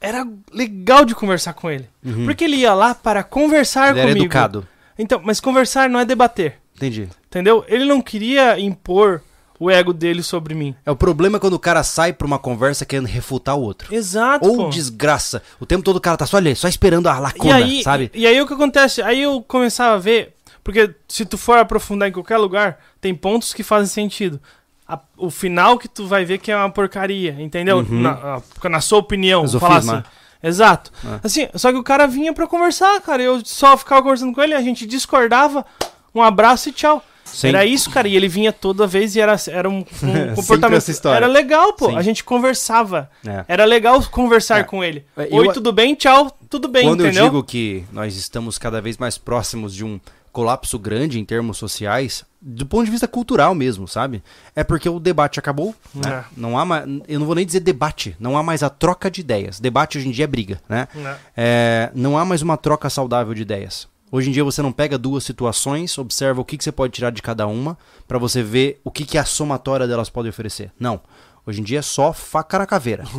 era 0.01 0.27
legal 0.53 1.05
de 1.05 1.15
conversar 1.15 1.55
com 1.55 1.71
ele. 1.71 1.89
Uhum. 2.05 2.25
Porque 2.25 2.45
ele 2.45 2.57
ia 2.57 2.75
lá 2.75 2.95
para 2.95 3.23
conversar 3.23 3.91
Ele 3.91 4.01
era 4.01 4.09
comigo. 4.09 4.25
educado. 4.27 4.69
Então, 4.99 5.21
mas 5.25 5.41
conversar 5.41 5.89
não 5.89 6.01
é 6.01 6.05
debater, 6.05 6.57
Entendi. 6.77 7.09
entendeu? 7.27 7.65
Ele 7.69 7.85
não 7.85 8.01
queria 8.01 8.59
impor 8.59 9.23
o 9.59 9.71
ego 9.71 9.93
dele 9.93 10.23
sobre 10.23 10.55
mim. 10.55 10.75
É 10.87 10.91
o 10.91 10.97
problema 10.97 11.39
quando 11.41 11.55
o 11.55 11.59
cara 11.59 11.83
sai 11.83 12.13
pra 12.13 12.27
uma 12.27 12.39
conversa 12.39 12.85
querendo 12.87 13.07
refutar 13.07 13.57
o 13.57 13.63
outro. 13.63 13.95
Exato, 13.95 14.47
Ou 14.49 14.57
pô. 14.57 14.69
desgraça. 14.69 15.43
O 15.59 15.67
tempo 15.67 15.83
todo 15.83 15.97
o 15.97 16.01
cara 16.01 16.17
tá 16.17 16.27
só 16.27 16.37
ali, 16.37 16.55
só 16.55 16.69
esperando 16.69 17.09
a 17.09 17.17
E 17.17 17.21
lacuna, 17.21 17.55
aí, 17.57 17.83
sabe? 17.83 18.11
e 18.15 18.27
aí 18.27 18.41
o 18.41 18.47
que 18.47 18.55
acontece? 18.55 19.03
Aí 19.03 19.23
eu 19.23 19.43
começava 19.43 19.97
a 19.97 19.99
ver, 19.99 20.35
porque 20.63 20.95
se 21.09 21.25
tu 21.25 21.37
for 21.37 21.59
aprofundar 21.59 22.09
em 22.09 22.13
qualquer 22.13 22.37
lugar, 22.37 22.79
tem 23.01 23.15
pontos 23.15 23.53
que 23.53 23.63
fazem 23.63 23.89
sentido. 23.89 24.41
A- 24.87 25.01
o 25.19 25.29
final 25.31 25.77
que 25.79 25.87
tu 25.89 26.07
vai 26.07 26.25
ver 26.25 26.39
que 26.39 26.51
é 26.51 26.57
uma 26.57 26.71
porcaria, 26.71 27.37
entendeu? 27.39 27.79
Uhum. 27.79 28.01
Na, 28.01 28.41
a- 28.63 28.69
na 28.69 28.81
sua 28.81 28.99
opinião, 28.99 29.47
falar 29.59 29.77
assim. 29.79 30.03
Exato. 30.43 30.93
É. 31.05 31.21
Assim, 31.25 31.49
só 31.57 31.73
que 31.73 31.79
o 31.79 31.83
cara 31.83 32.07
vinha 32.07 32.33
pra 32.33 32.47
conversar, 32.47 33.01
cara. 33.03 33.23
Eu 33.23 33.43
só 33.45 33.77
ficava 33.77 34.03
conversando 34.03 34.33
com 34.33 34.41
ele, 34.41 34.55
a 34.55 34.63
gente 34.63 34.87
discordava, 34.87 35.67
um 36.15 36.23
abraço 36.23 36.69
e 36.69 36.73
tchau. 36.73 37.05
Sim. 37.33 37.49
Era 37.49 37.65
isso, 37.65 37.91
cara. 37.91 38.09
E 38.09 38.17
ele 38.17 38.29
vinha 38.29 38.53
toda 38.53 38.87
vez 38.87 39.15
e 39.17 39.21
era, 39.21 39.37
era 39.49 39.69
um, 39.69 39.79
um 40.03 40.35
comportamento. 40.35 40.79
essa 40.79 40.91
história. 40.91 41.17
Era 41.19 41.27
legal, 41.27 41.73
pô. 41.75 41.91
Sim. 41.91 41.97
A 41.97 42.03
gente 42.03 42.25
conversava. 42.25 43.11
É. 43.27 43.45
Era 43.49 43.65
legal 43.65 44.03
conversar 44.11 44.61
É. 44.61 44.65
com 44.65 44.83
ele. 44.83 45.05
É, 45.17 45.29
Oi, 45.31 45.49
eu- 45.49 45.53
tudo 45.53 45.73
bem? 45.73 45.95
Tchau, 45.95 46.37
tudo 46.51 46.69
bem, 46.69 46.85
Quando 46.87 47.05
entendeu? 47.05 47.25
eu 47.25 47.31
digo 47.31 47.43
que 47.45 47.85
nós 47.93 48.17
estamos 48.17 48.59
cada 48.59 48.81
vez 48.81 48.97
mais 48.97 49.17
próximos 49.19 49.75
de 49.75 49.85
um 49.85 50.01
colapso 50.33 50.79
grande 50.79 51.19
em 51.19 51.25
termos 51.25 51.57
sociais, 51.59 52.25
do 52.41 52.65
ponto 52.65 52.85
de 52.85 52.91
vista 52.93 53.09
cultural 53.09 53.55
mesmo, 53.55 53.89
sabe? 53.89 54.23
É 54.55 54.63
porque 54.63 54.89
o 54.89 55.01
debate 55.01 55.41
acabou, 55.41 55.75
né? 55.93 56.11
É. 56.13 56.25
Não 56.37 56.57
há 56.57 56.65
mais, 56.65 56.85
eu 57.09 57.19
não 57.19 57.27
vou 57.27 57.35
nem 57.35 57.45
dizer 57.45 57.59
debate, 57.61 58.15
não 58.21 58.37
há 58.39 58.43
mais 58.43 58.63
a 58.63 58.71
troca 58.71 59.11
de 59.11 59.21
ideias. 59.21 59.59
Debate 59.59 59.99
hoje 59.99 60.07
em 60.07 60.11
dia 60.13 60.25
é 60.25 60.29
briga, 60.29 60.61
né? 60.69 60.87
Né? 60.95 61.17
É, 61.37 61.91
não 61.95 62.17
há 62.17 62.25
mais 62.25 62.41
uma 62.43 62.57
troca 62.57 62.89
saudável 62.89 63.35
de 63.35 63.43
ideias. 63.43 63.89
Hoje 64.11 64.31
em 64.31 64.33
dia 64.33 64.45
você 64.45 64.63
não 64.63 64.73
pega 64.73 64.97
duas 64.97 65.25
situações, 65.25 65.97
observa 65.99 66.41
o 66.41 66.45
que, 66.45 66.57
que 66.57 66.65
você 66.65 66.73
pode 66.73 66.93
tirar 66.93 67.11
de 67.11 67.21
cada 67.21 67.47
uma, 67.47 67.77
pra 68.07 68.19
você 68.19 68.43
ver 68.43 68.81
o 68.83 68.91
que, 68.91 69.05
que 69.05 69.19
a 69.19 69.25
somatória 69.25 69.87
delas 69.87 70.09
pode 70.09 70.29
oferecer. 70.29 70.73
Não. 70.81 71.01
Hoje 71.47 71.61
em 71.61 71.65
dia 71.65 71.79
é 71.79 71.83
só 71.83 72.13
faca 72.13 72.59
na 72.59 72.67
caveira. 72.67 73.05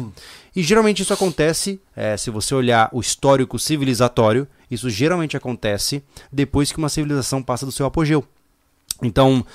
E 0.56 0.64
geralmente 0.64 1.04
isso 1.04 1.14
acontece, 1.14 1.80
é, 1.96 2.18
se 2.18 2.32
você 2.32 2.54
olhar 2.56 2.90
o 2.92 3.00
histórico 3.00 3.58
civilizatório, 3.58 4.48
isso 4.70 4.90
geralmente 4.90 5.38
acontece 5.38 6.04
depois 6.34 6.72
que 6.72 6.80
uma 6.80 6.90
civilização 6.90 7.42
passa 7.42 7.68
do 7.68 7.72
seu 7.72 7.86
apogeu. 7.86 8.26
Então, 9.02 9.46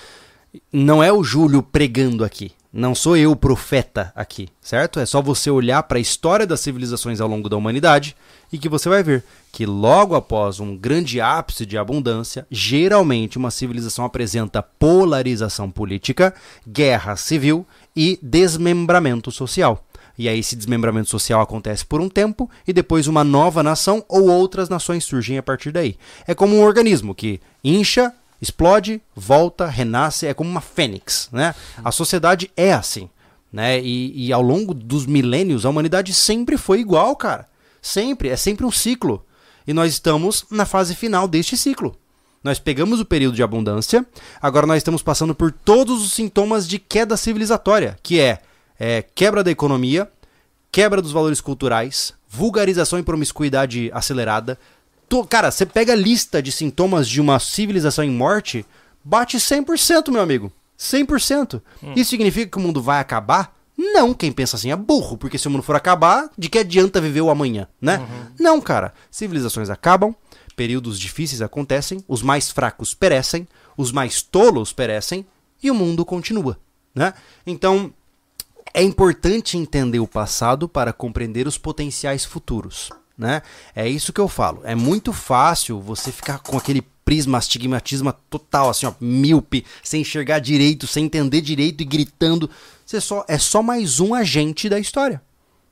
não 0.72 1.02
é 1.02 1.12
o 1.12 1.22
Júlio 1.22 1.62
pregando 1.62 2.24
aqui. 2.24 2.52
Não 2.76 2.92
sou 2.92 3.16
eu 3.16 3.30
o 3.30 3.36
profeta 3.36 4.12
aqui, 4.16 4.48
certo? 4.60 4.98
É 4.98 5.06
só 5.06 5.22
você 5.22 5.48
olhar 5.48 5.80
para 5.84 5.96
a 5.96 6.00
história 6.00 6.44
das 6.44 6.58
civilizações 6.58 7.20
ao 7.20 7.28
longo 7.28 7.48
da 7.48 7.56
humanidade 7.56 8.16
e 8.52 8.58
que 8.58 8.68
você 8.68 8.88
vai 8.88 9.00
ver 9.00 9.22
que 9.52 9.64
logo 9.64 10.16
após 10.16 10.58
um 10.58 10.76
grande 10.76 11.20
ápice 11.20 11.64
de 11.64 11.78
abundância, 11.78 12.44
geralmente 12.50 13.38
uma 13.38 13.52
civilização 13.52 14.04
apresenta 14.04 14.60
polarização 14.60 15.70
política, 15.70 16.34
guerra 16.66 17.14
civil 17.14 17.64
e 17.94 18.18
desmembramento 18.20 19.30
social. 19.30 19.86
E 20.18 20.28
aí 20.28 20.40
esse 20.40 20.56
desmembramento 20.56 21.08
social 21.08 21.40
acontece 21.40 21.86
por 21.86 22.00
um 22.00 22.08
tempo 22.08 22.50
e 22.66 22.72
depois 22.72 23.06
uma 23.06 23.22
nova 23.22 23.62
nação 23.62 24.04
ou 24.08 24.28
outras 24.28 24.68
nações 24.68 25.04
surgem 25.04 25.38
a 25.38 25.42
partir 25.44 25.70
daí. 25.70 25.96
É 26.26 26.34
como 26.34 26.56
um 26.56 26.64
organismo 26.64 27.14
que 27.14 27.40
incha, 27.62 28.12
explode, 28.40 29.00
volta, 29.14 29.66
renasce, 29.66 30.26
é 30.26 30.34
como 30.34 30.50
uma 30.50 30.60
fênix, 30.60 31.28
né? 31.32 31.54
A 31.84 31.90
sociedade 31.90 32.50
é 32.56 32.72
assim, 32.72 33.08
né? 33.52 33.80
E, 33.80 34.26
e 34.26 34.32
ao 34.32 34.42
longo 34.42 34.74
dos 34.74 35.06
milênios 35.06 35.64
a 35.64 35.70
humanidade 35.70 36.12
sempre 36.12 36.56
foi 36.56 36.80
igual, 36.80 37.14
cara. 37.16 37.46
Sempre, 37.80 38.28
é 38.28 38.36
sempre 38.36 38.64
um 38.64 38.70
ciclo. 38.70 39.24
E 39.66 39.72
nós 39.72 39.92
estamos 39.92 40.44
na 40.50 40.66
fase 40.66 40.94
final 40.94 41.26
deste 41.26 41.56
ciclo. 41.56 41.96
Nós 42.42 42.58
pegamos 42.58 43.00
o 43.00 43.06
período 43.06 43.34
de 43.34 43.42
abundância, 43.42 44.04
agora 44.40 44.66
nós 44.66 44.76
estamos 44.76 45.02
passando 45.02 45.34
por 45.34 45.50
todos 45.50 46.04
os 46.04 46.12
sintomas 46.12 46.68
de 46.68 46.78
queda 46.78 47.16
civilizatória, 47.16 47.98
que 48.02 48.20
é, 48.20 48.38
é 48.78 49.02
quebra 49.02 49.42
da 49.42 49.50
economia, 49.50 50.10
quebra 50.70 51.00
dos 51.00 51.10
valores 51.10 51.40
culturais, 51.40 52.12
vulgarização 52.28 52.98
e 52.98 53.02
promiscuidade 53.02 53.90
acelerada. 53.94 54.58
To- 55.08 55.24
cara, 55.26 55.50
você 55.50 55.64
pega 55.66 55.92
a 55.92 55.96
lista 55.96 56.42
de 56.42 56.50
sintomas 56.50 57.08
de 57.08 57.20
uma 57.20 57.38
civilização 57.38 58.04
em 58.04 58.10
morte, 58.10 58.64
bate 59.04 59.36
100%, 59.38 60.10
meu 60.10 60.22
amigo. 60.22 60.52
100%. 60.78 61.60
Isso 61.96 62.10
significa 62.10 62.50
que 62.50 62.58
o 62.58 62.60
mundo 62.60 62.82
vai 62.82 63.00
acabar? 63.00 63.54
Não, 63.76 64.14
quem 64.14 64.30
pensa 64.32 64.56
assim 64.56 64.70
é 64.70 64.76
burro, 64.76 65.16
porque 65.16 65.36
se 65.38 65.46
o 65.48 65.50
mundo 65.50 65.62
for 65.62 65.74
acabar, 65.76 66.28
de 66.38 66.48
que 66.48 66.58
adianta 66.58 67.00
viver 67.00 67.20
o 67.20 67.30
amanhã, 67.30 67.66
né? 67.80 68.00
Não, 68.38 68.60
cara. 68.60 68.92
Civilizações 69.10 69.68
acabam, 69.70 70.14
períodos 70.56 70.98
difíceis 70.98 71.42
acontecem, 71.42 72.02
os 72.06 72.22
mais 72.22 72.50
fracos 72.50 72.94
perecem, 72.94 73.46
os 73.76 73.90
mais 73.90 74.22
tolos 74.22 74.72
perecem 74.72 75.26
e 75.62 75.70
o 75.70 75.74
mundo 75.74 76.04
continua, 76.04 76.58
né? 76.94 77.14
Então, 77.46 77.92
é 78.72 78.82
importante 78.82 79.56
entender 79.58 79.98
o 80.00 80.06
passado 80.06 80.68
para 80.68 80.92
compreender 80.92 81.46
os 81.48 81.58
potenciais 81.58 82.24
futuros, 82.24 82.90
né? 83.16 83.42
É 83.74 83.88
isso 83.88 84.12
que 84.12 84.20
eu 84.20 84.28
falo. 84.28 84.60
É 84.64 84.74
muito 84.74 85.12
fácil 85.12 85.80
você 85.80 86.10
ficar 86.10 86.38
com 86.38 86.56
aquele 86.56 86.82
prisma, 87.04 87.38
astigmatismo 87.38 88.12
total, 88.30 88.70
assim, 88.70 88.86
ó, 88.86 88.92
míope, 89.00 89.64
sem 89.82 90.00
enxergar 90.00 90.38
direito, 90.38 90.86
sem 90.86 91.04
entender 91.04 91.40
direito 91.40 91.82
e 91.82 91.84
gritando. 91.84 92.48
Você 92.84 93.00
só 93.00 93.24
é 93.28 93.38
só 93.38 93.62
mais 93.62 94.00
um 94.00 94.14
agente 94.14 94.68
da 94.68 94.78
história. 94.78 95.20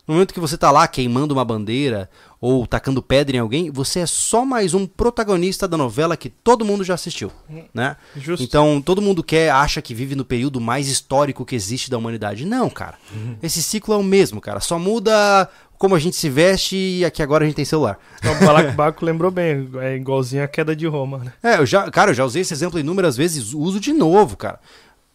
No 0.07 0.14
momento 0.14 0.34
que 0.34 0.40
você 0.40 0.59
tá 0.59 0.70
lá 0.70 0.88
queimando 0.88 1.32
uma 1.32 1.45
bandeira 1.45 2.11
ou 2.40 2.66
tacando 2.66 3.01
pedra 3.01 3.36
em 3.36 3.38
alguém, 3.38 3.70
você 3.70 4.01
é 4.01 4.07
só 4.07 4.45
mais 4.45 4.74
um 4.74 4.84
protagonista 4.84 5.68
da 5.68 5.76
novela 5.76 6.16
que 6.16 6.28
todo 6.28 6.64
mundo 6.64 6.82
já 6.82 6.95
assistiu, 6.95 7.30
né? 7.72 7.97
Justo. 8.16 8.43
Então, 8.43 8.82
todo 8.82 9.01
mundo 9.01 9.22
quer, 9.22 9.51
acha 9.51 9.80
que 9.80 9.95
vive 9.95 10.16
no 10.16 10.24
período 10.24 10.61
mais 10.61 10.88
histórico 10.88 11.45
que 11.45 11.55
existe 11.55 11.88
da 11.88 11.97
humanidade. 11.97 12.45
Não, 12.45 12.68
cara. 12.68 12.99
Esse 13.40 13.62
ciclo 13.62 13.94
é 13.94 13.97
o 13.97 14.02
mesmo, 14.02 14.40
cara. 14.40 14.59
Só 14.59 14.77
muda 14.77 15.48
como 15.83 15.97
a 15.97 15.99
gente 15.99 16.15
se 16.15 16.31
veste 16.31 16.77
e 16.77 17.05
aqui 17.05 17.21
agora 17.25 17.43
a 17.43 17.47
gente 17.49 17.57
tem 17.57 17.65
celular. 17.65 17.99
Então, 18.21 18.33
o 18.33 18.39
Balacobaco 18.39 19.03
lembrou 19.05 19.33
bem, 19.33 19.69
é 19.81 19.97
igualzinho 19.97 20.45
a 20.45 20.47
queda 20.47 20.77
de 20.77 20.87
Roma, 20.87 21.19
né? 21.19 21.33
É, 21.43 21.59
eu 21.59 21.67
já, 21.67 21.91
cara, 21.91 22.13
eu 22.13 22.15
já 22.15 22.25
usei 22.25 22.43
esse 22.43 22.55
exemplo 22.55 22.79
inúmeras 22.79 23.17
vezes, 23.17 23.53
uso 23.53 23.81
de 23.81 23.93
novo, 23.93 24.37
cara. 24.37 24.61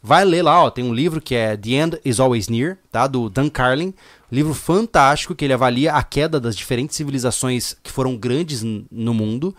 Vai 0.04 0.26
ler 0.26 0.42
lá, 0.42 0.62
ó, 0.62 0.70
tem 0.70 0.84
um 0.84 0.94
livro 0.94 1.22
que 1.22 1.36
é 1.36 1.56
The 1.56 1.70
End 1.70 2.02
is 2.04 2.20
Always 2.20 2.50
Near, 2.50 2.78
tá? 2.92 3.08
Do 3.08 3.30
Dan 3.30 3.48
Carlin. 3.48 3.94
Livro 4.30 4.54
fantástico 4.54 5.34
que 5.34 5.46
ele 5.46 5.54
avalia 5.54 5.94
a 5.94 6.04
queda 6.04 6.38
das 6.38 6.54
diferentes 6.54 6.98
civilizações 6.98 7.74
que 7.82 7.90
foram 7.90 8.18
grandes 8.18 8.62
no 8.62 9.14
mundo. 9.14 9.56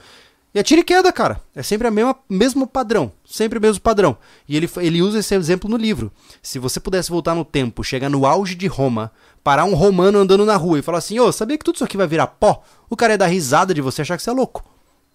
E 0.55 0.59
a 0.59 0.63
tira 0.63 0.81
e 0.81 0.85
queda, 0.85 1.13
cara. 1.13 1.41
É 1.55 1.63
sempre 1.63 1.87
o 1.89 2.17
mesmo 2.29 2.67
padrão. 2.67 3.13
Sempre 3.25 3.59
o 3.59 3.63
mesmo 3.63 3.81
padrão. 3.81 4.17
E 4.49 4.57
ele, 4.57 4.69
ele 4.79 5.03
usa 5.03 5.19
esse 5.19 5.35
exemplo 5.35 5.69
no 5.69 5.77
livro. 5.77 6.11
Se 6.43 6.59
você 6.59 6.81
pudesse 6.81 7.11
voltar 7.11 7.35
no 7.35 7.45
tempo, 7.45 7.85
chegar 7.85 8.09
no 8.09 8.25
auge 8.25 8.55
de 8.55 8.67
Roma, 8.67 9.13
parar 9.45 9.65
um 9.65 9.75
romano 9.75 10.19
andando 10.19 10.47
na 10.47 10.57
rua 10.57 10.79
e 10.79 10.83
falar 10.83 10.99
assim, 10.99 11.21
ô, 11.21 11.31
sabia 11.31 11.59
que 11.59 11.65
tudo 11.65 11.77
isso 11.77 11.85
aqui 11.85 11.97
vai 11.97 12.07
virar 12.07 12.27
pó? 12.27 12.63
O 12.89 12.97
cara 12.97 13.13
ia 13.15 13.19
dar 13.19 13.27
risada 13.27 13.75
de 13.75 13.83
você 13.83 14.03
achar 14.03 14.17
que 14.17 14.23
você 14.23 14.31
é 14.31 14.33
louco. 14.33 14.65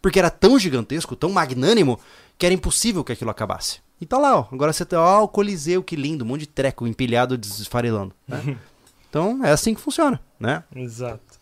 Porque 0.01 0.19
era 0.19 0.29
tão 0.29 0.59
gigantesco, 0.59 1.15
tão 1.15 1.31
magnânimo, 1.31 1.99
que 2.37 2.45
era 2.45 2.53
impossível 2.53 3.03
que 3.03 3.13
aquilo 3.13 3.31
acabasse. 3.31 3.79
E 3.99 4.05
tá 4.05 4.17
lá, 4.17 4.37
ó. 4.37 4.45
Agora 4.51 4.71
você 4.71 4.85
tá, 4.85 5.01
ó, 5.01 5.23
o 5.23 5.27
Coliseu, 5.27 5.81
que 5.81 5.95
lindo, 5.95 6.23
um 6.23 6.27
monte 6.27 6.41
de 6.41 6.47
treco 6.47 6.85
empilhado, 6.85 7.37
desfarelando. 7.37 8.13
Né? 8.27 8.57
Então 9.13 9.45
é 9.45 9.51
assim 9.51 9.75
que 9.75 9.79
funciona, 9.79 10.19
né? 10.39 10.63
Exato. 10.75 11.32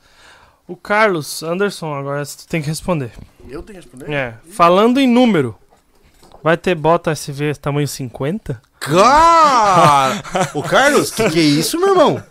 O 0.72 0.76
Carlos 0.78 1.44
Anderson, 1.44 1.94
agora 1.94 2.26
tu 2.26 2.48
tem 2.48 2.62
que 2.62 2.68
responder. 2.70 3.12
Eu 3.50 3.62
tenho 3.62 3.80
que 3.80 3.86
responder? 3.86 4.10
É. 4.10 4.36
Falando 4.52 5.02
em 5.02 5.08
número, 5.08 5.54
vai 6.42 6.56
ter 6.56 6.76
bota 6.76 7.12
SV 7.12 7.56
tamanho 7.56 7.86
50? 7.88 8.62
Cara! 8.80 10.24
Ô 10.56 10.64
Carlos, 10.64 11.12
que 11.12 11.30
que 11.30 11.40
é 11.40 11.44
isso, 11.44 11.78
meu 11.78 11.90
irmão? 11.90 12.24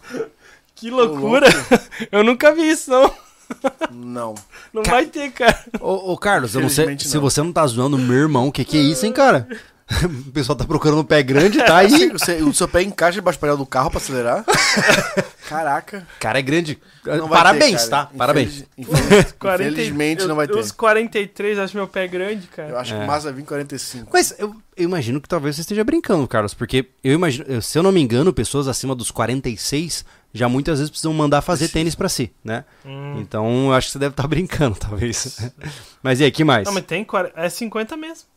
Que 0.74 0.88
loucura! 0.90 1.48
Eu 2.10 2.24
nunca 2.24 2.54
vi 2.54 2.62
isso, 2.70 2.90
não. 2.90 3.12
Não. 3.90 4.34
Não 4.72 4.82
Ca- 4.82 4.92
vai 4.92 5.04
ter, 5.04 5.30
cara. 5.32 5.58
Ô, 5.78 6.12
ô, 6.12 6.16
Carlos, 6.16 6.54
eu 6.54 6.62
não 6.62 6.68
sei 6.70 6.84
Infelizmente 6.84 7.08
se 7.08 7.14
não. 7.16 7.20
você 7.22 7.42
não 7.42 7.52
tá 7.52 7.66
zoando 7.66 7.98
meu 7.98 8.16
irmão, 8.16 8.50
que 8.50 8.64
que 8.64 8.78
é 8.78 8.80
isso, 8.80 9.04
hein, 9.04 9.12
cara? 9.12 9.46
O 10.28 10.32
pessoal 10.32 10.56
tá 10.56 10.64
procurando 10.64 11.00
um 11.00 11.04
pé 11.04 11.22
grande, 11.22 11.58
tá 11.64 11.78
aí. 11.78 12.08
Você- 12.10 12.42
o 12.42 12.54
seu 12.54 12.68
pé 12.68 12.82
encaixa 12.82 13.14
debaixo 13.14 13.38
do 13.38 13.40
painel 13.40 13.56
do 13.56 13.66
carro 13.66 13.90
pra 13.90 13.98
acelerar? 13.98 14.44
Caraca. 15.48 16.06
Cara, 16.20 16.38
é 16.38 16.42
grande. 16.42 16.78
Não 17.04 17.28
Parabéns, 17.28 17.84
ter, 17.84 17.90
cara. 17.90 18.06
tá? 18.06 18.12
Parabéns. 18.16 18.64
Infeliz- 18.78 19.02
infeliz- 19.02 19.32
40 19.38 19.70
Infelizmente 19.72 20.22
eu- 20.22 20.28
não 20.28 20.36
vai 20.36 20.46
ter. 20.46 20.56
Os 20.58 20.70
43, 20.70 21.58
acho 21.58 21.76
meu 21.76 21.88
pé 21.88 22.06
grande, 22.06 22.46
cara. 22.46 22.68
Eu 22.70 22.78
acho 22.78 22.94
que 22.94 23.00
É. 23.00 23.04
o 23.04 23.06
Mazda 23.06 23.30
vai 23.32 23.40
vir 23.40 23.46
45. 23.46 24.10
Mas 24.12 24.32
eu, 24.38 24.54
eu 24.76 24.84
imagino 24.84 25.20
que 25.20 25.28
talvez 25.28 25.56
você 25.56 25.62
esteja 25.62 25.82
brincando, 25.82 26.26
Carlos, 26.28 26.54
porque 26.54 26.86
eu 27.02 27.14
imagino, 27.14 27.60
se 27.60 27.76
eu 27.78 27.82
não 27.82 27.90
me 27.92 28.00
engano, 28.00 28.32
pessoas 28.32 28.68
acima 28.68 28.94
dos 28.94 29.10
46 29.10 30.04
já 30.32 30.48
muitas 30.48 30.78
vezes 30.78 30.90
precisam 30.90 31.12
mandar 31.12 31.42
fazer 31.42 31.66
tênis 31.68 31.96
pra 31.96 32.08
si, 32.08 32.30
né? 32.44 32.64
Hum. 32.86 33.16
Então 33.18 33.66
eu 33.66 33.72
acho 33.72 33.88
que 33.88 33.92
você 33.94 33.98
deve 33.98 34.12
estar 34.12 34.28
brincando, 34.28 34.76
talvez. 34.78 35.50
mas 36.00 36.20
e 36.20 36.24
aí, 36.24 36.30
que 36.30 36.44
mais? 36.44 36.64
Não, 36.66 36.72
mas 36.72 36.84
tem 36.84 37.02
40, 37.04 37.32
é 37.40 37.48
50 37.48 37.96
mesmo. 37.96 38.28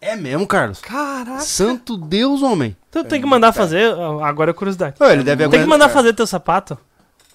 É 0.00 0.14
mesmo, 0.14 0.46
Carlos? 0.46 0.80
Caraca. 0.80 1.40
Santo 1.40 1.96
Deus, 1.96 2.42
homem. 2.42 2.76
Então 2.88 3.04
tem 3.04 3.20
que 3.20 3.26
mandar 3.26 3.52
fazer, 3.52 3.92
agora 4.22 4.50
é 4.52 4.54
curiosidade. 4.54 4.94
Ô, 5.00 5.04
ele 5.06 5.24
deve 5.24 5.48
Tem 5.48 5.60
que 5.60 5.66
mandar 5.66 5.88
fazer 5.88 6.12
teu 6.12 6.26
sapato. 6.26 6.78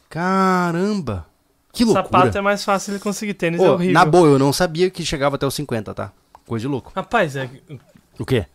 Caramba. 0.09 1.25
Que 1.73 1.83
loucura. 1.83 2.05
Sapato 2.05 2.37
é 2.37 2.41
mais 2.41 2.63
fácil 2.63 2.93
de 2.93 2.99
conseguir, 2.99 3.33
tênis 3.33 3.59
é 3.59 3.63
Ô, 3.67 3.73
horrível. 3.73 3.93
na 3.93 4.05
boa, 4.05 4.27
eu 4.27 4.39
não 4.39 4.53
sabia 4.53 4.89
que 4.91 5.03
chegava 5.03 5.35
até 5.35 5.45
os 5.45 5.55
50, 5.55 5.93
tá? 5.93 6.11
Coisa 6.45 6.61
de 6.61 6.67
louco. 6.67 6.91
Rapaz, 6.95 7.35
é, 7.35 7.49
O 8.19 8.25
quê? 8.25 8.45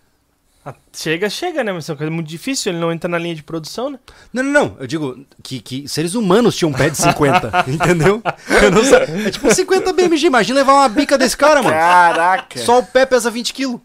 a- 0.64 0.74
chega, 0.92 1.28
chega, 1.28 1.64
né? 1.64 1.72
Mas 1.72 1.88
é 1.88 1.92
uma 1.92 1.98
coisa 1.98 2.10
muito 2.12 2.28
difícil, 2.28 2.70
ele 2.70 2.78
não 2.78 2.92
entra 2.92 3.08
na 3.10 3.18
linha 3.18 3.34
de 3.34 3.42
produção, 3.42 3.90
né? 3.90 3.98
Não, 4.32 4.42
não, 4.44 4.52
não. 4.52 4.76
Eu 4.78 4.86
digo 4.86 5.24
que, 5.42 5.58
que 5.60 5.88
seres 5.88 6.14
humanos 6.14 6.54
tinham 6.56 6.70
um 6.70 6.74
pé 6.74 6.88
de 6.90 6.96
50, 6.96 7.64
entendeu? 7.66 8.22
Eu 8.62 8.70
não 8.70 8.84
sei. 8.84 9.26
É 9.26 9.30
tipo 9.32 9.52
50 9.52 9.92
BMG. 9.92 10.26
Imagina 10.26 10.60
levar 10.60 10.74
uma 10.74 10.88
bica 10.88 11.18
desse 11.18 11.36
cara, 11.36 11.60
mano. 11.60 11.74
Caraca. 11.74 12.58
Só 12.60 12.78
o 12.78 12.86
pé 12.86 13.04
pesa 13.04 13.30
20 13.32 13.52
quilos. 13.52 13.80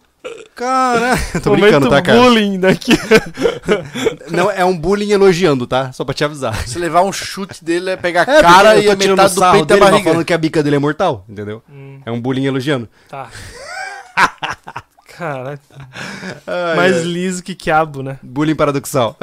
Caralho. 0.55 1.19
Tô 1.43 1.49
Momento 1.49 1.61
brincando, 1.63 1.89
tá, 1.89 2.01
cara? 2.01 2.17
bullying 2.21 2.59
daqui. 2.59 2.93
Não, 4.31 4.49
é 4.49 4.63
um 4.63 4.77
bullying 4.77 5.11
elogiando, 5.11 5.67
tá? 5.67 5.91
Só 5.91 6.05
pra 6.05 6.13
te 6.13 6.23
avisar. 6.23 6.55
Se 6.67 6.79
levar 6.79 7.01
um 7.01 7.11
chute 7.11 7.63
dele 7.63 7.89
é 7.91 7.97
pegar 7.97 8.27
a 8.27 8.33
É, 8.37 8.41
cara 8.41 8.75
e 8.77 8.89
a 8.89 8.95
metade 8.95 9.35
do 9.35 9.41
peito 9.51 9.65
da 9.65 9.75
dele, 9.75 9.79
mas 9.81 9.89
barriga. 9.91 10.09
falando 10.11 10.25
que 10.25 10.33
a 10.33 10.37
bica 10.37 10.63
dele 10.63 10.77
é 10.77 10.79
mortal, 10.79 11.25
entendeu? 11.27 11.61
Hum, 11.69 11.99
É 12.05 12.11
um 12.11 12.21
bullying 12.21 12.45
elogiando. 12.45 12.87
tá. 13.09 13.29
Cara, 15.15 15.59
Ai, 16.47 16.75
mais 16.75 16.95
ai. 16.97 17.03
liso 17.03 17.43
que 17.43 17.53
quiabo, 17.53 18.01
né? 18.01 18.17
Bullying 18.23 18.55
paradoxal. 18.55 19.15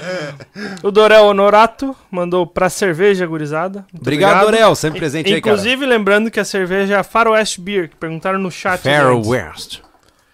O 0.82 0.90
Dorel 0.90 1.24
Honorato 1.26 1.94
mandou 2.10 2.46
pra 2.46 2.68
cerveja, 2.70 3.26
gurizada. 3.26 3.84
Muito 3.92 4.02
Obrigado, 4.02 4.46
Orel. 4.46 4.74
Sempre 4.74 4.98
presente 4.98 5.32
aí, 5.32 5.40
cara. 5.40 5.56
Inclusive, 5.56 5.86
lembrando 5.86 6.30
que 6.30 6.40
a 6.40 6.44
cerveja 6.44 6.94
é 6.94 6.96
a 6.98 7.02
Faroeste 7.02 7.60
Beer, 7.60 7.88
que 7.90 7.96
perguntaram 7.96 8.38
no 8.38 8.50
chat. 8.50 8.80
West. 9.24 9.80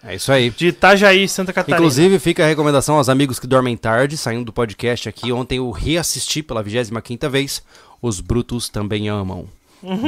É 0.03 0.15
isso 0.15 0.31
aí. 0.31 0.49
De 0.51 0.67
Itajaí, 0.67 1.27
Santa 1.27 1.51
Catarina. 1.51 1.77
Inclusive, 1.77 2.17
fica 2.19 2.43
a 2.43 2.47
recomendação 2.47 2.95
aos 2.95 3.09
amigos 3.09 3.39
que 3.39 3.47
dormem 3.47 3.75
tarde, 3.75 4.15
saindo 4.17 4.45
do 4.45 4.53
podcast 4.53 5.09
aqui. 5.09 5.31
Ontem 5.33 5.57
eu 5.57 5.69
reassisti 5.71 6.41
pela 6.41 6.63
25ª 6.63 7.27
vez. 7.29 7.61
Os 8.01 8.21
Brutos 8.21 8.69
Também 8.69 9.09
Amam. 9.09 9.47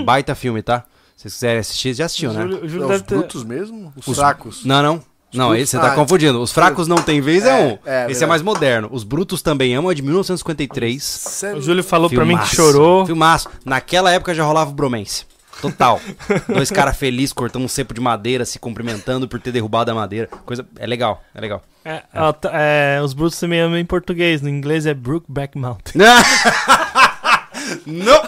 Baita 0.06 0.36
filme, 0.36 0.62
tá? 0.62 0.86
Se 1.18 1.24
vocês 1.24 1.34
quiserem 1.34 1.60
assistir, 1.60 1.94
já 1.94 2.06
assistiu, 2.06 2.32
né? 2.32 2.42
Júlio, 2.44 2.70
Júlio 2.70 2.92
É, 2.92 2.96
os 2.96 3.02
ter... 3.02 3.16
brutos 3.16 3.44
mesmo? 3.44 3.92
Os, 3.98 4.08
Os- 4.08 4.18
fracos. 4.18 4.64
Não, 4.64 4.82
não. 4.82 5.09
Não, 5.34 5.48
brutos- 5.50 5.64
esse 5.64 5.72
você 5.72 5.80
tá 5.80 5.92
Ah, 5.92 5.96
confundindo. 5.96 6.42
Os 6.42 6.52
fracos 6.52 6.88
não 6.88 6.98
tem 6.98 7.22
vez 7.22 7.46
é, 7.46 7.50
É, 7.50 7.66
um. 7.66 7.78
é, 7.86 8.12
esse 8.12 8.24
é 8.24 8.28
mais 8.28 8.42
moderno. 8.42 8.90
Os 8.92 9.04
Brutos 9.04 9.42
Também 9.42 9.74
Amam 9.76 9.92
é 9.92 9.94
de 9.94 10.02
1953. 10.02 11.04
Sério? 11.04 11.58
O 11.60 11.62
Júlio 11.62 11.84
falou 11.84 12.10
pra 12.10 12.26
mim 12.26 12.38
que 12.38 12.48
Filmaço. 12.50 12.56
chorou. 12.56 13.06
Filmaço. 13.06 13.50
Naquela 13.64 14.12
época 14.12 14.34
já 14.34 14.44
rolava 14.44 14.70
o 14.72 14.74
bromance. 14.74 15.26
Total. 15.62 16.00
Dois 16.48 16.72
caras 16.72 16.96
felizes 16.98 17.34
cortando 17.34 17.64
um 17.64 17.68
cepo 17.68 17.94
de 17.94 18.00
madeira, 18.00 18.46
se 18.46 18.58
cumprimentando 18.58 19.28
por 19.28 19.40
ter 19.40 19.52
derrubado 19.52 19.92
a 19.92 19.94
madeira. 19.96 20.28
Coisa. 20.46 20.66
É 20.78 20.88
legal, 20.88 21.22
é 21.36 21.42
legal. 21.42 21.62
É, 21.86 22.02
ó, 22.16 22.32
tá- 22.34 22.52
é, 22.54 23.02
os 23.04 23.14
brutos 23.14 23.40
também 23.40 23.60
amam 23.60 23.78
em 23.78 23.86
português. 23.86 24.42
No 24.42 24.50
inglês 24.50 24.86
é 24.86 24.94
Brookback 24.94 25.58
Mountain. 25.58 25.94
Não! 27.86 28.22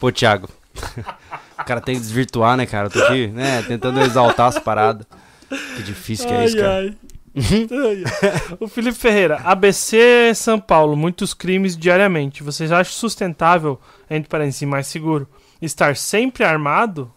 Pô, 0.00 0.10
Thiago. 0.12 0.48
O 1.58 1.64
cara 1.68 1.80
tem 1.82 1.96
que 1.96 2.00
desvirtuar, 2.00 2.56
né, 2.56 2.64
cara? 2.64 2.86
Eu 2.86 2.90
tô 2.90 3.02
aqui, 3.02 3.26
né, 3.26 3.62
tentando 3.66 4.00
exaltar 4.00 4.46
as 4.46 4.58
paradas. 4.58 5.04
Que 5.48 5.82
difícil 5.82 6.26
que 6.26 6.32
é 6.32 6.44
isso, 6.44 6.56
cara. 6.56 6.74
ai. 6.74 6.96
Ai, 7.36 8.04
ai. 8.50 8.56
o 8.58 8.68
Felipe 8.68 8.98
Ferreira, 8.98 9.36
ABC 9.44 10.32
São 10.34 10.58
Paulo, 10.58 10.96
muitos 10.96 11.32
crimes 11.32 11.76
diariamente. 11.76 12.42
Vocês 12.42 12.72
acham 12.72 12.92
sustentável, 12.92 13.80
entre 14.10 14.28
parênteses, 14.28 14.62
mais 14.62 14.86
seguro, 14.86 15.28
estar 15.60 15.96
sempre 15.96 16.44
armado? 16.44 17.10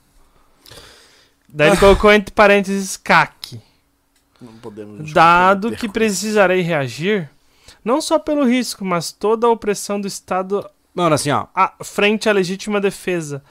Daí 1.48 1.70
ele 1.70 1.78
colocou 1.78 2.12
entre 2.12 2.34
parênteses 2.34 2.95
CAC. 2.98 3.60
Não 4.40 4.53
podemos 4.53 5.12
Dado 5.12 5.76
que 5.76 5.88
precisarei 5.88 6.62
reagir, 6.62 7.30
não 7.84 8.02
só 8.02 8.18
pelo 8.18 8.45
risco, 8.45 8.84
mas 8.86 9.12
toda 9.12 9.45
a 9.48 9.52
opressão 9.52 9.99
do 9.99 10.08
Estado 10.08 10.68
Mano, 10.94 11.16
assim, 11.16 11.32
ó, 11.32 11.48
à 11.56 11.74
frente 11.84 12.28
à 12.28 12.34
legítima 12.34 12.82
defesa. 12.82 13.44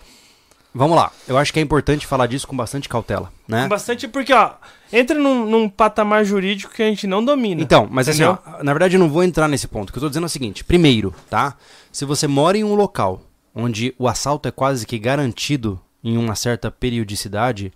Vamos 0.74 0.96
lá. 0.96 1.10
Eu 1.26 1.36
acho 1.38 1.52
que 1.52 1.58
é 1.58 1.62
importante 1.62 2.06
falar 2.06 2.26
disso 2.26 2.46
com 2.46 2.56
bastante 2.56 2.88
cautela, 2.88 3.32
né? 3.46 3.68
Bastante 3.68 4.08
porque, 4.08 4.32
ó, 4.32 4.52
entra 4.92 5.18
num, 5.18 5.46
num 5.46 5.68
patamar 5.68 6.24
jurídico 6.24 6.72
que 6.72 6.82
a 6.82 6.86
gente 6.86 7.06
não 7.06 7.24
domina. 7.24 7.62
Então, 7.62 7.88
mas 7.90 8.08
assim, 8.08 8.22
Entendeu? 8.22 8.38
ó, 8.46 8.62
na 8.62 8.72
verdade 8.72 8.96
eu 8.96 9.00
não 9.00 9.08
vou 9.08 9.22
entrar 9.22 9.48
nesse 9.48 9.68
ponto. 9.68 9.90
O 9.90 9.92
que 9.92 9.98
eu 9.98 10.02
tô 10.02 10.08
dizendo 10.08 10.24
é 10.24 10.26
o 10.26 10.30
seguinte: 10.30 10.64
primeiro, 10.64 11.14
tá? 11.28 11.56
Se 11.92 12.04
você 12.04 12.26
mora 12.26 12.56
em 12.56 12.64
um 12.64 12.74
local 12.74 13.22
onde 13.54 13.94
o 13.98 14.08
assalto 14.08 14.48
é 14.48 14.52
quase 14.52 14.86
que 14.86 14.98
garantido 14.98 15.80
em 16.02 16.16
uma 16.16 16.34
certa 16.34 16.70
periodicidade, 16.70 17.72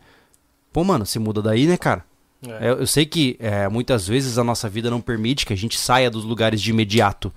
pô, 0.72 0.84
mano, 0.84 1.04
se 1.04 1.18
muda 1.18 1.42
daí, 1.42 1.66
né, 1.66 1.76
cara? 1.76 2.04
É. 2.46 2.70
Eu, 2.70 2.80
eu 2.80 2.86
sei 2.86 3.06
que 3.06 3.36
é, 3.38 3.68
muitas 3.68 4.06
vezes 4.06 4.38
a 4.38 4.44
nossa 4.44 4.68
vida 4.68 4.90
não 4.90 5.00
permite 5.00 5.46
que 5.46 5.52
a 5.52 5.56
gente 5.56 5.78
saia 5.78 6.10
dos 6.10 6.24
lugares 6.24 6.60
de 6.60 6.70
imediato. 6.70 7.32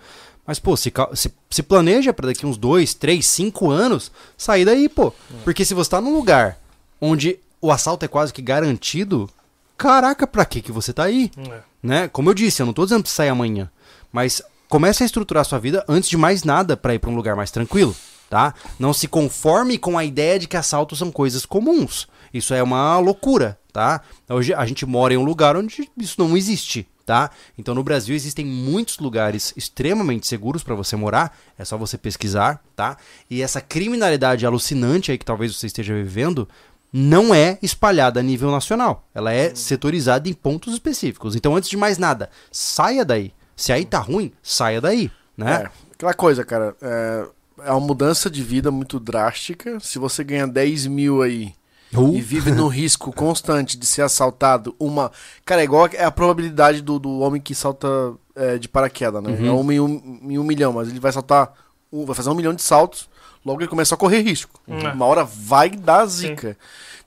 Mas, 0.48 0.60
pô, 0.60 0.78
se, 0.78 0.91
se, 1.14 1.34
se 1.49 1.61
planeja 1.61 2.14
pra 2.14 2.28
daqui 2.28 2.45
uns 2.45 2.57
dois, 2.57 2.94
três, 2.94 3.28
cinco 3.28 3.69
anos 3.69 4.10
sair 4.38 4.64
daí, 4.64 4.88
pô. 4.88 5.14
Porque 5.44 5.65
se 5.65 5.74
você 5.74 5.90
tá 5.90 5.99
num 5.99 6.14
lugar 6.15 6.57
onde 7.02 7.38
o 7.61 7.69
assalto 7.69 8.06
é 8.06 8.07
quase 8.07 8.32
que 8.32 8.41
garantido, 8.41 9.30
caraca, 9.78 10.26
pra 10.26 10.45
que 10.45 10.61
que 10.61 10.72
você 10.72 10.94
tá 10.94 11.03
aí? 11.03 11.30
É. 11.38 11.60
né? 11.84 12.07
Como 12.07 12.30
eu 12.30 12.34
disse, 12.34 12.61
eu 12.61 12.65
não 12.65 12.74
tô 12.74 12.86
dizendo 12.86 13.03
pra 13.03 13.11
sair 13.11 13.30
amanhã, 13.30 13.69
mas 14.11 14.41
comece 14.69 15.03
a 15.03 15.06
estruturar 15.06 15.41
a 15.41 15.45
sua 15.45 15.60
vida 15.60 15.84
antes 15.88 16.10
de 16.10 16.15
mais 16.18 16.44
nada 16.44 16.78
pra 16.78 16.94
ir 16.95 16.99
pra 16.99 17.10
um 17.10 17.15
lugar 17.15 17.36
mais 17.36 17.52
tranquilo, 17.52 17.95
tá? 18.30 18.53
Não 18.80 18.94
se 18.94 19.07
conforme 19.07 19.78
com 19.78 19.98
a 19.98 20.06
ideia 20.06 20.40
de 20.40 20.48
que 20.48 20.56
assaltos 20.57 20.99
são 20.99 21.11
coisas 21.11 21.45
comuns. 21.45 22.07
Isso 22.34 22.53
é 22.53 22.64
uma 22.64 22.98
loucura, 22.99 23.60
tá? 23.74 24.02
Hoje 24.30 24.53
a 24.53 24.65
gente 24.65 24.86
mora 24.86 25.14
em 25.14 25.18
um 25.18 25.24
lugar 25.24 25.56
onde 25.57 25.90
isso 25.98 26.15
não 26.18 26.36
existe, 26.38 26.88
tá? 27.07 27.31
Então 27.57 27.73
no 27.73 27.81
Brasil 27.84 28.13
existem 28.13 28.45
muitos 28.45 28.99
lugares 28.99 29.53
extremamente 29.55 30.27
seguros 30.27 30.61
pra 30.61 30.75
você 30.75 30.97
morar, 30.97 31.35
é 31.57 31.63
só 31.63 31.77
você 31.77 31.97
pesquisar, 31.97 32.61
tá? 32.75 32.97
E 33.29 33.41
essa 33.41 33.61
criminalidade 33.61 34.45
alucinante 34.45 35.09
aí 35.09 35.17
que 35.17 35.23
talvez 35.23 35.55
você 35.55 35.67
esteja 35.67 35.93
vivendo, 35.93 36.49
não 36.91 37.34
é 37.34 37.57
espalhada 37.61 38.19
a 38.19 38.23
nível 38.23 38.51
nacional. 38.51 39.07
Ela 39.15 39.31
é 39.31 39.55
setorizada 39.55 40.27
em 40.27 40.34
pontos 40.34 40.73
específicos. 40.73 41.34
Então, 41.34 41.55
antes 41.55 41.69
de 41.69 41.77
mais 41.77 41.97
nada, 41.97 42.29
saia 42.51 43.05
daí. 43.05 43.34
Se 43.55 43.71
aí 43.71 43.85
tá 43.85 43.99
ruim, 43.99 44.34
saia 44.43 44.81
daí, 44.81 45.09
né? 45.35 45.63
É, 45.63 45.71
aquela 45.93 46.13
coisa, 46.13 46.43
cara. 46.43 46.75
É, 46.81 47.25
é 47.65 47.71
uma 47.71 47.79
mudança 47.79 48.29
de 48.29 48.43
vida 48.43 48.69
muito 48.69 48.99
drástica. 48.99 49.79
Se 49.79 49.97
você 49.97 50.25
ganha 50.25 50.45
10 50.45 50.88
mil 50.88 51.21
aí 51.21 51.53
Uh, 51.95 52.14
e 52.15 52.22
vive 52.22 52.51
no 52.51 52.68
risco 52.68 53.14
constante 53.14 53.77
de 53.77 53.85
ser 53.85 54.01
assaltado, 54.01 54.76
uma. 54.80 55.11
Cara, 55.45 55.61
é 55.61 55.64
igual 55.64 55.89
é 55.93 56.03
a 56.03 56.11
probabilidade 56.11 56.81
do, 56.81 56.99
do 56.99 57.19
homem 57.19 57.39
que 57.41 57.55
salta 57.55 57.88
é, 58.35 58.57
de 58.57 58.68
paraquedas, 58.68 59.23
né? 59.23 59.31
Uhum. 59.31 59.47
É 59.47 59.51
um 59.51 59.72
em 59.72 59.80
um, 59.80 60.19
em 60.23 60.38
um 60.38 60.43
milhão, 60.43 60.73
mas 60.73 60.89
ele 60.89 60.99
vai 60.99 61.11
saltar. 61.11 61.53
um- 61.91 62.05
vai 62.05 62.14
fazer 62.15 62.30
um 62.30 62.35
milhão 62.35 62.53
de 62.53 62.61
saltos, 62.61 63.07
logo 63.45 63.61
ele 63.61 63.69
começa 63.69 63.95
a 63.95 63.97
correr 63.97 64.19
risco. 64.22 64.59
Uhum. 64.68 64.91
Uma 64.93 65.05
hora 65.05 65.23
vai 65.23 65.69
dar 65.69 66.05
zica. 66.05 66.57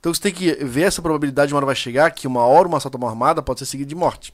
Então 0.01 0.13
você 0.15 0.21
tem 0.23 0.33
que 0.33 0.53
ver 0.65 0.85
essa 0.85 1.03
probabilidade, 1.03 1.53
uma 1.53 1.59
hora 1.59 1.67
vai 1.67 1.77
chegar, 1.77 2.11
que 2.11 2.27
uma 2.27 2.43
hora 2.47 2.67
uma 2.67 2.79
assalto 2.79 2.97
a 2.97 3.01
mão 3.01 3.09
armada 3.11 3.43
pode 3.43 3.59
ser 3.59 3.67
seguida 3.67 3.89
de 3.89 3.95
morte. 3.95 4.33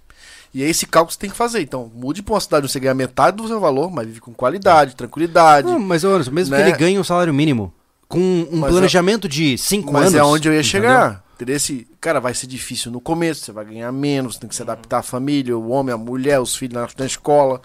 E 0.54 0.62
é 0.62 0.68
esse 0.68 0.86
cálculo 0.86 1.08
que 1.08 1.14
você 1.14 1.20
tem 1.20 1.30
que 1.30 1.36
fazer. 1.36 1.60
Então, 1.60 1.90
mude 1.92 2.22
pra 2.22 2.34
uma 2.34 2.40
cidade 2.40 2.62
onde 2.64 2.72
você 2.72 2.78
ganha 2.78 2.94
metade 2.94 3.36
do 3.36 3.48
seu 3.48 3.58
valor, 3.58 3.90
mas 3.90 4.06
vive 4.06 4.20
com 4.20 4.32
qualidade, 4.32 4.94
tranquilidade. 4.94 5.66
não, 5.68 5.80
mas 5.80 6.04
Anderson, 6.04 6.30
mesmo 6.30 6.54
né? 6.54 6.62
que 6.62 6.68
ele 6.70 6.78
ganhe 6.78 6.98
um 7.00 7.04
salário 7.04 7.34
mínimo, 7.34 7.72
com 8.08 8.18
um 8.18 8.58
Mas 8.60 8.70
planejamento 8.70 9.28
de 9.28 9.56
cinco 9.58 9.92
Mas 9.92 10.02
anos. 10.08 10.14
é 10.14 10.22
onde 10.22 10.48
eu 10.48 10.52
ia 10.52 10.60
entendeu? 10.60 10.70
chegar. 10.90 11.24
Entendeu? 11.34 11.56
Esse, 11.56 11.86
cara, 12.00 12.18
vai 12.20 12.32
ser 12.34 12.46
difícil 12.46 12.90
no 12.90 13.00
começo, 13.00 13.44
você 13.44 13.52
vai 13.52 13.64
ganhar 13.66 13.92
menos, 13.92 14.38
tem 14.38 14.48
que 14.48 14.54
se 14.56 14.62
adaptar 14.62 14.98
à 14.98 15.02
família, 15.02 15.56
o 15.56 15.68
homem, 15.68 15.92
a 15.94 15.98
mulher, 15.98 16.40
os 16.40 16.56
filhos 16.56 16.74
na, 16.74 16.88
na 16.98 17.04
escola. 17.06 17.60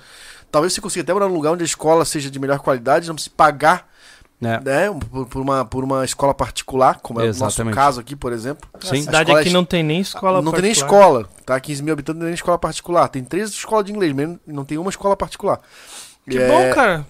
Talvez 0.52 0.74
você 0.74 0.82
consiga 0.82 1.04
até 1.04 1.14
morar 1.14 1.28
num 1.30 1.36
lugar 1.36 1.52
onde 1.54 1.64
a 1.64 1.66
escola 1.66 2.04
seja 2.04 2.30
de 2.30 2.38
melhor 2.38 2.60
qualidade, 2.60 3.08
não 3.08 3.16
precise 3.16 3.34
pagar 3.34 3.88
É. 4.42 4.60
né, 4.60 5.00
por, 5.10 5.26
por 5.26 5.42
uma, 5.42 5.64
por 5.64 5.84
uma 5.86 6.04
escola 6.04 6.34
particular, 6.34 7.00
como 7.00 7.22
é 7.22 7.24
o 7.24 7.28
nosso 7.28 7.46
Exatamente. 7.46 7.76
caso 7.76 8.02
aqui, 8.02 8.14
por 8.16 8.34
exemplo. 8.34 8.68
Sim. 8.82 8.98
A 9.00 9.02
cidade 9.04 9.32
aqui 9.32 9.48
é- 9.48 9.54
não 9.54 9.64
tem 9.64 9.82
nem 9.84 10.02
escola 10.02 10.42
não 10.42 10.52
tem 10.52 10.64
nem 10.64 10.72
particular. 10.74 11.02
escola, 11.02 11.30
tá? 11.46 11.58
15 11.58 11.82
mil 11.82 11.94
habitantes 11.94 12.18
não 12.18 12.24
tem 12.24 12.32
nem 12.32 12.36
escola 12.36 12.58
particular. 12.58 13.08
Tem 13.08 13.24
três 13.24 13.52
escolas 13.52 13.86
de 13.86 13.94
inglês 13.94 14.12
mesmo, 14.12 14.38
não 14.46 14.66
tem 14.66 14.78
uma 14.78 14.90
escola 14.90 15.16
particular. 15.16 15.62
Que 16.30 16.38
É, 16.38 16.48
bom, 16.48 16.76
cara. 16.76 17.06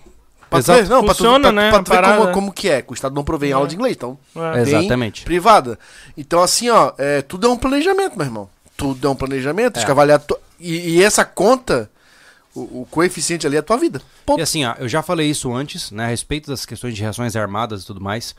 Pra 0.51 0.59
tu 0.59 0.63
Exato. 0.63 0.83
ver, 0.83 0.89
não, 0.89 1.03
pra 1.05 1.13
tu- 1.13 1.17
Funciona, 1.17 1.39
pra- 1.39 1.51
né, 1.53 1.69
pra 1.69 1.79
a 1.79 1.83
tu 1.83 1.89
ver 1.89 1.95
parada. 1.95 2.17
como, 2.21 2.33
como 2.33 2.51
que 2.51 2.69
é, 2.69 2.83
o 2.87 2.93
Estado 2.93 3.15
não 3.15 3.23
provém 3.23 3.51
É. 3.51 3.53
aula 3.53 3.67
de 3.67 3.75
inglês, 3.75 3.95
então 3.95 4.19
É. 4.35 4.61
Exatamente. 4.61 5.23
privada. 5.23 5.79
Então, 6.17 6.43
assim, 6.43 6.69
ó, 6.69 6.91
é, 6.97 7.21
tudo 7.21 7.47
é 7.47 7.49
um 7.49 7.57
planejamento, 7.57 8.17
meu 8.17 8.25
irmão. 8.27 8.49
Tudo 8.75 9.07
é 9.07 9.09
um 9.09 9.15
planejamento, 9.15 9.79
É. 9.79 9.83
avaliar 9.89 10.19
tu- 10.19 10.37
e, 10.59 10.97
e 10.97 11.03
essa 11.03 11.23
conta, 11.23 11.89
o, 12.53 12.81
o 12.81 12.87
coeficiente 12.91 13.47
ali 13.47 13.55
é 13.55 13.59
a 13.59 13.63
tua 13.63 13.77
vida. 13.77 14.01
Ponto. 14.25 14.39
E 14.39 14.43
assim, 14.43 14.65
ó, 14.65 14.75
eu 14.77 14.89
já 14.89 15.01
falei 15.01 15.29
isso 15.29 15.53
antes, 15.53 15.89
né, 15.89 16.03
a 16.03 16.07
respeito 16.09 16.51
das 16.51 16.65
questões 16.65 16.93
de 16.95 17.01
reações 17.01 17.33
armadas 17.35 17.83
e 17.83 17.85
tudo 17.85 18.01
mais. 18.01 18.35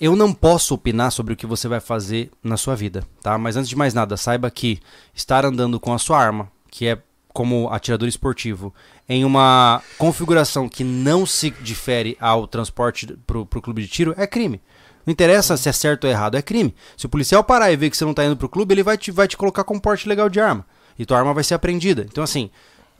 Eu 0.00 0.14
não 0.16 0.32
posso 0.32 0.72
opinar 0.74 1.10
sobre 1.12 1.34
o 1.34 1.36
que 1.36 1.46
você 1.46 1.66
vai 1.68 1.80
fazer 1.80 2.30
na 2.44 2.56
sua 2.56 2.74
vida, 2.76 3.02
tá? 3.22 3.36
Mas 3.36 3.56
antes 3.56 3.68
de 3.68 3.76
mais 3.76 3.92
nada, 3.92 4.16
saiba 4.16 4.48
que 4.50 4.78
estar 5.14 5.44
andando 5.44 5.78
com 5.80 5.92
a 5.92 5.98
sua 5.98 6.18
arma, 6.18 6.48
que 6.70 6.86
é 6.86 6.96
como 7.32 7.68
atirador 7.70 8.08
esportivo, 8.08 8.74
em 9.08 9.24
uma 9.24 9.82
configuração 9.98 10.68
que 10.68 10.84
não 10.84 11.24
se 11.24 11.50
difere 11.50 12.16
ao 12.20 12.46
transporte 12.46 13.06
pro, 13.26 13.46
pro 13.46 13.62
clube 13.62 13.82
de 13.82 13.88
tiro, 13.88 14.14
é 14.16 14.26
crime. 14.26 14.60
Não 15.06 15.12
interessa 15.12 15.56
se 15.56 15.68
é 15.68 15.72
certo 15.72 16.04
ou 16.04 16.10
errado, 16.10 16.36
é 16.36 16.42
crime. 16.42 16.74
Se 16.96 17.06
o 17.06 17.08
policial 17.08 17.42
parar 17.42 17.72
e 17.72 17.76
ver 17.76 17.90
que 17.90 17.96
você 17.96 18.04
não 18.04 18.14
tá 18.14 18.24
indo 18.24 18.36
pro 18.36 18.48
clube, 18.48 18.74
ele 18.74 18.82
vai 18.82 18.98
te, 18.98 19.10
vai 19.10 19.26
te 19.26 19.36
colocar 19.36 19.64
com 19.64 19.78
porte 19.78 20.08
legal 20.08 20.28
de 20.28 20.40
arma. 20.40 20.66
E 20.98 21.06
tua 21.06 21.18
arma 21.18 21.32
vai 21.32 21.42
ser 21.42 21.54
apreendida. 21.54 22.06
Então, 22.10 22.22
assim, 22.22 22.50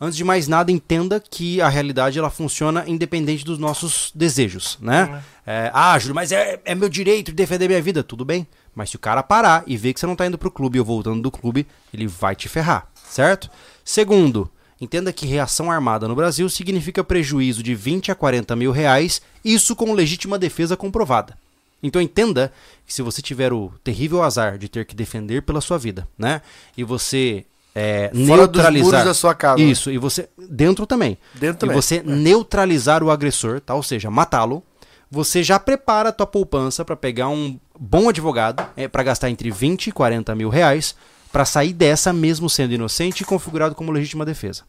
antes 0.00 0.16
de 0.16 0.24
mais 0.24 0.48
nada, 0.48 0.72
entenda 0.72 1.20
que 1.20 1.60
a 1.60 1.68
realidade 1.68 2.18
ela 2.18 2.30
funciona 2.30 2.84
independente 2.86 3.44
dos 3.44 3.58
nossos 3.58 4.10
desejos, 4.14 4.78
né? 4.80 5.22
É, 5.46 5.70
ah, 5.74 5.98
Júlio, 5.98 6.14
mas 6.14 6.32
é, 6.32 6.60
é 6.64 6.74
meu 6.74 6.88
direito 6.88 7.26
de 7.26 7.34
defender 7.34 7.68
minha 7.68 7.82
vida. 7.82 8.02
Tudo 8.02 8.24
bem. 8.24 8.46
Mas 8.74 8.90
se 8.90 8.96
o 8.96 9.00
cara 9.00 9.22
parar 9.22 9.62
e 9.66 9.76
ver 9.76 9.92
que 9.92 10.00
você 10.00 10.06
não 10.06 10.16
tá 10.16 10.26
indo 10.26 10.38
pro 10.38 10.50
clube 10.50 10.78
ou 10.78 10.84
voltando 10.84 11.20
do 11.20 11.30
clube, 11.30 11.66
ele 11.92 12.06
vai 12.06 12.34
te 12.34 12.48
ferrar, 12.48 12.88
certo? 12.94 13.50
Segundo, 13.90 14.48
entenda 14.80 15.12
que 15.12 15.26
reação 15.26 15.68
armada 15.68 16.06
no 16.06 16.14
Brasil 16.14 16.48
significa 16.48 17.02
prejuízo 17.02 17.60
de 17.60 17.74
20 17.74 18.12
a 18.12 18.14
40 18.14 18.54
mil 18.54 18.70
reais, 18.70 19.20
isso 19.44 19.74
com 19.74 19.92
legítima 19.92 20.38
defesa 20.38 20.76
comprovada. 20.76 21.36
Então 21.82 22.00
entenda 22.00 22.52
que 22.86 22.94
se 22.94 23.02
você 23.02 23.20
tiver 23.20 23.52
o 23.52 23.72
terrível 23.82 24.22
azar 24.22 24.58
de 24.58 24.68
ter 24.68 24.84
que 24.84 24.94
defender 24.94 25.42
pela 25.42 25.60
sua 25.60 25.76
vida, 25.76 26.06
né? 26.16 26.40
E 26.76 26.84
você 26.84 27.44
é, 27.74 28.12
Fora 28.28 28.42
neutralizar 28.42 29.04
da 29.04 29.12
sua 29.12 29.34
casa. 29.34 29.60
né? 29.60 29.68
Isso, 29.68 29.90
e 29.90 29.98
você 29.98 30.28
dentro 30.38 30.86
também. 30.86 31.18
Dentro 31.34 31.56
E 31.56 31.58
também. 31.58 31.74
você 31.74 32.00
neutralizar 32.00 33.02
o 33.02 33.10
agressor, 33.10 33.60
tá? 33.60 33.74
Ou 33.74 33.82
seja, 33.82 34.08
matá-lo. 34.08 34.62
Você 35.10 35.42
já 35.42 35.58
prepara 35.58 36.10
a 36.10 36.12
tua 36.12 36.28
poupança 36.28 36.84
para 36.84 36.94
pegar 36.94 37.28
um 37.28 37.58
bom 37.76 38.08
advogado, 38.08 38.64
é, 38.76 38.86
para 38.86 39.02
gastar 39.02 39.30
entre 39.30 39.50
20 39.50 39.88
e 39.88 39.92
40 39.92 40.32
mil 40.36 40.48
reais, 40.48 40.94
para 41.32 41.44
sair 41.44 41.72
dessa 41.72 42.12
mesmo 42.12 42.48
sendo 42.50 42.74
inocente 42.74 43.20
e 43.22 43.24
configurado 43.24 43.74
como 43.74 43.92
legítima 43.92 44.24
defesa. 44.24 44.64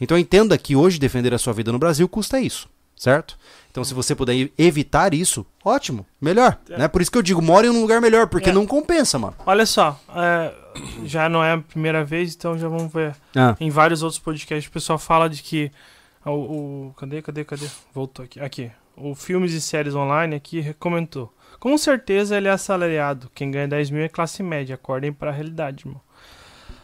Então 0.00 0.18
entenda 0.18 0.56
que 0.56 0.74
hoje 0.74 0.98
defender 0.98 1.32
a 1.34 1.38
sua 1.38 1.52
vida 1.52 1.70
no 1.70 1.78
Brasil 1.78 2.08
custa 2.08 2.40
isso, 2.40 2.68
certo? 2.96 3.38
Então 3.70 3.84
se 3.84 3.92
você 3.94 4.14
puder 4.14 4.50
evitar 4.58 5.12
isso, 5.14 5.46
ótimo, 5.64 6.04
melhor. 6.20 6.58
Né? 6.68 6.88
Por 6.88 7.00
isso 7.02 7.10
que 7.12 7.18
eu 7.18 7.22
digo, 7.22 7.40
more 7.42 7.66
em 7.66 7.70
um 7.70 7.80
lugar 7.80 8.00
melhor, 8.00 8.26
porque 8.26 8.50
É. 8.50 8.52
não 8.52 8.66
compensa, 8.66 9.18
mano. 9.18 9.34
Olha 9.46 9.66
só, 9.66 10.00
é, 10.16 10.52
já 11.04 11.28
não 11.28 11.44
é 11.44 11.52
a 11.52 11.58
primeira 11.58 12.04
vez, 12.04 12.34
então 12.34 12.58
já 12.58 12.66
vamos 12.68 12.92
ver. 12.92 13.14
Ah, 13.36 13.54
Em 13.60 13.70
vários 13.70 14.02
outros 14.02 14.18
podcasts 14.18 14.68
o 14.68 14.72
pessoal 14.72 14.98
fala 14.98 15.28
de 15.28 15.42
que 15.42 15.70
o, 16.24 16.30
o- 16.30 16.94
cadê, 16.96 17.22
cadê, 17.22 17.44
cadê? 17.44 17.66
Voltou 17.94 18.24
aqui. 18.24 18.40
Aqui. 18.40 18.70
O 18.96 19.14
Filmes 19.14 19.52
e 19.52 19.60
Séries 19.60 19.94
Online 19.94 20.34
aqui 20.34 20.74
comentou. 20.78 21.32
Com 21.60 21.76
certeza 21.78 22.36
ele 22.36 22.48
é 22.48 22.50
assalariado. 22.50 23.30
Quem 23.34 23.50
ganha 23.50 23.68
10 23.68 23.90
mil 23.90 24.02
é 24.02 24.08
classe 24.08 24.42
média. 24.42 24.74
Acordem 24.74 25.12
pra 25.12 25.30
realidade, 25.30 25.84
irmão. 25.86 26.00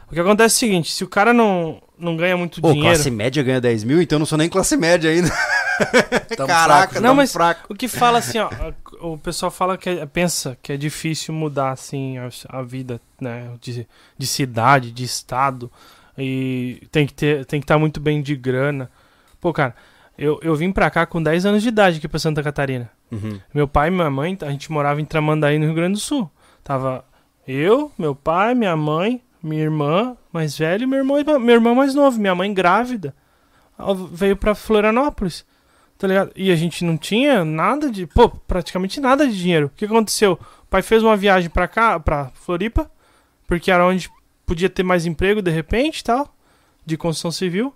O 0.09 0.15
que 0.15 0.21
acontece 0.21 0.55
é 0.55 0.57
o 0.57 0.71
seguinte, 0.71 0.93
se 0.93 1.03
o 1.03 1.09
cara 1.09 1.33
não, 1.33 1.83
não 1.99 2.17
ganha 2.17 2.37
muito 2.37 2.61
Pô, 2.61 2.71
dinheiro... 2.73 2.95
classe 2.95 3.11
média 3.11 3.43
ganha 3.43 3.61
10 3.61 3.83
mil, 3.83 4.01
então 4.01 4.17
eu 4.17 4.21
não 4.21 4.27
sou 4.27 4.39
nem 4.39 4.49
classe 4.49 4.77
média 4.77 5.11
ainda. 5.11 5.29
Tamo 6.37 6.47
Caraca, 6.47 6.79
fracos, 6.89 7.01
Não, 7.03 7.13
mas 7.15 7.33
fraco. 7.33 7.73
o 7.73 7.75
que 7.75 7.89
fala 7.89 8.19
assim, 8.19 8.39
ó, 8.39 8.47
a- 8.47 8.73
o 9.05 9.19
pessoal 9.19 9.51
fala 9.51 9.77
que 9.77 9.89
é- 9.89 10.07
pensa 10.07 10.57
que 10.63 10.73
é 10.73 10.77
difícil 10.77 11.35
mudar 11.35 11.73
assim 11.73 12.19
a, 12.19 12.29
a 12.51 12.63
vida, 12.63 13.01
né, 13.21 13.51
de, 13.61 13.87
de 14.17 14.27
cidade, 14.29 14.93
de 14.93 15.03
estado 15.03 15.71
e 16.17 16.87
tem 16.93 17.05
que 17.05 17.13
ter, 17.13 17.45
tem 17.45 17.59
que 17.61 17.65
estar 17.65 17.77
muito 17.79 17.99
bem 17.99 18.23
de 18.23 18.37
grana. 18.37 18.89
Pô, 19.41 19.53
cara, 19.53 19.75
eu, 20.17 20.39
eu 20.41 20.55
vim 20.55 20.71
pra 20.71 20.89
cá 20.89 21.05
com 21.05 21.21
10 21.21 21.45
anos 21.47 21.63
de 21.65 21.69
idade 21.69 21.99
aqui 21.99 22.07
pra 22.07 22.19
Santa 22.21 22.43
Catarina. 22.45 22.89
Uhum. 23.11 23.41
Meu 23.55 23.69
pai 23.69 23.89
e 23.89 23.91
minha 23.91 24.11
mãe, 24.11 24.37
a 24.43 24.51
gente 24.51 24.71
morava 24.71 25.01
em 25.01 25.05
Tramandaí, 25.05 25.59
no 25.59 25.67
Rio 25.67 25.75
Grande 25.75 25.95
do 25.95 26.01
Sul. 26.01 26.31
Tava 26.65 27.05
eu, 27.47 27.93
meu 27.97 28.15
pai, 28.15 28.55
minha 28.55 28.77
mãe, 28.77 29.23
minha 29.43 29.63
irmã 29.63 30.17
mais 30.33 30.59
velha 30.59 30.83
e 30.83 30.87
meu 30.87 30.99
irmão, 30.99 31.23
meu 31.39 31.55
irmão 31.55 31.75
mais 31.75 31.95
novo. 31.95 32.21
Minha 32.21 32.35
mãe 32.35 32.53
grávida. 32.53 33.15
Veio 34.13 34.37
pra 34.37 34.55
Florianópolis. 34.55 35.45
Tá 35.99 36.07
ligado? 36.07 36.31
E 36.37 36.51
a 36.51 36.57
gente 36.57 36.85
não 36.85 36.97
tinha 36.99 37.45
nada 37.45 37.91
de. 37.91 38.07
Pô, 38.07 38.29
praticamente 38.29 39.01
nada 39.01 39.27
de 39.27 39.37
dinheiro. 39.37 39.67
O 39.67 39.71
que 39.71 39.87
aconteceu? 39.87 40.39
O 40.63 40.67
pai 40.69 40.83
fez 40.83 41.03
uma 41.03 41.17
viagem 41.17 41.49
pra 41.49 41.67
cá, 41.67 41.99
pra 41.99 42.31
Floripa, 42.35 42.91
porque 43.47 43.71
era 43.71 43.87
onde 43.87 44.11
podia 44.45 44.69
ter 44.69 44.83
mais 44.83 45.07
emprego 45.07 45.41
de 45.41 45.51
repente 45.51 46.05
tal, 46.05 46.35
de 46.85 46.97
construção 46.97 47.31
civil. 47.31 47.75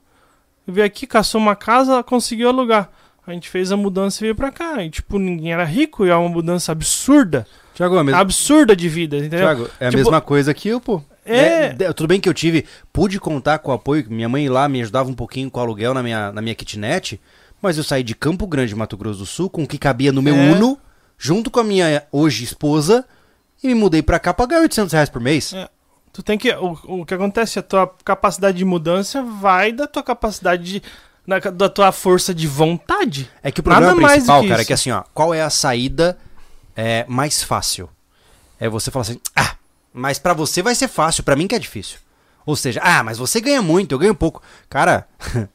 Veio 0.67 0.87
aqui, 0.87 1.07
caçou 1.07 1.41
uma 1.41 1.57
casa, 1.57 2.03
conseguiu 2.03 2.49
alugar. 2.49 2.91
A 3.27 3.33
gente 3.33 3.49
fez 3.49 3.71
a 3.71 3.77
mudança 3.77 4.19
e 4.21 4.23
veio 4.25 4.35
pra 4.35 4.51
cá. 4.51 4.83
E, 4.83 4.91
tipo, 4.91 5.19
ninguém 5.19 5.53
era 5.53 5.65
rico 5.65 6.05
e 6.07 6.11
é 6.11 6.15
uma 6.17 6.29
mudança 6.29 6.73
absurda. 6.73 7.47
Tiago, 7.75 7.97
é 7.97 8.01
a 8.01 8.05
mesma, 8.05 8.21
Absurda 8.21 8.75
de 8.75 8.89
vida, 8.89 9.17
entendeu? 9.19 9.41
Thiago, 9.41 9.71
é 9.79 9.87
a 9.87 9.91
Tipo, 9.91 10.03
mesma 10.03 10.21
coisa 10.21 10.53
que 10.53 10.69
eu, 10.69 10.81
pô. 10.81 11.01
É. 11.25 11.69
de- 11.73 11.93
tudo 11.93 12.09
bem 12.09 12.19
que 12.21 12.29
eu 12.29 12.35
tive, 12.35 12.65
pude 12.93 13.21
contar 13.21 13.59
com 13.59 13.71
o 13.71 13.75
apoio, 13.75 14.05
minha 14.09 14.29
mãe 14.29 14.49
lá 14.49 14.69
me 14.69 14.81
ajudava 14.83 15.09
um 15.09 15.15
pouquinho 15.15 15.51
com 15.51 15.61
o 15.61 15.63
aluguel 15.63 15.95
na 15.95 16.03
minha, 16.03 16.33
na 16.33 16.43
minha 16.43 16.55
kitnet, 16.55 17.21
mas 17.63 17.77
eu 17.79 17.85
saí 17.85 18.03
de 18.03 18.15
Campo 18.15 18.47
Grande, 18.47 18.75
Mato 18.75 18.97
Grosso 18.97 19.19
do 19.21 19.27
Sul, 19.27 19.49
com 19.49 19.63
o 19.63 19.67
que 19.67 19.79
cabia 19.79 20.11
no 20.11 20.23
meu 20.23 20.35
É. 20.35 20.53
Uno, 20.53 20.79
junto 21.17 21.51
com 21.51 21.61
a 21.61 21.65
minha 21.65 22.03
hoje 22.11 22.43
esposa, 22.43 23.05
e 23.63 23.69
me 23.69 23.75
mudei 23.75 24.03
pra 24.03 24.19
cá 24.19 24.33
pra 24.35 24.47
ganhar 24.47 24.63
800 24.63 24.93
reais 24.93 25.09
por 25.11 25.21
mês. 25.21 25.53
É. 25.53 25.69
Tu 26.13 26.23
tem 26.23 26.37
que. 26.37 26.51
O, 26.55 26.77
o 27.03 27.07
que 27.07 27.15
acontece? 27.15 27.59
A 27.59 27.63
tua 27.63 27.87
capacidade 28.05 28.59
de 28.59 28.65
mudança 28.65 29.23
vai 29.23 29.71
da 29.71 29.87
tua 29.87 30.03
capacidade 30.03 30.65
de. 30.65 30.83
Na- 31.27 31.39
da 31.39 31.69
tua 31.69 31.93
força 31.93 32.35
de 32.35 32.47
vontade. 32.47 33.31
É 33.43 33.51
que 33.51 33.61
o 33.61 33.63
problema 33.63 33.95
Nada 33.95 34.09
principal, 34.15 34.43
cara, 34.43 34.55
é 34.55 34.57
isso. 34.59 34.67
que 34.67 34.73
assim, 34.73 34.91
ó, 34.91 35.03
qual 35.15 35.33
é 35.35 35.43
a 35.43 35.51
saída 35.51 36.19
é, 36.77 37.05
mais 37.09 37.43
fácil? 37.43 37.89
É 38.59 38.69
você 38.69 38.91
falar 38.91 39.03
assim, 39.03 39.21
ah, 39.37 39.55
mas 39.93 40.19
pra 40.19 40.35
você 40.35 40.63
vai 40.63 40.75
ser 40.75 40.89
fácil, 40.89 41.23
pra 41.23 41.37
mim 41.37 41.47
que 41.47 41.55
é 41.55 41.59
difícil. 41.59 41.99
Ou 42.47 42.57
seja, 42.57 42.81
ah, 42.83 43.03
mas 43.03 43.19
você 43.19 43.41
ganha 43.41 43.63
muito, 43.63 43.93
eu 43.93 43.99
ganho 43.99 44.15
pouco. 44.15 44.43
Cara, 44.69 45.07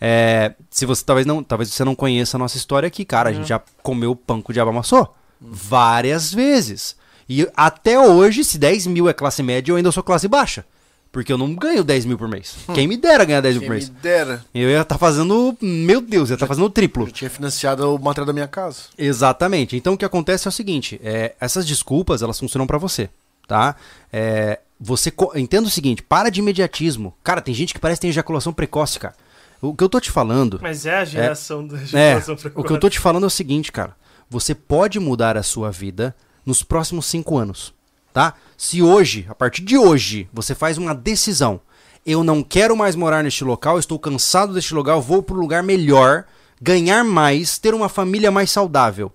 é, 0.00 0.54
se 0.70 0.84
você 0.86 1.04
talvez 1.04 1.26
não, 1.26 1.42
talvez 1.42 1.72
você 1.72 1.84
não 1.84 1.94
conheça 1.94 2.36
a 2.36 2.38
nossa 2.38 2.56
história 2.56 2.86
aqui, 2.86 3.04
cara, 3.04 3.30
a 3.30 3.32
gente 3.32 3.48
já 3.48 3.60
comeu 3.82 4.16
pão 4.16 4.40
que 4.42 4.50
o 4.50 4.52
diabo 4.52 4.70
amassou 4.70 5.14
várias 5.40 6.32
vezes. 6.32 6.96
E 7.28 7.48
até 7.56 7.98
hoje, 7.98 8.44
se 8.44 8.58
10 8.58 8.86
mil 8.86 9.08
é 9.08 9.12
classe 9.12 9.42
média, 9.42 9.72
eu 9.72 9.76
ainda 9.76 9.92
sou 9.92 10.02
classe 10.02 10.26
baixa. 10.28 10.64
Porque 11.12 11.30
eu 11.30 11.36
não 11.36 11.54
ganho 11.54 11.84
10 11.84 12.06
mil 12.06 12.16
por 12.16 12.26
mês. 12.26 12.56
Quem 12.74 12.88
me 12.88 12.96
dera 12.96 13.24
ganhar 13.26 13.42
10 13.42 13.56
mil 13.56 13.60
Quem 13.60 13.68
por 13.68 13.74
me 13.74 13.80
mês. 13.80 13.88
dera. 14.02 14.42
Eu 14.54 14.70
ia 14.70 14.80
estar 14.80 14.96
fazendo. 14.96 15.54
Meu 15.60 16.00
Deus, 16.00 16.30
ia 16.30 16.34
estar 16.34 16.46
fazendo 16.46 16.64
o 16.64 16.70
triplo. 16.70 17.06
Eu 17.06 17.12
tinha 17.12 17.28
financiado 17.28 17.94
o 17.94 17.98
material 17.98 18.26
da 18.26 18.32
minha 18.32 18.48
casa. 18.48 18.84
Exatamente. 18.96 19.76
Então 19.76 19.92
o 19.92 19.98
que 19.98 20.06
acontece 20.06 20.48
é 20.48 20.50
o 20.50 20.52
seguinte: 20.52 20.98
é, 21.04 21.34
essas 21.38 21.66
desculpas 21.66 22.22
elas 22.22 22.40
funcionam 22.40 22.66
pra 22.66 22.78
você, 22.78 23.10
tá? 23.46 23.76
É, 24.10 24.58
você 24.80 25.12
entenda 25.36 25.68
o 25.68 25.70
seguinte: 25.70 26.02
para 26.02 26.30
de 26.30 26.40
imediatismo. 26.40 27.12
Cara, 27.22 27.42
tem 27.42 27.52
gente 27.54 27.74
que 27.74 27.80
parece 27.80 27.98
que 27.98 28.02
tem 28.02 28.10
ejaculação 28.10 28.50
precoce, 28.52 28.98
cara. 28.98 29.14
O 29.60 29.76
que 29.76 29.84
eu 29.84 29.88
tô 29.90 30.00
te 30.00 30.10
falando. 30.10 30.58
Mas 30.62 30.86
é 30.86 30.96
a 30.96 31.04
geração 31.04 31.66
da 31.66 31.76
É, 31.76 31.84
geração 31.86 32.36
o 32.54 32.64
que 32.64 32.72
eu 32.72 32.80
tô 32.80 32.88
te 32.88 32.98
falando 32.98 33.24
é 33.24 33.26
o 33.26 33.30
seguinte, 33.30 33.70
cara. 33.70 33.94
Você 34.30 34.54
pode 34.54 34.98
mudar 34.98 35.36
a 35.36 35.42
sua 35.42 35.70
vida 35.70 36.16
nos 36.44 36.62
próximos 36.62 37.04
cinco 37.06 37.36
anos, 37.36 37.72
tá? 38.12 38.34
Se 38.56 38.82
hoje, 38.82 39.26
a 39.28 39.34
partir 39.34 39.62
de 39.62 39.76
hoje, 39.76 40.28
você 40.32 40.54
faz 40.54 40.78
uma 40.78 40.94
decisão, 40.94 41.60
eu 42.04 42.22
não 42.22 42.42
quero 42.42 42.76
mais 42.76 42.94
morar 42.94 43.22
neste 43.22 43.44
local, 43.44 43.78
estou 43.78 43.98
cansado 43.98 44.52
deste 44.52 44.74
lugar, 44.74 44.98
vou 44.98 45.22
para 45.22 45.36
um 45.36 45.40
lugar 45.40 45.62
melhor, 45.62 46.24
ganhar 46.60 47.04
mais, 47.04 47.58
ter 47.58 47.74
uma 47.74 47.88
família 47.88 48.30
mais 48.30 48.50
saudável. 48.50 49.12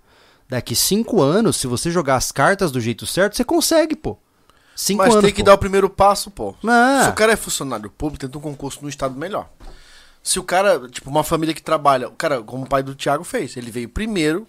Daqui 0.50 0.76
cinco 0.76 1.22
anos, 1.22 1.58
se 1.58 1.68
você 1.68 1.92
jogar 1.92 2.16
as 2.16 2.32
cartas 2.32 2.72
do 2.72 2.80
jeito 2.80 3.06
certo, 3.06 3.36
você 3.36 3.44
consegue, 3.44 3.96
pô. 3.96 4.18
Cinco 4.76 5.00
Mas 5.00 5.12
anos. 5.12 5.26
tem 5.26 5.34
que 5.34 5.42
pô. 5.42 5.46
dar 5.48 5.56
o 5.56 5.58
primeiro 5.58 5.90
passo, 5.90 6.32
pô. 6.32 6.56
Ah. 6.66 7.02
Se 7.06 7.10
o 7.10 7.14
cara 7.14 7.34
é 7.34 7.36
funcionário 7.36 7.90
público, 7.90 8.26
tenta 8.26 8.38
um 8.38 8.42
concurso 8.42 8.80
num 8.82 8.88
estado 8.88 9.16
melhor. 9.16 9.50
Se 10.24 10.40
o 10.40 10.44
cara, 10.44 10.88
tipo, 10.88 11.10
uma 11.10 11.24
família 11.24 11.54
que 11.54 11.62
trabalha, 11.62 12.08
o 12.08 12.12
cara, 12.12 12.42
como 12.42 12.64
o 12.64 12.68
pai 12.68 12.84
do 12.84 12.96
Thiago 12.96 13.24
fez, 13.24 13.58
ele 13.58 13.72
veio 13.72 13.90
primeiro, 13.90 14.48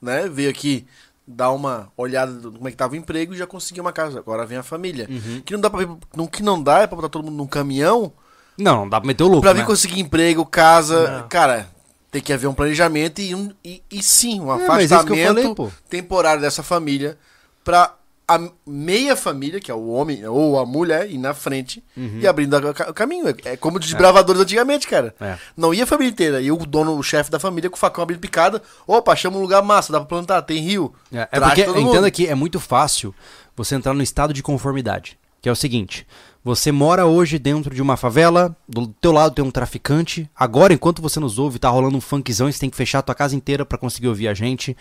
né? 0.00 0.28
Veio 0.28 0.48
aqui 0.48 0.86
dar 1.30 1.50
uma 1.52 1.92
olhada 1.96 2.32
do- 2.32 2.52
como 2.52 2.66
é 2.66 2.70
que 2.70 2.76
tava 2.76 2.94
o 2.94 2.96
emprego 2.96 3.34
e 3.34 3.36
já 3.36 3.46
conseguir 3.46 3.80
uma 3.82 3.92
casa. 3.92 4.18
Agora 4.18 4.46
vem 4.46 4.56
a 4.56 4.62
família. 4.62 5.06
Uhum. 5.10 5.42
Que 5.44 5.52
não 5.52 5.60
dá 5.60 5.68
vir, 5.68 5.88
não, 6.16 6.26
que 6.26 6.42
não 6.42 6.62
dá 6.62 6.78
é 6.80 6.86
pra 6.86 6.96
botar 6.96 7.10
todo 7.10 7.24
mundo 7.26 7.36
num 7.36 7.46
caminhão 7.46 8.12
Não, 8.56 8.76
não 8.78 8.88
dá 8.88 8.98
pra 8.98 9.06
meter 9.06 9.22
o 9.24 9.28
louco, 9.28 9.42
pra 9.42 9.52
vir 9.52 9.60
né? 9.60 9.66
conseguir 9.66 10.00
emprego, 10.00 10.46
casa. 10.46 11.20
Não. 11.20 11.28
Cara, 11.28 11.68
tem 12.10 12.22
que 12.22 12.32
haver 12.32 12.46
um 12.46 12.54
planejamento 12.54 13.20
e, 13.20 13.34
um, 13.34 13.52
e, 13.62 13.82
e 13.90 14.02
sim, 14.02 14.40
um 14.40 14.50
É, 14.50 14.64
afastamento 14.64 15.54
falei, 15.54 15.72
temporário 15.90 16.40
dessa 16.40 16.62
família 16.62 17.18
pra 17.62 17.94
a 18.28 18.38
meia 18.66 19.16
família, 19.16 19.58
que 19.58 19.70
é 19.70 19.74
o 19.74 19.88
homem 19.88 20.26
ou 20.26 20.58
a 20.58 20.66
mulher, 20.66 21.10
ir 21.10 21.16
na 21.16 21.32
frente 21.32 21.82
Uhum. 21.96 22.20
e 22.20 22.26
abrindo 22.26 22.54
o 22.58 22.92
caminho. 22.94 23.26
É, 23.28 23.52
é 23.52 23.56
como 23.56 23.78
os 23.78 23.84
desbravadores 23.86 24.42
antigamente, 24.42 24.86
cara. 24.86 25.14
É. 25.18 25.38
Não 25.56 25.72
ia 25.72 25.84
a 25.84 25.86
família 25.86 26.10
inteira. 26.10 26.40
E 26.42 26.52
o 26.52 26.56
dono, 26.58 26.96
o 26.98 27.02
chefe 27.02 27.30
da 27.30 27.38
família, 27.38 27.70
com 27.70 27.76
o 27.76 27.78
facão 27.78 28.02
abrindo 28.02 28.20
picada. 28.20 28.62
Opa, 28.86 29.16
chama 29.16 29.38
um 29.38 29.40
lugar 29.40 29.62
massa, 29.62 29.90
dá 29.92 29.98
pra 29.98 30.06
plantar, 30.08 30.42
tem 30.42 30.58
rio. 30.60 30.92
É, 31.10 31.26
é 31.32 31.40
porque, 31.40 31.62
entenda 31.62 32.10
que 32.10 32.26
é 32.26 32.34
muito 32.34 32.60
fácil 32.60 33.14
você 33.56 33.74
entrar 33.74 33.94
no 33.94 34.02
estado 34.02 34.34
de 34.34 34.42
conformidade. 34.42 35.18
Que 35.40 35.48
é 35.48 35.52
o 35.52 35.56
seguinte, 35.56 36.06
você 36.44 36.72
mora 36.72 37.06
hoje 37.06 37.38
dentro 37.38 37.74
de 37.74 37.80
uma 37.80 37.96
favela, 37.96 38.54
do 38.68 38.88
teu 38.88 39.12
lado 39.12 39.34
tem 39.34 39.44
um 39.44 39.50
traficante, 39.52 40.28
agora 40.34 40.74
enquanto 40.74 41.00
você 41.00 41.20
nos 41.20 41.38
ouve, 41.38 41.58
tá 41.60 41.68
rolando 41.68 41.96
um 41.96 42.00
funkzão 42.00 42.48
e 42.48 42.52
você 42.52 42.58
tem 42.58 42.68
que 42.68 42.76
fechar 42.76 42.98
a 42.98 43.02
tua 43.02 43.14
casa 43.14 43.36
inteira 43.36 43.64
pra 43.64 43.78
conseguir 43.78 44.08
ouvir 44.08 44.26
a 44.28 44.34
gente. 44.34 44.76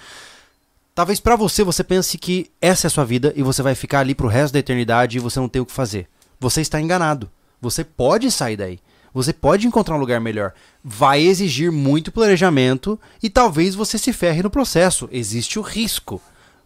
Talvez 0.98 1.20
pra 1.20 1.36
você, 1.36 1.64
você 1.64 1.84
pense 1.84 2.18
que 2.18 2.50
essa 2.60 2.88
é 2.88 2.90
a 2.90 2.90
sua 2.90 3.06
vida 3.06 3.32
e 3.36 3.44
você 3.44 3.62
vai 3.62 3.76
ficar 3.76 4.00
ali 4.00 4.16
pro 4.16 4.28
resto 4.28 4.54
da 4.54 4.58
eternidade 4.58 5.16
e 5.16 5.20
você 5.20 5.40
não 5.40 5.48
tem 5.48 5.62
o 5.62 5.66
que 5.68 5.72
fazer. 5.72 6.10
Você 6.40 6.60
está 6.60 6.82
enganado. 6.82 7.30
Você 7.62 7.84
pode 7.84 8.32
sair 8.32 8.58
daí. 8.58 8.80
Você 9.14 9.32
pode 9.32 9.68
encontrar 9.68 9.96
um 9.96 10.00
lugar 10.00 10.20
melhor. 10.20 10.54
Vai 10.84 11.22
exigir 11.22 11.72
muito 11.72 12.12
planejamento 12.12 13.00
e 13.22 13.30
talvez 13.30 13.76
você 13.76 14.00
se 14.00 14.12
ferre 14.12 14.42
no 14.42 14.50
processo. 14.50 15.08
Existe 15.12 15.60
o 15.60 15.62
risco. 15.62 16.20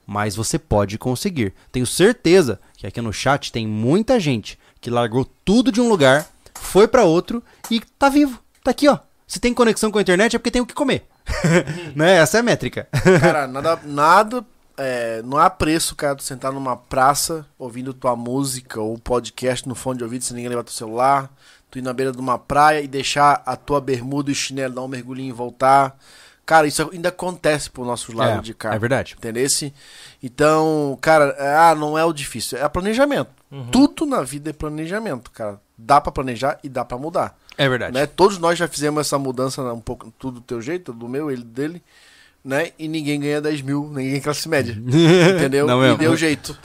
Mas 0.08 0.34
você 0.34 0.58
pode 0.58 0.98
conseguir. 0.98 1.54
Tenho 1.70 1.86
certeza 1.86 2.58
que 2.78 2.88
aqui 2.88 3.02
no 3.02 3.12
chat 3.12 3.52
tem 3.52 3.68
muita 3.68 4.18
gente 4.18 4.58
que 4.80 4.90
largou 4.90 5.26
tudo 5.44 5.74
de 5.74 5.82
um 5.82 5.90
lugar, 5.90 6.26
foi 6.56 6.88
pra 6.88 7.04
outro 7.04 7.44
e 7.70 7.82
tá 8.00 8.08
vivo. 8.08 8.40
Tá 8.64 8.72
aqui, 8.72 8.88
ó. 8.88 8.98
Se 9.32 9.40
tem 9.40 9.54
conexão 9.54 9.90
com 9.90 9.98
a 9.98 10.02
internet 10.02 10.36
é 10.36 10.40
porque 10.40 10.52
tem 10.52 10.62
o 10.62 10.66
que 10.66 10.74
comer. 10.74 11.06
né? 11.96 12.18
Essa 12.18 12.36
é 12.36 12.40
a 12.42 12.44
métrica. 12.44 12.86
Cara, 13.22 13.48
nada. 13.48 13.80
nada 13.86 14.46
é, 14.78 15.22
não 15.22 15.38
há 15.38 15.50
preço, 15.50 15.96
cara, 15.96 16.18
tu 16.18 16.24
sentar 16.24 16.52
numa 16.52 16.76
praça 16.76 17.46
ouvindo 17.58 17.94
tua 17.94 18.14
música 18.14 18.82
ou 18.82 18.98
podcast 18.98 19.70
no 19.70 19.74
fone 19.74 20.00
de 20.00 20.04
ouvido 20.04 20.26
sem 20.26 20.36
ninguém 20.36 20.50
levar 20.50 20.66
teu 20.66 20.74
celular. 20.74 21.32
Tu 21.70 21.80
ir 21.80 21.82
na 21.82 21.94
beira 21.94 22.12
de 22.12 22.18
uma 22.18 22.38
praia 22.38 22.82
e 22.82 22.90
deixar 22.90 23.42
a 23.46 23.56
tua 23.56 23.80
bermuda 23.80 24.30
e 24.30 24.36
chinelo 24.36 24.76
dar 24.76 24.82
um 24.82 24.90
mergulhinho 24.90 25.30
e 25.30 25.32
voltar. 25.32 25.98
Cara, 26.46 26.68
isso 26.68 26.90
ainda 26.92 27.08
acontece 27.08 27.70
pro 27.70 27.86
nosso 27.86 28.14
lado 28.14 28.40
É, 28.40 28.42
de 28.42 28.54
cá. 28.54 28.76
é 28.76 28.80
verdade. 28.80 29.16
Entendesse? 29.18 29.74
Então, 30.22 30.98
cara, 31.00 31.34
é, 31.40 31.56
ah, 31.56 31.74
não 31.74 31.98
é 31.98 32.04
o 32.04 32.12
difícil, 32.12 32.58
é 32.58 32.68
planejamento. 32.68 33.32
Tudo 33.72 34.06
na 34.06 34.24
vida 34.24 34.50
é 34.50 34.54
planejamento, 34.54 35.32
cara. 35.32 35.58
Dá 35.78 36.02
pra 36.02 36.12
planejar 36.12 36.60
e 36.62 36.68
dá 36.68 36.84
pra 36.84 36.98
mudar. 36.98 37.38
É 37.62 37.70
verdade. 37.70 37.94
Né? 37.94 38.08
Todos 38.08 38.40
nós 38.40 38.58
já 38.58 38.68
fizemos 38.68 39.02
essa 39.02 39.20
mudança 39.20 39.62
um 39.72 39.80
pouco, 39.80 40.12
tudo 40.18 40.40
do 40.40 40.42
teu 40.42 40.60
jeito, 40.60 40.92
do 40.92 41.08
meu, 41.08 41.30
ele 41.30 41.44
dele, 41.44 41.84
né? 42.44 42.72
E 42.80 42.88
ninguém 42.88 43.20
ganha 43.20 43.40
10 43.40 43.62
mil, 43.62 43.88
ninguém 43.88 44.16
é 44.16 44.20
classe 44.20 44.50
média. 44.50 44.74
Entendeu? 44.82 45.68
Não 45.68 45.78
e 45.78 45.82
mesmo. 45.84 45.98
deu 46.00 46.18
jeito. 46.18 46.58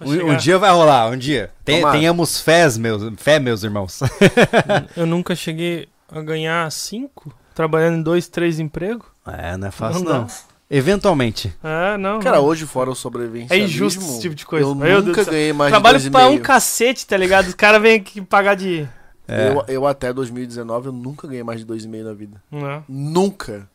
Um, 0.00 0.08
chegar. 0.08 0.24
um 0.24 0.36
dia 0.38 0.58
vai 0.58 0.70
rolar, 0.70 1.10
um 1.10 1.18
dia. 1.18 1.50
Tomara. 1.66 1.98
tenhamos 1.98 2.40
fés, 2.40 2.78
meus, 2.78 3.02
fé, 3.18 3.38
meus 3.38 3.62
irmãos. 3.62 4.00
Eu 4.96 5.04
nunca 5.04 5.36
cheguei 5.36 5.86
a 6.10 6.22
ganhar 6.22 6.72
cinco, 6.72 7.30
trabalhando 7.54 7.98
em 7.98 8.02
dois, 8.02 8.26
três 8.26 8.58
empregos. 8.58 9.06
É, 9.26 9.54
não 9.58 9.68
é 9.68 9.70
fácil 9.70 10.02
Não 10.02 10.20
não. 10.20 10.26
Eventualmente. 10.70 11.54
É, 11.62 11.98
não. 11.98 12.20
Cara, 12.20 12.38
não. 12.38 12.44
hoje 12.44 12.64
fora 12.64 12.90
o 12.90 12.94
sobrevivencialismo... 12.94 13.54
É 13.54 13.68
injusto 13.68 14.00
esse 14.00 14.20
tipo 14.22 14.34
de 14.34 14.46
coisa. 14.46 14.66
Eu 14.66 14.74
Meu 14.74 15.02
nunca 15.02 15.24
ganhei 15.24 15.52
mais 15.52 15.70
Trabalho 15.70 16.00
de 16.00 16.10
pra 16.10 16.26
um 16.28 16.38
2,5. 16.38 16.40
cacete, 16.40 17.06
tá 17.06 17.18
ligado? 17.18 17.48
Os 17.48 17.54
caras 17.54 17.82
vêm 17.82 17.96
aqui 17.96 18.22
pagar 18.22 18.54
de. 18.54 18.88
É. 19.28 19.48
Eu, 19.50 19.64
eu 19.68 19.86
até 19.86 20.12
2019 20.12 20.86
eu 20.86 20.92
nunca 20.92 21.28
ganhei 21.28 21.44
mais 21.44 21.60
de 21.60 21.66
2,5 21.66 22.02
na 22.02 22.12
vida. 22.14 22.42
Não. 22.50 22.82
Nunca. 22.88 23.68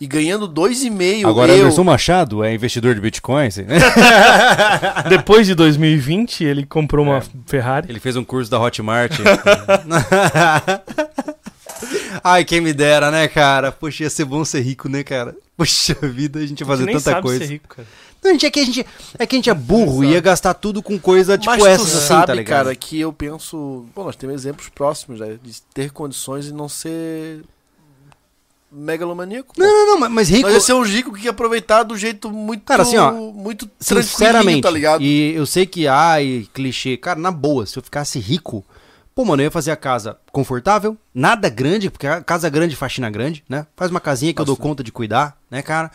E 0.00 0.06
ganhando 0.06 0.46
2,5 0.48 1.26
Agora, 1.26 1.52
eu... 1.52 1.62
Anderson 1.62 1.82
Machado 1.82 2.44
é 2.44 2.54
investidor 2.54 2.94
de 2.94 3.00
Bitcoin. 3.00 3.50
sim. 3.50 3.64
Depois 5.08 5.46
de 5.46 5.54
2020, 5.54 6.44
ele 6.44 6.66
comprou 6.66 7.04
uma 7.04 7.22
Ferrari. 7.46 7.88
Ele 7.90 7.98
fez 7.98 8.14
um 8.14 8.22
curso 8.24 8.50
da 8.50 8.60
Hotmart. 8.60 9.18
Ai, 12.22 12.44
quem 12.44 12.60
me 12.60 12.72
dera, 12.72 13.10
né, 13.10 13.26
cara? 13.28 13.72
Poxa, 13.72 14.04
ia 14.04 14.10
ser 14.10 14.24
bom 14.24 14.44
ser 14.44 14.60
rico, 14.60 14.88
né, 14.88 15.02
cara? 15.02 15.34
Poxa 15.56 15.94
vida, 16.02 16.40
a 16.40 16.46
gente 16.46 16.60
ia 16.60 16.66
A 16.66 16.66
gente 16.66 16.66
fazer 16.66 16.84
nem 16.84 16.94
tanta 16.96 17.10
sabe 17.10 17.22
coisa. 17.22 17.44
ser 17.44 17.52
rico, 17.52 17.68
cara. 17.76 17.88
Não, 18.22 18.32
gente, 18.32 18.46
é 18.46 18.50
que 18.50 18.60
a 18.60 18.64
gente 18.64 18.86
é, 19.18 19.26
que 19.26 19.36
a 19.36 19.38
gente 19.38 19.50
é 19.50 19.54
burro 19.54 20.02
e 20.04 20.12
ia 20.12 20.20
gastar 20.20 20.54
tudo 20.54 20.82
com 20.82 20.98
coisa 20.98 21.38
tipo 21.38 21.50
Mas 21.50 21.62
tu 21.62 21.66
essa, 21.66 21.82
assim, 21.84 22.06
sabe, 22.06 22.26
tá 22.26 22.34
ligado? 22.34 22.64
cara, 22.64 22.74
que 22.74 22.98
eu 22.98 23.12
penso... 23.12 23.86
Bom, 23.94 24.04
nós 24.04 24.16
temos 24.16 24.34
exemplos 24.34 24.68
próximos, 24.68 25.20
né? 25.20 25.38
De 25.42 25.62
ter 25.72 25.90
condições 25.92 26.46
e 26.48 26.52
não 26.52 26.68
ser 26.68 27.42
megalomaníaco. 28.70 29.54
pô. 29.54 29.62
Não, 29.62 29.68
não, 29.68 29.86
não, 29.94 30.00
mas- 30.00 30.10
mas 30.10 30.28
rico... 30.28 30.42
Nós 30.42 30.54
ia 30.54 30.60
ser 30.60 30.72
um 30.72 30.82
rico 30.82 31.12
que 31.12 31.24
ia 31.24 31.30
aproveitar 31.30 31.82
do 31.82 31.96
jeito 31.96 32.30
muito... 32.30 32.64
Cara, 32.64 32.82
assim, 32.82 32.96
ó, 32.96 33.12
Muito 33.12 33.70
Sinceramente, 33.78 34.62
tá 34.62 34.70
ligado? 34.70 35.02
e 35.02 35.34
eu 35.34 35.46
sei 35.46 35.66
que, 35.66 35.86
ai, 35.86 36.48
clichê, 36.52 36.96
cara, 36.96 37.18
na 37.18 37.30
boa, 37.30 37.64
se 37.64 37.78
eu 37.78 37.82
ficasse 37.82 38.18
rico, 38.18 38.64
pô, 39.14 39.24
mano, 39.24 39.40
eu 39.42 39.44
ia 39.44 39.50
fazer 39.50 39.70
a 39.70 39.76
casa 39.76 40.18
confortável, 40.32 40.96
nada 41.14 41.48
grande, 41.48 41.90
porque 41.90 42.06
a 42.06 42.20
casa 42.22 42.50
grande, 42.50 42.76
faxina 42.76 43.08
grande, 43.08 43.44
né? 43.48 43.66
Faz 43.76 43.90
uma 43.90 44.00
casinha 44.00 44.34
que 44.34 44.40
eu 44.40 44.44
dou 44.44 44.54
Nossa. 44.54 44.62
conta 44.62 44.82
de 44.84 44.92
cuidar, 44.92 45.38
né, 45.50 45.62
cara? 45.62 45.90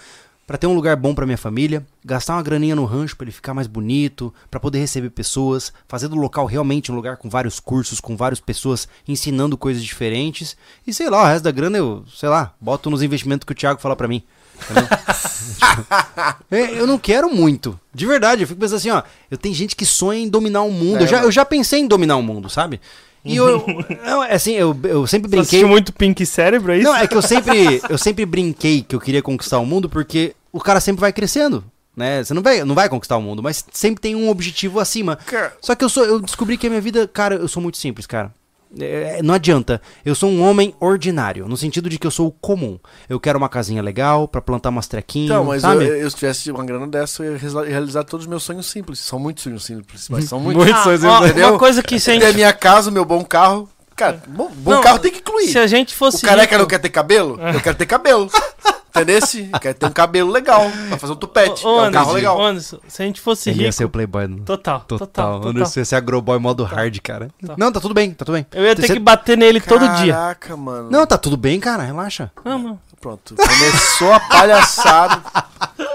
Pra 0.52 0.57
ter 0.57 0.68
um 0.68 0.73
lugar 0.76 0.98
bom 0.98 1.15
pra 1.15 1.26
minha 1.26 1.38
família, 1.38 1.82
gastar 2.03 2.34
uma 2.34 2.44
graninha 2.44 2.76
no 2.76 2.84
rancho 2.84 3.15
pra 3.15 3.23
ele 3.23 3.32
ficar 3.32 3.53
mais 3.53 3.68
bonito, 3.68 4.34
pra 4.49 4.60
poder 4.60 4.80
receber 4.80 5.10
pessoas, 5.10 5.72
fazer 5.88 6.10
do 6.10 6.18
local 6.18 6.45
realmente 6.45 6.91
um 6.91 6.95
lugar 6.95 7.15
com 7.15 7.30
vários 7.30 7.57
cursos, 7.57 8.02
com 8.02 8.18
várias 8.18 8.41
pessoas 8.41 8.86
ensinando 9.07 9.57
coisas 9.57 9.82
diferentes. 9.82 10.57
E 10.86 10.94
sei 10.94 11.10
lá, 11.10 11.22
o 11.23 11.26
resto 11.26 11.45
da 11.45 11.52
grana 11.52 11.78
eu, 11.78 12.03
sei 12.14 12.28
lá, 12.28 12.53
boto 12.60 12.90
nos 12.90 13.02
investimentos 13.02 13.45
que 13.45 13.53
o 13.53 13.56
Thiago 13.56 13.80
fala 13.80 13.95
pra 13.95 14.10
mim. 14.10 14.22
É, 16.52 16.78
eu 16.78 16.86
não 16.86 16.98
quero 16.98 17.34
muito. 17.34 17.80
De 17.94 18.06
verdade, 18.06 18.41
eu 18.44 18.48
fico 18.48 18.60
pensando 18.60 18.78
assim, 18.78 18.90
ó. 18.90 19.02
Eu 19.30 19.38
tenho 19.38 19.56
gente 19.56 19.73
que 19.73 19.86
sonha 19.86 20.19
em 20.19 20.28
dominar 20.28 20.64
o 20.64 20.72
mundo. 20.72 20.99
É, 20.99 21.03
eu, 21.03 21.07
já, 21.07 21.23
eu 21.23 21.32
já 21.32 21.45
pensei 21.45 21.80
em 21.80 21.88
dominar 21.88 22.18
o 22.18 22.22
mundo, 22.22 22.49
sabe? 22.49 22.82
E 23.23 23.36
eu, 23.38 23.64
eu- 24.06 24.22
assim, 24.23 24.53
eu, 24.53 24.78
eu 24.84 25.07
sempre 25.07 25.30
Você 25.30 25.36
brinquei. 25.38 25.40
assistiu 25.40 25.68
muito 25.68 25.94
Pink 25.94 26.26
Cérebro, 26.26 26.72
é 26.73 26.78
isso? 26.78 26.88
Não, 26.88 26.95
é 26.95 27.07
que 27.07 27.15
eu 27.15 27.22
sempre, 27.22 27.82
eu 27.90 27.98
sempre 27.98 28.26
brinquei 28.26 28.82
que 28.82 28.95
eu 28.95 28.99
queria 28.99 29.22
conquistar 29.22 29.60
o 29.60 29.65
mundo 29.65 29.90
porque 29.90 30.36
o 30.52 30.60
cara 30.60 30.80
sempre 30.80 31.02
vai 31.02 31.14
crescendo, 31.14 31.64
né? 31.95 32.23
Você 32.23 32.34
não 32.34 32.41
vai, 32.41 32.64
não 32.64 32.76
vai 32.76 32.90
conquistar 32.90 33.18
o 33.18 33.22
mundo, 33.22 33.41
mas 33.44 33.64
sempre 33.72 34.02
tem 34.02 34.15
um 34.15 34.30
objetivo 34.30 34.80
acima. 34.80 35.15
Cara, 35.15 35.53
Só 35.61 35.76
que 35.76 35.84
eu 35.84 35.90
sou, 35.90 36.03
eu 36.06 36.19
descobri 36.19 36.57
que 36.57 36.68
a 36.68 36.69
minha 36.69 36.82
vida, 36.82 37.07
cara, 37.07 37.36
eu 37.36 37.48
sou 37.48 37.61
muito 37.61 37.78
simples, 37.78 38.06
cara. 38.06 38.34
É, 38.80 39.22
não 39.22 39.34
adianta. 39.34 39.82
Eu 40.06 40.15
sou 40.15 40.30
um 40.30 40.41
homem 40.41 40.73
ordinário, 40.80 41.45
no 41.45 41.57
sentido 41.57 41.90
de 41.90 41.99
que 41.99 42.07
eu 42.07 42.11
sou 42.11 42.28
o 42.28 42.32
comum. 42.32 42.80
Eu 43.10 43.19
quero 43.19 43.38
uma 43.38 43.49
casinha 43.49 43.82
legal 43.84 44.30
pra 44.30 44.40
plantar 44.41 44.69
umas 44.69 44.88
trequinhas, 44.88 45.30
Então, 45.32 45.44
mas 45.44 45.61
eu, 45.61 45.69
sabe? 45.69 45.86
eu, 45.86 46.10
se 46.10 46.15
tivesse 46.15 46.49
uma 46.52 46.64
grana 46.64 46.88
dessa, 46.88 47.22
eu 47.22 47.34
ia 47.34 47.38
realiza- 47.38 47.65
realizar 47.65 48.03
todos 48.06 48.26
os 48.26 48.30
meus 48.30 48.44
sonhos 48.44 48.68
simples. 48.72 48.99
São 48.99 49.19
muitos 49.19 49.44
sonhos 49.44 49.65
simples, 49.65 50.07
mas 50.07 50.23
são 50.23 50.40
muitos. 50.41 50.64
Muito. 50.64 50.78
Ah, 50.78 50.84
sonhos, 50.86 51.03
ó, 51.03 51.26
entendeu? 51.26 51.49
uma 51.49 51.60
coisa 51.60 51.84
que 51.84 51.99
se 51.99 52.11
a 52.11 52.18
Ter 52.18 52.34
minha 52.34 52.53
casa, 52.53 52.90
o 52.90 52.94
meu 52.94 53.03
bom 53.03 53.26
carro. 53.26 53.68
Cara, 53.94 54.23
bom, 54.26 54.49
bom 54.56 54.72
Não, 54.72 54.82
carro 54.82 54.99
tem 54.99 55.11
que 55.11 55.19
incluir. 55.19 55.48
se 55.49 55.60
a 55.60 55.68
gente 55.68 55.94
O 55.94 55.98
fosse 55.98 56.22
careca 56.26 56.52
rico- 56.56 56.60
não 56.61 56.65
quer 56.65 56.80
ter 56.80 56.90
cabelo? 56.90 57.38
Eu 57.53 57.60
quero 57.60 57.76
ter 57.78 57.86
cabelo. 57.86 58.30
Entendeu? 58.93 59.19
Quer 59.61 59.73
ter 59.73 59.85
um 59.85 59.91
cabelo 59.91 60.30
legal 60.30 60.69
pra 60.89 60.97
fazer 60.97 61.13
um 61.13 61.15
tupete. 61.15 61.65
Ô, 61.65 61.69
é 61.69 61.73
um 61.73 61.80
Anderson, 61.85 61.91
carro 61.93 62.13
legal. 62.13 62.41
Anderson, 62.41 62.80
se 62.88 63.01
a 63.01 63.05
gente 63.05 63.22
fosse 63.22 63.49
Ele 63.49 63.59
ia 63.59 63.65
rico, 63.68 63.73
ser 63.77 63.85
o 63.85 63.89
playboy. 63.89 64.27
no- 64.27 64.43
total, 64.43 64.81
total, 64.81 65.07
Total. 65.07 65.34
total. 65.35 65.49
Anderson 65.49 65.80
ia 65.80 65.85
ser 65.85 65.95
agroboy 65.95 66.38
modo 66.39 66.63
hard, 66.63 66.97
cara. 67.01 67.30
Tá. 67.45 67.55
Não, 67.57 67.72
tá 67.72 67.80
tudo 67.80 67.93
bem, 67.93 68.11
tá 68.11 68.26
tudo 68.26 68.35
bem. 68.35 68.45
Eu 68.51 68.63
ia 68.65 68.76
ter 68.76 68.88
Você- 68.88 68.93
que 68.93 68.99
bater 68.99 69.38
nele 69.38 69.61
todo 69.61 69.88
dia. 69.97 70.13
Caraca, 70.13 70.57
mano. 70.57 70.89
Não, 70.91 71.07
tá 71.07 71.18
tudo 71.18 71.38
bem, 71.38 71.59
cara, 71.59 71.84
relaxa. 71.84 72.31
Não, 72.43 72.59
não. 72.59 72.80
Pronto. 72.99 73.34
Começou 73.35 74.13
a 74.13 74.19
palhaçada. 74.19 75.22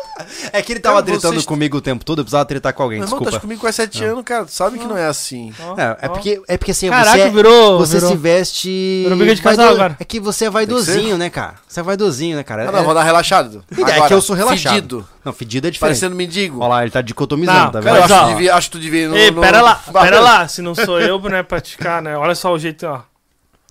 É 0.52 0.62
que 0.62 0.72
ele 0.72 0.80
tava 0.80 0.96
Cara, 0.96 1.06
tretando 1.06 1.34
vocês- 1.34 1.44
comigo 1.44 1.76
o 1.76 1.80
tempo 1.80 2.04
todo, 2.04 2.20
eu 2.20 2.24
precisava 2.24 2.44
tretar 2.44 2.72
com 2.72 2.82
alguém, 2.82 2.98
Meu 2.98 3.06
irmão, 3.06 3.18
tá 3.18 3.24
desculpa. 3.24 3.40
comigo 3.40 3.60
com 3.60 3.70
7 3.72 4.04
anos, 4.04 4.24
cara. 4.24 4.44
Tu 4.44 4.52
sabe 4.52 4.78
que 4.78 4.86
não 4.86 4.96
é 4.96 5.06
assim. 5.06 5.52
É, 5.76 6.06
é 6.06 6.08
porque, 6.08 6.42
é 6.48 6.56
porque 6.56 6.70
assim, 6.70 6.88
Caraca, 6.88 7.10
você, 7.10 7.20
é- 7.20 7.30
virou- 7.30 7.78
você 7.78 7.94
virou- 7.94 8.10
se 8.10 8.16
veste... 8.16 9.00
virou 9.04 9.18
briga 9.18 9.34
de 9.34 9.42
casal 9.42 9.68
agora. 9.70 9.96
É 10.00 10.04
que 10.04 10.18
você 10.20 10.46
é 10.46 10.50
vaidosinho, 10.50 11.18
né, 11.18 11.28
cara? 11.30 11.54
Você 11.68 11.80
é 11.80 11.82
vaidosinho, 11.82 12.36
né, 12.36 12.42
cara? 12.42 12.68
Ah, 12.68 12.72
não, 12.72 12.84
vou 12.84 12.94
dar 12.94 13.02
relaxado. 13.02 13.64
É, 13.70 13.80
é 13.80 13.84
Agora, 13.84 14.08
que 14.08 14.14
eu 14.14 14.20
sou 14.20 14.34
relaxado. 14.36 14.74
Fedido. 14.74 15.08
Não, 15.24 15.32
fedido 15.32 15.66
é 15.66 15.70
diferente. 15.70 15.90
Parecendo 15.94 16.16
mendigo. 16.16 16.60
Olha 16.60 16.68
lá, 16.68 16.82
ele 16.82 16.90
tá 16.90 17.02
dicotomizando, 17.02 17.58
Não, 17.58 17.70
tá 17.70 17.82
Cara, 17.82 17.96
eu 17.98 18.02
vendo? 18.02 18.04
Acho, 18.12 18.14
ó. 18.14 18.26
que 18.28 18.32
devia, 18.34 18.54
acho 18.54 18.70
que 18.70 18.76
tu 18.76 18.80
devia 18.80 19.02
ir 19.02 19.08
no, 19.08 19.16
Ei, 19.16 19.30
no- 19.30 19.40
pera 19.40 19.60
lá, 19.60 19.74
pera 19.92 20.20
lá, 20.20 20.48
se 20.48 20.62
não 20.62 20.74
sou 20.74 21.00
eu, 21.00 21.20
né, 21.22 21.42
praticar, 21.42 22.00
né? 22.00 22.16
Olha 22.16 22.34
só 22.34 22.52
o 22.52 22.58
jeito, 22.58 22.86
ó. 22.86 23.00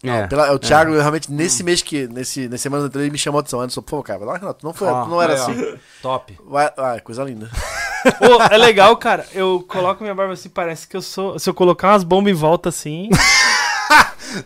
É. 0.09 0.27
Pela- 0.27 0.51
o 0.53 0.59
Thiago, 0.59 0.93
realmente, 0.93 1.31
nesse 1.31 1.63
mês 1.63 1.81
que, 1.81 2.07
nesse, 2.07 2.47
nessa 2.47 2.63
semana 2.63 2.85
anterior, 2.85 3.03
ele 3.05 3.11
me 3.11 3.17
chamou 3.17 3.39
a 3.39 3.41
atenção. 3.41 3.59
Anderson, 3.61 3.81
pô, 3.81 4.01
cara, 4.03 4.19
vai 4.19 4.27
lá, 4.27 4.37
Renato, 4.37 4.65
não, 4.65 4.73
foi, 4.73 4.87
tu 4.87 5.09
não 5.09 5.21
era 5.21 5.33
aí, 5.33 5.39
ó. 5.39 5.43
assim. 5.43 5.75
Top. 6.01 6.37
Vai, 6.47 6.71
ah, 6.77 6.99
coisa 7.03 7.23
linda. 7.23 7.49
Ô, 8.21 8.41
é 8.53 8.57
legal, 8.57 8.95
cara. 8.97 9.25
Eu 9.33 9.65
coloco 9.67 10.03
minha 10.03 10.13
barba 10.13 10.33
assim, 10.33 10.49
parece 10.49 10.87
que 10.87 10.95
eu 10.95 11.01
sou. 11.01 11.39
Se 11.39 11.49
eu 11.49 11.53
colocar 11.53 11.89
umas 11.93 12.03
bombas 12.03 12.31
em 12.31 12.35
volta 12.35 12.69
assim. 12.69 13.09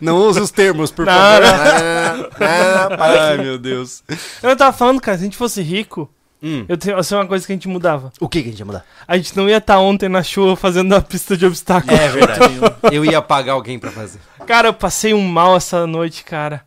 Não 0.00 0.18
use 0.18 0.38
os 0.40 0.50
termos, 0.52 0.90
por 0.92 1.04
Não, 1.04 1.12
favor. 1.12 1.40
não. 1.40 2.24
Ah, 2.46 2.84
ah, 2.86 2.96
para 2.96 3.22
Ai, 3.30 3.38
meu 3.38 3.58
Deus. 3.58 4.04
Eu 4.42 4.56
tava 4.56 4.76
falando, 4.76 5.00
cara, 5.00 5.16
se 5.18 5.22
a 5.22 5.26
gente 5.26 5.36
fosse 5.36 5.60
rico, 5.62 6.08
Hum. 6.42 6.64
Eu 6.68 6.76
tenho, 6.78 6.98
essa 6.98 7.14
é 7.14 7.18
uma 7.18 7.26
coisa 7.26 7.46
que 7.46 7.52
a 7.52 7.54
gente 7.56 7.68
mudava. 7.68 8.12
O 8.18 8.28
que, 8.28 8.42
que 8.42 8.48
a 8.48 8.50
gente 8.50 8.60
ia 8.60 8.64
mudar? 8.66 8.84
A 9.06 9.16
gente 9.16 9.36
não 9.36 9.48
ia 9.48 9.58
estar 9.58 9.78
ontem 9.78 10.08
na 10.08 10.22
chuva 10.22 10.56
fazendo 10.56 10.94
a 10.94 11.00
pista 11.00 11.36
de 11.36 11.44
obstáculo. 11.44 11.94
É 11.94 12.08
verdade. 12.08 12.54
eu 12.92 13.04
ia 13.04 13.20
pagar 13.20 13.52
alguém 13.52 13.78
pra 13.78 13.90
fazer. 13.90 14.18
Cara, 14.46 14.68
eu 14.68 14.74
passei 14.74 15.12
um 15.12 15.26
mal 15.26 15.56
essa 15.56 15.86
noite, 15.86 16.24
cara. 16.24 16.64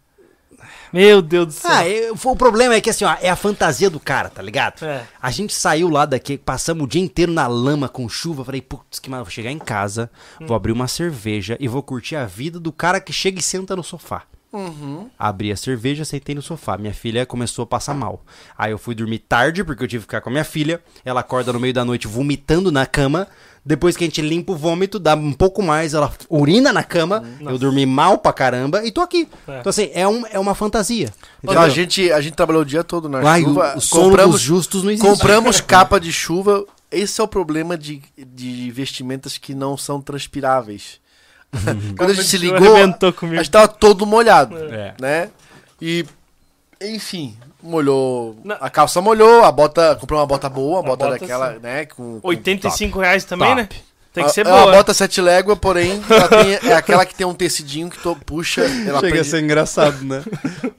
Meu 0.93 1.23
Deus 1.23 1.47
do 1.47 1.51
céu. 1.53 1.71
Ah, 1.71 1.87
eu- 1.87 2.13
o 2.23 2.35
problema 2.35 2.75
é 2.75 2.79
que 2.81 2.87
assim, 2.87 3.03
ó, 3.03 3.15
é 3.19 3.27
a 3.27 3.35
fantasia 3.35 3.89
do 3.89 3.99
cara, 3.99 4.29
tá 4.29 4.43
ligado? 4.43 4.85
É. 4.85 5.01
A 5.19 5.31
gente 5.31 5.51
saiu 5.51 5.89
lá 5.89 6.05
daqui, 6.05 6.37
passamos 6.37 6.83
o 6.83 6.87
dia 6.87 7.01
inteiro 7.01 7.31
na 7.31 7.47
lama 7.47 7.89
com 7.89 8.07
chuva. 8.07 8.45
Falei, 8.45 8.61
putz, 8.61 8.99
que 8.99 9.09
mal, 9.09 9.23
vou 9.23 9.31
chegar 9.31 9.49
em 9.49 9.57
casa, 9.57 10.07
vou 10.39 10.55
abrir 10.55 10.71
uma 10.71 10.87
cerveja 10.87 11.57
e 11.59 11.67
vou 11.67 11.81
curtir 11.81 12.15
a 12.15 12.25
vida 12.27 12.59
do 12.59 12.71
cara 12.71 13.01
que 13.01 13.11
chega 13.11 13.39
e 13.39 13.41
senta 13.41 13.75
no 13.75 13.83
sofá. 13.83 14.21
Abri 15.17 15.51
a 15.51 15.57
cerveja, 15.57 16.05
sentei 16.05 16.35
no 16.35 16.41
sofá. 16.41 16.77
Minha 16.77 16.93
filha 16.93 17.25
começou 17.25 17.63
a 17.63 17.65
passar 17.65 17.93
mal. 17.93 18.21
Aí 18.57 18.71
eu 18.71 18.77
fui 18.77 18.93
dormir 18.93 19.19
tarde, 19.19 19.63
porque 19.63 19.83
eu 19.83 19.87
tive 19.87 20.01
que 20.01 20.07
ficar 20.07 20.21
com 20.21 20.29
a 20.29 20.31
minha 20.31 20.43
filha. 20.43 20.81
Ela 21.03 21.21
acorda 21.21 21.51
no 21.51 21.59
meio 21.59 21.73
da 21.73 21.83
noite 21.83 22.07
vomitando 22.07 22.71
na 22.71 22.85
cama. 22.85 23.27
Depois 23.65 23.95
que 23.95 24.03
a 24.03 24.07
gente 24.07 24.21
limpa 24.21 24.51
o 24.51 24.55
vômito, 24.55 24.99
dá 24.99 25.15
um 25.15 25.31
pouco 25.31 25.63
mais, 25.63 25.93
ela 25.93 26.11
urina 26.29 26.73
na 26.73 26.83
cama. 26.83 27.23
Eu 27.39 27.57
dormi 27.57 27.85
mal 27.85 28.17
pra 28.17 28.33
caramba 28.33 28.85
e 28.85 28.91
tô 28.91 29.01
aqui. 29.01 29.27
É. 29.47 29.59
Então, 29.59 29.69
assim, 29.69 29.89
é, 29.93 30.07
um, 30.07 30.25
é 30.27 30.37
uma 30.37 30.53
fantasia. 30.53 31.09
Então, 31.41 31.61
a, 31.61 31.69
gente, 31.69 32.11
a 32.11 32.19
gente 32.19 32.35
trabalhou 32.35 32.61
o 32.61 32.65
dia 32.65 32.83
todo 32.83 33.07
na 33.07 33.19
Ai, 33.19 33.41
chuva. 33.41 33.75
o, 33.75 33.79
o 33.79 33.89
compramos, 33.89 34.41
justos 34.41 34.83
não 34.83 34.91
existe. 34.91 35.07
compramos 35.07 35.59
capa 35.61 35.99
de 35.99 36.11
chuva. 36.11 36.65
Esse 36.91 37.21
é 37.21 37.23
o 37.23 37.27
problema 37.27 37.77
de, 37.77 38.01
de 38.17 38.69
vestimentas 38.69 39.37
que 39.37 39.55
não 39.55 39.77
são 39.77 40.01
transpiráveis. 40.01 41.01
Quando 41.97 42.09
a 42.09 42.13
gente 42.13 42.27
se 42.27 42.37
ligou, 42.37 42.75
a 42.75 43.35
gente 43.35 43.51
tava 43.51 43.67
todo 43.67 44.05
molhado, 44.05 44.57
É. 44.57 44.93
né? 44.99 45.29
E, 45.81 46.05
enfim, 46.81 47.37
molhou. 47.61 48.35
Não. 48.43 48.57
A 48.59 48.69
calça 48.69 49.01
molhou, 49.01 49.43
a 49.43 49.51
bota. 49.51 49.95
Comprou 49.95 50.19
uma 50.19 50.25
bota 50.25 50.49
boa, 50.49 50.79
uma 50.79 50.79
A 50.79 50.83
bota, 50.83 51.05
bota, 51.05 51.19
daquela, 51.19 51.53
sim. 51.53 51.59
né? 51.61 51.85
Com, 51.85 52.19
com 52.19 52.27
85 52.27 52.99
reais 52.99 53.23
também, 53.25 53.47
Top. 53.49 53.61
né? 53.61 53.69
Tem 54.13 54.23
que 54.25 54.29
ser 54.31 54.41
é 54.41 54.43
boa. 54.43 54.65
uma 54.65 54.71
bota 54.73 54.93
sete 54.93 55.19
légua, 55.19 55.55
porém, 55.55 55.99
ela 56.07 56.27
tem- 56.27 56.69
é 56.69 56.75
aquela 56.75 57.03
que 57.03 57.15
tem 57.15 57.25
um 57.25 57.33
tecidinho 57.33 57.89
que 57.89 57.97
tu 57.97 58.15
puxa. 58.25 58.61
Ela 58.61 58.99
Chega 58.99 59.21
a 59.21 59.23
ser 59.23 59.41
engraçado, 59.43 60.03
né? 60.05 60.23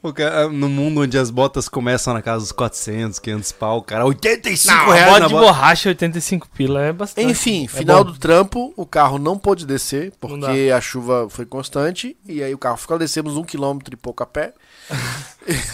O 0.00 0.12
cara- 0.12 0.48
no 0.48 0.68
mundo 0.68 1.00
onde 1.00 1.18
as 1.18 1.30
botas 1.30 1.68
começam 1.68 2.14
na 2.14 2.22
casa 2.22 2.40
dos 2.42 2.52
400, 2.52 3.18
500 3.18 3.50
pau, 3.50 3.78
o 3.78 3.82
cara, 3.82 4.06
85 4.06 4.72
Não, 4.76 4.90
reais 4.92 5.06
bota 5.08 5.20
na 5.20 5.26
de 5.26 5.32
bota. 5.34 5.46
borracha, 5.46 5.88
85 5.88 6.48
pila 6.54 6.80
é 6.82 6.92
bastante. 6.92 7.28
Enfim, 7.28 7.64
É 7.64 7.68
final 7.68 8.04
bom. 8.04 8.12
do 8.12 8.18
trampo, 8.18 8.72
o 8.76 8.86
carro 8.86 9.18
não 9.18 9.36
pôde 9.36 9.66
descer, 9.66 10.12
porque 10.20 10.70
a 10.72 10.80
chuva 10.80 11.26
foi 11.28 11.44
constante, 11.44 12.16
e 12.28 12.40
aí 12.40 12.54
o 12.54 12.58
carro 12.58 12.76
ficou, 12.76 12.96
descemos 12.98 13.36
um 13.36 13.42
quilômetro 13.42 13.94
e 13.94 13.96
pouco 13.96 14.22
a 14.22 14.26
pé, 14.26 14.52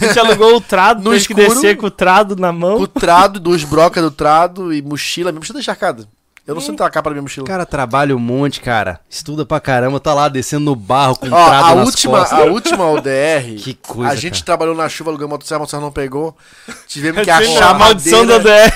A 0.01 0.05
gente 0.05 0.19
alugou 0.19 0.55
o 0.55 0.61
trado, 0.61 1.01
No 1.03 1.11
teve 1.11 1.25
que 1.27 1.33
escuro. 1.33 1.53
descer 1.61 1.77
com 1.77 1.85
o 1.85 1.91
trado 1.91 2.35
na 2.35 2.51
mão. 2.51 2.77
com 2.77 2.83
o 2.83 2.87
trado, 2.87 3.39
duas 3.39 3.63
brocas 3.63 4.03
do 4.03 4.09
trado 4.11 4.73
e 4.73 4.81
mochila, 4.81 5.31
minha 5.31 5.39
mochila 5.39 5.59
encharcada. 5.59 6.07
Eu 6.51 6.55
não 6.55 6.61
sei 6.61 6.69
onde 6.71 6.77
tá 6.77 6.85
a 6.85 6.89
capa 6.89 7.09
da 7.09 7.13
minha 7.13 7.21
mochila. 7.23 7.47
Cara, 7.47 7.65
trabalha 7.65 8.15
um 8.15 8.19
monte, 8.19 8.59
cara. 8.61 8.99
Estuda 9.09 9.45
pra 9.45 9.59
caramba, 9.59 9.99
tá 9.99 10.13
lá 10.13 10.27
descendo 10.29 10.65
no 10.65 10.75
barro 10.75 11.15
com 11.15 11.27
Ó, 11.27 11.45
trado 11.45 11.65
a 11.65 11.75
nas 11.75 11.85
última, 11.87 12.19
costas. 12.19 12.39
a 12.39 12.43
última 12.43 12.89
ODR, 12.89 13.55
Que 13.63 13.73
coisa, 13.73 14.11
a 14.11 14.15
gente 14.15 14.33
cara. 14.35 14.45
trabalhou 14.45 14.75
na 14.75 14.87
chuva, 14.89 15.09
alugamos 15.11 15.31
a 15.31 15.35
motosserra, 15.35 15.57
a 15.57 15.59
motosserra 15.59 15.81
não 15.83 15.91
pegou, 15.91 16.35
tivemos 16.87 17.23
que 17.23 17.29
a 17.31 17.37
achar 17.37 17.73
maldição 17.77 18.25
do 18.25 18.33
madeira. 18.33 18.73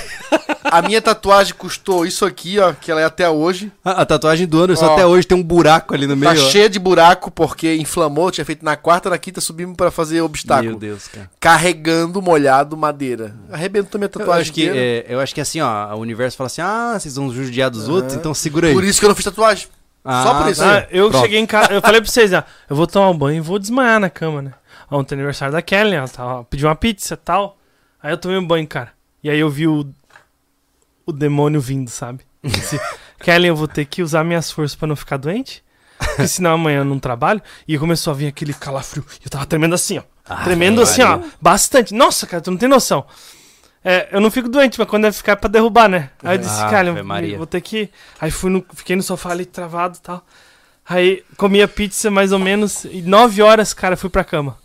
A 0.71 0.81
minha 0.81 1.01
tatuagem 1.01 1.53
custou 1.53 2.05
isso 2.05 2.25
aqui, 2.25 2.59
ó, 2.59 2.73
que 2.73 2.91
ela 2.91 3.01
é 3.01 3.05
até 3.05 3.29
hoje. 3.29 3.71
A, 3.83 4.01
a 4.01 4.05
tatuagem 4.05 4.47
do 4.47 4.61
Anderson 4.61 4.85
Ó. 4.85 4.93
até 4.93 5.05
hoje 5.05 5.27
tem 5.27 5.37
um 5.37 5.43
buraco 5.43 5.93
ali 5.93 6.07
no 6.07 6.15
meio. 6.15 6.33
Tá 6.33 6.41
ó. 6.41 6.49
cheia 6.49 6.69
de 6.69 6.79
buraco 6.79 7.29
porque 7.29 7.75
inflamou, 7.75 8.31
tinha 8.31 8.43
feito 8.43 8.65
na 8.65 8.75
quarta, 8.75 9.09
na 9.09 9.17
quinta 9.17 9.39
subimos 9.39 9.75
pra 9.75 9.91
fazer 9.91 10.21
obstáculo. 10.21 10.71
Meu 10.71 10.79
Deus, 10.79 11.07
cara. 11.07 11.29
Carregando 11.39 12.21
molhado 12.21 12.75
madeira. 12.75 13.35
Arrebentou 13.51 13.99
minha 13.99 14.07
Eu 14.07 14.09
tatuagem 14.09 14.41
acho, 14.41 14.53
que, 14.53 14.69
é, 14.69 15.05
eu 15.07 15.19
acho 15.19 15.33
que 15.35 15.41
assim, 15.41 15.61
ó, 15.61 15.95
o 15.95 15.99
universo 15.99 16.35
fala 16.35 16.47
assim: 16.47 16.61
ah, 16.61 16.97
vocês 16.99 17.15
vão 17.15 17.31
judiar 17.31 17.69
dos 17.69 17.87
outros, 17.87 18.15
então 18.15 18.33
segura 18.33 18.67
aí. 18.67 18.73
Por 18.73 18.83
isso 18.83 18.99
que 18.99 19.05
eu 19.05 19.09
não 19.09 19.15
fiz 19.15 19.25
tatuagem. 19.25 19.67
Ah, 20.03 20.23
Só 20.23 20.41
por 20.41 20.51
isso. 20.51 20.63
Ah, 20.63 20.85
eu 20.91 21.09
Pronto. 21.09 21.23
cheguei 21.23 21.39
em 21.39 21.45
casa, 21.47 21.73
eu 21.73 21.81
falei 21.81 21.99
pra 21.99 22.09
vocês, 22.09 22.31
ó, 22.31 22.43
eu 22.69 22.75
vou 22.75 22.85
tomar 22.85 23.09
um 23.09 23.17
banho 23.17 23.37
e 23.37 23.41
vou 23.41 23.57
desmaiar 23.57 23.99
na 23.99 24.09
cama, 24.09 24.41
né? 24.41 24.53
Ontem 24.91 25.15
é 25.15 25.17
aniversário 25.17 25.51
da 25.51 25.61
Kelly, 25.63 25.95
ela 25.95 26.07
tava, 26.07 26.43
pediu 26.43 26.67
uma 26.67 26.75
pizza 26.75 27.15
e 27.15 27.17
tal. 27.17 27.57
Aí 28.01 28.11
eu 28.11 28.17
tomei 28.17 28.37
um 28.37 28.45
banho, 28.45 28.67
cara. 28.67 28.89
E 29.23 29.29
aí 29.31 29.39
eu 29.39 29.49
vi 29.49 29.67
o, 29.67 29.83
o 31.05 31.11
demônio 31.11 31.59
vindo, 31.61 31.89
sabe? 31.89 32.21
Disse, 32.43 32.79
Kelly, 33.21 33.47
eu 33.47 33.55
vou 33.55 33.67
ter 33.67 33.85
que 33.85 34.01
usar 34.01 34.23
minhas 34.23 34.51
forças 34.51 34.75
pra 34.75 34.87
não 34.87 34.95
ficar 34.95 35.17
doente, 35.17 35.63
porque 35.97 36.27
senão 36.27 36.53
amanhã 36.53 36.79
eu 36.79 36.85
não 36.85 36.99
trabalho. 36.99 37.41
E 37.67 37.77
começou 37.77 38.11
a 38.11 38.15
vir 38.15 38.27
aquele 38.27 38.53
calafrio. 38.53 39.05
E 39.21 39.25
eu 39.25 39.29
tava 39.29 39.45
tremendo 39.45 39.75
assim, 39.75 39.97
ó. 39.97 40.03
Ah, 40.27 40.43
tremendo 40.43 40.81
assim, 40.81 41.01
ó. 41.01 41.19
Bastante. 41.39 41.93
Nossa, 41.93 42.25
cara, 42.25 42.41
tu 42.41 42.51
não 42.51 42.57
tem 42.57 42.67
noção. 42.69 43.05
É, 43.83 44.07
eu 44.11 44.19
não 44.19 44.31
fico 44.31 44.49
doente, 44.49 44.79
mas 44.79 44.87
quando 44.87 45.05
é 45.05 45.11
ficar 45.11 45.33
é 45.33 45.35
pra 45.35 45.47
derrubar, 45.47 45.87
né? 45.87 46.09
Aí 46.23 46.35
eu 46.37 46.41
disse, 46.41 46.59
Ah, 46.59 46.69
cara, 46.69 46.87
eu 46.89 47.05
Maria. 47.05 47.37
vou 47.37 47.45
ter 47.45 47.61
que. 47.61 47.89
Aí 48.19 48.31
fui 48.31 48.49
no, 48.49 48.65
fiquei 48.73 48.95
no 48.95 49.03
sofá 49.03 49.29
ali 49.29 49.45
travado 49.45 49.97
e 49.97 50.01
tal. 50.01 50.25
Aí 50.89 51.23
comi 51.37 51.61
a 51.61 51.67
pizza 51.67 52.09
mais 52.09 52.31
ou 52.31 52.39
menos. 52.39 52.85
E 52.85 53.03
nove 53.03 53.43
horas, 53.43 53.73
cara, 53.75 53.95
fui 53.95 54.09
pra 54.09 54.23
cama. 54.23 54.57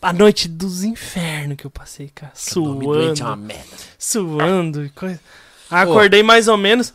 A 0.00 0.12
noite 0.12 0.48
dos 0.48 0.82
infernos 0.84 1.56
que 1.58 1.66
eu 1.66 1.70
passei, 1.70 2.08
cara. 2.14 2.32
Suando. 2.34 3.36
merda. 3.36 3.64
Suando 3.98 4.84
e 4.86 4.90
coisa. 4.90 5.20
Acordei 5.70 6.22
mais 6.22 6.48
ou 6.48 6.56
menos. 6.56 6.92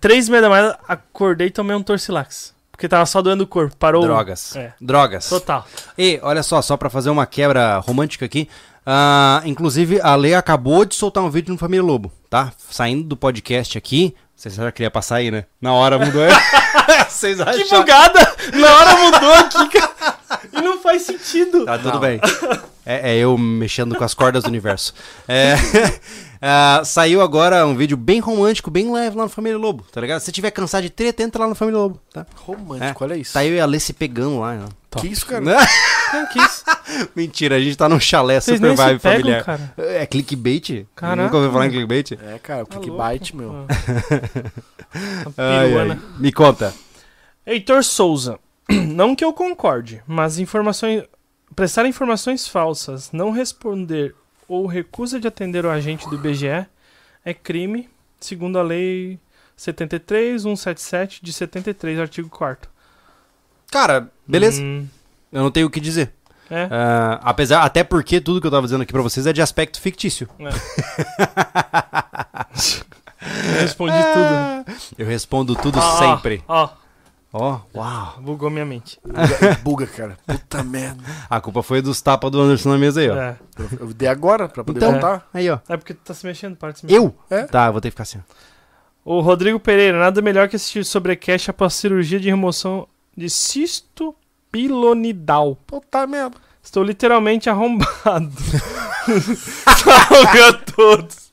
três 0.00 0.28
e 0.28 0.30
meia 0.30 0.42
da 0.42 0.48
manhã, 0.48 0.74
acordei 0.88 1.48
e 1.48 1.50
tomei 1.50 1.76
um 1.76 1.82
torcilax. 1.82 2.52
Porque 2.72 2.88
tava 2.88 3.04
só 3.06 3.20
doendo 3.20 3.44
o 3.44 3.46
corpo. 3.46 3.76
Parou. 3.76 4.02
Drogas. 4.02 4.56
É. 4.56 4.72
Drogas. 4.80 5.28
Total. 5.28 5.66
E 5.98 6.18
olha 6.22 6.42
só, 6.42 6.62
só 6.62 6.76
pra 6.76 6.88
fazer 6.88 7.10
uma 7.10 7.26
quebra 7.26 7.78
romântica 7.78 8.24
aqui. 8.24 8.48
ah, 8.86 9.42
inclusive, 9.44 10.00
a 10.00 10.14
Lei 10.16 10.34
acabou 10.34 10.84
de 10.86 10.94
soltar 10.94 11.22
um 11.22 11.30
vídeo 11.30 11.52
no 11.52 11.58
Família 11.58 11.84
Lobo, 11.84 12.10
tá? 12.30 12.52
Saindo 12.58 13.04
do 13.04 13.16
podcast 13.16 13.76
aqui. 13.76 14.14
Vocês 14.40 14.54
já 14.54 14.72
queria 14.72 14.90
passar 14.90 15.16
aí, 15.16 15.30
né? 15.30 15.44
Na 15.60 15.74
hora 15.74 15.98
mudou. 15.98 16.22
Vocês 17.06 17.36
Que 17.36 17.42
acham? 17.42 17.78
bugada! 17.80 18.20
Na 18.54 18.74
hora 18.74 18.96
mudou 18.96 19.32
aqui, 19.34 19.68
cara. 19.78 20.16
E 20.50 20.62
não 20.62 20.78
faz 20.80 21.02
sentido. 21.02 21.66
Tá, 21.66 21.76
tudo 21.76 21.92
Não. 21.92 22.00
bem. 22.00 22.18
É, 22.86 23.12
é 23.12 23.18
eu 23.18 23.36
mexendo 23.36 23.94
com 23.94 24.02
as 24.02 24.14
cordas 24.14 24.42
do 24.44 24.48
universo. 24.48 24.94
É, 25.28 25.56
ah, 26.40 26.80
saiu 26.86 27.20
agora 27.20 27.66
um 27.66 27.76
vídeo 27.76 27.98
bem 27.98 28.18
romântico, 28.18 28.70
bem 28.70 28.90
leve 28.90 29.14
lá 29.14 29.24
no 29.24 29.28
Família 29.28 29.58
Lobo, 29.58 29.84
tá 29.92 30.00
ligado? 30.00 30.20
Se 30.20 30.24
você 30.26 30.32
tiver 30.32 30.50
cansado 30.52 30.84
de 30.84 30.90
treta, 30.90 31.22
entra 31.22 31.42
lá 31.42 31.48
no 31.50 31.54
Família 31.54 31.78
Lobo, 31.78 32.00
tá? 32.10 32.24
Romântico, 32.36 33.04
É. 33.04 33.06
olha 33.06 33.16
isso. 33.18 33.34
Tá 33.34 33.44
eu 33.44 33.52
e 33.52 33.60
a 33.60 33.66
Lê 33.66 33.78
se 33.78 33.92
pegando 33.92 34.40
lá. 34.40 34.58
Ó. 34.98 35.00
Que 35.00 35.08
isso, 35.08 35.26
cara? 35.26 35.44
Que 36.32 36.40
isso? 36.40 36.64
Mentira, 37.14 37.54
a 37.54 37.60
gente 37.60 37.76
tá 37.76 37.88
num 37.88 38.00
chalé 38.00 38.40
Vocês 38.40 38.56
super 38.56 38.66
nem 38.66 38.76
se 38.76 38.82
vibe 38.82 39.00
pegam, 39.00 39.18
familiar. 39.20 39.44
cara. 39.44 39.74
É 39.76 40.04
clickbait? 40.06 40.86
Caraca. 40.96 41.22
Nunca 41.22 41.36
ouviu 41.36 41.52
falar 41.52 41.66
em 41.66 41.70
clickbait? 41.70 42.12
É, 42.20 42.38
cara, 42.40 42.64
o 42.64 42.66
Tá 42.66 42.78
clickbait, 42.78 43.32
meu. 43.32 43.52
louco. 43.52 43.72
Uma 44.92 45.34
Ai, 45.36 45.78
ai. 45.78 45.98
Me 46.18 46.32
conta. 46.32 46.74
Heitor 47.46 47.84
Souza. 47.84 48.40
Não 48.68 49.14
que 49.14 49.24
eu 49.24 49.32
concorde, 49.32 50.02
mas 50.06 50.38
informações. 50.38 51.04
Prestar 51.54 51.86
informações 51.86 52.46
falsas, 52.46 53.10
não 53.10 53.32
responder 53.32 54.14
ou 54.48 54.66
recusa 54.66 55.18
de 55.18 55.26
atender 55.26 55.64
o 55.66 55.70
agente 55.70 56.08
do 56.08 56.14
IBGE 56.14 56.66
é 57.24 57.34
crime, 57.34 57.88
segundo 58.20 58.56
a 58.56 58.62
lei 58.62 59.18
73.177 59.58 61.18
de 61.22 61.32
73, 61.32 61.98
artigo 61.98 62.28
4 62.28 62.70
Cara, 63.70 64.10
beleza. 64.30 64.62
Hum, 64.62 64.86
Eu 65.32 65.42
não 65.42 65.50
tenho 65.50 65.66
o 65.66 65.70
que 65.70 65.80
dizer. 65.80 66.12
é. 66.50 66.68
Ah, 66.70 67.20
apesar, 67.22 67.62
até 67.62 67.82
porque 67.84 68.20
tudo 68.20 68.40
que 68.40 68.46
eu 68.46 68.50
tava 68.50 68.66
dizendo 68.66 68.82
aqui 68.82 68.92
pra 68.92 69.02
vocês 69.02 69.26
é 69.26 69.32
de 69.32 69.42
aspecto 69.42 69.80
fictício. 69.80 70.28
Eu 73.22 73.60
respondi 73.60 73.94
tudo. 73.94 74.74
Eu 74.98 75.06
respondo 75.06 75.54
tudo 75.54 75.78
Ó, 75.78 75.98
sempre. 75.98 76.42
Ó, 76.48 76.68
Ó, 77.32 77.60
uau. 77.74 78.14
bugou 78.20 78.50
minha 78.50 78.64
mente. 78.64 78.98
Buga, 79.04 79.58
buga, 79.62 79.86
cara. 79.86 80.16
Puta 80.26 80.64
merda. 80.64 81.02
A 81.28 81.40
culpa 81.40 81.62
foi 81.62 81.80
dos 81.82 82.00
tapas 82.00 82.30
do 82.30 82.40
Anderson 82.40 82.70
na 82.70 82.78
mesa 82.78 83.00
aí, 83.00 83.10
ó. 83.10 83.16
É. 83.16 83.36
Eu, 83.58 83.68
eu 83.88 83.94
dei 83.94 84.08
agora 84.08 84.48
pra 84.48 84.64
poder 84.64 84.78
Então, 84.78 84.92
voltar. 84.92 85.28
aí, 85.32 85.48
ó. 85.50 85.58
é 85.68 85.76
porque 85.76 85.94
tu 85.94 86.00
tá 86.02 86.14
se 86.14 86.26
mexendo, 86.26 86.56
para 86.56 86.72
de 86.72 86.80
se 86.80 86.86
mexer. 86.86 86.98
Eu? 86.98 87.14
É? 87.30 87.42
Tá, 87.44 87.66
eu 87.66 87.72
vou 87.72 87.80
ter 87.80 87.88
que 87.88 87.92
ficar 87.92 88.02
assim. 88.04 88.18
ó. 88.18 88.22
O 89.16 89.20
Rodrigo 89.20 89.60
Pereira, 89.60 89.98
nada 89.98 90.20
melhor 90.22 90.48
que 90.48 90.56
assistir 90.56 90.84
sobrecash 90.84 91.48
após 91.48 91.74
cirurgia 91.74 92.18
de 92.20 92.28
remoção 92.28 92.88
de 93.20 93.28
cisto 93.30 94.14
pilonidal. 94.50 95.56
Puta 95.66 96.06
merda. 96.06 96.36
Estou 96.62 96.82
literalmente 96.82 97.48
arrombado. 97.50 98.32
Salve 99.04 100.40
a 100.42 100.52
todos. 100.52 101.30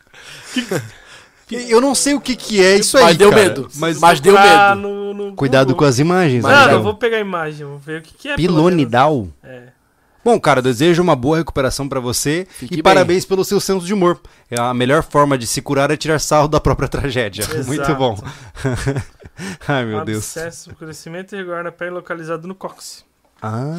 Eu 1.49 1.80
não 1.80 1.95
sei 1.95 2.14
o 2.14 2.19
que 2.22 2.35
que 2.35 2.61
é 2.64 2.76
isso 2.77 2.97
aí, 2.97 3.03
Mas 3.05 3.18
deu 3.18 3.30
cara. 3.30 3.41
medo. 3.43 3.69
Mas, 3.76 3.99
Mas 3.99 4.19
deu 4.19 4.38
Ah, 4.38 4.76
medo. 4.76 4.81
no- 4.88 5.14
no 5.14 5.35
cuidado 5.35 5.68
Google. 5.68 5.80
com 5.80 5.85
as 5.85 5.97
imagens. 5.99 6.43
Mas 6.43 6.51
Não, 6.51 6.57
já- 6.59 6.65
cara? 6.65 6.77
eu 6.77 6.84
vou 6.84 6.95
pegar 6.95 7.18
a 7.18 7.22
imagem, 7.22 7.65
vou 7.65 7.77
ver 7.77 7.99
o 7.99 8.03
que, 8.03 8.14
que 8.14 8.30
é. 8.30 8.35
Pilonidal? 8.35 9.27
É. 9.43 9.64
Bom, 10.27 10.37
cara, 10.41 10.61
desejo 10.61 11.01
uma 11.01 11.15
boa 11.15 11.37
recuperação 11.37 11.87
pra 11.87 12.01
você 12.01 12.45
Fique 12.49 12.73
e 12.73 12.75
bem. 12.77 12.83
parabéns 12.83 13.23
pelo 13.23 13.45
seu 13.45 13.61
senso 13.61 13.85
de 13.85 13.93
humor. 13.93 14.19
É 14.51 14.59
a 14.59 14.73
melhor 14.73 15.01
forma 15.01 15.37
de 15.37 15.47
se 15.47 15.61
curar 15.61 15.89
é 15.89 15.95
tirar 15.95 16.19
sarro 16.19 16.49
da 16.49 16.59
própria 16.59 16.85
tragédia. 16.89 17.43
Exato. 17.43 17.65
Muito 17.65 17.95
bom. 17.95 18.21
Ai, 19.65 19.85
meu 19.85 20.03
Deus. 20.03 20.35
Abscesso, 20.35 20.75
crescimento 20.75 21.33
irregular 21.33 21.63
na 21.63 21.71
pele 21.71 21.91
localizado 21.91 22.45
no 22.45 22.53
cóccix. 22.53 23.05
Ah, 23.41 23.73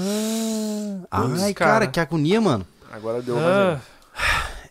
ai, 1.11 1.53
cara. 1.53 1.73
cara, 1.73 1.87
que 1.87 2.01
agonia, 2.01 2.41
mano. 2.41 2.67
Agora 2.91 3.21
deu 3.21 3.37
Ah, 3.39 3.79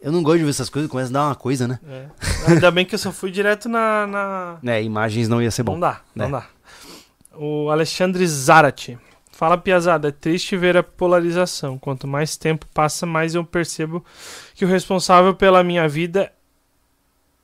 eu 0.01 0.11
não 0.11 0.23
gosto 0.23 0.39
de 0.39 0.45
ver 0.45 0.49
essas 0.49 0.69
coisas, 0.69 0.89
começa 0.89 1.11
a 1.11 1.13
dar 1.13 1.25
uma 1.27 1.35
coisa, 1.35 1.67
né? 1.67 1.79
É. 1.87 2.05
Ainda 2.47 2.71
bem 2.71 2.87
que 2.87 2.95
eu 2.95 2.99
só 2.99 3.11
fui 3.11 3.29
direto 3.29 3.69
na. 3.69 4.57
na... 4.63 4.73
É, 4.73 4.81
imagens 4.81 5.29
não 5.29 5.39
ia 5.39 5.51
ser 5.51 5.63
Não 5.63 5.73
bom. 5.75 5.79
dá, 5.79 6.01
não 6.15 6.25
né? 6.25 6.31
dá. 6.31 7.37
O 7.37 7.69
Alexandre 7.69 8.25
Zarate. 8.25 8.97
Fala, 9.37 9.55
Piazada, 9.55 10.07
é 10.07 10.11
triste 10.11 10.57
ver 10.57 10.75
a 10.75 10.81
polarização. 10.81 11.77
Quanto 11.77 12.07
mais 12.07 12.35
tempo 12.35 12.65
passa, 12.73 13.05
mais 13.05 13.35
eu 13.35 13.45
percebo 13.45 14.03
que 14.55 14.65
o 14.65 14.67
responsável 14.67 15.35
pela 15.35 15.63
minha 15.63 15.87
vida 15.87 16.33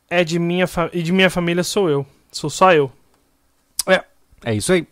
é 0.10 0.24
de 0.24 0.40
minha 0.40 0.65
fa- 0.65 0.90
e 0.91 1.03
de 1.03 1.11
minha 1.11 1.30
família 1.30 1.64
sou 1.64 1.88
eu. 1.90 2.03
Sou 2.32 2.49
só 2.49 2.74
eu. 2.74 2.91
É 4.44 4.53
isso 4.53 4.74
aí. 4.74 4.88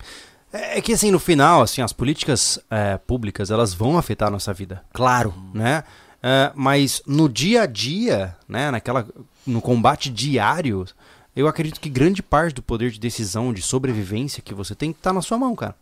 É 0.53 0.77
é 0.77 0.81
que 0.81 0.93
assim, 0.93 1.11
no 1.11 1.19
final, 1.19 1.61
assim, 1.61 1.81
as 1.81 1.91
políticas 1.93 2.59
é, 2.69 2.97
públicas, 2.97 3.51
elas 3.51 3.73
vão 3.73 3.97
afetar 3.97 4.27
a 4.27 4.31
nossa 4.31 4.53
vida. 4.53 4.83
Claro, 4.93 5.33
né? 5.53 5.83
É, 6.21 6.51
mas 6.53 7.01
no 7.07 7.27
dia 7.27 7.63
a 7.63 7.65
dia, 7.65 8.35
né, 8.47 8.69
naquela, 8.69 9.07
no 9.45 9.59
combate 9.59 10.09
diário, 10.09 10.85
eu 11.35 11.47
acredito 11.47 11.79
que 11.79 11.89
grande 11.89 12.21
parte 12.21 12.53
do 12.53 12.61
poder 12.61 12.91
de 12.91 12.99
decisão, 12.99 13.51
de 13.51 13.61
sobrevivência 13.61 14.43
que 14.43 14.53
você 14.53 14.75
tem, 14.75 14.93
tá 14.93 15.11
na 15.11 15.21
sua 15.21 15.37
mão, 15.37 15.55
cara. 15.55 15.75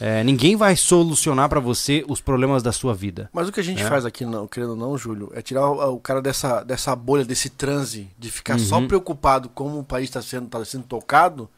É, 0.00 0.24
ninguém 0.24 0.56
vai 0.56 0.74
solucionar 0.76 1.48
pra 1.48 1.60
você 1.60 2.02
os 2.08 2.20
problemas 2.22 2.62
da 2.62 2.72
sua 2.72 2.94
vida. 2.94 3.28
Mas 3.32 3.48
o 3.48 3.52
que 3.52 3.60
a 3.60 3.62
gente 3.62 3.82
É. 3.82 3.86
faz 3.86 4.06
aqui, 4.06 4.24
não, 4.24 4.46
querendo 4.46 4.70
ou 4.70 4.76
não, 4.76 4.96
Júlio, 4.96 5.30
é 5.34 5.42
tirar 5.42 5.68
o, 5.68 5.94
o 5.96 6.00
cara 6.00 6.22
dessa, 6.22 6.62
dessa 6.64 6.96
bolha, 6.96 7.24
desse 7.24 7.50
transe, 7.50 8.08
de 8.18 8.30
ficar 8.30 8.58
só 8.58 8.78
Uhum. 8.78 8.88
preocupado 8.88 9.50
como 9.50 9.78
o 9.78 9.84
país 9.84 10.04
está 10.08 10.22
sendo, 10.22 10.48
tá 10.48 10.64
sendo 10.64 10.84
tocado. 10.84 11.50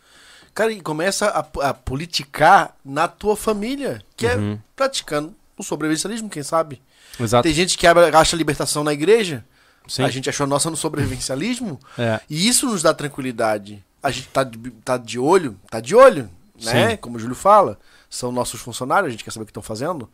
Cara, 0.52 0.72
e 0.72 0.80
começa 0.80 1.28
a, 1.28 1.68
a 1.68 1.72
politicar 1.74 2.74
na 2.84 3.06
tua 3.08 3.36
família, 3.36 4.02
que 4.16 4.26
Uhum. 4.26 4.54
é 4.54 4.58
praticando 4.74 5.32
o 5.56 5.62
sobrevivencialismo, 5.62 6.28
quem 6.28 6.42
sabe. 6.42 6.82
Exato. 7.20 7.44
Tem 7.44 7.54
gente 7.54 7.78
que 7.78 7.86
abre, 7.86 8.04
acha 8.14 8.36
libertação 8.36 8.82
na 8.82 8.92
igreja, 8.92 9.44
Sim. 9.86 10.02
a 10.02 10.08
gente 10.08 10.28
achou 10.28 10.44
a 10.44 10.46
nossa 10.48 10.68
no 10.68 10.76
sobrevivencialismo, 10.76 11.78
É. 11.96 12.20
e 12.28 12.48
isso 12.48 12.66
nos 12.66 12.82
dá 12.82 12.92
tranquilidade. 12.92 13.82
A 14.02 14.10
gente 14.10 14.28
tá 14.28 14.42
de, 14.42 14.58
tá 14.84 14.96
de 14.96 15.18
olho, 15.18 15.56
tá 15.70 15.78
de 15.78 15.94
olho, 15.94 16.28
né? 16.60 16.90
Sim. 16.90 16.96
Como 16.96 17.16
o 17.16 17.20
Júlio 17.20 17.36
fala, 17.36 17.78
são 18.12 18.30
nossos 18.30 18.60
funcionários, 18.60 19.08
a 19.08 19.10
gente 19.10 19.24
quer 19.24 19.30
saber 19.30 19.44
o 19.44 19.46
que 19.46 19.50
estão 19.50 19.62
fazendo, 19.62 20.06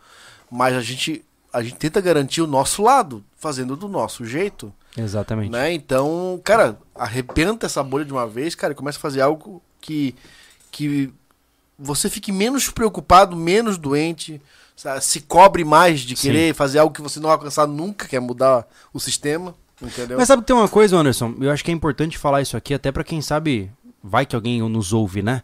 mas 0.48 0.76
a 0.76 0.80
gente, 0.80 1.24
a 1.52 1.60
gente 1.60 1.74
tenta 1.74 2.00
garantir 2.00 2.40
o 2.40 2.46
nosso 2.46 2.80
lado, 2.80 3.24
fazendo 3.36 3.76
do 3.76 3.88
nosso 3.88 4.24
jeito, 4.24 4.72
Exatamente. 4.96 5.50
né? 5.50 5.72
Então, 5.72 6.40
cara, 6.44 6.78
arrebenta 6.94 7.66
essa 7.66 7.82
bolha 7.82 8.04
de 8.04 8.12
uma 8.12 8.24
vez, 8.24 8.54
cara, 8.54 8.72
e 8.72 8.76
começa 8.76 8.98
a 8.98 9.00
fazer 9.00 9.20
algo 9.20 9.60
que, 9.80 10.14
que 10.70 11.12
você 11.76 12.08
fique 12.08 12.30
menos 12.30 12.70
preocupado, 12.70 13.34
menos 13.34 13.76
doente, 13.76 14.40
se 15.00 15.20
cobre 15.22 15.64
mais 15.64 16.02
de 16.02 16.16
Sim. 16.16 16.28
querer 16.28 16.54
fazer 16.54 16.78
algo 16.78 16.94
que 16.94 17.02
você 17.02 17.18
não 17.18 17.26
vai 17.26 17.34
alcançar 17.34 17.66
nunca, 17.66 18.06
que 18.06 18.14
é 18.14 18.20
mudar 18.20 18.64
o 18.94 19.00
sistema, 19.00 19.56
entendeu? 19.82 20.16
Mas 20.16 20.28
sabe 20.28 20.42
que 20.42 20.46
tem 20.46 20.54
uma 20.54 20.68
coisa, 20.68 20.96
Anderson? 20.96 21.34
Eu 21.40 21.50
acho 21.50 21.64
que 21.64 21.72
é 21.72 21.74
importante 21.74 22.16
falar 22.16 22.42
isso 22.42 22.56
aqui, 22.56 22.72
até 22.74 22.92
pra 22.92 23.02
quem 23.02 23.20
sabe, 23.20 23.72
vai 24.00 24.24
que 24.24 24.36
alguém 24.36 24.62
nos 24.68 24.92
ouve, 24.92 25.20
né? 25.20 25.42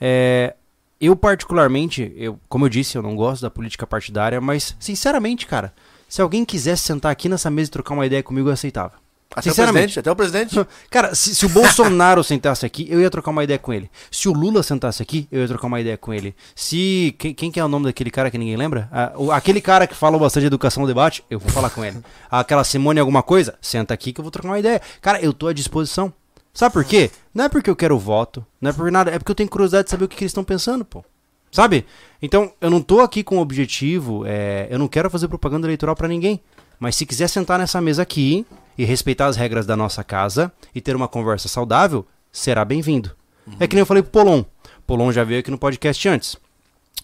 É, 0.00 0.54
eu, 1.00 1.14
particularmente, 1.16 2.12
eu, 2.16 2.38
como 2.48 2.64
eu 2.64 2.68
disse, 2.68 2.96
eu 2.96 3.02
não 3.02 3.14
gosto 3.16 3.42
da 3.42 3.50
política 3.50 3.86
partidária, 3.86 4.40
mas, 4.40 4.76
sinceramente, 4.80 5.46
cara, 5.46 5.72
se 6.08 6.22
alguém 6.22 6.44
quisesse 6.44 6.82
sentar 6.82 7.12
aqui 7.12 7.28
nessa 7.28 7.50
mesa 7.50 7.68
e 7.68 7.72
trocar 7.72 7.94
uma 7.94 8.06
ideia 8.06 8.22
comigo, 8.22 8.48
eu 8.48 8.52
aceitava. 8.52 8.92
até 9.30 9.40
o 9.40 9.42
sinceramente. 9.52 9.72
presidente, 9.94 9.98
até 9.98 10.10
o 10.12 10.16
presidente. 10.16 10.66
Cara, 10.88 11.14
se, 11.14 11.34
se 11.34 11.44
o 11.44 11.48
Bolsonaro 11.48 12.22
sentasse 12.24 12.64
aqui, 12.64 12.86
eu 12.88 13.00
ia 13.00 13.10
trocar 13.10 13.32
uma 13.32 13.42
ideia 13.44 13.58
com 13.58 13.72
ele. 13.72 13.90
Se 14.10 14.28
o 14.28 14.32
Lula 14.32 14.62
sentasse 14.62 15.02
aqui, 15.02 15.26
eu 15.30 15.40
ia 15.42 15.48
trocar 15.48 15.66
uma 15.66 15.80
ideia 15.80 15.98
com 15.98 16.14
ele. 16.14 16.34
Se. 16.54 17.14
Quem, 17.18 17.34
quem 17.34 17.50
que 17.50 17.60
é 17.60 17.64
o 17.64 17.68
nome 17.68 17.84
daquele 17.86 18.10
cara 18.10 18.30
que 18.30 18.38
ninguém 18.38 18.56
lembra? 18.56 18.88
Ah, 18.90 19.12
o- 19.16 19.30
aquele 19.32 19.60
cara 19.60 19.86
que 19.86 19.94
fala 19.94 20.16
bastante 20.18 20.42
de 20.42 20.46
educação 20.46 20.80
no 20.82 20.86
debate, 20.86 21.22
eu 21.28 21.38
vou 21.40 21.50
falar 21.50 21.68
com 21.70 21.84
ele. 21.84 21.98
Aquela 22.30 22.62
Simone 22.64 23.00
alguma 23.00 23.22
coisa, 23.22 23.58
senta 23.60 23.92
aqui 23.92 24.12
que 24.12 24.20
eu 24.20 24.22
vou 24.22 24.30
trocar 24.30 24.48
uma 24.48 24.58
ideia. 24.58 24.80
Cara, 25.02 25.20
eu 25.20 25.32
tô 25.34 25.48
à 25.48 25.52
disposição. 25.52 26.12
Sabe 26.56 26.72
por 26.72 26.84
quê? 26.84 27.10
Não 27.34 27.44
é 27.44 27.48
porque 27.48 27.68
eu 27.68 27.76
quero 27.76 27.98
voto, 27.98 28.44
não 28.60 28.70
é 28.70 28.72
por 28.72 28.90
nada, 28.90 29.10
é 29.10 29.18
porque 29.18 29.30
eu 29.30 29.34
tenho 29.36 29.48
curiosidade 29.48 29.84
de 29.84 29.90
saber 29.90 30.06
o 30.06 30.08
que, 30.08 30.16
que 30.16 30.24
eles 30.24 30.30
estão 30.30 30.42
pensando, 30.42 30.84
pô. 30.84 31.04
Sabe? 31.52 31.84
Então, 32.20 32.50
eu 32.60 32.70
não 32.70 32.80
tô 32.82 33.00
aqui 33.00 33.22
com 33.22 33.36
o 33.38 33.40
objetivo, 33.40 34.24
é, 34.26 34.66
eu 34.70 34.78
não 34.78 34.88
quero 34.88 35.10
fazer 35.10 35.28
propaganda 35.28 35.66
eleitoral 35.66 35.94
pra 35.94 36.08
ninguém. 36.08 36.40
Mas 36.80 36.96
se 36.96 37.04
quiser 37.06 37.28
sentar 37.28 37.58
nessa 37.58 37.80
mesa 37.80 38.02
aqui 38.02 38.44
e 38.76 38.84
respeitar 38.84 39.26
as 39.26 39.36
regras 39.36 39.64
da 39.66 39.76
nossa 39.76 40.02
casa 40.02 40.50
e 40.74 40.80
ter 40.80 40.96
uma 40.96 41.08
conversa 41.08 41.46
saudável, 41.48 42.06
será 42.32 42.64
bem-vindo. 42.64 43.12
É 43.60 43.66
que 43.66 43.74
nem 43.76 43.80
eu 43.80 43.86
falei 43.86 44.02
pro 44.02 44.12
Polon. 44.12 44.42
Polon 44.86 45.12
já 45.12 45.24
veio 45.24 45.40
aqui 45.40 45.50
no 45.50 45.58
podcast 45.58 46.08
antes. 46.08 46.36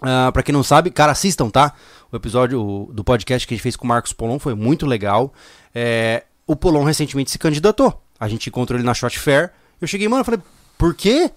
Ah, 0.01 0.31
pra 0.33 0.43
quem 0.43 0.53
não 0.53 0.62
sabe, 0.62 0.91
cara, 0.91 1.12
assistam, 1.12 1.49
tá? 1.49 1.73
O 2.11 2.16
episódio 2.16 2.61
o- 2.61 2.93
do 2.93 3.05
podcast 3.05 3.47
que 3.47 3.55
a 3.55 3.57
gente 3.57 3.62
fez 3.62 3.77
com 3.77 3.85
o 3.85 3.89
Marcos 3.89 4.12
Polon 4.12 4.39
foi 4.39 4.55
muito 4.55 4.85
legal. 4.87 5.33
É, 5.74 6.24
o 6.47 6.57
Polon 6.57 6.83
recentemente 6.85 7.31
se 7.31 7.39
candidatou. 7.39 8.03
A 8.23 8.28
gente 8.28 8.49
encontrou 8.49 8.78
ele 8.78 8.86
na 8.86 8.94
Shot 8.94 9.19
Fair. 9.19 9.51
Eu 9.81 9.89
cheguei, 9.89 10.07
mano, 10.09 10.20
eu 10.20 10.24
falei, 10.24 10.40
por 10.78 10.94
quê? 10.94 11.28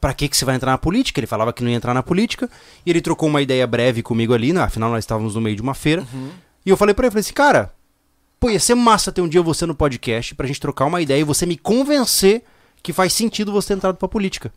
Pra 0.00 0.14
que, 0.14 0.26
que 0.26 0.34
você 0.34 0.46
vai 0.46 0.54
entrar 0.54 0.70
na 0.70 0.78
política? 0.78 1.20
Ele 1.20 1.26
falava 1.26 1.52
que 1.52 1.62
não 1.62 1.68
ia 1.70 1.76
entrar 1.76 1.92
na 1.92 2.02
política. 2.02 2.48
E 2.86 2.88
ele 2.90 3.02
trocou 3.02 3.28
uma 3.28 3.42
ideia 3.42 3.66
breve 3.66 4.02
comigo 4.02 4.32
ali, 4.32 4.50
né? 4.50 4.62
afinal 4.62 4.88
nós 4.90 5.04
estávamos 5.04 5.34
no 5.34 5.40
meio 5.42 5.54
de 5.54 5.60
uma 5.60 5.74
feira. 5.74 6.02
E 6.64 6.70
eu 6.70 6.76
falei 6.78 6.94
pra 6.94 7.04
ele, 7.04 7.10
falei 7.10 7.20
assim, 7.20 7.34
cara, 7.34 7.74
pô, 8.38 8.48
ia 8.48 8.58
ser 8.58 8.74
massa 8.74 9.12
ter 9.12 9.20
um 9.20 9.28
dia 9.28 9.42
você 9.42 9.66
no 9.66 9.74
podcast 9.74 10.34
pra 10.34 10.46
gente 10.46 10.58
trocar 10.58 10.86
uma 10.86 11.02
ideia 11.02 11.20
e 11.20 11.24
você 11.24 11.44
me 11.44 11.58
convencer 11.58 12.42
que 12.82 12.90
faz 12.94 13.12
sentido 13.12 13.52
você 13.52 13.68
ter 13.68 13.74
entrado 13.74 13.96
pra 13.96 14.08
política. 14.08 14.50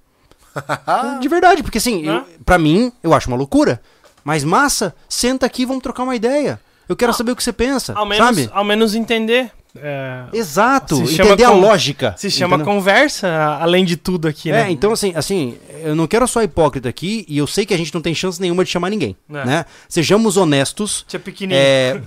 De 1.19 1.27
verdade, 1.27 1.61
porque 1.64 1.80
assim, 1.80 2.05
eu, 2.05 2.14
Hã? 2.14 2.26
pra 2.45 2.57
mim, 2.57 2.93
eu 3.03 3.14
acho 3.14 3.27
uma 3.27 3.35
loucura. 3.35 3.81
Mas 4.23 4.45
massa, 4.45 4.95
senta 5.10 5.45
aqui 5.45 5.64
e 5.64 5.65
vamos 5.65 5.84
trocar 5.84 6.03
uma 6.03 6.15
ideia. 6.15 6.61
Eu 6.88 6.95
quero 6.95 7.14
saber 7.14 7.31
o 7.31 7.35
que 7.35 7.43
você 7.43 7.51
pensa, 7.51 7.93
Ao 7.93 8.05
menos, 8.05 8.26
sabe? 8.26 8.49
ao 8.53 8.64
menos 8.64 8.95
entender. 8.95 9.51
É, 9.76 10.26
Exato, 10.34 11.02
entender 11.02 11.44
a 11.44 11.52
lógica. 11.52 12.14
se 12.18 12.30
chama 12.30 12.56
entendeu? 12.58 12.74
conversa, 12.74 13.28
além 13.60 13.84
de 13.84 13.98
tudo 13.98 14.28
aqui, 14.28 14.50
É, 14.52 14.54
né? 14.66 14.72
então 14.72 14.91
assim, 14.91 15.14
assim, 15.16 15.58
eu 15.84 15.95
não 15.95 16.06
quero 16.08 16.28
só 16.28 16.41
hipócrita 16.44 16.88
aqui 16.90 17.26
e 17.28 17.38
eu 17.38 17.48
sei 17.48 17.66
que 17.66 17.74
a 17.74 17.78
gente 17.78 17.94
não 17.94 18.02
tem 18.02 18.14
chance 18.14 18.40
nenhuma 18.40 18.64
de 18.64 18.70
chamar 18.70 18.90
ninguém, 18.90 19.16
É. 19.30 19.45
né? 19.45 19.66
Sejamos 19.90 20.38
honestos, 20.38 21.04
Tinha 21.08 21.20
pequenininho. 21.20 21.60
é, 21.60 22.02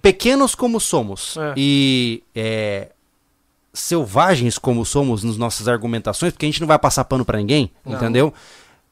pequenos 0.00 0.54
como 0.54 0.80
somos 0.80 1.36
É. 1.36 1.52
e 1.56 2.22
é, 2.34 2.88
selvagens 3.72 4.58
como 4.58 4.84
somos 4.84 5.22
nas 5.22 5.36
nossas 5.36 5.68
argumentações, 5.68 6.32
porque 6.32 6.46
a 6.46 6.48
gente 6.48 6.60
não 6.60 6.66
vai 6.68 6.78
passar 6.78 7.04
pano 7.04 7.24
pra 7.24 7.38
ninguém, 7.38 7.70
Não. 7.84 7.96
entendeu? 7.96 8.32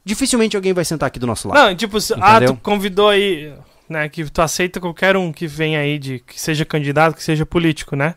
Dificilmente 0.05 0.57
alguém 0.57 0.73
vai 0.73 0.85
sentar 0.85 1.07
aqui 1.09 1.19
do 1.19 1.27
nosso 1.27 1.49
lado. 1.49 1.59
Não, 1.69 1.75
tipo, 1.77 2.01
se- 2.01 2.15
ah, 2.21 2.37
Entendeu? 2.37 2.55
tu 2.55 2.61
convidou 2.63 3.09
aí, 3.09 3.53
né, 3.89 4.09
que 4.09 4.25
tu 4.31 4.43
aceita 4.43 4.81
qualquer 4.81 5.17
um 5.17 5.33
que 5.33 5.47
vem 5.47 5.77
aí 5.77 5.99
de 5.99 6.19
que 6.21 6.41
seja 6.41 6.65
candidato, 6.65 7.17
que 7.17 7.23
seja 7.23 7.47
político, 7.47 7.97
né? 7.97 8.15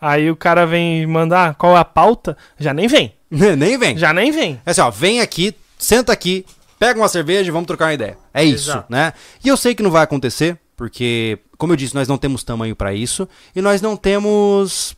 Aí 0.00 0.30
o 0.30 0.36
cara 0.36 0.66
vem 0.66 1.06
mandar 1.06 1.54
qual 1.54 1.76
é 1.76 1.80
a 1.80 1.84
pauta, 1.84 2.36
já 2.58 2.74
nem 2.74 2.88
vem. 2.88 3.14
Nem 3.30 3.78
vem. 3.78 3.96
Já 3.96 4.12
nem 4.12 4.30
vem. 4.30 4.60
É 4.66 4.72
assim, 4.72 4.80
ó, 4.82 4.90
vem 4.90 5.20
aqui, 5.20 5.54
senta 5.78 6.12
aqui, 6.12 6.44
pega 6.78 7.00
uma 7.00 7.08
cerveja 7.08 7.48
e 7.48 7.50
vamos 7.52 7.66
trocar 7.66 7.86
uma 7.86 7.94
ideia. 7.94 8.18
É 8.34 8.44
isso, 8.44 8.70
Exato. 8.70 8.92
né? 8.92 9.12
E 9.42 9.48
eu 9.48 9.56
sei 9.56 9.74
que 9.74 9.82
não 9.82 9.90
vai 9.90 10.02
acontecer, 10.02 10.58
porque, 10.76 11.38
como 11.56 11.72
eu 11.72 11.76
disse, 11.76 11.94
nós 11.94 12.08
não 12.08 12.18
temos 12.18 12.44
tamanho 12.44 12.76
pra 12.76 12.92
isso 12.92 13.26
e 13.56 13.62
nós 13.62 13.80
não 13.80 13.96
temos 13.96 14.94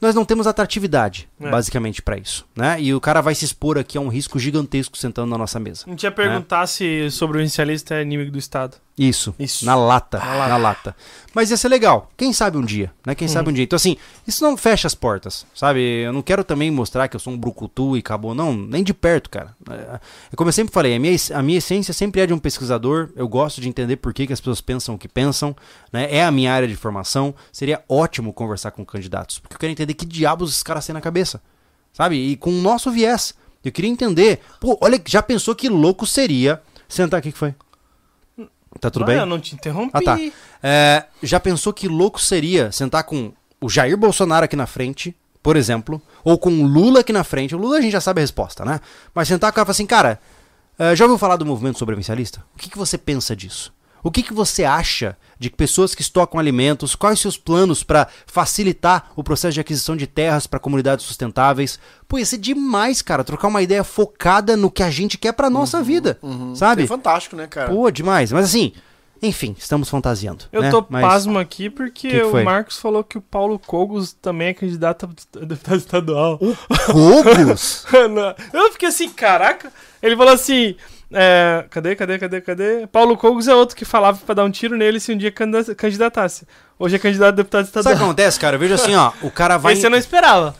nós 0.00 0.14
não 0.14 0.24
temos 0.24 0.46
atratividade, 0.46 1.28
É. 1.44 1.50
basicamente, 1.50 2.02
pra 2.02 2.16
isso, 2.16 2.44
né? 2.56 2.80
E 2.80 2.94
o 2.94 3.00
cara 3.00 3.20
vai 3.20 3.34
se 3.34 3.44
expor 3.44 3.78
aqui 3.78 3.98
a 3.98 4.00
um 4.00 4.08
risco 4.08 4.38
gigantesco 4.38 4.96
sentando 4.96 5.30
na 5.30 5.38
nossa 5.38 5.58
mesa. 5.60 5.84
A 5.86 5.90
gente 5.90 6.02
ia 6.02 6.10
perguntar 6.10 6.66
se 6.66 7.10
sobrevivencialista 7.10 7.94
é 7.94 8.02
inimigo 8.02 8.30
do 8.30 8.38
Estado. 8.38 8.76
Isso, 8.96 9.34
Isso. 9.40 9.66
na 9.66 9.74
lata, 9.74 10.18
Na 10.18 10.34
lata. 10.36 10.48
na 10.50 10.56
lata. 10.56 10.96
Mas 11.34 11.50
ia 11.50 11.56
ser 11.56 11.68
legal, 11.68 12.08
quem 12.16 12.32
sabe 12.32 12.56
um 12.56 12.64
dia, 12.64 12.92
né? 13.04 13.12
Quem 13.12 13.26
sabe 13.26 13.50
um 13.50 13.52
dia. 13.52 13.64
Então 13.64 13.76
assim, 13.76 13.96
isso 14.24 14.44
não 14.44 14.56
fecha 14.56 14.86
as 14.86 14.94
portas, 14.94 15.44
sabe? 15.52 15.80
Eu 15.80 16.12
não 16.12 16.22
quero 16.22 16.44
também 16.44 16.70
mostrar 16.70 17.08
que 17.08 17.16
eu 17.16 17.20
sou 17.20 17.32
um 17.32 17.36
brucutu 17.36 17.96
e 17.96 17.98
acabou, 17.98 18.36
não, 18.36 18.54
nem 18.54 18.84
de 18.84 18.94
perto, 18.94 19.28
cara. 19.28 19.56
É, 19.68 19.98
é 20.32 20.36
como 20.36 20.48
eu 20.48 20.52
sempre 20.52 20.72
falei, 20.72 20.94
a 20.94 21.00
minha, 21.00 21.16
a 21.34 21.42
minha 21.42 21.58
essência 21.58 21.92
sempre 21.92 22.20
é 22.20 22.26
de 22.26 22.32
um 22.32 22.38
pesquisador, 22.38 23.08
eu 23.16 23.26
gosto 23.26 23.60
de 23.60 23.68
entender 23.68 23.96
por 23.96 24.14
que, 24.14 24.28
que 24.28 24.32
as 24.32 24.38
pessoas 24.38 24.60
pensam 24.60 24.94
o 24.94 24.98
que 24.98 25.08
pensam, 25.08 25.56
né? 25.92 26.06
É 26.08 26.24
a 26.24 26.30
minha 26.30 26.52
área 26.52 26.68
de 26.68 26.76
formação, 26.76 27.34
seria 27.50 27.82
ótimo 27.88 28.32
conversar 28.32 28.70
com 28.70 28.84
candidatos, 28.86 29.40
porque 29.40 29.56
eu 29.56 29.58
quero 29.58 29.72
entender 29.72 29.94
que 29.94 30.06
diabos 30.06 30.50
esses 30.50 30.62
caras 30.62 30.86
têm 30.86 30.92
na 30.94 31.00
cabeça, 31.00 31.33
sabe? 31.94 32.16
E 32.16 32.36
com 32.36 32.50
o 32.50 32.60
nosso 32.60 32.90
viés. 32.90 33.32
Eu 33.64 33.72
queria 33.72 33.90
entender, 33.90 34.40
pô, 34.60 34.76
olha, 34.82 35.00
já 35.06 35.22
pensou 35.22 35.54
que 35.54 35.70
louco 35.70 36.06
seria 36.06 36.60
sentar 36.86 37.20
aqui 37.20 37.32
que 37.32 37.38
foi? 37.38 37.54
Tá 38.78 38.90
tudo 38.90 39.06
bem? 39.06 39.16
Eu 39.16 39.24
não 39.24 39.40
te 39.40 39.54
interrompi. 39.54 39.92
Ah, 39.94 40.02
tá. 40.02 40.18
É, 40.62 41.04
já 41.22 41.40
pensou 41.40 41.72
que 41.72 41.88
louco 41.88 42.20
seria 42.20 42.70
sentar 42.70 43.04
com 43.04 43.32
o 43.60 43.70
Jair 43.70 43.96
Bolsonaro 43.96 44.44
aqui 44.44 44.56
na 44.56 44.66
frente, 44.66 45.16
por 45.42 45.56
exemplo, 45.56 46.02
ou 46.22 46.36
com 46.36 46.50
o 46.50 46.66
Lula 46.66 47.00
aqui 47.00 47.12
na 47.12 47.24
frente? 47.24 47.54
O 47.54 47.58
Lula 47.58 47.78
a 47.78 47.80
gente 47.80 47.92
já 47.92 48.00
sabe 48.00 48.20
a 48.20 48.22
resposta, 48.22 48.64
né? 48.64 48.80
Mas 49.14 49.28
sentar 49.28 49.50
com 49.50 49.54
o 49.54 49.56
cara 49.56 49.64
e 49.64 49.66
falar 49.66 49.72
assim, 49.72 49.86
cara, 49.86 50.20
é, 50.78 50.94
já 50.94 51.04
ouviu 51.04 51.16
falar 51.16 51.36
do 51.36 51.46
movimento 51.46 51.78
sobrevivencialista? 51.78 52.44
O 52.54 52.58
que, 52.58 52.68
que 52.68 52.76
você 52.76 52.98
pensa 52.98 53.34
disso? 53.34 53.72
O 54.04 54.10
que, 54.10 54.22
que 54.22 54.32
você 54.34 54.62
acha 54.64 55.16
de 55.38 55.50
pessoas 55.50 55.94
que 55.94 56.02
estocam 56.02 56.38
alimentos, 56.38 56.94
quais 56.94 57.14
os 57.14 57.22
seus 57.22 57.36
planos 57.38 57.82
para 57.82 58.06
facilitar 58.26 59.10
o 59.16 59.24
processo 59.24 59.54
de 59.54 59.60
aquisição 59.60 59.96
de 59.96 60.06
terras 60.06 60.46
para 60.46 60.60
comunidades 60.60 61.04
sustentáveis? 61.06 61.78
Pô, 62.06 62.18
ia 62.18 62.26
ser 62.26 62.38
demais, 62.38 63.00
cara, 63.02 63.24
trocar 63.24 63.48
uma 63.48 63.62
ideia 63.62 63.82
focada 63.82 64.56
no 64.56 64.70
que 64.70 64.82
a 64.82 64.90
gente 64.90 65.16
quer 65.18 65.32
pra 65.32 65.48
nossa 65.50 65.82
vida, 65.82 66.18
sabe? 66.54 66.84
É 66.84 66.86
fantástico, 66.86 67.34
né, 67.34 67.46
cara? 67.46 67.70
Pô, 67.72 67.90
demais. 67.90 68.30
Mas 68.30 68.44
assim, 68.44 68.72
Enfim, 69.22 69.56
estamos 69.58 69.88
fantasiando. 69.88 70.44
Eu 70.52 70.60
né? 70.60 70.70
tô 70.70 70.84
Mas- 70.90 71.00
pasmo 71.02 71.38
aqui 71.38 71.70
porque 71.70 72.10
Que 72.10 72.20
que 72.20 72.22
o 72.24 72.44
Marcos 72.44 72.76
falou 72.78 73.02
que 73.02 73.16
o 73.16 73.22
Paulo 73.22 73.58
Cogos 73.58 74.12
também 74.12 74.48
é 74.48 74.54
candidato 74.54 75.08
a 75.40 75.44
deputado 75.44 75.78
estadual. 75.78 76.38
Cogos? 76.92 77.86
Não, 78.12 78.34
Eu 78.52 78.72
fiquei 78.72 78.88
assim, 78.88 79.08
caraca. 79.08 79.72
Ele 80.02 80.16
falou 80.16 80.34
assim. 80.34 80.76
É, 81.14 81.66
cadê, 81.70 81.94
cadê, 81.96 82.18
cadê, 82.18 82.40
cadê? 82.40 82.86
Paulo 82.86 83.16
Cogos 83.16 83.48
é 83.48 83.54
outro 83.54 83.74
que 83.76 83.84
falava 83.84 84.18
pra 84.24 84.34
dar 84.34 84.44
um 84.44 84.50
tiro 84.50 84.76
nele 84.76 84.98
se 85.00 85.12
um 85.12 85.16
dia 85.16 85.30
candida- 85.32 85.74
candidatasse. 85.74 86.46
Hoje 86.78 86.96
é 86.96 86.98
candidato 86.98 87.28
a 87.28 87.36
deputado 87.36 87.64
Sabe 87.66 87.70
o 87.70 87.72
que 87.72 87.78
estadual. 87.88 88.04
acontece, 88.10 88.40
cara? 88.40 88.56
Eu 88.56 88.60
vejo 88.60 88.74
assim, 88.74 88.94
ó, 88.94 89.12
o 89.22 89.30
cara 89.30 89.56
vai. 89.56 89.72
Esse 89.74 89.86
eu 89.86 89.90
não 89.90 89.98
esperava. 89.98 90.54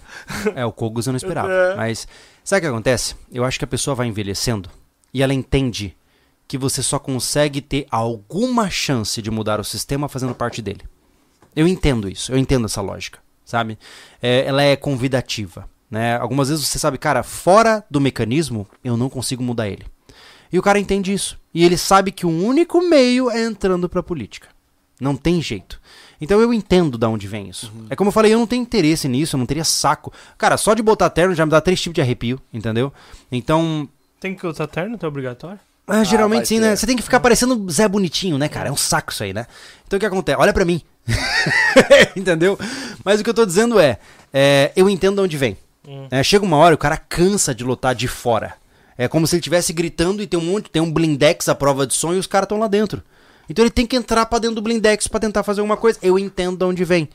É, 0.54 0.64
o 0.64 0.72
Kogos 0.72 1.06
eu 1.06 1.12
não 1.12 1.16
esperava. 1.18 1.52
É. 1.52 1.74
Mas 1.74 2.06
sabe 2.42 2.60
o 2.60 2.62
que 2.62 2.66
acontece? 2.74 3.14
Eu 3.32 3.44
acho 3.44 3.58
que 3.58 3.64
a 3.64 3.68
pessoa 3.68 3.94
vai 3.94 4.06
envelhecendo 4.06 4.70
e 5.12 5.22
ela 5.22 5.34
entende 5.34 5.96
que 6.46 6.56
você 6.56 6.82
só 6.82 6.98
consegue 6.98 7.60
ter 7.60 7.86
alguma 7.90 8.70
chance 8.70 9.20
de 9.20 9.30
mudar 9.30 9.58
o 9.60 9.64
sistema 9.64 10.08
fazendo 10.08 10.34
parte 10.34 10.62
dele. 10.62 10.82
Eu 11.56 11.66
entendo 11.68 12.08
isso, 12.08 12.32
eu 12.32 12.38
entendo 12.38 12.66
essa 12.66 12.80
lógica, 12.80 13.18
sabe? 13.44 13.78
É, 14.22 14.44
ela 14.46 14.62
é 14.62 14.76
convidativa, 14.76 15.68
né? 15.90 16.16
Algumas 16.18 16.48
vezes 16.48 16.66
você 16.66 16.78
sabe, 16.78 16.98
cara, 16.98 17.22
fora 17.22 17.84
do 17.90 18.00
mecanismo, 18.00 18.66
eu 18.82 18.96
não 18.96 19.08
consigo 19.08 19.42
mudar 19.42 19.68
ele. 19.68 19.84
E 20.54 20.58
o 20.58 20.62
cara 20.62 20.78
entende 20.78 21.12
isso. 21.12 21.36
E 21.52 21.64
ele 21.64 21.76
sabe 21.76 22.12
que 22.12 22.24
o 22.24 22.30
único 22.30 22.80
meio 22.80 23.28
é 23.28 23.42
entrando 23.42 23.88
pra 23.88 24.04
política. 24.04 24.46
Não 25.00 25.16
tem 25.16 25.42
jeito. 25.42 25.80
Então 26.20 26.40
eu 26.40 26.54
entendo 26.54 26.96
de 26.96 27.04
onde 27.06 27.26
vem 27.26 27.48
isso. 27.48 27.72
É 27.90 27.96
como 27.96 28.06
eu 28.06 28.12
falei, 28.12 28.32
eu 28.32 28.38
não 28.38 28.46
tenho 28.46 28.62
interesse 28.62 29.08
nisso, 29.08 29.34
eu 29.34 29.38
não 29.38 29.46
teria 29.46 29.64
saco. 29.64 30.12
Cara, 30.38 30.56
só 30.56 30.72
de 30.72 30.80
botar 30.80 31.10
terno 31.10 31.34
já 31.34 31.44
me 31.44 31.50
dá 31.50 31.60
três 31.60 31.80
tipos 31.82 31.96
de 31.96 32.00
arrepio, 32.00 32.40
entendeu? 32.52 32.92
Então, 33.32 33.88
Tem 34.20 34.32
que 34.32 34.46
usar 34.46 34.68
terno, 34.68 34.96
tá 34.96 35.08
obrigatório? 35.08 35.58
ah, 35.88 36.04
geralmente 36.04 36.38
vai 36.42 36.46
sim, 36.46 36.60
ter. 36.60 36.60
né? 36.60 36.76
Você 36.76 36.86
tem 36.86 36.96
que 36.96 37.02
ficar 37.02 37.18
parecendo 37.18 37.68
Zé 37.68 37.88
Bonitinho, 37.88 38.38
né, 38.38 38.48
cara? 38.48 38.68
É 38.68 38.72
um 38.72 38.76
saco 38.76 39.10
isso 39.10 39.24
aí, 39.24 39.32
né? 39.32 39.48
Então 39.84 39.96
o 39.96 40.00
que 40.00 40.06
acontece? 40.06 40.38
Olha 40.38 40.52
pra 40.52 40.64
mim. 40.64 40.80
Entendeu? 42.14 42.56
Mas 43.04 43.20
o 43.20 43.24
que 43.24 43.30
eu 43.30 43.34
tô 43.34 43.44
dizendo 43.44 43.80
é, 43.80 43.98
é, 44.32 44.70
eu 44.76 44.88
entendo 44.88 45.16
de 45.16 45.22
onde 45.22 45.36
vem. 45.36 45.56
É, 46.12 46.22
chega 46.22 46.44
uma 46.44 46.58
hora, 46.58 46.76
o 46.76 46.78
cara 46.78 46.96
cansa 46.96 47.52
de 47.52 47.64
lutar 47.64 47.92
de 47.92 48.06
fora. 48.06 48.54
É 48.96 49.08
como 49.08 49.26
se 49.26 49.34
ele 49.34 49.40
estivesse 49.40 49.72
gritando 49.72 50.22
e 50.22 50.26
tem 50.26 50.38
um 50.38 50.44
monte, 50.44 50.70
tem 50.70 50.80
um 50.80 50.92
blindex 50.92 51.48
à 51.48 51.54
prova 51.54 51.86
de 51.86 51.94
som 51.94 52.14
e 52.14 52.18
os 52.18 52.26
caras 52.26 52.46
estão 52.46 52.58
lá 52.58 52.68
dentro. 52.68 53.02
Então 53.48 53.62
ele 53.62 53.70
tem 53.70 53.86
que 53.86 53.96
entrar 53.96 54.26
pra 54.26 54.38
dentro 54.38 54.56
do 54.56 54.62
blindex 54.62 55.06
pra 55.08 55.20
tentar 55.20 55.42
fazer 55.42 55.60
alguma 55.60 55.76
coisa. 55.76 55.98
Eu 56.02 56.18
entendo 56.18 56.56
de 56.56 56.64
onde 56.64 56.84
vem. 56.84 57.08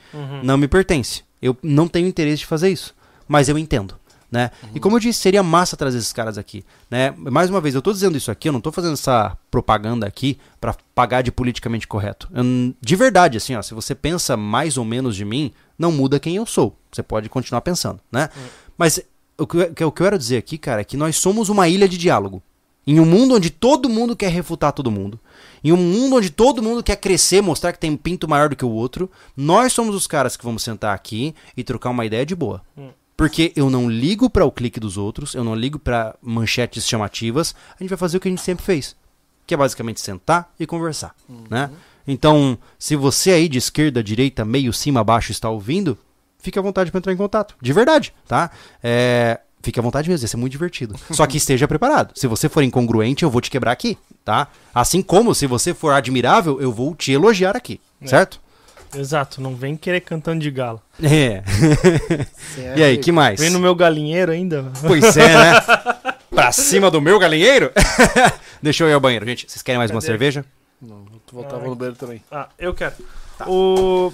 Não 0.43 0.57
me 0.57 0.67
pertence. 0.67 1.23
Eu 1.41 1.57
não 1.63 1.87
tenho 1.87 2.07
interesse 2.07 2.39
de 2.39 2.45
fazer 2.45 2.69
isso. 2.69 2.93
Mas 3.27 3.49
eu 3.49 3.57
entendo. 3.57 3.97
Né? 4.31 4.51
E 4.75 4.79
como 4.79 4.95
eu 4.95 4.99
disse, 4.99 5.19
seria 5.19 5.41
massa 5.41 5.75
trazer 5.75 5.97
esses 5.97 6.13
caras 6.13 6.37
aqui. 6.37 6.63
Né? 6.89 7.11
Mais 7.17 7.49
uma 7.49 7.59
vez, 7.59 7.73
eu 7.73 7.81
tô 7.81 7.91
dizendo 7.91 8.15
isso 8.15 8.29
aqui, 8.29 8.47
eu 8.47 8.53
não 8.53 8.61
tô 8.61 8.71
fazendo 8.71 8.93
essa 8.93 9.35
propaganda 9.49 10.05
aqui 10.05 10.37
pra 10.61 10.75
pagar 10.93 11.23
de 11.23 11.31
politicamente 11.31 11.87
correto. 11.87 12.29
Eu 12.31 12.75
de 12.79 12.95
verdade, 12.95 13.37
assim, 13.37 13.55
ó, 13.55 13.61
se 13.63 13.73
você 13.73 13.95
pensa 13.95 14.37
mais 14.37 14.77
ou 14.77 14.85
menos 14.85 15.15
de 15.15 15.25
mim, 15.25 15.51
não 15.79 15.91
muda 15.91 16.19
quem 16.19 16.35
eu 16.35 16.45
sou. 16.45 16.77
Você 16.91 17.01
pode 17.01 17.27
continuar 17.27 17.61
pensando, 17.61 17.99
né? 18.11 18.29
Mas 18.77 19.01
o 19.39 19.47
que, 19.47 19.57
eu- 19.57 19.61
o 19.71 19.73
que 19.73 19.83
eu 19.83 19.91
quero 19.91 20.17
dizer 20.17 20.37
aqui, 20.37 20.57
cara, 20.57 20.81
é 20.81 20.83
que 20.83 20.97
nós 20.97 21.15
somos 21.17 21.49
uma 21.49 21.67
ilha 21.67 21.87
de 21.87 21.97
diálogo. 21.97 22.41
Em 22.87 22.99
um 22.99 23.05
mundo 23.05 23.35
onde 23.35 23.49
todo 23.49 23.87
mundo 23.89 24.15
quer 24.15 24.31
refutar 24.31 24.71
todo 24.71 24.89
mundo, 24.89 25.19
em 25.63 25.71
um 25.71 25.77
mundo 25.77 26.15
onde 26.15 26.29
todo 26.31 26.63
mundo 26.63 26.81
quer 26.81 26.95
crescer, 26.95 27.41
mostrar 27.41 27.71
que 27.71 27.77
tem 27.79 27.91
um 27.91 27.97
pinto 27.97 28.27
maior 28.27 28.49
do 28.49 28.55
que 28.55 28.65
o 28.65 28.69
outro, 28.69 29.11
nós 29.37 29.73
somos 29.73 29.93
os 29.95 30.07
caras 30.07 30.35
que 30.35 30.43
vamos 30.43 30.63
sentar 30.63 30.95
aqui 30.95 31.35
e 31.55 31.63
trocar 31.63 31.91
uma 31.91 32.05
ideia 32.05 32.25
de 32.25 32.35
boa. 32.35 32.61
Porque 33.15 33.51
eu 33.55 33.69
não 33.69 33.89
ligo 33.89 34.29
para 34.29 34.45
o 34.45 34.51
clique 34.51 34.79
dos 34.79 34.97
outros, 34.97 35.35
eu 35.35 35.43
não 35.43 35.53
ligo 35.53 35.77
para 35.77 36.15
manchetes 36.21 36.87
chamativas, 36.87 37.53
a 37.77 37.83
gente 37.83 37.89
vai 37.89 37.97
fazer 37.97 38.17
o 38.17 38.19
que 38.19 38.27
a 38.29 38.31
gente 38.31 38.41
sempre 38.41 38.63
fez, 38.65 38.95
que 39.45 39.53
é 39.53 39.57
basicamente 39.57 39.99
sentar 39.99 40.51
e 40.59 40.65
conversar, 40.65 41.13
né? 41.49 41.69
Então, 42.07 42.57
se 42.79 42.95
você 42.95 43.31
aí 43.31 43.47
de 43.49 43.57
esquerda, 43.59 44.01
direita, 44.01 44.43
meio, 44.45 44.71
cima, 44.73 45.03
baixo 45.03 45.31
está 45.31 45.49
ouvindo, 45.49 45.95
fique 46.39 46.57
à 46.57 46.61
vontade 46.61 46.91
para 46.91 46.97
entrar 46.99 47.13
em 47.13 47.17
contato, 47.17 47.55
de 47.61 47.73
verdade, 47.73 48.13
tá? 48.27 48.49
É, 48.83 49.39
fique 49.61 49.79
à 49.79 49.83
vontade 49.83 50.09
mesmo, 50.09 50.23
ia 50.23 50.27
ser 50.27 50.37
muito 50.37 50.51
divertido. 50.51 50.95
Só 51.11 51.25
que 51.27 51.37
esteja 51.37 51.67
preparado. 51.67 52.13
Se 52.15 52.27
você 52.27 52.49
for 52.49 52.63
incongruente, 52.63 53.23
eu 53.23 53.29
vou 53.29 53.41
te 53.41 53.51
quebrar 53.51 53.71
aqui, 53.71 53.97
tá? 54.23 54.47
Assim 54.73 55.01
como 55.01 55.35
se 55.35 55.45
você 55.47 55.73
for 55.73 55.93
admirável, 55.93 56.61
eu 56.61 56.71
vou 56.71 56.95
te 56.95 57.11
elogiar 57.11 57.55
aqui, 57.55 57.79
certo? 58.05 58.39
Exato, 58.95 59.39
não 59.39 59.55
vem 59.55 59.77
querer 59.77 60.01
cantando 60.01 60.41
de 60.41 60.49
galo. 60.49 60.81
É. 61.01 61.43
e 62.75 62.83
aí, 62.83 62.97
que 62.97 63.11
mais? 63.11 63.39
Vem 63.39 63.51
no 63.51 63.59
meu 63.59 63.75
galinheiro 63.75 64.31
ainda. 64.31 64.71
Pois 64.81 65.15
é, 65.15 65.27
né? 65.27 65.61
pra 66.29 66.51
cima 66.51 66.89
do 66.89 67.01
meu 67.01 67.19
galinheiro? 67.19 67.71
Deixa 68.61 68.83
eu 68.83 68.89
ir 68.89 68.93
ao 68.93 68.99
banheiro, 68.99 69.25
gente. 69.25 69.45
Vocês 69.49 69.61
querem 69.61 69.77
mais 69.77 69.91
uma 69.91 69.99
Cadê? 69.99 70.07
cerveja? 70.07 70.45
Não, 70.81 71.05
tu 71.25 71.35
voltava 71.35 71.67
no 71.67 71.75
banheiro 71.75 71.97
também. 71.97 72.23
Ah, 72.31 72.47
eu 72.57 72.73
quero. 72.73 72.95
O... 73.45 74.11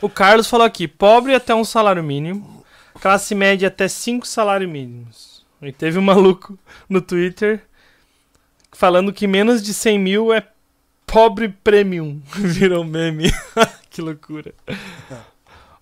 o 0.00 0.08
Carlos 0.08 0.48
falou 0.48 0.66
aqui: 0.66 0.86
pobre 0.86 1.34
até 1.34 1.54
um 1.54 1.64
salário 1.64 2.02
mínimo, 2.02 2.64
classe 3.00 3.34
média 3.34 3.68
até 3.68 3.88
cinco 3.88 4.26
salários 4.26 4.70
mínimos. 4.70 5.44
E 5.62 5.72
teve 5.72 5.98
um 5.98 6.02
maluco 6.02 6.58
no 6.88 7.00
Twitter 7.00 7.62
falando 8.72 9.12
que 9.12 9.26
menos 9.26 9.62
de 9.62 9.72
100 9.72 9.98
mil 9.98 10.32
é 10.32 10.46
pobre 11.06 11.48
premium. 11.48 12.20
Virou 12.36 12.84
meme. 12.84 13.32
que 13.88 14.02
loucura. 14.02 14.52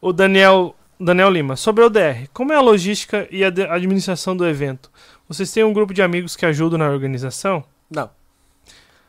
O 0.00 0.12
Daniel, 0.12 0.76
Daniel 0.98 1.30
Lima, 1.30 1.56
sobre 1.56 1.82
o 1.82 1.90
DR, 1.90 2.28
como 2.32 2.52
é 2.52 2.56
a 2.56 2.60
logística 2.60 3.26
e 3.30 3.44
a 3.44 3.48
administração 3.48 4.36
do 4.36 4.46
evento? 4.46 4.90
Vocês 5.28 5.50
têm 5.50 5.64
um 5.64 5.72
grupo 5.72 5.92
de 5.92 6.02
amigos 6.02 6.36
que 6.36 6.46
ajudam 6.46 6.78
na 6.78 6.88
organização? 6.88 7.64
Não. 7.90 8.10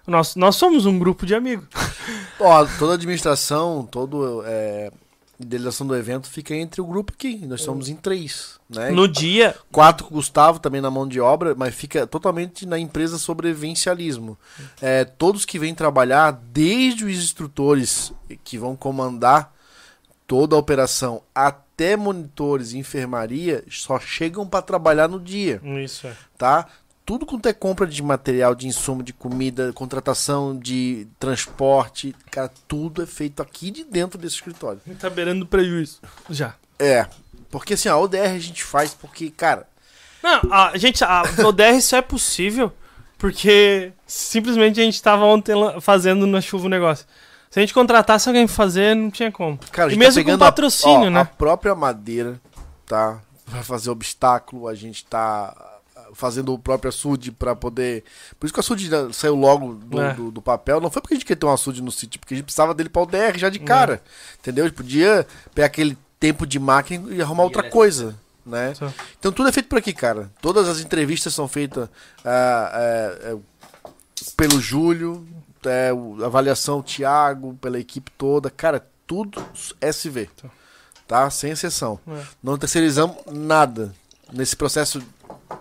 Nós, 0.07 0.35
nós 0.35 0.55
somos 0.55 0.85
um 0.85 0.97
grupo 0.99 1.25
de 1.25 1.33
amigos. 1.33 1.65
Ó, 2.39 2.65
toda 2.77 2.93
a 2.93 2.95
administração, 2.95 3.87
toda 3.89 4.47
é, 4.47 4.91
idealização 5.39 5.85
do 5.85 5.95
evento 5.95 6.29
fica 6.29 6.55
entre 6.55 6.81
o 6.81 6.85
grupo 6.85 7.13
aqui. 7.13 7.45
Nós 7.45 7.61
somos 7.61 7.89
em 7.89 7.95
três, 7.95 8.59
né? 8.69 8.91
No 8.91 9.07
dia, 9.07 9.55
Quatro 9.71 10.05
com 10.05 10.13
o 10.13 10.17
Gustavo 10.17 10.59
também 10.59 10.81
na 10.81 10.91
mão 10.91 11.07
de 11.07 11.19
obra, 11.19 11.53
mas 11.55 11.73
fica 11.73 12.07
totalmente 12.07 12.65
na 12.65 12.79
empresa 12.79 13.17
sobrevivencialismo. 13.17 14.37
É, 14.81 15.03
todos 15.03 15.45
que 15.45 15.59
vêm 15.59 15.73
trabalhar, 15.73 16.31
desde 16.31 17.05
os 17.05 17.17
instrutores 17.17 18.13
que 18.43 18.57
vão 18.57 18.75
comandar 18.75 19.53
toda 20.27 20.55
a 20.55 20.59
operação 20.59 21.21
até 21.33 21.95
monitores 21.97 22.71
e 22.71 22.77
enfermaria, 22.77 23.63
só 23.69 23.99
chegam 23.99 24.47
para 24.47 24.61
trabalhar 24.61 25.07
no 25.07 25.19
dia, 25.19 25.61
Isso 25.83 26.07
é. 26.07 26.15
tá? 26.37 26.67
Tudo 27.05 27.25
quanto 27.25 27.47
é 27.47 27.53
compra 27.53 27.85
de 27.85 28.01
material, 28.01 28.55
de 28.55 28.67
insumo, 28.67 29.03
de 29.03 29.13
comida, 29.13 29.71
contratação 29.73 30.57
de 30.57 31.07
transporte, 31.19 32.15
cara, 32.31 32.51
tudo 32.67 33.03
é 33.03 33.05
feito 33.05 33.41
aqui 33.43 33.69
de 33.69 33.83
dentro 33.83 34.17
desse 34.17 34.35
escritório. 34.35 34.81
Tá 34.99 35.09
beirando 35.09 35.45
prejuízo. 35.45 35.99
Já. 36.29 36.55
É, 36.79 37.05
porque 37.51 37.75
assim, 37.75 37.87
a 37.89 37.95
ODR 37.97 38.31
a 38.35 38.39
gente 38.39 38.63
faz 38.63 38.93
porque, 38.93 39.29
cara, 39.29 39.67
Não, 40.23 40.41
a 40.51 40.75
gente, 40.77 41.03
a 41.03 41.21
ODR 41.45 41.79
só 41.81 41.97
é 41.97 42.01
possível 42.01 42.73
porque 43.19 43.91
simplesmente 44.07 44.81
a 44.81 44.83
gente 44.83 45.01
tava 45.01 45.25
ontem 45.25 45.53
fazendo 45.81 46.25
na 46.25 46.41
chuva 46.41 46.65
o 46.65 46.69
negócio. 46.69 47.05
Se 47.51 47.59
a 47.59 47.61
gente 47.61 47.73
contratasse 47.73 48.27
alguém 48.27 48.45
pra 48.47 48.55
fazer, 48.55 48.95
não 48.95 49.09
tinha 49.11 49.31
como. 49.31 49.57
Cara, 49.71 49.87
e 49.89 49.91
gente 49.91 49.99
mesmo 49.99 50.15
tá 50.15 50.21
com 50.21 50.25
pegando 50.25 50.41
a- 50.41 50.45
patrocínio, 50.47 51.07
ó, 51.07 51.09
né? 51.11 51.21
A 51.21 51.25
própria 51.25 51.73
madeira, 51.75 52.41
tá? 52.85 53.19
Vai 53.47 53.63
fazer 53.63 53.91
obstáculo, 53.91 54.67
a 54.67 54.73
gente 54.75 55.05
tá 55.05 55.55
fazendo 56.15 56.53
o 56.53 56.57
próprio 56.59 56.89
açude 56.89 57.31
pra 57.31 57.55
poder. 57.55 58.03
Por 58.39 58.45
isso 58.47 58.53
que 58.53 58.59
o 58.59 58.61
açude 58.61 58.87
já 58.87 59.11
saiu 59.13 59.35
logo 59.35 59.73
do, 59.75 60.01
É. 60.01 60.13
do, 60.13 60.31
do 60.31 60.41
papel. 60.41 60.79
Não 60.81 60.89
foi 60.89 61.01
porque 61.01 61.13
a 61.13 61.17
gente 61.17 61.25
queria 61.25 61.39
ter 61.39 61.45
um 61.45 61.51
açude 61.53 61.81
no 61.81 61.91
sítio, 61.91 62.19
porque 62.19 62.33
a 62.33 62.37
gente 62.37 62.45
precisava 62.45 62.73
dele 62.73 62.89
pra 62.89 63.01
ODR 63.03 63.37
já 63.37 63.49
de 63.49 63.59
cara. 63.59 64.01
Entendeu? 64.39 64.65
A 64.65 64.67
gente 64.67 64.77
podia 64.77 65.27
pegar 65.53 65.67
aquele 65.67 65.97
tempo 66.19 66.47
de 66.47 66.57
máquina 66.57 67.13
e 67.13 67.21
arrumar 67.21 67.43
outra 67.43 67.69
coisa. 67.69 68.15
Né? 68.45 68.73
Então 69.19 69.31
tudo 69.31 69.49
é 69.49 69.51
feito 69.51 69.67
por 69.67 69.79
aqui, 69.79 69.91
cara. 69.91 70.31
Todas 70.41 70.67
as 70.67 70.79
entrevistas 70.79 71.33
são 71.33 71.47
feitas 71.47 71.89
ah, 72.23 72.71
é, 72.73 73.31
é, 73.31 73.37
pelo 74.37 74.59
Júlio, 74.61 75.27
é, 75.65 75.91
o- 75.91 76.23
avaliação 76.23 76.81
Thiago, 76.83 77.55
pela 77.59 77.79
equipe 77.79 78.11
toda. 78.17 78.49
Cara, 78.51 78.85
tudo 79.07 79.43
SV. 79.81 80.29
Tá? 81.07 81.27
Sem 81.31 81.51
exceção. 81.51 81.99
É. 82.07 82.21
Não 82.43 82.55
terceirizamos 82.57 83.15
nada 83.31 83.93
nesse 84.31 84.55
processo 84.55 85.01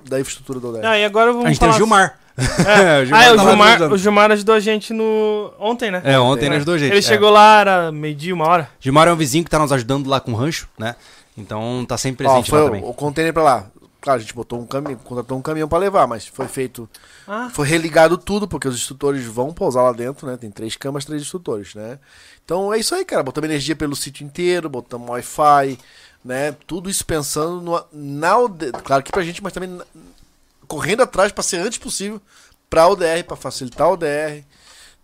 da 0.08 0.20
infraestrutura 0.20 0.60
do 0.60 0.68
ODR. 0.68 0.84
Ah, 0.84 0.98
e 0.98 1.04
agora 1.04 1.32
vamos 1.32 1.46
A 1.46 1.48
gente 1.48 1.60
tem 1.60 1.68
o 1.68 1.72
falar... 1.72 1.78
Gilmar. 1.78 2.18
É. 2.66 3.04
O 3.04 3.14
ah, 3.14 3.24
é, 3.24 3.32
o 3.32 3.36
tava 3.36 3.50
Gilmar, 3.50 3.68
ajudando. 3.68 3.92
o 3.92 3.98
Gilmar 3.98 4.32
ajudou 4.32 4.54
a 4.56 4.60
gente 4.60 4.92
no... 4.92 5.52
Ontem, 5.58 5.90
né? 5.90 6.02
É, 6.04 6.18
ontem 6.18 6.46
ele 6.46 6.56
ajudou 6.56 6.74
a 6.74 6.78
gente. 6.78 6.90
Ele 6.90 6.98
é. 6.98 7.02
chegou 7.02 7.30
lá, 7.30 7.60
era 7.60 7.92
meio-dia, 7.92 8.34
uma 8.34 8.48
hora. 8.48 8.68
Gilmar 8.80 9.06
é 9.06 9.12
um 9.12 9.16
vizinho 9.16 9.44
que 9.44 9.50
tá 9.50 9.58
nos 9.58 9.70
ajudando 9.70 10.08
lá 10.08 10.20
com 10.20 10.32
o 10.32 10.34
rancho, 10.34 10.68
né? 10.76 10.96
Então 11.38 11.84
tá 11.86 11.96
sempre 11.96 12.26
Ó, 12.26 12.30
presente 12.30 12.50
foi 12.50 12.58
lá 12.58 12.64
o, 12.64 12.68
também. 12.68 12.84
o 12.84 12.92
container 12.92 13.32
pra 13.32 13.42
lá. 13.42 13.66
Claro, 14.04 14.18
a 14.18 14.20
gente 14.20 14.34
botou 14.34 14.60
um 14.60 14.66
caminhão, 14.66 14.98
contratou 15.02 15.38
um 15.38 15.40
caminhão 15.40 15.66
pra 15.66 15.78
levar, 15.78 16.06
mas 16.06 16.26
foi 16.26 16.46
feito. 16.46 16.86
Ah, 17.26 17.48
Foi 17.50 17.66
religado 17.66 18.18
tudo, 18.18 18.46
porque 18.46 18.68
os 18.68 18.74
instrutores 18.74 19.24
vão 19.24 19.50
pousar 19.50 19.82
lá 19.82 19.92
dentro, 19.92 20.26
né? 20.26 20.36
Tem 20.36 20.50
três 20.50 20.76
camas, 20.76 21.06
três 21.06 21.22
instrutores, 21.22 21.74
né? 21.74 21.98
Então 22.44 22.70
é 22.70 22.78
isso 22.78 22.94
aí, 22.94 23.02
cara. 23.02 23.22
Botamos 23.22 23.48
energia 23.48 23.74
pelo 23.74 23.96
sítio 23.96 24.22
inteiro, 24.22 24.68
botamos 24.68 25.08
Wi-Fi, 25.08 25.78
né? 26.24 26.52
Tudo 26.66 26.88
isso 26.88 27.04
pensando 27.04 27.60
no, 27.60 27.84
na 27.92 28.38
ODR. 28.38 28.72
Claro 28.82 29.02
que 29.02 29.12
pra 29.12 29.22
gente, 29.22 29.42
mas 29.42 29.52
também 29.52 29.68
na- 29.70 29.84
correndo 30.66 31.02
atrás 31.02 31.30
pra 31.32 31.42
ser 31.42 31.58
antes 31.58 31.78
possível 31.78 32.20
pra 32.70 32.88
ODR, 32.88 33.22
pra 33.26 33.36
facilitar 33.36 33.86
a 33.86 33.90
ODR, 33.90 34.42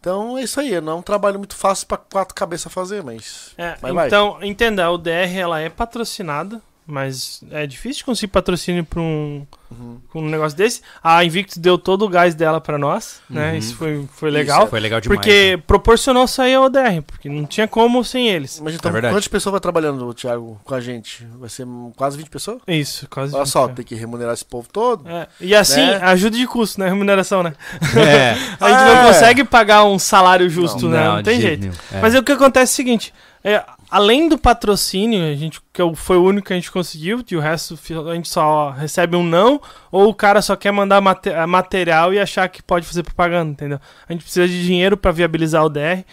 Então 0.01 0.39
é 0.39 0.43
isso 0.43 0.59
aí, 0.59 0.81
não 0.81 0.93
é 0.93 0.97
um 0.97 1.03
trabalho 1.03 1.39
muito 1.39 1.55
fácil 1.55 1.87
pra 1.87 1.99
quatro 1.99 2.35
cabeças 2.35 2.73
fazer, 2.73 3.03
mas. 3.05 3.51
É, 3.59 3.77
Mas 3.83 3.95
vai. 3.95 4.07
então, 4.07 4.39
entenda, 4.43 4.85
a 4.85 4.91
UDR 4.91 5.37
ela 5.39 5.61
é 5.61 5.69
patrocinada, 5.69 6.61
mas 6.91 7.43
é 7.51 7.67
difícil 7.67 8.05
conseguir 8.05 8.33
patrocínio 8.33 8.85
pra 8.85 9.01
um, 9.01 9.47
Uhum. 9.71 10.01
um 10.17 10.29
negócio 10.29 10.59
desse. 10.59 10.83
A 11.03 11.25
Invictus 11.25 11.57
deu 11.57 11.79
todo 11.79 12.05
o 12.05 12.09
gás 12.09 12.35
dela 12.35 12.61
pra 12.61 12.77
nós, 12.77 13.21
né? 13.31 13.53
Uhum. 13.53 13.57
Isso 13.59 13.77
foi, 13.77 14.05
foi 14.12 14.29
legal. 14.29 14.67
Foi 14.67 14.81
legal 14.81 15.01
demais. 15.01 15.17
porque 15.21 15.57
né? 15.57 15.62
proporcionou 15.65 16.27
sair 16.27 16.55
a 16.55 16.62
UDR, 16.62 17.03
porque 17.07 17.29
não 17.29 17.47
tinha 17.47 17.69
como 17.69 18.03
sem 18.05 18.29
eles. 18.29 18.59
Mas 18.59 18.75
então, 18.75 18.89
É 18.89 18.93
verdade. 18.93 19.15
quantas 19.15 19.29
pessoas 19.29 19.53
vai 19.53 19.61
trabalhando, 19.61 20.12
Thiago, 20.12 20.61
com 20.65 20.75
a 20.75 20.81
gente? 20.81 21.25
Vai 21.39 21.49
ser 21.49 21.65
quase 21.97 22.17
20 22.17 22.29
pessoas? 22.31 22.59
Isso, 22.67 23.07
quase. 23.09 23.33
Olha 23.33 23.45
20, 23.45 23.53
só, 23.53 23.67
é. 23.67 23.69
tem 23.69 23.85
que 23.85 23.95
remunerar 23.95 24.35
esse 24.35 24.45
povo 24.45 24.69
todo. 24.73 25.09
É, 25.09 25.29
E 25.41 25.55
assim, 25.55 25.87
Né? 25.87 26.01
ajuda 26.03 26.37
de 26.37 26.47
custo, 26.49 26.81
né? 26.81 26.89
Remuneração, 26.89 27.45
né? 27.45 27.55
É. 27.97 28.31
A 28.61 28.69
gente 28.71 28.81
É. 28.91 28.95
não 28.95 29.07
consegue 29.07 29.45
pagar 29.45 29.85
um 29.85 30.01
salário 30.01 30.51
justo, 30.51 30.89
né? 30.89 31.05
Não, 31.05 31.17
de 31.19 31.23
tem 31.23 31.41
jeito 31.41 31.62
jeito. 31.62 31.79
É. 31.93 32.01
Mas 32.01 32.12
o 32.17 32.25
que 32.25 32.33
acontece 32.33 32.73
é 32.73 32.75
o 32.75 32.77
seguinte: 32.77 33.15
é, 33.45 33.62
além 33.91 34.29
do 34.29 34.39
patrocínio, 34.39 35.25
a 35.25 35.35
gente, 35.35 35.61
que 35.73 35.83
foi 35.97 36.17
o 36.17 36.25
único 36.25 36.47
que 36.47 36.53
a 36.53 36.57
gente 36.57 36.71
conseguiu, 36.71 37.25
e 37.29 37.37
o 37.37 37.41
resto 37.41 37.79
a 38.09 38.15
gente 38.15 38.29
só 38.29 38.71
recebe 38.71 39.17
um 39.17 39.25
não, 39.25 39.61
ou 39.91 40.09
o 40.09 40.15
cara 40.15 40.41
só 40.41 40.55
quer 40.57 40.73
mandar 40.73 41.01
mate- 41.01 41.35
material 41.47 42.15
e 42.15 42.19
achar 42.21 42.49
que 42.49 42.62
pode 42.62 42.87
fazer 42.87 43.03
propaganda, 43.03 43.51
entendeu? 43.51 43.81
A 44.09 44.12
gente 44.12 44.23
precisa 44.23 44.47
de 44.47 44.65
dinheiro 44.65 44.97
para 44.97 45.11
viabilizar 45.11 45.65
o 45.65 45.69
DR 45.69 46.05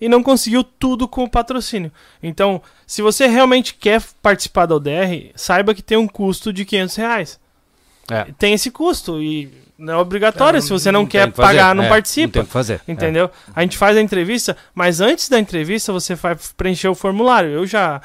e 0.00 0.08
não 0.08 0.22
conseguiu 0.22 0.64
tudo 0.64 1.06
com 1.06 1.24
o 1.24 1.30
patrocínio. 1.30 1.92
Então, 2.22 2.62
se 2.86 3.02
você 3.02 3.26
realmente 3.26 3.74
quer 3.74 4.02
participar 4.22 4.66
da 4.66 4.74
ODR, 4.74 5.30
saiba 5.36 5.74
que 5.74 5.82
tem 5.82 5.98
um 5.98 6.08
custo 6.08 6.52
de 6.52 6.64
500 6.64 6.96
reais. 6.96 7.40
É. 8.10 8.26
Tem 8.38 8.54
esse 8.54 8.70
custo 8.70 9.22
e 9.22 9.52
não 9.80 9.94
é 9.94 9.96
obrigatório. 9.96 10.58
É, 10.58 10.60
se 10.60 10.68
você 10.70 10.92
não, 10.92 11.00
tem 11.06 11.20
quer 11.20 11.32
pagar, 11.32 11.74
não 11.74 11.84
É, 11.84 11.88
participa. 11.88 12.26
Não 12.26 12.32
tem 12.32 12.44
que 12.44 12.50
fazer. 12.52 12.80
É. 12.86 12.92
Entendeu? 12.92 13.30
A 13.54 13.62
gente 13.62 13.76
faz 13.78 13.96
a 13.96 14.00
entrevista, 14.00 14.56
mas 14.74 15.00
antes 15.00 15.28
da 15.28 15.38
entrevista 15.38 15.92
você 15.92 16.14
vai 16.14 16.36
preencher 16.56 16.88
o 16.88 16.94
formulário. 16.94 17.50
Eu 17.50 17.66
já 17.66 18.00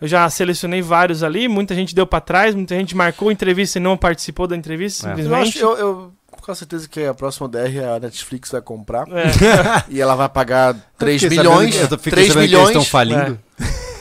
eu 0.00 0.06
já 0.06 0.28
selecionei 0.28 0.82
vários 0.82 1.22
ali, 1.22 1.48
muita 1.48 1.74
gente 1.74 1.94
deu 1.94 2.06
pra 2.06 2.20
trás, 2.20 2.54
muita 2.54 2.74
gente 2.76 2.94
marcou 2.94 3.30
a 3.30 3.32
entrevista 3.32 3.78
e 3.78 3.82
não 3.82 3.96
participou 3.96 4.46
da 4.46 4.54
entrevista, 4.56 5.08
É. 5.08 5.12
Eu 5.12 5.16
simplesmente. 5.16 5.48
acho, 5.56 5.58
eu, 5.58 5.76
eu 5.78 6.12
com 6.42 6.54
certeza 6.54 6.86
que 6.88 7.02
a 7.04 7.14
próxima 7.14 7.48
DR 7.48 7.78
a 7.96 7.98
Netflix 7.98 8.50
vai 8.52 8.60
comprar. 8.60 9.04
É. 9.08 9.84
E 9.88 10.00
ela 10.00 10.14
vai 10.14 10.28
pagar 10.28 10.76
3 10.98 11.22
Fiquei 11.22 11.38
milhões. 11.38 11.74
sabendo- 11.74 11.84
Eu 11.84 11.88
tô- 11.88 11.96
fiquei 11.98 12.12
3 12.12 12.28
sabendo 12.28 12.48
que 12.48 12.54
eles 12.54 12.58
milhões. 12.68 12.68
estão 12.76 12.84
falindo. 12.84 13.38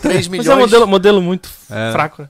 3 0.02 0.28
Mas 0.28 0.28
milhões. 0.28 0.48
é 0.50 0.56
um 0.56 0.60
modelo, 0.60 0.88
modelo 0.88 1.22
muito 1.22 1.50
É. 1.72 1.92
fraco. 1.92 2.22
né? 2.24 2.30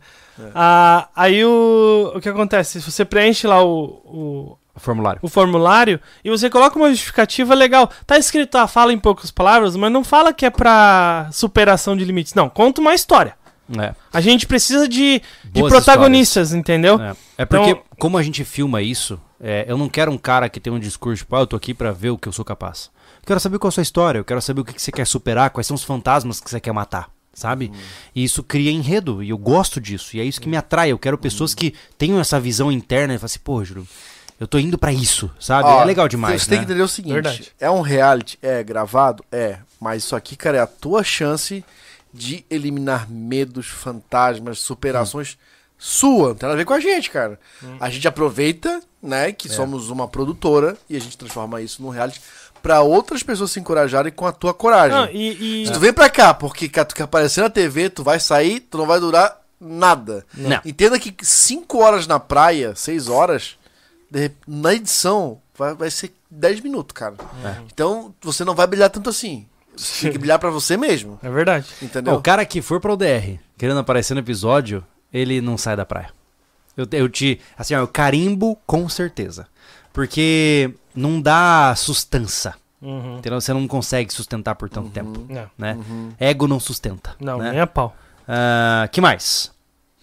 Ah, 0.54 1.08
aí 1.16 1.44
o, 1.44 2.12
o 2.16 2.22
que 2.22 2.30
acontece? 2.30 2.82
Se 2.82 2.92
você 2.92 3.04
preenche 3.04 3.48
lá 3.48 3.64
o, 3.64 3.84
o, 4.06 4.58
O 4.76 4.80
formulário. 4.80 5.20
o 5.24 5.28
formulário 5.30 6.00
e 6.24 6.30
você 6.30 6.50
coloca 6.50 6.78
uma 6.78 6.90
justificativa 6.90 7.54
legal. 7.56 7.90
Tá 8.06 8.18
escrito, 8.18 8.56
ah, 8.58 8.68
fala 8.68 8.92
em 8.92 9.00
poucas 9.00 9.32
palavras, 9.32 9.76
mas 9.76 9.92
não 9.92 10.04
fala 10.04 10.34
que 10.34 10.46
é 10.46 10.50
pra 10.50 11.30
superação 11.32 11.96
de 11.96 12.04
limites. 12.04 12.34
Não, 12.34 12.50
conta 12.50 12.82
uma 12.82 12.94
história. 12.94 13.36
É. 13.80 13.96
A 14.14 14.22
gente 14.22 14.46
precisa 14.46 14.88
de, 14.88 15.22
de 15.46 15.62
protagonistas, 15.70 16.54
entendeu? 16.54 17.02
É, 17.02 17.16
É 17.40 17.46
porque, 17.46 17.70
Então- 17.72 17.84
como 17.98 18.18
a 18.18 18.22
gente 18.22 18.44
filma 18.44 18.82
isso, 18.82 19.20
é, 19.42 19.66
eu 19.68 19.78
não 19.78 19.90
quero 19.90 20.12
um 20.12 20.18
cara 20.18 20.48
que 20.50 20.60
tem 20.60 20.72
um 20.72 20.78
discurso, 20.80 21.24
tipo, 21.24 21.36
ah, 21.36 21.40
eu 21.40 21.48
tô 21.48 21.56
aqui 21.56 21.74
pra 21.74 21.92
ver 21.92 22.12
o 22.12 22.18
que 22.18 22.28
eu 22.28 22.32
sou 22.34 22.46
capaz. 22.46 22.92
Eu 23.22 23.26
quero 23.28 23.40
saber 23.40 23.58
qual 23.58 23.70
é 23.70 23.72
a 23.72 23.74
sua 23.74 23.82
história, 23.84 24.20
eu 24.20 24.26
quero 24.26 24.40
saber 24.42 24.62
o 24.62 24.66
que 24.66 24.74
que 24.74 24.82
você 24.82 24.92
quer 24.92 25.08
superar, 25.08 25.50
quais 25.50 25.66
são 25.66 25.74
os 25.74 25.84
fantasmas 25.84 26.40
que 26.40 26.48
você 26.50 26.60
quer 26.60 26.72
matar, 26.74 27.10
sabe? 27.34 27.72
E 28.14 28.24
isso 28.24 28.44
cria 28.44 28.70
enredo, 28.72 29.24
e 29.24 29.30
eu 29.32 29.38
gosto 29.38 29.82
disso, 29.82 30.16
e 30.16 30.20
é 30.20 30.24
isso 30.24 30.40
que 30.40 30.48
me 30.48 30.58
atrai. 30.58 30.92
Eu 30.92 31.00
quero 31.00 31.18
pessoas 31.18 31.56
que 31.56 31.74
tenham 31.98 32.20
essa 32.20 32.40
visão 32.40 32.72
interna 32.72 33.16
e 33.16 33.18
falam 33.18 33.26
assim, 33.26 33.40
pô, 33.44 33.64
Júlio, 33.64 33.88
eu 34.40 34.48
tô 34.48 34.58
indo 34.60 34.78
pra 34.78 34.92
isso, 34.92 35.30
sabe? 35.40 35.68
Ó, 35.70 35.82
é 35.82 35.86
legal 35.86 36.08
demais, 36.08 36.42
Você 36.44 36.50
né? 36.52 36.58
tem 36.58 36.66
que 36.66 36.72
entender 36.72 36.84
o 36.84 36.88
seguinte: 36.88 37.14
Verdade. 37.14 37.52
é 37.60 37.70
um 37.70 37.82
reality, 37.82 38.38
é 38.42 38.64
gravado, 38.64 39.24
é, 39.32 39.58
mas 39.80 40.04
isso 40.04 40.16
aqui, 40.16 40.36
cara, 40.36 40.58
é 40.58 40.62
a 40.62 40.68
tua 40.68 41.04
chance 41.04 41.64
de 42.14 42.46
eliminar 42.50 43.10
medos, 43.10 43.68
fantasmas, 43.68 44.60
superações 44.60 45.38
sua. 45.78 46.30
Não 46.30 46.36
tem 46.36 46.48
nada 46.48 46.54
a 46.54 46.58
ver 46.58 46.66
com 46.66 46.74
a 46.74 46.80
gente, 46.80 47.10
cara. 47.12 47.38
A 47.80 47.90
gente 47.90 48.08
aproveita, 48.08 48.82
né, 49.04 49.32
que 49.34 49.50
somos 49.50 49.90
uma 49.90 50.08
produtora 50.08 50.78
e 50.90 50.96
a 50.96 51.00
gente 51.02 51.18
transforma 51.18 51.62
isso 51.62 51.82
num 51.82 51.90
reality 51.90 52.22
pra 52.64 52.82
outras 52.82 53.22
pessoas 53.22 53.52
se 53.52 53.60
encorajarem 53.60 54.12
com 54.12 54.26
a 54.26 54.32
tua 54.32 54.54
coragem. 54.54 54.98
Não, 54.98 55.10
e, 55.12 55.64
e- 55.64 55.68
Se 55.68 55.74
tu 55.74 55.80
vem 55.80 55.94
pra 55.94 56.10
cá 56.10 56.34
porque 56.34 56.68
cara, 56.70 56.86
tu 56.86 56.96
quer 56.96 57.04
aparecer 57.04 57.42
na 57.42 57.50
TV, 57.50 57.90
tu 57.90 58.04
vai 58.04 58.20
sair, 58.20 58.62
tu 58.62 58.78
não 58.78 58.88
vai 58.88 59.00
durar 59.00 59.38
nada. 59.60 60.26
Não. 60.34 60.60
Entenda 60.66 60.98
que 60.98 61.14
5 61.22 61.78
horas 61.78 62.08
na 62.08 62.20
praia, 62.20 62.74
6 62.76 63.08
horas, 63.10 63.56
na 64.48 64.74
edição, 64.74 65.40
vai, 65.58 65.74
vai 65.76 65.92
ser 65.92 66.16
10 66.30 66.62
minutos, 66.62 66.94
cara. 66.94 67.16
É. 67.44 67.62
Então 67.72 68.14
você 68.22 68.44
não 68.44 68.56
vai 68.56 68.68
brilhar 68.68 68.90
tanto 68.90 69.10
assim. 69.10 69.46
Você 69.76 70.04
tem 70.04 70.12
que 70.14 70.18
brilhar 70.18 70.40
pra 70.40 70.50
você 70.50 70.78
mesmo. 70.78 71.20
É 71.22 71.30
verdade. 71.30 71.68
Entendeu? 71.82 72.14
Não, 72.14 72.20
o 72.20 72.24
cara 72.24 72.46
que 72.46 72.62
for 72.62 72.80
pra 72.80 72.94
UDR 72.94 73.40
querendo 73.58 73.80
aparecer 73.80 74.14
no 74.14 74.20
episódio, 74.20 74.84
ele 75.12 75.42
não 75.42 75.58
sai 75.58 75.76
da 75.76 75.86
praia. 75.86 76.10
Eu, 76.76 76.86
eu 76.92 77.10
te. 77.10 77.40
Assim, 77.58 77.74
ó, 77.74 77.80
eu 77.80 77.88
carimbo 77.88 78.58
com 78.66 78.88
certeza. 78.90 79.48
Porque 79.94 80.74
não 80.94 81.22
dá 81.22 81.74
sustância. 81.76 82.54
Uhum. 82.82 83.18
Entendeu? 83.18 83.40
Você 83.40 83.54
não 83.54 83.68
consegue 83.68 84.14
sustentar 84.14 84.56
por 84.56 84.70
tanto 84.70 84.90
tempo. 84.90 85.26
Não, 85.30 85.50
Né? 85.58 85.74
Uhum. 85.74 86.12
Ego 86.20 86.48
não 86.48 86.60
sustenta. 86.60 87.16
não 87.20 87.38
né? 87.38 87.52
nem 87.52 87.62
a 87.62 87.68
pau. 87.68 87.96
Ah, 88.28 88.90
que 88.92 89.00
mais? 89.00 89.52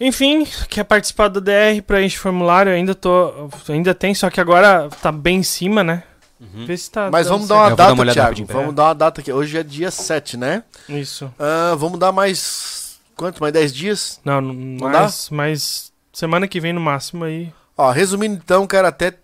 Enfim, 0.04 0.44
quer 0.68 0.82
participar 0.84 1.28
do 1.28 1.40
DR, 1.40 1.80
preenche 1.86 2.16
o 2.18 2.20
formulário, 2.20 2.72
ainda 2.72 2.94
tô. 2.94 3.48
Ainda 3.68 3.94
tem, 3.94 4.14
só 4.14 4.28
que 4.30 4.40
agora 4.40 4.88
tá 5.00 5.12
bem 5.12 5.38
em 5.38 5.42
cima, 5.42 5.84
né? 5.84 6.02
Vê 6.40 6.76
se 6.76 6.90
tá. 6.90 7.08
Mas 7.10 7.28
vamos 7.28 7.46
dar 7.46 7.54
uma 7.54 7.68
vou 7.68 7.76
dar 7.76 7.84
data, 7.90 7.92
uma 8.02 8.12
Thiago. 8.12 8.44
Vamos 8.46 8.72
É. 8.72 8.74
dar 8.74 8.82
uma 8.88 8.94
data 8.96 9.20
aqui. 9.20 9.32
Hoje 9.32 9.56
é 9.56 9.62
dia 9.62 9.92
7, 9.92 10.36
né? 10.36 10.64
Isso. 10.88 11.32
Ah, 11.38 11.74
vamos 11.78 12.00
dar 12.00 12.10
mais. 12.10 12.96
Quanto? 13.16 13.40
Mais 13.40 13.52
10 13.52 13.72
dias? 13.72 14.20
Não, 14.24 14.40
não 14.40 14.90
dá? 14.90 15.00
mais, 15.02 15.30
mais 15.30 15.92
semana 16.12 16.48
que 16.48 16.58
vem 16.58 16.72
no 16.72 16.80
máximo 16.80 17.24
aí. 17.24 17.52
Ó, 17.78 17.90
resumindo 17.92 18.34
então, 18.34 18.66
cara, 18.66 18.88
até 18.88 19.14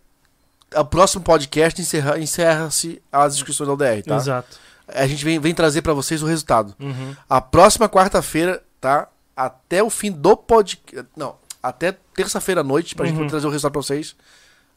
o 0.76 0.84
próximo 0.84 1.24
podcast 1.24 1.80
encerra- 1.80 2.18
encerra-se 2.20 3.02
as 3.10 3.34
inscrições 3.34 3.66
da 3.66 3.74
UDR, 3.74 4.02
tá? 4.06 4.14
Exato. 4.16 4.56
A 4.86 5.06
gente 5.06 5.24
vem, 5.24 5.40
vem 5.40 5.52
trazer 5.54 5.82
pra 5.82 5.92
vocês 5.94 6.22
o 6.22 6.26
resultado. 6.26 6.72
Uhum. 6.78 7.16
A 7.28 7.40
próxima 7.40 7.88
quarta-feira, 7.88 8.62
tá? 8.80 9.08
Até 9.40 9.80
o 9.82 9.88
fim 9.90 10.10
do 10.10 10.36
podcast. 10.36 11.08
Não, 11.16 11.36
até 11.62 11.92
terça-feira 12.14 12.62
à 12.62 12.64
noite, 12.64 12.94
pra 12.96 13.06
gente 13.06 13.14
Uhum. 13.14 13.20
poder 13.20 13.30
trazer 13.30 13.46
o 13.46 13.50
resultado 13.50 13.72
pra 13.72 13.82
vocês. 13.82 14.16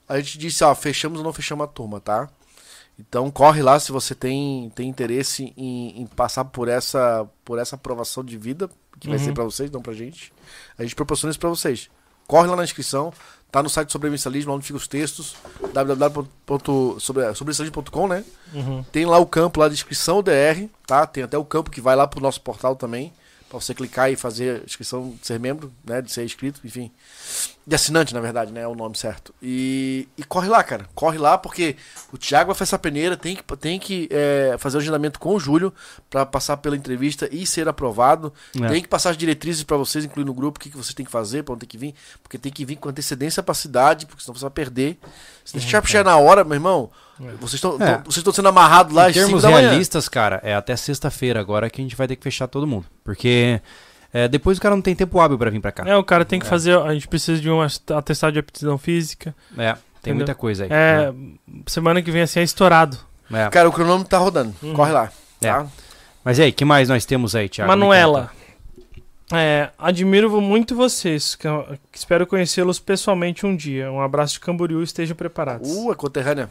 A 0.07 0.19
gente 0.19 0.38
disse, 0.38 0.63
ó, 0.63 0.75
fechamos 0.75 1.17
ou 1.19 1.23
não 1.25 1.33
fechamos 1.33 1.63
a 1.63 1.67
turma, 1.67 1.99
tá? 1.99 2.29
Então 2.99 3.31
corre 3.31 3.63
lá 3.63 3.79
se 3.79 3.91
você 3.91 4.13
tem, 4.13 4.69
tem 4.75 4.88
interesse 4.88 5.51
em, 5.57 6.01
em 6.01 6.05
passar 6.05 6.45
por 6.45 6.67
essa, 6.67 7.27
por 7.43 7.57
essa 7.57 7.75
aprovação 7.75 8.23
de 8.23 8.38
vida, 8.38 8.69
que 8.99 9.07
vai 9.07 9.17
Uhum. 9.17 9.25
ser 9.25 9.33
pra 9.33 9.43
vocês, 9.43 9.71
não 9.71 9.81
pra 9.81 9.93
gente. 9.93 10.31
A 10.77 10.83
gente 10.83 10.93
proporciona 10.95 11.31
isso 11.31 11.39
pra 11.39 11.49
vocês. 11.49 11.89
Corre 12.27 12.47
lá 12.47 12.55
na 12.55 12.63
inscrição, 12.63 13.11
tá 13.51 13.63
no 13.63 13.69
site 13.69 13.91
Sobrevivencialismo, 13.91 14.51
lá 14.51 14.57
onde 14.57 14.65
ficam 14.65 14.77
os 14.77 14.88
textos, 14.88 15.35
www.sobrevivencialismo.com, 15.73 18.07
né? 18.07 18.23
Uhum. 18.53 18.83
Tem 18.91 19.05
lá 19.05 19.17
o 19.17 19.25
campo 19.25 19.59
lá 19.59 19.67
de 19.67 19.73
inscrição 19.73 20.21
DR, 20.21 20.69
tá? 20.85 21.07
Tem 21.07 21.23
até 21.23 21.38
o 21.38 21.45
campo 21.45 21.71
que 21.71 21.81
vai 21.81 21.95
lá 21.95 22.05
pro 22.07 22.21
nosso 22.21 22.41
portal 22.41 22.75
também, 22.75 23.11
pra 23.52 23.60
você 23.60 23.73
clicar 23.76 24.10
e 24.10 24.15
fazer 24.15 24.61
a 24.61 24.65
inscrição 24.65 25.14
ser 25.22 25.40
membro, 25.40 25.72
né? 25.86 26.02
De 26.02 26.10
ser 26.11 26.23
inscrito, 26.23 26.61
enfim. 26.64 26.90
De 27.65 27.75
assinante, 27.75 28.11
na 28.13 28.19
verdade, 28.19 28.51
né? 28.51 28.61
É 28.61 28.67
o 28.67 28.73
nome 28.73 28.97
certo. 28.97 29.33
E, 29.41 30.07
e 30.17 30.23
corre 30.23 30.49
lá, 30.49 30.63
cara. 30.63 30.88
Corre 30.95 31.19
lá, 31.19 31.38
porque 31.38 31.75
o 32.11 32.17
Thiago 32.17 32.47
vai 32.47 32.55
fazer 32.55 32.69
essa 32.69 32.79
peneira, 32.79 33.15
tem 33.15 33.35
que, 33.35 33.43
tem 33.57 33.79
que 33.79 34.09
é, 34.11 34.55
fazer 34.57 34.77
o 34.77 34.79
agendamento 34.79 35.19
com 35.19 35.35
o 35.35 35.39
Júlio 35.39 35.71
pra 36.09 36.25
passar 36.25 36.57
pela 36.57 36.75
entrevista 36.75 37.29
e 37.31 37.45
ser 37.45 37.67
aprovado. 37.67 38.33
É. 38.59 38.67
Tem 38.67 38.81
que 38.81 38.88
passar 38.88 39.11
as 39.11 39.17
diretrizes 39.17 39.63
pra 39.63 39.77
vocês, 39.77 40.03
incluir 40.03 40.25
no 40.25 40.33
grupo, 40.33 40.57
o 40.57 40.59
que, 40.59 40.71
que 40.71 40.77
vocês 40.77 40.95
têm 40.95 41.05
que 41.05 41.11
fazer, 41.11 41.43
pra 41.43 41.53
onde 41.53 41.61
tem 41.61 41.69
que 41.69 41.77
vir. 41.77 41.93
Porque 42.23 42.38
tem 42.38 42.51
que 42.51 42.65
vir 42.65 42.77
com 42.77 42.89
antecedência 42.89 43.43
pra 43.43 43.53
cidade, 43.53 44.07
porque 44.07 44.23
senão 44.23 44.35
você 44.35 44.41
vai 44.41 44.51
perder. 44.51 44.97
Se 45.45 45.53
deixar 45.53 45.85
chegar 45.88 46.03
na 46.03 46.17
hora, 46.17 46.43
meu 46.43 46.55
irmão, 46.55 46.89
vocês 47.39 47.53
estão 47.53 47.75
É. 47.79 47.99
vocês 47.99 48.17
estão 48.17 48.33
sendo 48.33 48.49
amarrados 48.49 48.93
lá 48.93 49.05
em 49.05 49.09
às 49.09 49.15
5 49.15 49.25
termos 49.27 49.43
realistas, 49.43 50.09
cara, 50.09 50.39
é 50.43 50.55
até 50.55 50.75
sexta-feira 50.75 51.39
agora 51.39 51.69
que 51.69 51.79
a 51.79 51.83
gente 51.83 51.95
vai 51.95 52.07
ter 52.07 52.15
que 52.15 52.23
fechar 52.23 52.47
todo 52.47 52.65
mundo. 52.65 52.85
Porque 53.03 53.61
é, 54.13 54.27
depois 54.27 54.57
o 54.57 54.61
cara 54.61 54.75
não 54.75 54.81
tem 54.81 54.95
tempo 54.95 55.19
hábil 55.19 55.38
pra 55.38 55.49
vir 55.49 55.59
pra 55.59 55.71
cá. 55.71 55.83
É, 55.88 55.95
o 55.95 56.03
cara 56.03 56.25
tem 56.25 56.39
que 56.39 56.45
fazer. 56.45 56.77
A 56.79 56.93
gente 56.93 57.07
precisa 57.07 57.39
de 57.41 57.49
um 57.49 57.61
atestado 57.61 58.33
de 58.33 58.39
aptidão 58.39 58.77
física. 58.77 59.35
É, 59.57 59.73
tem 59.73 59.81
Entendeu? 60.01 60.15
muita 60.17 60.35
coisa 60.35 60.63
aí. 60.63 60.69
É, 60.71 61.13
semana 61.67 62.01
que 62.01 62.11
vem 62.11 62.21
assim 62.21 62.39
é 62.39 62.43
estourado. 62.43 62.97
É. 63.31 63.49
Cara, 63.49 63.69
o 63.69 63.71
cronômetro 63.71 64.09
tá 64.09 64.17
rodando. 64.17 64.53
Uhum. 64.61 64.73
Corre 64.73 64.91
lá. 64.91 65.09
É. 65.41 65.47
Tá? 65.47 65.65
Mas 66.23 66.38
e 66.38 66.43
aí, 66.43 66.51
que 66.51 66.65
mais 66.65 66.89
nós 66.89 67.05
temos 67.05 67.35
aí, 67.35 67.47
Thiago? 67.49 67.67
Manuela. 67.69 68.29
É, 69.33 69.69
admiro 69.79 70.41
muito 70.41 70.75
vocês. 70.75 71.35
que 71.35 71.47
eu- 71.47 71.65
que 71.91 71.97
espero 71.97 72.27
conhecê-los 72.27 72.79
pessoalmente 72.79 73.45
um 73.45 73.55
dia. 73.55 73.89
Um 73.91 74.01
abraço 74.01 74.33
de 74.33 74.39
Camboriú, 74.41 74.83
estejam 74.83 75.15
preparados. 75.15 75.69
Uh, 75.71 75.91
é 75.91 75.95
conterrânea. 75.95 76.49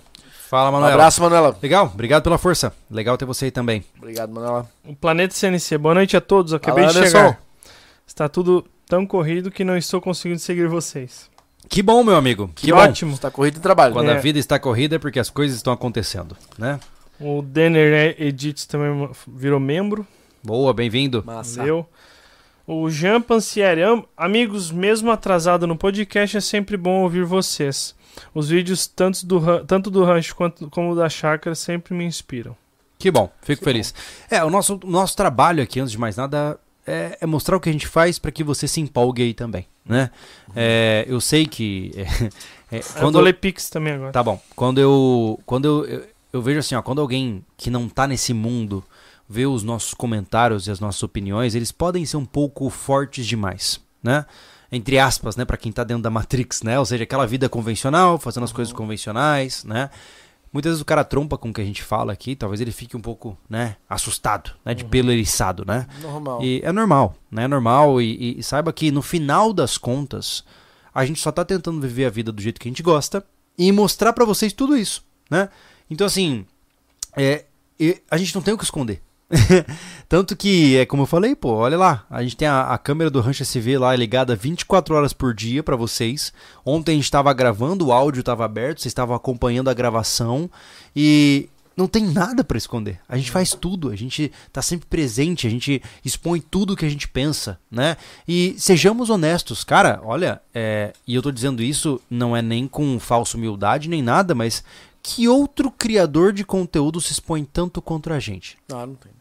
Fala, 0.48 0.70
Um 0.70 0.72
Manuela. 0.72 0.94
abraço, 0.94 1.20
Manuela. 1.22 1.56
Legal, 1.62 1.86
obrigado 1.92 2.22
pela 2.24 2.38
força. 2.38 2.72
Legal 2.90 3.16
ter 3.18 3.26
você 3.26 3.44
aí 3.44 3.50
também. 3.50 3.84
Obrigado, 3.98 4.32
Manuela. 4.32 4.66
O 4.84 4.96
Planeta 4.96 5.34
CNC, 5.34 5.76
boa 5.78 5.94
noite 5.94 6.16
a 6.16 6.20
todos. 6.20 6.54
Acabei 6.54 6.84
Fala, 6.84 6.92
de 6.94 6.98
Anderson. 7.00 7.18
chegar. 7.18 7.40
Está 8.10 8.28
tudo 8.28 8.66
tão 8.88 9.06
corrido 9.06 9.52
que 9.52 9.62
não 9.62 9.76
estou 9.76 10.00
conseguindo 10.00 10.40
seguir 10.40 10.66
vocês. 10.66 11.30
Que 11.68 11.80
bom, 11.80 12.02
meu 12.02 12.16
amigo. 12.16 12.48
Que, 12.56 12.66
Que 12.66 12.72
bom. 12.72 12.78
ótimo. 12.78 13.14
Você 13.14 13.22
tá 13.22 13.30
corrido 13.30 13.58
em 13.58 13.60
trabalho. 13.60 13.92
Quando 13.94 14.10
É. 14.10 14.14
a 14.16 14.18
vida 14.18 14.36
está 14.36 14.58
corrida 14.58 14.96
é 14.96 14.98
porque 14.98 15.20
as 15.20 15.30
coisas 15.30 15.56
estão 15.56 15.72
acontecendo, 15.72 16.36
né? 16.58 16.80
O 17.20 17.40
Denner 17.40 18.16
Edits 18.20 18.66
também 18.66 19.08
virou 19.28 19.60
membro. 19.60 20.04
Boa, 20.42 20.74
bem-vindo. 20.74 21.22
Massa. 21.24 21.58
Valeu. 21.60 21.86
O 22.66 22.90
Jean 22.90 23.20
Pancieri. 23.20 23.84
Am- 23.84 24.04
Amigos, 24.16 24.72
mesmo 24.72 25.12
atrasado 25.12 25.64
no 25.68 25.76
podcast, 25.76 26.36
é 26.36 26.40
sempre 26.40 26.76
bom 26.76 27.02
ouvir 27.02 27.24
vocês. 27.24 27.94
Os 28.34 28.48
vídeos, 28.48 28.88
tanto 28.88 29.24
do, 29.24 29.64
tanto 29.66 29.88
do 29.88 30.02
rancho 30.02 30.34
quanto 30.34 30.68
como 30.68 30.96
da 30.96 31.08
chácara, 31.08 31.54
sempre 31.54 31.94
me 31.94 32.04
inspiram. 32.04 32.56
Que 32.98 33.08
bom, 33.08 33.30
fico 33.40 33.62
feliz. 33.62 33.94
É, 34.28 34.42
o 34.42 34.50
nosso, 34.50 34.80
o 34.82 34.90
nosso 34.90 35.16
trabalho 35.16 35.62
aqui, 35.62 35.78
antes 35.78 35.92
de 35.92 35.98
mais 35.98 36.16
nada, 36.16 36.58
é, 36.86 37.18
é 37.20 37.26
mostrar 37.26 37.56
o 37.56 37.60
que 37.60 37.68
a 37.68 37.72
gente 37.72 37.86
faz 37.86 38.18
para 38.18 38.30
que 38.30 38.42
você 38.42 38.66
se 38.66 38.80
empolgue 38.80 39.22
aí 39.22 39.34
também, 39.34 39.66
né? 39.84 40.10
É, 40.54 41.04
eu 41.08 41.20
sei 41.20 41.46
que... 41.46 41.92
é, 42.70 42.76
é, 42.76 42.82
eu 43.02 43.10
vou 43.10 43.20
ler 43.20 43.34
Pix 43.34 43.68
também 43.70 43.94
agora. 43.94 44.12
Tá 44.12 44.22
bom. 44.22 44.40
Quando 44.54 44.78
eu. 44.78 45.38
Quando 45.44 45.64
eu, 45.64 45.84
eu, 45.84 46.04
eu 46.32 46.42
vejo 46.42 46.58
assim, 46.60 46.74
ó, 46.74 46.82
quando 46.82 47.00
alguém 47.00 47.44
que 47.56 47.70
não 47.70 47.88
tá 47.88 48.06
nesse 48.06 48.32
mundo 48.32 48.84
vê 49.28 49.46
os 49.46 49.62
nossos 49.62 49.94
comentários 49.94 50.66
e 50.66 50.70
as 50.70 50.80
nossas 50.80 51.02
opiniões, 51.02 51.54
eles 51.54 51.70
podem 51.70 52.04
ser 52.04 52.16
um 52.16 52.24
pouco 52.24 52.68
fortes 52.68 53.26
demais, 53.26 53.80
né? 54.02 54.26
Entre 54.72 54.98
aspas, 54.98 55.34
né, 55.36 55.44
para 55.44 55.56
quem 55.56 55.72
tá 55.72 55.82
dentro 55.82 56.02
da 56.02 56.10
Matrix, 56.10 56.62
né? 56.62 56.78
Ou 56.78 56.86
seja, 56.86 57.02
aquela 57.02 57.26
vida 57.26 57.48
convencional, 57.48 58.18
fazendo 58.18 58.44
as 58.44 58.52
coisas 58.52 58.72
convencionais, 58.72 59.64
né? 59.64 59.90
Muitas 60.52 60.70
vezes 60.70 60.82
o 60.82 60.84
cara 60.84 61.04
trompa 61.04 61.38
com 61.38 61.50
o 61.50 61.52
que 61.54 61.60
a 61.60 61.64
gente 61.64 61.82
fala 61.82 62.12
aqui, 62.12 62.34
talvez 62.34 62.60
ele 62.60 62.72
fique 62.72 62.96
um 62.96 63.00
pouco, 63.00 63.38
né, 63.48 63.76
assustado, 63.88 64.50
né, 64.64 64.74
de 64.74 64.84
pelo 64.84 65.12
eriçado, 65.12 65.64
né? 65.64 65.86
Normal. 66.02 66.42
E 66.42 66.60
é 66.64 66.72
normal, 66.72 67.14
né? 67.30 67.44
É 67.44 67.48
normal 67.48 68.02
e, 68.02 68.38
e- 68.38 68.42
saiba 68.42 68.72
que 68.72 68.90
no 68.90 69.00
final 69.00 69.52
das 69.52 69.78
contas, 69.78 70.44
a 70.92 71.04
gente 71.04 71.20
só 71.20 71.30
tá 71.30 71.44
tentando 71.44 71.80
viver 71.80 72.04
a 72.06 72.10
vida 72.10 72.32
do 72.32 72.42
jeito 72.42 72.58
que 72.60 72.66
a 72.68 72.70
gente 72.70 72.82
gosta 72.82 73.24
e 73.56 73.70
mostrar 73.70 74.12
pra 74.12 74.24
vocês 74.24 74.52
tudo 74.52 74.76
isso, 74.76 75.04
né? 75.30 75.48
Então 75.88 76.04
assim, 76.06 76.44
é, 77.16 77.44
a 78.10 78.16
gente 78.16 78.34
não 78.34 78.42
tem 78.42 78.52
o 78.52 78.58
que 78.58 78.64
esconder. 78.64 79.00
Tanto 80.08 80.36
que, 80.36 80.76
é 80.76 80.86
como 80.86 81.02
eu 81.02 81.06
falei, 81.06 81.36
pô, 81.36 81.50
olha 81.54 81.78
lá, 81.78 82.04
a 82.10 82.22
gente 82.22 82.36
tem 82.36 82.48
a, 82.48 82.62
a 82.62 82.78
câmera 82.78 83.10
do 83.10 83.20
Rancho 83.20 83.42
SV 83.42 83.78
lá 83.78 83.94
ligada 83.94 84.34
24 84.34 84.94
horas 84.94 85.12
por 85.12 85.32
dia 85.32 85.62
pra 85.62 85.76
vocês. 85.76 86.32
Ontem 86.64 86.92
a 86.92 86.94
gente 86.96 87.04
estava 87.04 87.32
gravando, 87.32 87.86
o 87.86 87.92
áudio 87.92 88.20
estava 88.20 88.44
aberto, 88.44 88.80
vocês 88.80 88.90
estavam 88.90 89.14
acompanhando 89.14 89.70
a 89.70 89.74
gravação 89.74 90.50
e 90.94 91.48
não 91.76 91.86
tem 91.86 92.04
nada 92.04 92.42
pra 92.42 92.58
esconder. 92.58 93.00
A 93.08 93.16
gente 93.16 93.30
faz 93.30 93.54
tudo, 93.54 93.90
a 93.90 93.96
gente 93.96 94.32
tá 94.52 94.60
sempre 94.60 94.86
presente, 94.86 95.46
a 95.46 95.50
gente 95.50 95.80
expõe 96.04 96.40
tudo 96.40 96.76
que 96.76 96.84
a 96.84 96.88
gente 96.88 97.08
pensa, 97.08 97.58
né? 97.70 97.96
E 98.26 98.54
sejamos 98.58 99.10
honestos, 99.10 99.64
cara, 99.64 100.00
olha, 100.04 100.42
é, 100.52 100.92
e 101.06 101.14
eu 101.14 101.22
tô 101.22 101.30
dizendo 101.30 101.62
isso 101.62 102.00
não 102.10 102.36
é 102.36 102.42
nem 102.42 102.66
com 102.66 102.98
falsa 102.98 103.36
humildade 103.36 103.88
nem 103.88 104.02
nada, 104.02 104.34
mas 104.34 104.64
que 105.02 105.28
outro 105.28 105.70
criador 105.70 106.32
de 106.32 106.44
conteúdo 106.44 107.00
se 107.00 107.12
expõe 107.12 107.44
tanto 107.44 107.80
contra 107.80 108.16
a 108.16 108.20
gente? 108.20 108.58
Ah, 108.70 108.86
não 108.86 108.94
tem. 108.94 109.19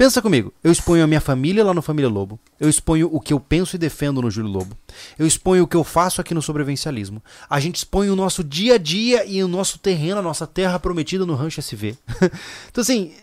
Pensa 0.00 0.22
comigo, 0.22 0.50
eu 0.64 0.72
exponho 0.72 1.04
a 1.04 1.06
minha 1.06 1.20
família 1.20 1.62
lá 1.62 1.74
no 1.74 1.82
Família 1.82 2.08
Lobo, 2.08 2.40
eu 2.58 2.70
exponho 2.70 3.10
o 3.12 3.20
que 3.20 3.34
eu 3.34 3.38
penso 3.38 3.76
e 3.76 3.78
defendo 3.78 4.22
no 4.22 4.30
Júlio 4.30 4.50
Lobo, 4.50 4.74
eu 5.18 5.26
exponho 5.26 5.64
o 5.64 5.66
que 5.66 5.76
eu 5.76 5.84
faço 5.84 6.22
aqui 6.22 6.32
no 6.32 6.40
Sobrevivencialismo, 6.40 7.22
a 7.50 7.60
gente 7.60 7.76
expõe 7.76 8.08
o 8.08 8.16
nosso 8.16 8.42
dia 8.42 8.76
a 8.76 8.78
dia 8.78 9.26
e 9.26 9.44
o 9.44 9.46
nosso 9.46 9.78
terreno, 9.78 10.20
a 10.20 10.22
nossa 10.22 10.46
terra 10.46 10.78
prometida 10.78 11.26
no 11.26 11.34
Rancho 11.34 11.60
SV. 11.60 11.98
então 12.72 12.80
assim, 12.80 13.14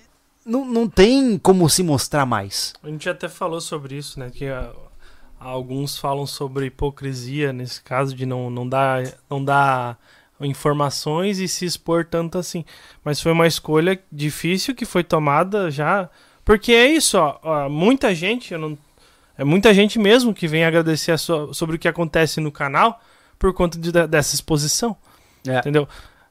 não, 0.46 0.66
não 0.66 0.88
tem 0.88 1.40
como 1.40 1.68
se 1.68 1.82
mostrar 1.82 2.28
mais. 2.28 2.74
A 2.84 2.90
gente 2.90 3.10
até 3.10 3.28
falou 3.28 3.60
sobre 3.60 3.98
isso, 3.98 4.20
né? 4.20 4.30
Que 4.30 4.46
ah, 4.46 4.72
alguns 5.40 5.98
falam 5.98 6.28
sobre 6.28 6.68
hipocrisia 6.68 7.52
nesse 7.52 7.82
caso 7.82 8.14
de 8.14 8.24
não, 8.24 8.52
não 8.52 8.70
dar 8.70 9.04
não 9.28 9.44
dar 9.44 9.98
informações 10.40 11.40
e 11.40 11.48
se 11.48 11.66
expor 11.66 12.06
tanto 12.06 12.38
assim. 12.38 12.64
Mas 13.04 13.20
foi 13.20 13.32
uma 13.32 13.48
escolha 13.48 14.00
difícil 14.12 14.76
que 14.76 14.86
foi 14.86 15.04
tomada 15.04 15.72
já. 15.72 16.08
Porque 16.48 16.72
é 16.72 16.86
isso, 16.90 17.18
ó, 17.18 17.38
ó, 17.44 17.68
muita 17.70 18.16
gente, 18.16 18.54
eu 18.54 18.58
não, 18.60 18.78
é 19.38 19.44
muita 19.44 19.74
gente 19.74 20.00
mesmo 20.00 20.34
que 20.34 20.48
vem 20.48 20.64
agradecer 20.64 21.20
sua- 21.20 21.54
sobre 21.54 21.76
o 21.76 21.80
que 21.80 21.90
acontece 21.90 22.40
no 22.40 22.54
canal 22.54 23.02
por 23.38 23.54
conta 23.54 23.78
de- 23.78 23.92
dessa 24.08 24.34
exposição. 24.34 24.96
É. 25.46 25.60
Entendeu? 25.60 25.86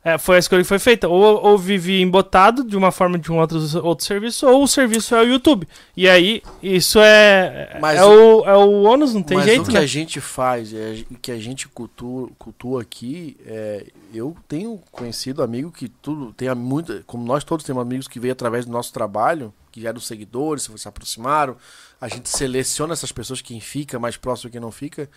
É, 0.06 0.18
foi 0.18 0.36
a 0.36 0.38
escolha 0.38 0.62
que 0.62 0.68
foi 0.68 0.78
feita. 0.78 1.08
Ou, 1.08 1.44
ou 1.44 1.58
vivi 1.58 2.00
embotado 2.00 2.62
de 2.62 2.76
uma 2.76 2.92
forma 2.92 3.18
de 3.18 3.32
um 3.32 3.40
outro, 3.40 3.58
outro 3.84 4.06
serviço, 4.06 4.46
ou 4.46 4.62
o 4.62 4.68
serviço 4.68 5.16
é 5.16 5.20
o 5.20 5.24
YouTube. 5.24 5.66
E 5.96 6.08
aí, 6.08 6.44
isso 6.62 7.00
é, 7.00 7.76
Mas 7.80 7.98
é, 7.98 8.04
o, 8.04 8.44
é 8.44 8.56
o 8.56 8.84
ônus, 8.84 9.12
não 9.12 9.22
tem 9.24 9.36
Mas 9.36 9.46
jeito, 9.46 9.62
o 9.62 9.66
que 9.66 9.72
né? 9.72 9.80
a 9.80 9.86
gente 9.86 10.20
faz, 10.20 10.72
é, 10.72 11.04
o 11.10 11.16
que 11.16 11.32
a 11.32 11.38
gente 11.40 11.66
cultua, 11.66 12.28
cultua 12.38 12.82
aqui, 12.82 13.36
é, 13.44 13.84
eu 14.14 14.36
tenho 14.46 14.80
conhecido 14.92 15.42
amigo 15.42 15.72
que 15.72 15.88
tudo, 15.88 16.32
tem 16.34 16.54
muito, 16.54 17.02
como 17.04 17.24
nós 17.24 17.42
todos 17.42 17.66
temos 17.66 17.82
amigos 17.82 18.06
que 18.06 18.20
veio 18.20 18.32
através 18.32 18.64
do 18.64 18.70
nosso 18.70 18.92
trabalho, 18.92 19.52
que 19.72 19.88
eram 19.88 19.98
seguidores, 19.98 20.70
se 20.76 20.86
aproximaram, 20.86 21.56
a 22.00 22.06
gente 22.06 22.28
seleciona 22.28 22.92
essas 22.92 23.10
pessoas, 23.10 23.42
quem 23.42 23.58
fica 23.58 23.98
mais 23.98 24.16
próximo 24.16 24.50
e 24.50 24.52
quem 24.52 24.60
não 24.60 24.70
fica. 24.70 25.10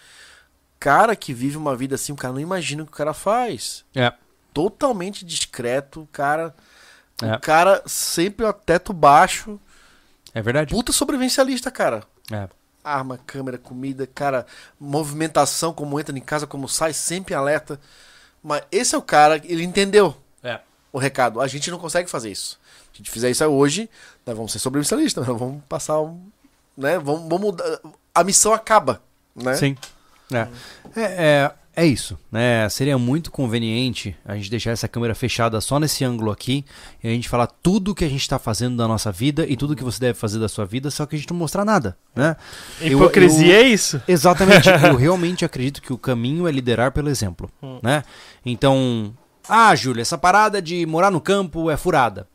Cara 0.80 1.16
que 1.16 1.32
vive 1.32 1.58
uma 1.58 1.76
vida 1.76 1.94
assim, 1.94 2.12
o 2.12 2.16
cara 2.16 2.34
não 2.34 2.42
imagina 2.42 2.82
o 2.82 2.88
que 2.88 2.92
o 2.92 2.96
cara 2.96 3.14
faz. 3.14 3.86
É. 3.94 4.12
Totalmente 4.54 5.24
discreto, 5.26 6.02
o 6.02 6.08
cara. 6.08 6.54
É. 7.22 7.36
O 7.36 7.40
cara 7.40 7.82
sempre 7.86 8.46
ó, 8.46 8.54
teto 8.54 8.94
baixo. 8.94 9.60
É 10.34 10.42
verdade. 10.42 10.74
Puta 10.74 10.92
sobrevivencialista, 10.92 11.70
cara 11.72 12.04
É. 12.32 12.48
arma, 12.84 13.20
câmera, 13.26 13.58
comida, 13.58 14.08
cara, 14.08 14.46
movimentação, 14.80 15.74
como 15.74 16.00
entra 16.00 16.18
em 16.18 16.22
casa, 16.22 16.48
como 16.48 16.68
sai, 16.70 16.94
sempre 16.94 17.34
alerta. 17.34 17.80
Mas 18.42 18.64
esse 18.72 18.96
é 18.96 18.98
o 18.98 19.02
cara, 19.02 19.36
ele 19.44 19.64
entendeu 19.64 20.16
É. 20.44 20.60
o 20.94 20.98
recado. 20.98 21.42
A 21.42 21.48
gente 21.48 21.70
não 21.70 21.78
consegue 21.78 22.10
fazer 22.10 22.32
isso. 22.32 22.60
Se 22.86 22.90
a 22.94 22.98
gente 22.98 23.12
fizer 23.12 23.30
isso 23.30 23.46
hoje, 23.46 23.90
nós 24.26 24.36
vamos 24.36 24.52
ser 24.52 24.60
sobrevivencialistas, 24.60 25.28
nós 25.28 25.38
vamos 25.38 25.62
passar 25.68 26.00
um. 26.00 26.20
Né, 26.78 26.98
vamos, 26.98 27.22
vamos 27.24 27.42
mudar. 27.42 27.80
A 28.16 28.24
missão 28.24 28.54
acaba. 28.54 29.02
Né? 29.36 29.54
Sim. 29.56 29.78
É. 30.32 30.48
É, 30.96 31.02
é, 31.02 31.52
é 31.82 31.86
isso, 31.86 32.18
né? 32.32 32.68
Seria 32.70 32.98
muito 32.98 33.32
conveniente 33.32 34.16
a 34.26 34.36
gente 34.36 34.50
deixar 34.50 34.72
essa 34.72 34.88
câmera 34.88 35.16
fechada 35.16 35.60
só 35.62 35.80
nesse 35.80 36.04
ângulo 36.04 36.32
aqui 36.32 36.66
e 37.04 37.08
a 37.08 37.12
gente 37.12 37.30
falar 37.30 37.48
tudo 37.48 37.96
que 37.96 38.04
a 38.04 38.10
gente 38.10 38.22
está 38.22 38.38
fazendo 38.38 38.78
da 38.78 38.88
nossa 38.88 39.12
vida 39.12 39.46
e 39.48 39.56
tudo 39.56 39.76
que 39.76 39.84
você 39.84 40.00
deve 40.00 40.18
fazer 40.18 40.40
da 40.40 40.50
sua 40.50 40.66
vida, 40.66 40.90
só 40.92 41.06
que 41.06 41.16
a 41.16 41.20
gente 41.20 41.30
não 41.32 41.38
mostrar 41.38 41.64
nada, 41.64 41.98
né? 42.16 42.36
Eu- 42.82 42.98
Hipocrisia 42.98 43.56
eu- 43.56 43.62
é 43.62 43.68
isso. 43.68 44.02
Exatamente. 44.08 44.68
eu 44.88 44.96
realmente 44.96 45.46
acredito 45.46 45.82
que 45.82 45.94
o 45.94 45.98
caminho 45.98 46.48
é 46.48 46.52
liderar 46.52 46.92
pelo 46.92 47.10
exemplo, 47.10 47.50
né? 47.82 48.04
Então, 48.46 49.14
ah, 49.48 49.74
Júlia, 49.76 50.02
essa 50.02 50.18
parada 50.18 50.62
de 50.62 50.86
morar 50.86 51.12
no 51.12 51.22
campo 51.22 51.70
é 51.72 51.78
furada. 51.78 52.28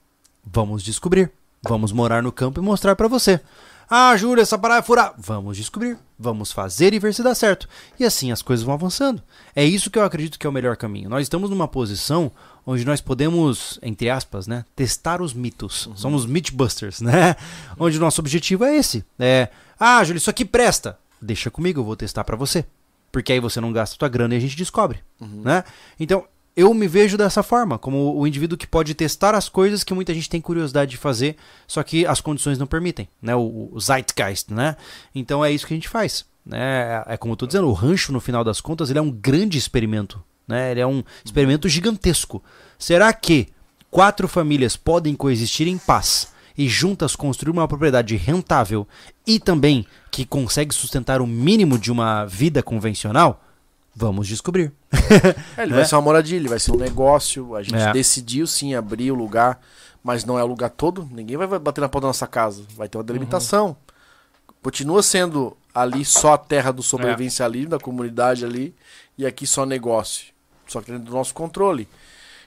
Vamos 0.44 0.82
descobrir. 0.82 1.30
Vamos 1.66 1.92
morar 1.92 2.22
no 2.22 2.30
campo 2.30 2.60
e 2.60 2.62
mostrar 2.62 2.94
pra 2.94 3.08
você. 3.08 3.40
Ah, 3.88 4.16
Júlia, 4.16 4.42
essa 4.42 4.58
parada 4.58 4.80
é 4.80 4.82
furada. 4.82 5.14
Vamos 5.18 5.56
descobrir. 5.56 5.98
Vamos 6.18 6.52
fazer 6.52 6.94
e 6.94 6.98
ver 6.98 7.12
se 7.12 7.22
dá 7.22 7.34
certo. 7.34 7.68
E 7.98 8.04
assim 8.04 8.32
as 8.32 8.42
coisas 8.42 8.64
vão 8.64 8.74
avançando. 8.74 9.22
É 9.54 9.64
isso 9.64 9.90
que 9.90 9.98
eu 9.98 10.04
acredito 10.04 10.38
que 10.38 10.46
é 10.46 10.50
o 10.50 10.52
melhor 10.52 10.76
caminho. 10.76 11.10
Nós 11.10 11.22
estamos 11.22 11.50
numa 11.50 11.68
posição 11.68 12.30
onde 12.66 12.84
nós 12.84 13.00
podemos, 13.00 13.78
entre 13.82 14.08
aspas, 14.08 14.46
né, 14.46 14.64
testar 14.74 15.20
os 15.20 15.34
mitos. 15.34 15.88
Somos 15.96 16.24
mythbusters, 16.24 17.00
né? 17.00 17.36
Onde 17.78 17.98
o 17.98 18.00
nosso 18.00 18.20
objetivo 18.20 18.64
é 18.64 18.76
esse. 18.76 19.04
É, 19.18 19.48
ah, 19.78 20.02
Júlia, 20.02 20.18
isso 20.18 20.30
aqui 20.30 20.44
presta. 20.44 20.98
Deixa 21.20 21.50
comigo, 21.50 21.80
eu 21.80 21.84
vou 21.84 21.96
testar 21.96 22.24
pra 22.24 22.36
você. 22.36 22.64
Porque 23.12 23.32
aí 23.32 23.40
você 23.40 23.60
não 23.60 23.72
gasta 23.72 23.96
tua 23.96 24.08
grana 24.08 24.34
e 24.34 24.38
a 24.38 24.40
gente 24.40 24.56
descobre, 24.56 25.00
né? 25.20 25.62
Então, 26.00 26.24
eu 26.56 26.72
me 26.72 26.86
vejo 26.86 27.16
dessa 27.18 27.42
forma, 27.42 27.78
como 27.78 28.16
o 28.16 28.26
indivíduo 28.26 28.56
que 28.56 28.66
pode 28.66 28.94
testar 28.94 29.34
as 29.34 29.48
coisas 29.48 29.82
que 29.82 29.92
muita 29.92 30.14
gente 30.14 30.30
tem 30.30 30.40
curiosidade 30.40 30.92
de 30.92 30.96
fazer, 30.96 31.36
só 31.66 31.82
que 31.82 32.06
as 32.06 32.20
condições 32.20 32.58
não 32.58 32.66
permitem, 32.66 33.08
né? 33.20 33.34
O, 33.34 33.70
o 33.72 33.80
zeitgeist, 33.80 34.52
né? 34.52 34.76
Então 35.14 35.44
é 35.44 35.50
isso 35.50 35.66
que 35.66 35.74
a 35.74 35.76
gente 35.76 35.88
faz, 35.88 36.24
né? 36.46 37.02
É 37.06 37.16
como 37.16 37.32
eu 37.32 37.36
tô 37.36 37.46
dizendo, 37.46 37.68
o 37.68 37.72
rancho 37.72 38.12
no 38.12 38.20
final 38.20 38.44
das 38.44 38.60
contas, 38.60 38.88
ele 38.88 39.00
é 39.00 39.02
um 39.02 39.10
grande 39.10 39.58
experimento, 39.58 40.22
né? 40.46 40.70
Ele 40.70 40.80
é 40.80 40.86
um 40.86 41.02
experimento 41.24 41.68
gigantesco. 41.68 42.42
Será 42.78 43.12
que 43.12 43.48
quatro 43.90 44.28
famílias 44.28 44.76
podem 44.76 45.14
coexistir 45.14 45.66
em 45.66 45.78
paz 45.78 46.32
e 46.56 46.68
juntas 46.68 47.16
construir 47.16 47.50
uma 47.50 47.66
propriedade 47.66 48.14
rentável 48.14 48.86
e 49.26 49.40
também 49.40 49.84
que 50.08 50.24
consegue 50.24 50.72
sustentar 50.72 51.20
o 51.20 51.26
mínimo 51.26 51.76
de 51.76 51.90
uma 51.90 52.24
vida 52.26 52.62
convencional? 52.62 53.40
Vamos 53.94 54.26
descobrir. 54.28 54.72
É, 55.56 55.62
ele 55.62 55.70
Né? 55.72 55.76
vai 55.78 55.84
ser 55.84 55.94
uma 55.94 56.02
moradia, 56.02 56.36
ele 56.36 56.48
vai 56.48 56.58
ser 56.58 56.72
um 56.72 56.76
negócio. 56.76 57.54
A 57.54 57.62
gente 57.62 57.76
É. 57.76 57.92
decidiu 57.92 58.46
sim 58.46 58.74
abrir 58.74 59.10
o 59.12 59.14
lugar, 59.14 59.60
mas 60.02 60.24
não 60.24 60.38
é 60.38 60.42
o 60.42 60.46
lugar 60.46 60.70
todo. 60.70 61.08
Ninguém 61.12 61.36
vai 61.36 61.46
bater 61.58 61.80
na 61.80 61.88
porta 61.88 62.04
da 62.06 62.08
nossa 62.08 62.26
casa. 62.26 62.64
Vai 62.76 62.88
ter 62.88 62.98
uma 62.98 63.04
delimitação. 63.04 63.76
Continua 64.62 65.02
sendo 65.02 65.56
ali 65.74 66.04
só 66.04 66.34
a 66.34 66.38
terra 66.38 66.72
do 66.72 66.82
sobrevivencialismo, 66.82 67.70
da 67.70 67.78
comunidade 67.78 68.44
ali, 68.44 68.74
e 69.18 69.26
aqui 69.26 69.46
só 69.46 69.66
negócio. 69.66 70.26
Só 70.66 70.80
que 70.80 70.90
dentro 70.90 71.04
do 71.06 71.12
nosso 71.12 71.34
controle. 71.34 71.86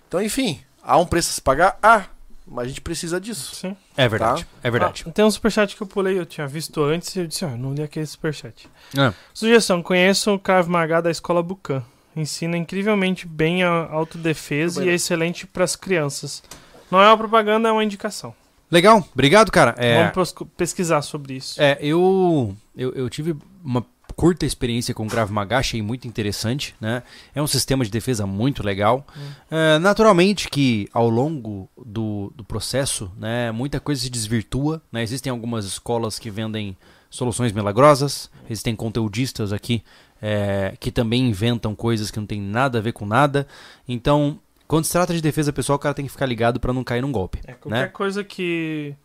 Então, 0.08 0.22
enfim, 0.22 0.60
há 0.82 0.98
um 0.98 1.06
preço 1.06 1.30
a 1.30 1.34
se 1.34 1.42
pagar? 1.42 1.78
Ah, 1.82 2.06
mas 2.48 2.66
a 2.66 2.68
gente 2.70 2.82
precisa 2.82 3.20
disso. 3.20 3.56
Sim. 3.56 3.76
É 3.96 4.08
verdade, 4.08 4.48
é 4.64 4.72
verdade. 4.72 5.04
Ah, 5.08 5.12
tem 5.12 5.26
um 5.26 5.32
superchat 5.32 5.76
que 5.76 5.82
eu 5.82 5.88
pulei, 5.88 6.18
eu 6.18 6.26
tinha 6.26 6.48
visto 6.48 6.82
antes 6.84 7.16
e 7.16 7.20
eu 7.20 7.28
disse, 7.28 7.44
ó, 7.46 7.50
não 7.50 7.74
li 7.74 7.84
aquele 7.84 8.06
superchat. 8.06 8.70
Ah, 8.98 9.14
Sugestão, 9.34 9.84
conheço 9.84 10.34
o 10.34 10.40
Krav 10.40 10.68
Maga 10.68 11.02
da 11.02 11.12
Escola 11.12 11.44
Bucan. 11.44 11.84
Ensina 12.16 12.58
incrivelmente 12.58 13.28
bem 13.28 13.64
a 13.64 13.70
autodefesa 13.70 14.84
e 14.84 14.90
é 14.90 14.94
excelente 14.94 15.46
para 15.46 15.64
as 15.64 15.76
crianças. 15.76 16.42
Não 16.90 17.00
é 17.02 17.08
uma 17.08 17.18
propaganda, 17.18 17.70
é 17.70 17.72
uma 17.72 17.84
indicação. 17.84 18.34
Legal, 18.72 19.08
obrigado, 19.14 19.52
cara. 19.52 19.76
É, 19.78 20.10
Vamos 20.12 20.34
pesquisar 20.58 21.02
sobre 21.02 21.36
isso. 21.36 21.62
É, 21.62 21.78
eu, 21.80 22.56
eu, 22.76 22.94
eu 22.94 23.10
tive 23.10 23.36
uma 23.64 23.86
curta 24.18 24.48
experiência 24.48 24.96
com 24.96 25.06
o 25.06 25.08
Krav 25.08 25.32
Maga, 25.32 25.60
achei 25.60 25.80
muito 25.80 26.08
interessante, 26.08 26.76
né? 26.82 27.04
É 27.36 27.42
um 27.42 27.46
sistema 27.46 27.86
de 27.86 27.92
defesa 27.92 28.26
muito 28.26 28.64
legal. 28.64 29.06
É, 29.50 29.78
naturalmente 29.78 30.50
que 30.50 30.90
ao 30.92 31.08
longo 31.08 31.70
do, 31.78 32.34
do 32.36 32.44
processo, 32.44 33.12
né, 33.16 33.52
muita 33.52 33.80
coisa 33.80 34.02
se 34.02 34.10
desvirtua, 34.10 34.82
né? 34.92 35.04
Existem 35.04 35.30
algumas 35.30 35.66
escolas 35.66 36.18
que 36.18 36.32
vendem 36.32 36.76
soluções 37.12 37.52
milagrosas, 37.52 38.30
existem 38.50 38.76
conteudistas 38.76 39.54
aqui 39.54 39.84
é, 40.20 40.76
que 40.80 40.92
também 40.92 41.30
inventam 41.30 41.76
coisas 41.76 42.10
que 42.10 42.20
não 42.20 42.26
tem 42.26 42.42
nada 42.42 42.80
a 42.80 42.82
ver 42.82 42.94
com 42.94 43.06
nada. 43.06 43.48
Então, 43.88 44.40
quando 44.68 44.86
se 44.86 44.92
trata 44.92 45.14
de 45.14 45.22
defesa 45.22 45.54
pessoal, 45.54 45.76
o 45.76 45.80
cara 45.80 45.94
tem 45.94 46.06
que 46.06 46.12
ficar 46.12 46.26
ligado 46.26 46.60
para 46.60 46.74
não 46.74 46.84
cair 46.84 47.02
num 47.02 47.12
golpe. 47.12 47.40
É, 47.46 47.54
qualquer 47.54 47.82
né? 47.82 47.88
coisa 47.88 48.24
que 48.24 48.96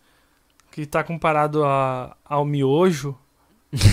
que 0.70 0.86
tá 0.86 1.04
comparado 1.04 1.62
a, 1.66 2.16
ao 2.24 2.46
miojo, 2.46 3.14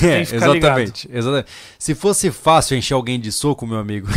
É, 0.04 0.22
exatamente, 0.22 1.10
exatamente. 1.12 1.48
Se 1.78 1.96
fosse 1.96 2.30
fácil 2.32 2.78
encher 2.78 2.94
alguém 2.94 3.18
de 3.20 3.32
soco, 3.32 3.66
meu 3.66 3.78
amigo, 3.78 4.08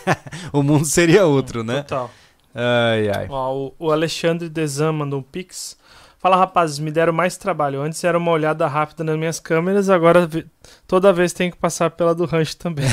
o 0.52 0.62
mundo 0.62 0.86
seria 0.86 1.26
outro, 1.26 1.62
né? 1.62 1.82
total. 1.82 2.10
Ai, 2.54 3.08
ai. 3.08 3.26
Ó, 3.28 3.72
o, 3.78 3.90
Alexandre 3.90 4.48
Desan 4.48 4.92
mandou 4.92 5.20
um 5.20 5.22
pix. 5.22 5.76
Fala, 6.18 6.36
rapazes, 6.36 6.78
me 6.78 6.90
deram 6.90 7.12
mais 7.12 7.36
trabalho. 7.36 7.82
Antes 7.82 8.02
era 8.04 8.16
uma 8.16 8.30
olhada 8.30 8.66
rápida 8.66 9.02
nas 9.02 9.18
minhas 9.18 9.40
câmeras, 9.40 9.90
agora 9.90 10.28
toda 10.86 11.12
vez 11.12 11.32
tenho 11.32 11.50
que 11.50 11.58
passar 11.58 11.90
pela 11.90 12.14
do 12.14 12.24
rancho 12.24 12.56
também. 12.56 12.86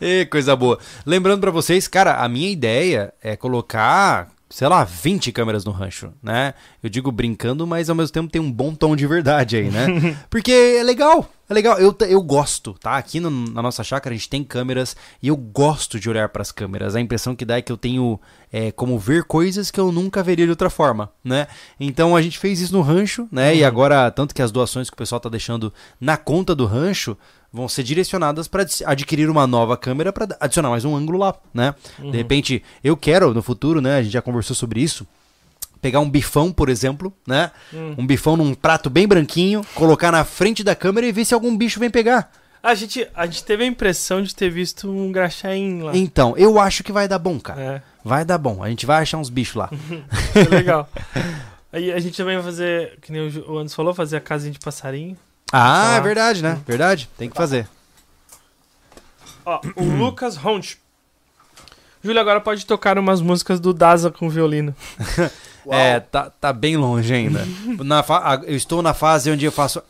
Ê, 0.00 0.26
coisa 0.26 0.54
boa. 0.54 0.78
Lembrando 1.06 1.40
pra 1.40 1.50
vocês, 1.50 1.88
cara, 1.88 2.16
a 2.16 2.28
minha 2.28 2.50
ideia 2.50 3.14
é 3.22 3.36
colocar, 3.36 4.28
sei 4.50 4.68
lá, 4.68 4.84
20 4.84 5.30
câmeras 5.32 5.64
no 5.64 5.70
rancho, 5.70 6.12
né? 6.22 6.54
Eu 6.82 6.88
digo 6.88 7.12
brincando, 7.12 7.66
mas 7.66 7.90
ao 7.90 7.96
mesmo 7.96 8.12
tempo 8.12 8.30
tem 8.30 8.40
um 8.40 8.50
bom 8.50 8.74
tom 8.74 8.96
de 8.96 9.06
verdade 9.06 9.56
aí, 9.56 9.70
né? 9.70 10.16
Porque 10.30 10.52
é 10.52 10.82
legal, 10.82 11.30
é 11.48 11.54
legal. 11.54 11.78
Eu, 11.78 11.96
eu 12.08 12.22
gosto, 12.22 12.74
tá? 12.74 12.96
Aqui 12.96 13.20
no- 13.20 13.30
na 13.30 13.62
nossa 13.62 13.82
chácara 13.82 14.14
a 14.14 14.16
gente 14.16 14.28
tem 14.28 14.44
câmeras 14.44 14.94
e 15.22 15.28
eu 15.28 15.36
gosto 15.36 15.98
de 15.98 16.08
olhar 16.10 16.28
pras 16.28 16.52
câmeras. 16.52 16.94
A 16.94 17.00
impressão 17.00 17.34
que 17.34 17.44
dá 17.44 17.56
é 17.56 17.62
que 17.62 17.72
eu 17.72 17.76
tenho 17.76 18.20
é, 18.52 18.70
como 18.72 18.98
ver 18.98 19.24
coisas 19.24 19.70
que 19.70 19.78
eu 19.80 19.90
nunca 19.92 20.22
veria 20.22 20.44
de 20.46 20.50
outra 20.50 20.70
forma, 20.70 21.10
né? 21.24 21.46
Então 21.78 22.14
a 22.16 22.22
gente 22.22 22.38
fez 22.38 22.60
isso 22.60 22.72
no 22.72 22.80
rancho, 22.82 23.28
né? 23.32 23.54
E 23.54 23.64
agora, 23.64 24.10
tanto 24.10 24.34
que 24.34 24.42
as 24.42 24.50
doações 24.50 24.88
que 24.90 24.94
o 24.94 24.98
pessoal 24.98 25.20
tá 25.20 25.28
deixando 25.28 25.72
na 26.00 26.16
conta 26.16 26.54
do 26.54 26.64
rancho 26.66 27.16
vão 27.52 27.66
ser 27.68 27.82
direcionadas 27.82 28.46
para 28.46 28.66
adquirir 28.84 29.30
uma 29.30 29.46
nova 29.46 29.74
câmera 29.76 30.12
para 30.12 30.36
adicionar 30.40 30.68
mais 30.68 30.84
um 30.84 30.94
ângulo 30.94 31.18
lá, 31.18 31.34
né? 31.52 31.74
De 31.98 32.16
repente, 32.16 32.62
eu 32.84 32.96
quero 32.96 33.32
no 33.32 33.42
futuro, 33.42 33.80
né? 33.80 33.96
A 33.96 34.02
gente 34.02 34.12
já 34.12 34.20
conversou 34.22 34.54
sobre 34.54 34.80
isso. 34.82 35.06
Pegar 35.80 36.00
um 36.00 36.10
bifão, 36.10 36.52
por 36.52 36.68
exemplo, 36.68 37.12
né? 37.26 37.50
Um 37.96 38.06
bifão 38.06 38.36
num 38.36 38.54
prato 38.54 38.90
bem 38.90 39.06
branquinho, 39.06 39.64
colocar 39.74 40.10
na 40.10 40.24
frente 40.24 40.64
da 40.64 40.74
câmera 40.74 41.06
e 41.06 41.12
ver 41.12 41.24
se 41.24 41.34
algum 41.34 41.56
bicho 41.56 41.78
vem 41.78 41.88
pegar. 41.90 42.30
A 42.60 42.74
gente, 42.74 43.06
a 43.14 43.24
gente 43.26 43.44
teve 43.44 43.62
a 43.62 43.66
impressão 43.66 44.20
de 44.20 44.34
ter 44.34 44.50
visto 44.50 44.90
um 44.90 45.12
graxaim 45.12 45.80
lá. 45.82 45.96
Então, 45.96 46.34
eu 46.36 46.58
acho 46.58 46.82
que 46.82 46.90
vai 46.90 47.06
dar 47.06 47.18
bom, 47.18 47.38
cara. 47.38 47.60
É, 47.60 47.82
Vai 48.04 48.24
dar 48.24 48.38
bom. 48.38 48.62
A 48.64 48.68
gente 48.68 48.84
vai 48.86 49.00
achar 49.02 49.18
uns 49.18 49.30
bichos 49.30 49.54
lá. 49.54 49.70
foi 50.32 50.42
legal. 50.50 50.88
Aí 51.72 51.92
a 51.92 52.00
gente 52.00 52.16
também 52.16 52.34
vai 52.34 52.44
fazer, 52.44 52.98
que 53.02 53.12
nem 53.12 53.28
o 53.28 53.58
Anderson 53.58 53.76
falou, 53.76 53.94
fazer 53.94 54.16
a 54.16 54.20
casinha 54.20 54.52
de 54.52 54.58
passarinho. 54.58 55.16
Ah, 55.52 55.92
Ah. 55.94 55.96
é 55.96 56.00
verdade, 56.00 56.42
né? 56.42 56.58
Verdade. 56.66 57.08
Tem 57.16 57.28
que 57.30 57.36
fazer. 57.36 57.68
Ó, 59.46 59.60
o 59.76 59.84
Lucas 59.96 60.36
Ronch. 60.36 60.78
Júlio, 62.02 62.20
agora 62.20 62.40
pode 62.40 62.64
tocar 62.64 62.98
umas 62.98 63.20
músicas 63.20 63.60
do 63.60 63.72
Daza 63.74 64.10
com 64.10 64.28
violino. 64.28 64.74
Uau. 65.68 65.78
É, 65.78 66.00
tá, 66.00 66.30
tá 66.30 66.52
bem 66.52 66.76
longe 66.76 67.12
ainda. 67.12 67.46
Na 67.84 68.02
fa- 68.02 68.34
a- 68.34 68.40
eu 68.44 68.56
estou 68.56 68.82
na 68.82 68.94
fase 68.94 69.30
onde 69.30 69.44
eu 69.44 69.52
faço. 69.52 69.82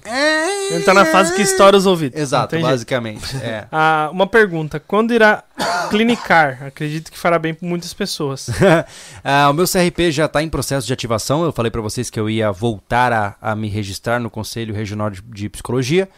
Ele 0.71 0.83
tá 0.85 0.93
na 0.93 1.05
fase 1.07 1.35
que 1.35 1.41
estoura 1.43 1.77
os 1.77 1.87
ouvidos. 1.87 2.21
Exato, 2.21 2.55
jeito. 2.57 2.67
basicamente. 2.69 3.37
É. 3.39 3.67
Ah, 3.73 4.09
uma 4.13 4.27
pergunta. 4.27 4.79
Quando 4.81 5.15
irá 5.15 5.43
clinicar? 5.89 6.65
Acredito 6.67 7.11
que 7.11 7.19
fará 7.19 7.39
bem 7.39 7.55
para 7.55 7.67
muitas 7.67 7.93
pessoas. 7.95 8.51
Ah, 9.25 9.49
o 9.51 9.53
meu 9.53 9.67
CRP 9.67 10.11
já 10.11 10.25
está 10.27 10.43
em 10.43 10.49
processo 10.49 10.87
de 10.87 10.93
ativação. 10.93 11.43
Eu 11.45 11.53
falei 11.53 11.71
para 11.71 11.81
vocês 11.81 12.09
que 12.11 12.19
eu 12.19 12.29
ia 12.31 12.51
voltar 12.53 13.13
a, 13.13 13.35
a 13.41 13.55
me 13.55 13.69
registrar 13.69 14.19
no 14.21 14.31
Conselho 14.31 14.75
Regional 14.75 15.11
de, 15.11 15.21
de 15.23 15.49
Psicologia. 15.49 16.09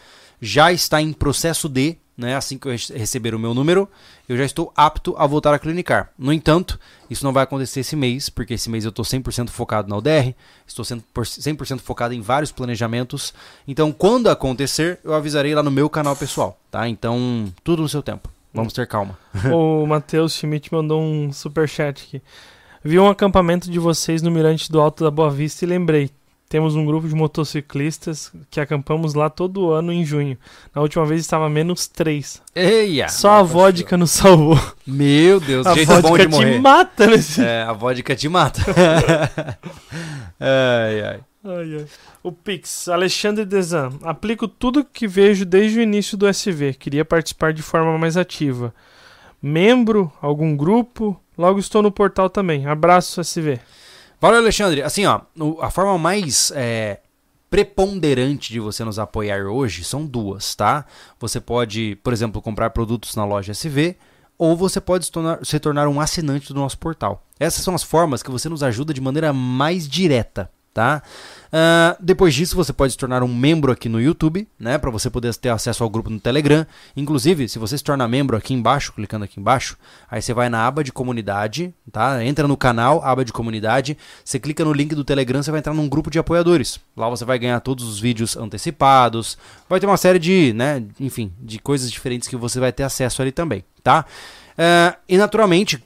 Já 0.41 0.71
está 0.71 1.01
em 1.01 1.11
processo 1.13 1.67
de, 1.69 1.97
né, 2.17 2.35
assim 2.35 2.57
que 2.57 2.67
eu 2.67 2.71
rece- 2.71 2.95
receber 2.97 3.33
o 3.33 3.39
meu 3.39 3.53
número, 3.53 3.87
eu 4.27 4.37
já 4.37 4.45
estou 4.45 4.71
apto 4.75 5.15
a 5.17 5.25
voltar 5.25 5.53
a 5.53 5.59
clinicar. 5.59 6.09
No 6.17 6.31
entanto, 6.31 6.79
isso 7.09 7.23
não 7.23 7.33
vai 7.33 7.43
acontecer 7.43 7.79
esse 7.79 7.95
mês, 7.95 8.29
porque 8.29 8.53
esse 8.53 8.69
mês 8.69 8.83
eu 8.85 8.89
estou 8.89 9.03
100% 9.05 9.49
focado 9.49 9.89
na 9.89 9.97
UDR, 9.97 10.33
estou 10.67 10.85
100% 10.85 11.03
por- 11.13 11.25
100% 11.25 11.79
focado 11.79 12.13
em 12.13 12.21
vários 12.21 12.51
planejamentos. 12.51 13.33
Então, 13.67 13.91
quando 13.91 14.29
acontecer, 14.29 14.99
eu 15.03 15.13
avisarei 15.13 15.55
lá 15.55 15.63
no 15.63 15.71
meu 15.71 15.89
canal 15.89 16.15
pessoal, 16.15 16.59
tá? 16.69 16.87
Então, 16.87 17.51
tudo 17.63 17.81
no 17.81 17.89
seu 17.89 18.03
tempo. 18.03 18.29
Vamos 18.53 18.73
ter 18.73 18.85
calma. 18.87 19.17
o 19.51 19.85
Matheus 19.87 20.33
Schmidt 20.33 20.71
mandou 20.73 21.01
um 21.01 21.31
superchat 21.31 22.03
aqui. 22.03 22.21
Vi 22.83 22.99
um 22.99 23.07
acampamento 23.09 23.69
de 23.69 23.79
vocês 23.79 24.21
no 24.21 24.29
Mirante 24.31 24.71
do 24.71 24.81
Alto 24.81 25.03
da 25.03 25.11
Boa 25.11 25.29
Vista 25.29 25.63
e 25.63 25.67
lembrei. 25.67 26.09
Temos 26.51 26.75
um 26.75 26.85
grupo 26.85 27.07
de 27.07 27.15
motociclistas 27.15 28.29
que 28.49 28.59
acampamos 28.59 29.13
lá 29.13 29.29
todo 29.29 29.71
ano 29.71 29.93
em 29.93 30.03
junho. 30.03 30.37
Na 30.75 30.81
última 30.81 31.05
vez 31.05 31.21
estava 31.21 31.49
menos 31.49 31.87
3. 31.87 32.41
Eia! 32.53 33.07
Só 33.07 33.35
a 33.35 33.41
vodka 33.41 33.95
nos 33.95 34.11
salvou. 34.11 34.59
Meu 34.85 35.39
Deus, 35.39 35.65
a 35.65 35.73
jeito 35.73 35.87
vodka 35.87 36.09
bom 36.09 36.17
de 36.17 36.23
te 36.23 36.29
morrer. 36.29 36.59
mata 36.59 37.07
nesse. 37.07 37.41
É, 37.41 37.61
a 37.61 37.71
vodka 37.71 38.13
te 38.17 38.27
mata. 38.27 38.61
ai, 40.37 41.01
ai. 41.01 41.19
Ai, 41.41 41.75
ai. 41.77 41.85
O 42.21 42.33
Pix, 42.33 42.89
Alexandre 42.89 43.45
Desan. 43.45 43.93
Aplico 44.03 44.45
tudo 44.45 44.83
que 44.83 45.07
vejo 45.07 45.45
desde 45.45 45.79
o 45.79 45.81
início 45.81 46.17
do 46.17 46.27
SV. 46.27 46.73
Queria 46.73 47.05
participar 47.05 47.53
de 47.53 47.61
forma 47.61 47.97
mais 47.97 48.17
ativa. 48.17 48.75
Membro, 49.41 50.11
algum 50.21 50.57
grupo? 50.57 51.17
Logo 51.37 51.59
estou 51.59 51.81
no 51.81 51.93
portal 51.93 52.29
também. 52.29 52.65
Abraço, 52.65 53.21
SV. 53.23 53.57
Valeu, 54.21 54.37
Alexandre. 54.37 54.83
Assim, 54.83 55.03
ó, 55.07 55.21
a 55.59 55.71
forma 55.71 55.97
mais 55.97 56.51
é, 56.55 56.99
preponderante 57.49 58.53
de 58.53 58.59
você 58.59 58.83
nos 58.83 58.99
apoiar 58.99 59.47
hoje 59.47 59.83
são 59.83 60.05
duas, 60.05 60.53
tá? 60.53 60.85
Você 61.19 61.41
pode, 61.41 61.97
por 62.03 62.13
exemplo, 62.13 62.39
comprar 62.39 62.69
produtos 62.69 63.15
na 63.15 63.25
loja 63.25 63.51
SV 63.51 63.97
ou 64.37 64.55
você 64.55 64.79
pode 64.79 65.05
se 65.05 65.11
tornar, 65.11 65.43
se 65.43 65.59
tornar 65.59 65.87
um 65.87 65.99
assinante 65.99 66.53
do 66.53 66.59
nosso 66.59 66.77
portal. 66.77 67.25
Essas 67.39 67.63
são 67.63 67.73
as 67.73 67.81
formas 67.81 68.21
que 68.21 68.29
você 68.29 68.47
nos 68.47 68.61
ajuda 68.61 68.93
de 68.93 69.01
maneira 69.01 69.33
mais 69.33 69.87
direta, 69.87 70.51
tá? 70.71 71.01
Ah, 71.51 71.97
depois 71.99 72.33
disso, 72.33 72.55
você 72.55 72.71
pode 72.71 72.93
se 72.93 72.97
tornar 72.97 73.21
um 73.23 73.27
membro 73.27 73.71
aqui 73.71 73.89
no 73.89 73.99
YouTube, 73.99 74.47
né? 74.57 74.77
Para 74.77 74.89
você 74.89 75.09
poder 75.09 75.35
ter 75.35 75.49
acesso 75.49 75.83
ao 75.83 75.89
grupo 75.89 76.09
no 76.09 76.19
Telegram. 76.19 76.65
Inclusive, 76.95 77.49
se 77.49 77.59
você 77.59 77.77
se 77.77 77.83
torna 77.83 78.07
membro 78.07 78.37
aqui 78.37 78.53
embaixo, 78.53 78.93
clicando 78.93 79.25
aqui 79.25 79.39
embaixo, 79.39 79.77
aí 80.09 80.21
você 80.21 80.33
vai 80.33 80.47
na 80.47 80.65
aba 80.65 80.83
de 80.83 80.93
comunidade, 80.93 81.73
tá? 81.91 82.23
Entra 82.23 82.47
no 82.47 82.55
canal, 82.55 83.03
aba 83.03 83.25
de 83.25 83.33
comunidade, 83.33 83.97
você 84.23 84.39
clica 84.39 84.63
no 84.63 84.71
link 84.71 84.95
do 84.95 85.03
Telegram, 85.03 85.43
você 85.43 85.51
vai 85.51 85.59
entrar 85.59 85.73
num 85.73 85.89
grupo 85.89 86.09
de 86.09 86.19
apoiadores. 86.19 86.79
Lá 86.95 87.09
você 87.09 87.25
vai 87.25 87.37
ganhar 87.37 87.59
todos 87.59 87.85
os 87.85 87.99
vídeos 87.99 88.37
antecipados, 88.37 89.37
vai 89.67 89.79
ter 89.79 89.87
uma 89.87 89.97
série 89.97 90.19
de, 90.19 90.53
né? 90.53 90.81
Enfim, 90.99 91.33
de 91.39 91.59
coisas 91.59 91.91
diferentes 91.91 92.29
que 92.29 92.37
você 92.37 92.59
vai 92.59 92.71
ter 92.71 92.83
acesso 92.83 93.21
ali 93.21 93.31
também, 93.31 93.63
tá? 93.83 94.05
Ah, 94.57 94.95
e 95.07 95.17
naturalmente, 95.17 95.83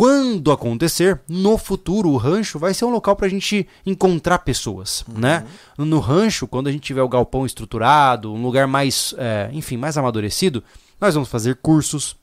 quando 0.00 0.50
acontecer, 0.50 1.20
no 1.28 1.58
futuro, 1.58 2.08
o 2.08 2.16
rancho 2.16 2.58
vai 2.58 2.72
ser 2.72 2.86
um 2.86 2.90
local 2.90 3.14
para 3.14 3.26
a 3.26 3.28
gente 3.28 3.68
encontrar 3.84 4.38
pessoas, 4.38 5.04
né? 5.06 5.44
No 5.76 5.98
rancho, 6.00 6.48
quando 6.48 6.68
a 6.68 6.72
gente 6.72 6.80
tiver 6.80 7.02
o 7.02 7.08
galpão 7.08 7.44
estruturado, 7.44 8.32
um 8.32 8.40
lugar 8.42 8.66
mais, 8.66 9.14
é, 9.18 9.50
enfim, 9.52 9.76
mais 9.76 9.98
amadurecido, 9.98 10.64
nós 10.98 11.12
vamos 11.12 11.28
fazer 11.28 11.56
cursos, 11.56 12.16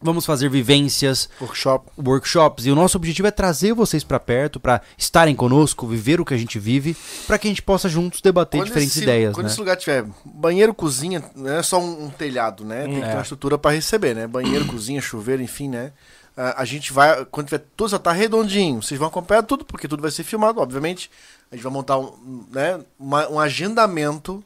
vamos 0.00 0.24
fazer 0.24 0.48
vivências, 0.48 1.28
Workshop. 1.42 1.90
workshops 2.02 2.64
e 2.64 2.70
o 2.70 2.74
nosso 2.74 2.96
objetivo 2.96 3.28
é 3.28 3.30
trazer 3.30 3.74
vocês 3.74 4.02
para 4.02 4.18
perto, 4.18 4.58
para 4.58 4.80
estarem 4.96 5.34
conosco, 5.34 5.86
viver 5.86 6.22
o 6.22 6.24
que 6.24 6.32
a 6.32 6.38
gente 6.38 6.58
vive, 6.58 6.96
para 7.26 7.36
que 7.36 7.46
a 7.48 7.50
gente 7.50 7.60
possa 7.60 7.86
juntos 7.86 8.22
debater 8.22 8.64
diferentes 8.64 8.96
esse, 8.96 9.02
ideias, 9.02 9.34
Quando 9.34 9.44
né? 9.44 9.52
esse 9.52 9.60
lugar 9.60 9.76
tiver 9.76 10.06
banheiro, 10.24 10.72
cozinha, 10.72 11.22
não 11.36 11.52
é 11.52 11.62
só 11.62 11.78
um, 11.78 12.04
um 12.06 12.08
telhado, 12.08 12.64
né? 12.64 12.84
Tem 12.84 12.94
que 12.94 13.00
ter 13.02 13.08
É. 13.08 13.14
uma 13.16 13.20
estrutura 13.20 13.58
para 13.58 13.72
receber, 13.72 14.14
né? 14.14 14.26
Banheiro, 14.26 14.64
cozinha, 14.64 15.02
chuveiro, 15.02 15.42
enfim, 15.42 15.68
né? 15.68 15.92
Ah, 16.36 16.62
a 16.62 16.64
gente 16.64 16.92
vai, 16.92 17.24
quando 17.26 17.48
tiver 17.48 17.64
tudo 17.76 17.90
já 17.90 17.98
tá 17.98 18.12
redondinho, 18.12 18.82
vocês 18.82 18.98
vão 18.98 19.08
acompanhar 19.08 19.42
tudo, 19.42 19.64
porque 19.64 19.88
tudo 19.88 20.00
vai 20.02 20.10
ser 20.10 20.24
filmado, 20.24 20.60
obviamente. 20.60 21.10
A 21.50 21.56
gente 21.56 21.62
vai 21.64 21.72
montar 21.72 21.98
um, 21.98 22.46
né, 22.50 22.80
uma- 22.98 23.28
um 23.28 23.40
agendamento 23.40 24.42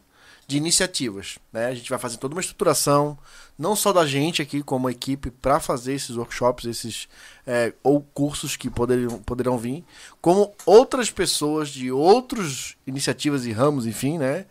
de 0.47 0.57
iniciativas, 0.59 1.39
né? 1.53 1.67
A 1.69 1.75
gente 1.75 1.89
vai 1.89 1.99
fazer 1.99 2.19
toda 2.19 2.35
uma 2.35 2.41
estruturação, 2.41 3.17
não 3.59 3.75
só 3.75 3.93
da 3.95 4.07
gente 4.07 4.43
aqui 4.43 4.63
como 4.63 4.91
equipe, 4.91 5.31
para 5.31 5.59
fazer 5.59 5.95
esses 5.95 6.17
workshops, 6.17 6.67
esses 6.67 7.09
é, 7.47 7.73
ou 7.83 8.03
cursos 8.03 8.55
que 8.57 8.69
poderiam, 8.69 9.19
poderão 9.23 9.57
vir, 9.57 9.85
como 10.21 10.53
outras 10.67 11.11
pessoas 11.11 11.69
de 11.71 11.91
outras 11.91 12.77
iniciativas 12.87 13.47
e 13.47 13.53
ramos, 13.53 13.87
enfim, 13.87 14.19
né? 14.19 14.45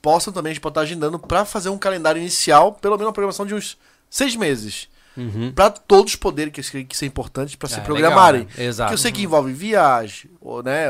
Possam 0.00 0.32
também, 0.32 0.52
a 0.52 0.54
gente 0.54 0.62
pode 0.62 0.72
estar 0.72 0.82
agendando 0.82 1.18
para 1.18 1.44
fazer 1.44 1.68
um 1.68 1.78
calendário 1.78 2.20
inicial, 2.20 2.72
pelo 2.72 2.96
menos 2.96 3.08
uma 3.08 3.12
programação 3.12 3.44
de 3.44 3.54
uns 3.54 3.76
seis 4.08 4.36
meses. 4.36 4.88
Uhum. 5.16 5.52
Pra 5.52 5.70
todos 5.70 6.12
os 6.12 6.16
poderes 6.16 6.52
que, 6.52 6.84
que 6.84 6.94
isso 6.94 7.04
é 7.04 7.08
importante 7.08 7.56
pra 7.56 7.68
se 7.68 7.78
É, 7.78 7.80
programarem. 7.80 8.40
legal, 8.42 8.54
né? 8.58 8.64
Exato. 8.64 8.88
Porque 8.88 8.94
eu 8.94 9.02
sei 9.02 9.12
que 9.12 9.22
envolve 9.22 9.52
viagem, 9.52 10.30
ou, 10.40 10.62
né? 10.62 10.88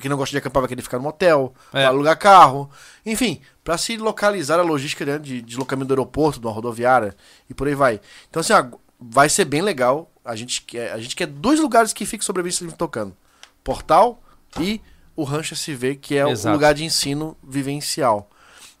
Quem 0.00 0.10
não 0.10 0.16
gosta 0.16 0.32
de 0.32 0.38
acampar 0.38 0.62
vai 0.62 0.68
querer 0.68 0.82
ficar 0.82 0.96
no 0.98 1.04
motel, 1.04 1.54
É. 1.72 1.84
alugar 1.84 2.18
carro. 2.18 2.68
Enfim, 3.06 3.40
pra 3.62 3.78
se 3.78 3.96
localizar 3.96 4.58
a 4.58 4.62
logística 4.62 5.04
né, 5.04 5.18
de 5.18 5.40
deslocamento 5.42 5.88
do 5.88 5.92
aeroporto, 5.94 6.40
de 6.40 6.46
uma 6.46 6.52
rodoviária 6.52 7.14
e 7.48 7.54
por 7.54 7.68
aí 7.68 7.74
vai. 7.74 8.00
Então, 8.28 8.40
assim, 8.40 8.52
ó, 8.52 8.64
vai 9.00 9.28
ser 9.28 9.44
bem 9.44 9.62
legal. 9.62 10.10
A 10.24 10.34
gente 10.36 10.62
quer, 10.62 10.92
a 10.92 10.98
gente 10.98 11.14
quer 11.16 11.26
dois 11.26 11.60
lugares 11.60 11.92
que 11.92 12.04
fiquem 12.06 12.24
sobreviventes 12.24 12.72
tocando: 12.76 13.14
Portal 13.62 14.22
e 14.60 14.80
o 15.14 15.24
Rancho 15.24 15.54
SV, 15.54 15.96
que 15.96 16.16
é 16.16 16.28
Exato. 16.28 16.48
o 16.48 16.52
lugar 16.52 16.74
de 16.74 16.84
ensino 16.84 17.36
vivencial. 17.42 18.28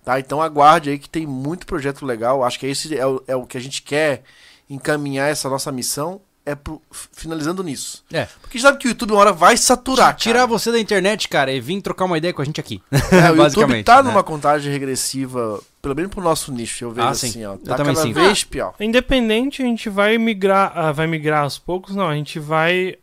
Tá? 0.04 0.18
Então 0.18 0.42
aguarde 0.42 0.90
aí 0.90 0.98
que 0.98 1.08
tem 1.08 1.26
muito 1.26 1.64
projeto 1.66 2.04
legal. 2.04 2.42
Acho 2.42 2.58
que 2.58 2.66
esse 2.66 2.96
é 2.96 3.06
o, 3.06 3.22
é 3.26 3.36
o 3.36 3.46
que 3.46 3.56
a 3.56 3.60
gente 3.60 3.82
quer 3.82 4.22
encaminhar 4.68 5.28
essa 5.30 5.48
nossa 5.48 5.70
missão. 5.72 6.20
É 6.44 6.56
pro- 6.56 6.82
finalizando 7.12 7.62
nisso. 7.62 8.02
É. 8.12 8.26
Porque 8.40 8.58
sabe 8.58 8.76
que 8.76 8.88
o 8.88 8.90
YouTube 8.90 9.12
uma 9.12 9.20
hora 9.20 9.32
vai 9.32 9.56
saturar. 9.56 10.16
Tirar 10.16 10.40
cara. 10.40 10.46
você 10.48 10.72
da 10.72 10.80
internet, 10.80 11.28
cara, 11.28 11.52
e 11.52 11.60
vir 11.60 11.80
trocar 11.80 12.04
uma 12.04 12.18
ideia 12.18 12.34
com 12.34 12.42
a 12.42 12.44
gente 12.44 12.58
aqui. 12.60 12.82
É, 12.90 13.30
o 13.30 13.36
YouTube 13.46 13.84
tá 13.84 14.02
né? 14.02 14.10
numa 14.10 14.24
contagem 14.24 14.72
regressiva, 14.72 15.60
pelo 15.80 15.94
menos 15.94 16.10
pro 16.10 16.20
nosso 16.20 16.50
nicho, 16.50 16.84
eu 16.84 16.90
vejo 16.90 17.06
Ah, 17.06 17.14
sim. 17.14 17.28
assim, 17.28 17.44
ó. 17.44 17.52
Eu 17.52 17.58
Tá 17.58 17.76
também 17.76 17.94
cada 17.94 18.06
sim. 18.08 18.12
vez 18.12 18.42
pior. 18.42 18.74
Independente, 18.80 19.62
a 19.62 19.64
gente 19.66 19.88
vai 19.88 20.18
migrar, 20.18 20.72
ah, 20.74 20.90
vai 20.90 21.06
migrar 21.06 21.44
aos 21.44 21.58
poucos, 21.60 21.94
não, 21.94 22.08
a 22.08 22.14
gente 22.16 22.40
vai 22.40 22.96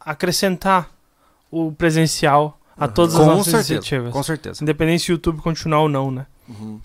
acrescentar 0.00 0.88
o 1.50 1.72
presencial 1.72 2.58
a 2.78 2.88
todas 2.88 3.14
as 3.14 3.20
Com 3.20 3.26
nossas 3.26 3.44
certeza, 3.44 3.74
iniciativas. 3.74 4.12
com 4.14 4.22
certeza. 4.22 4.62
Independente 4.62 5.02
se 5.04 5.10
o 5.10 5.14
YouTube 5.14 5.42
continuar 5.42 5.80
ou 5.80 5.88
não, 5.90 6.10
né? 6.10 6.24
Uhum. 6.48 6.80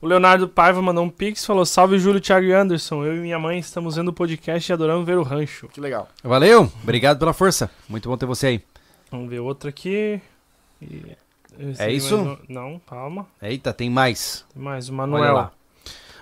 O 0.00 0.06
Leonardo 0.06 0.48
Paiva 0.48 0.80
mandou 0.80 1.04
um 1.04 1.10
pix, 1.10 1.44
falou: 1.44 1.64
Salve 1.66 1.98
Júlio, 1.98 2.20
Thiago 2.20 2.46
e 2.46 2.52
Anderson. 2.52 3.04
Eu 3.04 3.16
e 3.16 3.20
minha 3.20 3.38
mãe 3.38 3.58
estamos 3.58 3.96
vendo 3.96 4.08
o 4.08 4.12
podcast 4.12 4.70
e 4.70 4.72
adoramos 4.72 5.04
ver 5.04 5.18
o 5.18 5.22
rancho. 5.22 5.68
Que 5.68 5.80
legal. 5.80 6.08
Valeu, 6.22 6.70
obrigado 6.82 7.18
pela 7.18 7.32
força. 7.34 7.70
Muito 7.88 8.08
bom 8.08 8.16
ter 8.16 8.26
você 8.26 8.46
aí. 8.46 8.62
Vamos 9.10 9.28
ver 9.28 9.40
outro 9.40 9.68
aqui. 9.68 10.20
E- 10.80 11.16
É 11.78 11.92
isso? 11.92 12.38
Não, 12.48 12.80
calma. 12.88 13.26
Eita, 13.42 13.72
tem 13.74 13.90
mais. 13.90 14.46
Tem 14.54 14.62
mais, 14.62 14.88
o 14.88 14.92
Olha 14.92 14.96
Manuel. 15.08 15.50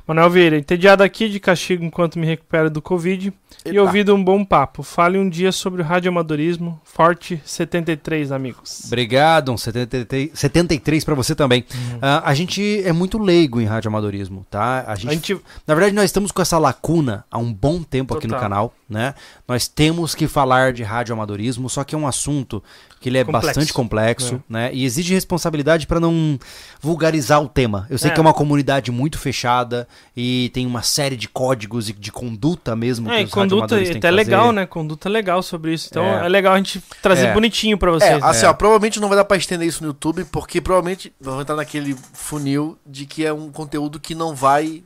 Manuel 0.08 0.30
Vieira, 0.30 0.56
entediado 0.56 1.02
aqui 1.02 1.28
de 1.28 1.38
castigo 1.38 1.84
enquanto 1.84 2.18
me 2.18 2.26
recupero 2.26 2.70
do 2.70 2.80
Covid 2.80 3.30
e 3.62 3.68
Eita. 3.68 3.82
ouvido 3.82 4.14
um 4.14 4.24
bom 4.24 4.42
papo. 4.42 4.82
Fale 4.82 5.18
um 5.18 5.28
dia 5.28 5.52
sobre 5.52 5.82
o 5.82 5.84
radioamadorismo. 5.84 6.80
Forte 6.82 7.38
73, 7.44 8.32
amigos. 8.32 8.84
Obrigado, 8.86 9.52
um 9.52 9.58
73, 9.58 10.30
73 10.32 11.04
para 11.04 11.14
você 11.14 11.34
também. 11.34 11.62
Ah, 12.00 12.22
a 12.24 12.32
gente 12.32 12.82
é 12.86 12.92
muito 12.92 13.18
leigo 13.18 13.60
em 13.60 13.66
radioamadorismo, 13.66 14.46
tá? 14.50 14.82
A 14.86 14.94
gente, 14.94 15.08
A 15.08 15.12
gente, 15.12 15.40
Na 15.66 15.74
verdade, 15.74 15.94
nós 15.94 16.06
estamos 16.06 16.32
com 16.32 16.40
essa 16.40 16.56
lacuna 16.58 17.26
há 17.30 17.36
um 17.36 17.52
bom 17.52 17.82
tempo 17.82 18.16
aqui 18.16 18.26
no 18.26 18.32
Total. 18.32 18.42
canal, 18.48 18.74
né? 18.88 19.14
Nós 19.46 19.68
temos 19.68 20.14
que 20.14 20.26
falar 20.26 20.72
de 20.72 20.82
radioamadorismo, 20.82 21.68
só 21.68 21.84
que 21.84 21.94
é 21.94 21.98
um 21.98 22.06
assunto 22.06 22.62
que 22.98 23.10
ele 23.10 23.18
é 23.18 23.24
Complexo. 23.24 23.46
bastante 23.46 23.72
complexo, 23.74 24.42
né? 24.48 24.70
E 24.72 24.84
exige 24.86 25.12
responsabilidade 25.12 25.86
para 25.86 26.00
não 26.00 26.38
vulgarizar 26.80 27.42
o 27.42 27.48
tema. 27.48 27.86
Eu 27.90 27.98
sei 27.98 28.10
É. 28.10 28.14
que 28.14 28.18
é 28.18 28.22
uma 28.22 28.32
comunidade 28.34 28.90
muito 28.90 29.18
fechada 29.18 29.86
e 30.16 30.50
tem 30.52 30.66
uma 30.66 30.82
série 30.82 31.16
de 31.16 31.28
códigos 31.28 31.88
e 31.88 31.92
de 31.92 32.10
conduta 32.10 32.74
mesmo 32.74 33.10
é, 33.10 33.16
que 33.16 33.22
e 33.22 33.24
os 33.26 33.30
conduta, 33.30 33.76
até 33.76 33.94
que 34.00 34.10
legal, 34.10 34.46
fazer. 34.46 34.52
né? 34.54 34.66
Conduta 34.66 35.08
legal 35.08 35.42
sobre 35.42 35.72
isso. 35.74 35.88
Então 35.90 36.02
É. 36.04 36.26
é, 36.26 36.28
legal 36.28 36.54
a 36.54 36.56
gente 36.56 36.80
trazer 37.02 37.26
É. 37.26 37.32
bonitinho 37.34 37.78
pra 37.78 37.90
É, 37.90 37.94
vocês. 37.94 38.22
assim, 38.22 38.46
É. 38.46 38.48
ó, 38.48 38.52
provavelmente 38.54 38.98
não 39.00 39.08
vai 39.08 39.16
dar 39.16 39.24
pra 39.24 39.36
estender 39.36 39.66
isso 39.68 39.82
no 39.82 39.90
YouTube, 39.90 40.24
porque 40.24 40.60
provavelmente 40.60 41.12
vão 41.20 41.40
entrar 41.40 41.54
naquele 41.56 41.96
funil 42.12 42.76
de 42.84 43.06
que 43.06 43.24
é 43.24 43.32
um 43.32 43.50
conteúdo 43.52 44.00
que 44.00 44.14
não 44.14 44.34
vai. 44.34 44.82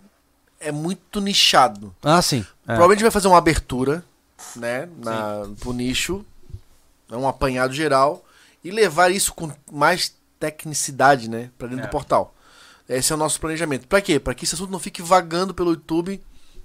É 0.61 0.71
muito 0.71 1.21
nichado. 1.21 1.95
Ah, 2.03 2.21
sim. 2.23 2.45
É. 2.65 2.67
Provavelmente 2.75 3.03
vai 3.03 3.11
fazer 3.11 3.27
uma 3.29 3.39
abertura, 3.39 4.05
né, 4.55 4.89
na, 5.03 5.47
pro 5.59 5.73
nicho, 5.73 6.25
né, 7.11 7.17
um 7.17 7.27
apanhado 7.27 7.73
geral, 7.75 8.25
e 8.63 8.71
levar 8.71 9.11
isso 9.11 9.33
com 9.35 9.51
mais 9.73 10.15
tecnicidade, 10.39 11.29
né, 11.29 11.51
pra 11.59 11.67
dentro 11.69 11.85
É. 11.85 11.87
do 11.89 11.91
portal. 11.91 12.35
Esse 12.97 13.13
é 13.13 13.15
o 13.15 13.19
nosso 13.19 13.41
planejamento. 13.41 13.87
Pra 13.89 14.01
quê? 14.01 14.19
Pra 14.21 14.35
que 14.35 14.45
esse 14.45 14.55
assunto 14.55 14.71
não 14.71 14.79
fique 14.79 15.03
vagando 15.03 15.53
pelo 15.55 15.71
YouTube 15.71 16.21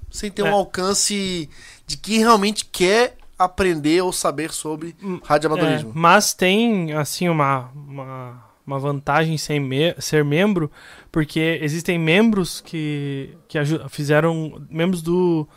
sem 0.09 0.31
ter 0.31 0.43
um 0.43 0.47
É. 0.47 0.51
alcance 0.51 1.49
de 1.85 1.97
quem 1.97 2.19
realmente 2.19 2.65
quer 2.65 3.15
aprender 3.37 4.01
ou 4.01 4.11
saber 4.13 4.51
sobre 4.51 4.95
radioamadorismo. 5.23 5.89
É, 5.89 5.93
mas 5.93 6.33
tem, 6.33 6.93
assim, 6.93 7.29
uma, 7.29 7.69
uma, 7.75 8.43
uma 8.65 8.79
vantagem 8.79 9.37
sem 9.37 9.59
me- 9.59 9.93
ser 9.99 10.23
membro, 10.25 10.71
porque 11.11 11.59
existem 11.61 11.99
membros 11.99 12.61
que, 12.61 13.37
que 13.47 13.59
fizeram. 13.89 14.65
Membros 14.69 15.01
do, 15.01 15.47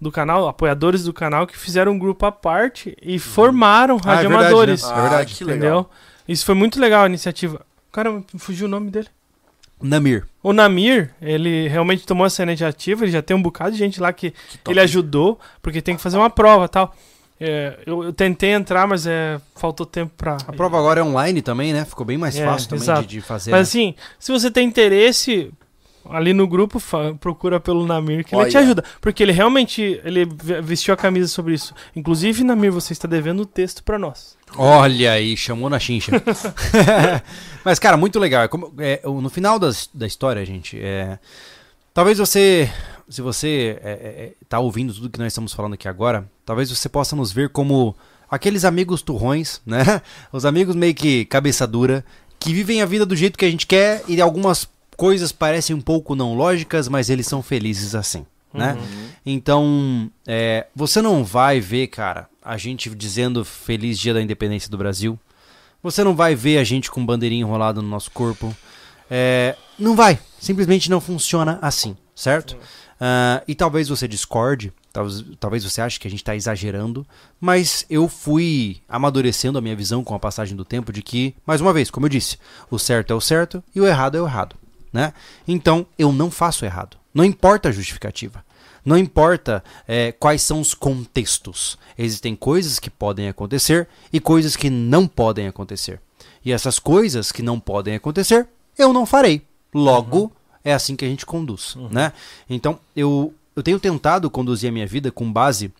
do 0.00 0.12
canal, 0.12 0.46
apoiadores 0.46 1.02
do 1.04 1.12
canal, 1.12 1.46
que 1.46 1.56
fizeram 1.58 1.92
um 1.92 1.98
grupo 1.98 2.24
à 2.26 2.30
parte 2.32 2.96
e 3.02 3.18
formaram 3.18 3.96
Ah, 3.96 4.12
é 4.14 4.16
verdade, 4.20 4.28
radioamadores. 4.28 4.82
né? 4.84 4.90
É 4.90 5.00
verdade. 5.00 5.32
Ah, 5.32 5.36
que 5.36 5.44
entendeu? 5.44 5.56
legal. 5.76 5.90
Isso 6.28 6.44
foi 6.46 6.54
muito 6.54 6.78
legal 6.80 7.02
a 7.04 7.06
iniciativa. 7.08 7.66
Cara, 7.90 8.12
me 8.12 8.24
fugiu 8.38 8.66
o 8.66 8.70
nome 8.70 8.88
dele. 8.90 9.08
Namir. 9.86 10.26
O 10.42 10.52
Namir, 10.52 11.10
ele 11.20 11.68
realmente 11.68 12.06
tomou 12.06 12.26
essa 12.26 12.42
iniciativa, 12.42 13.04
ele 13.04 13.12
já 13.12 13.22
tem 13.22 13.36
um 13.36 13.42
bocado 13.42 13.72
de 13.72 13.78
gente 13.78 14.00
lá 14.00 14.12
que, 14.12 14.30
top. 14.30 14.70
ele 14.70 14.80
ajudou, 14.80 15.38
porque 15.62 15.82
tem 15.82 15.96
que 15.96 16.02
fazer 16.02 16.16
uma 16.16 16.30
prova 16.30 16.64
e 16.64 16.68
tal. 16.68 16.94
É, 17.42 17.78
eu, 17.86 18.04
eu 18.04 18.12
tentei 18.12 18.50
entrar, 18.50 18.86
mas 18.86 19.06
é, 19.06 19.40
faltou 19.56 19.86
tempo 19.86 20.12
pra. 20.16 20.36
A 20.46 20.52
prova 20.52 20.78
agora 20.78 21.00
é 21.00 21.02
online 21.02 21.40
também, 21.40 21.72
né? 21.72 21.86
Ficou 21.86 22.04
bem 22.04 22.18
mais 22.18 22.36
É, 22.36 22.44
fácil 22.44 22.68
também 22.68 23.00
de, 23.02 23.06
de 23.06 23.20
fazer. 23.22 23.50
Mas 23.50 23.58
né? 23.60 23.62
assim, 23.62 23.94
se 24.18 24.30
você 24.30 24.50
tem 24.50 24.68
interesse 24.68 25.50
ali 26.08 26.32
no 26.32 26.46
grupo, 26.46 26.80
procura 27.20 27.60
pelo 27.60 27.86
Namir 27.86 28.24
que 28.24 28.34
ele 28.34 28.42
Olha. 28.42 28.50
te 28.50 28.56
ajuda. 28.58 28.84
Porque 29.00 29.22
ele 29.22 29.32
realmente 29.32 30.00
ele 30.04 30.24
ve- 30.24 30.60
vestiu 30.62 30.94
a 30.94 30.96
camisa 30.96 31.28
sobre 31.28 31.54
isso. 31.54 31.74
Inclusive, 31.94 32.42
Namir, 32.44 32.72
você 32.72 32.92
está 32.92 33.06
devendo 33.06 33.40
o 33.40 33.46
texto 33.46 33.82
pra 33.84 33.98
nós. 33.98 34.36
Olha 34.56 35.12
aí, 35.12 35.36
chamou 35.36 35.68
na 35.70 35.78
chincha. 35.78 36.12
Mas, 37.64 37.78
cara, 37.78 37.96
muito 37.96 38.18
legal. 38.18 38.42
É 38.44 38.48
como- 38.48 38.72
é, 38.78 39.00
no 39.04 39.30
final 39.30 39.58
das- 39.58 39.88
da 39.92 40.06
história, 40.06 40.44
gente, 40.44 40.78
é, 40.80 41.18
talvez 41.92 42.18
você, 42.18 42.70
se 43.08 43.20
você 43.22 43.78
é, 43.82 43.90
é, 43.90 43.92
é, 44.24 44.32
tá 44.48 44.58
ouvindo 44.58 44.92
tudo 44.94 45.10
que 45.10 45.18
nós 45.18 45.28
estamos 45.28 45.52
falando 45.52 45.74
aqui 45.74 45.88
agora, 45.88 46.28
talvez 46.44 46.70
você 46.70 46.88
possa 46.88 47.14
nos 47.14 47.32
ver 47.32 47.50
como 47.50 47.94
aqueles 48.30 48.64
amigos 48.64 49.02
turrões, 49.02 49.60
né? 49.66 50.00
Os 50.32 50.44
amigos 50.44 50.74
meio 50.76 50.94
que 50.94 51.24
cabeça 51.24 51.66
dura, 51.66 52.04
que 52.38 52.52
vivem 52.54 52.80
a 52.80 52.86
vida 52.86 53.04
do 53.04 53.14
jeito 53.16 53.38
que 53.38 53.44
a 53.44 53.50
gente 53.50 53.66
quer 53.66 54.02
e 54.08 54.20
algumas 54.20 54.68
coisas 55.00 55.32
parecem 55.32 55.74
um 55.74 55.80
pouco 55.80 56.14
não 56.14 56.34
lógicas, 56.34 56.86
mas 56.86 57.08
eles 57.08 57.26
são 57.26 57.42
felizes 57.42 57.94
assim, 57.94 58.26
né? 58.52 58.76
Então, 59.24 60.10
é, 60.26 60.66
você 60.76 61.00
não 61.00 61.24
vai 61.24 61.58
ver, 61.58 61.86
cara, 61.86 62.28
a 62.44 62.58
gente 62.58 62.90
dizendo 62.90 63.42
Feliz 63.42 63.98
Dia 63.98 64.12
da 64.12 64.20
Independência 64.20 64.70
do 64.70 64.76
Brasil. 64.76 65.18
Você 65.82 66.04
não 66.04 66.14
vai 66.14 66.34
ver 66.34 66.58
a 66.58 66.64
gente 66.64 66.90
com 66.90 67.06
bandeirinha 67.06 67.40
enrolada 67.40 67.80
no 67.80 67.88
nosso 67.88 68.10
corpo. 68.10 68.54
É, 69.10 69.56
não 69.78 69.96
vai. 69.96 70.18
Simplesmente 70.38 70.90
não 70.90 71.00
funciona 71.00 71.58
assim, 71.62 71.96
certo? 72.14 72.58
Ah, 73.00 73.42
e 73.48 73.54
talvez 73.54 73.88
você 73.88 74.06
discorde, 74.06 74.70
talvez, 74.92 75.24
talvez 75.40 75.64
você 75.64 75.80
ache 75.80 75.98
que 75.98 76.06
a 76.06 76.10
gente 76.10 76.20
está 76.20 76.36
exagerando, 76.36 77.06
mas 77.40 77.86
eu 77.88 78.06
fui 78.06 78.82
amadurecendo 78.86 79.56
a 79.56 79.62
minha 79.62 79.74
visão 79.74 80.04
com 80.04 80.14
a 80.14 80.18
passagem 80.18 80.54
do 80.54 80.64
tempo 80.66 80.92
de 80.92 81.00
que, 81.00 81.34
mais 81.46 81.62
uma 81.62 81.72
vez, 81.72 81.90
como 81.90 82.04
eu 82.04 82.10
disse, 82.10 82.36
o 82.70 82.78
certo 82.78 83.14
é 83.14 83.16
o 83.16 83.20
certo 83.20 83.64
e 83.74 83.80
o 83.80 83.86
errado 83.86 84.18
é 84.18 84.20
o 84.20 84.26
errado. 84.26 84.59
Né? 84.92 85.12
Então 85.46 85.86
eu 85.98 86.12
não 86.12 86.30
faço 86.30 86.64
errado. 86.64 86.96
Não 87.12 87.24
importa 87.24 87.68
a 87.68 87.72
justificativa. 87.72 88.44
Não 88.84 88.96
importa 88.96 89.62
é, 89.86 90.12
quais 90.12 90.42
são 90.42 90.60
os 90.60 90.74
contextos. 90.74 91.78
Existem 91.98 92.34
coisas 92.34 92.78
que 92.78 92.88
podem 92.88 93.28
acontecer 93.28 93.88
e 94.12 94.20
coisas 94.20 94.56
que 94.56 94.70
não 94.70 95.06
podem 95.06 95.46
acontecer. 95.46 96.00
E 96.44 96.52
essas 96.52 96.78
coisas 96.78 97.30
que 97.30 97.42
não 97.42 97.60
podem 97.60 97.94
acontecer, 97.94 98.48
eu 98.78 98.92
não 98.92 99.04
farei. 99.04 99.42
Logo, 99.74 100.32
é 100.64 100.72
assim 100.72 100.96
que 100.96 101.04
a 101.04 101.08
gente 101.08 101.26
conduz. 101.26 101.76
Né? 101.90 102.12
Então, 102.48 102.78
eu, 102.96 103.34
eu 103.54 103.62
tenho 103.62 103.78
tentado 103.78 104.30
conduzir 104.30 104.70
a 104.70 104.72
minha 104.72 104.86
vida 104.86 105.12
com 105.12 105.30
base 105.30 105.72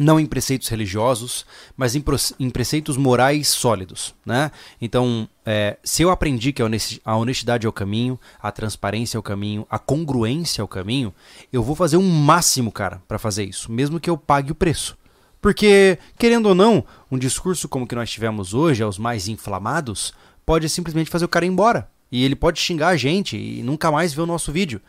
não 0.00 0.18
em 0.18 0.24
preceitos 0.24 0.66
religiosos, 0.68 1.44
mas 1.76 1.94
em, 1.94 2.02
em 2.38 2.48
preceitos 2.48 2.96
morais 2.96 3.48
sólidos, 3.48 4.14
né? 4.24 4.50
Então, 4.80 5.28
é, 5.44 5.76
se 5.84 6.02
eu 6.02 6.10
aprendi 6.10 6.54
que 6.54 6.62
a 7.04 7.16
honestidade 7.16 7.66
é 7.66 7.68
o 7.68 7.72
caminho, 7.72 8.18
a 8.40 8.50
transparência 8.50 9.18
é 9.18 9.20
o 9.20 9.22
caminho, 9.22 9.66
a 9.68 9.78
congruência 9.78 10.62
é 10.62 10.64
o 10.64 10.68
caminho, 10.68 11.14
eu 11.52 11.62
vou 11.62 11.76
fazer 11.76 11.98
um 11.98 12.10
máximo, 12.10 12.72
cara, 12.72 13.02
para 13.06 13.18
fazer 13.18 13.44
isso, 13.44 13.70
mesmo 13.70 14.00
que 14.00 14.08
eu 14.08 14.16
pague 14.16 14.50
o 14.50 14.54
preço. 14.54 14.96
Porque, 15.38 15.98
querendo 16.18 16.46
ou 16.46 16.54
não, 16.54 16.82
um 17.10 17.18
discurso 17.18 17.68
como 17.68 17.84
o 17.84 17.88
que 17.88 17.94
nós 17.94 18.10
tivemos 18.10 18.54
hoje, 18.54 18.82
aos 18.82 18.98
mais 18.98 19.28
inflamados, 19.28 20.14
pode 20.46 20.66
simplesmente 20.68 21.10
fazer 21.10 21.26
o 21.26 21.28
cara 21.28 21.44
ir 21.44 21.48
embora. 21.48 21.88
E 22.12 22.24
ele 22.24 22.34
pode 22.34 22.58
xingar 22.58 22.88
a 22.88 22.96
gente 22.96 23.36
e 23.36 23.62
nunca 23.62 23.90
mais 23.90 24.12
ver 24.12 24.22
o 24.22 24.26
nosso 24.26 24.50
vídeo. 24.50 24.80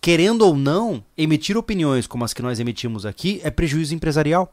Querendo 0.00 0.42
ou 0.42 0.56
não, 0.56 1.02
emitir 1.16 1.56
opiniões 1.56 2.06
como 2.06 2.24
as 2.24 2.32
que 2.32 2.42
nós 2.42 2.60
emitimos 2.60 3.04
aqui 3.06 3.40
é 3.42 3.50
prejuízo 3.50 3.94
empresarial. 3.94 4.52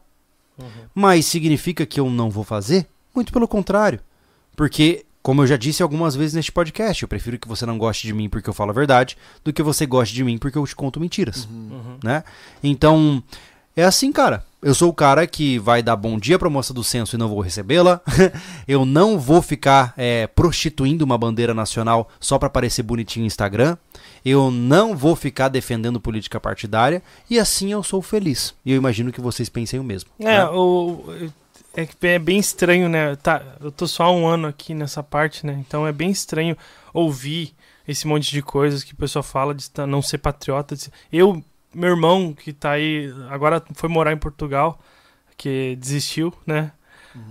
Mas 0.94 1.26
significa 1.26 1.84
que 1.84 1.98
eu 1.98 2.08
não 2.08 2.30
vou 2.30 2.44
fazer? 2.44 2.86
Muito 3.14 3.32
pelo 3.32 3.48
contrário. 3.48 4.00
Porque 4.56 5.04
Como 5.22 5.40
eu 5.42 5.46
já 5.46 5.56
disse 5.56 5.82
algumas 5.82 6.14
vezes 6.14 6.34
neste 6.34 6.52
podcast, 6.52 7.02
eu 7.02 7.08
prefiro 7.08 7.38
que 7.38 7.48
você 7.48 7.64
não 7.64 7.78
goste 7.78 8.06
de 8.06 8.12
mim 8.12 8.28
porque 8.28 8.48
eu 8.50 8.52
falo 8.52 8.70
a 8.70 8.74
verdade 8.74 9.16
do 9.42 9.54
que 9.54 9.62
você 9.62 9.86
goste 9.86 10.14
de 10.14 10.22
mim 10.22 10.36
porque 10.36 10.58
eu 10.58 10.66
te 10.66 10.76
conto 10.76 11.00
mentiras, 11.00 11.46
Uhum. 11.50 11.96
né? 12.04 12.22
Então, 12.62 13.22
é 13.74 13.84
assim, 13.84 14.12
cara. 14.12 14.44
Eu 14.62 14.74
sou 14.74 14.90
o 14.90 14.94
cara 14.94 15.26
que 15.26 15.58
vai 15.58 15.82
dar 15.82 15.96
bom 15.96 16.18
dia 16.18 16.38
pra 16.38 16.50
moça 16.50 16.74
do 16.74 16.84
censo 16.84 17.16
e 17.16 17.18
não 17.18 17.28
vou 17.28 17.40
recebê-la. 17.40 18.02
eu 18.68 18.84
não 18.84 19.18
vou 19.18 19.40
ficar 19.40 19.94
é, 19.96 20.26
prostituindo 20.26 21.04
uma 21.06 21.16
bandeira 21.16 21.54
nacional 21.54 22.06
só 22.20 22.38
pra 22.38 22.50
parecer 22.50 22.82
bonitinho 22.82 23.22
no 23.22 23.26
Instagram. 23.26 23.78
Eu 24.24 24.50
não 24.50 24.96
vou 24.96 25.14
ficar 25.14 25.48
defendendo 25.48 26.00
política 26.00 26.40
partidária. 26.40 27.02
E 27.28 27.38
assim 27.38 27.72
eu 27.72 27.82
sou 27.82 28.00
feliz. 28.00 28.54
E 28.64 28.72
eu 28.72 28.76
imagino 28.76 29.12
que 29.12 29.20
vocês 29.20 29.48
pensem 29.48 29.78
o 29.78 29.84
mesmo. 29.84 30.10
É, 30.18 30.24
né? 30.24 30.44
o, 30.46 31.04
é 31.74 31.88
é 32.02 32.18
bem 32.18 32.38
estranho, 32.38 32.88
né? 32.88 33.16
Tá, 33.16 33.42
eu 33.60 33.70
tô 33.70 33.86
só 33.86 34.04
há 34.04 34.10
um 34.10 34.26
ano 34.26 34.46
aqui 34.46 34.74
nessa 34.74 35.02
parte, 35.02 35.44
né? 35.44 35.62
Então 35.66 35.86
é 35.86 35.92
bem 35.92 36.10
estranho 36.10 36.56
ouvir 36.92 37.54
esse 37.86 38.06
monte 38.06 38.30
de 38.30 38.40
coisas 38.40 38.82
que 38.82 38.94
o 38.94 38.96
pessoal 38.96 39.22
fala 39.22 39.54
de 39.54 39.68
não 39.86 40.00
ser 40.00 40.18
patriota. 40.18 40.74
Eu, 41.12 41.44
meu 41.74 41.90
irmão, 41.90 42.32
que 42.32 42.52
tá 42.52 42.72
aí, 42.72 43.12
agora 43.28 43.62
foi 43.74 43.88
morar 43.88 44.12
em 44.12 44.16
Portugal, 44.16 44.80
que 45.36 45.76
desistiu, 45.76 46.32
né? 46.46 46.72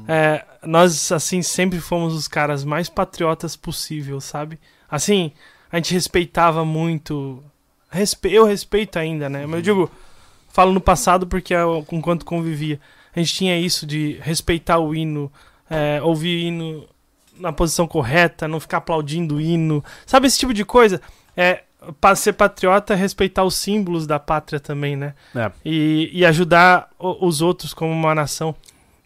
É, 0.07 0.45
nós, 0.63 1.11
assim, 1.11 1.41
sempre 1.41 1.79
fomos 1.79 2.13
os 2.13 2.27
caras 2.27 2.63
mais 2.63 2.87
patriotas 2.87 3.55
possível, 3.55 4.21
sabe? 4.21 4.59
Assim, 4.89 5.31
a 5.73 5.77
gente 5.77 5.91
respeitava 5.91 6.63
muito. 6.63 7.43
respe- 7.89 8.31
eu 8.31 8.45
respeito 8.45 8.99
ainda, 8.99 9.27
né? 9.27 9.47
Mas 9.47 9.55
eu 9.55 9.61
digo, 9.63 9.91
falo 10.49 10.71
no 10.71 10.79
passado 10.79 11.25
porque 11.25 11.51
eu, 11.51 11.83
enquanto 11.91 12.23
convivia, 12.23 12.79
a 13.15 13.19
gente 13.19 13.33
tinha 13.33 13.57
isso 13.57 13.83
de 13.87 14.19
respeitar 14.21 14.77
o 14.77 14.93
hino, 14.93 15.31
é, 15.67 15.99
ouvir 16.03 16.37
o 16.37 16.39
hino 16.47 16.85
na 17.39 17.51
posição 17.51 17.87
correta, 17.87 18.47
não 18.47 18.59
ficar 18.59 18.77
aplaudindo 18.77 19.37
o 19.37 19.41
hino. 19.41 19.83
Sabe 20.05 20.27
esse 20.27 20.37
tipo 20.37 20.53
de 20.53 20.63
coisa? 20.63 21.01
É, 21.35 21.63
para 21.99 22.15
ser 22.15 22.33
patriota, 22.33 22.93
é 22.93 22.95
respeitar 22.95 23.43
os 23.43 23.55
símbolos 23.55 24.05
da 24.05 24.19
pátria 24.19 24.59
também, 24.59 24.95
né? 24.95 25.15
É. 25.35 25.51
E, 25.65 26.11
e 26.13 26.23
ajudar 26.23 26.91
os 26.99 27.41
outros 27.41 27.73
como 27.73 27.91
uma 27.91 28.13
nação. 28.13 28.55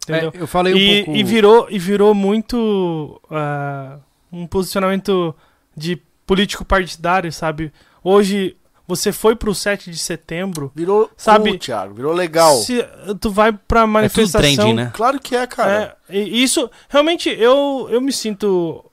Entendeu? 0.04 0.34
É, 0.36 0.42
eu 0.42 0.48
falei 0.48 0.74
um 0.74 0.78
e, 0.78 1.04
pouco. 1.06 1.18
e 1.18 1.24
virou 1.24 1.68
e 1.70 1.80
virou 1.80 2.14
muito 2.14 3.22
ah, 3.32 4.00
um 4.34 4.46
posicionamento 4.46 5.34
de 5.76 6.02
político 6.28 6.64
partidário, 6.64 7.32
sabe? 7.34 7.74
Hoje 8.04 8.56
você 8.88 9.12
foi 9.12 9.36
pro 9.36 9.54
7 9.56 9.90
de 9.92 9.98
setembro, 9.98 10.72
Virou, 10.76 11.10
Sabe- 11.18 11.50
cool, 11.50 11.60
Thiago, 11.60 11.94
virou 11.96 12.14
legal. 12.14 12.56
se 12.58 12.86
tu 13.20 13.32
vai 13.32 13.52
pra 13.52 13.82
É 13.82 13.84
tudo 13.84 13.92
manifestação, 13.92 14.40
trending, 14.56 14.74
né? 14.74 14.92
Claro 14.94 15.20
que 15.20 15.36
é, 15.36 15.46
cara. 15.48 15.98
é, 16.08 16.18
e 16.20 16.42
isso 16.44 16.70
realmente 16.88 17.30
eu 17.30 17.88
eu 17.90 18.00
me 18.00 18.14
sinto 18.14 18.86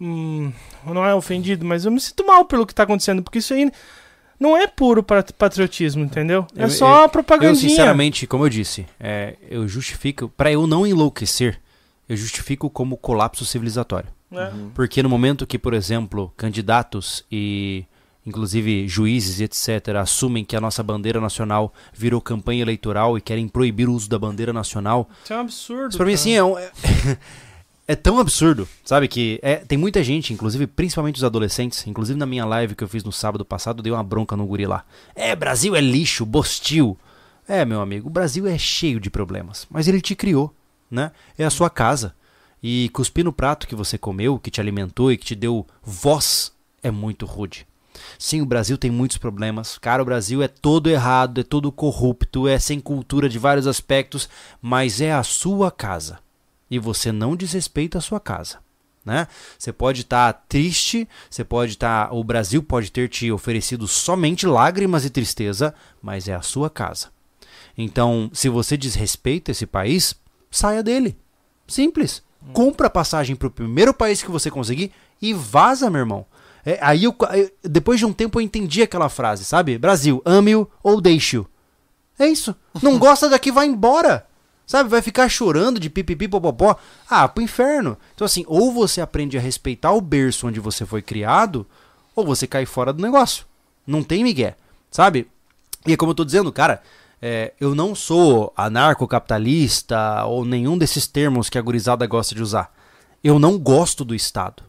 hum, 0.00 0.52
não 0.86 1.04
é 1.04 1.14
ofendido, 1.14 1.64
mas 1.66 1.84
eu 1.84 1.90
me 1.92 2.00
sinto 2.00 2.24
mal 2.26 2.44
pelo 2.44 2.66
que 2.66 2.74
tá 2.74 2.84
acontecendo, 2.84 3.22
porque 3.22 3.38
isso 3.38 3.52
aí 3.52 3.70
não 4.38 4.56
é 4.56 4.66
puro 4.66 5.02
pat- 5.02 5.32
patriotismo, 5.32 6.02
entendeu? 6.02 6.46
É 6.56 6.64
Eu- 6.64 6.70
só 6.70 7.02
eu- 7.04 7.08
propagandinha. 7.10 7.52
Eu, 7.66 7.68
sinceramente, 7.70 8.26
como 8.26 8.44
eu 8.46 8.48
disse, 8.48 8.86
é, 8.98 9.36
eu 9.50 9.68
justifico, 9.68 10.30
pra 10.34 10.50
eu 10.50 10.66
não 10.66 10.86
enlouquecer, 10.86 11.60
eu 12.10 12.16
justifico 12.16 12.68
como 12.68 12.96
colapso 12.96 13.44
civilizatório. 13.46 14.08
né? 14.30 14.52
Porque 14.74 15.02
no 15.02 15.08
momento 15.08 15.46
que, 15.46 15.58
por 15.58 15.72
exemplo, 15.72 16.32
candidatos 16.36 17.24
e 17.30 17.84
inclusive 18.26 18.86
juízes 18.86 19.40
e 19.40 19.44
etc 19.44 19.88
assumem 20.00 20.44
que 20.44 20.54
a 20.54 20.60
nossa 20.60 20.82
bandeira 20.82 21.20
nacional 21.20 21.72
virou 21.92 22.20
campanha 22.20 22.60
eleitoral 22.62 23.16
e 23.16 23.20
querem 23.20 23.48
proibir 23.48 23.88
o 23.88 23.94
uso 23.94 24.08
da 24.10 24.18
bandeira 24.18 24.52
nacional, 24.52 25.08
Isso 25.24 25.32
é 25.32 25.36
um 25.36 25.40
absurdo. 25.40 25.88
isso 25.88 25.96
pra 25.96 26.06
mim 26.06 26.12
assim 26.12 26.32
é, 26.34 26.44
um- 26.44 26.58
é, 26.58 26.70
é 27.88 27.96
tão 27.96 28.18
absurdo, 28.18 28.68
sabe 28.84 29.08
que 29.08 29.38
é, 29.42 29.56
tem 29.56 29.78
muita 29.78 30.04
gente, 30.04 30.32
inclusive 30.34 30.66
principalmente 30.66 31.16
os 31.16 31.24
adolescentes, 31.24 31.86
inclusive 31.86 32.18
na 32.18 32.26
minha 32.26 32.44
live 32.44 32.74
que 32.74 32.84
eu 32.84 32.88
fiz 32.88 33.02
no 33.02 33.10
sábado 33.12 33.44
passado, 33.44 33.82
dei 33.82 33.90
uma 33.92 34.04
bronca 34.04 34.36
no 34.36 34.46
guri 34.46 34.66
lá. 34.66 34.84
É, 35.14 35.34
Brasil 35.34 35.74
é 35.74 35.80
lixo, 35.80 36.26
bostil. 36.26 36.96
É, 37.48 37.64
meu 37.64 37.80
amigo, 37.80 38.06
o 38.08 38.12
Brasil 38.12 38.46
é 38.46 38.56
cheio 38.58 39.00
de 39.00 39.10
problemas, 39.10 39.66
mas 39.70 39.88
ele 39.88 40.00
te 40.00 40.14
criou, 40.14 40.54
né? 40.90 41.12
É 41.38 41.44
a 41.44 41.50
sua 41.50 41.70
casa. 41.70 42.14
E 42.62 42.90
cuspir 42.90 43.24
no 43.24 43.32
prato 43.32 43.66
que 43.66 43.74
você 43.74 43.96
comeu, 43.96 44.38
que 44.38 44.50
te 44.50 44.60
alimentou 44.60 45.10
e 45.10 45.16
que 45.16 45.24
te 45.24 45.34
deu 45.34 45.66
voz 45.82 46.52
é 46.82 46.90
muito 46.90 47.24
rude. 47.24 47.66
Sim, 48.18 48.40
o 48.40 48.46
Brasil 48.46 48.76
tem 48.76 48.90
muitos 48.90 49.18
problemas. 49.18 49.78
Cara, 49.78 50.02
o 50.02 50.04
Brasil 50.04 50.42
é 50.42 50.48
todo 50.48 50.90
errado, 50.90 51.40
é 51.40 51.44
todo 51.44 51.72
corrupto, 51.72 52.46
é 52.46 52.58
sem 52.58 52.80
cultura 52.80 53.28
de 53.28 53.38
vários 53.38 53.66
aspectos, 53.66 54.28
mas 54.60 55.00
é 55.00 55.12
a 55.12 55.22
sua 55.22 55.70
casa. 55.70 56.18
E 56.70 56.78
você 56.78 57.10
não 57.10 57.34
desrespeita 57.34 57.98
a 57.98 58.02
sua 58.02 58.20
casa. 58.20 58.58
Né? 59.04 59.26
Você 59.58 59.72
pode 59.72 60.02
estar 60.02 60.44
triste, 60.48 61.08
você 61.28 61.42
pode 61.42 61.72
estar. 61.72 62.12
o 62.12 62.22
Brasil 62.22 62.62
pode 62.62 62.92
ter 62.92 63.08
te 63.08 63.32
oferecido 63.32 63.88
somente 63.88 64.46
lágrimas 64.46 65.04
e 65.04 65.10
tristeza, 65.10 65.74
mas 66.02 66.28
é 66.28 66.34
a 66.34 66.42
sua 66.42 66.68
casa. 66.68 67.08
Então, 67.76 68.30
se 68.32 68.48
você 68.48 68.76
desrespeita 68.76 69.50
esse 69.50 69.64
país, 69.64 70.14
saia 70.50 70.82
dele. 70.82 71.16
Simples. 71.66 72.22
Compra 72.52 72.86
a 72.86 72.90
passagem 72.90 73.36
para 73.36 73.48
o 73.48 73.50
primeiro 73.50 73.92
país 73.92 74.22
que 74.22 74.30
você 74.30 74.50
conseguir 74.50 74.92
e 75.20 75.32
vaza, 75.32 75.90
meu 75.90 76.00
irmão. 76.00 76.26
É, 76.64 76.78
aí 76.82 77.04
eu, 77.04 77.16
depois 77.62 77.98
de 77.98 78.06
um 78.06 78.12
tempo 78.12 78.38
eu 78.38 78.42
entendi 78.42 78.82
aquela 78.82 79.08
frase, 79.08 79.44
sabe? 79.44 79.78
Brasil, 79.78 80.22
ame-o 80.24 80.68
ou 80.82 81.00
deixe-o. 81.00 81.46
É 82.18 82.26
isso. 82.26 82.54
Não 82.82 82.96
gosta 82.98 83.28
daqui, 83.28 83.52
vai 83.52 83.66
embora. 83.66 84.26
Sabe? 84.66 84.88
Vai 84.88 85.02
ficar 85.02 85.28
chorando 85.28 85.80
de 85.80 85.90
pipipi 85.90 86.28
popopó. 86.28 86.76
Ah, 87.08 87.26
pro 87.28 87.42
inferno. 87.42 87.98
Então, 88.14 88.24
assim, 88.24 88.44
ou 88.46 88.72
você 88.72 89.00
aprende 89.00 89.36
a 89.36 89.40
respeitar 89.40 89.92
o 89.92 90.00
berço 90.00 90.46
onde 90.46 90.60
você 90.60 90.86
foi 90.86 91.02
criado, 91.02 91.66
ou 92.14 92.24
você 92.24 92.46
cai 92.46 92.64
fora 92.64 92.92
do 92.92 93.02
negócio. 93.02 93.44
Não 93.86 94.02
tem 94.02 94.22
migué, 94.22 94.56
sabe? 94.90 95.28
E 95.86 95.92
é 95.92 95.96
como 95.96 96.12
eu 96.12 96.14
tô 96.14 96.24
dizendo, 96.24 96.52
cara, 96.52 96.82
é, 97.22 97.52
eu 97.60 97.74
não 97.74 97.94
sou 97.94 98.52
anarcocapitalista 98.56 100.24
ou 100.24 100.44
nenhum 100.44 100.78
desses 100.78 101.06
termos 101.06 101.50
que 101.50 101.58
a 101.58 101.62
gurizada 101.62 102.06
gosta 102.06 102.34
de 102.34 102.42
usar. 102.42 102.72
Eu 103.22 103.38
não 103.38 103.58
gosto 103.58 104.04
do 104.04 104.14
Estado. 104.14 104.62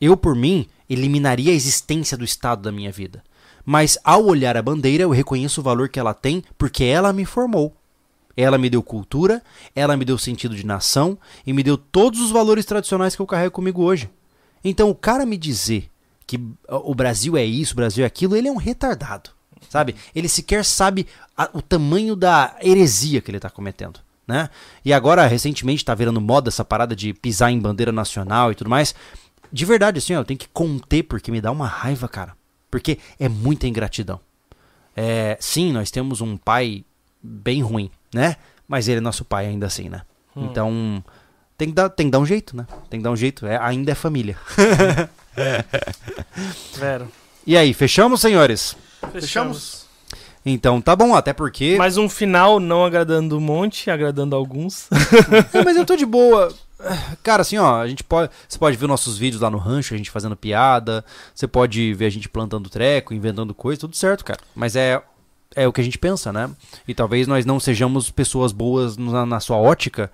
Eu, 0.00 0.16
por 0.16 0.34
mim, 0.34 0.66
eliminaria 0.88 1.52
a 1.52 1.54
existência 1.54 2.16
do 2.16 2.24
Estado 2.24 2.62
da 2.62 2.72
minha 2.72 2.90
vida. 2.90 3.22
Mas 3.66 3.98
ao 4.02 4.24
olhar 4.24 4.56
a 4.56 4.62
bandeira, 4.62 5.02
eu 5.02 5.10
reconheço 5.10 5.60
o 5.60 5.64
valor 5.64 5.90
que 5.90 6.00
ela 6.00 6.14
tem 6.14 6.42
porque 6.56 6.84
ela 6.84 7.12
me 7.12 7.26
formou. 7.26 7.76
Ela 8.34 8.56
me 8.56 8.70
deu 8.70 8.82
cultura, 8.82 9.42
ela 9.76 9.96
me 9.96 10.04
deu 10.04 10.16
sentido 10.16 10.56
de 10.56 10.64
nação 10.64 11.18
e 11.46 11.52
me 11.52 11.62
deu 11.62 11.76
todos 11.76 12.20
os 12.20 12.30
valores 12.30 12.64
tradicionais 12.64 13.14
que 13.14 13.20
eu 13.20 13.26
carrego 13.26 13.52
comigo 13.52 13.82
hoje. 13.82 14.08
Então, 14.64 14.88
o 14.88 14.94
cara 14.94 15.26
me 15.26 15.36
dizer 15.36 15.90
que 16.26 16.40
o 16.66 16.94
Brasil 16.94 17.36
é 17.36 17.44
isso, 17.44 17.74
o 17.74 17.76
Brasil 17.76 18.04
é 18.04 18.06
aquilo, 18.06 18.36
ele 18.36 18.48
é 18.48 18.52
um 18.52 18.56
retardado. 18.56 19.30
Sabe? 19.68 19.94
Ele 20.14 20.28
sequer 20.28 20.64
sabe 20.64 21.06
a- 21.36 21.50
o 21.52 21.60
tamanho 21.62 22.16
da 22.16 22.56
heresia 22.62 23.20
que 23.20 23.30
ele 23.30 23.38
está 23.38 23.50
cometendo. 23.50 24.00
Né? 24.26 24.48
E 24.84 24.92
agora, 24.92 25.26
recentemente, 25.26 25.84
tá 25.84 25.94
virando 25.94 26.20
moda 26.20 26.48
essa 26.48 26.64
parada 26.64 26.94
de 26.94 27.12
pisar 27.12 27.50
em 27.50 27.58
bandeira 27.58 27.90
nacional 27.92 28.52
e 28.52 28.54
tudo 28.54 28.70
mais. 28.70 28.94
De 29.52 29.64
verdade, 29.64 29.98
assim, 29.98 30.14
ó, 30.14 30.20
eu 30.20 30.24
tenho 30.24 30.38
que 30.38 30.48
conter 30.48 31.02
porque 31.02 31.32
me 31.32 31.40
dá 31.40 31.50
uma 31.50 31.66
raiva, 31.66 32.08
cara. 32.08 32.36
Porque 32.70 32.98
é 33.18 33.28
muita 33.28 33.66
ingratidão. 33.66 34.20
É, 34.96 35.36
sim, 35.40 35.72
nós 35.72 35.90
temos 35.90 36.20
um 36.20 36.36
pai 36.36 36.84
bem 37.20 37.60
ruim, 37.62 37.90
né? 38.14 38.36
Mas 38.68 38.86
ele 38.86 38.98
é 38.98 39.00
nosso 39.00 39.24
pai 39.24 39.46
ainda 39.46 39.66
assim, 39.66 39.88
né? 39.88 40.02
Então, 40.36 41.02
tem 41.58 41.68
que, 41.68 41.74
dar, 41.74 41.88
tem 41.90 42.06
que 42.06 42.12
dar 42.12 42.20
um 42.20 42.26
jeito, 42.26 42.56
né? 42.56 42.66
Tem 42.88 43.00
que 43.00 43.04
dar 43.04 43.10
um 43.10 43.16
jeito. 43.16 43.44
É, 43.46 43.56
ainda 43.60 43.90
é 43.90 43.94
família. 43.96 44.36
Vera. 46.78 47.08
E 47.46 47.56
aí, 47.56 47.72
fechamos, 47.74 48.20
senhores? 48.20 48.76
Fechamos? 49.12 49.86
Então, 50.44 50.80
tá 50.80 50.96
bom, 50.96 51.14
até 51.14 51.32
porque... 51.32 51.76
Mais 51.76 51.96
um 51.96 52.08
final 52.08 52.58
não 52.58 52.84
agradando 52.84 53.36
um 53.36 53.40
monte, 53.40 53.90
agradando 53.90 54.34
alguns. 54.34 54.88
É, 55.52 55.62
mas 55.62 55.76
eu 55.76 55.84
tô 55.84 55.96
de 55.96 56.06
boa. 56.06 56.52
Cara, 57.22 57.42
assim, 57.42 57.58
ó, 57.58 57.80
a 57.80 57.86
gente 57.86 58.02
pode. 58.02 58.30
Você 58.48 58.58
pode 58.58 58.76
ver 58.76 58.86
nossos 58.86 59.18
vídeos 59.18 59.42
lá 59.42 59.50
no 59.50 59.58
rancho, 59.58 59.92
a 59.92 59.96
gente 59.96 60.10
fazendo 60.10 60.36
piada. 60.36 61.04
Você 61.34 61.46
pode 61.46 61.92
ver 61.94 62.06
a 62.06 62.10
gente 62.10 62.28
plantando 62.28 62.70
treco, 62.70 63.12
inventando 63.12 63.54
coisa, 63.54 63.80
tudo 63.80 63.96
certo, 63.96 64.24
cara. 64.24 64.40
Mas 64.54 64.76
é. 64.76 65.02
É 65.54 65.66
o 65.66 65.72
que 65.72 65.80
a 65.80 65.84
gente 65.84 65.98
pensa, 65.98 66.32
né? 66.32 66.48
E 66.86 66.94
talvez 66.94 67.26
nós 67.26 67.44
não 67.44 67.58
sejamos 67.58 68.08
pessoas 68.08 68.52
boas 68.52 68.96
na, 68.96 69.26
na 69.26 69.40
sua 69.40 69.56
ótica. 69.56 70.10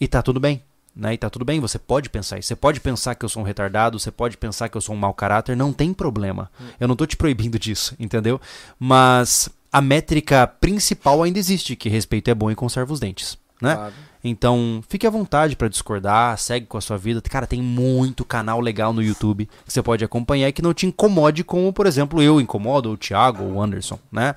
E 0.00 0.08
tá 0.08 0.22
tudo 0.22 0.40
bem. 0.40 0.62
Né? 0.94 1.14
E 1.14 1.18
tá 1.18 1.30
tudo 1.30 1.44
bem, 1.44 1.60
você 1.60 1.78
pode 1.78 2.10
pensar 2.10 2.38
isso. 2.38 2.48
Você 2.48 2.56
pode 2.56 2.80
pensar 2.80 3.14
que 3.14 3.24
eu 3.24 3.28
sou 3.28 3.42
um 3.42 3.46
retardado, 3.46 3.98
você 3.98 4.10
pode 4.10 4.36
pensar 4.36 4.68
que 4.68 4.76
eu 4.76 4.80
sou 4.80 4.94
um 4.94 4.98
mau 4.98 5.14
caráter, 5.14 5.56
não 5.56 5.72
tem 5.72 5.94
problema. 5.94 6.50
Eu 6.78 6.88
não 6.88 6.96
tô 6.96 7.06
te 7.06 7.16
proibindo 7.16 7.58
disso, 7.58 7.94
entendeu? 7.98 8.40
Mas 8.78 9.48
a 9.72 9.80
métrica 9.80 10.46
principal 10.46 11.22
ainda 11.22 11.38
existe, 11.38 11.76
que 11.76 11.88
respeito 11.88 12.28
é 12.28 12.34
bom 12.34 12.50
e 12.50 12.54
conserva 12.54 12.92
os 12.92 13.00
dentes, 13.00 13.38
né? 13.62 13.76
Claro. 13.76 13.94
Então, 14.22 14.84
fique 14.88 15.06
à 15.06 15.10
vontade 15.10 15.56
pra 15.56 15.68
discordar, 15.68 16.36
segue 16.36 16.66
com 16.66 16.76
a 16.76 16.80
sua 16.80 16.98
vida. 16.98 17.22
Cara, 17.22 17.46
tem 17.46 17.62
muito 17.62 18.22
canal 18.24 18.60
legal 18.60 18.92
no 18.92 19.02
YouTube 19.02 19.48
que 19.64 19.72
você 19.72 19.82
pode 19.82 20.04
acompanhar 20.04 20.48
e 20.48 20.52
que 20.52 20.60
não 20.60 20.74
te 20.74 20.86
incomode, 20.86 21.42
como, 21.42 21.72
por 21.72 21.86
exemplo, 21.86 22.22
eu 22.22 22.38
incomodo, 22.40 22.90
ou 22.90 22.94
o 22.96 22.98
Thiago, 22.98 23.44
ou 23.44 23.52
o 23.52 23.62
Anderson, 23.62 23.98
né? 24.12 24.34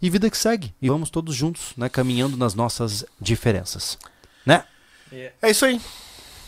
E 0.00 0.08
vida 0.08 0.30
que 0.30 0.36
segue. 0.38 0.72
E 0.80 0.88
vamos 0.88 1.10
todos 1.10 1.34
juntos, 1.34 1.72
né? 1.76 1.88
Caminhando 1.88 2.36
nas 2.36 2.54
nossas 2.54 3.04
diferenças. 3.20 3.98
Né? 4.46 4.62
É 5.42 5.50
isso 5.50 5.64
aí. 5.64 5.80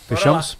Fechamos? 0.08 0.58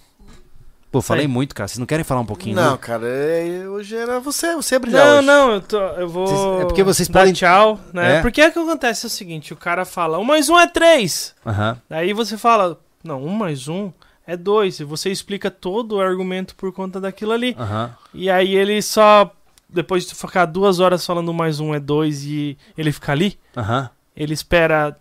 Pô, 0.90 1.02
falei 1.02 1.24
Sei. 1.24 1.32
muito, 1.32 1.54
cara. 1.54 1.68
Vocês 1.68 1.78
não 1.78 1.86
querem 1.86 2.04
falar 2.04 2.20
um 2.20 2.26
pouquinho? 2.26 2.56
Não, 2.56 2.72
né? 2.72 2.78
cara, 2.78 3.06
é- 3.06 3.68
hoje 3.68 3.94
era 3.96 4.18
você, 4.20 4.54
você 4.54 4.76
ia 4.76 4.78
brilhar 4.78 5.04
Não, 5.06 5.16
hoje. 5.18 5.26
não, 5.26 5.52
eu, 5.52 5.60
tô, 5.60 5.78
eu 5.78 6.08
vou. 6.08 6.26
Vocês- 6.26 6.60
é 6.62 6.64
porque 6.64 6.82
vocês 6.82 7.08
dar 7.08 7.20
podem- 7.20 7.34
tchau, 7.34 7.80
né? 7.92 8.16
É. 8.18 8.22
Porque 8.22 8.40
é 8.40 8.50
que 8.50 8.58
acontece 8.58 9.04
é 9.04 9.08
o 9.08 9.10
seguinte: 9.10 9.52
o 9.52 9.56
cara 9.56 9.84
fala, 9.84 10.18
um 10.18 10.24
mais 10.24 10.48
um 10.48 10.58
é 10.58 10.66
três. 10.66 11.34
Aham. 11.44 11.80
Daí 11.88 12.12
você 12.12 12.38
fala, 12.38 12.80
não, 13.04 13.22
um 13.22 13.28
mais 13.34 13.68
um 13.68 13.92
é 14.26 14.36
dois. 14.36 14.80
E 14.80 14.84
você 14.84 15.10
explica 15.10 15.50
todo 15.50 15.96
o 15.96 16.00
argumento 16.00 16.54
por 16.54 16.72
conta 16.72 17.00
daquilo 17.00 17.32
ali. 17.32 17.54
Aham. 17.58 17.94
E 18.14 18.30
aí 18.30 18.54
ele 18.54 18.80
só. 18.80 19.30
Depois 19.68 20.06
de 20.06 20.14
ficar 20.14 20.46
duas 20.46 20.78
horas 20.78 21.04
falando 21.04 21.28
um 21.30 21.34
mais 21.34 21.58
um 21.60 21.74
é 21.74 21.80
dois 21.80 22.22
e 22.24 22.56
ele 22.78 22.92
fica 22.92 23.10
ali, 23.12 23.36
Aham. 23.56 23.90
ele 24.16 24.32
espera 24.32 24.96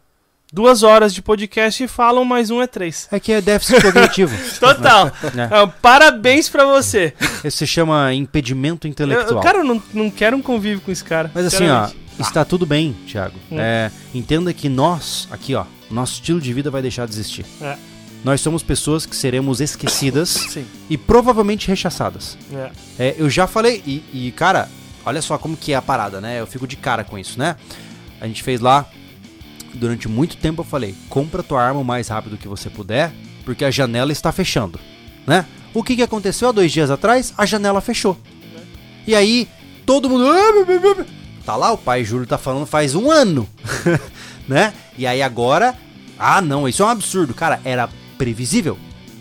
duas 0.56 0.84
horas 0.84 1.14
de 1.14 1.22
podcast 1.22 1.84
e 1.84 1.88
fala 1.88 2.22
um 2.22 2.23
mais 2.23 2.49
um 2.49 2.61
é 2.61 2.68
três. 2.68 3.10
É 3.11 3.19
que 3.19 3.34
é 3.34 3.41
déficit 3.41 3.82
cognitivo. 3.82 4.34
Total. 4.57 5.11
né? 5.34 5.49
Ah, 5.56 5.68
parabéns 5.68 6.48
pra 6.48 6.65
você. 6.65 7.14
Isso 7.44 7.57
se 7.57 7.68
chama 7.68 8.14
impedimento 8.14 8.88
Eu, 8.88 8.91
intelectual. 8.91 9.41
cara, 9.41 9.57
eu 9.57 9.64
não, 9.65 9.84
não 9.94 10.10
quero 10.10 10.38
um 10.38 10.41
convívio 10.41 10.80
com 10.80 10.91
esse 10.91 11.03
cara. 11.03 11.30
Mas 11.36 11.45
assim, 11.48 11.68
ó, 11.68 11.90
está 12.18 12.45
tudo 12.45 12.65
bem, 12.65 12.95
Thiago. 13.06 13.36
Hum. 13.52 13.60
É, 13.60 13.91
entenda 14.14 14.53
que 14.53 14.69
nós, 14.69 15.27
aqui, 15.30 15.53
ó, 15.56 15.65
nosso 15.91 16.14
estilo 16.14 16.40
de 16.40 16.53
vida 16.53 16.72
vai 16.72 16.82
deixar 16.82 17.06
de 17.06 17.14
existir. 17.14 17.45
É. 17.61 17.76
Nós 18.23 18.40
somos 18.40 18.64
pessoas 18.64 19.06
que 19.06 19.15
seremos 19.15 19.60
esquecidas 19.60 20.30
Sim. 20.52 20.65
e 20.90 20.98
provavelmente 20.98 21.68
rechaçadas. 21.68 22.38
É. 22.53 22.72
É, 22.98 23.15
eu 23.18 23.30
já 23.30 23.45
falei, 23.45 23.84
e, 23.86 24.03
e, 24.14 24.32
cara, 24.32 24.69
olha 25.06 25.22
só 25.22 25.38
como 25.38 25.57
que 25.57 25.73
é 25.73 25.76
a 25.76 25.82
parada, 25.82 26.22
né? 26.22 26.40
Eu 26.40 26.48
fico 26.48 26.65
de 26.65 26.77
cara 26.77 27.03
com 27.03 27.19
isso, 27.19 27.38
né? 27.38 27.57
A 28.22 28.27
gente 28.27 28.41
fez 28.41 28.61
lá, 28.61 28.86
durante 29.76 30.07
muito 30.07 30.38
tempo 30.38 30.61
eu 30.61 30.65
falei, 30.65 30.95
compra 31.10 31.43
tua 31.43 31.61
arma 31.61 31.80
o 31.80 31.85
mais 31.85 32.07
rápido 32.07 32.38
que 32.38 32.47
você 32.47 32.69
puder, 32.69 33.11
porque 33.43 33.65
a 33.65 33.72
janela 33.72 34.11
está 34.11 34.31
fechando, 34.31 34.80
né? 35.27 35.45
O 35.73 35.84
que, 35.84 35.95
que 35.95 36.02
aconteceu 36.03 36.49
há 36.49 36.52
dois 36.52 36.72
dias 36.72 36.89
atrás? 36.89 37.34
A 37.38 37.45
janela 37.45 37.81
fechou. 37.81 38.18
E 39.06 39.14
aí, 39.14 39.47
todo 39.85 40.10
mundo... 40.10 40.26
"Ah, 40.27 41.06
Tá 41.45 41.56
lá, 41.56 41.72
o 41.72 41.77
pai 41.77 42.03
Júlio 42.03 42.26
tá 42.26 42.38
falando 42.38 42.65
faz 42.65 42.95
um 42.95 43.11
ano, 43.11 43.47
né? 44.47 44.73
E 44.97 45.06
aí 45.06 45.22
agora... 45.22 45.76
Ah, 46.18 46.41
não, 46.41 46.68
isso 46.68 46.81
é 46.81 46.85
um 46.85 46.89
absurdo. 46.89 47.34
Cara, 47.34 47.60
era 47.65 47.89
previsível. 48.18 48.77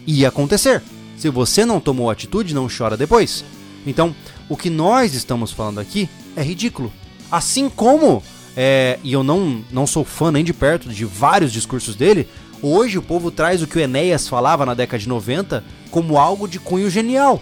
Ia 0.07 0.29
acontecer. 0.29 0.81
Se 1.17 1.29
você 1.29 1.65
não 1.67 1.81
tomou 1.81 2.09
atitude, 2.09 2.55
não 2.55 2.69
chora 2.69 2.97
depois. 2.97 3.45
Então, 3.85 4.15
o 4.49 4.57
que 4.57 4.71
nós 4.71 5.13
estamos 5.13 5.51
falando 5.51 5.81
aqui 5.81 6.09
é 6.37 6.43
ridículo. 6.43 6.93
Assim 7.31 7.69
como, 7.69 8.23
é, 8.57 8.99
e 9.03 9.13
eu 9.13 9.23
não, 9.23 9.65
não 9.71 9.87
sou 9.87 10.05
fã 10.05 10.31
nem 10.31 10.45
de 10.45 10.53
perto 10.53 10.89
de 10.89 11.05
vários 11.05 11.53
discursos 11.53 11.95
dele, 11.97 12.29
hoje 12.63 12.99
o 12.99 13.03
povo 13.03 13.31
traz 13.31 13.63
o 13.63 13.67
que 13.67 13.79
o 13.79 13.81
Enéas 13.81 14.29
falava 14.29 14.65
na 14.65 14.75
década 14.75 14.99
de 14.99 15.09
90 15.09 15.65
como 15.91 16.19
algo 16.19 16.49
de 16.49 16.59
cunho 16.59 16.89
genial. 16.89 17.41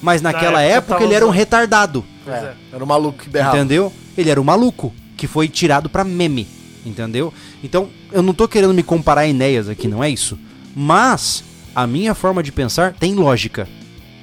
Mas 0.00 0.20
naquela 0.20 0.52
Na 0.58 0.62
época 0.62 0.94
época 0.94 1.04
ele 1.04 1.14
era 1.14 1.26
um 1.26 1.30
retardado. 1.30 2.04
É, 2.26 2.30
é. 2.30 2.54
Era 2.72 2.84
um 2.84 2.86
maluco 2.86 3.22
que 3.22 3.30
berrava. 3.30 3.56
Entendeu? 3.56 3.92
Ele 4.16 4.30
era 4.30 4.40
um 4.40 4.44
maluco 4.44 4.92
que 5.16 5.26
foi 5.26 5.48
tirado 5.48 5.88
pra 5.88 6.04
meme. 6.04 6.46
Entendeu? 6.84 7.32
Então, 7.62 7.88
eu 8.10 8.22
não 8.22 8.34
tô 8.34 8.48
querendo 8.48 8.74
me 8.74 8.82
comparar 8.82 9.22
a 9.22 9.28
Enéas 9.28 9.68
aqui, 9.68 9.86
não 9.86 10.02
é 10.02 10.10
isso. 10.10 10.36
Mas 10.74 11.44
a 11.74 11.86
minha 11.86 12.14
forma 12.14 12.42
de 12.42 12.50
pensar 12.50 12.92
tem 12.92 13.14
lógica. 13.14 13.68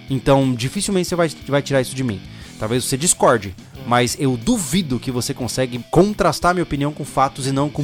Então, 0.10 0.54
dificilmente 0.54 1.08
você 1.08 1.16
vai, 1.16 1.32
vai 1.48 1.62
tirar 1.62 1.82
isso 1.82 1.96
de 1.96 2.04
mim. 2.04 2.20
Talvez 2.60 2.84
você 2.84 2.98
discorde. 2.98 3.56
Mas 3.90 4.16
eu 4.20 4.38
duvido 4.38 5.00
que 5.00 5.10
você 5.10 5.34
consegue 5.34 5.84
contrastar 5.90 6.54
minha 6.54 6.62
opinião 6.62 6.94
com 6.94 7.04
fatos 7.04 7.48
e 7.48 7.52
não 7.52 7.72
com 7.72 7.82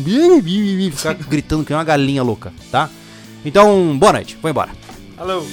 ficar 0.92 1.16
gritando 1.28 1.66
que 1.66 1.74
é 1.74 1.76
uma 1.76 1.84
galinha 1.84 2.22
louca, 2.22 2.54
tá? 2.70 2.92
Então, 3.44 3.98
boa 3.98 4.14
noite. 4.14 4.38
Vou 4.40 4.52
embora. 4.52 4.70
Alô. 5.18 5.44